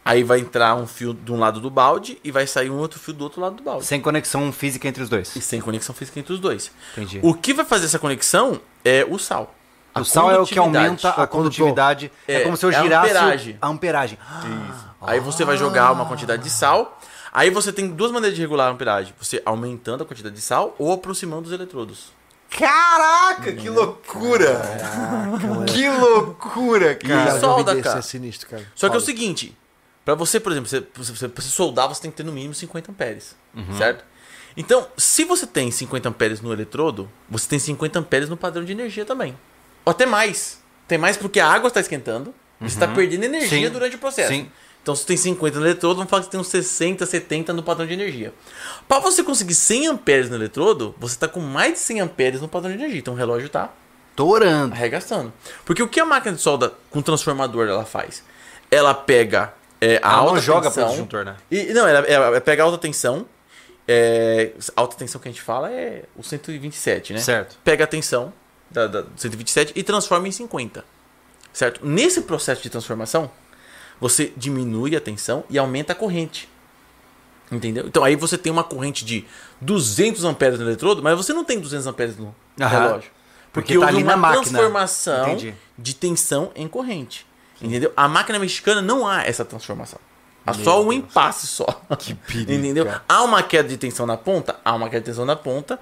Aí 0.08 0.22
vai 0.22 0.38
entrar 0.38 0.76
um 0.76 0.86
fio 0.86 1.12
de 1.12 1.32
um 1.32 1.38
lado 1.40 1.58
do 1.60 1.68
balde 1.68 2.16
e 2.22 2.30
vai 2.30 2.46
sair 2.46 2.70
um 2.70 2.78
outro 2.78 2.98
fio 3.00 3.12
do 3.12 3.24
outro 3.24 3.40
lado 3.40 3.56
do 3.56 3.62
balde. 3.64 3.84
Sem 3.84 4.00
conexão 4.00 4.52
física 4.52 4.86
entre 4.86 5.02
os 5.02 5.08
dois. 5.08 5.34
E 5.34 5.40
sem 5.40 5.60
conexão 5.60 5.92
física 5.92 6.20
entre 6.20 6.32
os 6.32 6.38
dois. 6.38 6.70
Entendi. 6.92 7.18
O 7.24 7.34
que 7.34 7.52
vai 7.52 7.64
fazer 7.64 7.86
essa 7.86 7.98
conexão 7.98 8.60
é 8.84 9.04
o 9.08 9.18
sal. 9.18 9.52
A 9.92 10.00
O 10.00 10.04
sal 10.04 10.30
é 10.30 10.38
o 10.38 10.46
que 10.46 10.58
aumenta 10.58 11.08
É 11.08 11.22
a 11.22 11.26
condutividade. 11.26 12.12
É, 12.28 12.34
É, 12.36 12.40
como 12.44 12.56
se 12.56 12.64
eu 12.64 12.70
é 12.70 12.76
a 12.76 12.82
girasse 12.82 13.06
o- 13.06 13.16
amperagem. 13.18 13.58
a 13.60 13.66
amperagem. 13.68 14.18
Isso. 14.70 14.86
Aí 15.02 15.18
você 15.18 15.44
vai 15.44 15.56
jogar 15.56 15.90
uma 15.90 16.06
quantidade 16.06 16.42
de 16.44 16.50
sal. 16.50 17.00
Aí 17.32 17.50
você 17.50 17.72
tem 17.72 17.88
duas 17.88 18.12
maneiras 18.12 18.36
de 18.36 18.40
regular 18.42 18.68
a 18.68 18.70
amperagem. 18.70 19.12
Você 19.20 19.42
aumentando 19.44 20.02
a 20.04 20.06
quantidade 20.06 20.34
de 20.36 20.40
sal 20.40 20.74
ou 20.78 20.92
aproximando 20.92 21.48
os 21.48 21.52
eletrodos. 21.52 22.14
Caraca, 22.48 23.52
que 23.52 23.68
loucura! 23.68 24.62
Que 25.66 25.88
loucura, 25.90 26.94
cara. 26.94 27.34
vi 27.34 27.40
solda, 27.40 27.72
desse, 27.72 27.82
cara. 27.84 27.98
é 27.98 28.02
sinistro, 28.02 28.48
cara. 28.48 28.64
Só 28.74 28.88
que 28.88 28.94
é 28.94 28.98
o 28.98 29.00
seguinte, 29.00 29.56
pra 30.06 30.14
você, 30.14 30.40
por 30.40 30.50
exemplo, 30.52 30.70
você, 30.70 30.82
você, 30.94 31.28
você 31.28 31.48
soldar, 31.50 31.86
você 31.88 32.00
tem 32.00 32.10
que 32.10 32.16
ter 32.16 32.22
no 32.22 32.32
mínimo 32.32 32.54
50 32.54 32.90
amperes, 32.90 33.36
Uhum. 33.54 33.76
certo? 33.76 34.02
Então, 34.56 34.86
se 34.96 35.22
você 35.24 35.46
tem 35.46 35.70
50 35.70 36.08
amperes 36.08 36.40
no 36.40 36.50
eletrodo, 36.50 37.10
você 37.28 37.46
tem 37.46 37.58
50 37.58 37.98
amperes 37.98 38.30
no 38.30 38.38
padrão 38.38 38.64
de 38.64 38.72
energia 38.72 39.04
também. 39.04 39.36
Ou 39.84 39.90
até 39.90 40.06
mais. 40.06 40.62
Tem 40.88 40.96
mais 40.96 41.18
porque 41.18 41.38
a 41.40 41.46
água 41.46 41.68
está 41.68 41.80
esquentando, 41.80 42.32
você 42.58 42.74
está 42.76 42.88
perdendo 42.88 43.24
energia 43.24 43.58
Uhum. 43.58 43.64
Sim. 43.66 43.70
durante 43.70 43.96
o 43.96 43.98
processo. 43.98 44.28
Sim. 44.32 44.50
Então, 44.82 44.94
se 44.94 45.04
tem 45.04 45.16
50 45.16 45.58
no 45.58 45.66
eletrodo, 45.66 45.96
vamos 45.96 46.08
falar 46.08 46.20
que 46.22 46.26
você 46.26 46.30
tem 46.30 46.40
uns 46.40 46.46
60, 46.46 47.04
70 47.04 47.52
no 47.52 47.62
padrão 47.62 47.84
de 47.86 47.92
energia. 47.92 48.32
Para 48.88 49.00
você 49.00 49.22
conseguir 49.24 49.54
100 49.56 49.88
amperes 49.88 50.30
no 50.30 50.36
eletrodo, 50.36 50.94
você 50.98 51.16
está 51.16 51.26
com 51.26 51.40
mais 51.40 51.72
de 51.74 51.78
100 51.80 52.00
amperes 52.00 52.40
no 52.40 52.48
padrão 52.48 52.70
de 52.70 52.78
energia. 52.78 53.00
Então, 53.00 53.12
o 53.12 53.16
relógio 53.16 53.48
está 53.48 53.72
Torando. 54.14 54.72
arregaçando. 54.74 55.32
Porque 55.64 55.82
o 55.82 55.88
que 55.88 55.98
a 56.00 56.04
máquina 56.06 56.34
de 56.36 56.40
solda 56.40 56.72
com 56.88 57.02
transformador 57.02 57.66
ela 57.68 57.84
faz? 57.84 58.22
Ela 58.70 58.94
pega 58.94 59.52
é, 59.80 59.96
a 60.02 60.08
Ela 60.08 60.12
alta 60.18 60.32
não 60.34 60.40
joga 60.40 60.70
pro 60.70 60.74
tensão. 60.74 60.88
disjuntor, 60.90 61.24
né? 61.24 61.36
E, 61.50 61.64
não, 61.72 61.86
ela, 61.86 62.06
ela 62.06 62.40
pega 62.40 62.62
a 62.62 62.66
alta 62.66 62.78
tensão. 62.78 63.26
é, 63.88 64.52
alta 64.74 64.96
tensão 64.96 65.20
que 65.20 65.28
a 65.28 65.30
gente 65.30 65.42
fala 65.42 65.70
é 65.72 66.04
o 66.16 66.22
127, 66.22 67.12
né? 67.12 67.20
Certo. 67.20 67.56
Pega 67.62 67.84
a 67.84 67.86
tensão 67.86 68.32
da, 68.70 68.86
da 68.86 69.04
127 69.16 69.72
e 69.76 69.82
transforma 69.82 70.26
em 70.28 70.32
50. 70.32 70.84
Certo? 71.52 71.86
Nesse 71.86 72.22
processo 72.22 72.62
de 72.62 72.68
transformação, 72.70 73.30
você 74.00 74.32
diminui 74.36 74.94
a 74.96 75.00
tensão 75.00 75.44
e 75.48 75.56
aumenta 75.58 75.92
a 75.92 75.96
corrente. 75.96 76.48
Entendeu? 77.50 77.86
Então 77.86 78.02
aí 78.02 78.16
você 78.16 78.36
tem 78.36 78.50
uma 78.52 78.64
corrente 78.64 79.04
de 79.04 79.24
200 79.60 80.24
amperes 80.24 80.58
no 80.58 80.66
eletrodo, 80.66 81.00
mas 81.02 81.16
você 81.16 81.32
não 81.32 81.44
tem 81.44 81.60
200 81.60 81.86
amperes 81.86 82.16
no 82.16 82.34
Aham. 82.60 82.68
relógio. 82.68 83.10
Porque 83.52 83.72
Porque, 83.74 83.78
tá 83.78 83.86
houve 83.92 84.02
uma 84.02 84.10
na 84.12 84.16
máquina. 84.16 84.42
transformação 84.42 85.28
Entendi. 85.28 85.54
de 85.78 85.94
tensão 85.94 86.50
em 86.56 86.66
corrente. 86.68 87.24
Entendeu? 87.60 87.92
A 87.96 88.06
máquina 88.08 88.38
mexicana 88.38 88.82
não 88.82 89.06
há 89.06 89.24
essa 89.24 89.44
transformação. 89.44 89.98
Há 90.46 90.54
só 90.54 90.82
um 90.82 90.92
impasse 90.92 91.46
só. 91.46 91.66
Que 91.98 92.14
perigo, 92.14 92.52
Entendeu? 92.52 92.88
Há 93.08 93.22
uma 93.24 93.42
queda 93.42 93.68
de 93.68 93.76
tensão 93.76 94.06
na 94.06 94.16
ponta? 94.16 94.54
Há 94.64 94.74
uma 94.74 94.88
queda 94.88 95.00
de 95.00 95.06
tensão 95.06 95.24
na 95.24 95.34
ponta 95.34 95.78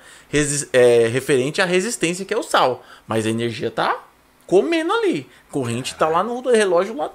é, 0.73 1.07
referente 1.09 1.61
à 1.61 1.67
resistência 1.67 2.25
que 2.25 2.33
é 2.33 2.37
o 2.37 2.43
sal. 2.43 2.83
Mas 3.07 3.27
a 3.27 3.31
energia 3.31 3.71
tá 3.71 3.95
comendo 4.47 4.93
ali. 4.93 5.29
Corrente 5.51 5.95
tá 5.95 6.09
lá 6.09 6.23
no 6.25 6.41
relógio 6.51 6.97
lá 6.97 7.11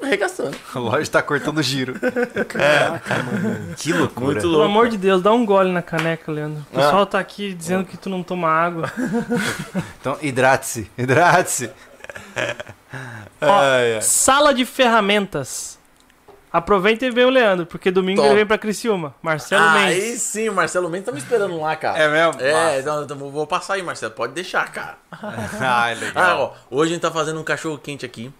arregaçando. 0.00 0.56
O 0.74 0.78
relógio 0.88 1.10
tá 1.10 1.22
cortando 1.22 1.60
giro. 1.62 1.94
Caraca, 2.48 3.22
mano. 3.22 3.74
Que 3.76 3.92
loucura. 3.92 4.26
Muito 4.26 4.40
Pelo 4.42 4.52
louco. 4.52 4.66
amor 4.66 4.88
de 4.88 4.96
Deus, 4.96 5.22
dá 5.22 5.32
um 5.32 5.44
gole 5.44 5.72
na 5.72 5.82
caneca, 5.82 6.30
Leandro. 6.30 6.64
O 6.70 6.74
pessoal 6.76 7.06
tá 7.06 7.18
aqui 7.18 7.52
dizendo 7.54 7.84
que 7.84 7.96
tu 7.96 8.08
não 8.08 8.22
toma 8.22 8.48
água. 8.48 8.92
Então, 10.00 10.16
hidrate-se. 10.22 10.88
Hidrate-se. 10.96 11.70
Ó, 13.40 13.46
Ai, 13.50 13.94
ai. 13.96 14.02
Sala 14.02 14.52
de 14.54 14.64
ferramentas. 14.64 15.76
Aproveita 16.52 17.04
e 17.04 17.10
vem 17.10 17.24
o 17.26 17.28
Leandro, 17.30 17.66
porque 17.66 17.90
domingo 17.90 18.16
Top. 18.18 18.28
ele 18.28 18.36
vem 18.36 18.46
pra 18.46 18.56
Criciúma. 18.56 19.14
Marcelo 19.20 19.62
Ah, 19.62 19.72
Mendes. 19.74 20.02
aí 20.04 20.18
sim, 20.18 20.48
o 20.48 20.54
Marcelo 20.54 20.88
Mendes 20.88 21.04
tá 21.06 21.12
me 21.12 21.18
esperando 21.18 21.60
lá, 21.60 21.76
cara. 21.76 21.98
É 21.98 22.08
mesmo? 22.08 22.40
É, 22.40 22.80
então, 22.80 23.02
então 23.02 23.16
vou- 23.18 23.46
passar 23.46 23.74
aí, 23.74 23.82
Marcelo. 23.82 24.12
Pode 24.12 24.32
deixar, 24.32 24.70
cara. 24.72 24.96
Ai, 25.60 25.92
Ah, 25.92 25.96
legal. 26.00 26.56
ó, 26.70 26.76
hoje 26.76 26.92
a 26.92 26.94
gente 26.94 27.02
tá 27.02 27.10
fazendo 27.10 27.38
um 27.40 27.44
cachorro 27.44 27.76
quente 27.76 28.06
aqui. 28.06 28.32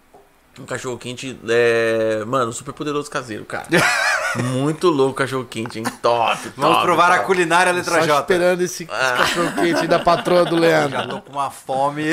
Um 0.58 0.64
cachorro 0.64 0.96
quente, 0.96 1.38
é... 1.46 2.24
mano, 2.26 2.50
super 2.54 2.72
poderoso 2.72 3.10
caseiro, 3.10 3.44
cara. 3.44 3.66
Muito 4.42 4.88
louco 4.88 5.12
o 5.12 5.14
cachorro 5.14 5.44
quente, 5.44 5.78
hein? 5.78 5.84
Top, 6.00 6.38
top. 6.42 6.52
Vamos 6.56 6.80
provar 6.82 7.10
a 7.10 7.16
top. 7.16 7.26
culinária 7.26 7.70
Só 7.72 7.78
letra 7.78 8.06
J. 8.06 8.20
esperando 8.20 8.60
esse, 8.62 8.84
esse 8.84 8.86
cachorro 8.86 9.52
quente 9.56 9.86
da 9.86 9.98
patroa 9.98 10.44
do 10.46 10.56
Leandro. 10.56 10.96
Já 10.98 11.06
tô 11.06 11.20
com 11.20 11.32
uma 11.32 11.50
fome. 11.50 12.04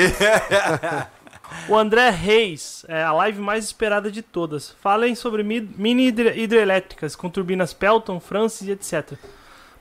O 1.68 1.76
André 1.76 2.10
Reis, 2.10 2.84
é 2.88 3.02
a 3.02 3.12
live 3.12 3.40
mais 3.40 3.64
esperada 3.64 4.10
de 4.10 4.22
todas. 4.22 4.74
Falem 4.80 5.14
sobre 5.14 5.42
mi- 5.42 5.68
mini 5.76 6.08
hidre- 6.08 6.38
hidrelétricas 6.38 7.14
com 7.16 7.28
turbinas 7.30 7.72
Pelton, 7.72 8.20
Francis 8.20 8.68
e 8.68 8.72
etc. 8.72 9.12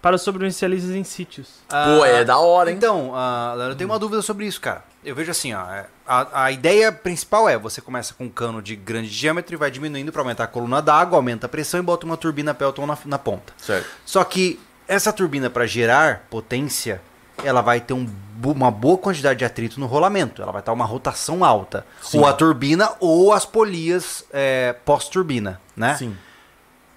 Para 0.01 0.15
os 0.17 0.21
sobrevivencialistas 0.21 0.91
em 0.91 1.03
sítios. 1.03 1.47
Pô, 1.69 2.05
é 2.05 2.25
da 2.25 2.37
hora, 2.37 2.69
hein? 2.69 2.75
Então, 2.77 3.11
ah, 3.15 3.53
Leandro, 3.55 3.73
eu 3.73 3.77
tenho 3.77 3.89
uma 3.89 3.97
dúvida 3.99 4.21
sobre 4.21 4.45
isso, 4.45 4.59
cara. 4.59 4.83
Eu 5.03 5.15
vejo 5.15 5.31
assim, 5.31 5.53
ó. 5.53 5.61
é, 5.71 5.85
A, 6.05 6.43
a 6.45 6.51
ideia 6.51 6.91
principal 6.91 7.47
é 7.47 7.57
você 7.57 7.79
começa 7.81 8.13
com 8.13 8.25
um 8.25 8.29
cano 8.29 8.61
de 8.61 8.75
grande 8.75 9.09
diâmetro 9.09 9.53
e 9.53 9.57
vai 9.57 9.71
diminuindo 9.71 10.11
para 10.11 10.21
aumentar 10.21 10.43
a 10.45 10.47
coluna 10.47 10.81
d'água, 10.81 11.17
aumenta 11.17 11.45
a 11.45 11.49
pressão 11.49 11.79
e 11.79 11.83
bota 11.83 12.05
uma 12.05 12.17
turbina 12.17 12.53
Pelton 12.53 12.85
na, 12.85 12.97
na 13.05 13.17
ponta. 13.17 13.53
Certo. 13.57 13.87
Só 14.05 14.23
que 14.25 14.59
essa 14.87 15.11
turbina, 15.13 15.49
para 15.49 15.65
gerar 15.65 16.25
potência, 16.29 17.01
ela 17.43 17.61
vai 17.61 17.79
ter 17.79 17.93
um 17.93 18.07
uma 18.45 18.69
boa 18.69 18.97
quantidade 18.97 19.39
de 19.39 19.45
atrito 19.45 19.79
no 19.79 19.85
rolamento. 19.85 20.41
Ela 20.41 20.51
vai 20.51 20.59
estar 20.59 20.73
uma 20.73 20.83
rotação 20.83 21.45
alta. 21.45 21.85
Sim. 22.01 22.17
Ou 22.19 22.25
a 22.25 22.33
turbina 22.33 22.91
ou 22.99 23.31
as 23.31 23.45
polias 23.45 24.25
é, 24.33 24.73
pós-turbina, 24.83 25.61
né? 25.77 25.95
Sim. 25.95 26.13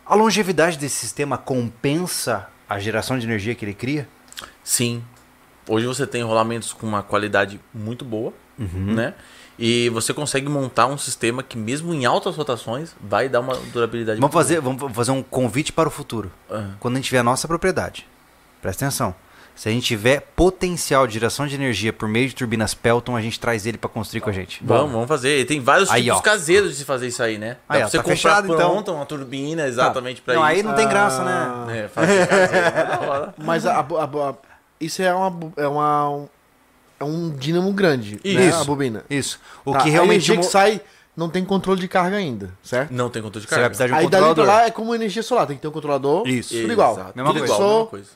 A 0.04 0.16
longevidade 0.16 0.76
desse 0.76 0.96
sistema 0.96 1.38
compensa 1.38 2.48
a 2.68 2.80
geração 2.80 3.16
de 3.16 3.24
energia 3.26 3.54
que 3.54 3.64
ele 3.64 3.74
cria? 3.74 4.08
Sim. 4.64 5.04
Hoje 5.68 5.86
você 5.86 6.04
tem 6.04 6.22
rolamentos 6.24 6.72
com 6.72 6.84
uma 6.86 7.02
qualidade 7.02 7.60
muito 7.72 8.04
boa, 8.04 8.32
Uhum. 8.58 8.94
né? 8.94 9.14
E 9.58 9.88
você 9.90 10.12
consegue 10.12 10.48
montar 10.48 10.86
um 10.86 10.98
sistema 10.98 11.42
que 11.42 11.56
mesmo 11.56 11.94
em 11.94 12.06
altas 12.06 12.34
rotações 12.36 12.94
vai 13.00 13.28
dar 13.28 13.40
uma 13.40 13.54
durabilidade 13.72 14.20
Vamos 14.20 14.34
fazer, 14.34 14.60
vamos 14.60 14.92
fazer 14.92 15.12
um 15.12 15.22
convite 15.22 15.72
para 15.72 15.88
o 15.88 15.92
futuro. 15.92 16.32
boa. 16.48 16.60
Ah. 16.60 16.74
Quando 16.80 16.94
a 16.94 16.96
gente 16.96 17.06
tiver 17.06 17.18
a 17.20 17.22
nossa 17.22 17.46
propriedade, 17.46 18.06
presta 18.60 18.84
atenção. 18.86 19.14
Se 19.56 19.68
a 19.70 19.72
gente 19.72 19.86
tiver 19.86 20.20
potencial 20.36 21.06
de 21.06 21.14
geração 21.14 21.46
de 21.46 21.54
energia 21.54 21.90
por 21.92 22.06
meio 22.08 22.28
de 22.28 22.34
turbinas 22.34 22.74
Pelton, 22.74 23.16
a 23.16 23.22
gente 23.22 23.40
traz 23.40 23.64
ele 23.66 23.78
para 23.78 23.88
construir 23.88 24.20
com 24.20 24.28
a 24.28 24.32
gente. 24.32 24.60
Vamos, 24.62 24.92
vamos 24.92 25.08
fazer. 25.08 25.40
E 25.40 25.44
tem 25.46 25.60
vários 25.60 25.90
Aí, 25.90 26.02
tipos 26.04 26.18
ó. 26.18 26.20
caseiros 26.20 26.70
de 26.72 26.76
se 26.76 26.84
fazer 26.84 27.06
isso 27.08 27.22
aí, 27.22 27.38
né? 27.38 27.56
Aí, 27.66 27.78
ó, 27.78 27.80
pra 27.80 27.88
você 27.88 27.96
tá 27.96 28.02
comprar 28.02 28.16
fechado, 28.16 28.52
então. 28.52 28.70
pronta 28.70 28.92
uma 28.92 29.06
turbina 29.06 29.66
exatamente 29.66 30.20
pra 30.20 30.34
Não, 30.34 30.42
isso. 30.42 30.50
aí 30.50 30.62
não 30.62 30.74
tem 30.74 30.86
graça, 30.86 31.24
né? 31.24 31.84
É, 31.84 31.88
fazer 31.88 32.26
caseiro 32.28 32.54
é. 32.54 33.34
Mas 33.44 33.64
a, 33.64 33.76
a- 33.76 33.80
a- 33.80 34.28
a- 34.30 34.34
isso 34.78 35.00
é 35.00 35.14
uma, 35.14 35.52
é 35.56 35.66
uma 35.66 36.24
é 37.00 37.04
um 37.04 37.30
dínamo 37.30 37.72
grande, 37.72 38.20
Isso. 38.22 38.38
né? 38.38 38.52
A 38.60 38.64
bobina. 38.64 39.04
Isso. 39.08 39.40
O 39.64 39.72
Tá, 39.72 39.78
que 39.78 39.88
a 39.88 39.92
realmente 39.92 40.30
energia 40.30 40.34
mo- 40.34 40.40
que 40.42 40.46
sai 40.48 40.80
não 41.16 41.30
tem 41.30 41.42
controle 41.46 41.80
de 41.80 41.88
carga 41.88 42.16
ainda, 42.18 42.50
certo? 42.62 42.90
Não 42.92 43.08
tem 43.08 43.22
controle 43.22 43.44
de 43.46 43.48
você 43.48 43.54
vai 43.54 43.64
carga. 43.64 43.68
precisar 43.70 43.86
de 43.86 43.92
um 43.94 43.96
Aí 43.96 44.02
dali 44.10 44.10
pra 44.22 44.28
controlador. 44.28 44.54
lá 44.62 44.66
é 44.66 44.70
como 44.70 44.94
energia 44.94 45.22
solar, 45.22 45.46
tem 45.46 45.56
que 45.56 45.62
ter 45.62 45.68
um 45.68 45.72
controlador. 45.72 46.28
Isso. 46.28 46.54
Tudo 46.60 46.72
igual. 46.72 46.92
Exato. 46.92 47.12
Mesma 47.14 47.30
Tudo 47.32 47.38
coisa. 47.38 47.54
igual, 47.54 47.70
mesma 47.70 47.86
coisa. 47.86 48.10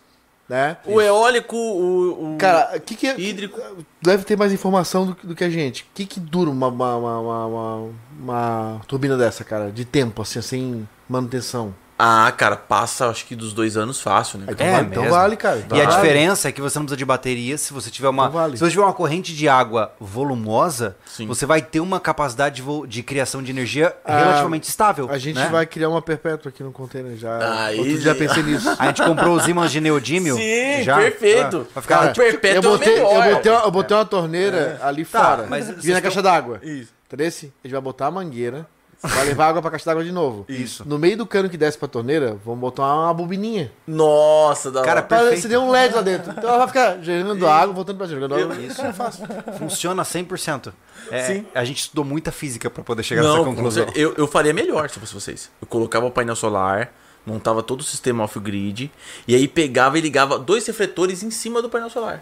Né? 0.51 0.77
O 0.85 1.01
eólico, 1.01 1.55
o, 1.57 2.35
o 2.35 2.37
Cara, 2.37 2.77
o 2.77 2.81
que 2.81 2.97
que 2.97 3.07
hídrico. 3.07 3.61
deve 4.03 4.25
ter 4.25 4.37
mais 4.37 4.53
informação 4.53 5.07
do, 5.07 5.15
que- 5.15 5.25
do 5.25 5.35
que 5.37 5.45
a 5.45 5.49
gente. 5.49 5.83
O 5.85 5.87
que 5.95 6.05
que 6.05 6.19
dura 6.19 6.51
uma, 6.51 6.67
uma, 6.67 6.97
uma, 6.97 7.47
uma- 7.47 7.91
uma 8.21 8.81
turbina 8.89 9.17
dessa, 9.17 9.45
cara? 9.45 9.71
De 9.71 9.85
tempo, 9.85 10.21
assim, 10.23 10.43
sem 10.43 10.89
manutenção? 11.09 11.73
Ah, 12.03 12.33
cara, 12.33 12.57
passa 12.57 13.09
acho 13.09 13.27
que 13.27 13.37
dos 13.37 13.53
dois 13.53 13.77
anos 13.77 14.01
fácil, 14.01 14.39
né? 14.39 14.47
Então, 14.49 14.67
É 14.67 14.73
vale, 14.73 14.87
então 14.87 15.11
vale, 15.11 15.37
cara. 15.37 15.57
E 15.59 15.61
Então 15.61 15.79
a 15.79 15.85
vale. 15.85 15.97
diferença 15.97 16.49
é 16.49 16.53
que 16.53 16.61
você 16.61 16.79
não 16.79 16.87
precisa 16.87 16.97
de 16.97 17.05
bateria 17.05 17.59
se 17.59 17.73
você 17.75 17.91
tiver 17.91 18.09
uma. 18.09 18.25
Então 18.25 18.33
vale. 18.33 18.57
Se 18.57 18.65
você 18.65 18.71
tiver 18.71 18.83
uma 18.83 18.93
corrente 18.95 19.35
de 19.37 19.49
água 19.49 19.93
volumosa, 20.01 20.97
Sim. 21.07 21.27
você 21.27 21.45
vai 21.45 21.61
ter 21.61 21.81
uma 21.81 22.01
capacidade 22.01 22.63
de, 22.63 22.87
de 22.87 23.03
criação 23.03 23.43
de 23.43 23.51
energia 23.51 23.95
Ah, 24.05 24.19
relativamente 24.19 24.65
estável. 24.69 25.09
A 25.11 25.19
gente 25.19 25.37
né? 25.37 25.49
vai 25.51 25.67
criar 25.67 25.89
uma 25.91 26.01
perpétua 26.01 26.49
aqui 26.49 26.63
no 26.63 26.73
container 26.73 27.17
já. 27.17 27.65
Aí 27.67 27.79
Outro 27.79 28.01
sim. 28.03 28.15
pensei 28.15 28.43
nisso. 28.43 28.69
A 28.79 28.87
gente 28.87 29.03
comprou 29.03 29.35
os 29.37 29.47
ímãs 29.47 29.71
de 29.71 29.81
neodímio. 29.81 30.37
Sim, 30.37 30.83
já. 30.83 30.97
perfeito. 30.97 31.67
Ah, 31.69 31.73
vai 31.75 31.83
ficar 31.83 31.99
Cara, 31.99 32.13
tipo, 32.13 32.27
perpétuo 32.27 32.57
eu 32.73 32.79
botei, 32.79 32.95
é 32.95 32.97
melhor. 32.97 33.27
eu 33.27 33.35
botei, 33.35 33.53
uma, 33.53 33.61
eu 33.65 33.71
botei 33.71 33.97
uma 33.97 34.05
torneira 34.07 34.81
ali 34.83 35.05
Tá, 35.05 35.25
fora. 35.37 35.47
mas 35.49 35.69
vi 35.71 35.93
na 35.93 36.01
caixa 36.01 36.23
d'água. 36.23 36.61
Isso. 36.63 36.93
Entendeu? 37.07 37.27
A 37.27 37.31
gente 37.31 37.73
vai 37.73 37.81
botar 37.81 38.07
a 38.07 38.11
mangueira, 38.11 38.67
vai 39.03 39.25
levar 39.25 39.49
água 39.49 39.63
pra 39.63 39.71
caixa 39.71 39.85
d'água 39.87 40.05
de 40.05 40.13
novo. 40.13 40.45
Isso. 40.49 40.87
No 40.87 40.99
meio 40.99 41.17
do 41.17 41.27
cano 41.27 41.49
que 41.49 41.57
desce 41.57 41.79
pra 41.79 41.89
torneira, 41.89 42.37
vamos 42.45 42.61
botar 42.61 42.83
uma 42.83 43.15
bobininha. 43.15 43.73
Nossa, 43.87 44.71
da 44.71 44.83
Cara, 44.83 45.01
hora. 45.01 45.03
Perfeito. 45.03 45.43
você 45.43 45.49
deu 45.49 45.63
um 45.63 45.71
LED 45.71 45.95
lá 45.95 46.03
dentro. 46.03 46.31
Então 46.33 46.49
ela 46.49 46.59
vai 46.59 46.67
ficar 46.69 46.99
gerando 47.03 47.47
água, 47.49 47.75
voltando 47.75 47.97
pra 47.97 48.07
gerando 48.07 48.35
água. 48.35 48.55
Isso 48.57 48.81
é 48.83 48.93
fácil. 48.93 49.27
funciona 49.59 50.03
100%. 50.03 50.73
É, 51.11 51.23
Sim. 51.25 51.47
A 51.55 51.65
gente 51.65 51.79
estudou 51.81 52.05
muita 52.05 52.31
física 52.31 52.69
pra 52.71 52.85
poder 52.85 53.03
chegar 53.03 53.23
Não, 53.23 53.33
nessa 53.39 53.45
conclusão. 53.45 53.87
eu, 53.95 54.15
eu 54.17 54.27
faria 54.27 54.53
melhor 54.53 54.89
se 54.91 55.01
fosse 55.01 55.15
vocês. 55.15 55.51
Eu 55.61 55.67
colocava 55.67 56.07
o 56.07 56.11
painel 56.11 56.37
solar, 56.37 56.93
montava 57.25 57.63
todo 57.63 57.81
o 57.81 57.85
sistema 57.85 58.25
off-grid, 58.25 58.91
e 59.27 59.35
aí 59.35 59.49
pegava 59.49 59.99
e 59.99 60.01
ligava 60.01 60.39
dois 60.39 60.67
refletores 60.67 61.23
em 61.23 61.31
cima 61.31 61.61
do 61.63 61.69
painel 61.71 61.91
solar. 61.91 62.21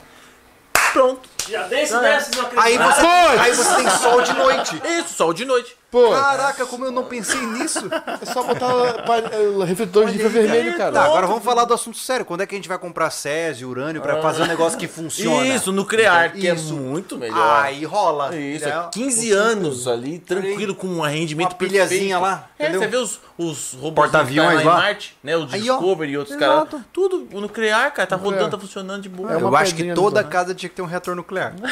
Pronto. 0.93 1.29
Já 1.49 1.67
desse 1.69 1.93
Ah, 1.95 2.07
é. 2.07 2.17
desses, 2.17 2.35
não 2.37 2.45
acredito. 2.47 2.65
Aí 2.65 2.79
você, 2.79 3.07
aí 3.41 3.55
você 3.55 3.75
tem 3.77 3.91
sol 3.91 4.23
de 4.23 4.33
noite. 4.33 4.83
Isso, 4.99 5.15
sol 5.15 5.33
de 5.35 5.45
noite. 5.45 5.77
Pô, 5.91 6.11
Caraca, 6.11 6.67
como 6.67 6.85
eu 6.85 6.91
não 6.93 7.05
pensei 7.05 7.41
nisso. 7.41 7.89
é 8.21 8.27
só 8.27 8.43
botar 8.43 9.05
pa- 9.05 9.19
eh, 9.19 9.65
refletores 9.65 10.13
de 10.13 10.19
infravermelho, 10.19 10.77
cara. 10.77 10.93
Tá, 10.93 11.05
agora 11.05 11.27
vamos 11.27 11.43
falar 11.43 11.65
do 11.65 11.73
assunto 11.73 11.97
sério. 11.97 12.27
Quando 12.27 12.43
é 12.43 12.47
que 12.47 12.55
a 12.55 12.59
gente 12.59 12.69
vai 12.69 12.79
comprar 12.79 13.09
césio, 13.09 13.71
urânio 13.71 14.03
pra 14.03 14.21
fazer 14.21 14.43
um 14.43 14.47
negócio 14.47 14.79
que 14.79 14.87
funciona? 14.87 15.47
Isso, 15.47 15.73
nuclear, 15.73 16.33
que 16.33 16.47
Isso. 16.47 16.75
é 16.75 16.77
muito 16.77 17.17
melhor. 17.17 17.63
Aí 17.65 17.87
rola. 17.87 18.37
Isso, 18.37 18.67
né? 18.67 18.71
é 18.87 18.91
15 18.93 19.33
anos 19.33 19.89
ali, 19.89 20.19
tranquilo, 20.19 20.75
com 20.75 20.87
um 20.89 21.01
rendimento 21.01 21.53
Uma 21.53 21.59
pilhazinha 21.59 22.19
perfeito. 22.19 22.21
lá, 22.21 22.49
É, 22.59 22.65
entendeu? 22.65 22.81
você 22.83 22.87
vê 22.89 22.97
os, 22.99 23.21
os 23.39 23.73
robôs 23.75 23.95
Porta-aviões 23.95 24.49
tá 24.63 24.69
lá. 24.69 24.79
em 24.81 24.83
Marte, 24.83 25.17
né? 25.23 25.37
O 25.37 25.43
Aí. 25.51 25.61
Discovery 25.61 26.11
e 26.13 26.19
outros 26.19 26.37
caras. 26.37 26.69
Tudo, 26.93 27.29
o 27.33 27.41
nuclear, 27.41 27.93
cara, 27.95 28.07
tá 28.07 28.17
Nuclear. 28.17 28.35
rodando, 28.35 28.57
tá 28.57 28.61
funcionando 28.61 29.03
de 29.03 29.09
boa. 29.09 29.33
É 29.33 29.37
Eu 29.41 29.57
acho 29.57 29.75
que 29.77 29.95
toda 29.95 30.25
casa 30.25 30.55
tinha 30.55 30.69
que 30.69 30.75
ter 30.75 30.83
um 30.83 30.87
reator 30.87 31.15
nuclear. 31.15 31.55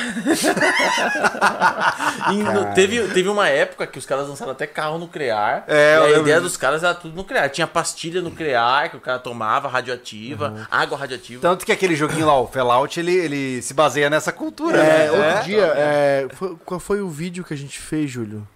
E 2.32 2.36
no- 2.42 2.74
teve, 2.74 3.08
teve 3.08 3.28
uma 3.28 3.48
época 3.48 3.86
que 3.86 3.98
os 3.98 4.06
caras 4.06 4.28
lançaram 4.28 4.52
até 4.52 4.66
carro 4.66 4.98
nuclear. 4.98 5.64
É, 5.68 5.98
e 6.10 6.14
a 6.14 6.18
ideia 6.18 6.40
dos 6.40 6.56
caras 6.56 6.82
era 6.82 6.94
tudo 6.94 7.14
nuclear. 7.14 7.48
Tinha 7.50 7.66
pastilha 7.66 8.20
nuclear 8.20 8.90
que 8.90 8.96
o 8.96 9.00
cara 9.00 9.18
tomava, 9.18 9.68
radioativa, 9.68 10.50
Uhum. 10.50 10.64
água 10.70 10.98
radioativa. 10.98 11.40
Tanto 11.42 11.64
que 11.64 11.72
aquele 11.72 11.94
joguinho 11.96 12.26
lá, 12.26 12.38
o 12.40 12.46
Fallout, 12.46 12.98
ele, 12.98 13.14
ele 13.14 13.62
se 13.62 13.74
baseia 13.74 14.08
nessa 14.10 14.32
cultura, 14.32 14.78
É, 14.78 15.10
né? 15.10 15.10
outro 15.12 15.44
dia, 15.44 15.64
é, 15.76 16.28
foi- 16.34 16.56
qual 16.64 16.80
foi 16.80 17.00
o 17.00 17.08
vídeo 17.08 17.44
que 17.44 17.54
a 17.54 17.56
gente 17.56 17.78
fez, 17.78 18.10
Júlio? 18.10 18.46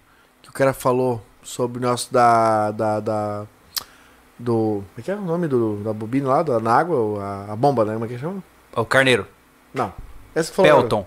Que 0.41 0.49
o 0.49 0.53
cara 0.53 0.73
falou 0.73 1.23
sobre 1.43 1.79
o 1.79 1.81
nosso 1.81 2.11
da. 2.13 2.71
da, 2.71 2.99
da- 2.99 3.45
do. 4.39 4.83
Como 4.83 4.85
é 4.97 5.01
que 5.01 5.11
é 5.11 5.15
o 5.15 5.21
nome 5.21 5.47
do, 5.47 5.77
da 5.83 5.93
bobina 5.93 6.27
lá? 6.29 6.43
Da, 6.43 6.59
na 6.59 6.73
água? 6.73 7.23
A, 7.23 7.53
a 7.53 7.55
bomba, 7.55 7.85
né? 7.85 7.93
Como 7.93 8.05
é 8.05 8.07
que 8.07 8.17
chama? 8.17 8.43
O 8.75 8.85
carneiro. 8.85 9.27
Não. 9.73 9.93
Essa 10.33 10.49
que 10.49 10.55
falou. 10.55 10.71
Pelton. 10.71 11.05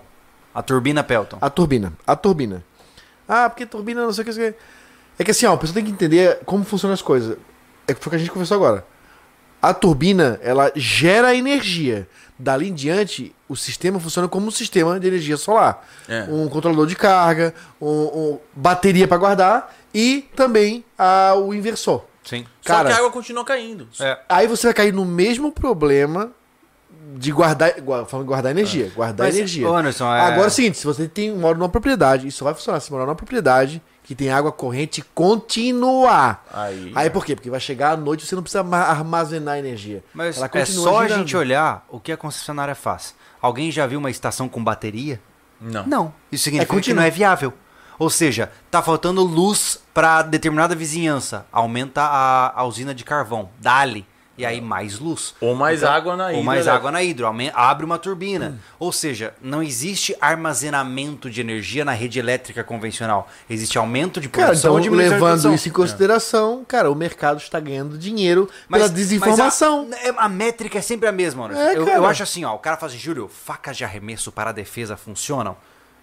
A 0.53 0.61
turbina 0.61 1.03
Pelton. 1.03 1.37
A 1.41 1.49
turbina. 1.49 1.93
A 2.07 2.15
turbina. 2.15 2.63
Ah, 3.27 3.49
porque 3.49 3.65
turbina 3.65 4.03
não 4.03 4.13
sei 4.13 4.23
o 4.23 4.27
que. 4.27 4.55
É 5.17 5.23
que 5.23 5.31
assim, 5.31 5.45
ó, 5.45 5.53
a 5.53 5.57
pessoa 5.57 5.73
tem 5.73 5.83
que 5.85 5.91
entender 5.91 6.39
como 6.45 6.63
funcionam 6.63 6.93
as 6.93 7.01
coisas. 7.01 7.37
É 7.87 7.93
que 7.93 7.99
foi 7.99 8.09
o 8.09 8.11
que 8.11 8.15
a 8.15 8.19
gente 8.19 8.31
conversou 8.31 8.55
agora. 8.55 8.85
A 9.69 9.73
turbina, 9.73 10.39
ela 10.43 10.71
gera 10.75 11.33
energia. 11.35 12.07
Dali 12.37 12.69
em 12.69 12.73
diante, 12.73 13.33
o 13.49 13.55
sistema 13.55 13.99
funciona 13.99 14.27
como 14.27 14.45
um 14.47 14.51
sistema 14.51 14.99
de 14.99 15.07
energia 15.07 15.37
solar. 15.37 15.87
É. 16.07 16.23
Um 16.29 16.47
controlador 16.49 16.85
de 16.85 16.95
carga, 16.95 17.53
um, 17.81 17.87
um- 17.87 18.39
bateria 18.53 19.07
para 19.07 19.17
guardar 19.17 19.73
e 19.93 20.29
também 20.35 20.83
ah, 20.99 21.33
o 21.35 21.53
inversor. 21.53 22.03
Sim. 22.23 22.45
Só 22.61 22.73
cara- 22.73 22.89
que 22.89 22.95
a 22.95 22.97
água 22.97 23.11
continua 23.11 23.43
caindo. 23.45 23.87
É. 23.99 24.19
Aí 24.29 24.47
você 24.47 24.67
vai 24.67 24.73
cair 24.73 24.93
no 24.93 25.05
mesmo 25.05 25.51
problema 25.51 26.31
de 27.17 27.31
guardar, 27.31 27.79
gua- 27.81 28.05
falando 28.05 28.25
de 28.25 28.29
guardar 28.29 28.51
energia, 28.51 28.91
guardar 28.95 29.27
Mas, 29.27 29.35
energia. 29.35 29.67
Anderson, 29.67 30.13
é... 30.13 30.21
Agora 30.21 30.43
é 30.43 30.47
o 30.47 30.51
seguinte, 30.51 30.77
se 30.77 30.85
você 30.85 31.07
tem 31.07 31.33
mora 31.33 31.57
numa 31.57 31.69
propriedade, 31.69 32.27
isso 32.27 32.39
só 32.39 32.45
vai 32.45 32.53
funcionar 32.53 32.79
se 32.81 32.91
morar 32.91 33.05
numa 33.05 33.15
propriedade 33.15 33.81
que 34.05 34.15
tem 34.15 34.29
água 34.29 34.51
corrente 34.51 35.01
contínua. 35.59 36.39
Aí. 36.53 36.91
Aí 36.95 37.09
por 37.09 37.25
quê? 37.25 37.35
Porque 37.35 37.49
vai 37.49 37.59
chegar 37.59 37.91
à 37.93 37.97
noite 37.97 38.23
e 38.23 38.27
você 38.27 38.35
não 38.35 38.43
precisa 38.43 38.63
ma- 38.63 38.77
armazenar 38.83 39.57
energia. 39.57 40.03
Mas 40.13 40.37
Ela 40.37 40.45
é 40.45 40.49
continua 40.49 40.83
só 40.83 40.99
a 40.99 41.03
girando. 41.03 41.19
gente 41.19 41.35
olhar 41.37 41.85
o 41.89 41.99
que 41.99 42.11
a 42.11 42.17
concessionária 42.17 42.75
faz. 42.75 43.15
Alguém 43.41 43.71
já 43.71 43.85
viu 43.85 43.99
uma 43.99 44.09
estação 44.11 44.47
com 44.47 44.63
bateria? 44.63 45.19
Não. 45.59 45.85
Não. 45.87 46.13
Isso 46.31 46.43
significa 46.45 46.77
É 46.77 46.81
que 46.81 46.93
não 46.93 47.03
é 47.03 47.09
viável. 47.09 47.53
Ou 47.97 48.09
seja, 48.09 48.51
tá 48.69 48.81
faltando 48.81 49.23
luz 49.23 49.79
para 49.93 50.21
determinada 50.21 50.75
vizinhança. 50.75 51.45
Aumenta 51.51 52.01
a, 52.01 52.59
a 52.59 52.63
usina 52.65 52.93
de 52.93 53.03
carvão. 53.05 53.49
Dali. 53.59 54.05
E 54.37 54.45
aí 54.45 54.59
mais 54.59 54.99
luz. 54.99 55.33
Ou 55.39 55.55
mais 55.55 55.81
água 55.83 56.15
na 56.17 56.25
Ou 56.27 56.43
mais 56.43 56.59
hidrelétrica. 56.65 56.73
água 56.75 56.91
na 56.91 57.01
hidro. 57.01 57.25
Abre 57.53 57.85
uma 57.85 57.97
turbina. 57.97 58.59
Ou 58.77 58.91
seja, 58.91 59.33
não 59.41 59.63
existe 59.63 60.13
armazenamento 60.19 61.29
de 61.29 61.39
energia 61.41 61.85
na 61.85 61.93
rede 61.93 62.19
elétrica 62.19 62.63
convencional. 62.63 63.29
Existe 63.49 63.77
aumento 63.77 64.19
de 64.19 64.27
Cara, 64.27 64.47
produção 64.47 64.71
então 64.71 64.75
ou 64.75 64.79
diminuição 64.81 65.17
de 65.17 65.23
levando 65.23 65.53
isso 65.55 65.69
em 65.69 65.71
consideração, 65.71 66.65
cara, 66.67 66.91
o 66.91 66.95
mercado 66.95 67.37
está 67.37 67.59
ganhando 67.59 67.97
dinheiro 67.97 68.49
Mas- 68.67 68.81
pela 68.83 68.93
desinformação. 68.93 69.87
Mas 69.89 70.03
a, 70.03 70.07
é- 70.09 70.13
a 70.17 70.27
métrica 70.29 70.79
é 70.79 70.81
sempre 70.81 71.07
a 71.07 71.11
mesma. 71.11 71.49
É, 71.57 71.77
eu, 71.77 71.85
cara. 71.85 71.97
eu 71.97 72.05
acho 72.05 72.23
assim, 72.23 72.43
ó. 72.43 72.53
O 72.55 72.59
cara 72.59 72.75
fala 72.77 72.91
assim, 72.91 72.99
Júlio, 72.99 73.29
facas 73.29 73.77
de 73.77 73.83
arremesso 73.85 74.31
para 74.31 74.49
a 74.49 74.53
defesa 74.53 74.97
funcionam? 74.97 75.55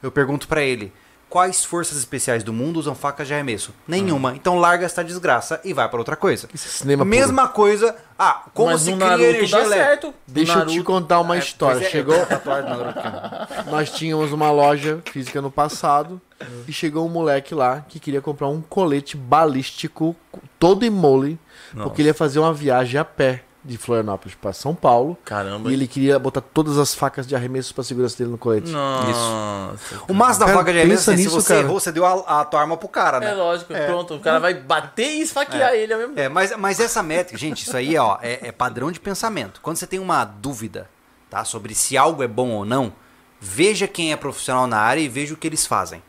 Eu 0.02 0.10
pergunto 0.10 0.48
pra 0.48 0.62
ele, 0.62 0.92
quais 1.32 1.64
forças 1.64 1.96
especiais 1.96 2.44
do 2.44 2.52
mundo 2.52 2.76
usam 2.78 2.94
facas 2.94 3.26
de 3.26 3.32
arremesso? 3.32 3.72
Nenhuma. 3.88 4.36
Então 4.36 4.58
larga 4.58 4.84
essa 4.84 5.02
desgraça 5.02 5.58
e 5.64 5.72
vai 5.72 5.88
pra 5.88 5.98
outra 5.98 6.14
coisa. 6.14 6.46
É 6.86 6.96
Mesma 7.06 7.48
coisa. 7.48 7.96
Ah, 8.18 8.42
como 8.52 8.70
Mas 8.70 8.82
se 8.82 8.92
cria 8.92 9.06
Naruto 9.06 9.24
energia 9.24 9.58
dá 9.62 9.66
certo. 9.66 10.14
Deixa 10.26 10.52
No 10.56 10.60
eu 10.60 10.66
te 10.66 10.70
Naruto- 10.72 10.84
contar 10.92 11.20
uma 11.20 11.38
história. 11.38 11.76
Pois 11.80 11.86
é, 11.86 11.90
Chegou, 11.90 12.16
Naruto 12.44 12.98
aqui. 12.98 13.70
nós 13.70 13.90
tínhamos 13.90 14.30
uma 14.30 14.50
loja 14.50 15.00
física 15.10 15.40
no 15.40 15.50
passado 15.50 16.20
e 16.68 16.72
chegou 16.72 17.06
um 17.06 17.08
moleque 17.08 17.54
lá 17.54 17.82
que 17.88 17.98
queria 17.98 18.20
comprar 18.20 18.48
um 18.48 18.60
colete 18.60 19.16
balístico 19.16 20.14
todo 20.58 20.84
em 20.84 20.90
mole, 20.90 21.38
porque 21.82 22.02
ele 22.02 22.10
ia 22.10 22.14
fazer 22.14 22.40
uma 22.40 22.52
viagem 22.52 23.00
a 23.00 23.04
pé 23.06 23.42
de 23.64 23.78
Florianópolis 23.78 24.34
para 24.34 24.52
São 24.52 24.74
Paulo. 24.74 25.16
Caramba. 25.24 25.70
E 25.70 25.74
ele 25.74 25.86
queria 25.86 26.18
botar 26.18 26.40
todas 26.40 26.78
as 26.78 26.94
facas 26.94 27.26
de 27.26 27.36
arremesso 27.36 27.74
para 27.74 27.84
segurança 27.84 28.18
dele 28.18 28.30
no 28.30 28.38
colete. 28.38 28.70
Nossa. 28.70 30.02
O 30.08 30.14
massa 30.14 30.40
da 30.40 30.46
Cara, 30.46 30.58
faca 30.58 30.72
de 30.72 30.78
arremesso, 30.78 31.04
pensa 31.04 31.12
é, 31.12 31.16
se 31.16 31.22
nisso, 31.22 31.34
você 31.34 31.54
cara. 31.54 31.60
errou, 31.60 31.78
você 31.80 31.92
deu 31.92 32.04
a, 32.04 32.40
a 32.40 32.44
tua 32.44 32.60
arma 32.60 32.76
pro 32.76 32.88
cara, 32.88 33.20
né? 33.20 33.30
É 33.30 33.34
lógico, 33.34 33.72
pronto. 33.72 34.14
O 34.14 34.20
cara 34.20 34.40
vai 34.40 34.54
bater 34.54 35.06
e 35.06 35.22
esfaquear 35.22 35.74
ele 35.74 35.92
ao 35.92 35.98
mesmo 35.98 36.14
tempo. 36.14 36.26
É, 36.26 36.28
mas, 36.28 36.56
mas 36.56 36.80
essa 36.80 37.02
métrica, 37.02 37.38
gente, 37.38 37.62
isso 37.62 37.76
aí 37.76 37.96
ó, 37.96 38.18
é, 38.20 38.48
é 38.48 38.52
padrão 38.52 38.90
de 38.90 38.98
pensamento. 38.98 39.60
Quando 39.60 39.76
você 39.76 39.86
tem 39.86 40.00
uma 40.00 40.24
dúvida 40.24 40.88
tá, 41.30 41.44
sobre 41.44 41.74
se 41.74 41.96
algo 41.96 42.22
é 42.22 42.28
bom 42.28 42.50
ou 42.50 42.64
não, 42.64 42.92
veja 43.40 43.86
quem 43.86 44.12
é 44.12 44.16
profissional 44.16 44.66
na 44.66 44.78
área 44.78 45.00
e 45.00 45.08
veja 45.08 45.34
o 45.34 45.36
que 45.36 45.46
eles 45.46 45.66
fazem. 45.66 46.02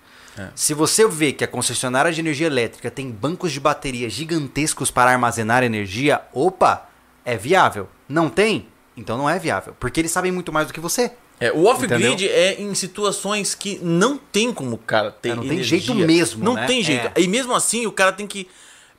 Se 0.55 0.73
você 0.73 1.07
vê 1.07 1.31
que 1.31 1.43
a 1.43 1.47
concessionária 1.47 2.11
de 2.11 2.19
energia 2.19 2.47
elétrica 2.47 2.89
tem 2.89 3.11
bancos 3.11 3.51
de 3.51 3.59
bateria 3.59 4.09
gigantescos 4.09 4.89
para 4.89 5.11
armazenar 5.11 5.63
energia, 5.63 6.21
opa, 6.34 6.89
é 7.26 7.38
viável. 7.38 7.88
Não 8.08 8.30
tem? 8.30 8.68
Então 8.95 9.18
não 9.18 9.30
é 9.30 9.40
viável. 9.40 9.76
Porque 9.80 10.00
eles 10.00 10.12
sabem 10.12 10.32
muito 10.32 10.52
mais 10.52 10.68
do 10.68 10.74
que 10.74 10.80
você. 10.80 11.12
É, 11.40 11.52
o 11.52 11.66
off-grid 11.66 12.30
é 12.30 12.62
em 12.62 12.74
situações 12.76 13.54
que 13.56 13.80
não 13.82 14.18
tem 14.18 14.54
como 14.54 14.76
o 14.76 14.78
cara 14.78 15.12
ter 15.12 15.30
É, 15.30 15.36
não 15.36 15.41
tem 15.44 15.54
energia. 15.54 15.80
jeito 15.80 15.95
mesmo, 15.95 16.44
Não 16.44 16.54
né? 16.54 16.66
tem 16.68 16.82
jeito. 16.84 17.08
É. 17.16 17.22
E 17.22 17.28
mesmo 17.28 17.54
assim, 17.54 17.86
o 17.86 17.91
cara 17.91 18.12
tem 18.14 18.28
que 18.28 18.48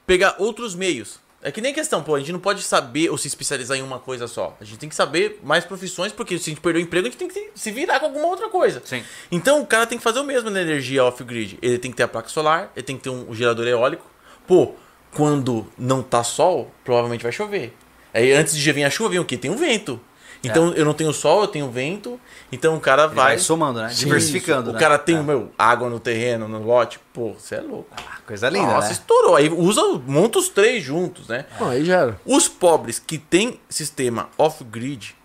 pegar 0.06 0.34
outros 0.38 0.74
meios. 0.74 1.22
É 1.40 1.52
que 1.52 1.60
nem 1.60 1.74
questão, 1.74 2.02
pô, 2.02 2.14
a 2.14 2.18
gente 2.18 2.32
não 2.32 2.40
pode 2.40 2.62
saber 2.62 3.10
ou 3.10 3.18
se 3.18 3.28
especializar 3.28 3.76
em 3.76 3.82
uma 3.82 3.98
coisa 3.98 4.26
só. 4.26 4.56
A 4.60 4.64
gente 4.64 4.78
tem 4.78 4.88
que 4.88 4.94
saber 4.94 5.40
mais 5.42 5.64
profissões, 5.64 6.10
porque 6.10 6.38
se 6.38 6.48
a 6.48 6.52
gente 6.52 6.60
perder 6.62 6.78
o 6.78 6.82
emprego, 6.82 7.06
a 7.06 7.10
gente 7.10 7.18
tem 7.18 7.28
que 7.28 7.50
se 7.54 7.70
virar 7.70 8.00
com 8.00 8.06
alguma 8.06 8.26
outra 8.26 8.48
coisa. 8.48 8.80
Sim. 8.84 9.04
Então 9.30 9.60
o 9.60 9.66
cara 9.66 9.86
tem 9.86 9.98
que 9.98 10.04
fazer 10.04 10.20
o 10.20 10.24
mesmo 10.24 10.48
na 10.50 10.60
energia 10.62 11.04
off-grid. 11.04 11.58
Ele 11.60 11.78
tem 11.78 11.90
que 11.90 11.96
ter 11.98 12.02
a 12.02 12.08
placa 12.08 12.28
solar, 12.30 12.72
ele 12.74 12.82
tem 12.84 12.96
que 12.96 13.02
ter 13.02 13.10
um 13.10 13.32
gerador 13.34 13.66
eólico. 13.66 14.04
Pô, 14.46 14.72
quando 15.14 15.66
não 15.78 16.02
tá 16.02 16.24
sol, 16.24 16.72
provavelmente 16.82 17.22
vai 17.22 17.32
chover. 17.32 17.74
Aí 18.14 18.32
antes 18.32 18.56
de 18.56 18.72
vir 18.72 18.84
a 18.84 18.90
chuva, 18.90 19.10
vem 19.10 19.18
o 19.18 19.24
quê? 19.24 19.36
Tem 19.36 19.50
um 19.50 19.56
vento. 19.56 20.00
Então 20.42 20.74
eu 20.74 20.84
não 20.84 20.92
tenho 20.92 21.10
sol, 21.12 21.40
eu 21.42 21.48
tenho 21.48 21.70
vento. 21.70 22.20
Então 22.52 22.76
o 22.76 22.80
cara 22.80 23.04
Ele 23.06 23.14
vai, 23.14 23.24
vai. 23.28 23.38
somando, 23.38 23.80
né? 23.80 23.88
Sim, 23.88 24.04
Diversificando. 24.04 24.70
O 24.70 24.72
né? 24.74 24.78
cara 24.78 24.98
tem, 24.98 25.16
É. 25.16 25.22
meu, 25.22 25.50
água 25.58 25.88
no 25.88 25.98
terreno, 25.98 26.46
no 26.46 26.62
lote. 26.62 27.00
Pô, 27.14 27.32
você 27.32 27.54
é 27.56 27.60
louco. 27.62 27.88
Coisa 28.26 28.50
linda, 28.50 28.66
Nossa, 28.66 28.88
né? 28.88 28.92
estourou. 28.92 29.36
Aí 29.36 29.48
usa, 29.48 29.80
monta 30.06 30.38
os 30.38 30.50
três 30.50 30.82
juntos, 30.84 31.28
né? 31.28 31.46
Bom, 31.58 31.68
aí 31.70 31.82
já 31.84 32.00
era. 32.00 32.20
Os 32.26 32.46
pobres 32.46 32.98
que 32.98 33.16
têm 33.16 33.58
sistema 33.70 34.28
off-grid 34.36 35.16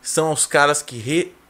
são 0.00 0.32
os 0.32 0.46
caras 0.46 0.80
que 0.82 0.96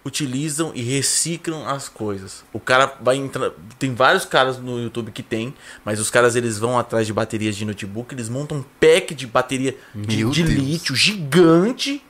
utilizam 0.08 0.72
e 0.74 0.82
reciclam 0.82 1.66
as 1.66 1.88
coisas. 1.88 2.44
O 2.52 2.58
cara 2.58 2.96
vai 3.00 3.16
entrar. 3.16 3.52
Tem 3.78 3.94
vários 3.94 4.24
caras 4.24 4.58
no 4.58 4.80
YouTube 4.80 5.12
que 5.12 5.22
tem, 5.22 5.54
mas 5.84 6.00
os 6.00 6.10
caras 6.10 6.34
eles 6.34 6.58
vão 6.58 6.78
atrás 6.78 7.06
de 7.06 7.12
baterias 7.12 7.56
de 7.56 7.64
notebook, 7.64 8.14
eles 8.14 8.28
montam 8.28 8.58
um 8.58 8.64
pack 8.80 9.14
de 9.14 9.26
bateria 9.26 9.76
de, 9.94 10.24
de 10.24 10.42
lítio 10.42 10.96
gigante 10.96 12.02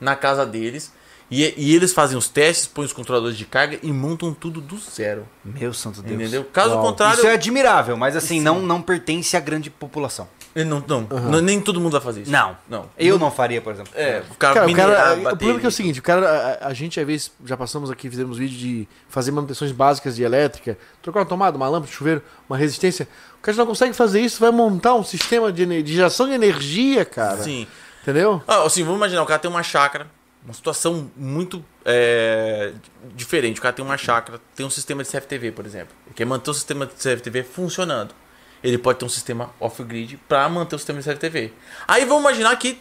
na 0.00 0.14
casa 0.14 0.46
deles. 0.46 0.92
E, 1.30 1.52
e 1.58 1.74
eles 1.74 1.92
fazem 1.92 2.16
os 2.16 2.26
testes, 2.26 2.66
põem 2.66 2.86
os 2.86 2.92
controladores 2.92 3.36
de 3.36 3.44
carga 3.44 3.78
e 3.82 3.92
montam 3.92 4.32
tudo 4.32 4.62
do 4.62 4.78
zero. 4.78 5.28
Meu 5.44 5.74
santo 5.74 6.00
Deus. 6.00 6.18
Entendeu? 6.18 6.44
Caso 6.44 6.74
Uau. 6.74 6.82
contrário. 6.82 7.18
Isso 7.18 7.26
é 7.26 7.34
admirável, 7.34 7.96
mas 7.98 8.16
assim, 8.16 8.40
não, 8.40 8.60
não 8.60 8.80
pertence 8.80 9.36
à 9.36 9.40
grande 9.40 9.68
população. 9.68 10.26
Não, 10.64 10.84
não, 10.86 11.00
não, 11.02 11.40
nem 11.40 11.60
todo 11.60 11.80
mundo 11.80 11.92
vai 11.92 12.00
fazer 12.00 12.22
isso. 12.22 12.30
Não. 12.30 12.56
Não. 12.68 12.88
Eu 12.98 13.18
não 13.18 13.30
faria, 13.30 13.60
por 13.60 13.72
exemplo. 13.72 13.92
É, 13.94 14.22
ficar 14.22 14.54
Cara, 14.54 14.66
o, 14.66 14.68
minerar 14.68 14.96
cara, 14.96 15.18
o 15.18 15.22
problema 15.22 15.56
é 15.56 15.60
que 15.60 15.66
é 15.66 15.68
o 15.68 15.72
seguinte, 15.72 16.00
o 16.00 16.02
cara, 16.02 16.58
a, 16.60 16.68
a 16.68 16.74
gente 16.74 16.98
às 16.98 17.06
vezes 17.06 17.32
já 17.44 17.56
passamos 17.56 17.90
aqui, 17.90 18.08
fizemos 18.08 18.38
vídeo 18.38 18.58
de 18.58 18.88
fazer 19.08 19.30
manutenções 19.30 19.72
básicas 19.72 20.16
de 20.16 20.22
elétrica, 20.22 20.78
trocar 21.02 21.20
uma 21.20 21.26
tomada, 21.26 21.56
uma 21.56 21.68
lâmpada, 21.68 21.92
chuveiro, 21.92 22.22
uma 22.48 22.56
resistência. 22.56 23.08
O 23.38 23.42
cara 23.42 23.56
não 23.56 23.66
consegue 23.66 23.92
fazer 23.92 24.20
isso, 24.20 24.40
vai 24.40 24.50
montar 24.50 24.94
um 24.94 25.04
sistema 25.04 25.52
de, 25.52 25.82
de 25.82 25.94
geração 25.94 26.26
de 26.26 26.32
energia, 26.32 27.04
cara. 27.04 27.42
Sim. 27.42 27.66
Entendeu? 28.02 28.42
Ah, 28.46 28.62
assim, 28.62 28.82
vamos 28.82 28.98
imaginar, 28.98 29.22
o 29.22 29.26
cara 29.26 29.38
tem 29.38 29.50
uma 29.50 29.62
chácara, 29.62 30.06
uma 30.44 30.54
situação 30.54 31.10
muito 31.16 31.62
é, 31.84 32.72
diferente. 33.14 33.58
O 33.58 33.62
cara 33.62 33.74
tem 33.74 33.84
uma 33.84 33.98
chácara, 33.98 34.40
tem 34.56 34.64
um 34.64 34.70
sistema 34.70 35.02
de 35.02 35.10
CFTV, 35.10 35.52
por 35.52 35.66
exemplo. 35.66 35.94
Ele 36.06 36.14
quer 36.14 36.24
manter 36.24 36.50
o 36.50 36.54
sistema 36.54 36.86
de 36.86 36.92
CFTV 36.94 37.42
funcionando. 37.42 38.14
Ele 38.62 38.78
pode 38.78 38.98
ter 38.98 39.04
um 39.04 39.08
sistema 39.08 39.50
off-grid 39.60 40.18
para 40.28 40.48
manter 40.48 40.74
o 40.76 40.78
sistema 40.78 41.00
de 41.00 41.08
CFTV. 41.08 41.52
Aí 41.86 42.04
vamos 42.04 42.22
imaginar 42.22 42.56
que 42.56 42.80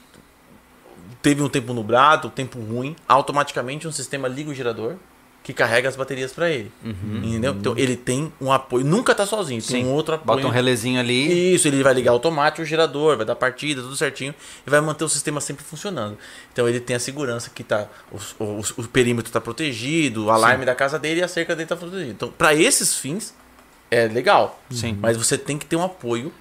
teve 1.21 1.41
um 1.41 1.49
tempo 1.49 1.73
nublado, 1.73 2.27
um 2.27 2.31
tempo 2.31 2.59
ruim, 2.59 2.95
automaticamente 3.07 3.87
um 3.87 3.91
sistema 3.91 4.27
liga 4.27 4.49
o 4.49 4.53
gerador 4.53 4.95
que 5.43 5.53
carrega 5.53 5.87
as 5.87 5.95
baterias 5.95 6.33
para 6.33 6.49
ele. 6.49 6.69
Entendeu? 6.83 7.53
Então 7.53 7.73
ele 7.77 7.95
tem 7.95 8.33
um 8.41 8.51
apoio, 8.51 8.83
nunca 8.83 9.15
tá 9.15 9.25
sozinho, 9.25 9.61
tem 9.61 9.83
Sim. 9.83 9.87
um 9.89 9.93
outro 9.93 10.15
apoio. 10.15 10.35
Bota 10.39 10.45
um 10.47 10.49
relezinho 10.51 10.99
ali. 10.99 11.53
Isso, 11.55 11.69
ele 11.69 11.81
vai 11.81 11.93
ligar 11.93 12.11
automático 12.11 12.63
o 12.63 12.65
gerador, 12.65 13.15
vai 13.15 13.25
dar 13.25 13.33
partida, 13.35 13.81
tudo 13.81 13.95
certinho, 13.95 14.35
e 14.65 14.69
vai 14.69 14.81
manter 14.81 15.05
o 15.05 15.09
sistema 15.09 15.39
sempre 15.39 15.63
funcionando. 15.63 16.17
Então 16.51 16.67
ele 16.67 16.81
tem 16.81 16.97
a 16.97 16.99
segurança 16.99 17.49
que 17.49 17.63
tá, 17.63 17.87
o, 18.11 18.43
o- 18.43 18.61
o 18.75 18.87
perímetro 18.89 19.29
está 19.29 19.39
protegido, 19.39 20.25
o 20.25 20.31
alarme 20.31 20.65
da 20.65 20.75
casa 20.75 20.99
dele 20.99 21.21
e 21.21 21.23
a 21.23 21.29
cerca 21.29 21.55
dele 21.55 21.63
está 21.63 21.77
protegida. 21.77 22.11
Então, 22.11 22.29
para 22.29 22.53
esses 22.53 22.97
fins, 22.97 23.33
é 23.91 24.07
legal. 24.07 24.59
Sim. 24.69 24.97
Mas 25.01 25.17
você 25.17 25.37
tem 25.37 25.57
que 25.57 25.65
ter 25.65 25.75
um 25.75 25.83
apoio. 25.83 26.33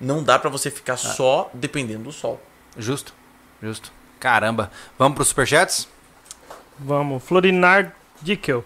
Não 0.00 0.22
dá 0.22 0.38
para 0.38 0.50
você 0.50 0.70
ficar 0.70 0.96
só 0.96 1.50
dependendo 1.54 2.04
do 2.04 2.12
sol. 2.12 2.40
Justo. 2.76 3.14
Justo. 3.62 3.90
Caramba. 4.20 4.70
Vamos 4.98 5.14
pros 5.16 5.28
superchats? 5.28 5.88
Vamos. 6.78 7.22
Florinar 7.22 7.94
Dickel. 8.20 8.64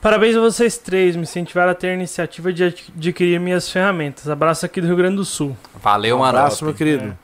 Parabéns 0.00 0.36
a 0.36 0.40
vocês 0.40 0.78
três, 0.78 1.16
me 1.16 1.22
incentivaram 1.22 1.72
a 1.72 1.74
ter 1.74 1.88
a 1.88 1.94
iniciativa 1.94 2.52
de 2.52 2.62
ad- 2.64 2.84
adquirir 2.96 3.40
minhas 3.40 3.68
ferramentas. 3.68 4.28
Abraço 4.28 4.64
aqui 4.64 4.80
do 4.80 4.86
Rio 4.86 4.94
Grande 4.94 5.16
do 5.16 5.24
Sul. 5.24 5.56
Valeu, 5.82 6.18
Um 6.18 6.24
abraço, 6.24 6.64
meu 6.64 6.72
querido. 6.72 7.18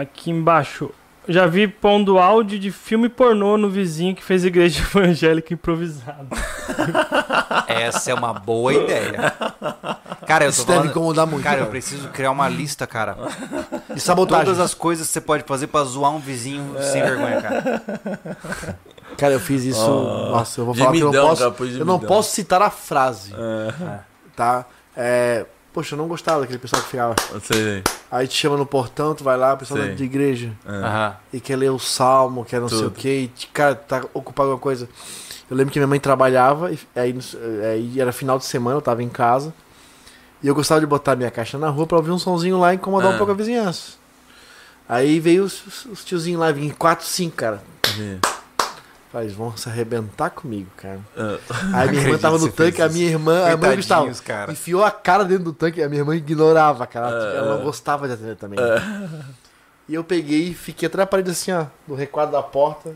Aqui 0.00 0.30
embaixo. 0.32 0.90
Já 1.28 1.46
vi 1.46 1.66
pondo 1.66 2.18
áudio 2.18 2.58
de 2.58 2.70
filme 2.70 3.08
pornô 3.08 3.56
no 3.56 3.68
vizinho 3.68 4.14
que 4.14 4.22
fez 4.22 4.44
igreja 4.44 4.82
evangélica 4.94 5.52
improvisada. 5.52 6.28
Essa 7.66 8.12
é 8.12 8.14
uma 8.14 8.32
boa 8.32 8.72
ideia. 8.72 9.32
Cara, 10.26 10.44
eu 10.44 10.50
tô 10.50 10.56
Isso 10.56 10.66
deve 10.66 10.78
falando... 10.78 10.90
incomodar 10.90 11.26
muito. 11.26 11.42
Cara, 11.42 11.56
eu 11.56 11.60
cara. 11.60 11.70
preciso 11.70 12.08
criar 12.08 12.30
uma 12.30 12.48
lista, 12.48 12.86
cara. 12.86 13.16
E 13.94 14.00
sabotagem. 14.00 14.46
Todas 14.46 14.60
as 14.60 14.74
coisas 14.74 15.06
que 15.06 15.12
você 15.12 15.20
pode 15.20 15.44
fazer 15.44 15.66
pra 15.66 15.82
zoar 15.84 16.12
um 16.12 16.20
vizinho 16.20 16.76
sem 16.80 17.02
vergonha, 17.02 17.42
cara. 17.42 17.82
Cara, 19.16 19.32
eu 19.32 19.40
fiz 19.40 19.64
isso. 19.64 19.88
nossa, 19.88 20.60
eu 20.60 20.64
vou 20.64 20.74
falar 20.74 20.92
que 20.92 21.00
eu 21.00 21.12
não 21.12 21.28
posso. 21.28 21.52
cara, 21.52 21.70
eu 21.70 21.84
não 21.84 21.98
posso 21.98 22.34
citar 22.34 22.62
a 22.62 22.70
frase. 22.70 23.32
Tá? 24.36 24.66
É, 24.96 25.46
poxa, 25.76 25.94
eu 25.94 25.98
não 25.98 26.08
gostava 26.08 26.40
daquele 26.40 26.58
pessoal 26.58 26.80
que 26.80 26.88
ficava. 26.88 27.14
Sei. 27.42 27.82
Aí 28.10 28.26
te 28.26 28.34
chama 28.34 28.56
no 28.56 28.64
portão, 28.64 29.14
tu 29.14 29.22
vai 29.22 29.36
lá, 29.36 29.52
o 29.52 29.58
pessoal 29.58 29.78
Sei. 29.80 29.94
de 29.94 30.04
igreja. 30.04 30.52
Aham. 30.66 31.14
e 31.34 31.38
quer 31.38 31.54
ler 31.56 31.70
o 31.70 31.78
salmo, 31.78 32.46
quer 32.46 32.58
não 32.62 32.68
sei 32.68 32.78
o 32.78 32.82
Tudo. 32.84 32.94
que, 32.94 33.08
e, 33.08 33.28
cara, 33.52 33.74
tá 33.74 33.98
ocupado 34.14 34.34
com 34.34 34.42
alguma 34.52 34.58
coisa. 34.58 34.88
Eu 35.50 35.54
lembro 35.56 35.70
que 35.70 35.78
minha 35.78 35.86
mãe 35.86 36.00
trabalhava, 36.00 36.72
e 36.72 36.78
aí, 36.94 37.14
aí 37.72 38.00
era 38.00 38.10
final 38.10 38.38
de 38.38 38.46
semana, 38.46 38.78
eu 38.78 38.80
tava 38.82 39.02
em 39.02 39.08
casa, 39.10 39.52
e 40.42 40.48
eu 40.48 40.54
gostava 40.54 40.80
de 40.80 40.86
botar 40.86 41.14
minha 41.14 41.30
caixa 41.30 41.58
na 41.58 41.68
rua 41.68 41.86
pra 41.86 41.98
ouvir 41.98 42.10
um 42.10 42.18
sonzinho 42.18 42.58
lá 42.58 42.72
e 42.72 42.76
incomodar 42.76 43.10
um 43.12 43.14
Ah. 43.14 43.18
pouco 43.18 43.32
a 43.32 43.34
vizinhança. 43.34 43.92
Aí 44.88 45.20
veio 45.20 45.44
os, 45.44 45.66
os- 45.66 45.84
os 45.86 46.04
tiozinhos 46.06 46.40
lá, 46.40 46.50
vinham 46.52 46.74
4, 46.74 47.04
5, 47.06 47.36
cara. 47.36 47.62
Falei, 49.16 49.28
eles 49.28 49.36
vão 49.38 49.56
se 49.56 49.66
arrebentar 49.66 50.28
comigo, 50.28 50.68
cara. 50.76 51.00
Aí 51.72 51.88
minha 51.88 52.02
irmã 52.02 52.18
tava 52.18 52.36
no 52.36 52.52
tanque, 52.52 52.82
a 52.82 52.88
minha 52.90 53.06
irmã, 53.06 53.50
a 53.50 53.56
mãe 53.56 53.76
Gustavo, 53.76 54.22
cara. 54.22 54.52
enfiou 54.52 54.84
a 54.84 54.90
cara 54.90 55.24
dentro 55.24 55.44
do 55.44 55.52
tanque, 55.54 55.82
a 55.82 55.88
minha 55.88 56.02
irmã 56.02 56.14
ignorava, 56.14 56.86
cara. 56.86 57.08
Ela, 57.08 57.24
ela 57.34 57.56
não 57.56 57.64
gostava 57.64 58.06
de 58.06 58.12
atender 58.12 58.36
também. 58.36 58.58
E 59.88 59.94
eu 59.94 60.04
peguei 60.04 60.48
e 60.48 60.54
fiquei 60.54 60.86
atrás 60.86 61.06
da 61.06 61.10
parede 61.10 61.30
assim, 61.30 61.50
ó, 61.50 61.64
no 61.88 61.94
recuado 61.94 62.30
da 62.32 62.42
porta, 62.42 62.94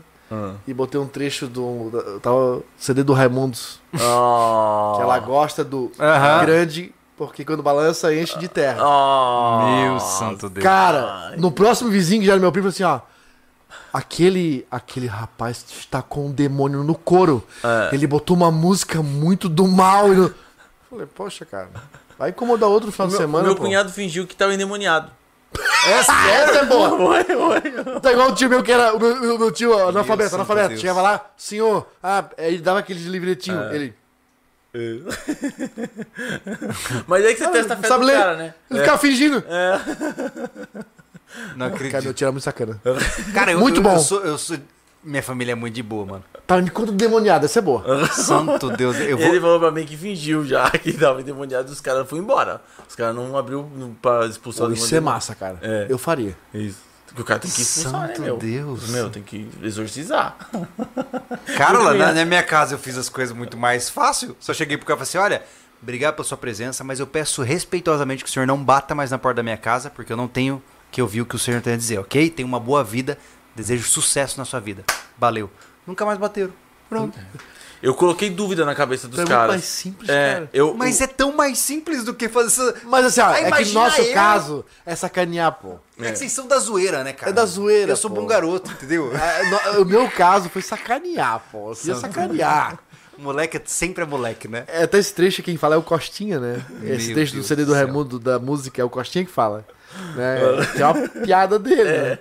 e 0.67 0.73
botei 0.75 1.01
um 1.01 1.07
trecho 1.07 1.47
do. 1.47 2.19
Tava 2.21 2.61
CD 2.77 3.01
do 3.01 3.13
Raimundos. 3.13 3.79
Oh. 3.95 4.97
Que 4.97 5.01
ela 5.01 5.17
gosta 5.17 5.63
do 5.63 5.91
Aham. 5.99 6.45
grande, 6.45 6.93
porque 7.17 7.43
quando 7.43 7.63
balança 7.63 8.13
enche 8.13 8.37
de 8.37 8.47
terra. 8.47 8.77
Meu 8.77 9.99
santo 9.99 10.49
Deus. 10.49 10.63
Cara, 10.63 11.33
no 11.37 11.51
próximo 11.51 11.89
vizinho 11.89 12.21
que 12.21 12.27
já 12.27 12.33
era 12.33 12.41
meu 12.41 12.51
primo, 12.51 12.67
assim, 12.67 12.83
ó. 12.83 12.99
Aquele, 13.93 14.65
aquele 14.69 15.07
rapaz 15.07 15.65
está 15.69 16.01
com 16.01 16.27
um 16.27 16.31
demônio 16.31 16.83
no 16.83 16.95
couro. 16.95 17.45
É. 17.63 17.89
Ele 17.93 18.07
botou 18.07 18.35
uma 18.35 18.51
música 18.51 19.01
muito 19.01 19.49
do 19.49 19.67
mal. 19.67 20.13
E 20.13 20.15
não... 20.15 20.33
Falei, 20.89 21.07
poxa, 21.07 21.45
cara. 21.45 21.69
Vai 22.17 22.29
incomodar 22.29 22.69
outro 22.69 22.87
no 22.87 22.91
final 22.91 23.07
de 23.07 23.17
semana. 23.17 23.45
meu 23.45 23.55
pô. 23.55 23.63
cunhado 23.63 23.91
fingiu 23.91 24.27
que 24.27 24.35
tava 24.35 24.53
endemoniado. 24.53 25.11
Essa, 25.87 26.13
essa 26.29 26.59
é 26.59 26.65
boa. 26.65 26.91
Tá 28.01 28.11
igual 28.11 28.29
o 28.29 28.35
tio 28.35 28.49
meu 28.49 28.63
que 28.63 28.71
era. 28.71 28.95
O 28.95 28.99
meu, 28.99 29.39
meu 29.39 29.51
tio 29.51 29.77
analfabeto, 29.77 30.35
analfabeto. 30.35 30.69
Deus. 30.69 30.81
Chegava 30.81 31.01
lá, 31.01 31.25
senhor. 31.35 31.87
Ah, 32.01 32.25
ele 32.37 32.59
dava 32.59 32.79
aqueles 32.79 33.05
livretinhos. 33.05 33.71
Ele. 33.73 33.93
Mas 37.05 37.25
aí 37.25 37.35
que 37.35 37.43
você 37.43 37.49
testa 37.49 37.73
a 37.73 37.77
fé 37.77 37.89
do 37.89 38.03
ler? 38.03 38.17
cara, 38.17 38.37
né? 38.37 38.53
Ele 38.69 38.79
ficava 38.79 38.97
fingindo. 38.97 39.43
Não 41.55 41.69
Cara, 41.69 41.79
meu 41.79 41.87
acredito. 41.87 42.13
tio 42.13 42.25
era 42.25 42.31
muito 42.31 42.43
sacana. 42.43 42.81
Cara, 43.33 43.51
eu, 43.51 43.59
Muito 43.59 43.77
eu- 43.77 43.83
bom. 43.83 43.93
Eu 43.95 43.99
sou, 43.99 44.21
eu 44.23 44.37
sou- 44.37 44.57
Minha 45.03 45.23
família 45.23 45.53
é 45.53 45.55
muito 45.55 45.73
de 45.73 45.81
boa, 45.81 46.05
mano. 46.05 46.23
Tá, 46.45 46.57
me 46.61 46.69
conta 46.69 46.91
do 46.91 46.97
demoniado, 46.97 47.43
essa 47.45 47.57
é 47.59 47.61
boa. 47.61 48.05
Santo 48.07 48.69
Deus. 48.77 48.97
Eu 48.99 49.17
vou... 49.17 49.27
Ele 49.27 49.39
falou 49.41 49.59
pra 49.59 49.71
mim 49.71 49.83
que 49.85 49.97
fingiu 49.97 50.45
já 50.45 50.69
que 50.77 50.93
tava 50.93 51.21
endemoniado 51.21 51.69
e 51.69 51.71
os 51.71 51.81
caras 51.81 52.07
foram 52.07 52.21
embora. 52.21 52.61
Os 52.87 52.95
caras 52.95 53.15
não 53.15 53.35
abriu 53.37 53.67
pra 54.01 54.25
expulsar 54.27 54.67
Pô, 54.67 54.71
o 54.71 54.75
isso 54.75 54.93
é 54.95 54.99
massa, 54.99 55.33
cara. 55.33 55.57
É. 55.61 55.87
Eu 55.89 55.97
faria. 55.97 56.37
Isso. 56.53 56.77
Porque 57.07 57.21
o 57.23 57.25
cara 57.25 57.39
tem 57.39 57.49
que 57.51 57.61
expulsar, 57.61 58.07
Santo 58.07 58.21
né, 58.21 58.27
meu? 58.27 58.37
Deus. 58.37 58.89
Meu, 58.89 59.09
tem 59.09 59.23
que 59.23 59.49
exorcizar. 59.63 60.37
Cara, 61.57 61.79
lá 61.79 61.93
na, 61.95 62.13
na 62.13 62.25
minha 62.25 62.43
casa 62.43 62.75
eu 62.75 62.79
fiz 62.79 62.97
as 62.97 63.09
coisas 63.09 63.35
muito 63.35 63.57
mais 63.57 63.89
fácil. 63.89 64.35
Só 64.39 64.53
cheguei 64.53 64.77
pro 64.77 64.85
cara 64.85 65.01
e 65.01 65.05
falei 65.05 65.09
assim: 65.09 65.35
olha, 65.35 65.43
obrigado 65.81 66.15
pela 66.15 66.25
sua 66.27 66.37
presença, 66.37 66.83
mas 66.83 66.99
eu 66.99 67.07
peço 67.07 67.41
respeitosamente 67.41 68.23
que 68.23 68.29
o 68.29 68.33
senhor 68.33 68.45
não 68.45 68.63
bata 68.63 68.93
mais 68.95 69.11
na 69.11 69.17
porta 69.17 69.37
da 69.37 69.43
minha 69.43 69.57
casa, 69.57 69.89
porque 69.89 70.13
eu 70.13 70.17
não 70.17 70.27
tenho 70.27 70.61
que 70.91 71.01
ouvir 71.01 71.21
o 71.21 71.25
que 71.25 71.35
o 71.35 71.39
senhor 71.39 71.61
tem 71.61 71.73
a 71.73 71.77
dizer, 71.77 71.99
ok? 71.99 72.29
Tenha 72.29 72.45
uma 72.45 72.59
boa 72.59 72.83
vida, 72.83 73.17
desejo 73.55 73.87
sucesso 73.87 74.37
na 74.37 74.45
sua 74.45 74.59
vida. 74.59 74.83
Valeu. 75.17 75.49
Nunca 75.87 76.05
mais 76.05 76.17
bateram. 76.19 76.51
Pronto. 76.89 77.17
Eu 77.81 77.95
coloquei 77.95 78.29
dúvida 78.29 78.63
na 78.63 78.75
cabeça 78.75 79.07
dos 79.07 79.17
é 79.19 79.25
caras. 79.25 79.47
mais 79.47 79.63
simples, 79.63 80.07
É, 80.09 80.33
cara. 80.33 80.49
eu, 80.53 80.75
Mas 80.75 81.01
é 81.01 81.07
tão 81.07 81.31
mais 81.35 81.57
simples 81.57 82.03
do 82.03 82.13
que 82.13 82.29
fazer 82.29 82.47
essa. 82.47 82.75
Mas 82.85 83.05
assim, 83.05 83.21
ó, 83.21 83.25
Ah, 83.29 83.39
é 83.39 83.51
que 83.51 83.65
no 83.69 83.73
nosso 83.73 84.01
eu. 84.01 84.13
caso 84.13 84.65
é 84.85 84.95
sacanear, 84.95 85.53
pô. 85.53 85.77
É. 85.99 86.11
que 86.11 86.17
vocês 86.19 86.31
são 86.31 86.45
da 86.47 86.59
zoeira, 86.59 87.03
né, 87.03 87.13
cara? 87.13 87.31
É 87.31 87.33
da 87.33 87.43
zoeira, 87.45 87.93
Eu 87.93 87.95
sou 87.97 88.11
pô. 88.11 88.17
bom 88.21 88.27
garoto, 88.27 88.69
entendeu? 88.71 89.11
É, 89.15 89.73
no- 89.73 89.81
o 89.81 89.85
meu 89.85 90.07
caso 90.11 90.47
foi 90.49 90.61
sacanear, 90.61 91.41
pô. 91.51 91.69
Eu 91.69 91.75
Santo 91.75 92.01
sacanear. 92.01 92.77
moleque 93.17 93.57
é- 93.57 93.61
sempre 93.65 94.03
é 94.03 94.07
moleque, 94.07 94.47
né? 94.47 94.63
É, 94.67 94.83
até 94.83 94.99
esse 94.99 95.13
trecho 95.13 95.41
quem 95.41 95.57
fala 95.57 95.73
é 95.73 95.77
o 95.77 95.81
Costinha, 95.83 96.39
né? 96.39 96.61
Esse 96.83 97.07
Meu 97.07 97.15
trecho 97.15 97.31
do 97.33 97.35
Deus 97.37 97.47
CD 97.47 97.63
do 97.63 97.67
do 97.67 97.73
céu. 97.73 97.83
Raimundo 97.85 98.19
da 98.19 98.37
música 98.37 98.79
é 98.79 98.85
o 98.85 98.89
Costinha 98.91 99.25
que 99.25 99.31
fala. 99.31 99.65
Né? 100.15 100.39
Que 100.75 100.81
é 100.81 100.87
uma 100.87 101.07
piada 101.07 101.59
dele, 101.59 101.83
né? 101.83 102.19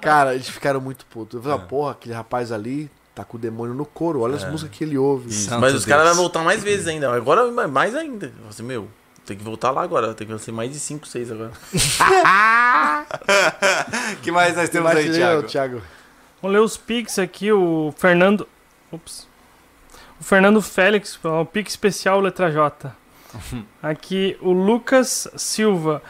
Cara, 0.00 0.34
eles 0.34 0.48
ficaram 0.48 0.80
muito 0.80 1.04
putos. 1.06 1.36
Eu 1.36 1.42
falei, 1.42 1.58
ah, 1.58 1.60
porra, 1.60 1.92
aquele 1.92 2.14
rapaz 2.14 2.52
ali 2.52 2.90
tá 3.14 3.24
com 3.24 3.36
o 3.36 3.40
demônio 3.40 3.74
no 3.74 3.86
couro. 3.86 4.20
Olha 4.20 4.36
as 4.36 4.44
músicas 4.44 4.76
que 4.76 4.84
ele 4.84 4.98
ouve. 4.98 5.32
Santo 5.32 5.60
Mas 5.60 5.74
os 5.74 5.84
caras 5.84 6.06
vão 6.08 6.16
voltar 6.16 6.42
mais 6.42 6.62
vezes 6.62 6.86
ainda. 6.86 7.14
Agora 7.14 7.50
mais 7.68 7.94
ainda. 7.94 8.26
Eu 8.26 8.32
falei 8.32 8.50
Assim, 8.50 8.62
meu, 8.62 8.88
tem 9.24 9.36
que 9.36 9.44
voltar 9.44 9.70
lá 9.70 9.82
agora. 9.82 10.14
Tem 10.14 10.26
que 10.26 10.38
ser 10.38 10.52
mais 10.52 10.72
de 10.72 10.78
5, 10.78 11.06
6 11.06 11.32
agora. 11.32 11.52
que 14.22 14.30
mais 14.30 14.56
nós 14.56 14.68
temos 14.68 14.90
aí, 14.90 15.10
Thiago? 15.10 15.42
Thiago. 15.44 15.82
Vamos 16.42 16.56
ler 16.56 16.62
os 16.62 16.76
Pix 16.76 17.18
aqui, 17.18 17.52
o 17.52 17.94
Fernando. 17.96 18.46
Ops. 18.90 19.26
O 20.20 20.24
Fernando 20.24 20.60
Félix, 20.60 21.18
o 21.24 21.44
Pix 21.44 21.72
especial 21.72 22.20
letra 22.20 22.50
J. 22.50 22.94
Aqui 23.82 24.36
o 24.40 24.52
Lucas 24.52 25.28
Silva. 25.36 26.02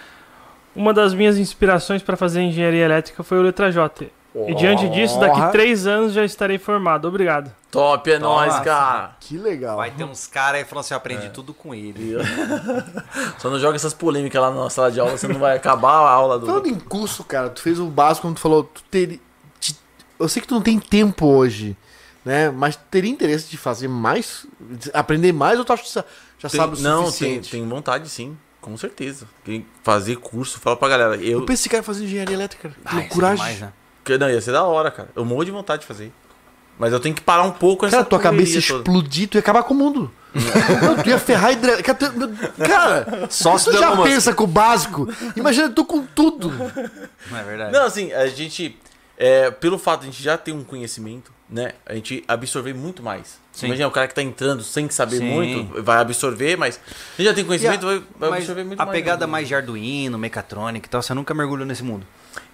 Uma 0.74 0.92
das 0.92 1.14
minhas 1.14 1.38
inspirações 1.38 2.02
para 2.02 2.16
fazer 2.16 2.42
engenharia 2.42 2.84
elétrica 2.84 3.22
foi 3.22 3.38
o 3.38 3.42
letra 3.42 3.70
J. 3.70 4.10
E 4.48 4.54
diante 4.56 4.88
disso, 4.88 5.20
daqui 5.20 5.52
três 5.52 5.86
anos 5.86 6.12
já 6.12 6.24
estarei 6.24 6.58
formado. 6.58 7.06
Obrigado. 7.06 7.52
Top, 7.70 8.10
é 8.10 8.18
nóis, 8.18 8.58
cara. 8.60 9.14
Que 9.20 9.38
legal. 9.38 9.76
Vai 9.76 9.92
ter 9.92 10.02
uns 10.02 10.26
caras 10.26 10.58
aí 10.60 10.64
falando 10.64 10.80
assim, 10.84 10.94
eu 10.94 10.98
aprendi 10.98 11.28
tudo 11.30 11.54
com 11.54 11.72
ele. 11.72 12.16
Só 13.38 13.48
não 13.48 13.58
joga 13.60 13.76
essas 13.76 13.94
polêmicas 13.94 14.40
lá 14.42 14.50
na 14.50 14.68
sala 14.70 14.90
de 14.90 14.98
aula, 14.98 15.16
você 15.16 15.28
não 15.28 15.38
vai 15.38 15.56
acabar 15.56 15.92
a 15.92 16.10
aula 16.10 16.38
do. 16.38 16.46
Falando 16.46 16.66
em 16.66 16.74
curso, 16.78 17.22
cara, 17.22 17.48
tu 17.48 17.62
fez 17.62 17.78
o 17.78 17.86
básico 17.86 18.26
quando 18.26 18.34
tu 18.36 18.40
falou, 18.40 18.64
tu 18.64 18.82
teria. 18.90 19.20
te- 19.60 19.76
Eu 20.18 20.28
sei 20.28 20.42
que 20.42 20.48
tu 20.48 20.54
não 20.54 20.62
tem 20.62 20.80
tempo 20.80 21.26
hoje, 21.26 21.76
né? 22.24 22.50
Mas 22.50 22.74
tu 22.74 22.82
teria 22.90 23.10
interesse 23.12 23.48
de 23.48 23.56
fazer 23.56 23.86
mais? 23.86 24.46
de 24.60 24.90
aprender 24.92 25.32
mais 25.32 25.58
ou 25.60 25.64
tu 25.64 25.72
acha 25.72 25.82
que 25.84 25.92
já, 25.92 26.04
já 26.40 26.48
Tem- 26.48 26.60
sabe 26.60 26.76
o 26.76 26.80
não, 26.80 27.02
tem, 27.02 27.10
suficiente? 27.12 27.50
tem 27.52 27.68
vontade 27.68 28.08
sim, 28.08 28.36
com 28.64 28.76
certeza. 28.76 29.26
Quem 29.44 29.66
fazer 29.82 30.16
curso, 30.16 30.58
fala 30.58 30.76
pra 30.76 30.88
galera. 30.88 31.16
Eu, 31.16 31.40
Eu 31.40 31.46
pensei 31.46 31.46
que 31.46 31.52
esse 31.52 31.68
cara 31.68 31.82
fazer 31.82 32.04
engenharia 32.04 32.34
elétrica. 32.34 32.72
Ah, 32.84 32.96
é 32.96 33.00
loucuragem. 33.00 33.36
demais, 33.36 33.60
né? 33.60 33.72
que- 34.04 34.18
não, 34.18 34.28
ia 34.30 34.40
ser 34.40 34.52
da 34.52 34.64
hora, 34.64 34.90
cara. 34.90 35.08
Eu 35.14 35.24
morro 35.24 35.44
de 35.44 35.50
vontade 35.50 35.82
de 35.82 35.86
fazer. 35.86 36.12
Mas 36.78 36.92
eu 36.92 36.98
tenho 36.98 37.14
que 37.14 37.20
parar 37.20 37.44
um 37.44 37.52
pouco 37.52 37.86
essa 37.86 37.98
Cara, 37.98 38.08
tua 38.08 38.18
cabeça 38.18 38.60
toda. 38.66 38.80
explodir, 38.80 39.28
tu 39.28 39.36
ia 39.36 39.40
acabar 39.40 39.62
com 39.62 39.72
o 39.74 39.76
mundo. 39.76 40.10
Não, 40.82 40.96
tu 41.04 41.08
ia 41.08 41.18
ferrar 41.20 41.50
a 41.50 41.52
hidre... 41.52 41.70
Cara, 42.66 43.28
Só 43.30 43.56
se 43.56 43.70
tu 43.70 43.78
já 43.78 43.96
pensa 44.02 44.34
com 44.34 44.44
o 44.44 44.46
básico, 44.48 45.08
imagina 45.36 45.68
tu 45.70 45.84
com 45.84 46.04
tudo. 46.04 46.50
Não 47.30 47.38
é 47.38 47.42
verdade? 47.44 47.72
Não, 47.72 47.84
assim, 47.84 48.12
a 48.12 48.26
gente. 48.26 48.76
é, 49.16 49.50
pelo 49.52 49.78
fato 49.78 50.00
de 50.00 50.08
a 50.08 50.10
gente 50.10 50.22
já 50.22 50.36
ter 50.36 50.50
um 50.52 50.64
conhecimento, 50.64 51.30
né? 51.48 51.72
A 51.86 51.94
gente 51.94 52.24
absorver 52.26 52.74
muito 52.74 53.02
mais. 53.02 53.38
Sim. 53.54 53.66
Imagina 53.66 53.86
o 53.86 53.90
cara 53.90 54.08
que 54.08 54.14
tá 54.14 54.22
entrando 54.22 54.62
sem 54.64 54.90
saber 54.90 55.18
Sim. 55.18 55.30
muito, 55.30 55.82
vai 55.82 55.98
absorver, 55.98 56.56
mas 56.56 56.80
a 56.86 57.16
gente 57.22 57.28
já 57.28 57.34
tem 57.34 57.44
conhecimento, 57.44 57.86
vai, 57.86 58.02
vai 58.18 58.30
Mas 58.30 58.38
absorver 58.40 58.64
muito 58.64 58.80
a 58.80 58.84
mais. 58.86 58.96
pegada 58.98 59.26
né? 59.26 59.30
mais 59.30 59.46
de 59.46 59.54
Arduino, 59.54 60.18
mecatrônica 60.18 60.86
e 60.86 60.90
tal, 60.90 61.00
você 61.00 61.14
nunca 61.14 61.32
mergulhou 61.34 61.64
nesse 61.64 61.84
mundo. 61.84 62.04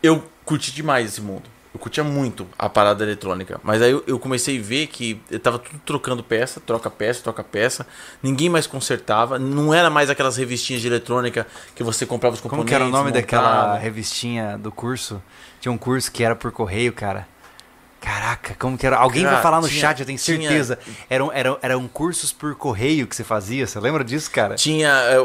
Eu 0.02 0.22
curti 0.44 0.72
demais 0.72 1.06
esse 1.08 1.20
mundo. 1.22 1.44
Eu 1.72 1.78
curtia 1.78 2.02
muito 2.02 2.46
a 2.58 2.68
parada 2.68 3.04
eletrônica. 3.04 3.60
Mas 3.62 3.80
aí 3.80 3.92
eu, 3.92 4.02
eu 4.04 4.18
comecei 4.18 4.58
a 4.58 4.62
ver 4.62 4.88
que 4.88 5.20
eu 5.30 5.38
tava 5.38 5.58
tudo 5.60 5.78
trocando 5.86 6.22
peça, 6.22 6.60
troca 6.60 6.90
peça, 6.90 7.22
troca 7.22 7.44
peça. 7.44 7.86
Ninguém 8.20 8.48
mais 8.48 8.66
consertava. 8.66 9.38
Não 9.38 9.72
era 9.72 9.88
mais 9.88 10.10
aquelas 10.10 10.36
revistinhas 10.36 10.82
de 10.82 10.88
eletrônica 10.88 11.46
que 11.76 11.84
você 11.84 12.04
comprava 12.04 12.34
os 12.34 12.40
Como 12.40 12.50
componentes. 12.50 12.70
que 12.70 12.74
era 12.74 12.84
o 12.84 12.90
nome 12.90 13.12
daquela 13.12 13.42
montava. 13.54 13.78
revistinha 13.78 14.58
do 14.58 14.72
curso? 14.72 15.22
Tinha 15.60 15.70
um 15.70 15.78
curso 15.78 16.10
que 16.10 16.24
era 16.24 16.34
por 16.34 16.50
correio, 16.50 16.92
cara. 16.92 17.26
Caraca, 18.00 18.54
como 18.58 18.78
que 18.78 18.86
era? 18.86 18.96
Alguém 18.96 19.22
Cara, 19.24 19.34
vai 19.34 19.42
falar 19.42 19.60
no 19.60 19.68
tinha- 19.68 19.80
chat, 19.80 20.00
eu 20.00 20.06
tenho 20.06 20.18
tinha- 20.18 20.38
certeza. 20.40 20.78
Eram, 21.08 21.30
eram, 21.32 21.58
eram 21.60 21.86
cursos 21.86 22.32
por 22.32 22.54
correio 22.54 23.06
que 23.06 23.14
você 23.14 23.22
fazia, 23.22 23.66
você 23.66 23.78
lembra 23.78 24.02
disso, 24.02 24.30
cara? 24.30 24.54
Tinha 24.54 24.88
é, 24.88 25.16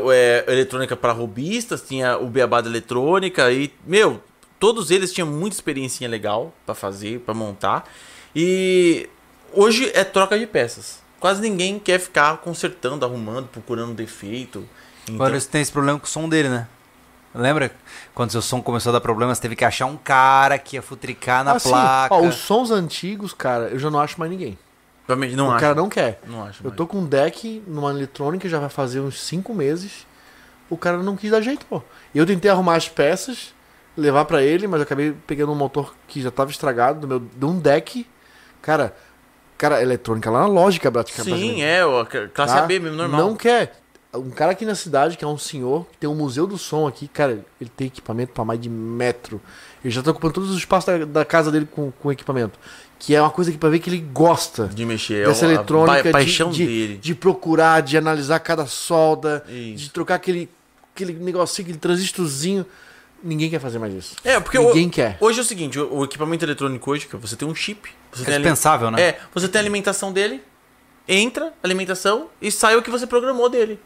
é, 0.48 0.52
eletrônica 0.52 0.96
para 0.96 1.14
robistas, 1.14 1.82
tinha 1.82 2.18
o 2.18 2.28
beabá 2.28 2.60
da 2.60 2.70
eletrônica 2.70 3.50
e, 3.52 3.72
meu, 3.86 4.22
todos 4.60 4.92
eles 4.92 5.14
tinham 5.14 5.28
muita 5.28 5.56
experiência 5.56 6.06
legal 6.08 6.54
pra 6.66 6.76
fazer, 6.76 7.20
pra 7.22 7.34
montar. 7.34 7.90
E 8.36 9.10
hoje 9.54 9.90
é 9.94 10.04
troca 10.04 10.38
de 10.38 10.46
peças. 10.46 11.00
Quase 11.20 11.42
ninguém 11.42 11.80
quer 11.80 11.98
ficar 12.00 12.38
consertando, 12.38 13.06
arrumando, 13.06 13.48
procurando 13.48 13.94
defeito. 13.94 14.68
Então, 15.04 15.16
Agora 15.16 15.40
você 15.40 15.48
tem 15.48 15.62
esse 15.62 15.72
problema 15.72 15.98
com 15.98 16.06
o 16.06 16.10
som 16.10 16.28
dele, 16.28 16.50
né? 16.50 16.68
Lembra? 17.36 17.72
Quando 18.14 18.32
seu 18.32 18.42
som 18.42 18.62
começou 18.62 18.90
a 18.92 18.94
dar 18.94 19.02
problema, 19.02 19.34
você 19.36 19.42
teve 19.42 19.56
que 19.56 19.66
achar 19.66 19.86
um 19.86 19.98
cara 19.98 20.58
que 20.58 20.76
ia 20.78 20.82
futricar 20.82 21.44
na 21.44 21.54
Assim, 21.54 21.70
placa. 21.70 22.16
ó, 22.16 22.22
os 22.22 22.36
sons 22.36 22.72
antigos, 22.72 23.34
cara, 23.34 23.66
eu 23.70 23.80
já 23.80 23.90
não 23.92 24.00
acho 24.00 24.18
mais 24.20 24.32
ninguém. 24.32 24.58
realmente 25.08 25.36
não 25.36 25.48
o 25.48 25.52
acho. 25.52 25.60
cara 25.60 25.76
não 25.76 25.90
quer. 25.90 26.20
Não 26.26 26.44
acho. 26.44 26.62
Eu 26.64 26.70
mais. 26.70 26.78
tô 26.78 26.88
com 26.88 26.98
um 27.00 27.06
deck 27.06 27.62
numa 27.68 27.92
eletrônica 27.92 28.48
já 28.48 28.60
vai 28.60 28.70
fazer 28.70 29.00
uns 29.02 29.22
5 29.22 29.54
meses. 29.54 30.08
O 30.70 30.78
cara 30.78 30.98
não 30.98 31.16
quis 31.16 31.30
dar 31.30 31.42
jeito, 31.42 31.66
pô. 31.66 31.84
Eu 32.14 32.26
tentei 32.26 32.50
arrumar 32.50 32.76
as 32.76 32.90
peças, 32.90 33.54
levar 33.96 34.26
pra 34.26 34.42
ele, 34.42 34.66
mas 34.66 34.80
eu 34.80 34.84
acabei 34.84 35.14
pegando 35.28 35.52
um 35.52 35.56
motor 35.56 35.94
que 36.08 36.22
já 36.22 36.32
tava 36.32 36.50
estragado 36.52 37.02
do 37.02 37.08
meu, 37.08 37.20
de 37.20 37.46
um 37.46 37.60
deck. 37.60 38.08
Cara, 38.62 38.96
cara, 39.58 39.82
eletrônica 39.82 40.32
lá 40.32 40.40
na 40.40 40.48
lógica, 40.48 40.92
praticamente. 40.92 41.38
Sim, 41.38 41.62
é, 41.62 41.86
o 41.86 42.00
a 42.00 42.06
classe 42.06 42.56
tá? 42.56 42.64
AB 42.64 42.80
mesmo, 42.80 42.98
normal. 42.98 43.20
Não 43.20 43.36
quer. 43.36 43.80
Um 44.18 44.30
cara 44.30 44.52
aqui 44.52 44.66
na 44.66 44.76
cidade, 44.76 45.18
que 45.18 45.24
é 45.24 45.28
um 45.28 45.38
senhor, 45.38 45.86
que 45.92 45.98
tem 45.98 46.10
um 46.10 46.16
museu 46.16 46.46
do 46.48 46.58
som 46.58 46.88
aqui, 46.88 47.08
cara, 47.08 47.44
ele 47.60 47.70
tem 47.76 47.88
equipamento 47.88 48.32
pra 48.34 48.44
mais 48.46 48.60
de 48.60 48.70
metro. 48.70 49.42
Ele 49.84 49.94
já 49.94 50.02
tá 50.02 50.12
ocupando 50.12 50.34
todos 50.34 50.50
os 50.50 50.58
espaços 50.58 50.86
da, 51.00 51.06
da 51.06 51.26
casa 51.26 51.52
dele 51.52 51.68
com, 51.70 51.92
com 51.92 52.12
equipamento. 52.12 52.58
Que 52.98 53.14
é 53.14 53.22
uma 53.22 53.30
coisa 53.30 53.52
que 53.52 53.58
pra 53.58 53.70
ver 53.70 53.80
que 53.80 53.90
ele 53.90 54.00
gosta 54.00 54.68
De 54.68 54.86
mexer. 54.86 55.28
dessa 55.28 55.46
é 55.46 55.50
a 55.50 55.54
eletrônica, 55.54 56.04
pa- 56.04 56.12
paixão 56.12 56.50
de, 56.50 56.58
de, 56.60 56.66
dele. 56.66 56.98
de 56.98 57.14
procurar, 57.16 57.82
de 57.82 57.98
analisar 57.98 58.40
cada 58.40 58.66
solda, 58.66 59.44
Isso. 59.50 59.76
de 59.84 59.90
trocar 59.92 60.16
aquele, 60.16 60.50
aquele 60.94 61.14
negocinho, 61.14 61.66
aquele 61.66 61.78
transistorzinho. 61.80 62.66
Ninguém 63.24 63.50
quer 63.50 63.60
fazer 63.60 63.80
mais 63.80 63.94
isso. 63.94 64.16
É, 64.24 64.40
porque 64.40 64.58
Ninguém 64.58 64.88
o- 64.88 64.90
quer. 64.92 65.18
hoje 65.20 65.40
é 65.40 65.42
o 65.42 65.46
seguinte, 65.46 65.80
o, 65.80 65.94
o 65.98 66.04
equipamento 66.06 66.46
eletrônico 66.46 66.90
hoje, 66.92 67.06
que 67.08 67.16
você 67.18 67.36
tem 67.36 67.48
um 67.48 67.56
chip. 67.56 67.90
Você 68.14 68.30
É 68.30 68.36
dispensável, 68.36 68.90
né? 68.92 69.02
É, 69.02 69.20
você 69.34 69.48
tem 69.48 69.60
a 69.60 69.64
alimentação 69.64 70.14
dele, 70.14 70.42
entra, 71.08 71.54
alimentação, 71.64 72.30
e 72.42 72.52
sai 72.52 72.76
o 72.76 72.82
que 72.82 72.90
você 72.90 73.06
programou 73.06 73.50
dele. 73.50 73.80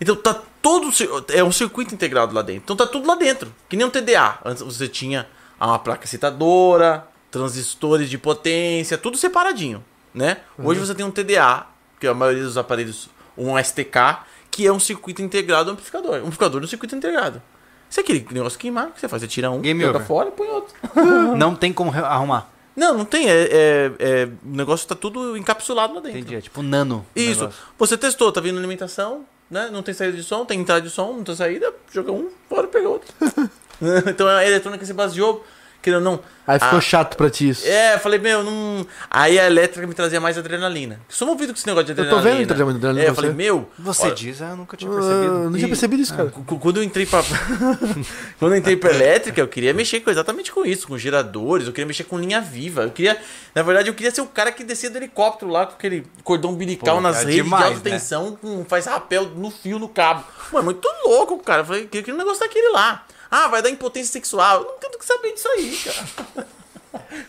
Então 0.00 0.16
tá 0.16 0.34
todo. 0.60 0.90
É 1.32 1.42
um 1.42 1.52
circuito 1.52 1.94
integrado 1.94 2.34
lá 2.34 2.42
dentro. 2.42 2.62
Então 2.64 2.76
tá 2.76 2.86
tudo 2.86 3.06
lá 3.06 3.14
dentro. 3.14 3.52
Que 3.68 3.76
nem 3.76 3.86
um 3.86 3.90
TDA. 3.90 4.38
Antes 4.44 4.62
você 4.62 4.88
tinha 4.88 5.26
uma 5.60 5.78
placa 5.78 6.04
excitadora, 6.04 7.06
transistores 7.30 8.08
de 8.10 8.18
potência, 8.18 8.98
tudo 8.98 9.16
separadinho. 9.16 9.84
Né? 10.14 10.38
Hoje 10.58 10.80
você 10.80 10.94
tem 10.94 11.04
um 11.04 11.10
TDA, 11.10 11.66
que 12.00 12.06
é 12.06 12.10
a 12.10 12.14
maioria 12.14 12.42
dos 12.42 12.56
aparelhos, 12.56 13.08
um 13.36 13.58
STK, 13.62 14.20
que 14.50 14.66
é 14.66 14.72
um 14.72 14.80
circuito 14.80 15.20
integrado 15.20 15.70
amplificador. 15.70 16.14
Um 16.14 16.20
amplificador 16.20 16.60
no 16.60 16.66
circuito 16.66 16.96
integrado. 16.96 17.42
Se 17.90 18.00
aquele 18.00 18.26
negócio 18.30 18.58
queimar, 18.58 18.88
o 18.88 18.90
que 18.92 19.00
você 19.00 19.08
faz? 19.08 19.22
Você 19.22 19.28
tira 19.28 19.50
um, 19.50 19.60
Game 19.60 19.80
joga 19.82 19.96
over. 19.98 20.06
fora 20.08 20.28
e 20.28 20.32
põe 20.32 20.48
outro. 20.48 20.74
Não 21.36 21.54
tem 21.54 21.72
como 21.72 21.90
arrumar. 21.92 22.50
Não, 22.74 22.94
não 22.98 23.04
tem. 23.06 23.26
É, 23.26 23.32
é- 23.50 23.92
é- 23.98 24.24
o 24.44 24.54
negócio 24.54 24.86
tá 24.86 24.94
tudo 24.94 25.34
encapsulado 25.34 25.94
lá 25.94 26.00
dentro. 26.00 26.18
Entendi. 26.18 26.34
É 26.36 26.40
tipo 26.42 26.62
nano. 26.62 27.06
Isso. 27.16 27.40
negócio. 27.40 27.60
Você 27.78 27.96
testou, 27.96 28.30
tá 28.30 28.38
vindo 28.38 28.58
alimentação, 28.58 29.24
né? 29.50 29.68
Não 29.72 29.82
tem 29.82 29.94
saída 29.94 30.16
de 30.16 30.22
som, 30.22 30.44
tem 30.44 30.60
entrada 30.60 30.82
de 30.82 30.90
som, 30.90 31.12
não 31.12 31.24
tem 31.24 31.34
saída, 31.34 31.72
joga 31.92 32.12
um, 32.12 32.30
fora 32.48 32.66
pega 32.66 32.88
outro. 32.88 33.12
então 34.08 34.26
a 34.26 34.44
eletrônica 34.44 34.84
se 34.84 34.92
baseou, 34.92 35.44
querendo 35.86 36.04
ou 36.06 36.12
não. 36.16 36.20
Aí 36.46 36.58
ficou 36.60 36.78
a- 36.78 36.80
chato 36.80 37.16
pra 37.16 37.28
ti 37.30 37.48
isso. 37.48 37.66
É, 37.66 37.94
eu 37.94 37.98
falei, 38.00 38.18
meu, 38.20 38.42
não. 38.42 38.86
Aí 39.10 39.38
a 39.38 39.46
elétrica 39.46 39.84
me 39.86 39.94
trazia 39.94 40.20
mais 40.20 40.36
adrenalina. 40.38 41.00
Sou 41.08 41.26
movido 41.26 41.52
com 41.52 41.58
esse 41.58 41.66
negócio 41.66 41.86
de 41.86 41.92
Eu 41.92 41.96
tô 41.96 42.02
adrenalina. 42.02 42.30
vendo 42.30 42.40
que 42.40 42.46
trazia 42.46 42.64
muito 42.64 42.76
adrenalina 42.78 43.06
É, 43.06 43.10
eu 43.10 43.14
falei, 43.14 43.32
meu. 43.32 43.68
Você 43.78 44.06
olha, 44.06 44.14
diz, 44.14 44.42
ah, 44.42 44.50
eu 44.50 44.56
nunca 44.56 44.76
tinha 44.76 44.90
Ah, 44.90 44.94
percebido. 44.94 45.32
não 45.50 45.52
tinha 45.54 45.68
percebido 45.68 46.02
isso, 46.02 46.14
cara. 46.16 46.30
Cu- 46.30 46.58
Quando 46.58 46.76
eu 46.78 46.82
entrei 46.84 47.06
pra. 47.06 47.22
Quando 48.38 48.52
eu 48.52 48.58
entrei 48.58 48.76
pra 48.76 48.90
elétrica, 48.90 49.40
eu 49.40 49.48
queria 49.48 49.72
mexer 49.74 50.00
com, 50.00 50.10
exatamente 50.10 50.52
com 50.52 50.64
isso, 50.64 50.86
com 50.86 50.96
geradores, 50.98 51.66
eu 51.66 51.72
queria 51.72 51.86
mexer 51.86 52.04
com 52.04 52.18
linha 52.18 52.40
viva. 52.40 52.82
Eu 52.82 52.90
queria. 52.90 53.16
Na 53.54 53.62
verdade, 53.62 53.88
eu 53.88 53.94
queria 53.94 54.10
ser 54.12 54.20
o 54.20 54.26
cara 54.26 54.52
que 54.52 54.62
descia 54.64 54.90
do 54.90 54.96
helicóptero 54.98 55.50
lá 55.50 55.66
com 55.66 55.74
aquele 55.74 56.06
cordão 56.22 56.50
umbilical 56.50 56.96
Pô, 56.96 57.00
nas 57.00 57.16
é 57.16 57.20
redes 57.24 57.34
demais, 57.44 57.64
de 57.64 57.68
alta 57.74 57.88
né? 57.88 57.96
tensão, 57.96 58.36
com, 58.40 58.64
faz 58.64 58.86
rapel 58.86 59.24
no 59.34 59.50
fio, 59.50 59.78
no 59.78 59.88
cabo. 59.88 60.24
Mano, 60.52 60.66
muito 60.66 60.86
louco, 61.04 61.38
cara. 61.38 61.62
Eu 61.62 61.66
falei, 61.66 61.82
eu 61.82 61.86
queria 61.86 62.02
aquele 62.02 62.16
negócio 62.16 62.40
daquele 62.40 62.68
lá. 62.68 63.04
Ah, 63.30 63.48
vai 63.48 63.62
dar 63.62 63.70
impotência 63.70 64.12
sexual. 64.12 64.62
Eu 64.62 64.66
não 64.66 64.78
quero 64.78 64.98
saber 65.02 65.32
disso 65.32 65.48
aí, 65.48 65.76
cara. 65.84 66.46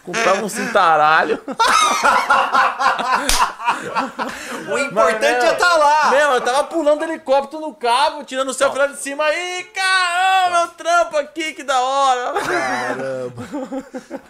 Comprava 0.03 0.43
um 0.43 0.49
cintaralho. 0.49 1.41
O 4.71 4.77
importante 4.77 5.45
é 5.45 5.51
estar 5.53 5.75
lá. 5.75 6.09
Meu, 6.09 6.31
eu 6.31 6.41
tava 6.41 6.63
pulando 6.65 7.03
helicóptero 7.03 7.61
no 7.61 7.73
cabo, 7.73 8.23
tirando 8.23 8.49
o 8.49 8.53
selfie 8.53 8.77
lá 8.79 8.87
de 8.87 8.97
cima. 8.97 9.23
Aí, 9.25 9.63
caramba, 9.65 10.59
meu 10.59 10.67
trampo 10.69 11.17
aqui, 11.17 11.53
que 11.53 11.63
da 11.63 11.79
hora. 11.79 12.33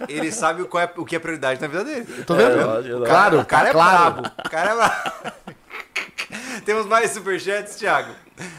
Ele 0.07 0.31
sabe 0.31 0.65
qual 0.65 0.83
é, 0.83 0.91
o 0.95 1.05
que 1.05 1.15
é 1.15 1.19
prioridade 1.19 1.61
na 1.61 1.67
vida 1.67 1.83
dele. 1.83 2.23
Tô 2.25 2.35
vendo? 2.35 2.65
lógico, 2.65 3.05
claro, 3.05 3.39
O 3.39 3.45
cara 3.45 3.69
é 3.69 3.71
claro. 3.71 4.13
brabo. 4.13 4.31
O 4.45 4.49
cara 4.49 4.71
é 4.71 4.75
brabo. 4.75 5.11
Temos 6.65 6.85
mais 6.85 7.11
superchats, 7.11 7.75
Thiago? 7.77 8.11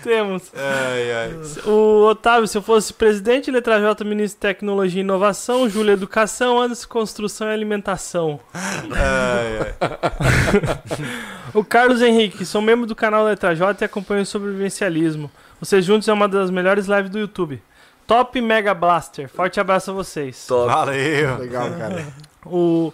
Temos. 0.02 0.50
Ai, 0.54 1.12
ai. 1.12 1.70
O 1.70 2.06
Otávio, 2.06 2.48
se 2.48 2.56
eu 2.56 2.62
fosse 2.62 2.92
presidente, 2.92 3.50
letra 3.50 3.78
J, 3.80 4.04
ministro 4.04 4.36
de 4.36 4.40
Tecnologia 4.40 5.00
e 5.00 5.04
Inovação, 5.04 5.68
Júlia 5.68 5.92
Educação, 5.92 6.60
Anderson 6.60 6.88
Construção 6.88 7.48
e 7.48 7.52
Alimentação. 7.52 8.40
ai, 8.54 9.58
ai. 9.60 10.78
O 11.54 11.64
Carlos 11.64 12.02
Henrique, 12.02 12.44
sou 12.44 12.60
membro 12.60 12.86
do 12.86 12.94
canal 12.94 13.24
Letra 13.24 13.54
J 13.54 13.82
e 13.82 13.86
acompanho 13.86 14.22
o 14.22 14.26
sobrevivencialismo. 14.26 15.30
Vocês 15.58 15.84
juntos 15.84 16.06
é 16.06 16.12
uma 16.12 16.28
das 16.28 16.50
melhores 16.50 16.86
lives 16.86 17.10
do 17.10 17.18
YouTube. 17.18 17.62
Top 18.06 18.38
Mega 18.40 18.74
Blaster. 18.74 19.28
Forte 19.28 19.58
abraço 19.58 19.90
a 19.90 19.94
vocês. 19.94 20.46
Valeu. 20.48 21.38
Legal, 21.38 21.70
cara. 21.70 22.06
O 22.44 22.92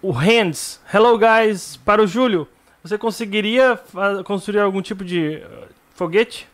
o 0.00 0.12
Hands. 0.12 0.80
Hello 0.92 1.18
guys, 1.18 1.76
para 1.78 2.00
o 2.00 2.06
Júlio. 2.06 2.46
Você 2.86 2.96
conseguiria 2.96 3.78
construir 4.24 4.60
algum 4.60 4.80
tipo 4.80 5.04
de 5.04 5.42
uh, 5.44 5.66
foguete? 5.92 6.46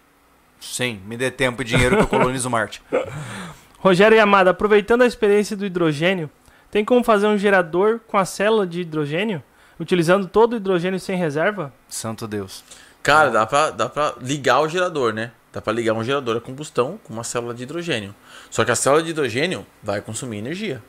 Sim, 0.59 0.99
me 1.05 1.15
dê 1.15 1.31
tempo 1.31 1.61
e 1.61 1.65
dinheiro 1.65 1.97
que 1.97 2.03
eu 2.05 2.07
colonizo 2.07 2.49
Marte. 2.49 2.81
Rogério 3.79 4.17
Yamada, 4.17 4.51
aproveitando 4.51 5.03
a 5.03 5.07
experiência 5.07 5.55
do 5.55 5.67
hidrogênio, 5.67 6.31
tem 6.71 6.87
como 6.87 7.05
fazer 7.05 7.27
um 7.27 7.37
gerador 7.37 8.01
com 8.07 8.17
a 8.17 8.25
célula 8.25 8.67
de 8.67 8.81
hidrogênio, 8.81 9.43
utilizando 9.79 10.27
todo 10.27 10.55
o 10.55 10.57
hidrogênio 10.57 10.99
sem 10.99 11.19
reserva? 11.19 11.71
Santo 11.87 12.27
Deus. 12.27 12.65
Cara, 13.03 13.29
dá 13.31 13.45
pra, 13.45 13.71
dá 13.71 13.89
pra 13.91 14.15
ligar 14.19 14.61
o 14.61 14.69
gerador, 14.69 15.13
né? 15.13 15.33
Dá 15.53 15.61
pra 15.61 15.73
ligar 15.73 15.93
um 15.93 16.03
gerador 16.03 16.39
a 16.39 16.41
combustão 16.41 16.99
com 17.05 17.13
uma 17.13 17.25
célula 17.25 17.53
de 17.53 17.65
hidrogênio. 17.65 18.15
Só 18.49 18.65
que 18.65 18.71
a 18.71 18.77
célula 18.77 19.03
de 19.03 19.11
hidrogênio 19.11 19.67
vai 19.83 20.01
consumir 20.01 20.39
energia. 20.39 20.83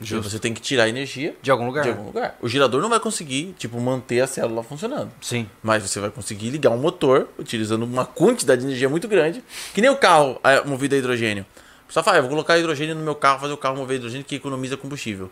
Justo. 0.00 0.30
Você 0.30 0.38
tem 0.38 0.54
que 0.54 0.60
tirar 0.60 0.88
energia 0.88 1.36
De 1.42 1.50
algum 1.50 1.66
lugar. 1.66 1.82
de 1.82 1.90
algum 1.90 2.04
lugar. 2.04 2.36
O 2.40 2.48
gerador 2.48 2.80
não 2.80 2.88
vai 2.88 2.98
conseguir, 2.98 3.54
tipo, 3.58 3.78
manter 3.80 4.20
a 4.20 4.26
célula 4.26 4.62
funcionando. 4.62 5.10
Sim. 5.20 5.48
Mas 5.62 5.82
você 5.82 6.00
vai 6.00 6.10
conseguir 6.10 6.50
ligar 6.50 6.70
um 6.70 6.78
motor 6.78 7.28
utilizando 7.38 7.82
uma 7.82 8.06
quantidade 8.06 8.62
de 8.62 8.66
energia 8.66 8.88
muito 8.88 9.06
grande, 9.06 9.44
que 9.74 9.80
nem 9.80 9.90
o 9.90 9.96
carro 9.96 10.40
é, 10.42 10.64
movido 10.64 10.94
a 10.94 10.98
hidrogênio. 10.98 11.44
O 11.84 11.86
pessoal 11.88 12.04
fala, 12.04 12.16
ah, 12.16 12.18
eu 12.18 12.22
vou 12.22 12.30
colocar 12.30 12.58
hidrogênio 12.58 12.94
no 12.94 13.02
meu 13.02 13.14
carro, 13.14 13.40
fazer 13.40 13.52
o 13.52 13.56
carro 13.56 13.76
mover 13.76 13.96
hidrogênio 13.96 14.24
que 14.24 14.36
economiza 14.36 14.76
combustível. 14.76 15.30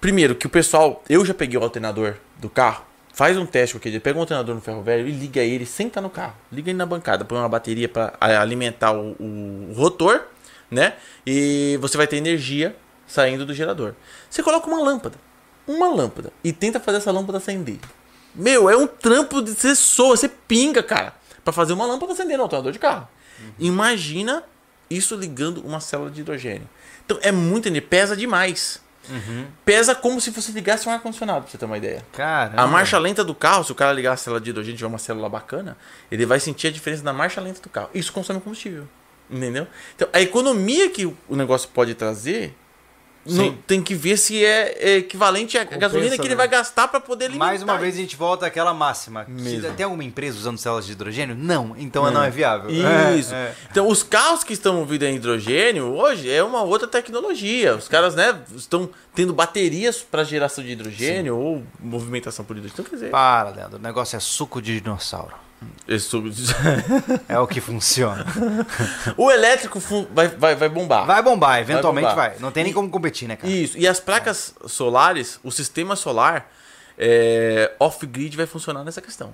Primeiro, 0.00 0.34
que 0.34 0.46
o 0.46 0.50
pessoal, 0.50 1.04
eu 1.08 1.24
já 1.24 1.34
peguei 1.34 1.58
o 1.58 1.62
alternador 1.62 2.16
do 2.38 2.48
carro, 2.48 2.82
faz 3.12 3.36
um 3.36 3.44
teste 3.44 3.74
com 3.74 3.78
aquele, 3.78 4.00
pega 4.00 4.18
um 4.18 4.22
alternador 4.22 4.54
no 4.54 4.60
ferro 4.62 4.82
velho 4.82 5.06
e 5.06 5.12
liga 5.12 5.42
ele 5.42 5.66
sem 5.66 5.88
estar 5.88 6.00
no 6.00 6.08
carro. 6.08 6.34
Liga 6.50 6.70
ele 6.70 6.78
na 6.78 6.86
bancada, 6.86 7.24
põe 7.24 7.38
uma 7.38 7.48
bateria 7.48 7.88
para 7.88 8.14
alimentar 8.18 8.92
o, 8.92 9.14
o 9.20 9.72
rotor, 9.76 10.22
né? 10.70 10.94
E 11.26 11.78
você 11.82 11.98
vai 11.98 12.06
ter 12.06 12.16
energia 12.16 12.74
saindo 13.10 13.44
do 13.44 13.52
gerador. 13.52 13.94
Você 14.28 14.42
coloca 14.42 14.66
uma 14.68 14.80
lâmpada, 14.80 15.18
uma 15.66 15.88
lâmpada, 15.88 16.32
e 16.44 16.52
tenta 16.52 16.78
fazer 16.78 16.98
essa 16.98 17.10
lâmpada 17.10 17.38
acender. 17.38 17.78
Meu, 18.34 18.70
é 18.70 18.76
um 18.76 18.86
trampo 18.86 19.42
de 19.42 19.52
você 19.52 19.74
soa, 19.74 20.16
você 20.16 20.28
pinga, 20.28 20.82
cara, 20.82 21.12
para 21.44 21.52
fazer 21.52 21.72
uma 21.72 21.84
lâmpada 21.84 22.12
acender 22.12 22.36
no 22.36 22.44
alternador 22.44 22.72
de 22.72 22.78
carro. 22.78 23.08
Imagina 23.58 24.44
isso 24.88 25.16
ligando 25.16 25.66
uma 25.66 25.80
célula 25.80 26.10
de 26.10 26.20
hidrogênio. 26.20 26.68
Então 27.04 27.18
é 27.22 27.32
muito 27.32 27.66
energia, 27.66 27.88
pesa 27.88 28.16
demais. 28.16 28.80
Pesa 29.64 29.92
como 29.92 30.20
se 30.20 30.30
você 30.30 30.52
ligasse 30.52 30.88
um 30.88 30.92
ar-condicionado, 30.92 31.42
pra 31.42 31.50
você 31.50 31.58
ter 31.58 31.64
uma 31.64 31.76
ideia. 31.76 32.04
Caramba. 32.12 32.62
A 32.62 32.66
marcha 32.68 32.96
lenta 32.96 33.24
do 33.24 33.34
carro, 33.34 33.64
se 33.64 33.72
o 33.72 33.74
cara 33.74 33.92
ligar 33.92 34.12
a 34.12 34.16
célula 34.16 34.40
de 34.40 34.50
hidrogênio 34.50 34.74
e 34.74 34.76
tiver 34.76 34.86
uma 34.86 34.98
célula 34.98 35.28
bacana, 35.28 35.76
ele 36.12 36.24
vai 36.24 36.38
sentir 36.38 36.68
a 36.68 36.70
diferença 36.70 37.02
da 37.02 37.12
marcha 37.12 37.40
lenta 37.40 37.60
do 37.60 37.68
carro. 37.68 37.90
Isso 37.92 38.12
consome 38.12 38.40
combustível. 38.40 38.86
Entendeu? 39.28 39.66
Então, 39.96 40.08
a 40.12 40.20
economia 40.20 40.90
que 40.90 41.06
o 41.06 41.36
negócio 41.36 41.68
pode 41.70 41.94
trazer, 41.94 42.56
Sim. 43.26 43.58
tem 43.66 43.82
que 43.82 43.94
ver 43.94 44.16
se 44.16 44.42
é, 44.44 44.76
é 44.78 44.96
equivalente 44.96 45.58
à 45.58 45.64
gasolina 45.64 46.16
que 46.16 46.22
ele 46.22 46.30
né? 46.30 46.36
vai 46.36 46.48
gastar 46.48 46.88
para 46.88 47.00
poder 47.00 47.26
alimentar. 47.26 47.46
Mais 47.46 47.62
uma 47.62 47.76
vez 47.76 47.94
a 47.94 47.98
gente 47.98 48.16
volta 48.16 48.46
àquela 48.46 48.72
máxima. 48.72 49.26
Mesmo. 49.28 49.72
Tem 49.74 49.84
alguma 49.84 50.02
empresa 50.02 50.38
usando 50.38 50.56
células 50.58 50.86
de 50.86 50.92
hidrogênio? 50.92 51.36
Não. 51.36 51.74
Então 51.76 52.10
não, 52.10 52.22
é 52.22 52.30
viável. 52.30 52.70
Isso. 52.70 53.34
É, 53.34 53.36
é. 53.36 53.54
Então, 53.70 53.88
os 53.88 54.02
carros 54.02 54.42
que 54.42 54.52
estão 54.52 54.74
movidos 54.74 55.06
a 55.06 55.10
hidrogênio 55.10 55.94
hoje 55.94 56.30
é 56.30 56.42
uma 56.42 56.62
outra 56.62 56.88
tecnologia. 56.88 57.76
Os 57.76 57.88
caras, 57.88 58.14
né, 58.14 58.38
estão 58.56 58.88
tendo 59.14 59.32
baterias 59.32 59.98
para 59.98 60.24
geração 60.24 60.64
de 60.64 60.70
hidrogênio 60.70 61.36
ou 61.36 61.62
movimentação 61.78 62.44
por 62.44 62.56
hidrogênio. 62.56 62.80
Então, 62.80 62.84
quer 62.84 62.96
dizer, 62.96 63.10
Para, 63.10 63.50
Leandro. 63.50 63.78
O 63.78 63.82
negócio 63.82 64.16
é 64.16 64.20
suco 64.20 64.62
de 64.62 64.80
dinossauro. 64.80 65.49
Isso- 65.88 66.22
É 67.28 67.38
o 67.38 67.46
que 67.46 67.60
funciona. 67.60 68.24
o 69.16 69.30
elétrico 69.30 69.80
fun- 69.80 70.06
vai, 70.12 70.28
vai, 70.28 70.54
vai 70.54 70.68
bombar. 70.68 71.06
Vai 71.06 71.22
bombar, 71.22 71.58
eventualmente 71.60 72.14
vai. 72.14 72.30
bombar. 72.30 72.40
Não 72.40 72.50
tem 72.52 72.64
nem 72.64 72.72
como 72.72 72.88
competir, 72.90 73.28
né, 73.28 73.36
cara? 73.36 73.52
Isso. 73.52 73.76
E 73.78 73.86
as 73.86 74.00
placas 74.00 74.54
solares, 74.66 75.38
o 75.42 75.50
sistema 75.50 75.96
solar 75.96 76.50
é, 76.98 77.72
off-grid 77.78 78.36
vai 78.36 78.46
funcionar 78.46 78.84
nessa 78.84 79.00
questão. 79.00 79.32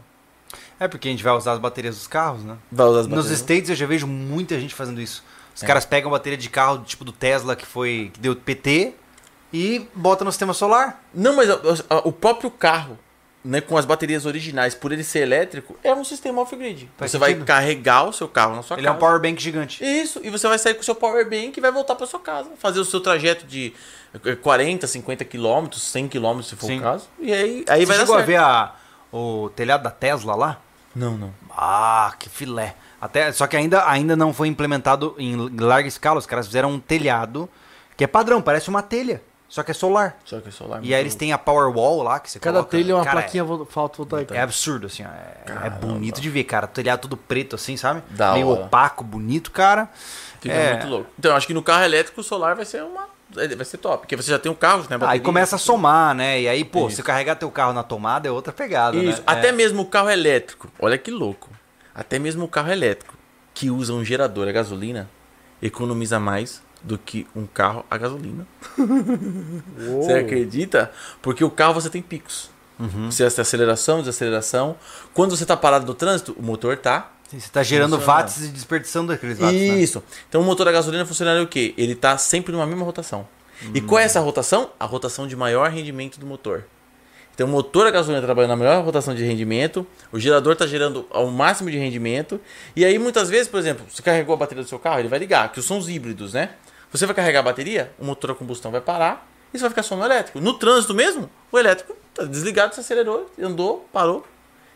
É 0.78 0.86
porque 0.86 1.08
a 1.08 1.10
gente 1.10 1.22
vai 1.24 1.32
usar 1.32 1.52
as 1.52 1.58
baterias 1.58 1.96
dos 1.96 2.06
carros, 2.06 2.44
né? 2.44 2.56
Vai 2.70 2.86
usar 2.86 3.00
as 3.00 3.06
Nos 3.06 3.16
baterias. 3.16 3.38
States 3.40 3.70
eu 3.70 3.76
já 3.76 3.86
vejo 3.86 4.06
muita 4.06 4.58
gente 4.60 4.74
fazendo 4.74 5.00
isso. 5.00 5.24
Os 5.54 5.62
É. 5.62 5.66
caras 5.66 5.86
pegam 5.86 6.10
a 6.10 6.12
bateria 6.12 6.36
de 6.36 6.50
carro, 6.50 6.80
tipo 6.84 7.02
do 7.04 7.12
Tesla, 7.12 7.56
que 7.56 7.64
foi 7.64 8.10
que 8.12 8.20
deu 8.20 8.36
PT, 8.36 8.92
e 9.52 9.88
botam 9.94 10.24
no 10.26 10.30
sistema 10.32 10.52
solar. 10.52 11.02
Não, 11.14 11.34
mas 11.34 11.48
a- 11.48 11.58
a- 11.88 11.98
o 12.04 12.12
próprio 12.12 12.50
carro, 12.50 12.98
né, 13.47 13.60
com 13.60 13.77
as 13.78 13.85
baterias 13.85 14.27
originais, 14.27 14.74
por 14.74 14.93
ele 14.93 15.05
ser 15.05 15.20
elétrico, 15.20 15.77
é 15.85 15.94
um 15.94 16.05
sistema 16.05 16.43
off-grid. 16.43 16.90
Faz 16.97 17.10
Você 17.10 17.18
vai 17.18 17.31
sentido. 17.31 17.47
carregar 17.47 18.05
o 18.09 18.12
seu 18.12 18.27
carro 18.28 18.56
na 18.56 18.62
sua 18.62 18.77
Ele 18.77 18.86
é 18.86 18.90
casa. 18.90 18.97
um 18.97 19.01
power 19.01 19.20
bank 19.20 19.40
gigante. 19.43 19.85
Isso, 19.85 20.20
e 20.23 20.31
você 20.31 20.48
vai 20.48 20.59
sair 20.59 20.74
com 20.74 20.81
o 20.81 20.85
seu 20.85 20.94
power 20.94 21.24
bank 21.24 21.56
e 21.56 21.60
vai 21.60 21.70
voltar 21.70 21.94
para 21.94 22.06
sua 22.06 22.20
casa, 22.20 22.51
fazer 22.59 22.81
o 22.81 22.85
seu 22.85 23.01
trajeto 23.01 23.47
de 23.47 23.73
eh, 24.24 24.35
40, 24.35 24.86
50 24.86 25.24
quilômetros, 25.24 25.82
100 25.82 26.09
quilômetros 26.09 26.48
se 26.48 26.56
for 26.56 26.66
Sim. 26.66 26.81
o 26.81 26.82
caso. 26.82 27.09
E 27.18 27.32
aí, 27.32 27.64
aí 27.68 27.81
Você 27.81 27.86
vai 27.86 27.97
dar 27.97 28.02
chegou 28.02 28.14
a 28.14 28.18
certo. 28.18 28.27
ver 28.27 28.36
a, 28.36 28.74
o 29.12 29.48
telhado 29.55 29.82
da 29.85 29.90
Tesla 29.90 30.35
lá? 30.35 30.60
Não, 30.94 31.16
não. 31.16 31.32
Ah, 31.51 32.12
que 32.18 32.28
filé. 32.28 32.74
Até, 33.01 33.31
só 33.31 33.47
que 33.47 33.56
ainda, 33.56 33.89
ainda 33.89 34.16
não 34.16 34.32
foi 34.32 34.48
implementado 34.48 35.14
em 35.18 35.36
larga 35.60 35.86
escala. 35.86 36.18
Os 36.18 36.27
caras 36.27 36.47
fizeram 36.47 36.73
um 36.73 36.81
telhado 36.81 37.48
que 37.97 38.02
é 38.02 38.06
padrão, 38.06 38.40
parece 38.43 38.68
uma 38.70 38.82
telha, 38.82 39.23
só 39.48 39.62
que 39.62 39.70
é 39.70 39.74
solar. 39.74 40.16
Só 40.24 40.40
que 40.40 40.48
é 40.48 40.51
solar. 40.52 40.81
E 40.82 40.94
aí 40.94 41.01
eles 41.01 41.14
têm 41.14 41.32
a 41.32 41.39
Powerwall 41.39 42.02
lá 42.02 42.18
que 42.20 42.31
você 42.31 42.39
Cada 42.39 42.59
coloca. 42.59 42.70
telha 42.77 42.93
é 42.93 42.94
uma 42.94 43.05
Cara, 43.05 43.20
plaquinha 43.20 43.44
vo- 43.44 43.64
fotovoltaica. 43.64 44.35
É 44.35 44.40
absurdo, 44.40 44.86
assim, 44.86 45.05
ó. 45.05 45.09
É, 45.09 45.66
é 45.66 45.70
bonito 45.70 46.20
de 46.20 46.28
ver, 46.31 46.44
cara. 46.44 46.66
Telhado 46.66 47.01
todo 47.02 47.16
preto, 47.16 47.55
assim, 47.56 47.77
sabe? 47.77 48.02
Da 48.10 48.32
Meio 48.32 48.48
hora. 48.48 48.62
opaco, 48.64 49.05
bonito, 49.05 49.51
cara. 49.51 49.89
Fica 50.40 50.55
É. 50.55 50.73
muito 50.74 50.89
louco. 50.89 51.10
Então, 51.18 51.31
eu 51.31 51.36
acho 51.36 51.47
que 51.47 51.55
no 51.55 51.62
carro 51.62 51.85
elétrico 51.85 52.20
o 52.20 52.24
solar 52.24 52.55
vai 52.56 52.64
ser 52.64 52.82
uma. 52.82 53.06
Vai 53.35 53.64
ser 53.64 53.78
top. 53.78 53.98
Porque 54.02 54.14
você 54.16 54.31
já 54.31 54.39
tem 54.39 54.51
um 54.51 54.55
carro, 54.55 54.82
né? 54.82 54.86
Aí 54.93 54.98
bateria, 54.98 55.23
começa 55.24 55.56
a 55.56 55.59
somar, 55.59 56.14
né? 56.14 56.40
E 56.43 56.48
aí, 56.48 56.64
pô, 56.64 56.86
Isso. 56.86 56.97
se 56.97 57.02
carregar 57.02 57.35
teu 57.35 57.51
carro 57.51 57.73
na 57.73 57.82
tomada 57.82 58.28
é 58.28 58.31
outra 58.31 58.52
pegada, 58.52 58.97
Isso. 58.97 59.18
né? 59.18 59.24
Até 59.27 59.48
É. 59.48 59.52
mesmo 59.52 59.82
o 59.82 59.86
carro 59.86 60.09
elétrico. 60.09 60.70
Olha 60.78 60.97
que 60.97 61.10
louco. 61.10 61.51
Até 61.93 62.18
mesmo 62.20 62.44
o 62.44 62.48
carro 62.48 62.70
elétrico 62.70 63.14
que 63.52 63.68
usa 63.70 63.93
um 63.93 64.05
gerador 64.05 64.47
a 64.47 64.52
gasolina 64.52 65.09
economiza 65.60 66.20
mais 66.20 66.62
do 66.86 66.96
que 66.96 67.26
um 67.34 67.46
carro 67.46 67.84
a 67.90 67.98
gasolina. 67.98 68.46
Você 69.76 70.12
acredita? 70.12 70.92
Porque 71.20 71.42
o 71.42 71.50
carro 71.50 71.74
você 71.74 71.90
tem 71.90 72.00
picos. 72.00 72.48
Uhum. 72.78 73.10
Você 73.10 73.28
tem 73.28 73.42
aceleração, 73.42 73.98
desaceleração. 74.00 74.76
Quando 75.12 75.36
você 75.36 75.42
está 75.44 75.56
parado 75.56 75.84
no 75.84 75.94
trânsito, 75.94 76.36
o 76.38 76.42
motor 76.42 76.76
tá. 76.76 77.10
Você 77.28 77.48
tá 77.50 77.62
gerando 77.62 77.98
watts 77.98 78.44
e 78.44 78.48
desperdiçando 78.48 79.12
aqueles 79.12 79.38
watts, 79.38 79.60
né? 79.60 79.78
Isso. 79.78 80.02
Então 80.28 80.40
o 80.40 80.44
motor 80.44 80.68
a 80.68 80.72
gasolina 80.72 81.04
funcionaria 81.04 81.42
o 81.42 81.48
quê? 81.48 81.74
Ele 81.76 81.96
tá 81.96 82.16
sempre 82.16 82.52
numa 82.52 82.66
mesma 82.66 82.84
rotação. 82.84 83.26
E 83.74 83.80
qual 83.80 83.98
é 83.98 84.04
essa 84.04 84.20
rotação? 84.20 84.70
A 84.78 84.84
rotação 84.84 85.26
de 85.26 85.34
maior 85.34 85.70
rendimento 85.70 86.20
do 86.20 86.26
motor. 86.26 86.64
Então 87.34 87.48
o 87.48 87.50
motor 87.50 87.86
a 87.86 87.90
gasolina 87.90 88.22
trabalhando 88.22 88.50
na 88.50 88.56
melhor 88.56 88.84
rotação 88.84 89.14
de 89.14 89.24
rendimento, 89.24 89.86
o 90.12 90.18
gerador 90.18 90.52
está 90.52 90.66
gerando 90.66 91.06
ao 91.10 91.26
máximo 91.26 91.70
de 91.70 91.78
rendimento. 91.78 92.40
E 92.76 92.84
aí 92.84 92.98
muitas 92.98 93.28
vezes, 93.28 93.48
por 93.48 93.58
exemplo, 93.58 93.84
você 93.90 94.02
carregou 94.02 94.34
a 94.34 94.38
bateria 94.38 94.62
do 94.62 94.68
seu 94.68 94.78
carro, 94.78 95.00
ele 95.00 95.08
vai 95.08 95.18
ligar, 95.18 95.50
que 95.50 95.60
são 95.60 95.78
os 95.78 95.88
híbridos, 95.88 96.34
né? 96.34 96.50
Você 96.97 97.06
vai 97.06 97.14
carregar 97.14 97.40
a 97.40 97.43
bateria, 97.43 97.93
o 97.98 98.05
motor 98.05 98.31
a 98.31 98.35
combustão 98.35 98.70
vai 98.70 98.81
parar 98.81 99.28
e 99.52 99.59
você 99.59 99.62
vai 99.62 99.70
ficar 99.70 99.82
só 99.82 99.97
no 99.97 100.05
elétrico. 100.05 100.40
No 100.40 100.55
trânsito 100.55 100.94
mesmo, 100.94 101.28
o 101.52 101.59
elétrico 101.59 101.94
tá 102.14 102.24
desligado, 102.24 102.74
você 102.74 102.81
acelerou, 102.81 103.31
andou, 103.40 103.89
parou. 103.93 104.27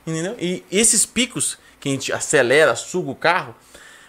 Entendeu? 0.07 0.35
E 0.41 0.65
esses 0.71 1.05
picos 1.07 1.59
que 1.79 1.89
a 1.89 1.93
gente 1.93 2.13
acelera, 2.13 2.75
suga 2.77 3.11
o 3.11 3.15
carro, 3.15 3.55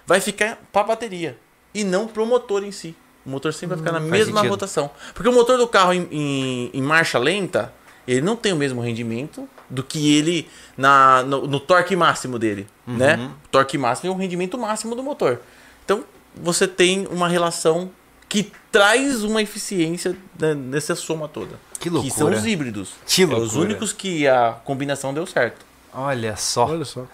vai 0.05 0.19
ficar 0.19 0.59
para 0.71 0.81
a 0.81 0.85
bateria 0.85 1.37
e 1.73 1.83
não 1.83 2.07
para 2.07 2.21
o 2.21 2.25
motor 2.25 2.63
em 2.63 2.71
si. 2.71 2.95
O 3.25 3.29
motor 3.29 3.53
sempre 3.53 3.75
vai 3.75 3.77
ficar 3.85 3.91
na 3.91 3.99
faz 3.99 4.11
mesma 4.11 4.35
sentido. 4.39 4.49
rotação. 4.51 4.89
Porque 5.13 5.29
o 5.29 5.33
motor 5.33 5.57
do 5.57 5.67
carro 5.67 5.93
em, 5.93 6.07
em- 6.11 6.69
em 6.73 6.81
marcha 6.81 7.19
lenta, 7.19 7.71
ele 8.07 8.21
não 8.21 8.35
tem 8.35 8.51
o 8.51 8.55
mesmo 8.55 8.81
rendimento 8.81 9.47
do 9.69 9.83
que 9.83 10.17
ele 10.17 10.49
na, 10.75 11.21
no, 11.23 11.45
no 11.47 11.59
torque 11.59 11.95
máximo 11.95 12.39
dele. 12.39 12.67
Né? 12.87 13.31
O 13.45 13.47
torque 13.49 13.77
máximo 13.77 14.11
é 14.11 14.15
o 14.15 14.17
rendimento 14.17 14.57
máximo 14.57 14.95
do 14.95 15.03
motor. 15.03 15.39
Então 15.85 16.03
você 16.35 16.67
tem 16.67 17.07
uma 17.11 17.27
relação 17.27 17.91
que 18.31 18.49
traz 18.71 19.25
uma 19.25 19.41
eficiência 19.41 20.15
né, 20.39 20.53
nessa 20.53 20.95
soma 20.95 21.27
toda. 21.27 21.59
Que 21.77 21.89
Que 21.89 21.89
são 21.89 21.99
loucura. 22.27 22.37
os 22.37 22.45
híbridos. 22.45 22.93
Que 23.05 23.23
É 23.23 23.25
os 23.25 23.31
loucura. 23.31 23.59
únicos 23.61 23.91
que 23.91 24.25
a 24.25 24.53
combinação 24.63 25.13
deu 25.13 25.25
certo. 25.25 25.65
Olha 25.93 26.37
só. 26.37 26.65
Olha 26.67 26.85
só. 26.85 27.05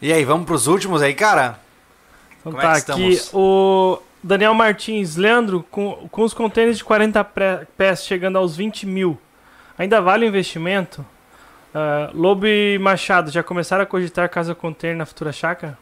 E 0.00 0.12
aí, 0.12 0.24
vamos 0.24 0.46
pros 0.46 0.68
últimos 0.68 1.02
aí, 1.02 1.12
cara? 1.12 1.58
Então 2.38 2.52
Como 2.52 2.62
é 2.62 2.66
tá, 2.74 2.80
que 2.80 2.92
aqui 2.92 3.20
o 3.34 3.98
Daniel 4.22 4.54
Martins, 4.54 5.16
Leandro, 5.16 5.66
com, 5.72 6.08
com 6.08 6.22
os 6.22 6.32
contêineres 6.32 6.78
de 6.78 6.84
40 6.84 7.24
pré- 7.24 7.66
pés 7.76 8.04
chegando 8.04 8.38
aos 8.38 8.54
20 8.56 8.86
mil, 8.86 9.18
ainda 9.76 10.00
vale 10.00 10.24
o 10.24 10.28
investimento? 10.28 11.04
Ah, 11.74 12.10
Lobo 12.14 12.46
e 12.46 12.78
Machado, 12.78 13.30
já 13.32 13.42
começaram 13.42 13.82
a 13.82 13.86
cogitar 13.86 14.28
casa 14.28 14.54
container 14.54 14.96
na 14.96 15.04
futura 15.04 15.32
chácara? 15.32 15.76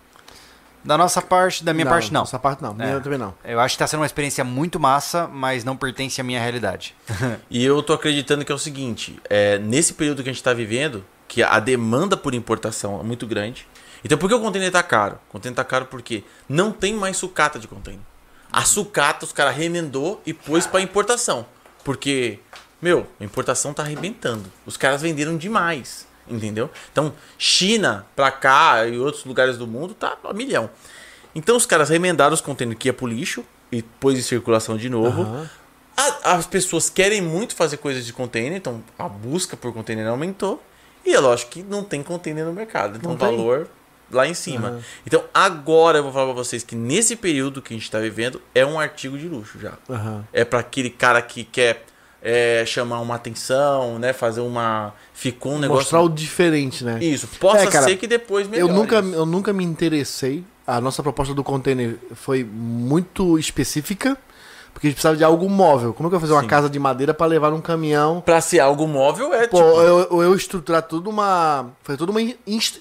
Da 0.88 0.96
nossa 0.96 1.20
parte, 1.20 1.62
da 1.62 1.74
minha 1.74 1.84
parte, 1.84 2.10
não. 2.10 2.22
Essa 2.22 2.38
parte 2.38 2.62
não. 2.62 2.72
Minha 2.72 2.88
É. 2.88 3.00
também 3.00 3.18
não. 3.18 3.34
Eu 3.44 3.60
acho 3.60 3.74
que 3.74 3.78
tá 3.78 3.86
sendo 3.86 4.00
uma 4.00 4.06
experiência 4.06 4.42
muito 4.42 4.80
massa, 4.80 5.28
mas 5.28 5.62
não 5.62 5.76
pertence 5.76 6.18
à 6.18 6.24
minha 6.24 6.40
realidade. 6.40 6.96
E 7.50 7.62
eu 7.62 7.82
tô 7.82 7.92
acreditando 7.92 8.42
que 8.42 8.50
é 8.50 8.54
o 8.54 8.58
seguinte, 8.58 9.20
é, 9.28 9.58
nesse 9.58 9.92
período 9.92 10.22
que 10.22 10.30
a 10.30 10.32
gente 10.32 10.42
tá 10.42 10.54
vivendo, 10.54 11.04
que 11.26 11.42
a 11.42 11.60
demanda 11.60 12.16
por 12.16 12.32
importação 12.32 12.98
é 12.98 13.02
muito 13.02 13.26
grande. 13.26 13.66
Então 14.02 14.16
por 14.16 14.30
que 14.30 14.34
o 14.34 14.40
container 14.40 14.72
tá 14.72 14.82
caro? 14.82 15.18
O 15.28 15.32
container 15.32 15.54
tá 15.54 15.62
caro 15.64 15.84
porque 15.84 16.24
não 16.48 16.72
tem 16.72 16.94
mais 16.94 17.18
sucata 17.18 17.58
de 17.58 17.68
container. 17.68 18.00
A 18.50 18.64
sucata 18.64 19.26
os 19.26 19.32
caras 19.32 19.54
remendou 19.54 20.22
e 20.24 20.32
pôs 20.32 20.66
para 20.66 20.80
importação. 20.80 21.44
Porque, 21.84 22.38
meu, 22.80 23.06
a 23.20 23.24
importação 23.24 23.74
tá 23.74 23.82
arrebentando. 23.82 24.50
Os 24.64 24.78
caras 24.78 25.02
venderam 25.02 25.36
demais, 25.36 26.07
entendeu? 26.30 26.70
Então, 26.92 27.12
China 27.36 28.06
pra 28.16 28.30
cá 28.30 28.86
e 28.86 28.98
outros 28.98 29.24
lugares 29.24 29.56
do 29.58 29.66
mundo 29.66 29.94
tá 29.94 30.16
a 30.24 30.32
milhão. 30.32 30.68
Então 31.34 31.56
os 31.56 31.66
caras 31.66 31.88
remendaram 31.88 32.34
os 32.34 32.40
containers 32.40 32.78
que 32.78 32.88
ia 32.88 32.92
pro 32.92 33.06
lixo 33.06 33.44
e 33.70 33.82
pôs 33.82 34.18
em 34.18 34.22
circulação 34.22 34.76
de 34.76 34.88
novo. 34.88 35.22
Aham. 35.22 35.50
A- 35.96 36.34
as 36.34 36.46
pessoas 36.46 36.88
querem 36.88 37.20
muito 37.20 37.54
fazer 37.56 37.76
coisas 37.78 38.06
de 38.06 38.12
container, 38.12 38.56
então 38.56 38.82
a 38.98 39.08
busca 39.08 39.56
por 39.56 39.72
container 39.72 40.06
aumentou. 40.06 40.62
E 41.04 41.12
é 41.14 41.18
lógico 41.20 41.50
que 41.52 41.62
não 41.62 41.82
tem 41.84 42.02
container 42.02 42.44
no 42.44 42.52
mercado, 42.52 42.96
então 42.98 43.12
o 43.12 43.16
valor 43.16 43.68
lá 44.10 44.26
em 44.26 44.34
cima. 44.34 44.68
Aham. 44.68 44.80
Então 45.06 45.24
agora 45.34 45.98
eu 45.98 46.02
vou 46.02 46.12
falar 46.12 46.26
pra 46.26 46.34
vocês 46.34 46.62
que 46.64 46.74
nesse 46.74 47.14
período 47.16 47.60
que 47.60 47.74
a 47.74 47.76
gente 47.76 47.90
tá 47.90 47.98
vivendo 47.98 48.40
é 48.54 48.64
um 48.64 48.78
artigo 48.80 49.18
de 49.18 49.28
luxo 49.28 49.58
já. 49.60 49.74
Aham. 49.88 50.24
É 50.32 50.44
para 50.44 50.60
aquele 50.60 50.90
cara 50.90 51.20
que 51.20 51.44
quer 51.44 51.84
é, 52.22 52.64
chamar 52.66 53.00
uma 53.00 53.14
atenção, 53.14 53.98
né? 53.98 54.12
Fazer 54.12 54.40
uma. 54.40 54.92
Ficou 55.14 55.52
um 55.52 55.58
negócio. 55.58 55.82
Mostrar 55.82 56.00
o 56.02 56.08
diferente, 56.08 56.84
né? 56.84 56.98
Isso, 57.02 57.26
possa 57.40 57.64
É, 57.64 57.66
cara, 57.66 57.84
ser 57.86 57.96
que 57.96 58.06
depois 58.06 58.46
Eu 58.46 58.50
melhore. 58.50 58.72
nunca, 58.72 59.00
isso. 59.00 59.14
eu 59.14 59.26
nunca 59.26 59.52
me 59.52 59.64
interessei. 59.64 60.44
A 60.66 60.80
nossa 60.80 61.02
proposta 61.02 61.32
do 61.32 61.42
container 61.42 61.96
foi 62.14 62.44
muito 62.44 63.38
específica, 63.38 64.18
porque 64.74 64.86
a 64.86 64.90
gente 64.90 64.96
precisava 64.96 65.16
de 65.16 65.24
algo 65.24 65.48
móvel. 65.48 65.94
Como 65.94 66.08
é 66.08 66.10
que 66.10 66.14
eu 66.16 66.20
vou 66.20 66.26
fazer 66.28 66.34
uma 66.34 66.42
Sim. 66.42 66.48
casa 66.48 66.68
de 66.68 66.78
madeira 66.78 67.14
para 67.14 67.26
levar 67.26 67.50
num 67.50 67.60
caminhão? 67.60 68.20
Pra 68.20 68.40
ser 68.40 68.60
algo 68.60 68.86
móvel 68.86 69.32
é 69.32 69.46
Pô, 69.46 69.56
tipo. 69.56 69.80
eu, 69.80 70.22
eu 70.22 70.34
estruturar 70.34 70.82
tudo 70.82 71.08
uma. 71.08 71.70
Fazer 71.82 71.96
toda 71.96 72.10
uma 72.12 72.20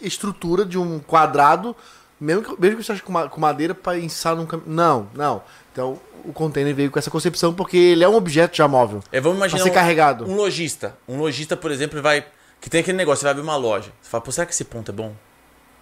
estrutura 0.01 0.65
de 0.65 0.77
um 0.77 0.99
quadrado, 0.99 1.75
mesmo 2.19 2.41
que, 2.43 2.49
mesmo 2.49 2.59
que 2.59 2.67
eu 2.75 2.79
esteja 2.81 3.01
com, 3.01 3.11
ma- 3.11 3.27
com 3.29 3.39
madeira 3.39 3.73
para 3.75 3.97
ensar 3.99 4.35
num 4.35 4.45
caminhão. 4.45 4.67
Não, 4.73 5.09
não. 5.13 5.43
Então 5.71 5.99
o 6.25 6.33
container 6.33 6.73
veio 6.75 6.91
com 6.91 6.99
essa 6.99 7.09
concepção 7.11 7.53
porque 7.53 7.77
ele 7.77 8.03
é 8.03 8.09
um 8.09 8.15
objeto 8.15 8.55
já 8.57 8.67
móvel. 8.67 9.01
É, 9.11 9.19
vamos 9.21 9.37
imaginar 9.37 9.63
ser 9.63 9.69
um, 9.69 9.73
carregado. 9.73 10.25
um 10.25 10.35
lojista. 10.35 10.97
Um 11.07 11.17
lojista, 11.19 11.55
por 11.55 11.71
exemplo, 11.71 12.01
vai. 12.01 12.25
Que 12.59 12.69
tem 12.69 12.81
aquele 12.81 12.97
negócio, 12.97 13.19
você 13.19 13.25
vai 13.25 13.31
abrir 13.31 13.43
uma 13.43 13.55
loja. 13.55 13.91
Você 14.01 14.09
fala, 14.09 14.23
pô, 14.23 14.31
será 14.31 14.45
que 14.45 14.51
esse 14.53 14.63
ponto 14.65 14.89
é 14.91 14.93
bom? 14.93 15.13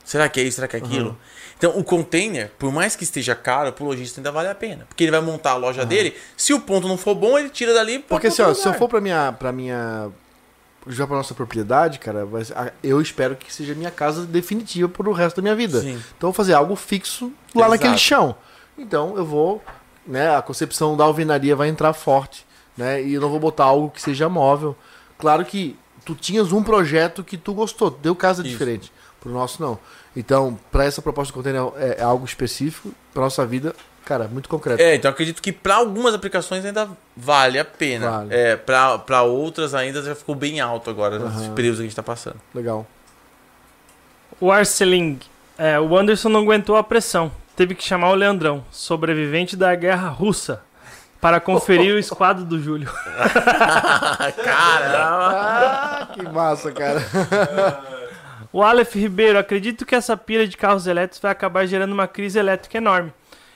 Será 0.04 0.30
que 0.30 0.40
é 0.40 0.44
isso? 0.44 0.56
Será 0.58 0.68
que 0.68 0.76
é 0.76 0.80
aquilo? 0.80 1.10
Uhum. 1.10 1.16
Então, 1.58 1.72
o 1.80 1.84
container, 1.84 2.52
por 2.60 2.72
mais 2.72 2.96
que 2.96 3.04
esteja 3.04 3.34
caro, 3.34 3.72
pro 3.74 3.86
lojista 3.86 4.20
ainda 4.20 4.32
vale 4.32 4.50
a 4.50 4.54
pena. 4.54 4.86
Porque 4.88 5.04
ele 5.04 5.10
vai 5.12 5.22
montar 5.22 5.52
a 5.52 5.56
loja 5.56 5.84
dele. 5.86 6.16
Se 6.38 6.54
o 6.54 6.60
ponto 6.60 6.88
não 6.88 6.98
for 6.98 7.16
bom, 7.16 7.40
ele 7.40 7.50
tira 7.50 7.74
dali 7.74 7.96
e 7.96 8.00
Porque 8.00 8.28
assim, 8.28 8.42
ó, 8.44 8.54
se 8.54 8.68
eu 8.68 8.74
for 8.76 8.88
pra 8.90 9.02
minha. 9.02 9.32
Pra 9.32 9.52
minha 9.52 10.10
já 10.88 11.08
pra 11.08 11.18
nossa 11.18 11.34
propriedade, 11.34 12.00
cara, 12.00 12.28
eu 12.84 13.02
espero 13.02 13.36
que 13.36 13.52
seja 13.54 13.74
minha 13.74 13.92
casa 13.92 14.26
definitiva 14.26 14.88
pro 14.88 15.12
resto 15.12 15.38
da 15.38 15.42
minha 15.42 15.56
vida. 15.56 15.82
Sim. 15.82 15.94
Então 16.18 16.30
eu 16.30 16.32
vou 16.32 16.34
fazer 16.34 16.54
algo 16.54 16.76
fixo 16.76 17.32
lá 17.54 17.62
Exato. 17.68 17.72
naquele 17.72 17.98
chão. 17.98 18.36
Então 18.78 19.16
eu 19.18 19.26
vou, 19.26 19.64
né, 20.06 20.36
a 20.36 20.42
concepção 20.42 20.96
da 20.96 21.04
alvenaria 21.04 21.56
vai 21.56 21.70
entrar 21.70 21.94
forte, 21.94 22.46
né? 22.78 23.02
E 23.02 23.14
eu 23.14 23.22
não 23.22 23.30
vou 23.30 23.40
botar 23.40 23.66
algo 23.66 23.90
que 23.90 24.02
seja 24.02 24.30
móvel. 24.30 24.76
Claro 25.18 25.44
que 25.46 25.78
tu 26.04 26.14
tinhas 26.14 26.52
um 26.52 26.62
projeto 26.62 27.24
que 27.24 27.38
tu 27.38 27.54
gostou, 27.54 27.90
deu 27.90 28.16
casa 28.16 28.42
Isso. 28.42 28.52
diferente. 28.52 28.92
Pro 29.20 29.32
nosso 29.32 29.62
não. 29.62 29.80
Então, 30.16 30.58
pra 30.72 30.86
essa 30.86 31.02
proposta 31.02 31.32
de 31.32 31.34
container 31.34 31.62
é, 31.78 31.98
é 32.00 32.04
algo 32.04 32.26
específico 32.26 32.94
pra 33.14 33.24
nossa 33.24 33.46
vida, 33.46 33.76
cara, 34.06 34.28
muito 34.28 34.48
concreto. 34.48 34.82
É, 34.82 34.96
então 34.96 35.10
acredito 35.10 35.42
que 35.42 35.52
para 35.52 35.76
algumas 35.76 36.14
aplicações 36.14 36.64
ainda 36.64 36.88
vale 37.18 37.60
a 37.60 37.66
pena. 37.66 38.10
Vale. 38.10 38.34
É, 38.34 38.56
para 38.56 39.00
para 39.00 39.24
outras 39.24 39.74
ainda 39.74 40.02
já 40.02 40.16
ficou 40.16 40.36
bem 40.36 40.62
alto 40.62 40.90
agora, 40.90 41.20
nesses 41.20 41.48
períodos 41.50 41.80
que 41.80 41.86
a 41.86 41.88
gente 41.88 41.96
tá 41.96 42.04
passando. 42.04 42.38
Legal. 42.54 42.86
O 44.40 44.52
Arceling, 44.52 45.20
é, 45.58 45.80
o 45.80 45.98
Anderson 45.98 46.30
não 46.30 46.42
aguentou 46.42 46.76
a 46.76 46.84
pressão. 46.84 47.32
Teve 47.56 47.74
que 47.74 47.84
chamar 47.84 48.10
o 48.12 48.16
Leandrão, 48.16 48.64
sobrevivente 48.70 49.56
da 49.56 49.74
guerra 49.76 50.10
russa, 50.10 50.62
para 51.22 51.40
conferir 51.40 51.96
o 51.96 52.00
esquadro 52.00 52.44
do 52.44 52.62
Júlio. 52.62 52.92
Caramba! 54.44 55.32
Ah, 55.32 56.10
que 56.14 56.24
massa, 56.24 56.72
cara. 56.72 57.02
O 58.56 58.64
Aleph 58.64 58.96
Ribeiro, 58.96 59.38
acredito 59.38 59.86
que 59.86 59.94
essa 59.94 60.16
pira 60.16 60.48
de 60.48 60.56
carros 60.56 60.88
elétricos 60.88 61.20
vai 61.20 61.34
acabar 61.34 61.66
gerando 61.66 61.92
uma 61.92 62.08
crise 62.08 62.40
elétrica 62.40 62.78
enorme. 62.78 63.12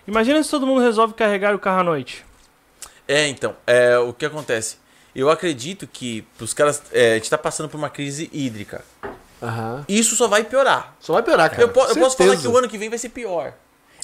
Imagina 0.07 0.41
se 0.43 0.49
todo 0.49 0.65
mundo 0.65 0.81
resolve 0.81 1.13
carregar 1.13 1.53
o 1.55 1.59
carro 1.59 1.81
à 1.81 1.83
noite. 1.83 2.25
É, 3.07 3.27
então, 3.27 3.55
é, 3.65 3.97
o 3.97 4.13
que 4.13 4.25
acontece? 4.25 4.77
Eu 5.15 5.29
acredito 5.29 5.87
que 5.87 6.25
os 6.39 6.53
caras. 6.53 6.81
é, 6.91 7.13
a 7.13 7.15
gente 7.15 7.29
tá 7.29 7.37
passando 7.37 7.67
por 7.69 7.77
uma 7.77 7.89
crise 7.89 8.29
hídrica. 8.31 8.83
Aham. 9.41 9.85
Isso 9.87 10.15
só 10.15 10.27
vai 10.27 10.43
piorar. 10.43 10.95
Só 10.99 11.13
vai 11.13 11.23
piorar, 11.23 11.49
cara. 11.49 11.61
Eu, 11.63 11.69
po- 11.69 11.81
eu 11.85 11.95
posso 11.95 12.17
falar 12.17 12.35
que 12.37 12.47
o 12.47 12.57
ano 12.57 12.67
que 12.67 12.77
vem 12.77 12.89
vai 12.89 12.99
ser 12.99 13.09
pior. 13.09 13.53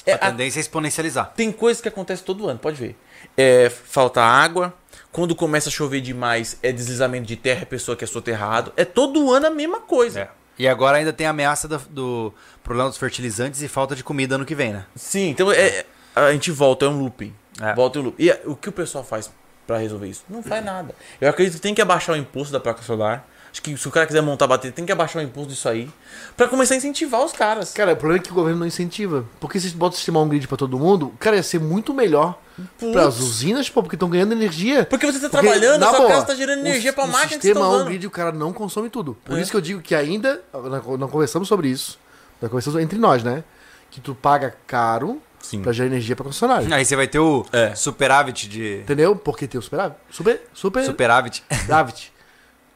É, 0.04 0.12
A 0.12 0.16
a- 0.16 0.18
tendência 0.30 0.58
é 0.58 0.62
exponencializar. 0.62 1.32
tem 1.36 1.50
coisas 1.52 1.80
que 1.80 1.88
acontecem 1.88 2.24
todo 2.24 2.48
ano, 2.48 2.58
pode 2.58 2.76
ver. 2.76 2.96
É, 3.36 3.68
falta 3.70 4.20
água. 4.22 4.72
Quando 5.12 5.34
começa 5.34 5.68
a 5.68 5.72
chover 5.72 6.00
demais, 6.00 6.58
é 6.62 6.70
deslizamento 6.72 7.26
de 7.26 7.36
terra, 7.36 7.62
a 7.62 7.66
pessoa 7.66 7.96
quer 7.96 8.06
soterrado. 8.06 8.72
É 8.76 8.84
todo 8.84 9.32
ano 9.32 9.46
a 9.46 9.50
mesma 9.50 9.80
coisa. 9.80 10.20
É. 10.20 10.28
E 10.58 10.66
agora 10.66 10.98
ainda 10.98 11.12
tem 11.12 11.26
a 11.26 11.30
ameaça 11.30 11.68
do, 11.68 11.78
do 11.90 12.34
problema 12.64 12.88
dos 12.88 12.98
fertilizantes 12.98 13.60
e 13.62 13.68
falta 13.68 13.94
de 13.94 14.02
comida 14.02 14.36
ano 14.36 14.44
que 14.44 14.54
vem, 14.54 14.72
né? 14.72 14.86
Sim, 14.94 15.30
então 15.30 15.52
é, 15.52 15.56
é- 15.80 15.86
a 16.14 16.32
gente 16.32 16.50
volta, 16.50 16.86
é 16.86 16.88
um 16.88 16.98
looping. 16.98 17.34
É. 17.60 17.74
Volta 17.74 17.98
um 17.98 18.02
looping. 18.02 18.22
E 18.24 18.30
o 18.46 18.56
que 18.56 18.68
o 18.68 18.72
pessoal 18.72 19.04
faz 19.04 19.30
pra 19.66 19.78
resolver 19.78 20.08
isso? 20.08 20.24
Não 20.28 20.42
faz 20.42 20.64
nada. 20.64 20.94
Eu 21.20 21.28
acredito 21.28 21.54
que 21.56 21.60
tem 21.60 21.74
que 21.74 21.82
abaixar 21.82 22.14
o 22.14 22.18
imposto 22.18 22.52
da 22.52 22.60
placa 22.60 22.82
solar. 22.82 23.26
Acho 23.56 23.62
que 23.62 23.74
se 23.74 23.88
o 23.88 23.90
cara 23.90 24.04
quiser 24.06 24.20
montar 24.20 24.44
a 24.44 24.48
bateria, 24.48 24.70
tem 24.70 24.84
que 24.84 24.92
abaixar 24.92 25.22
o 25.22 25.24
imposto 25.24 25.48
disso 25.48 25.66
aí. 25.66 25.88
Pra 26.36 26.46
começar 26.46 26.74
a 26.74 26.76
incentivar 26.76 27.24
os 27.24 27.32
caras. 27.32 27.72
Cara, 27.72 27.94
o 27.94 27.96
problema 27.96 28.20
é 28.22 28.22
que 28.22 28.30
o 28.30 28.34
governo 28.34 28.60
não 28.60 28.66
incentiva. 28.66 29.24
Porque 29.40 29.58
se 29.58 29.70
bota 29.70 29.94
o 29.94 29.96
sistema 29.96 30.20
on-grid 30.20 30.46
pra 30.46 30.58
todo 30.58 30.78
mundo, 30.78 31.14
cara, 31.18 31.36
ia 31.36 31.42
ser 31.42 31.58
muito 31.58 31.94
melhor 31.94 32.38
Putz. 32.78 32.92
pras 32.92 33.18
usinas, 33.18 33.70
pô, 33.70 33.82
porque 33.82 33.96
estão 33.96 34.10
ganhando 34.10 34.32
energia. 34.32 34.84
Porque 34.84 35.06
você 35.06 35.18
tá 35.20 35.30
Porque, 35.30 35.46
trabalhando, 35.46 35.76
a 35.82 35.86
na 35.86 35.88
sua 35.88 35.98
boa, 36.00 36.10
casa 36.10 36.26
tá 36.26 36.34
gerando 36.34 36.58
o- 36.58 36.66
energia 36.66 36.92
pra 36.92 37.04
o 37.04 37.08
máquina 37.08 37.28
que 37.28 37.32
você 37.32 37.36
tá 37.38 37.40
sistema 37.54 37.66
usando. 37.66 37.80
on-grid, 37.86 38.06
o 38.06 38.10
cara 38.10 38.30
não 38.30 38.52
consome 38.52 38.90
tudo. 38.90 39.16
Por 39.24 39.38
É. 39.38 39.40
isso 39.40 39.50
que 39.50 39.56
eu 39.56 39.60
digo 39.62 39.80
que 39.80 39.94
ainda, 39.94 40.42
nós 40.52 41.00
não 41.00 41.08
conversamos 41.08 41.48
sobre 41.48 41.68
isso, 41.68 41.98
nós 42.42 42.50
conversamos 42.50 42.78
entre 42.82 42.98
nós, 42.98 43.24
né? 43.24 43.42
Que 43.90 44.02
tu 44.02 44.14
paga 44.14 44.54
caro 44.66 45.18
Sim. 45.40 45.62
pra 45.62 45.72
gerar 45.72 45.86
energia 45.86 46.14
pra 46.14 46.26
concessionária. 46.26 46.68
Aí 46.76 46.84
você 46.84 46.94
vai 46.94 47.06
ter 47.08 47.20
o 47.20 47.46
É. 47.50 47.74
superávit 47.74 48.50
de. 48.50 48.80
Entendeu? 48.82 49.16
Porque 49.16 49.46
tem 49.46 49.58
o 49.58 49.62
superávit. 49.62 49.96
Super, 50.10 50.42
super, 50.52 50.84
Superávit. 50.84 51.42
superávit. 51.62 52.12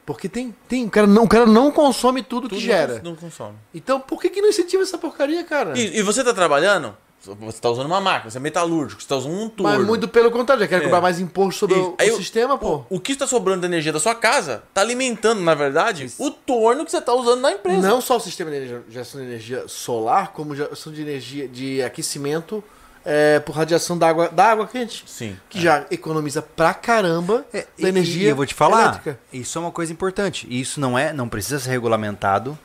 Porque 0.05 0.27
tem, 0.27 0.53
tem, 0.67 0.85
o 0.85 0.89
cara 0.89 1.05
não, 1.07 1.23
o 1.23 1.27
cara 1.27 1.45
não 1.45 1.71
consome 1.71 2.23
tudo, 2.23 2.49
Tudo 2.49 2.57
que 2.57 2.63
gera. 2.65 2.95
Não, 3.03 3.11
não 3.11 3.15
consome. 3.15 3.55
Então, 3.73 3.99
por 3.99 4.19
que 4.21 4.29
que 4.29 4.41
não 4.41 4.49
incentiva 4.49 4.81
essa 4.83 4.97
porcaria, 4.97 5.43
cara? 5.43 5.77
E, 5.77 5.99
e 5.99 6.01
você 6.01 6.23
tá 6.23 6.33
trabalhando, 6.33 6.97
você 7.39 7.61
tá 7.61 7.69
usando 7.69 7.85
uma 7.85 8.01
máquina, 8.01 8.31
você 8.31 8.37
é 8.37 8.41
metalúrgico, 8.41 8.99
você 9.01 9.07
tá 9.07 9.15
usando 9.15 9.33
um 9.33 9.47
torno. 9.47 9.77
Mas 9.77 9.85
muito 9.87 10.07
pelo 10.07 10.31
contrário, 10.31 10.61
já 10.63 10.67
quero 10.67 10.81
É. 10.81 10.85
cobrar 10.85 11.01
mais 11.01 11.19
imposto 11.19 11.59
sobre 11.59 11.75
Isso. 11.77 11.89
o, 11.91 11.95
Aí 11.99 12.11
o- 12.11 12.17
sistema, 12.17 12.57
pô. 12.57 12.83
O, 12.89 12.99
que 12.99 13.11
está 13.11 13.27
sobrando 13.27 13.61
da 13.61 13.67
energia 13.67 13.93
da 13.93 13.99
sua 13.99 14.15
casa 14.15 14.63
tá 14.73 14.81
alimentando, 14.81 15.39
na 15.41 15.53
verdade, 15.53 16.11
o 16.17 16.31
torno 16.31 16.83
que 16.83 16.89
você 16.91 16.99
tá 16.99 17.13
usando 17.13 17.41
na 17.41 17.51
empresa. 17.51 17.87
Não 17.87 18.01
só 18.01 18.17
o 18.17 18.19
sistema 18.19 18.49
de 18.49 18.57
energia- 18.57 18.83
geração 18.89 19.21
de 19.21 19.27
energia 19.27 19.63
solar, 19.67 20.33
como 20.33 20.55
geração 20.55 20.91
de 20.91 20.99
energia 21.01 21.47
de 21.47 21.81
aquecimento 21.83 22.63
é, 23.05 23.39
por 23.39 23.55
radiação 23.55 23.97
da 23.97 24.07
água, 24.09 24.29
da 24.29 24.45
água 24.51 24.67
quente. 24.67 25.03
Sim. 25.07 25.37
Que 25.49 25.59
já 25.61 25.85
economiza 25.91 26.41
pra 26.41 26.73
caramba 26.73 27.45
É, 27.53 27.65
da 27.79 27.89
energia 27.89 28.27
E 28.27 28.29
eu 28.29 28.35
vou 28.35 28.45
te 28.45 28.53
falar, 28.53 28.81
elétrica. 28.83 29.19
isso 29.33 29.57
é 29.57 29.61
uma 29.61 29.71
coisa 29.71 29.91
importante. 29.91 30.47
E 30.49 30.59
Isso 30.61 30.79
não 30.79 30.97
é, 30.97 31.11
não 31.13 31.27
precisa 31.27 31.59
ser 31.59 31.69
regulamentado 31.71 32.57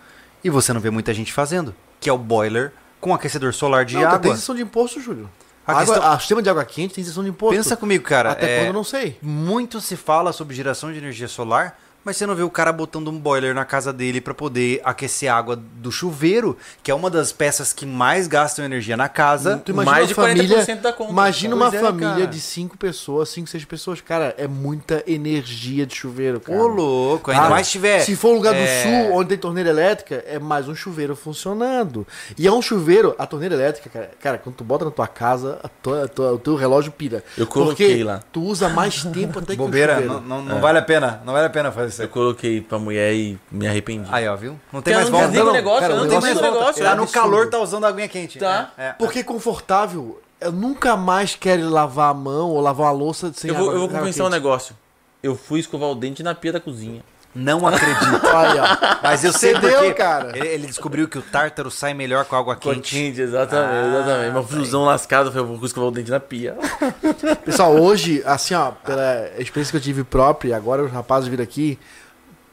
e 0.44 0.50
você 0.50 0.72
não 0.72 0.80
vê 0.80 0.90
muita 0.90 1.12
gente 1.14 1.32
fazendo, 1.32 1.74
que 2.00 2.08
é 2.08 2.12
o 2.12 2.18
boiler 2.18 2.72
com 3.00 3.14
aquecedor 3.14 3.52
solar 3.54 3.84
de 3.84 3.94
Não, 3.94 4.02
tá, 4.02 4.08
tem 4.10 4.16
água. 4.16 4.32
isenção 4.32 4.54
de 4.54 4.62
imposto, 4.62 5.00
Júlio. 5.00 5.28
A 5.66 5.72
A, 5.72 5.80
água, 5.80 5.94
questão- 5.94 6.12
a 6.12 6.18
sistema 6.18 6.42
de 6.42 6.48
água 6.50 6.64
quente 6.64 6.94
tem 6.94 7.02
isenção 7.02 7.24
de 7.24 7.30
imposto. 7.30 7.56
Pensa 7.56 7.76
comigo, 7.76 8.04
cara. 8.04 8.30
Até 8.32 8.46
é, 8.46 8.58
quando 8.58 8.66
eu 8.68 8.72
não 8.72 8.84
sei. 8.84 9.18
Muito 9.20 9.80
se 9.80 9.96
fala 9.96 10.32
sobre 10.32 10.54
geração 10.54 10.92
de 10.92 10.98
energia 10.98 11.26
solar, 11.26 11.76
mas 12.06 12.16
você 12.16 12.24
não 12.24 12.34
vê 12.36 12.42
o 12.44 12.48
cara 12.50 12.72
botando 12.72 13.08
um 13.08 13.18
boiler 13.18 13.52
na 13.54 13.64
casa 13.64 13.92
dele 13.92 14.20
para 14.20 14.32
poder 14.32 14.80
aquecer 14.84 15.30
a 15.30 15.36
água 15.36 15.56
do 15.56 15.90
chuveiro, 15.90 16.56
que 16.82 16.90
é 16.90 16.94
uma 16.94 17.10
das 17.10 17.32
peças 17.32 17.72
que 17.72 17.84
mais 17.84 18.28
gastam 18.28 18.64
energia 18.64 18.96
na 18.96 19.08
casa. 19.08 19.60
Tu 19.64 19.72
imagina 19.72 19.92
Mais 19.92 20.08
de 20.08 20.14
uma 20.14 20.26
família, 20.28 20.56
40% 20.64 20.80
da 20.80 20.92
conta. 20.92 21.10
Imagina 21.10 21.56
Pois 21.56 21.68
uma 21.72 21.76
é, 21.76 21.80
família 21.82 22.14
cara. 22.14 22.26
de 22.28 22.40
cinco 22.40 22.78
pessoas, 22.78 23.28
cinco, 23.28 23.48
seis 23.50 23.64
pessoas. 23.64 24.00
Cara, 24.00 24.34
é 24.38 24.46
muita 24.46 25.02
energia 25.06 25.84
de 25.84 25.94
chuveiro, 25.96 26.38
cara. 26.40 26.56
Ô, 26.58 26.66
louco, 26.68 27.30
ainda 27.32 27.44
Ah, 27.46 27.50
mais 27.50 27.68
tiver. 27.68 28.00
Se 28.00 28.14
for 28.14 28.30
um 28.30 28.34
lugar 28.36 28.54
é, 28.54 28.60
do 28.60 28.82
sul, 29.08 29.16
onde 29.16 29.30
tem 29.30 29.38
torneira 29.38 29.68
elétrica, 29.70 30.24
é 30.28 30.38
mais 30.38 30.68
um 30.68 30.74
chuveiro 30.76 31.16
funcionando. 31.16 32.06
E 32.38 32.46
é 32.46 32.52
um 32.52 32.62
chuveiro, 32.62 33.14
a 33.18 33.26
torneira 33.26 33.54
elétrica, 33.56 33.90
cara, 33.90 34.10
cara 34.20 34.38
quando 34.38 34.54
tu 34.54 34.62
bota 34.64 34.84
na 34.84 34.90
tua 34.92 35.08
casa, 35.08 35.58
a 35.62 35.68
tua- 35.68 36.04
a 36.04 36.08
tua- 36.08 36.32
o 36.34 36.38
teu 36.38 36.54
relógio 36.54 36.92
pira. 36.92 37.24
Eu 37.36 37.46
coloquei 37.48 37.88
Porque 37.88 38.04
lá. 38.04 38.22
tu 38.32 38.42
usa 38.42 38.68
mais 38.68 39.02
tempo 39.02 39.38
até 39.40 39.52
que 39.52 39.56
Bobeira, 39.56 39.94
o 39.98 40.02
chuveiro. 40.02 40.20
não, 40.20 40.38
não, 40.42 40.44
não 40.54 40.60
vale 40.60 40.78
a 40.78 40.82
pena, 40.82 41.20
não 41.24 41.32
vale 41.32 41.46
a 41.46 41.50
pena 41.50 41.72
fazer 41.72 41.95
isso 41.96 42.02
Eu 42.04 42.08
coloquei 42.08 42.60
pra 42.60 42.78
mulher 42.78 43.12
e 43.14 43.38
me 43.50 43.66
arrependi. 43.66 44.08
Aí, 44.12 44.26
ó, 44.28 44.36
viu? 44.36 44.58
Não 44.72 44.80
tem 44.82 44.92
Cara, 44.94 45.04
mais 45.04 45.10
não 45.12 45.18
volta. 45.18 45.26
desliga 45.28 45.42
o 45.42 45.46
não, 45.46 45.52
negócio, 45.54 45.80
cara, 45.80 45.94
não, 45.94 46.00
o 46.02 46.06
tem 46.06 46.10
negócio 46.18 46.34
mais 46.34 46.46
é 46.46 46.50
negócio. 46.58 46.84
Lá 46.84 46.90
é 46.90 46.94
no 46.94 47.06
calor 47.08 47.48
tá 47.50 47.58
usando 47.58 47.84
aguinha 47.86 48.08
quente. 48.08 48.38
Tá. 48.38 48.72
É, 48.78 48.86
é. 48.88 48.92
Porque 48.92 49.22
confortável. 49.24 50.20
Eu 50.38 50.52
nunca 50.52 50.96
mais 50.96 51.34
quero 51.34 51.66
lavar 51.70 52.10
a 52.10 52.14
mão 52.14 52.50
ou 52.50 52.60
lavar 52.60 52.88
uma 52.88 52.92
louça 52.92 53.32
sem 53.34 53.48
Eu 53.48 53.54
vou, 53.56 53.64
água- 53.70 53.74
eu 53.74 53.80
vou 53.80 53.88
compensar 53.88 54.26
um 54.26 54.30
negócio. 54.30 54.76
Eu 55.22 55.34
fui 55.34 55.58
escovar 55.60 55.88
o 55.88 55.94
dente 55.94 56.22
na 56.22 56.34
pia 56.34 56.52
da 56.52 56.60
cozinha. 56.60 57.02
Não 57.36 57.66
acredito. 57.66 58.26
Olha, 58.34 58.62
ó. 58.64 58.98
Mas 59.02 59.22
eu 59.22 59.32
sei 59.32 59.52
Entendeu, 59.52 59.78
porque 59.78 59.92
cara? 59.92 60.36
Ele, 60.36 60.48
ele 60.48 60.66
descobriu 60.66 61.06
que 61.06 61.18
o 61.18 61.22
tártaro 61.22 61.70
sai 61.70 61.92
melhor 61.92 62.24
com 62.24 62.34
água 62.34 62.56
quente. 62.56 62.94
quente, 62.94 63.20
exatamente, 63.20 63.74
Ah, 63.74 63.88
exatamente. 63.88 64.30
Uma 64.30 64.42
fusão 64.42 64.84
lascada, 64.84 65.28
eu 65.28 65.32
falei, 65.32 65.46
eu 65.46 65.56
vou 65.56 65.66
escovar 65.66 65.90
o 65.90 65.92
dente 65.92 66.10
na 66.10 66.18
pia. 66.18 66.56
Pessoal, 67.44 67.76
hoje, 67.78 68.22
assim, 68.24 68.54
ó, 68.54 68.70
pela 68.70 69.30
experiência 69.38 69.70
que 69.70 69.76
eu 69.76 69.80
tive 69.80 70.02
própria, 70.02 70.56
agora 70.56 70.82
os 70.82 70.90
rapazes 70.90 71.28
viram 71.28 71.44
aqui, 71.44 71.78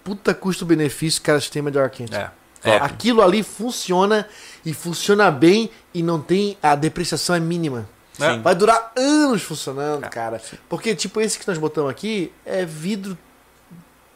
puta 0.03 0.34
custo-benefício, 0.34 1.22
cara, 1.22 1.39
sistema 1.39 1.72
de 1.72 1.80
ar 1.80 1.89
quente. 1.89 2.14
É. 2.14 2.30
Top. 2.61 2.77
Aquilo 2.81 3.22
ali 3.22 3.41
funciona 3.41 4.27
e 4.65 4.73
funciona 4.73 5.30
bem 5.31 5.69
e 5.93 6.01
não 6.03 6.19
tem. 6.19 6.57
A 6.61 6.76
depreciação 6.76 7.35
é 7.35 7.39
mínima. 7.39 7.85
Sim. 8.14 8.41
Vai 8.41 8.53
durar 8.55 8.91
anos 8.95 9.41
funcionando, 9.41 10.07
cara. 10.10 10.41
Porque, 10.69 10.95
tipo, 10.95 11.19
esse 11.19 11.39
que 11.39 11.47
nós 11.47 11.57
botamos 11.57 11.89
aqui 11.89 12.31
é 12.45 12.64
vidro 12.64 13.18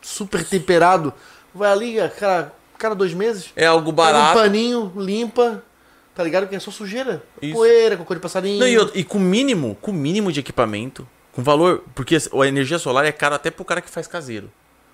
super 0.07 0.43
temperado. 0.43 1.13
Vai 1.53 1.71
ali, 1.71 1.99
a 1.99 2.09
cada, 2.09 2.95
dois 2.95 3.13
meses, 3.13 3.51
É 3.55 3.65
algo 3.65 3.91
pega 3.91 4.09
um 4.09 4.13
barato. 4.13 4.39
paninho, 4.39 4.91
limpa. 4.95 5.63
Tá 6.15 6.23
ligado? 6.23 6.47
Que 6.47 6.55
é 6.55 6.59
só 6.59 6.71
sujeira. 6.71 7.21
Isso. 7.41 7.53
Poeira, 7.53 7.95
cocô 7.97 8.13
de 8.15 8.19
passarinho. 8.19 8.59
Não, 8.59 8.67
e, 8.67 8.99
e 8.99 9.03
com 9.03 9.19
mínimo, 9.19 9.77
com 9.81 9.91
mínimo 9.91 10.31
de 10.31 10.39
equipamento, 10.39 11.07
Com 11.31 11.43
valor. 11.43 11.83
Porque 11.93 12.15
a 12.17 12.47
energia 12.47 12.79
solar 12.79 13.05
é 13.05 13.11
cara 13.11 13.35
até 13.35 13.51
pro 13.51 13.63
cara 13.63 13.81
que 13.81 13.89
faz 13.89 14.07
caseiro. 14.07 14.49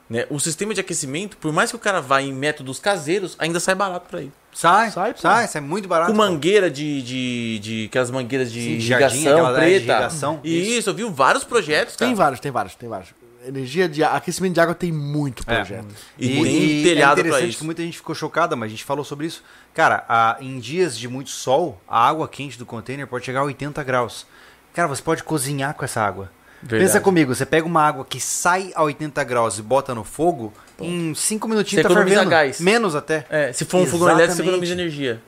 Né? 0.09 0.25
O 0.29 0.37
sistema 0.37 0.73
de 0.73 0.81
aquecimento, 0.81 1.37
por 1.37 1.53
mais 1.53 1.69
que 1.69 1.77
o 1.77 1.79
cara 1.79 2.01
vá 2.01 2.21
em 2.21 2.33
métodos 2.33 2.77
caseiros, 2.77 3.37
ainda 3.39 3.57
sai 3.61 3.73
barato 3.73 4.07
pra 4.09 4.19
ele. 4.19 4.33
Sai, 4.53 4.91
Sai, 4.91 5.13
sai, 5.17 5.45
pô. 5.45 5.47
sai, 5.47 5.61
muito 5.61 5.87
barato. 5.87 6.11
Com 6.11 6.17
mangueira 6.17 6.69
de, 6.69 7.01
de, 7.01 7.59
de. 7.59 7.85
Aquelas 7.85 8.11
mangueiras 8.11 8.51
de, 8.51 8.61
Sim, 8.61 8.77
de 8.77 8.85
jardim, 8.87 9.15
irrigação 9.15 9.31
aquela, 9.33 9.49
é, 9.49 9.51
de 9.53 9.57
preta. 9.59 9.75
irrigação. 9.93 10.39
Isso, 10.43 10.89
eu 10.89 10.93
vi 10.93 11.03
vários 11.09 11.45
projetos, 11.45 11.95
cara. 11.95 12.09
Tem 12.09 12.15
vários, 12.15 12.39
tem 12.41 12.51
vários, 12.51 12.75
tem 12.75 12.89
vários. 12.89 13.09
Energia 13.45 13.89
de 13.89 14.03
aquecimento 14.03 14.53
de 14.53 14.59
água 14.59 14.73
tem 14.75 14.91
muito 14.91 15.43
É. 15.47 15.55
projeto. 15.55 15.87
E 16.17 16.27
tem 16.43 16.83
telhado 16.83 17.19
é 17.19 17.23
pra 17.23 17.29
interessante 17.29 17.49
isso. 17.49 17.59
que 17.59 17.65
muita 17.65 17.81
gente 17.83 17.97
ficou 17.97 18.15
chocada, 18.15 18.55
mas 18.55 18.67
a 18.67 18.69
gente 18.71 18.83
falou 18.83 19.03
sobre 19.03 19.25
isso. 19.27 19.43
Cara, 19.73 20.05
a- 20.07 20.37
em 20.39 20.59
dias 20.59 20.97
de 20.97 21.07
muito 21.07 21.29
sol, 21.29 21.81
a 21.87 22.07
água 22.07 22.27
quente 22.27 22.57
do 22.57 22.65
container 22.65 23.05
pode 23.07 23.25
chegar 23.25 23.41
a 23.41 23.43
80 23.43 23.83
graus. 23.83 24.25
Cara, 24.73 24.87
você 24.87 25.01
pode 25.01 25.23
cozinhar 25.23 25.73
com 25.73 25.83
essa 25.85 26.01
água. 26.01 26.31
Verdade. 26.61 26.83
Pensa 26.91 27.01
comigo, 27.01 27.35
você 27.35 27.45
pega 27.45 27.67
uma 27.67 27.81
água 27.81 28.05
que 28.05 28.19
sai 28.21 28.71
a 28.73 28.81
80 28.83 29.21
graus 29.25 29.59
e 29.59 29.61
bota 29.61 29.93
no 29.93 30.03
fogo, 30.05 30.53
em 30.79 31.13
5 31.13 31.45
minutinhos 31.47 31.81
Você 31.81 31.83
tá 31.83 31.89
economiza 31.89 32.15
fervendo. 32.21 32.29
gás. 32.31 32.61
Menos 32.61 32.95
até. 32.95 33.25
É, 33.29 33.51
se 33.51 33.65
for 33.65 33.79
um 33.81 33.85
fogão 33.85 34.07
elétrico, 34.09 34.35
você 34.37 34.41
economiza 34.43 34.71
energia. 34.71 35.21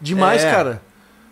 Demais, 0.00 0.44
É. 0.44 0.50
cara. 0.50 0.82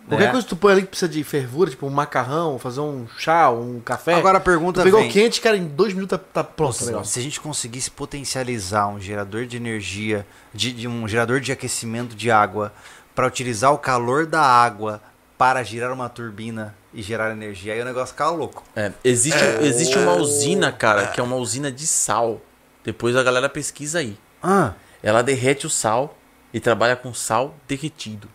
Qualquer 0.07 0.27
É. 0.27 0.31
coisa 0.31 0.43
que 0.45 0.49
tu 0.49 0.55
põe 0.57 0.73
ali 0.73 0.81
que 0.81 0.87
precisa 0.89 1.09
de 1.11 1.23
fervura, 1.23 1.69
tipo 1.69 1.87
um 1.87 1.89
macarrão, 1.89 2.59
fazer 2.59 2.81
um 2.81 3.07
chá, 3.17 3.49
um 3.49 3.79
café. 3.79 4.15
Agora 4.15 4.37
a 4.37 4.41
pergunta 4.41 4.81
tu 4.81 4.83
pegou 4.83 4.99
vem. 4.99 5.09
quente, 5.09 5.39
cara, 5.39 5.55
em 5.55 5.65
dois 5.65 5.93
minutos 5.93 6.17
tá, 6.17 6.23
tá 6.33 6.43
pronto 6.43 6.81
o 6.81 6.85
negócio. 6.85 7.13
Se 7.13 7.19
a 7.19 7.23
gente 7.23 7.39
conseguisse 7.39 7.89
potencializar 7.89 8.87
um 8.89 8.99
gerador 8.99 9.45
de 9.45 9.55
energia, 9.57 10.25
de, 10.53 10.71
de 10.73 10.87
um 10.87 11.07
gerador 11.07 11.39
de 11.39 11.51
aquecimento 11.51 12.15
de 12.15 12.29
água, 12.29 12.73
para 13.15 13.27
utilizar 13.27 13.71
o 13.71 13.77
calor 13.77 14.25
da 14.25 14.41
água 14.41 15.01
para 15.37 15.63
girar 15.63 15.91
uma 15.91 16.09
turbina 16.09 16.75
e 16.93 17.01
gerar 17.01 17.31
energia, 17.31 17.73
aí 17.73 17.81
o 17.81 17.85
negócio 17.85 18.13
fica 18.13 18.29
louco. 18.29 18.63
É, 18.75 18.91
existe, 19.03 19.39
existe 19.61 19.97
uma 19.97 20.13
usina, 20.15 20.71
cara, 20.71 21.07
que 21.07 21.19
é 21.19 21.23
uma 21.23 21.35
usina 21.37 21.71
de 21.71 21.87
sal. 21.87 22.41
Depois 22.83 23.15
a 23.15 23.23
galera 23.23 23.47
pesquisa 23.49 23.99
aí. 23.99 24.17
Ah, 24.41 24.73
Ela 25.01 25.21
derrete 25.23 25.65
o 25.65 25.69
sal 25.69 26.17
e 26.53 26.59
trabalha 26.59 26.95
com 26.95 27.13
sal 27.13 27.55
derretido. 27.67 28.27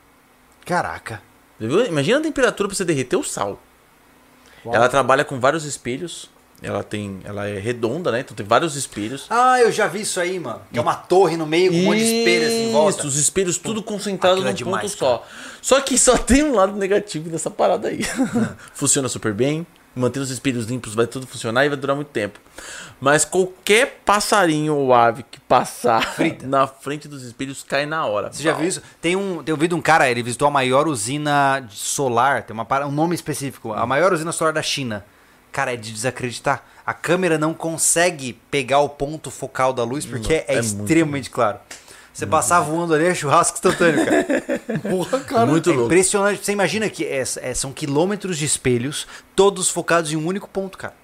caraca. 0.64 1.22
Viu? 1.58 1.84
Imagina 1.86 2.18
a 2.18 2.22
temperatura 2.22 2.68
pra 2.68 2.76
você 2.76 2.84
derreter 2.84 3.16
o 3.16 3.24
sal. 3.24 3.60
Ela 4.64 4.88
trabalha 4.88 5.24
com 5.24 5.40
vários 5.40 5.64
espelhos. 5.64 6.30
Ela 6.60 6.82
tem, 6.82 7.20
ela 7.24 7.46
é 7.46 7.58
redonda, 7.58 8.10
né? 8.10 8.20
Então 8.20 8.36
tem 8.36 8.44
vários 8.44 8.74
espelhos. 8.74 9.26
Ah, 9.30 9.60
eu 9.60 9.70
já 9.70 9.86
vi 9.86 10.00
isso 10.00 10.18
aí, 10.18 10.40
mano. 10.40 10.60
Que 10.72 10.78
é 10.78 10.82
uma 10.82 10.94
torre 10.94 11.36
no 11.36 11.46
meio 11.46 11.70
com 11.70 11.78
um 11.78 11.84
monte 11.84 11.98
de 11.98 12.04
espelho 12.04 12.46
assim 12.46 12.68
em 12.68 12.72
volta. 12.72 12.98
Isso, 12.98 13.06
os 13.06 13.16
espelhos 13.16 13.58
tudo 13.58 13.80
concentrado 13.80 14.42
num 14.42 14.48
é 14.48 14.52
demais, 14.52 14.82
ponto 14.92 14.98
só. 14.98 15.26
Só 15.62 15.80
que 15.80 15.96
só 15.96 16.18
tem 16.18 16.42
um 16.42 16.56
lado 16.56 16.72
negativo 16.72 17.30
nessa 17.30 17.48
parada 17.48 17.88
aí. 17.88 18.00
Funciona 18.74 19.08
super 19.08 19.32
bem, 19.32 19.64
mantendo 19.98 20.24
os 20.24 20.30
espelhos 20.30 20.66
limpos 20.66 20.94
vai 20.94 21.06
tudo 21.06 21.26
funcionar 21.26 21.66
e 21.66 21.68
vai 21.68 21.76
durar 21.76 21.96
muito 21.96 22.08
tempo. 22.08 22.40
Mas 23.00 23.24
qualquer 23.24 24.00
passarinho 24.04 24.74
ou 24.74 24.94
ave 24.94 25.24
que 25.30 25.38
passar 25.40 26.14
na 26.42 26.66
frente 26.66 27.06
dos 27.06 27.22
espelhos 27.22 27.62
cai 27.62 27.86
na 27.86 28.06
hora. 28.06 28.32
Você 28.32 28.42
já 28.42 28.52
viu 28.52 28.66
isso? 28.66 28.82
Tem 29.00 29.14
um, 29.14 29.42
tem 29.42 29.52
ouvido 29.52 29.76
um 29.76 29.80
cara, 29.80 30.10
ele 30.10 30.22
visitou 30.22 30.48
a 30.48 30.50
maior 30.50 30.88
usina 30.88 31.66
solar, 31.70 32.42
tem 32.42 32.54
uma, 32.54 32.86
um 32.86 32.90
nome 32.90 33.14
específico, 33.14 33.72
a 33.72 33.86
maior 33.86 34.12
usina 34.12 34.32
solar 34.32 34.52
da 34.52 34.62
China. 34.62 35.04
Cara, 35.52 35.72
é 35.72 35.76
de 35.76 35.92
desacreditar. 35.92 36.62
A 36.84 36.94
câmera 36.94 37.38
não 37.38 37.52
consegue 37.52 38.34
pegar 38.50 38.80
o 38.80 38.88
ponto 38.88 39.30
focal 39.30 39.72
da 39.72 39.82
luz 39.82 40.06
porque 40.06 40.34
é, 40.34 40.44
é 40.48 40.62
muito 40.62 40.64
extremamente 40.64 41.30
claro. 41.30 41.58
Você 42.18 42.26
passar 42.26 42.60
voando 42.60 42.92
ali 42.94 43.04
é 43.06 43.14
churrasco 43.14 43.56
instantâneo, 43.56 44.04
cara. 44.04 44.26
Porra, 44.90 45.20
cara. 45.20 45.46
Muito 45.46 45.70
é 45.70 45.72
louco. 45.72 45.86
impressionante. 45.86 46.44
Você 46.44 46.50
imagina 46.52 46.88
que 46.90 47.04
é- 47.04 47.22
é- 47.22 47.54
são 47.54 47.72
quilômetros 47.72 48.36
de 48.38 48.44
espelhos, 48.44 49.06
todos 49.36 49.68
focados 49.70 50.12
em 50.12 50.16
um 50.16 50.26
único 50.26 50.48
ponto, 50.48 50.76
cara. 50.76 50.94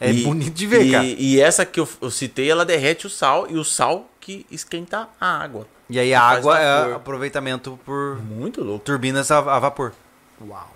É, 0.00 0.12
E- 0.12 0.22
bonito 0.22 0.54
de 0.54 0.64
ver, 0.64 0.84
e, 0.86 0.92
cara. 0.92 1.04
E 1.04 1.40
essa 1.40 1.66
que 1.66 1.80
eu, 1.80 1.88
eu 2.00 2.08
citei, 2.08 2.48
ela 2.48 2.64
derrete 2.64 3.04
o 3.04 3.10
sal 3.10 3.48
e 3.50 3.56
o 3.56 3.64
sal 3.64 4.08
que 4.20 4.46
esquenta 4.48 5.08
a 5.20 5.42
água. 5.42 5.66
E 5.90 5.98
aí 5.98 6.14
a 6.14 6.22
água 6.22 6.56
é 6.60 6.94
aproveitamento 6.94 7.76
por 7.84 8.16
Muito 8.22 8.62
louco. 8.62 8.84
turbinas 8.84 9.32
a, 9.32 9.38
a 9.38 9.58
vapor. 9.58 9.92
Uau. 10.40 10.70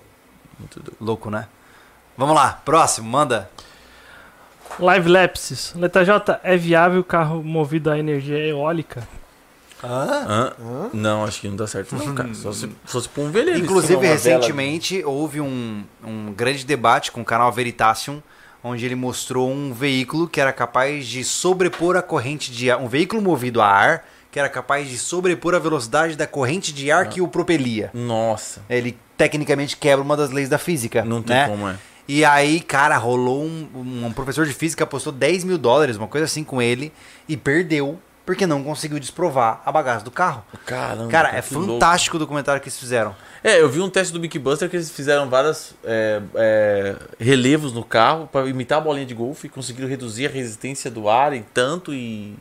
Muito 0.58 0.80
louco. 0.80 0.96
Louco, 1.04 1.30
né? 1.30 1.46
Vamos 2.18 2.34
lá, 2.34 2.60
próximo, 2.64 3.08
manda. 3.08 3.48
Live 4.80 5.08
Lapses. 5.08 5.72
Leta 5.76 6.04
J, 6.04 6.40
é 6.42 6.56
viável 6.56 7.04
carro 7.04 7.44
movido 7.44 7.90
a 7.92 7.98
energia 7.98 8.38
eólica? 8.38 9.06
Hã? 9.84 10.52
Não, 10.92 11.24
acho 11.24 11.40
que 11.40 11.48
não 11.48 11.56
dá 11.56 11.66
certo 11.66 11.94
não, 11.96 12.14
cara. 12.14 12.32
Só 12.34 12.52
se 12.52 12.68
fosse 12.84 13.08
pra 13.08 13.22
um 13.22 13.30
veleiro. 13.30 13.58
Inclusive, 13.60 13.94
uma 13.94 14.00
vela. 14.02 14.14
recentemente 14.14 15.02
houve 15.04 15.40
um, 15.40 15.82
um 16.04 16.32
grande 16.32 16.64
debate 16.64 17.10
com 17.12 17.20
o 17.20 17.24
canal 17.24 17.50
Veritasium, 17.52 18.22
onde 18.62 18.84
ele 18.84 18.94
mostrou 18.94 19.50
um 19.50 19.72
veículo 19.72 20.28
que 20.28 20.40
era 20.40 20.52
capaz 20.52 21.06
de 21.06 21.24
sobrepor 21.24 21.96
a 21.96 22.02
corrente 22.02 22.50
de 22.52 22.70
ar, 22.70 22.78
um 22.78 22.86
veículo 22.88 23.20
movido 23.20 23.60
a 23.60 23.66
ar, 23.66 24.06
que 24.30 24.38
era 24.38 24.48
capaz 24.48 24.88
de 24.88 24.96
sobrepor 24.96 25.54
a 25.54 25.58
velocidade 25.58 26.16
da 26.16 26.26
corrente 26.26 26.72
de 26.72 26.90
ar 26.90 27.08
que 27.08 27.20
o 27.20 27.28
propelia. 27.28 27.90
Nossa, 27.92 28.62
Ele 28.70 28.96
tecnicamente 29.16 29.76
quebra 29.76 30.02
uma 30.04 30.16
das 30.16 30.30
leis 30.30 30.48
da 30.48 30.58
física. 30.58 31.04
não 31.04 31.22
tem 31.22 31.36
né? 31.36 31.48
como, 31.48 31.68
é. 31.68 31.76
E 32.08 32.24
aí, 32.24 32.60
cara, 32.60 32.96
rolou 32.96 33.44
um, 33.44 33.68
um- 33.74 34.06
um 34.06 34.12
professor 34.12 34.44
de 34.46 34.52
física 34.52 34.84
apostou 34.84 35.12
10 35.12 35.44
mil 35.44 35.56
dólares, 35.58 35.96
uma 35.96 36.08
coisa 36.08 36.24
assim 36.24 36.42
com 36.42 36.60
ele, 36.60 36.92
e 37.28 37.36
perdeu 37.36 37.98
porque 38.24 38.46
não 38.46 38.62
conseguiu 38.62 39.00
desprovar 39.00 39.60
a 39.64 39.72
bagaça 39.72 40.04
do 40.04 40.10
carro. 40.10 40.44
Caramba. 40.64 41.10
Cara, 41.10 41.36
é 41.36 41.42
que 41.42 41.54
louco. 41.54 41.72
fantástico 41.72 42.16
o 42.16 42.20
documentário 42.20 42.60
que 42.60 42.68
eles 42.68 42.78
fizeram. 42.78 43.14
É, 43.42 43.60
eu 43.60 43.68
vi 43.68 43.80
um 43.80 43.90
teste 43.90 44.12
do 44.12 44.20
Big 44.20 44.38
Buster 44.38 44.70
que 44.70 44.76
eles 44.76 44.90
fizeram 44.90 45.28
vários 45.28 45.74
relevos 47.18 47.72
no 47.72 47.84
carro 47.84 48.28
para 48.30 48.46
imitar 48.46 48.78
a 48.78 48.80
bolinha 48.80 49.06
de 49.06 49.14
golfe 49.14 49.46
e 49.46 49.50
conseguiram 49.50 49.88
reduzir 49.88 50.26
a 50.26 50.30
resistência 50.30 50.90
do 50.90 51.08
ar 51.08 51.32
em 51.32 51.42
tanto 51.42 51.92
e 51.92 52.36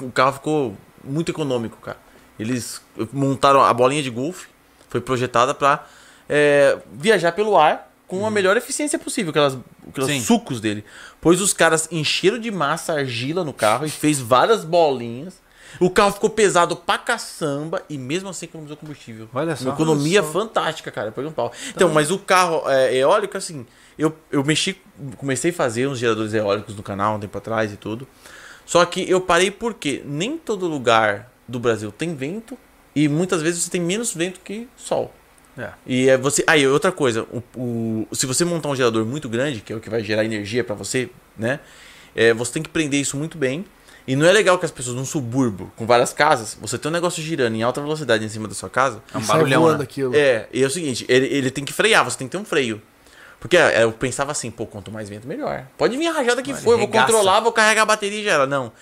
o 0.00 0.10
carro 0.10 0.32
ficou 0.32 0.76
muito 1.04 1.30
econômico, 1.30 1.76
cara. 1.78 1.98
Eles 2.38 2.80
montaram 3.12 3.62
a 3.62 3.74
bolinha 3.74 4.02
de 4.02 4.08
golfe, 4.08 4.48
foi 4.88 5.02
projetada 5.02 5.54
para 5.54 5.84
viajar 6.92 7.32
pelo 7.32 7.58
ar 7.58 7.89
com 8.10 8.26
a 8.26 8.30
melhor 8.30 8.56
eficiência 8.56 8.98
possível, 8.98 9.30
aquelas, 9.30 9.56
aqueles 9.88 10.10
Sim. 10.10 10.20
sucos 10.20 10.60
dele. 10.60 10.84
Pois 11.20 11.40
os 11.40 11.52
caras 11.52 11.86
encheram 11.92 12.40
de 12.40 12.50
massa 12.50 12.94
argila 12.94 13.44
no 13.44 13.52
carro 13.52 13.86
e 13.86 13.88
fez 13.88 14.18
várias 14.18 14.64
bolinhas. 14.64 15.40
O 15.78 15.88
carro 15.88 16.10
ficou 16.10 16.28
pesado 16.28 16.74
pra 16.74 16.98
caçamba 16.98 17.80
e 17.88 17.96
mesmo 17.96 18.28
assim 18.28 18.46
economizou 18.46 18.76
combustível. 18.76 19.28
Olha 19.32 19.54
só. 19.54 19.66
Uma 19.66 19.74
economia 19.74 20.20
Olha 20.20 20.32
só. 20.32 20.40
fantástica, 20.40 20.90
cara. 20.90 21.12
Põe 21.12 21.24
um 21.24 21.30
pau. 21.30 21.52
Então, 21.68 21.88
mas 21.90 22.10
o 22.10 22.18
carro 22.18 22.68
é, 22.68 22.96
eólico, 22.96 23.38
assim, 23.38 23.64
eu, 23.96 24.12
eu 24.32 24.42
mexi, 24.42 24.76
comecei 25.16 25.52
a 25.52 25.54
fazer 25.54 25.86
uns 25.86 26.00
geradores 26.00 26.34
eólicos 26.34 26.74
no 26.74 26.82
canal 26.82 27.14
um 27.14 27.20
tempo 27.20 27.38
atrás 27.38 27.72
e 27.72 27.76
tudo. 27.76 28.08
Só 28.66 28.84
que 28.84 29.08
eu 29.08 29.20
parei 29.20 29.52
porque 29.52 30.02
nem 30.04 30.36
todo 30.36 30.66
lugar 30.66 31.30
do 31.46 31.60
Brasil 31.60 31.92
tem 31.92 32.16
vento 32.16 32.58
e 32.92 33.06
muitas 33.08 33.40
vezes 33.40 33.62
você 33.62 33.70
tem 33.70 33.80
menos 33.80 34.12
vento 34.12 34.40
que 34.40 34.68
sol. 34.76 35.14
É. 35.58 35.70
E 35.86 36.08
é 36.08 36.16
você. 36.16 36.42
Aí, 36.46 36.66
outra 36.66 36.90
coisa, 36.92 37.22
o, 37.30 37.42
o- 37.56 38.08
se 38.14 38.24
você 38.26 38.44
montar 38.44 38.68
um 38.68 38.76
gerador 38.76 39.04
muito 39.04 39.28
grande, 39.28 39.60
que 39.60 39.72
é 39.72 39.76
o 39.76 39.80
que 39.80 39.90
vai 39.90 40.02
gerar 40.02 40.24
energia 40.24 40.62
pra 40.64 40.74
você, 40.74 41.10
né? 41.36 41.60
é, 42.14 42.32
você 42.34 42.52
tem 42.52 42.62
que 42.62 42.68
prender 42.68 43.00
isso 43.00 43.16
muito 43.16 43.36
bem. 43.38 43.64
E 44.06 44.16
não 44.16 44.26
é 44.26 44.32
legal 44.32 44.58
que 44.58 44.64
as 44.64 44.70
pessoas 44.72 44.96
num 44.96 45.04
subúrbio 45.04 45.70
com 45.76 45.86
várias 45.86 46.12
casas, 46.12 46.56
você 46.60 46.76
tem 46.78 46.88
um 46.90 46.92
negócio 46.92 47.22
girando 47.22 47.54
em 47.54 47.62
alta 47.62 47.80
velocidade 47.80 48.24
em 48.24 48.28
cima 48.28 48.48
da 48.48 48.54
sua 48.54 48.68
casa, 48.70 49.00
É 49.14 49.18
um 49.18 49.20
E 49.20 49.24
barulhão, 49.26 49.62
né? 49.62 49.68
é, 50.16 50.48
e 50.52 50.62
é 50.62 50.66
o 50.66 50.70
seguinte, 50.70 51.04
ele, 51.08 51.26
ele 51.26 51.50
tem 51.50 51.64
que 51.64 51.72
frear, 51.72 52.04
você 52.04 52.16
tem 52.18 52.26
que 52.26 52.32
ter 52.32 52.38
um 52.38 52.44
freio. 52.44 52.80
Porque 53.38 53.56
é, 53.56 53.84
eu 53.84 53.92
pensava 53.92 54.32
assim, 54.32 54.50
pô, 54.50 54.66
quanto 54.66 54.90
mais 54.90 55.08
vento, 55.08 55.28
melhor. 55.28 55.64
Pode 55.78 55.96
vir 55.96 56.08
a 56.08 56.12
rajada 56.12 56.42
que 56.42 56.52
for, 56.54 56.72
eu 56.72 56.78
vou 56.78 56.88
controlar, 57.06 57.40
vou 57.40 57.52
carregar 57.52 57.82
a 57.82 57.86
bateria 57.86 58.20
e 58.20 58.24
já 58.24 58.32
era. 58.32 58.46
Não. 58.46 58.72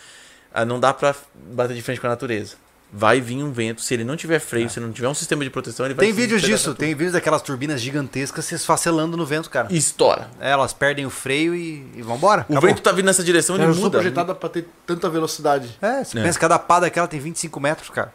Ah, 0.55 0.65
Não 0.65 0.81
dá 0.81 0.95
pra 0.95 1.15
bater 1.35 1.75
de 1.75 1.83
frente 1.83 2.01
com 2.01 2.07
a 2.07 2.11
natureza. 2.11 2.57
Vai 2.91 3.21
vir 3.21 3.43
um 3.43 3.53
vento, 3.53 3.83
se 3.83 3.93
ele 3.93 4.03
não 4.03 4.17
tiver 4.17 4.39
freio, 4.39 4.71
se 4.71 4.79
ele 4.79 4.87
não 4.87 4.93
tiver 4.95 5.09
um 5.09 5.15
sistema 5.15 5.45
de 5.45 5.51
proteção, 5.51 5.85
ele 5.85 5.95
vai 5.95 6.07
Tem 6.07 6.15
se 6.15 6.21
vídeos 6.21 6.41
disso, 6.41 6.75
tem 6.75 6.95
vídeos 6.95 7.13
daquelas 7.13 7.43
turbinas 7.43 7.81
gigantescas 7.83 8.45
se 8.47 8.55
esfacelando 8.55 9.15
no 9.15 9.27
vento, 9.27 9.51
cara. 9.51 9.69
E 9.71 9.77
estoura. 9.77 10.31
É, 10.41 10.51
elas 10.53 10.73
perdem 10.73 11.05
o 11.05 11.11
freio 11.11 11.55
e, 11.55 11.87
e 11.95 12.01
vambora. 12.01 12.47
O 12.49 12.53
acabou. 12.53 12.71
vento 12.71 12.81
tá 12.81 12.91
vindo 12.93 13.05
nessa 13.05 13.23
direção, 13.23 13.57
ele 13.57 13.65
Ela 13.65 13.75
muda. 13.75 13.99
projetada 13.99 14.35
pra 14.35 14.49
ter 14.49 14.67
tanta 14.87 15.11
velocidade. 15.11 15.77
É, 15.83 16.03
você 16.03 16.19
É. 16.19 16.23
pensa 16.23 16.39
que 16.39 16.41
cada 16.41 16.59
pá 16.59 16.81
daquela 16.81 17.07
tem 17.07 17.21
25 17.21 17.61
metros, 17.61 17.91
cara. 17.91 18.11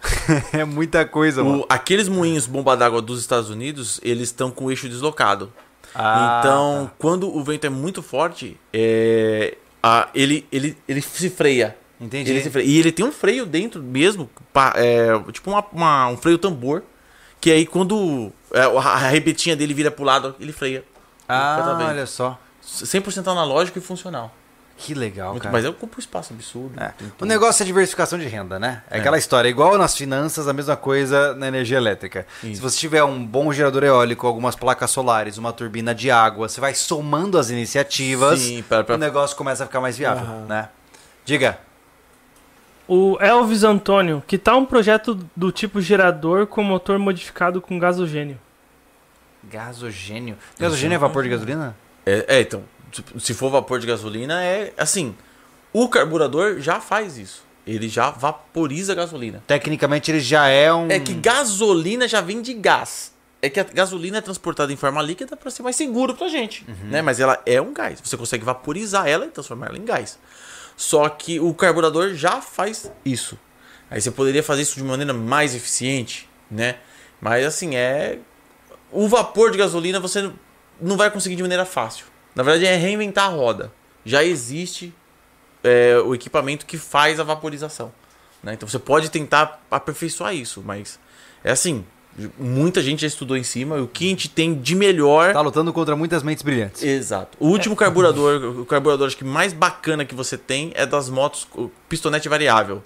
é 0.52 0.64
muita 0.64 1.04
coisa, 1.04 1.44
mano. 1.44 1.60
O- 1.60 1.66
aqueles 1.68 2.08
moinhos 2.08 2.46
bomba 2.46 2.74
d'água 2.74 3.02
dos 3.02 3.20
Estados 3.20 3.50
Unidos, 3.50 4.00
eles 4.02 4.28
estão 4.28 4.50
com 4.50 4.64
o 4.64 4.70
eixo 4.70 4.88
deslocado. 4.88 5.52
Ah, 5.94 6.40
então, 6.40 6.86
tá. 6.86 6.92
quando 6.98 7.34
o 7.34 7.44
vento 7.44 7.66
é 7.66 7.70
muito 7.70 8.02
forte, 8.02 8.58
é, 8.72 9.56
a- 9.82 10.08
ele, 10.14 10.46
ele, 10.50 10.76
ele 10.88 11.02
se 11.02 11.28
freia. 11.28 11.76
Entendi. 12.00 12.30
Ele. 12.30 12.62
E 12.62 12.78
ele 12.78 12.92
tem 12.92 13.04
um 13.04 13.12
freio 13.12 13.46
dentro 13.46 13.82
mesmo, 13.82 14.28
é, 14.74 15.08
tipo 15.32 15.50
uma- 15.50 15.64
uma- 15.72 16.08
um 16.08 16.16
freio 16.16 16.38
tambor, 16.38 16.82
que 17.40 17.50
aí 17.50 17.64
quando 17.66 18.32
é, 18.52 18.60
a 18.62 18.68
a 18.80 18.96
rebetinha 19.08 19.56
dele 19.56 19.72
vira 19.74 19.90
pro 19.90 20.04
lado, 20.04 20.34
ele 20.40 20.52
freia. 20.52 20.84
Ah, 21.28 21.76
Tá 21.78 21.86
olha 21.88 22.06
só. 22.06 22.38
100% 22.62 23.28
analógico 23.30 23.78
e 23.78 23.80
funcional. 23.82 24.32
Que 24.78 24.92
legal, 24.92 25.30
Muito- 25.30 25.44
cara. 25.44 25.52
mas 25.54 25.64
eu 25.64 25.70
ocupo 25.70 25.96
um 25.96 25.98
espaço 26.00 26.34
absurdo. 26.34 26.78
É. 26.78 26.92
O 27.18 27.24
negócio 27.24 27.62
é 27.62 27.66
diversificação 27.66 28.18
de 28.18 28.26
renda, 28.26 28.58
né? 28.58 28.82
É, 28.90 28.98
É. 28.98 29.00
aquela 29.00 29.16
história, 29.16 29.48
igual 29.48 29.78
nas 29.78 29.96
finanças, 29.96 30.46
a 30.48 30.52
mesma 30.52 30.76
coisa 30.76 31.34
na 31.34 31.48
energia 31.48 31.78
elétrica. 31.78 32.26
Isso. 32.44 32.56
Se 32.56 32.60
você 32.60 32.76
tiver 32.76 33.02
um 33.02 33.24
bom 33.24 33.50
gerador 33.54 33.82
eólico, 33.84 34.26
algumas 34.26 34.54
placas 34.54 34.90
solares, 34.90 35.38
uma 35.38 35.50
turbina 35.50 35.94
de 35.94 36.10
água, 36.10 36.46
você 36.46 36.60
vai 36.60 36.74
somando 36.74 37.38
as 37.38 37.48
iniciativas, 37.48 38.38
Sim, 38.40 38.62
pra- 38.68 38.84
pra- 38.84 38.96
o 38.96 38.98
negócio 38.98 39.34
começa 39.34 39.64
a 39.64 39.66
ficar 39.66 39.80
mais 39.80 39.96
viável, 39.96 40.24
Aham. 40.24 40.44
né? 40.46 40.68
Diga. 41.24 41.58
O 42.88 43.16
Elvis 43.20 43.64
Antônio, 43.64 44.22
que 44.26 44.38
tal 44.38 44.58
um 44.60 44.64
projeto 44.64 45.18
do 45.34 45.50
tipo 45.50 45.80
gerador 45.80 46.46
com 46.46 46.62
motor 46.62 46.98
modificado 46.98 47.60
com 47.60 47.78
gasogênio? 47.78 48.38
Gasogênio. 49.44 50.36
Gasogênio 50.58 50.94
é 50.96 50.98
vapor 50.98 51.22
de 51.22 51.28
gasolina? 51.28 51.76
É, 52.04 52.24
é, 52.28 52.40
então, 52.40 52.62
se- 53.18 53.34
for 53.34 53.50
vapor 53.50 53.78
de 53.78 53.86
gasolina, 53.86 54.42
é 54.42 54.72
assim. 54.76 55.14
O 55.72 55.88
carburador 55.88 56.60
já 56.60 56.80
faz 56.80 57.16
isso. 57.18 57.44
Ele 57.66 57.88
já 57.88 58.10
vaporiza 58.10 58.92
a 58.92 58.96
gasolina. 58.96 59.42
Tecnicamente 59.46 60.10
ele 60.10 60.20
já 60.20 60.46
é 60.48 60.72
um. 60.72 60.88
É 60.90 61.00
que 61.00 61.12
gasolina 61.14 62.06
já 62.06 62.20
vem 62.20 62.40
de 62.40 62.54
gás. 62.54 63.12
É 63.42 63.50
que 63.50 63.60
a 63.60 63.64
gasolina 63.64 64.18
é 64.18 64.20
transportada 64.20 64.72
em 64.72 64.76
forma 64.76 65.02
líquida 65.02 65.36
para 65.36 65.50
ser 65.50 65.62
mais 65.62 65.76
seguro 65.76 66.14
pra 66.14 66.28
gente, 66.28 66.64
né? 66.84 67.02
Mas 67.02 67.20
ela 67.20 67.40
é 67.44 67.60
um 67.60 67.72
gás. 67.72 68.00
Você 68.02 68.16
consegue 68.16 68.44
vaporizar 68.44 69.06
ela 69.08 69.26
e 69.26 69.28
transformar 69.28 69.66
ela 69.66 69.76
em 69.76 69.84
gás. 69.84 70.18
Só 70.76 71.08
que 71.08 71.40
o 71.40 71.54
carburador 71.54 72.14
já 72.14 72.40
faz 72.40 72.90
isso. 73.04 73.38
Aí 73.90 74.00
você 74.00 74.10
poderia 74.10 74.42
fazer 74.42 74.62
isso 74.62 74.76
de 74.76 74.84
maneira 74.84 75.12
mais 75.14 75.54
eficiente, 75.54 76.28
né? 76.50 76.76
Mas 77.20 77.44
assim, 77.46 77.74
é 77.76 78.18
o 78.92 79.08
vapor 79.08 79.50
de 79.50 79.58
gasolina 79.58 79.98
você 79.98 80.30
não- 80.80 80.96
vai 80.96 81.10
conseguir 81.10 81.36
de 81.36 81.42
maneira 81.42 81.64
fácil. 81.64 82.06
Na 82.34 82.42
verdade 82.42 82.66
é 82.66 82.76
reinventar 82.76 83.24
a 83.26 83.28
roda. 83.28 83.72
Já 84.04 84.22
existe 84.22 84.92
é, 85.64 85.96
o 85.98 86.14
equipamento 86.14 86.64
que 86.66 86.76
faz 86.78 87.18
a 87.18 87.24
vaporização. 87.24 87.92
né? 88.42 88.52
Então 88.54 88.68
você 88.68 88.78
pode 88.78 89.10
tentar 89.10 89.60
aperfeiçoar 89.70 90.34
isso, 90.34 90.62
mas 90.64 91.00
é 91.42 91.50
assim, 91.50 91.84
muita 92.38 92.82
gente 92.82 93.02
já 93.02 93.06
estudou 93.06 93.36
em 93.36 93.42
cima, 93.42 93.76
o 93.76 93.86
que 93.86 94.06
a 94.06 94.08
gente 94.08 94.28
tem 94.28 94.54
de 94.54 94.74
melhor. 94.74 95.32
Tá 95.32 95.40
lutando 95.40 95.72
contra 95.72 95.94
muitas 95.94 96.22
mentes 96.22 96.42
brilhantes. 96.42 96.82
Exato. 96.82 97.36
O 97.40 97.48
último 97.48 97.76
carburador, 97.76 98.60
o 98.60 98.64
carburador 98.64 99.06
acho 99.06 99.16
que 99.16 99.24
mais 99.24 99.52
bacana 99.52 100.04
que 100.04 100.14
você 100.14 100.38
tem 100.38 100.72
é 100.74 100.86
das 100.86 101.08
motos 101.08 101.46
pistonete 101.88 102.28
variável, 102.28 102.82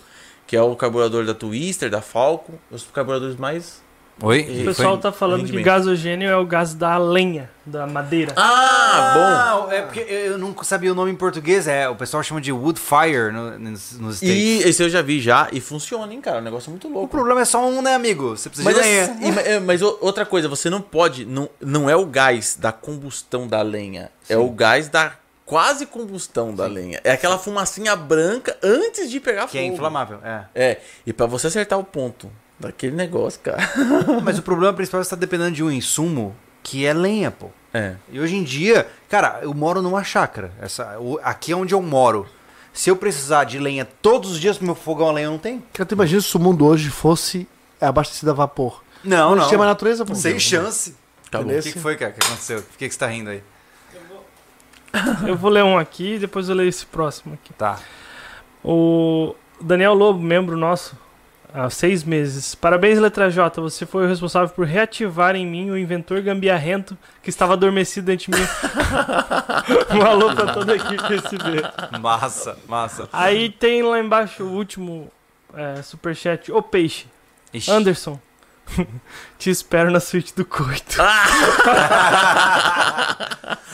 que 0.47 0.57
é 0.57 0.62
o 0.62 0.74
carburador 0.74 1.24
da 1.24 1.35
Twister, 1.35 1.90
da 1.90 2.01
Falcon, 2.01 2.55
os 2.70 2.85
carburadores 2.85 3.36
mais 3.36 3.82
Oi? 4.23 4.41
O 4.61 4.65
pessoal 4.67 4.93
foi 4.95 5.01
tá 5.03 5.13
falando 5.13 5.45
que 5.47 5.63
gasogênio 5.63 6.29
é 6.29 6.37
o 6.37 6.45
gás 6.45 6.75
da 6.75 6.99
lenha, 6.99 7.49
da 7.65 7.87
madeira. 7.87 8.33
Ah, 8.37 9.67
Ah, 9.71 9.75
é 9.75 9.83
porque 9.83 10.01
eu 10.01 10.37
não 10.37 10.55
sabia 10.63 10.93
o 10.93 10.95
nome 10.95 11.11
em 11.11 11.17
português. 11.17 11.67
É, 11.67 11.89
o 11.89 11.97
pessoal 11.97 12.23
chama 12.23 12.41
de 12.41 12.53
wood 12.53 12.79
fire 12.79 13.33
no- 13.33 13.59
nos, 13.59 13.93
nos 13.93 14.01
bom. 14.21 14.27
States. 14.27 14.37
E 14.65 14.69
esse 14.69 14.83
eu 14.83 14.91
já 14.91 15.01
vi 15.01 15.21
já 15.21 15.49
e 15.53 15.61
funciona, 15.61 16.13
hein, 16.13 16.21
cara, 16.21 16.37
é 16.37 16.41
um 16.41 16.45
negócio 16.45 16.71
muito 16.71 16.87
O 16.89 16.93
louco. 16.93 17.09
problema 17.09 17.41
é 17.41 17.45
só 17.47 17.67
um, 17.67 17.81
né, 17.81 17.95
amigo? 17.95 18.37
Você 18.37 18.51
precisa 18.51 18.69
Mas, 18.71 18.77
de 18.79 18.83
lenha. 18.89 19.17
e- 19.21 19.33
mas- 19.33 19.47
é, 19.47 19.61
mas 19.61 19.83
o- 19.83 19.97
outra 20.03 20.27
coisa, 20.27 20.49
você 20.49 20.69
não 20.69 20.83
pode, 20.83 21.25
não, 21.25 21.49
não 21.61 21.89
é 21.89 21.97
o 21.97 22.05
gás 22.05 22.57
da 22.61 22.73
combustão 22.73 23.47
da 23.47 23.63
lenha, 23.63 24.11
é 24.29 24.37
o 24.37 24.51
gás 24.51 24.89
da 24.89 25.13
quase 25.47 25.87
combustão 25.87 26.55
da 26.55 26.67
lenha. 26.67 27.01
É 27.03 27.13
aquela 27.13 27.39
fumacinha 27.39 27.97
branca 27.97 28.57
antes 28.63 29.11
de 29.11 29.19
pegar 29.19 29.49
Que 29.49 29.59
é 29.59 29.63
fogo. 29.63 29.75
inflamável, 29.75 30.19
é. 30.23 30.45
É, 30.55 30.81
e 31.07 31.13
pra 31.13 31.27
você 31.27 31.47
acertar 31.47 31.79
o 31.79 31.85
ponto 31.85 32.31
daquele 32.61 32.95
negócio, 32.95 33.41
cara. 33.41 33.59
Mas 34.23 34.39
o 34.39 34.43
problema 34.43 34.73
principal 34.73 35.01
é 35.01 35.03
que 35.03 35.09
você 35.09 35.16
tá 35.16 35.20
dependendo 35.20 35.53
de 35.53 35.65
um 35.65 35.70
insumo 35.70 36.37
que 36.62 36.85
é 36.87 36.93
lenha, 36.93 37.31
pô. 37.31 37.49
É. 37.73 37.95
E 38.12 38.20
hoje 38.20 38.37
em 38.37 38.43
dia, 38.45 38.87
cara, 39.09 39.41
eu 39.43 39.55
moro 39.55 39.81
numa 39.81 40.05
chácara. 40.05 40.53
Essa, 40.61 40.99
o- 40.99 41.19
aqui 41.23 41.53
é 41.53 41.57
onde 41.57 41.73
eu 41.74 41.81
moro. 41.82 42.27
Se 42.73 42.91
eu 42.91 42.97
precisar 42.97 43.45
de 43.45 43.59
lenha 43.59 43.85
todos 44.01 44.32
os 44.32 44.41
dias 44.41 44.57
pro 44.57 44.66
meu 44.66 44.74
fogão 44.74 45.09
a 45.09 45.12
lenha, 45.12 45.27
eu 45.27 45.31
não 45.32 45.39
tem? 45.39 45.62
Cara, 45.73 45.87
tu 45.87 45.95
imagina 45.95 46.20
se 46.20 46.37
o 46.37 46.39
mundo 46.41 46.65
hoje 46.66 46.91
fosse 46.91 47.49
abastecido 47.81 48.31
a 48.31 48.35
vapor. 48.35 48.82
Não, 49.03 49.35
Não 49.35 49.49
chama 49.49 49.65
a 49.65 49.69
natureza, 49.69 50.05
pô. 50.05 50.15
Sem 50.15 50.39
chance. 50.39 50.95
Acabou. 51.27 51.57
O 51.57 51.62
que, 51.62 51.73
que 51.73 51.78
foi, 51.78 51.97
cara, 51.97 52.12
que 52.12 52.24
aconteceu? 52.24 52.61
Por 52.62 52.77
que, 52.77 52.87
que 52.89 52.93
você 52.95 52.99
tá 53.01 53.07
rindo 53.07 53.31
aí? 53.31 53.43
Eu 55.27 55.37
vou 55.37 55.51
ler 55.51 55.62
um 55.65 55.78
aqui 55.78 56.15
e 56.15 56.19
depois 56.19 56.49
eu 56.49 56.55
leio 56.55 56.69
esse 56.69 56.85
próximo 56.85 57.35
aqui. 57.35 57.53
Tá. 57.55 57.78
O 58.65 59.35
Daniel 59.61 59.95
Lobo, 59.95 60.19
membro 60.20 60.57
nosso, 60.57 60.97
há 61.53 61.69
seis 61.71 62.05
meses. 62.05 62.55
Parabéns, 62.55 62.99
Letra 62.99 63.31
J. 63.31 63.61
Você 63.61 63.87
foi 63.87 64.05
o 64.05 64.09
responsável 64.09 64.49
por 64.49 64.67
reativar 64.67 65.37
em 65.37 65.47
mim 65.47 65.71
o 65.71 65.79
inventor 65.79 66.21
gambiarrento 66.21 66.97
que 67.23 67.31
estava 67.31 67.55
adormecido 67.55 68.07
dentro 68.07 68.31
de 68.31 68.39
mim. 68.39 68.47
um 69.99 70.03
alô 70.03 70.35
pra 70.35 70.53
toda 70.53 70.73
a 70.73 70.77
equipe 70.77 71.15
SB. 71.15 71.99
Massa, 72.01 72.59
massa. 72.69 73.09
Aí 73.13 73.51
tem 73.51 73.83
lá 73.83 73.99
embaixo 73.99 74.45
o 74.45 74.53
último 74.53 75.11
é, 75.55 75.83
superchat. 75.83 76.51
O 76.53 76.63
Peixe. 76.63 77.07
Ixi. 77.53 77.71
Anderson. 77.71 78.19
Te 79.39 79.51
espero 79.51 79.91
na 79.91 80.01
suíte 80.01 80.35
do 80.35 80.45
coito. 80.45 80.97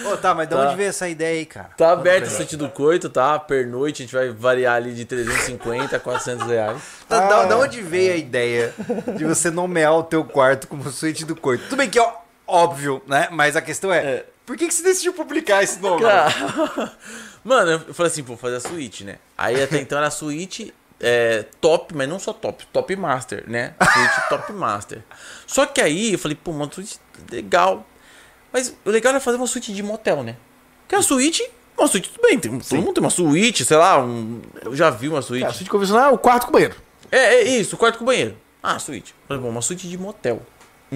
Ô, 0.05 0.17
tá, 0.17 0.35
mas 0.35 0.49
de 0.49 0.55
Tá. 0.55 0.61
onde 0.67 0.77
veio 0.77 0.89
essa 0.89 1.09
ideia 1.09 1.39
aí, 1.39 1.47
cara? 1.47 1.71
Tá 1.77 1.93
aberto 1.93 2.27
o 2.27 2.31
sítio 2.31 2.57
do 2.57 2.69
coito, 2.69 3.09
tá? 3.09 3.39
Pernoite, 3.39 4.03
a 4.03 4.07
gente 4.07 4.15
vai 4.15 4.29
variar 4.31 4.77
ali 4.77 4.95
de 4.95 5.05
350 5.05 5.97
a 5.97 6.01
400 6.01 6.47
reais. 6.47 6.81
Da, 7.09 7.21
da- 7.29 7.45
da 7.47 7.59
onde 7.59 7.81
veio 7.83 8.13
a 8.13 8.17
ideia 8.17 8.73
de 9.17 9.25
você 9.25 9.51
nomear 9.51 9.95
o 9.95 10.03
teu 10.03 10.25
quarto 10.25 10.69
como 10.69 10.89
suíte 10.91 11.25
do 11.25 11.35
coito? 11.35 11.65
Tudo 11.65 11.77
bem 11.77 11.91
que 11.91 11.99
é 11.99 12.03
ó- 12.03 12.13
óbvio, 12.47 13.03
né? 13.07 13.29
Mas 13.33 13.57
a 13.57 13.61
questão 13.63 13.93
é, 13.93 13.99
É. 13.99 14.27
por 14.45 14.57
que, 14.57 14.69
que 14.69 14.75
você 14.75 14.83
decidiu 14.83 15.13
publicar 15.13 15.63
esse 15.63 15.81
nome? 15.81 16.03
Cara, 16.03 16.33
mano, 17.45 17.83
eu 17.89 17.95
falei 17.95 18.13
assim, 18.13 18.23
pô, 18.23 18.29
vou 18.29 18.37
fazer 18.37 18.57
a 18.57 18.61
suíte, 18.61 19.03
né? 19.05 19.17
Aí 19.37 19.61
até 19.63 19.79
então 19.81 19.99
era 19.99 20.07
a 20.07 20.11
suíte 20.11 20.73
é, 21.01 21.45
top, 21.61 21.95
mas 21.95 22.09
não 22.09 22.19
só 22.19 22.33
top, 22.33 22.67
top 22.73 22.97
master, 22.97 23.45
né? 23.49 23.75
Suíte 23.81 24.29
top 24.29 24.53
master. 24.53 25.03
Só 25.47 25.67
que 25.67 25.81
aí 25.81 26.13
eu 26.13 26.19
falei, 26.19 26.37
pô, 26.37 26.51
uma 26.51 26.71
suíte 26.73 26.99
legal. 27.31 27.87
Mas 28.53 28.75
o 28.85 28.91
legal 28.91 29.11
era 29.11 29.21
fazer 29.21 29.37
uma 29.37 29.47
suíte 29.47 29.73
de 29.73 29.83
motel, 29.83 30.23
né? 30.23 30.37
Porque 30.83 30.95
a 30.95 31.03
suíte, 31.03 31.49
uma 31.77 31.89
suíte, 31.89 32.11
tudo 32.11 32.23
bem, 32.23 32.39
tem, 32.39 32.59
todo 32.59 32.79
mundo 32.79 32.95
tem 32.95 33.05
uma 33.05 33.11
suíte, 33.11 33.65
sei 33.65 33.77
lá, 33.77 34.03
um, 34.03 34.41
eu 34.65 34.75
já 34.75 34.89
vi 34.89 35.09
uma 35.09 35.21
suíte. 35.21 35.43
Cara, 35.43 35.55
suíte 35.55 35.71
convencional 35.71 36.11
é 36.11 36.15
o 36.15 36.19
quarto 36.19 36.47
com 36.47 36.53
banheiro. 36.53 36.77
É, 37.11 37.35
é 37.37 37.43
isso, 37.43 37.77
quarto 37.77 37.99
com 37.99 38.05
banheiro. 38.05 38.37
Ah, 38.63 38.79
suíte. 38.79 39.15
Falei, 39.29 39.43
bom, 39.43 39.51
uma 39.51 39.63
suíte 39.63 39.89
de 39.89 39.99
motel. 39.99 40.43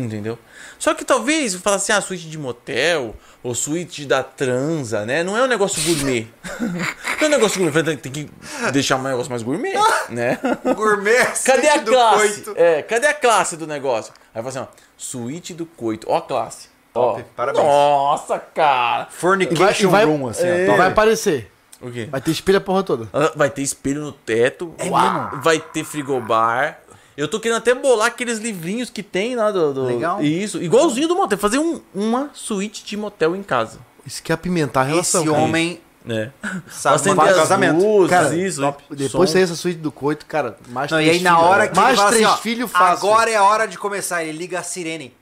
Entendeu? 0.04 0.38
Só 0.78 0.94
que 0.94 1.04
talvez 1.04 1.54
falasse 1.56 1.92
assim, 1.92 1.98
ah, 1.98 2.00
suíte 2.06 2.28
de 2.28 2.38
motel, 2.38 3.14
ou 3.42 3.54
suíte 3.54 4.04
da 4.06 4.22
transa, 4.22 5.04
né? 5.04 5.22
Não 5.22 5.36
é 5.36 5.42
um 5.42 5.46
negócio 5.46 5.82
gourmet. 5.82 6.26
não 6.60 7.22
é 7.22 7.26
um 7.26 7.28
negócio 7.28 7.60
gourmet, 7.60 7.82
tem- 7.82 7.96
tem 7.96 8.12
que 8.12 8.30
deixar 8.72 8.96
um 8.96 9.02
negócio 9.02 9.30
mais 9.30 9.42
gourmet, 9.42 9.74
né? 10.08 10.38
Gourmet, 10.74 11.26
Cadê 11.44 11.68
a 11.68 11.82
classe? 11.82 12.42
coito. 12.42 12.54
É, 12.56 12.82
cadê 12.82 13.06
a 13.08 13.14
classe 13.14 13.56
do 13.56 13.66
negócio? 13.66 14.12
Aí 14.34 14.40
eu 14.40 14.44
falei 14.44 14.58
assim, 14.60 14.70
ó, 14.72 14.80
suíte 14.96 15.52
do 15.54 15.66
coito. 15.66 16.06
Ó 16.10 16.16
a 16.16 16.22
classe. 16.22 16.68
Top, 16.92 17.20
ó. 17.20 17.24
parabéns. 17.36 17.64
Nossa, 17.64 18.38
cara. 18.38 19.06
Fornication 19.10 19.88
E 19.88 19.90
vai- 19.92 20.04
room, 20.04 20.28
assim, 20.28 20.46
é. 20.46 20.66
ó. 20.68 20.74
E 20.74 20.76
vai 20.76 20.88
aparecer. 20.88 21.50
O 21.80 21.90
quê? 21.90 22.08
Vai 22.10 22.20
ter 22.20 22.30
espelho 22.32 22.58
a 22.58 22.60
porra 22.60 22.82
toda. 22.82 23.08
Vai 23.36 23.48
ter 23.48 23.62
espelho 23.62 24.02
no 24.02 24.12
teto. 24.12 24.74
É 24.76 24.84
Uau. 24.90 25.02
mesmo? 25.30 25.42
Vai 25.42 25.58
ter 25.60 25.82
frigobar. 25.84 26.78
Eu 27.20 27.28
tô 27.28 27.38
querendo 27.38 27.58
até 27.58 27.74
bolar 27.74 28.06
aqueles 28.08 28.38
livrinhos 28.38 28.88
que 28.90 29.02
tem 29.02 29.36
lá 29.36 29.50
do. 29.50 29.74
do- 29.74 29.84
Legal. 29.84 30.22
Isso, 30.22 30.62
igualzinho 30.62 31.06
do 31.06 31.14
motel. 31.14 31.36
Fazer 31.38 31.58
um- 31.58 31.80
uma 31.94 32.30
suíte 32.32 32.84
de 32.84 32.96
motel 32.96 33.36
em 33.36 33.42
casa. 33.42 33.78
Isso 34.06 34.22
que 34.22 34.32
é 34.32 34.34
apimentar 34.34 34.80
a 34.80 34.84
relação. 34.84 35.22
Esse 35.22 35.30
cara. 35.30 35.42
homem 35.42 35.80
né? 36.02 36.32
sabe 36.70 37.08
mandar 37.10 37.30
as 37.32 37.36
casamento. 37.36 37.76
luzes, 37.84 38.08
Cara, 38.10 38.34
isso. 38.34 38.60
Depois 38.88 39.28
som. 39.28 39.34
sair 39.34 39.42
essa 39.42 39.54
suíte 39.54 39.80
do 39.80 39.92
coito, 39.92 40.24
cara, 40.24 40.56
mais 40.70 40.90
Não, 40.90 40.98
e 40.98 41.04
três 41.04 41.18
aí 41.18 41.22
na 41.22 41.34
filhos, 41.36 41.50
hora 41.50 41.68
que 41.68 41.74
ele 41.78 41.84
Mais 41.84 41.98
fala 41.98 42.10
três 42.10 42.26
assim, 42.26 42.40
filhos 42.42 42.70
fácil. 42.70 43.06
Agora 43.10 43.30
é 43.30 43.36
a 43.36 43.44
hora 43.44 43.66
de 43.68 43.76
começar. 43.76 44.24
Ele 44.24 44.38
liga 44.38 44.58
a 44.58 44.62
sirene. 44.62 45.12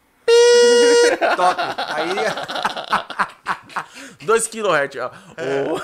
Top. 1.37 1.61
Aí, 1.95 2.15
2 4.27 4.47
kHz. 4.49 4.97
ó. 5.01 5.11
O- 5.39 5.81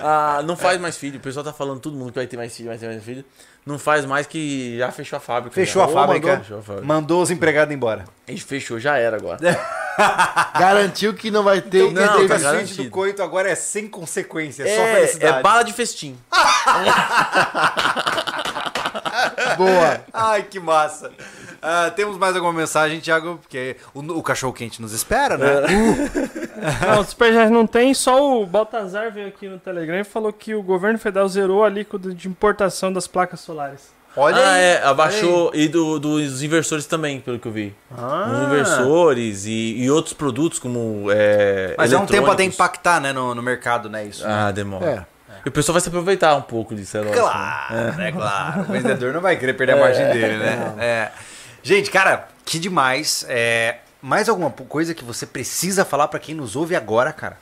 Ah, 0.00 0.42
não 0.44 0.56
faz 0.56 0.80
mais 0.80 0.96
filho. 0.96 1.18
O 1.18 1.20
pessoal 1.22 1.44
tá 1.44 1.52
falando, 1.52 1.80
todo 1.80 1.96
mundo 1.96 2.10
que 2.12 2.18
vai 2.18 2.26
ter 2.26 2.36
mais 2.36 2.56
filho, 2.56 2.68
vai 2.68 2.78
ter 2.78 2.86
mais 2.86 3.02
filho. 3.02 3.24
Não 3.66 3.78
faz 3.78 4.04
mais 4.06 4.26
que 4.26 4.78
já 4.78 4.90
fechou 4.90 5.16
a 5.18 5.20
fábrica. 5.20 5.54
fechou 5.54 5.82
já. 5.84 5.88
a 5.88 5.92
fábrica. 5.92 6.26
Mandou, 6.28 6.42
fechou 6.44 6.58
a 6.58 6.62
fábrica. 6.62 6.86
Mandou 6.86 7.22
os 7.22 7.30
empregados 7.30 7.74
embora. 7.74 8.04
A 8.26 8.30
gente 8.30 8.44
fechou, 8.44 8.78
já 8.80 8.96
era 8.96 9.16
agora. 9.16 9.38
Garantiu 10.58 11.12
que 11.12 11.30
não 11.30 11.42
vai 11.42 11.60
ter. 11.60 11.82
Então, 11.88 12.06
Não, 12.06 12.20
que 12.20 12.28
tá 12.28 12.38
garantido. 12.38 12.84
do 12.84 12.90
coito 12.90 13.22
agora 13.22 13.50
é 13.50 13.54
sem 13.54 13.88
consequência, 13.88 14.62
é, 14.62 14.76
só 14.76 14.82
É, 14.82 14.94
felicidade. 14.94 15.38
é 15.38 15.42
bala 15.42 15.62
de 15.64 15.72
festim. 15.74 16.16
Boa. 19.56 20.00
Ai, 20.12 20.42
que 20.42 20.60
massa. 20.60 21.10
Ah, 21.60 21.90
temos 21.94 22.16
mais 22.16 22.34
alguma 22.36 22.52
mensagem, 22.52 23.00
Thiago? 23.00 23.38
Porque 23.42 23.76
o, 23.92 24.00
o 24.00 24.22
cachorro 24.22 24.52
quente 24.52 24.80
nos 24.80 24.92
espera, 24.92 25.36
né? 25.36 25.46
Não, 26.86 27.00
o 27.00 27.04
Superchat 27.04 27.50
não 27.50 27.66
tem, 27.66 27.94
só 27.94 28.40
o 28.40 28.46
Baltazar 28.46 29.12
veio 29.12 29.28
aqui 29.28 29.48
no 29.48 29.58
Telegram 29.58 30.00
e 30.00 30.04
falou 30.04 30.32
que 30.32 30.54
o 30.54 30.62
governo 30.62 30.98
federal 30.98 31.28
zerou 31.28 31.62
a 31.62 31.66
alíquota 31.66 32.12
de 32.12 32.28
importação 32.28 32.92
das 32.92 33.06
placas 33.06 33.40
solares. 33.40 33.96
Olha 34.16 34.38
ah, 34.38 34.52
aí. 34.52 34.62
é, 34.62 34.82
abaixou. 34.82 35.52
E 35.54 35.68
do- 35.68 36.00
dos 36.00 36.42
inversores 36.42 36.86
também, 36.86 37.20
pelo 37.20 37.38
que 37.38 37.46
eu 37.46 37.52
vi. 37.52 37.74
Ah. 37.96 38.32
Os 38.32 38.46
inversores 38.48 39.46
e, 39.46 39.76
e 39.78 39.90
outros 39.90 40.12
produtos 40.12 40.58
como. 40.58 41.06
É, 41.10 41.74
Mas 41.78 41.92
é 41.92 41.98
um 41.98 42.06
tempo 42.06 42.28
até 42.28 42.42
impactar, 42.42 43.00
né, 43.00 43.12
no, 43.12 43.34
no 43.34 43.42
mercado, 43.42 43.88
né, 43.88 44.04
isso. 44.04 44.24
Ah, 44.26 44.50
demora. 44.50 44.86
É. 44.86 45.17
E 45.48 45.50
o 45.50 45.52
pessoal 45.52 45.72
vai 45.72 45.80
se 45.80 45.88
aproveitar 45.88 46.36
um 46.36 46.42
pouco 46.42 46.74
disso, 46.74 46.98
é 46.98 47.00
lógico. 47.00 47.16
né? 47.16 47.22
Claro, 47.22 48.02
é, 48.02 48.12
claro. 48.12 48.60
O 48.60 48.64
vendedor 48.64 49.14
não 49.14 49.22
vai 49.22 49.34
querer 49.34 49.54
perder 49.54 49.72
a 49.72 49.76
margem 49.78 50.06
dele, 50.10 50.36
né? 50.36 50.74
É. 50.78 51.10
Gente, 51.62 51.90
cara, 51.90 52.28
que 52.44 52.58
demais. 52.58 53.24
É, 53.30 53.76
mais 54.02 54.28
alguma 54.28 54.50
coisa 54.50 54.92
que 54.92 55.02
você 55.02 55.24
precisa 55.24 55.86
falar 55.86 56.08
pra 56.08 56.20
quem 56.20 56.34
nos 56.34 56.54
ouve 56.54 56.76
agora, 56.76 57.14
cara? 57.14 57.38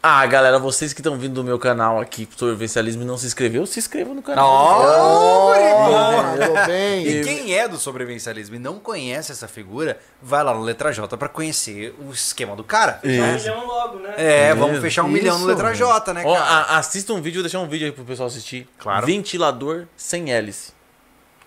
Ah, 0.00 0.24
galera, 0.26 0.60
vocês 0.60 0.92
que 0.92 1.00
estão 1.00 1.18
vindo 1.18 1.34
do 1.34 1.42
meu 1.44 1.58
canal 1.58 2.00
aqui, 2.00 2.28
Sobrevivencialismo, 2.36 3.02
e 3.02 3.04
não 3.04 3.18
se 3.18 3.26
inscreveu, 3.26 3.66
se 3.66 3.80
inscrevam 3.80 4.14
no 4.14 4.22
canal. 4.22 4.48
Ó, 4.48 6.22
Mandou 6.22 6.66
bem. 6.66 7.04
E 7.06 7.24
quem 7.24 7.52
é 7.54 7.66
do 7.66 7.76
sobrevivencialismo 7.76 8.54
e 8.54 8.58
não 8.60 8.78
conhece 8.78 9.32
essa 9.32 9.48
figura, 9.48 9.98
vai 10.22 10.44
lá 10.44 10.54
no 10.54 10.62
Letra 10.62 10.92
J 10.92 11.16
pra 11.16 11.28
conhecer 11.28 11.94
o 11.98 12.12
esquema 12.12 12.54
do 12.54 12.62
cara. 12.62 13.00
Um 13.04 13.08
milhão 13.08 13.66
logo, 13.66 13.98
né? 13.98 14.14
É, 14.16 14.54
vamos 14.54 14.74
Isso. 14.74 14.82
fechar 14.82 15.02
um 15.02 15.08
milhão 15.08 15.36
no 15.40 15.46
Letra 15.46 15.74
J, 15.74 16.14
né, 16.14 16.22
cara? 16.22 16.38
a- 16.38 16.78
assista 16.78 17.12
um 17.12 17.20
vídeo, 17.20 17.38
vou 17.38 17.42
deixar 17.42 17.58
um 17.58 17.68
vídeo 17.68 17.86
aí 17.86 17.92
pro 17.92 18.04
pessoal 18.04 18.28
assistir. 18.28 18.68
Claro. 18.78 19.04
Ventilador 19.04 19.86
sem 19.96 20.30
hélice. 20.32 20.72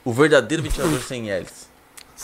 O 0.03 0.11
verdadeiro 0.11 0.61
ventilador 0.61 0.99
sem 1.01 1.31
hélice. 1.31 1.67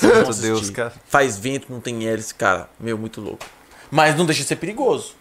Meu 0.02 0.14
Vamos 0.22 0.40
Deus, 0.40 0.70
cara. 0.72 0.94
Faz 1.08 1.38
vento, 1.40 1.68
não 1.72 1.80
tem 1.80 2.06
hélice, 2.06 2.36
cara. 2.36 2.70
Meu, 2.80 2.98
muito 2.98 3.22
louco. 3.22 3.46
Mas 3.90 4.16
não 4.18 4.26
deixa 4.26 4.42
de 4.42 4.48
ser 4.50 4.58
perigoso. 4.58 5.16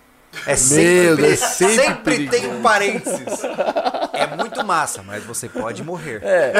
É 0.47 0.57
sempre, 0.57 1.17
Deus, 1.17 1.31
é 1.31 1.37
sempre 1.37 1.77
sempre 1.77 2.29
tem 2.29 2.53
um 2.53 2.63
parênteses. 2.63 3.43
É 4.13 4.37
muito 4.37 4.65
massa, 4.65 5.03
mas 5.03 5.25
você 5.25 5.49
pode 5.49 5.83
morrer. 5.83 6.21
É. 6.23 6.53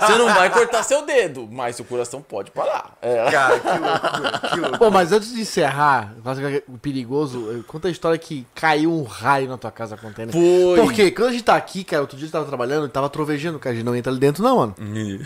Você 0.00 0.18
não 0.18 0.32
vai 0.32 0.50
cortar 0.50 0.82
seu 0.82 1.04
dedo, 1.04 1.48
mas 1.50 1.76
seu 1.76 1.84
coração 1.84 2.22
pode 2.22 2.50
parar. 2.50 2.96
É. 3.02 3.30
Cara, 3.30 3.58
que 3.58 3.68
loucura, 3.68 4.38
que 4.38 4.60
loucura. 4.60 4.78
Pô, 4.78 4.90
mas 4.90 5.12
antes 5.12 5.32
de 5.32 5.40
encerrar, 5.40 6.14
eu 6.16 6.34
que 6.34 6.56
é 6.56 6.62
o 6.68 6.78
perigoso, 6.78 7.64
conta 7.66 7.88
a 7.88 7.90
história 7.90 8.18
que 8.18 8.46
caiu 8.54 8.92
um 8.92 9.02
raio 9.02 9.48
na 9.48 9.58
tua 9.58 9.70
casa 9.70 9.96
contêiner. 9.96 10.32
Foi. 10.32 10.80
Porque 10.80 11.10
quando 11.10 11.28
a 11.28 11.32
gente 11.32 11.44
tá 11.44 11.56
aqui, 11.56 11.84
cara, 11.84 12.02
outro 12.02 12.16
dia 12.16 12.22
gente 12.22 12.32
tava 12.32 12.46
trabalhando, 12.46 12.88
tava 12.88 13.08
trovejando, 13.08 13.58
cara, 13.58 13.74
a 13.74 13.76
gente 13.76 13.84
não 13.84 13.94
entra 13.94 14.10
ali 14.10 14.20
dentro 14.20 14.42
não, 14.42 14.56
mano. 14.56 14.74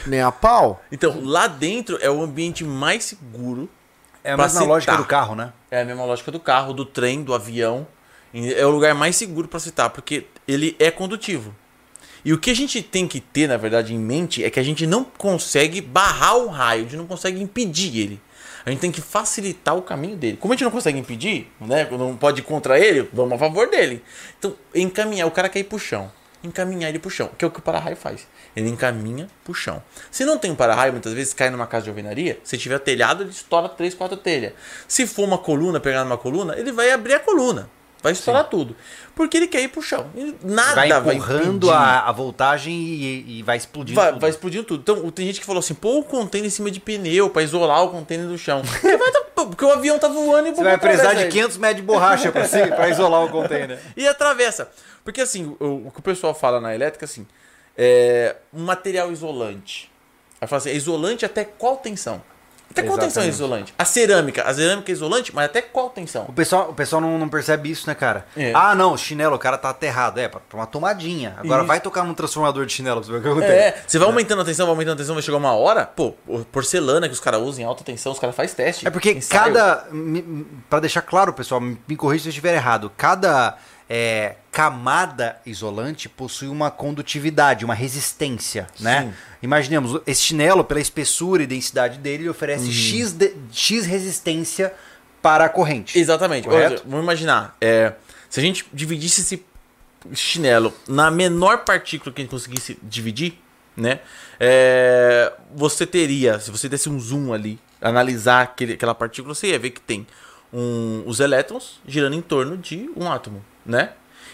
Nem 0.07 0.21
a 0.21 0.33
pau. 0.33 0.83
Então, 0.91 1.21
lá 1.23 1.47
dentro 1.47 1.99
é 2.01 2.11
o 2.11 2.23
ambiente 2.23 2.65
mais 2.65 3.05
seguro. 3.05 3.69
É 4.27 4.33
a 4.33 4.37
mesma 4.37 4.49
citar. 4.49 4.67
lógica 4.67 4.97
do 4.97 5.05
carro, 5.05 5.35
né? 5.37 5.53
É 5.71 5.83
a 5.83 5.85
mesma 5.85 6.05
lógica 6.05 6.33
do 6.33 6.41
carro, 6.41 6.73
do 6.73 6.85
trem, 6.85 7.23
do 7.23 7.33
avião. 7.33 7.87
É 8.35 8.67
o 8.67 8.71
lugar 8.71 8.93
mais 8.93 9.15
seguro 9.15 9.47
pra 9.47 9.61
citar, 9.61 9.91
porque 9.91 10.27
ele 10.49 10.75
é 10.81 10.91
condutivo. 10.91 11.55
E 12.25 12.33
o 12.33 12.39
que 12.39 12.51
a 12.51 12.55
gente 12.55 12.83
tem 12.83 13.07
que 13.07 13.21
ter, 13.21 13.47
na 13.47 13.57
verdade, 13.57 13.95
em 13.95 13.99
mente 13.99 14.43
é 14.43 14.51
que 14.51 14.59
a 14.59 14.63
gente 14.63 14.85
não 14.85 15.05
consegue 15.05 15.81
barrar 15.81 16.37
o 16.37 16.49
raio, 16.49 16.81
a 16.81 16.83
gente 16.83 16.97
não 16.97 17.07
consegue 17.07 17.41
impedir 17.41 17.97
ele. 17.97 18.21
A 18.65 18.71
gente 18.71 18.81
tem 18.81 18.91
que 18.91 19.01
facilitar 19.01 19.77
o 19.77 19.83
caminho 19.83 20.17
dele. 20.17 20.37
Como 20.37 20.53
a 20.53 20.57
gente 20.57 20.65
não 20.65 20.73
consegue 20.73 20.99
impedir, 20.99 21.49
né? 21.61 21.87
Não 21.93 22.17
pode 22.17 22.41
ir 22.41 22.43
contra 22.43 22.81
ele, 22.81 23.09
vamos 23.13 23.35
a 23.35 23.39
favor 23.39 23.71
dele. 23.71 24.03
Então, 24.37 24.57
encaminhar, 24.75 25.29
o 25.29 25.31
cara 25.31 25.49
quer 25.49 25.61
ir 25.61 25.65
pro 25.65 25.79
chão. 25.79 26.11
Encaminhar 26.45 26.89
ele 26.91 26.99
pro 26.99 27.11
chão, 27.11 27.31
que 27.37 27.45
é 27.45 27.49
o 27.49 27.51
que 27.51 27.59
o 27.59 27.63
para-raio 27.63 27.97
faz. 27.97 28.27
Ele 28.55 28.69
encaminha 28.69 29.27
pro 29.45 29.53
chão. 29.55 29.83
Se 30.11 30.25
não 30.25 30.39
tem 30.39 30.51
um 30.51 30.55
para-raio, 30.55 30.93
muitas 30.93 31.13
vezes 31.13 31.33
cai 31.35 31.51
numa 31.51 31.67
casa 31.67 31.85
de 31.85 31.91
alvenaria, 31.91 32.39
se 32.45 32.57
tiver 32.57 32.79
telhado, 32.79 33.23
ele 33.23 33.31
estoura 33.31 33.69
3, 33.69 33.95
4 33.95 34.17
telhas. 34.19 34.53
Se 34.87 35.07
for 35.07 35.25
uma 35.25 35.39
coluna, 35.39 35.81
pegar 35.81 36.05
numa 36.05 36.19
coluna, 36.19 36.55
ele 36.57 36.71
vai 36.73 36.91
abrir 36.93 37.15
a 37.15 37.21
coluna. 37.21 37.69
Vai 38.03 38.13
estourar 38.13 38.45
tudo. 38.45 38.77
Porque 39.17 39.37
ele 39.37 39.49
quer 39.49 39.63
ir 39.63 39.69
pro 39.69 39.83
chão. 39.83 40.07
Nada 40.45 40.75
Vai 40.75 40.89
vai, 40.91 41.15
empurrando 41.17 41.67
impedir. 41.67 41.73
a, 41.73 42.01
a 42.03 42.13
voltagem 42.13 42.73
e, 42.73 43.39
e 43.39 43.43
vai 43.43 43.57
explodindo. 43.57 43.99
Vai, 43.99 44.11
tudo. 44.13 44.21
vai 44.21 44.31
explodindo 44.31 44.65
tudo. 44.65 44.81
Então, 44.81 45.11
tem 45.11 45.27
gente 45.27 45.41
que 45.41 45.47
falou 45.47 45.59
assim: 45.59 45.75
pô, 45.75 45.99
o 45.99 46.05
container 46.05 46.47
em 46.47 46.51
cima 46.51 46.71
de 46.71 46.79
pneu 46.79 47.31
pra 47.31 47.43
isolar 47.43 47.83
o 47.83 47.89
container 47.89 48.27
do 48.29 48.39
chão. 48.39 48.63
Vai 48.85 49.11
tá- 49.13 49.25
porque 49.35 49.65
o 49.65 49.73
avião 49.73 49.99
tá 49.99 50.09
voando 50.09 50.49
e 50.49 50.55
Você 50.55 50.63
vai 50.63 50.79
precisar 50.79 51.15
de 51.15 51.23
quem 51.23 51.31
500 51.33 51.57
metros 51.59 51.77
de 51.81 51.83
borracha 51.83 52.31
pra 52.33 52.89
isolar 52.89 53.25
o 53.25 53.29
container. 53.29 53.79
E 53.97 54.07
atravessa. 54.07 54.71
Porque 55.07 55.21
assim, 55.21 55.57
o, 55.61 55.87
o 55.87 55.91
que 55.93 56.01
o 56.01 56.03
pessoal 56.03 56.35
fala 56.35 56.61
na 56.61 56.75
elétrica, 56.75 57.05
assim, 57.05 57.25
é 57.79 58.35
um 58.53 58.65
material 58.65 59.13
isolante. 59.13 59.89
Aí 60.41 60.49
fala 60.49 60.59
assim, 60.59 60.71
é 60.71 60.75
isolante 60.75 61.25
até 61.25 61.45
qual 61.45 61.77
tensão? 61.77 62.21
Até 62.69 62.83
qual 62.83 62.99
tensão 62.99 63.23
é 63.23 63.29
Exatamente. 63.29 63.35
isolante? 63.35 63.75
A 63.79 63.85
cerâmica. 63.85 64.43
A 64.43 64.53
cerâmica 64.53 64.91
é 64.91 64.93
isolante, 64.93 65.33
mas 65.35 65.45
até 65.45 65.63
qual 65.63 65.89
tensão? 65.89 66.25
O 66.29 66.33
pessoal, 66.33 66.71
o 66.71 66.75
pessoal 66.75 67.01
não, 67.01 67.17
não 67.17 67.29
percebe 67.29 67.71
isso, 67.71 67.87
né, 67.87 67.95
cara? 67.95 68.27
É. 68.37 68.53
Ah, 68.53 68.75
não, 68.75 68.97
chinelo, 68.97 69.37
o 69.37 69.39
cara 69.39 69.57
tá 69.57 69.71
aterrado. 69.71 70.19
É, 70.19 70.29
pra 70.29 70.41
pra 70.41 70.59
uma 70.59 70.67
tomadinha. 70.67 71.37
Agora 71.39 71.61
Isso. 71.61 71.69
vai 71.69 71.81
tocar 71.81 72.03
num 72.03 72.13
transformador 72.13 72.67
de 72.67 72.73
chinelo 72.73 73.01
pra 73.01 73.07
você 73.07 73.13
ver 73.13 73.19
o 73.19 73.23
que 73.23 73.29
acontece. 73.29 73.53
É, 73.53 73.83
você 73.87 73.99
vai 73.99 74.09
aumentando 74.09 74.43
a 74.43 74.45
tensão, 74.45 74.67
vai 74.67 74.73
aumentando 74.73 74.95
a 74.95 74.97
tensão, 74.97 75.15
vai 75.15 75.23
chegar 75.23 75.39
uma 75.39 75.53
hora, 75.53 75.87
pô, 75.87 76.13
porcelana 76.51 77.07
que 77.07 77.15
os 77.15 77.21
caras 77.21 77.41
usam 77.41 77.63
em 77.63 77.65
alta 77.65 77.85
tensão, 77.85 78.11
os 78.11 78.19
caras 78.19 78.35
fazem 78.35 78.57
teste. 78.57 78.87
É 78.87 78.91
porque 78.91 79.13
ensaio. 79.13 79.55
cada. 79.55 79.87
Pra 80.69 80.81
deixar 80.81 81.03
claro, 81.03 81.33
pessoal, 81.33 81.61
me 81.61 81.79
me 81.87 81.97
corrija 81.97 82.25
se 82.25 82.29
eu 82.29 82.31
estiver 82.31 82.55
errado. 82.55 82.91
Cada 82.97 83.57
é, 83.89 84.37
camada 84.51 85.37
isolante 85.47 86.09
possui 86.09 86.49
uma 86.49 86.71
condutividade, 86.71 87.65
uma 87.65 87.75
resistência, 87.75 88.67
né? 88.81 89.03
Sim. 89.03 89.13
Imaginemos, 89.43 90.01
esse 90.07 90.23
chinelo, 90.23 90.65
pela 90.65 90.81
espessura 90.81 91.43
e 91.43 91.47
densidade 91.47 91.99
dele, 91.99 92.25
ele 92.25 92.29
oferece 92.31 92.73
X, 92.73 93.13
de- 93.13 93.35
X 93.53 93.87
resistência 93.87 94.75
para 95.23 95.45
a 95.45 95.49
corrente. 95.49 95.99
Exatamente. 95.99 96.49
Correto? 96.49 96.83
Vamos 96.87 97.05
imaginar, 97.05 97.57
é, 97.61 97.93
se 98.29 98.41
a 98.41 98.43
gente 98.43 98.67
dividisse 98.73 99.21
esse 99.21 99.45
chinelo 100.15 100.73
na 100.89 101.11
menor 101.11 101.65
partícula 101.65 102.13
que 102.13 102.21
a 102.21 102.25
gente 102.25 102.31
conseguisse 102.31 102.79
dividir, 102.83 103.39
né? 103.77 104.01
é, 104.41 105.33
você 105.55 105.87
teria, 105.87 106.39
se 106.41 106.51
você 106.51 106.69
desse 106.69 106.89
um 106.89 106.99
zoom 106.99 107.33
ali, 107.33 107.59
analisar 107.81 108.43
aquele, 108.43 108.73
aquela 108.75 108.95
partícula, 108.95 109.35
você 109.35 109.49
ia 109.49 109.59
ver 109.59 109.71
que 109.71 109.81
tem 109.81 110.07
um- 110.53 111.03
os 111.07 111.21
elétrons 111.21 111.81
girando 111.87 112.15
em 112.15 112.23
torno 112.23 112.57
de 112.57 112.89
um 112.97 113.11
átomo, 113.11 113.45
né? 113.67 113.93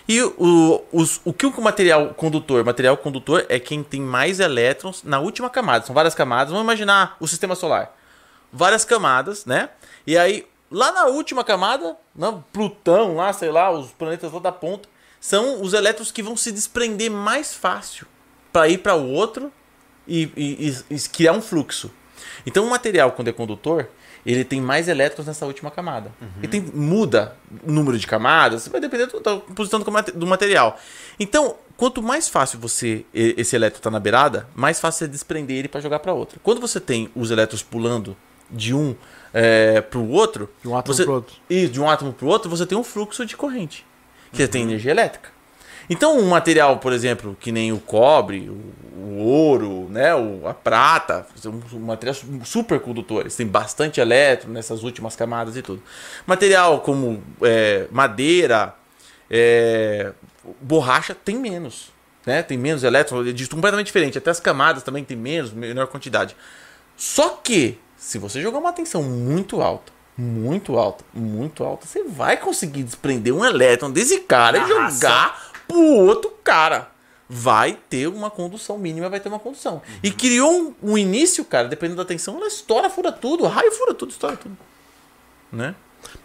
E 0.08 0.20
o, 0.22 0.82
os- 0.92 1.20
o 1.24 1.32
que 1.32 1.46
o 1.46 1.60
material 1.62 2.08
condutor? 2.14 2.64
Material 2.64 2.96
condutor 2.96 3.46
é 3.48 3.58
quem 3.58 3.82
tem 3.82 4.00
mais 4.00 4.40
elétrons 4.40 5.02
na 5.04 5.20
última 5.20 5.48
camada. 5.48 5.86
São 5.86 5.94
várias 5.94 6.14
camadas. 6.14 6.48
Vamos 6.50 6.64
imaginar 6.64 7.16
o 7.20 7.26
sistema 7.26 7.54
solar 7.54 7.96
várias 8.52 8.84
camadas, 8.84 9.46
né? 9.46 9.70
E 10.06 10.18
aí, 10.18 10.46
lá 10.70 10.92
na 10.92 11.06
última 11.06 11.42
camada, 11.42 11.96
né, 12.14 12.38
Plutão, 12.52 13.16
lá, 13.16 13.32
sei 13.32 13.50
lá, 13.50 13.70
os 13.70 13.90
planetas 13.92 14.30
lá 14.30 14.40
da 14.40 14.52
ponta, 14.52 14.86
são 15.18 15.62
os 15.62 15.72
elétrons 15.72 16.10
que 16.12 16.22
vão 16.22 16.36
se 16.36 16.52
desprender 16.52 17.10
mais 17.10 17.54
fácil 17.54 18.06
para 18.52 18.68
ir 18.68 18.78
para 18.78 18.94
o 18.94 19.08
outro 19.08 19.50
e- 20.06 20.30
e- 20.36 20.94
e 20.94 20.98
criar 21.08 21.32
um 21.32 21.40
fluxo. 21.40 21.90
Então, 22.44 22.66
o 22.66 22.70
material, 22.70 23.12
quando 23.12 23.28
é 23.28 23.32
condutor, 23.32 23.88
ele 24.24 24.44
tem 24.44 24.60
mais 24.60 24.88
elétrons 24.88 25.26
nessa 25.26 25.44
última 25.46 25.70
camada. 25.70 26.12
E 26.42 26.46
tem, 26.48 26.60
muda 26.60 27.36
o 27.66 27.70
número 27.72 27.98
de 27.98 28.06
camadas, 28.06 28.68
vai 28.68 28.80
depender 28.80 29.06
do- 29.06 29.20
da 29.20 29.36
composição 29.36 29.80
do, 29.80 29.90
mate- 29.90 30.12
do 30.12 30.26
material. 30.26 30.78
Então, 31.18 31.56
quanto 31.76 32.00
mais 32.02 32.28
fácil 32.28 32.58
você 32.60 33.04
e- 33.12 33.34
esse 33.36 33.56
elétron 33.56 33.78
está 33.78 33.90
na 33.90 33.98
beirada, 33.98 34.46
mais 34.54 34.78
fácil 34.80 35.04
é 35.04 35.08
desprender 35.08 35.56
ele 35.56 35.68
para 35.68 35.80
jogar 35.80 35.98
para 35.98 36.12
outra. 36.12 36.38
Quando 36.42 36.60
você 36.60 36.78
tem 36.80 37.10
os 37.16 37.30
elétrons 37.30 37.62
pulando 37.62 38.16
de 38.50 38.72
um 38.74 38.94
para 39.90 39.98
o 39.98 40.08
outro, 40.10 40.48
De 40.62 40.68
um 40.68 40.76
átomo 40.76 40.94
você, 40.94 41.04
pro 41.04 41.14
outro. 41.14 41.34
Isso, 41.48 41.72
de 41.72 41.80
um 41.80 41.88
átomo 41.88 42.12
para 42.12 42.26
o 42.26 42.28
outro, 42.28 42.50
você 42.50 42.66
tem 42.66 42.76
um 42.76 42.84
fluxo 42.84 43.24
de 43.24 43.36
corrente, 43.36 43.84
que 44.30 44.46
tem 44.46 44.62
energia 44.62 44.90
elétrica. 44.90 45.30
Então, 45.90 46.18
um 46.18 46.28
material, 46.28 46.78
por 46.78 46.92
exemplo, 46.92 47.36
que 47.38 47.50
nem 47.52 47.72
o 47.72 47.78
cobre, 47.78 48.48
o, 48.48 48.60
o 48.96 49.18
ouro, 49.18 49.88
né, 49.90 50.14
o, 50.14 50.46
a 50.46 50.54
prata, 50.54 51.26
são 51.36 51.60
um 51.72 51.78
materiais 51.80 52.24
supercondutores, 52.44 53.34
tem 53.36 53.46
bastante 53.46 54.00
elétron 54.00 54.50
nessas 54.52 54.82
últimas 54.82 55.16
camadas 55.16 55.56
e 55.56 55.62
tudo. 55.62 55.82
Material 56.26 56.80
como 56.80 57.22
é, 57.42 57.86
madeira, 57.90 58.74
é, 59.30 60.12
borracha 60.60 61.14
tem 61.14 61.36
menos, 61.36 61.90
né? 62.24 62.42
Tem 62.42 62.56
menos 62.56 62.84
elétrons, 62.84 63.26
é 63.26 63.32
de- 63.32 63.48
completamente 63.48 63.86
diferente. 63.86 64.18
Até 64.18 64.30
as 64.30 64.38
camadas 64.40 64.82
também 64.82 65.02
tem 65.04 65.16
menos, 65.16 65.52
menor 65.52 65.86
quantidade. 65.88 66.36
Só 66.96 67.40
que, 67.42 67.78
se 67.96 68.18
você 68.18 68.40
jogar 68.40 68.58
uma 68.58 68.72
tensão 68.72 69.02
muito 69.02 69.60
alta, 69.60 69.92
muito 70.16 70.76
alta, 70.78 71.04
muito 71.12 71.64
alta, 71.64 71.86
você 71.86 72.04
vai 72.04 72.36
conseguir 72.36 72.82
desprender 72.82 73.34
um 73.34 73.44
elétron 73.44 73.90
desse 73.90 74.20
cara 74.20 74.58
e 74.58 74.60
jogar 74.68 75.51
pro 75.72 75.80
outro 75.80 76.30
cara. 76.44 76.90
Vai 77.28 77.78
ter 77.88 78.08
uma 78.08 78.30
condução 78.30 78.76
mínima, 78.76 79.08
vai 79.08 79.18
ter 79.18 79.28
uma 79.28 79.38
condução. 79.38 79.80
E 80.02 80.10
criou 80.10 80.52
um, 80.52 80.74
um 80.92 80.98
início, 80.98 81.44
cara, 81.44 81.66
dependendo 81.66 81.96
da 81.96 82.04
tensão, 82.04 82.36
ela 82.36 82.46
estoura, 82.46 82.90
fura 82.90 83.10
tudo, 83.10 83.46
raio 83.46 83.72
fura 83.72 83.94
tudo, 83.94 84.10
estoura 84.10 84.36
tudo. 84.36 84.56
Né? 85.50 85.74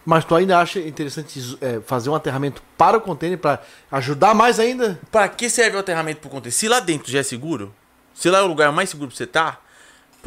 Mas 0.05 0.25
tu 0.25 0.35
ainda 0.35 0.59
acha 0.59 0.79
interessante 0.79 1.57
é, 1.61 1.79
fazer 1.85 2.09
um 2.09 2.15
aterramento 2.15 2.61
para 2.77 2.97
o 2.97 3.01
container 3.01 3.37
para 3.37 3.61
ajudar 3.91 4.33
mais 4.33 4.59
ainda? 4.59 4.99
Para 5.09 5.29
que 5.29 5.49
serve 5.49 5.77
o 5.77 5.79
aterramento 5.79 6.19
pro 6.19 6.29
container? 6.29 6.53
Se 6.53 6.67
lá 6.67 6.79
dentro 6.79 7.09
já 7.09 7.19
é 7.19 7.23
seguro, 7.23 7.73
se 8.13 8.29
lá 8.29 8.39
é 8.39 8.41
o 8.41 8.47
lugar 8.47 8.71
mais 8.71 8.89
seguro 8.89 9.09
pra 9.09 9.17
você 9.17 9.27
tá, 9.27 9.59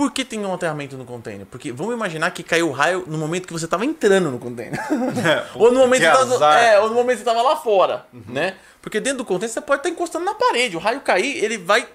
por 0.00 0.12
que 0.12 0.24
tem 0.24 0.42
um 0.46 0.54
aterramento 0.54 0.96
no 0.96 1.04
container? 1.04 1.44
Porque 1.44 1.70
vamos 1.70 1.92
imaginar 1.92 2.30
que 2.30 2.42
caiu 2.42 2.70
o 2.70 2.72
raio 2.72 3.04
no 3.06 3.18
momento 3.18 3.46
que 3.46 3.52
você 3.52 3.68
tava 3.68 3.84
entrando 3.84 4.30
no 4.30 4.38
container. 4.38 4.80
ou, 5.54 5.70
no 5.70 5.78
momento 5.78 6.00
tava, 6.04 6.58
é, 6.58 6.80
ou 6.80 6.88
no 6.88 6.94
momento 6.94 7.18
que 7.18 7.24
você 7.24 7.30
tava 7.30 7.42
lá 7.42 7.54
fora, 7.56 8.06
né? 8.26 8.54
Porque 8.80 8.98
dentro 8.98 9.18
do 9.18 9.24
container 9.26 9.52
você 9.52 9.60
pode 9.60 9.80
estar 9.80 9.90
encostando 9.90 10.24
na 10.24 10.32
parede. 10.32 10.74
O 10.74 10.80
raio 10.80 11.02
cair, 11.02 11.44
ele 11.44 11.58
vai 11.58 11.86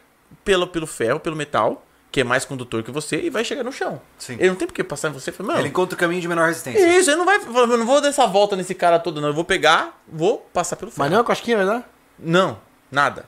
pelo, 0.43 0.67
pelo 0.67 0.85
ferro, 0.85 1.19
pelo 1.19 1.35
metal, 1.35 1.84
que 2.11 2.22
é 2.22 2.24
mais 2.24 2.45
condutor 2.45 2.84
que 2.84 2.92
você, 2.92 3.22
e 3.22 3.32
vai 3.32 3.43
chegar 3.43 3.64
no 3.64 3.72
chão. 3.72 4.00
Sim. 4.19 4.34
Ele 4.34 4.50
não 4.50 4.56
tem 4.56 4.67
por 4.67 4.75
que 4.75 4.84
passar 4.84 5.09
em 5.09 5.11
você. 5.11 5.32
Fala, 5.32 5.48
Mano, 5.48 5.61
Ele 5.61 5.69
encontra 5.69 5.95
o 5.95 5.98
caminho 5.98 6.22
de 6.22 6.27
menor 6.27 6.45
resistência. 6.45 7.00
isso, 7.00 7.09
ele 7.09 7.17
não 7.17 7.25
vai. 7.25 7.38
Eu 7.38 7.66
não 7.66 7.88
vou 7.88 8.00
dar 8.01 8.09
essa 8.09 8.27
volta 8.27 8.56
nesse 8.56 8.75
cara 8.75 9.00
todo, 9.00 9.19
não. 9.19 9.30
Eu 9.30 9.34
vou 9.34 9.43
pegar, 9.43 10.00
vou 10.08 10.48
passar 10.53 10.75
pelo 10.75 10.92
ferro. 10.92 11.00
Mas 11.00 11.09
não 11.09 11.17
é 11.17 11.22
uma 11.22 11.25
cosquinha, 11.25 11.66
dar? 11.66 11.90
Não, 12.19 12.59
nada. 12.92 13.25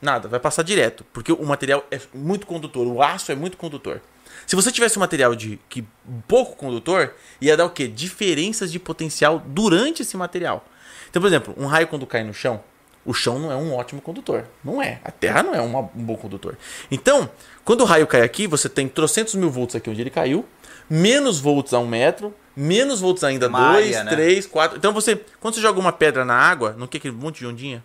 Nada, 0.00 0.28
vai 0.28 0.38
passar 0.38 0.62
direto, 0.62 1.04
porque 1.12 1.32
o 1.32 1.44
material 1.44 1.84
é 1.90 1.98
muito 2.12 2.46
condutor, 2.46 2.86
o 2.86 3.02
aço 3.02 3.32
é 3.32 3.34
muito 3.34 3.56
condutor. 3.56 4.00
Se 4.46 4.54
você 4.54 4.70
tivesse 4.70 4.98
um 4.98 5.00
material 5.00 5.34
de 5.34 5.58
que 5.68 5.84
pouco 6.28 6.54
condutor, 6.56 7.14
ia 7.40 7.56
dar 7.56 7.64
o 7.64 7.70
quê? 7.70 7.88
Diferenças 7.88 8.70
de 8.70 8.78
potencial 8.78 9.42
durante 9.46 10.02
esse 10.02 10.16
material. 10.16 10.64
Então, 11.08 11.20
por 11.22 11.26
exemplo, 11.28 11.54
um 11.56 11.66
raio 11.66 11.86
quando 11.88 12.06
cai 12.06 12.22
no 12.22 12.34
chão, 12.34 12.62
o 13.04 13.14
chão 13.14 13.38
não 13.38 13.50
é 13.50 13.56
um 13.56 13.74
ótimo 13.74 14.00
condutor. 14.00 14.44
Não 14.62 14.82
é. 14.82 15.00
A 15.02 15.10
terra 15.10 15.42
não 15.42 15.54
é 15.54 15.60
uma- 15.60 15.80
um 15.80 16.04
bom 16.04 16.16
condutor. 16.16 16.58
Então, 16.90 17.30
quando 17.64 17.80
o 17.80 17.84
raio 17.84 18.06
cai 18.06 18.20
aqui, 18.22 18.46
você 18.46 18.68
tem 18.68 18.86
trocentos 18.88 19.34
mil 19.34 19.50
volts 19.50 19.74
aqui 19.74 19.88
onde 19.88 20.00
ele 20.00 20.10
caiu, 20.10 20.44
menos 20.90 21.40
volts 21.40 21.72
a 21.72 21.78
um 21.78 21.86
metro, 21.86 22.34
menos 22.54 23.00
volts 23.00 23.24
ainda 23.24 23.48
Uma 23.48 23.72
dois, 23.72 23.96
área, 23.96 24.04
né? 24.04 24.10
três, 24.10 24.46
quatro. 24.46 24.76
Então 24.76 24.92
você, 24.92 25.16
quando 25.40 25.54
você 25.54 25.60
joga 25.60 25.80
uma 25.80 25.92
pedra 25.92 26.24
na 26.24 26.34
água, 26.34 26.74
não 26.76 26.86
que 26.86 26.98
aquele 26.98 27.14
monte 27.14 27.38
de 27.38 27.46
ondinha? 27.46 27.82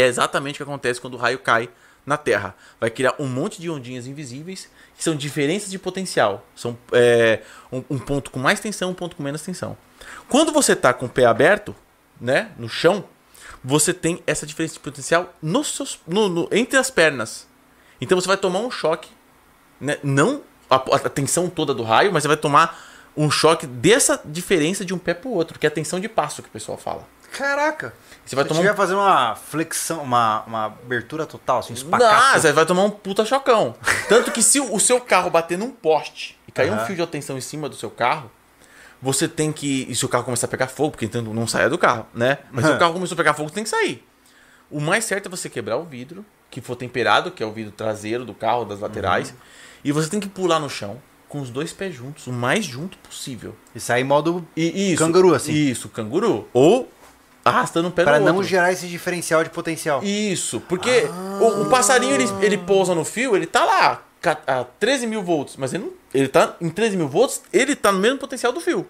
É 0.00 0.06
exatamente 0.06 0.54
o 0.54 0.56
que 0.58 0.62
acontece 0.70 1.00
quando 1.00 1.14
o 1.14 1.16
raio 1.16 1.38
cai 1.38 1.68
na 2.06 2.16
Terra. 2.16 2.54
Vai 2.80 2.90
criar 2.90 3.14
um 3.18 3.26
monte 3.26 3.60
de 3.60 3.68
ondinhas 3.70 4.06
invisíveis, 4.06 4.68
que 4.96 5.02
são 5.04 5.14
diferenças 5.14 5.70
de 5.70 5.78
potencial. 5.78 6.46
São 6.54 6.76
é, 6.92 7.42
um, 7.72 7.82
um 7.90 7.98
ponto 7.98 8.30
com 8.30 8.38
mais 8.38 8.60
tensão, 8.60 8.90
um 8.90 8.94
ponto 8.94 9.16
com 9.16 9.22
menos 9.22 9.42
tensão. 9.42 9.76
Quando 10.28 10.52
você 10.52 10.72
está 10.72 10.92
com 10.92 11.06
o 11.06 11.08
pé 11.08 11.24
aberto, 11.26 11.74
né, 12.20 12.50
no 12.58 12.68
chão, 12.68 13.04
você 13.62 13.92
tem 13.92 14.22
essa 14.26 14.46
diferença 14.46 14.74
de 14.74 14.80
potencial 14.80 15.34
nos 15.42 15.74
seus, 15.74 16.00
no- 16.06 16.28
no- 16.28 16.48
entre 16.52 16.78
as 16.78 16.90
pernas. 16.90 17.46
Então 18.00 18.18
você 18.18 18.26
vai 18.28 18.36
tomar 18.36 18.60
um 18.60 18.70
choque, 18.70 19.08
né, 19.80 19.98
não 20.02 20.42
a, 20.70 20.76
a 20.76 20.98
tensão 21.10 21.48
toda 21.50 21.74
do 21.74 21.82
raio, 21.82 22.12
mas 22.12 22.22
você 22.22 22.28
vai 22.28 22.36
tomar 22.36 22.86
um 23.16 23.30
choque 23.30 23.66
dessa 23.66 24.20
diferença 24.24 24.84
de 24.84 24.94
um 24.94 24.98
pé 24.98 25.12
para 25.12 25.28
o 25.28 25.34
outro, 25.34 25.58
que 25.58 25.66
é 25.66 25.68
a 25.68 25.72
tensão 25.72 25.98
de 25.98 26.08
passo 26.08 26.40
que 26.42 26.48
o 26.48 26.52
pessoal 26.52 26.78
fala. 26.78 27.06
Caraca. 27.32 27.92
Você 28.24 28.36
vai 28.36 28.44
tomar 28.44 28.60
um 28.60 28.74
fazendo 28.74 28.98
uma 28.98 29.34
flexão, 29.34 30.02
uma, 30.02 30.42
uma 30.46 30.64
abertura 30.66 31.24
total, 31.24 31.60
assim, 31.60 31.72
um 31.72 31.76
Não, 31.76 31.82
espacaço. 31.98 32.40
você 32.40 32.52
vai 32.52 32.66
tomar 32.66 32.82
um 32.84 32.90
puta 32.90 33.24
chocão. 33.24 33.74
Tanto 34.08 34.30
que 34.32 34.42
se 34.42 34.60
o 34.60 34.78
seu 34.78 35.00
carro 35.00 35.30
bater 35.30 35.56
num 35.56 35.70
poste 35.70 36.38
e 36.46 36.52
cair 36.52 36.70
um 36.70 36.74
Aham. 36.74 36.84
fio 36.86 36.96
de 36.96 37.06
tensão 37.06 37.38
em 37.38 37.40
cima 37.40 37.68
do 37.68 37.76
seu 37.76 37.90
carro, 37.90 38.30
você 39.00 39.26
tem 39.26 39.50
que. 39.52 39.86
E 39.88 39.94
se 39.94 40.04
o 40.04 40.08
carro 40.08 40.24
começar 40.24 40.46
a 40.46 40.50
pegar 40.50 40.66
fogo, 40.66 40.90
porque 40.90 41.06
então 41.06 41.22
não 41.22 41.46
saia 41.46 41.70
do 41.70 41.78
carro, 41.78 42.06
né? 42.12 42.38
Mas 42.50 42.66
se 42.66 42.72
o 42.72 42.78
carro 42.78 42.92
começou 42.92 43.14
a 43.14 43.16
pegar 43.16 43.32
fogo, 43.32 43.48
você 43.48 43.54
tem 43.54 43.64
que 43.64 43.70
sair. 43.70 44.04
O 44.70 44.80
mais 44.80 45.04
certo 45.04 45.26
é 45.26 45.30
você 45.30 45.48
quebrar 45.48 45.78
o 45.78 45.84
vidro, 45.84 46.24
que 46.50 46.60
for 46.60 46.76
temperado, 46.76 47.30
que 47.30 47.42
é 47.42 47.46
o 47.46 47.52
vidro 47.52 47.72
traseiro 47.72 48.24
do 48.24 48.34
carro, 48.34 48.64
das 48.66 48.80
laterais, 48.80 49.32
e 49.82 49.90
você 49.92 50.10
tem 50.10 50.20
que 50.20 50.28
pular 50.28 50.58
no 50.60 50.68
chão 50.68 51.00
com 51.28 51.40
os 51.40 51.48
dois 51.50 51.72
pés 51.72 51.94
juntos, 51.94 52.26
o 52.26 52.32
mais 52.32 52.64
junto 52.64 52.98
possível. 52.98 53.54
E 53.74 53.80
sair 53.80 54.02
em 54.02 54.04
modo 54.04 54.46
E 54.56 54.92
isso, 54.92 55.02
Canguru, 55.02 55.34
assim. 55.34 55.52
Isso, 55.52 55.88
canguru. 55.88 56.48
Ou 56.52 56.90
arrastando 57.44 57.88
um 57.88 57.90
pé 57.90 58.04
para 58.04 58.20
não 58.20 58.36
outro. 58.36 58.48
gerar 58.48 58.72
esse 58.72 58.86
diferencial 58.86 59.42
de 59.42 59.50
potencial. 59.50 60.02
Isso, 60.02 60.60
porque 60.60 61.08
o, 61.40 61.62
o 61.62 61.70
passarinho 61.70 62.14
ele, 62.14 62.24
ele 62.40 62.58
pousa 62.58 62.94
no 62.94 63.04
fio, 63.04 63.34
ele 63.36 63.46
tá 63.46 63.64
lá 63.64 64.02
a 64.46 64.64
13 64.64 65.06
mil 65.06 65.22
volts, 65.22 65.56
mas 65.56 65.72
ele, 65.72 65.84
não, 65.84 65.92
ele 66.12 66.28
tá 66.28 66.56
em 66.60 66.68
13 66.68 66.96
mil 66.96 67.08
volts, 67.08 67.42
ele 67.52 67.76
tá 67.76 67.92
no 67.92 67.98
mesmo 67.98 68.18
potencial 68.18 68.52
do 68.52 68.60
fio. 68.60 68.86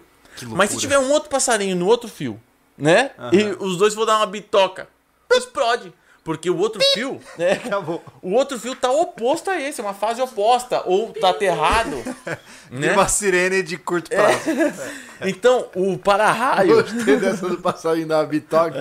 Mas 0.47 0.71
se 0.71 0.77
tiver 0.77 0.97
um 0.99 1.11
outro 1.11 1.29
passarinho 1.29 1.75
no 1.75 1.85
outro 1.85 2.09
fio, 2.09 2.39
né? 2.77 3.11
E 3.33 3.55
os 3.59 3.77
dois 3.77 3.93
vão 3.93 4.05
dar 4.05 4.17
uma 4.17 4.25
bitoca, 4.25 4.87
explode. 5.31 5.93
Porque 6.23 6.49
o 6.49 6.57
outro 6.57 6.81
fio, 6.93 7.19
né? 7.37 7.53
Acabou. 7.53 8.03
O 8.21 8.33
outro 8.33 8.59
fio 8.59 8.75
tá 8.75 8.91
oposto 8.91 9.49
a 9.49 9.59
esse, 9.59 9.81
é 9.81 9.83
uma 9.83 9.93
fase 9.93 10.21
oposta, 10.21 10.83
ou 10.85 11.11
tá 11.13 11.29
aterrado. 11.29 11.97
Né? 12.71 12.93
uma 12.93 13.07
sirene 13.07 13.63
de 13.63 13.77
curto 13.79 14.11
prazo. 14.11 14.41
Então, 15.21 15.67
o 15.75 15.97
para-raio, 15.97 16.75
Gostei 16.75 17.17
dessa 17.17 17.49
do 17.49 17.57
passarinho 17.57 18.07
da 18.07 18.23
bitoque. 18.23 18.77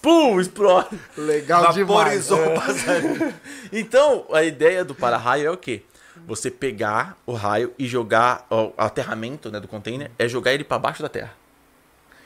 pum, 0.00 0.40
explode. 0.40 0.98
Legal 1.16 1.72
demais. 1.72 2.28
Vaporizou 2.28 2.38
o 2.38 2.54
passarinho. 2.54 3.34
Então, 3.72 4.24
a 4.32 4.44
ideia 4.44 4.84
do 4.84 4.94
para-raio 4.94 5.48
é 5.48 5.50
o 5.50 5.56
quê? 5.56 5.82
Você 6.28 6.48
pegar 6.50 7.18
o 7.26 7.32
raio 7.32 7.74
e 7.76 7.88
jogar 7.88 8.46
o 8.50 8.72
aterramento 8.78 9.50
né, 9.50 9.58
do 9.58 9.66
container 9.66 10.10
é 10.16 10.28
jogar 10.28 10.52
ele 10.54 10.62
para 10.62 10.78
baixo 10.78 11.02
da 11.02 11.08
terra. 11.08 11.34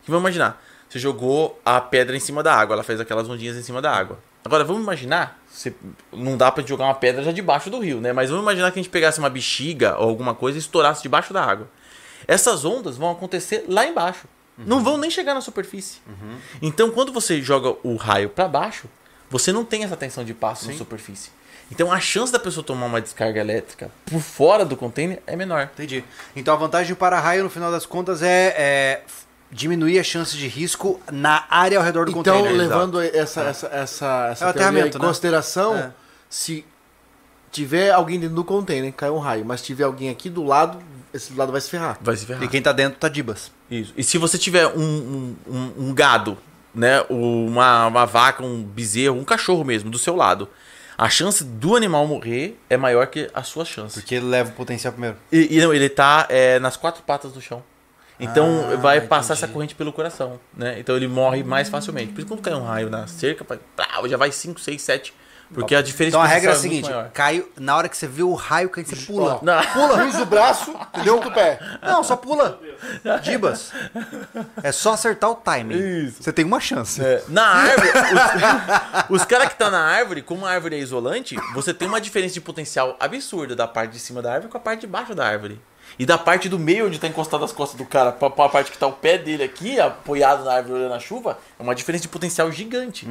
Que 0.04 0.10
vamos 0.10 0.22
imaginar, 0.22 0.62
você 0.88 0.98
jogou 0.98 1.58
a 1.64 1.80
pedra 1.80 2.14
em 2.14 2.20
cima 2.20 2.42
da 2.42 2.54
água, 2.54 2.74
ela 2.74 2.82
fez 2.82 3.00
aquelas 3.00 3.28
ondinhas 3.28 3.56
em 3.56 3.62
cima 3.62 3.80
da 3.80 3.90
água. 3.90 4.18
Agora 4.44 4.64
vamos 4.64 4.82
imaginar, 4.82 5.40
você- 5.48 5.72
não 6.12 6.36
dá 6.36 6.50
pra 6.50 6.64
jogar 6.64 6.84
uma 6.86 6.94
pedra 6.94 7.22
já 7.22 7.30
debaixo 7.32 7.70
do 7.70 7.78
rio, 7.78 8.00
né? 8.00 8.12
Mas 8.12 8.28
vamos 8.30 8.42
imaginar 8.42 8.70
que 8.72 8.78
a 8.78 8.82
gente 8.82 8.90
pegasse 8.90 9.18
uma 9.18 9.30
bexiga 9.30 9.96
ou 9.98 10.08
alguma 10.08 10.34
coisa 10.34 10.58
e 10.58 10.60
estourasse 10.60 11.02
debaixo 11.02 11.32
da 11.32 11.44
água. 11.44 11.68
Essas 12.26 12.64
ondas 12.64 12.96
vão 12.96 13.10
acontecer 13.10 13.64
lá 13.68 13.86
embaixo. 13.86 14.26
Não 14.58 14.82
vão 14.84 14.96
nem 14.98 15.10
chegar 15.10 15.34
na 15.34 15.40
superfície. 15.40 16.00
Então, 16.60 16.90
quando 16.90 17.12
você 17.12 17.40
joga 17.40 17.74
o 17.82 17.96
raio 17.96 18.28
para 18.28 18.46
baixo, 18.46 18.86
você 19.30 19.50
não 19.52 19.64
tem 19.64 19.82
essa 19.84 19.96
tensão 19.96 20.24
de 20.24 20.34
passo 20.34 20.66
na 20.66 20.72
superfície. 20.78 21.30
Então, 21.70 21.90
a 21.90 21.98
chance 21.98 22.30
da 22.30 22.38
pessoa 22.38 22.62
tomar 22.62 22.84
uma 22.86 23.00
descarga 23.00 23.40
elétrica 23.40 23.90
por 24.04 24.20
fora 24.20 24.64
do 24.64 24.76
container 24.76 25.22
é 25.26 25.34
menor. 25.34 25.70
Entendi. 25.72 26.04
Então 26.36 26.52
a 26.52 26.56
vantagem 26.56 26.92
do 26.92 26.98
para-raio, 26.98 27.42
no 27.42 27.48
final 27.50 27.72
das 27.72 27.86
contas, 27.86 28.22
é, 28.22 28.54
é 28.56 29.02
diminuir 29.52 29.98
a 29.98 30.02
chance 30.02 30.36
de 30.36 30.48
risco 30.48 30.98
na 31.12 31.44
área 31.50 31.76
ao 31.78 31.84
redor 31.84 32.06
do 32.06 32.10
Então, 32.18 32.38
container. 32.38 32.58
levando 32.58 33.00
essa, 33.00 33.42
essa, 33.42 33.66
essa, 33.68 34.28
essa 34.32 34.48
É 34.48 34.52
teoria 34.54 34.80
em 34.80 34.84
né? 34.84 34.90
consideração, 34.98 35.76
É. 35.76 35.90
se 36.30 36.64
tiver 37.50 37.90
alguém 37.90 38.18
dentro 38.18 38.34
do 38.36 38.44
container, 38.44 38.90
cai 38.92 39.10
um 39.10 39.18
raio, 39.18 39.44
mas 39.44 39.60
tiver 39.60 39.84
alguém 39.84 40.08
aqui 40.08 40.30
do 40.30 40.42
lado, 40.42 40.78
esse 41.12 41.32
do 41.32 41.38
lado 41.38 41.52
vai 41.52 41.60
se 41.60 41.68
ferrar. 41.68 41.98
Vai 42.00 42.16
se 42.16 42.24
ferrar. 42.24 42.42
E 42.42 42.48
quem 42.48 42.62
tá 42.62 42.72
dentro 42.72 42.98
tá 42.98 43.08
dibas. 43.08 43.50
Isso. 43.70 43.92
E 43.96 44.02
se 44.02 44.16
você 44.16 44.38
tiver 44.38 44.66
um, 44.68 44.80
um, 44.80 45.36
um- 45.46 45.72
um 45.88 45.94
gado, 45.94 46.38
né? 46.74 47.04
Uma, 47.10 47.86
uma 47.88 48.06
vaca, 48.06 48.42
um 48.42 48.62
bezerro, 48.62 49.18
um 49.18 49.24
cachorro 49.24 49.62
mesmo, 49.64 49.90
do 49.90 49.98
seu 49.98 50.16
lado, 50.16 50.48
a 50.96 51.10
chance 51.10 51.44
do 51.44 51.76
animal 51.76 52.06
morrer 52.06 52.58
é 52.70 52.78
maior 52.78 53.06
que 53.08 53.28
a 53.34 53.42
sua 53.42 53.66
chance. 53.66 54.00
Porque 54.00 54.14
ele 54.14 54.24
leva 54.26 54.48
o 54.48 54.52
potencial 54.54 54.92
primeiro. 54.94 55.16
E, 55.30 55.58
e 55.58 55.60
não, 55.60 55.74
ele 55.74 55.90
tá 55.90 56.24
é, 56.30 56.58
nas 56.58 56.78
quatro 56.78 57.02
patas 57.02 57.32
do 57.32 57.40
chão. 57.42 57.62
Então 58.22 58.68
Ah, 58.72 58.76
vai 58.76 59.00
passar 59.00 59.34
entendi. 59.34 59.44
essa 59.44 59.52
corrente 59.52 59.74
pelo 59.74 59.92
coração, 59.92 60.38
né? 60.56 60.78
Então 60.78 60.96
ele 60.96 61.08
morre 61.08 61.42
mais 61.42 61.68
facilmente. 61.68 62.12
Por 62.12 62.20
isso 62.20 62.28
quando 62.28 62.40
cai 62.40 62.54
um 62.54 62.64
raio 62.64 62.88
na 62.88 63.06
cerca, 63.06 63.44
já 64.08 64.16
vai 64.16 64.30
5, 64.32 64.60
6, 64.60 64.80
7. 64.80 65.14
Porque 65.54 65.74
a 65.74 65.82
diferença 65.82 66.16
Então 66.16 66.22
a 66.22 66.26
regra 66.26 66.52
é 66.52 66.54
a 66.54 66.56
seguinte: 66.56 66.88
maior. 66.88 67.10
cai, 67.10 67.44
na 67.58 67.76
hora 67.76 67.86
que 67.86 67.94
você 67.94 68.06
vê 68.06 68.22
o 68.22 68.32
raio 68.32 68.70
cair, 68.70 68.86
você 68.86 68.96
pula. 68.96 69.38
Não. 69.42 69.62
Pula, 69.66 69.98
cruza 69.98 70.22
o 70.22 70.24
braço, 70.24 70.70
entendeu? 70.94 71.18
o 71.18 71.28
pé. 71.30 71.58
Não, 71.82 72.02
só 72.02 72.16
pula. 72.16 72.58
Dibas. 73.22 73.70
É 74.62 74.72
só 74.72 74.94
acertar 74.94 75.30
o 75.30 75.34
timing. 75.34 75.74
Isso. 76.06 76.22
Você 76.22 76.32
tem 76.32 76.44
uma 76.44 76.58
chance. 76.58 77.04
É, 77.04 77.22
na 77.28 77.44
árvore, 77.46 77.88
os, 79.10 79.20
os 79.20 79.24
caras 79.26 79.48
que 79.50 79.56
tá 79.56 79.70
na 79.70 79.80
árvore, 79.84 80.22
como 80.22 80.46
a 80.46 80.50
árvore 80.50 80.76
é 80.76 80.78
isolante, 80.78 81.36
você 81.52 81.74
tem 81.74 81.86
uma 81.86 82.00
diferença 82.00 82.32
de 82.34 82.40
potencial 82.40 82.96
absurda 82.98 83.54
da 83.54 83.68
parte 83.68 83.92
de 83.92 83.98
cima 83.98 84.22
da 84.22 84.32
árvore 84.32 84.50
com 84.50 84.56
a 84.56 84.60
parte 84.60 84.80
de 84.80 84.86
baixo 84.86 85.14
da 85.14 85.26
árvore. 85.26 85.60
E 85.98 86.06
da 86.06 86.16
parte 86.18 86.48
do 86.48 86.58
meio, 86.58 86.86
onde 86.86 86.98
tá 86.98 87.06
encostado 87.06 87.44
as 87.44 87.52
costas 87.52 87.76
do 87.78 87.84
cara, 87.84 88.10
pra, 88.12 88.30
pra 88.30 88.48
parte 88.48 88.70
que 88.72 88.78
tá 88.78 88.86
o 88.86 88.92
pé 88.92 89.18
dele 89.18 89.42
aqui, 89.44 89.78
apoiado 89.78 90.44
na 90.44 90.54
árvore 90.54 90.80
olhando 90.80 90.94
a 90.94 90.98
chuva, 90.98 91.38
é 91.58 91.62
uma 91.62 91.74
diferença 91.74 92.02
de 92.02 92.08
potencial 92.08 92.50
gigante. 92.50 93.06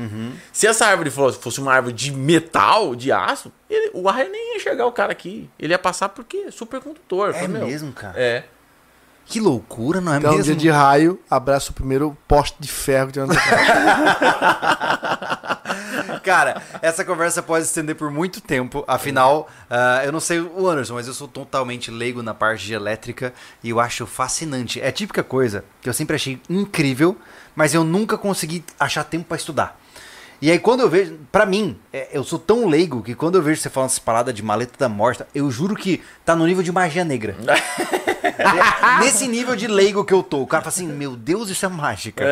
Se 0.52 0.68
essa 0.68 0.86
árvore 0.86 1.10
fosse, 1.12 1.40
fosse 1.40 1.62
uma 1.62 1.74
árvore 1.74 1.94
de 1.94 2.12
metal, 2.12 2.96
de 2.96 3.12
aço, 3.12 3.52
ele- 3.70 3.92
o 3.94 4.08
raio 4.10 4.30
nem 4.32 4.52
ia 4.54 4.58
enxergar 4.58 4.86
o 4.86 4.92
cara 4.92 5.12
aqui. 5.12 5.50
Ele 5.60 5.74
ia 5.74 5.80
passar 5.80 6.10
porque 6.10 6.38
é 6.38 6.52
super 6.52 6.82
condutor. 6.82 7.30
É 7.30 7.34
Fala, 7.34 7.48
meu, 7.48 7.68
mesmo, 7.68 7.92
cara? 7.94 8.20
É. 8.20 8.44
Que 9.24 9.40
loucura, 9.40 10.02
não 10.02 10.14
é 10.14 10.18
Então, 10.18 10.32
mesmo? 10.32 10.44
dia 10.46 10.56
de 10.56 10.70
raio, 10.70 11.18
abraça 11.30 11.72
o 11.72 11.74
primeiro 11.74 12.18
poste 12.28 12.58
de 12.60 12.68
ferro 12.68 13.08
que 13.08 13.14
tem 13.14 13.26
na 13.26 13.34
tua 13.34 13.42
cara. 16.24 16.62
Essa 16.82 17.04
conversa 17.04 17.42
pode 17.42 17.66
se 17.66 17.72
estender 17.72 17.96
por 17.96 18.12
muito 18.12 18.42
tempo. 18.42 18.84
Afinal, 18.88 19.50
ah, 19.70 20.02
eu 20.04 20.12
não 20.12 20.20
sei 20.20 20.40
o 20.40 20.68
Anderson, 20.68 20.96
mas 20.96 21.08
eu 21.08 21.14
sou 21.14 21.28
totalmente 21.28 21.92
leigo 21.92 22.22
na 22.22 22.34
parte 22.34 22.66
de 22.66 22.74
elétrica 22.74 23.34
e 23.64 23.70
eu 23.70 23.80
acho 23.80 24.06
fascinante. 24.06 24.82
É 24.82 24.88
a 24.88 24.92
típica 24.92 25.24
coisa 25.24 25.64
que 25.82 25.90
eu 25.90 25.94
sempre 25.94 26.16
achei 26.16 26.40
incrível, 26.50 27.18
mas 27.56 27.74
eu 27.74 27.84
nunca 27.84 28.18
consegui 28.18 28.64
achar 28.80 29.04
tempo 29.04 29.26
pra 29.26 29.38
estudar. 29.38 29.80
E 30.42 30.50
aí 30.50 30.58
quando 30.58 30.80
eu 30.80 30.90
vejo, 30.90 31.20
pra 31.32 31.46
mim, 31.46 31.78
é, 31.94 32.10
eu 32.12 32.24
sou 32.24 32.40
tão 32.40 32.68
leigo 32.68 33.04
que 33.04 33.14
quando 33.14 33.36
eu 33.36 33.44
vejo 33.44 33.62
você 33.62 33.70
falando 33.70 33.90
essas 33.90 34.00
paradas 34.00 34.34
de 34.34 34.42
maleta 34.42 34.74
da 34.76 34.90
morta, 34.90 35.28
eu 35.36 35.52
juro 35.52 35.76
que 35.76 36.02
tá 36.26 36.36
no 36.36 36.48
nível 36.48 36.64
de 36.64 36.72
magia 36.72 37.06
negra. 37.06 37.36
É, 37.48 38.98
Nesse 39.02 39.28
nível 39.28 39.56
de 39.56 39.68
leigo 39.68 40.04
que 40.04 40.14
eu 40.14 40.24
tô, 40.24 40.42
o 40.42 40.48
cara 40.48 40.64
fala 40.64 40.74
assim, 40.74 40.88
meu 40.88 41.16
Deus, 41.16 41.50
isso 41.50 41.64
é 41.64 41.70
mágica. 41.70 42.26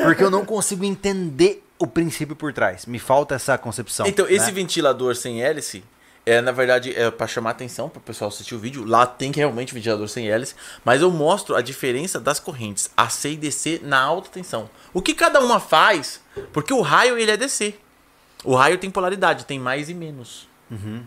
Porque 0.00 0.22
eu 0.22 0.30
não 0.30 0.44
consigo 0.44 0.84
entender 0.84 1.65
o 1.78 1.86
princípio 1.86 2.34
por 2.34 2.52
trás. 2.52 2.86
Me 2.86 2.98
falta 2.98 3.34
essa 3.34 3.56
concepção. 3.58 4.06
Então, 4.06 4.26
esse 4.28 4.46
né? 4.46 4.52
ventilador 4.52 5.14
sem 5.14 5.42
hélice, 5.42 5.84
é, 6.24 6.40
na 6.40 6.52
verdade, 6.52 6.92
é 6.94 7.10
para 7.10 7.26
chamar 7.26 7.50
atenção 7.50 7.88
para 7.88 7.98
o 7.98 8.02
pessoal 8.02 8.28
assistir 8.28 8.54
o 8.54 8.58
vídeo. 8.58 8.84
Lá 8.84 9.06
tem 9.06 9.30
que 9.30 9.38
realmente 9.38 9.72
ventilador 9.72 10.08
sem 10.08 10.28
hélice, 10.28 10.54
mas 10.84 11.00
eu 11.00 11.10
mostro 11.10 11.54
a 11.54 11.62
diferença 11.62 12.18
das 12.18 12.40
correntes 12.40 12.90
AC 12.96 13.26
e 13.26 13.36
DC 13.36 13.80
na 13.84 14.00
alta 14.00 14.28
tensão. 14.30 14.68
O 14.92 15.00
que 15.00 15.14
cada 15.14 15.40
uma 15.40 15.60
faz, 15.60 16.20
porque 16.52 16.72
o 16.72 16.80
raio 16.80 17.16
ele 17.16 17.30
é 17.30 17.36
DC. 17.36 17.74
O 18.44 18.54
raio 18.54 18.78
tem 18.78 18.90
polaridade, 18.90 19.44
tem 19.44 19.58
mais 19.58 19.88
e 19.88 19.94
menos, 19.94 20.48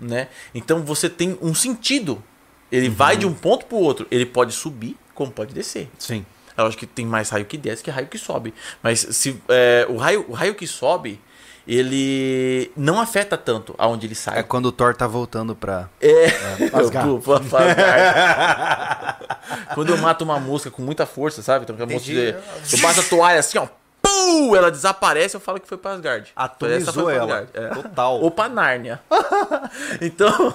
né? 0.02 0.28
Então 0.54 0.84
você 0.84 1.10
tem 1.10 1.38
um 1.42 1.54
sentido. 1.54 2.24
Ele 2.72 2.90
vai 2.90 3.18
de 3.18 3.26
um 3.26 3.34
ponto 3.34 3.66
para 3.66 3.78
o 3.78 3.82
outro. 3.82 4.08
Ele 4.12 4.26
pode 4.26 4.54
subir, 4.54 4.96
como 5.14 5.32
pode 5.32 5.54
descer. 5.54 5.90
Sim. 5.98 6.26
É 6.60 6.62
lógico 6.62 6.82
que 6.82 6.88
tem 6.88 7.06
mais 7.06 7.30
raio 7.30 7.46
que 7.46 7.58
desce 7.58 7.82
que 7.82 7.90
raio 7.90 8.08
que 8.08 8.18
sobe. 8.18 8.54
Mas 8.84 9.00
se 9.12 9.42
é, 9.48 9.86
o, 9.88 9.96
raio, 9.96 10.26
o 10.28 10.34
raio 10.34 10.54
que 10.54 10.68
sobe, 10.68 11.22
ele 11.66 12.70
não 12.76 13.00
afeta 13.00 13.38
tanto 13.38 13.74
aonde 13.78 14.06
ele 14.06 14.16
sai. 14.16 14.40
É 14.40 14.44
quando 14.44 14.66
o 14.66 14.72
Thor 14.74 14.94
tá 14.94 15.08
voltando 15.08 15.56
pra. 15.56 15.90
É, 16.02 16.30
pô, 16.70 16.76
Asgard. 16.78 17.22
Quando 19.74 19.90
eu 19.90 19.98
mato 19.98 20.24
uma 20.24 20.40
mosca 20.40 20.70
com 20.70 20.82
muita 20.82 21.06
força, 21.06 21.42
sabe? 21.42 21.64
Então, 21.64 21.76
a 21.76 21.80
mosca 21.80 22.00
dizer, 22.00 22.38
eu 22.74 22.82
passo 22.82 23.00
a 23.00 23.04
toalha 23.04 23.40
assim, 23.40 23.58
ó. 23.58 23.68
Pum! 24.10 24.56
Ela 24.56 24.72
desaparece, 24.72 25.36
eu 25.36 25.40
falo 25.40 25.60
que 25.60 25.68
foi 25.68 25.78
pra 25.78 25.92
Asgard. 25.92 26.32
Atomizou 26.36 26.94
foi 26.94 27.04
pra 27.04 27.14
ela. 27.14 27.40
Asgard, 27.40 27.50
é. 27.54 27.68
Total. 27.82 28.20
Ou 28.22 28.32
pra 28.32 28.50
Nárnia. 28.50 29.00
então, 30.02 30.54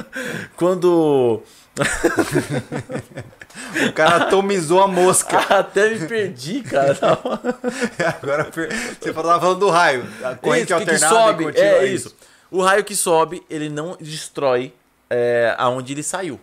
quando. 0.56 1.42
O 3.88 3.92
cara 3.92 4.16
atomizou 4.24 4.82
a 4.82 4.86
mosca. 4.88 5.38
Até 5.48 5.88
me 5.94 6.06
perdi, 6.06 6.62
cara. 6.62 6.96
Agora 8.22 8.50
você 8.50 9.12
tava 9.12 9.40
falando 9.40 9.58
do 9.58 9.70
raio. 9.70 10.06
A 10.22 10.34
corrente 10.34 10.64
Isso, 10.72 10.78
que- 10.78 10.84
que 10.84 10.90
alternada 10.92 11.14
sobe. 11.14 11.42
e 11.42 11.46
contínua, 11.46 11.66
É 11.68 11.84
isso. 11.86 12.14
O 12.50 12.62
raio 12.62 12.84
que 12.84 12.96
sobe, 12.96 13.42
ele 13.48 13.68
não 13.68 13.96
destrói 14.00 14.72
é, 15.08 15.54
aonde 15.58 15.92
ele 15.92 16.02
saiu. 16.02 16.40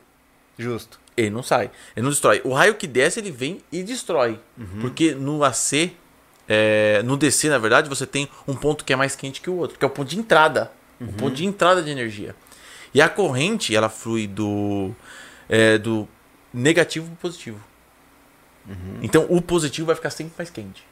Justo. 0.57 0.99
Ele 1.15 1.29
não 1.29 1.43
sai. 1.43 1.69
Ele 1.95 2.03
não 2.03 2.09
destrói. 2.11 2.41
O 2.43 2.53
raio 2.53 2.75
que 2.75 2.87
desce, 2.87 3.19
ele 3.19 3.31
vem 3.31 3.59
e 3.71 3.83
destrói. 3.83 4.39
Porque 4.81 5.13
no 5.15 5.43
AC, 5.43 5.91
é, 6.47 7.01
no 7.03 7.17
DC, 7.17 7.49
na 7.49 7.57
verdade, 7.57 7.89
você 7.89 8.05
tem 8.05 8.29
um 8.47 8.55
ponto 8.55 8.85
que 8.85 8.93
é 8.93 8.95
mais 8.95 9.15
quente 9.15 9.41
que 9.41 9.49
o 9.49 9.55
outro, 9.55 9.77
que 9.77 9.83
é 9.83 9.87
o 9.87 9.91
ponto 9.91 10.09
de 10.09 10.17
entrada. 10.17 10.71
O 10.99 11.13
ponto 11.13 11.35
de 11.35 11.45
entrada 11.45 11.83
de 11.83 11.91
energia. 11.91 12.35
E 12.93 13.01
a 13.01 13.07
corrente, 13.07 13.75
ela 13.75 13.89
flui 13.89 14.25
do, 14.25 14.91
é, 15.47 15.77
do 15.77 16.07
negativo 16.53 17.05
pro 17.07 17.29
positivo. 17.29 17.59
Então 19.01 19.25
o 19.29 19.41
positivo 19.41 19.87
vai 19.87 19.95
ficar 19.95 20.09
sempre 20.09 20.33
mais 20.37 20.49
quente. 20.49 20.83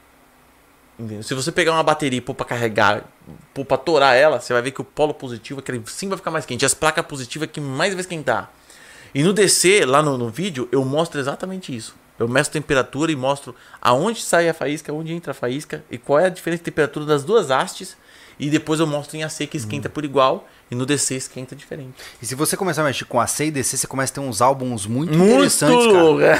Entendeu? 0.98 1.22
Se 1.22 1.34
você 1.34 1.52
pegar 1.52 1.72
uma 1.72 1.82
bateria 1.82 2.18
e 2.18 2.22
pôr 2.22 2.34
pra 2.34 2.46
carregar, 2.46 3.04
pôr 3.52 3.64
pra 3.64 3.76
torar 3.76 4.16
ela, 4.16 4.40
você 4.40 4.52
vai 4.52 4.62
ver 4.62 4.70
que 4.70 4.80
o 4.80 4.84
polo 4.84 5.12
positivo, 5.12 5.60
aquele 5.60 5.82
sim 5.86 6.08
vai 6.08 6.16
ficar 6.16 6.30
mais 6.30 6.46
quente. 6.46 6.64
As 6.64 6.72
placas 6.72 7.04
positivas 7.04 7.48
é 7.48 7.52
que 7.52 7.60
mais 7.60 7.92
vai 7.92 8.00
esquentar. 8.00 8.50
E 9.14 9.22
no 9.22 9.32
DC, 9.32 9.84
lá 9.84 10.02
no, 10.02 10.16
no 10.16 10.30
vídeo, 10.30 10.68
eu 10.72 10.84
mostro 10.84 11.20
exatamente 11.20 11.74
isso. 11.74 11.94
Eu 12.18 12.26
meço 12.28 12.50
temperatura 12.50 13.12
e 13.12 13.16
mostro 13.16 13.54
aonde 13.80 14.22
sai 14.22 14.48
a 14.48 14.54
faísca, 14.54 14.92
onde 14.92 15.12
entra 15.12 15.32
a 15.32 15.34
faísca 15.34 15.84
e 15.90 15.98
qual 15.98 16.18
é 16.18 16.26
a 16.26 16.28
diferença 16.30 16.60
de 16.60 16.64
temperatura 16.64 17.04
das 17.06 17.24
duas 17.24 17.50
hastes. 17.50 17.96
E 18.38 18.50
depois 18.50 18.80
eu 18.80 18.86
mostro 18.86 19.16
em 19.16 19.24
AC 19.24 19.46
que 19.46 19.56
esquenta 19.56 19.88
por 19.88 20.04
igual 20.04 20.46
e 20.70 20.74
no 20.74 20.84
DC 20.84 21.14
esquenta 21.14 21.56
diferente. 21.56 21.94
E 22.20 22.26
se 22.26 22.34
você 22.34 22.54
começar 22.56 22.82
a 22.82 22.84
mexer 22.84 23.06
com 23.06 23.18
AC 23.18 23.40
e 23.46 23.50
DC, 23.50 23.78
você 23.78 23.86
começa 23.86 24.12
a 24.12 24.14
ter 24.14 24.20
uns 24.20 24.42
álbuns 24.42 24.84
muito, 24.86 25.16
Muito 25.16 25.32
interessantes, 25.32 25.86
cara. 25.86 26.26
é. 26.26 26.36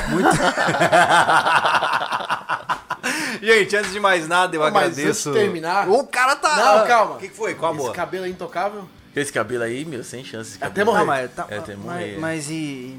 Gente, 3.41 3.77
antes 3.77 3.93
de 3.93 4.01
mais 4.01 4.27
nada, 4.29 4.57
eu 4.57 4.61
Mas 4.61 4.75
agradeço. 4.75 5.09
antes 5.09 5.25
de 5.25 5.33
terminar- 5.33 5.89
O 5.89 6.07
cara 6.07 6.37
tá. 6.37 6.57
Não, 6.57 6.87
calma. 6.87 7.15
O 7.15 7.19
que, 7.19 7.29
que 7.29 7.35
foi? 7.37 7.55
Qual 7.55 7.73
Esse 7.73 7.83
amor? 7.83 7.95
cabelo 7.95 8.25
é 8.27 8.29
intocável. 8.29 8.89
Esse 9.15 9.33
cabelo 9.33 9.63
aí, 9.65 9.85
meu, 9.85 10.03
sem 10.05 10.25
chance. 10.25 10.57
esse 10.57 10.65
Até 10.65 10.85
morrer. 10.85 10.99
Não, 11.01 11.07
mas, 11.07 11.31
tá, 11.33 11.47
É, 11.49 11.61
mas, 11.83 12.19
mas 12.19 12.51
e. 12.51 12.95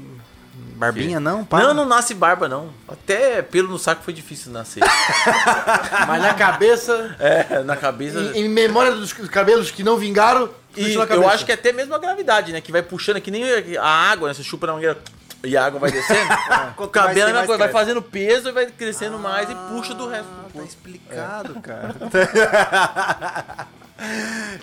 Barbinha 0.78 1.18
não? 1.18 1.44
Para. 1.44 1.64
Não, 1.66 1.74
não 1.74 1.84
nasce 1.84 2.14
barba, 2.14 2.48
não. 2.48 2.70
Até 2.86 3.42
pelo 3.42 3.68
no 3.68 3.78
saco 3.78 4.02
foi 4.04 4.12
difícil 4.14 4.52
nascer. 4.52 4.80
Mas 6.06 6.22
na 6.22 6.34
cabeça, 6.34 7.16
é, 7.18 7.62
na 7.64 7.76
cabeça. 7.76 8.18
em, 8.34 8.44
em 8.44 8.48
memória 8.48 8.92
dos 8.92 9.12
cabelos 9.12 9.70
que 9.70 9.82
não 9.82 9.96
vingaram, 9.96 10.48
E 10.76 10.94
eu 10.94 11.28
acho 11.28 11.44
que 11.44 11.50
é 11.50 11.54
até 11.54 11.72
mesmo 11.72 11.94
a 11.94 11.98
gravidade, 11.98 12.52
né? 12.52 12.60
Que 12.60 12.70
vai 12.70 12.82
puxando, 12.82 13.20
que 13.20 13.30
nem 13.30 13.42
a 13.76 13.84
água, 13.86 14.28
né? 14.28 14.34
Você 14.34 14.42
chupa 14.44 14.66
na 14.68 14.74
mangueira 14.74 14.96
e 15.44 15.56
a 15.56 15.64
água 15.66 15.80
vai 15.80 15.90
descendo. 15.90 16.32
o 16.32 16.74
Quanto 16.76 16.90
cabelo 16.90 17.18
é 17.18 17.22
a 17.22 17.24
tem, 17.24 17.24
mesma 17.24 17.32
mais 17.38 17.46
coisa, 17.46 17.58
vai 17.58 17.68
cresce. 17.68 17.84
fazendo 17.84 18.02
peso 18.02 18.48
e 18.48 18.52
vai 18.52 18.66
crescendo 18.66 19.18
mais 19.18 19.50
e 19.50 19.54
puxa 19.54 19.94
do 19.94 20.08
resto 20.08 20.28
Tá 20.28 20.42
corpo. 20.52 20.68
explicado, 20.68 21.60
cara. 21.60 21.94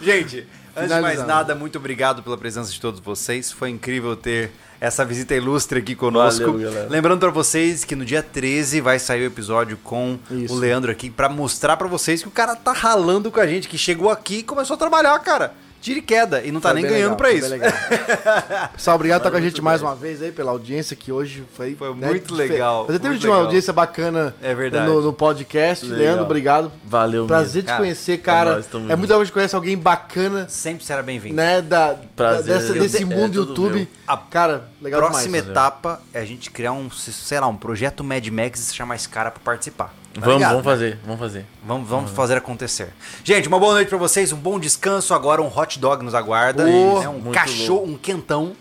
Gente, 0.01 0.47
antes 0.75 0.95
de 0.95 1.01
mais 1.01 1.25
nada, 1.25 1.55
muito 1.55 1.77
obrigado 1.77 2.21
pela 2.21 2.37
presença 2.37 2.71
de 2.71 2.79
todos 2.79 2.99
vocês. 2.99 3.51
Foi 3.51 3.69
incrível 3.69 4.15
ter 4.15 4.51
essa 4.79 5.05
visita 5.05 5.33
ilustre 5.33 5.79
aqui 5.79 5.95
conosco. 5.95 6.51
Valeu. 6.51 6.89
Lembrando 6.89 7.19
pra 7.19 7.29
vocês 7.29 7.83
que 7.83 7.95
no 7.95 8.05
dia 8.05 8.21
13 8.21 8.81
vai 8.81 8.99
sair 8.99 9.23
o 9.23 9.25
episódio 9.25 9.77
com 9.83 10.19
Isso. 10.29 10.53
o 10.53 10.57
Leandro 10.57 10.91
aqui 10.91 11.09
pra 11.09 11.29
mostrar 11.29 11.77
pra 11.77 11.87
vocês 11.87 12.21
que 12.21 12.27
o 12.27 12.31
cara 12.31 12.55
tá 12.55 12.71
ralando 12.71 13.31
com 13.31 13.39
a 13.39 13.47
gente, 13.47 13.67
que 13.67 13.77
chegou 13.77 14.09
aqui 14.09 14.39
e 14.39 14.43
começou 14.43 14.75
a 14.75 14.77
trabalhar, 14.77 15.17
cara. 15.19 15.53
Tira 15.85 15.99
e 15.99 16.01
queda 16.01 16.41
e 16.43 16.51
não 16.51 16.59
tá 16.59 16.69
Foi 16.71 16.81
nem 16.81 16.89
ganhando 16.89 17.11
legal, 17.11 17.15
pra 17.15 17.31
isso. 17.31 17.47
Pessoal, 18.73 18.95
obrigado 18.95 19.21
por 19.21 19.27
estar 19.27 19.31
com 19.37 19.37
a 19.37 19.47
gente 19.47 19.61
mais 19.61 19.83
uma 19.83 19.93
vez 19.93 20.19
aí 20.19 20.31
pela 20.31 20.49
audiência 20.49 20.95
que 20.95 21.11
hoje 21.11 21.43
foi. 21.53 21.75
Foi 21.75 21.93
né, 21.93 22.07
muito 22.07 22.33
legal, 22.33 22.87
Mas 22.89 22.97
teve 22.97 23.27
uma 23.27 23.37
audiência 23.37 23.71
bacana 23.71 24.33
É 24.41 24.55
verdade. 24.55 24.87
No, 24.89 24.99
no 24.99 25.13
podcast. 25.13 25.85
Legal. 25.85 25.99
Leandro, 25.99 26.23
obrigado. 26.25 26.71
Valeu, 26.83 27.27
Prazer 27.27 27.61
te 27.61 27.67
Cara, 27.67 27.77
conhecer, 27.77 28.17
cara. 28.17 28.49
É 28.53 28.61
junto. 28.63 28.79
muito 28.79 28.89
legal 29.01 29.07
que 29.07 29.13
a 29.13 29.25
gente 29.25 29.31
conhece 29.33 29.55
alguém 29.55 29.77
bacana, 29.77 30.49
Sempre 30.49 30.83
será 30.83 31.03
bem-vindo. 31.03 31.35
né? 31.35 31.61
Da, 31.61 31.95
Prazer. 32.15 32.55
dessa- 32.57 32.73
desse 32.73 33.03
É 33.03 33.05
mundo 33.05 33.45
tudo 33.45 33.67
YouTube. 33.67 33.87
A 34.07 34.17
Cara, 34.17 34.67
legal 34.81 35.01
Próxima 35.01 35.37
demais. 35.37 35.47
etapa 35.49 36.01
é 36.11 36.19
a 36.19 36.25
gente 36.25 36.49
criar 36.49 36.71
um, 36.71 36.89
sei 36.89 37.39
lá, 37.39 37.45
um 37.45 37.55
projeto 37.55 38.03
Mad 38.03 38.25
Max 38.29 38.71
e 38.71 38.73
chamar 38.73 38.95
esse 38.95 39.07
cara 39.07 39.29
pra 39.29 39.39
participar. 39.43 39.93
Tá 40.15 40.21
Vamos, 40.21 40.35
ligado, 40.37 40.51
vamos 40.51 40.65
né? 40.65 40.71
fazer, 40.71 40.99
vamos 41.03 41.19
fazer. 41.19 41.45
Vamos, 41.61 41.89
vamos 41.89 42.11
fazer 42.11 42.37
acontecer. 42.37 42.87
Gente, 43.21 43.49
uma 43.49 43.59
boa 43.59 43.73
noite 43.73 43.89
pra 43.89 43.97
vocês, 43.97 44.31
um 44.31 44.37
bom 44.37 44.57
descanso. 44.57 45.13
Agora 45.13 45.41
um 45.41 45.47
hot 45.47 45.77
dog 45.77 46.05
nos 46.05 46.15
aguarda. 46.15 46.63
Oh, 46.63 46.99
né? 47.01 47.09
Um 47.09 47.31
cachorro, 47.31 47.83
um 47.83 47.97
quentão. 47.97 48.55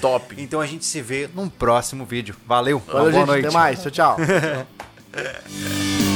Top. 0.00 0.34
então 0.38 0.60
a 0.60 0.66
gente 0.66 0.84
se 0.84 1.02
vê 1.02 1.28
num 1.34 1.48
próximo 1.48 2.04
vídeo. 2.04 2.36
Valeu, 2.46 2.80
Valeu, 2.86 3.02
uma 3.02 3.10
boa 3.10 3.12
gente. 3.12 3.26
noite. 3.26 3.46
Até 3.46 3.54
mais. 3.54 3.82
Tchau, 3.82 3.90
tchau. 3.90 4.16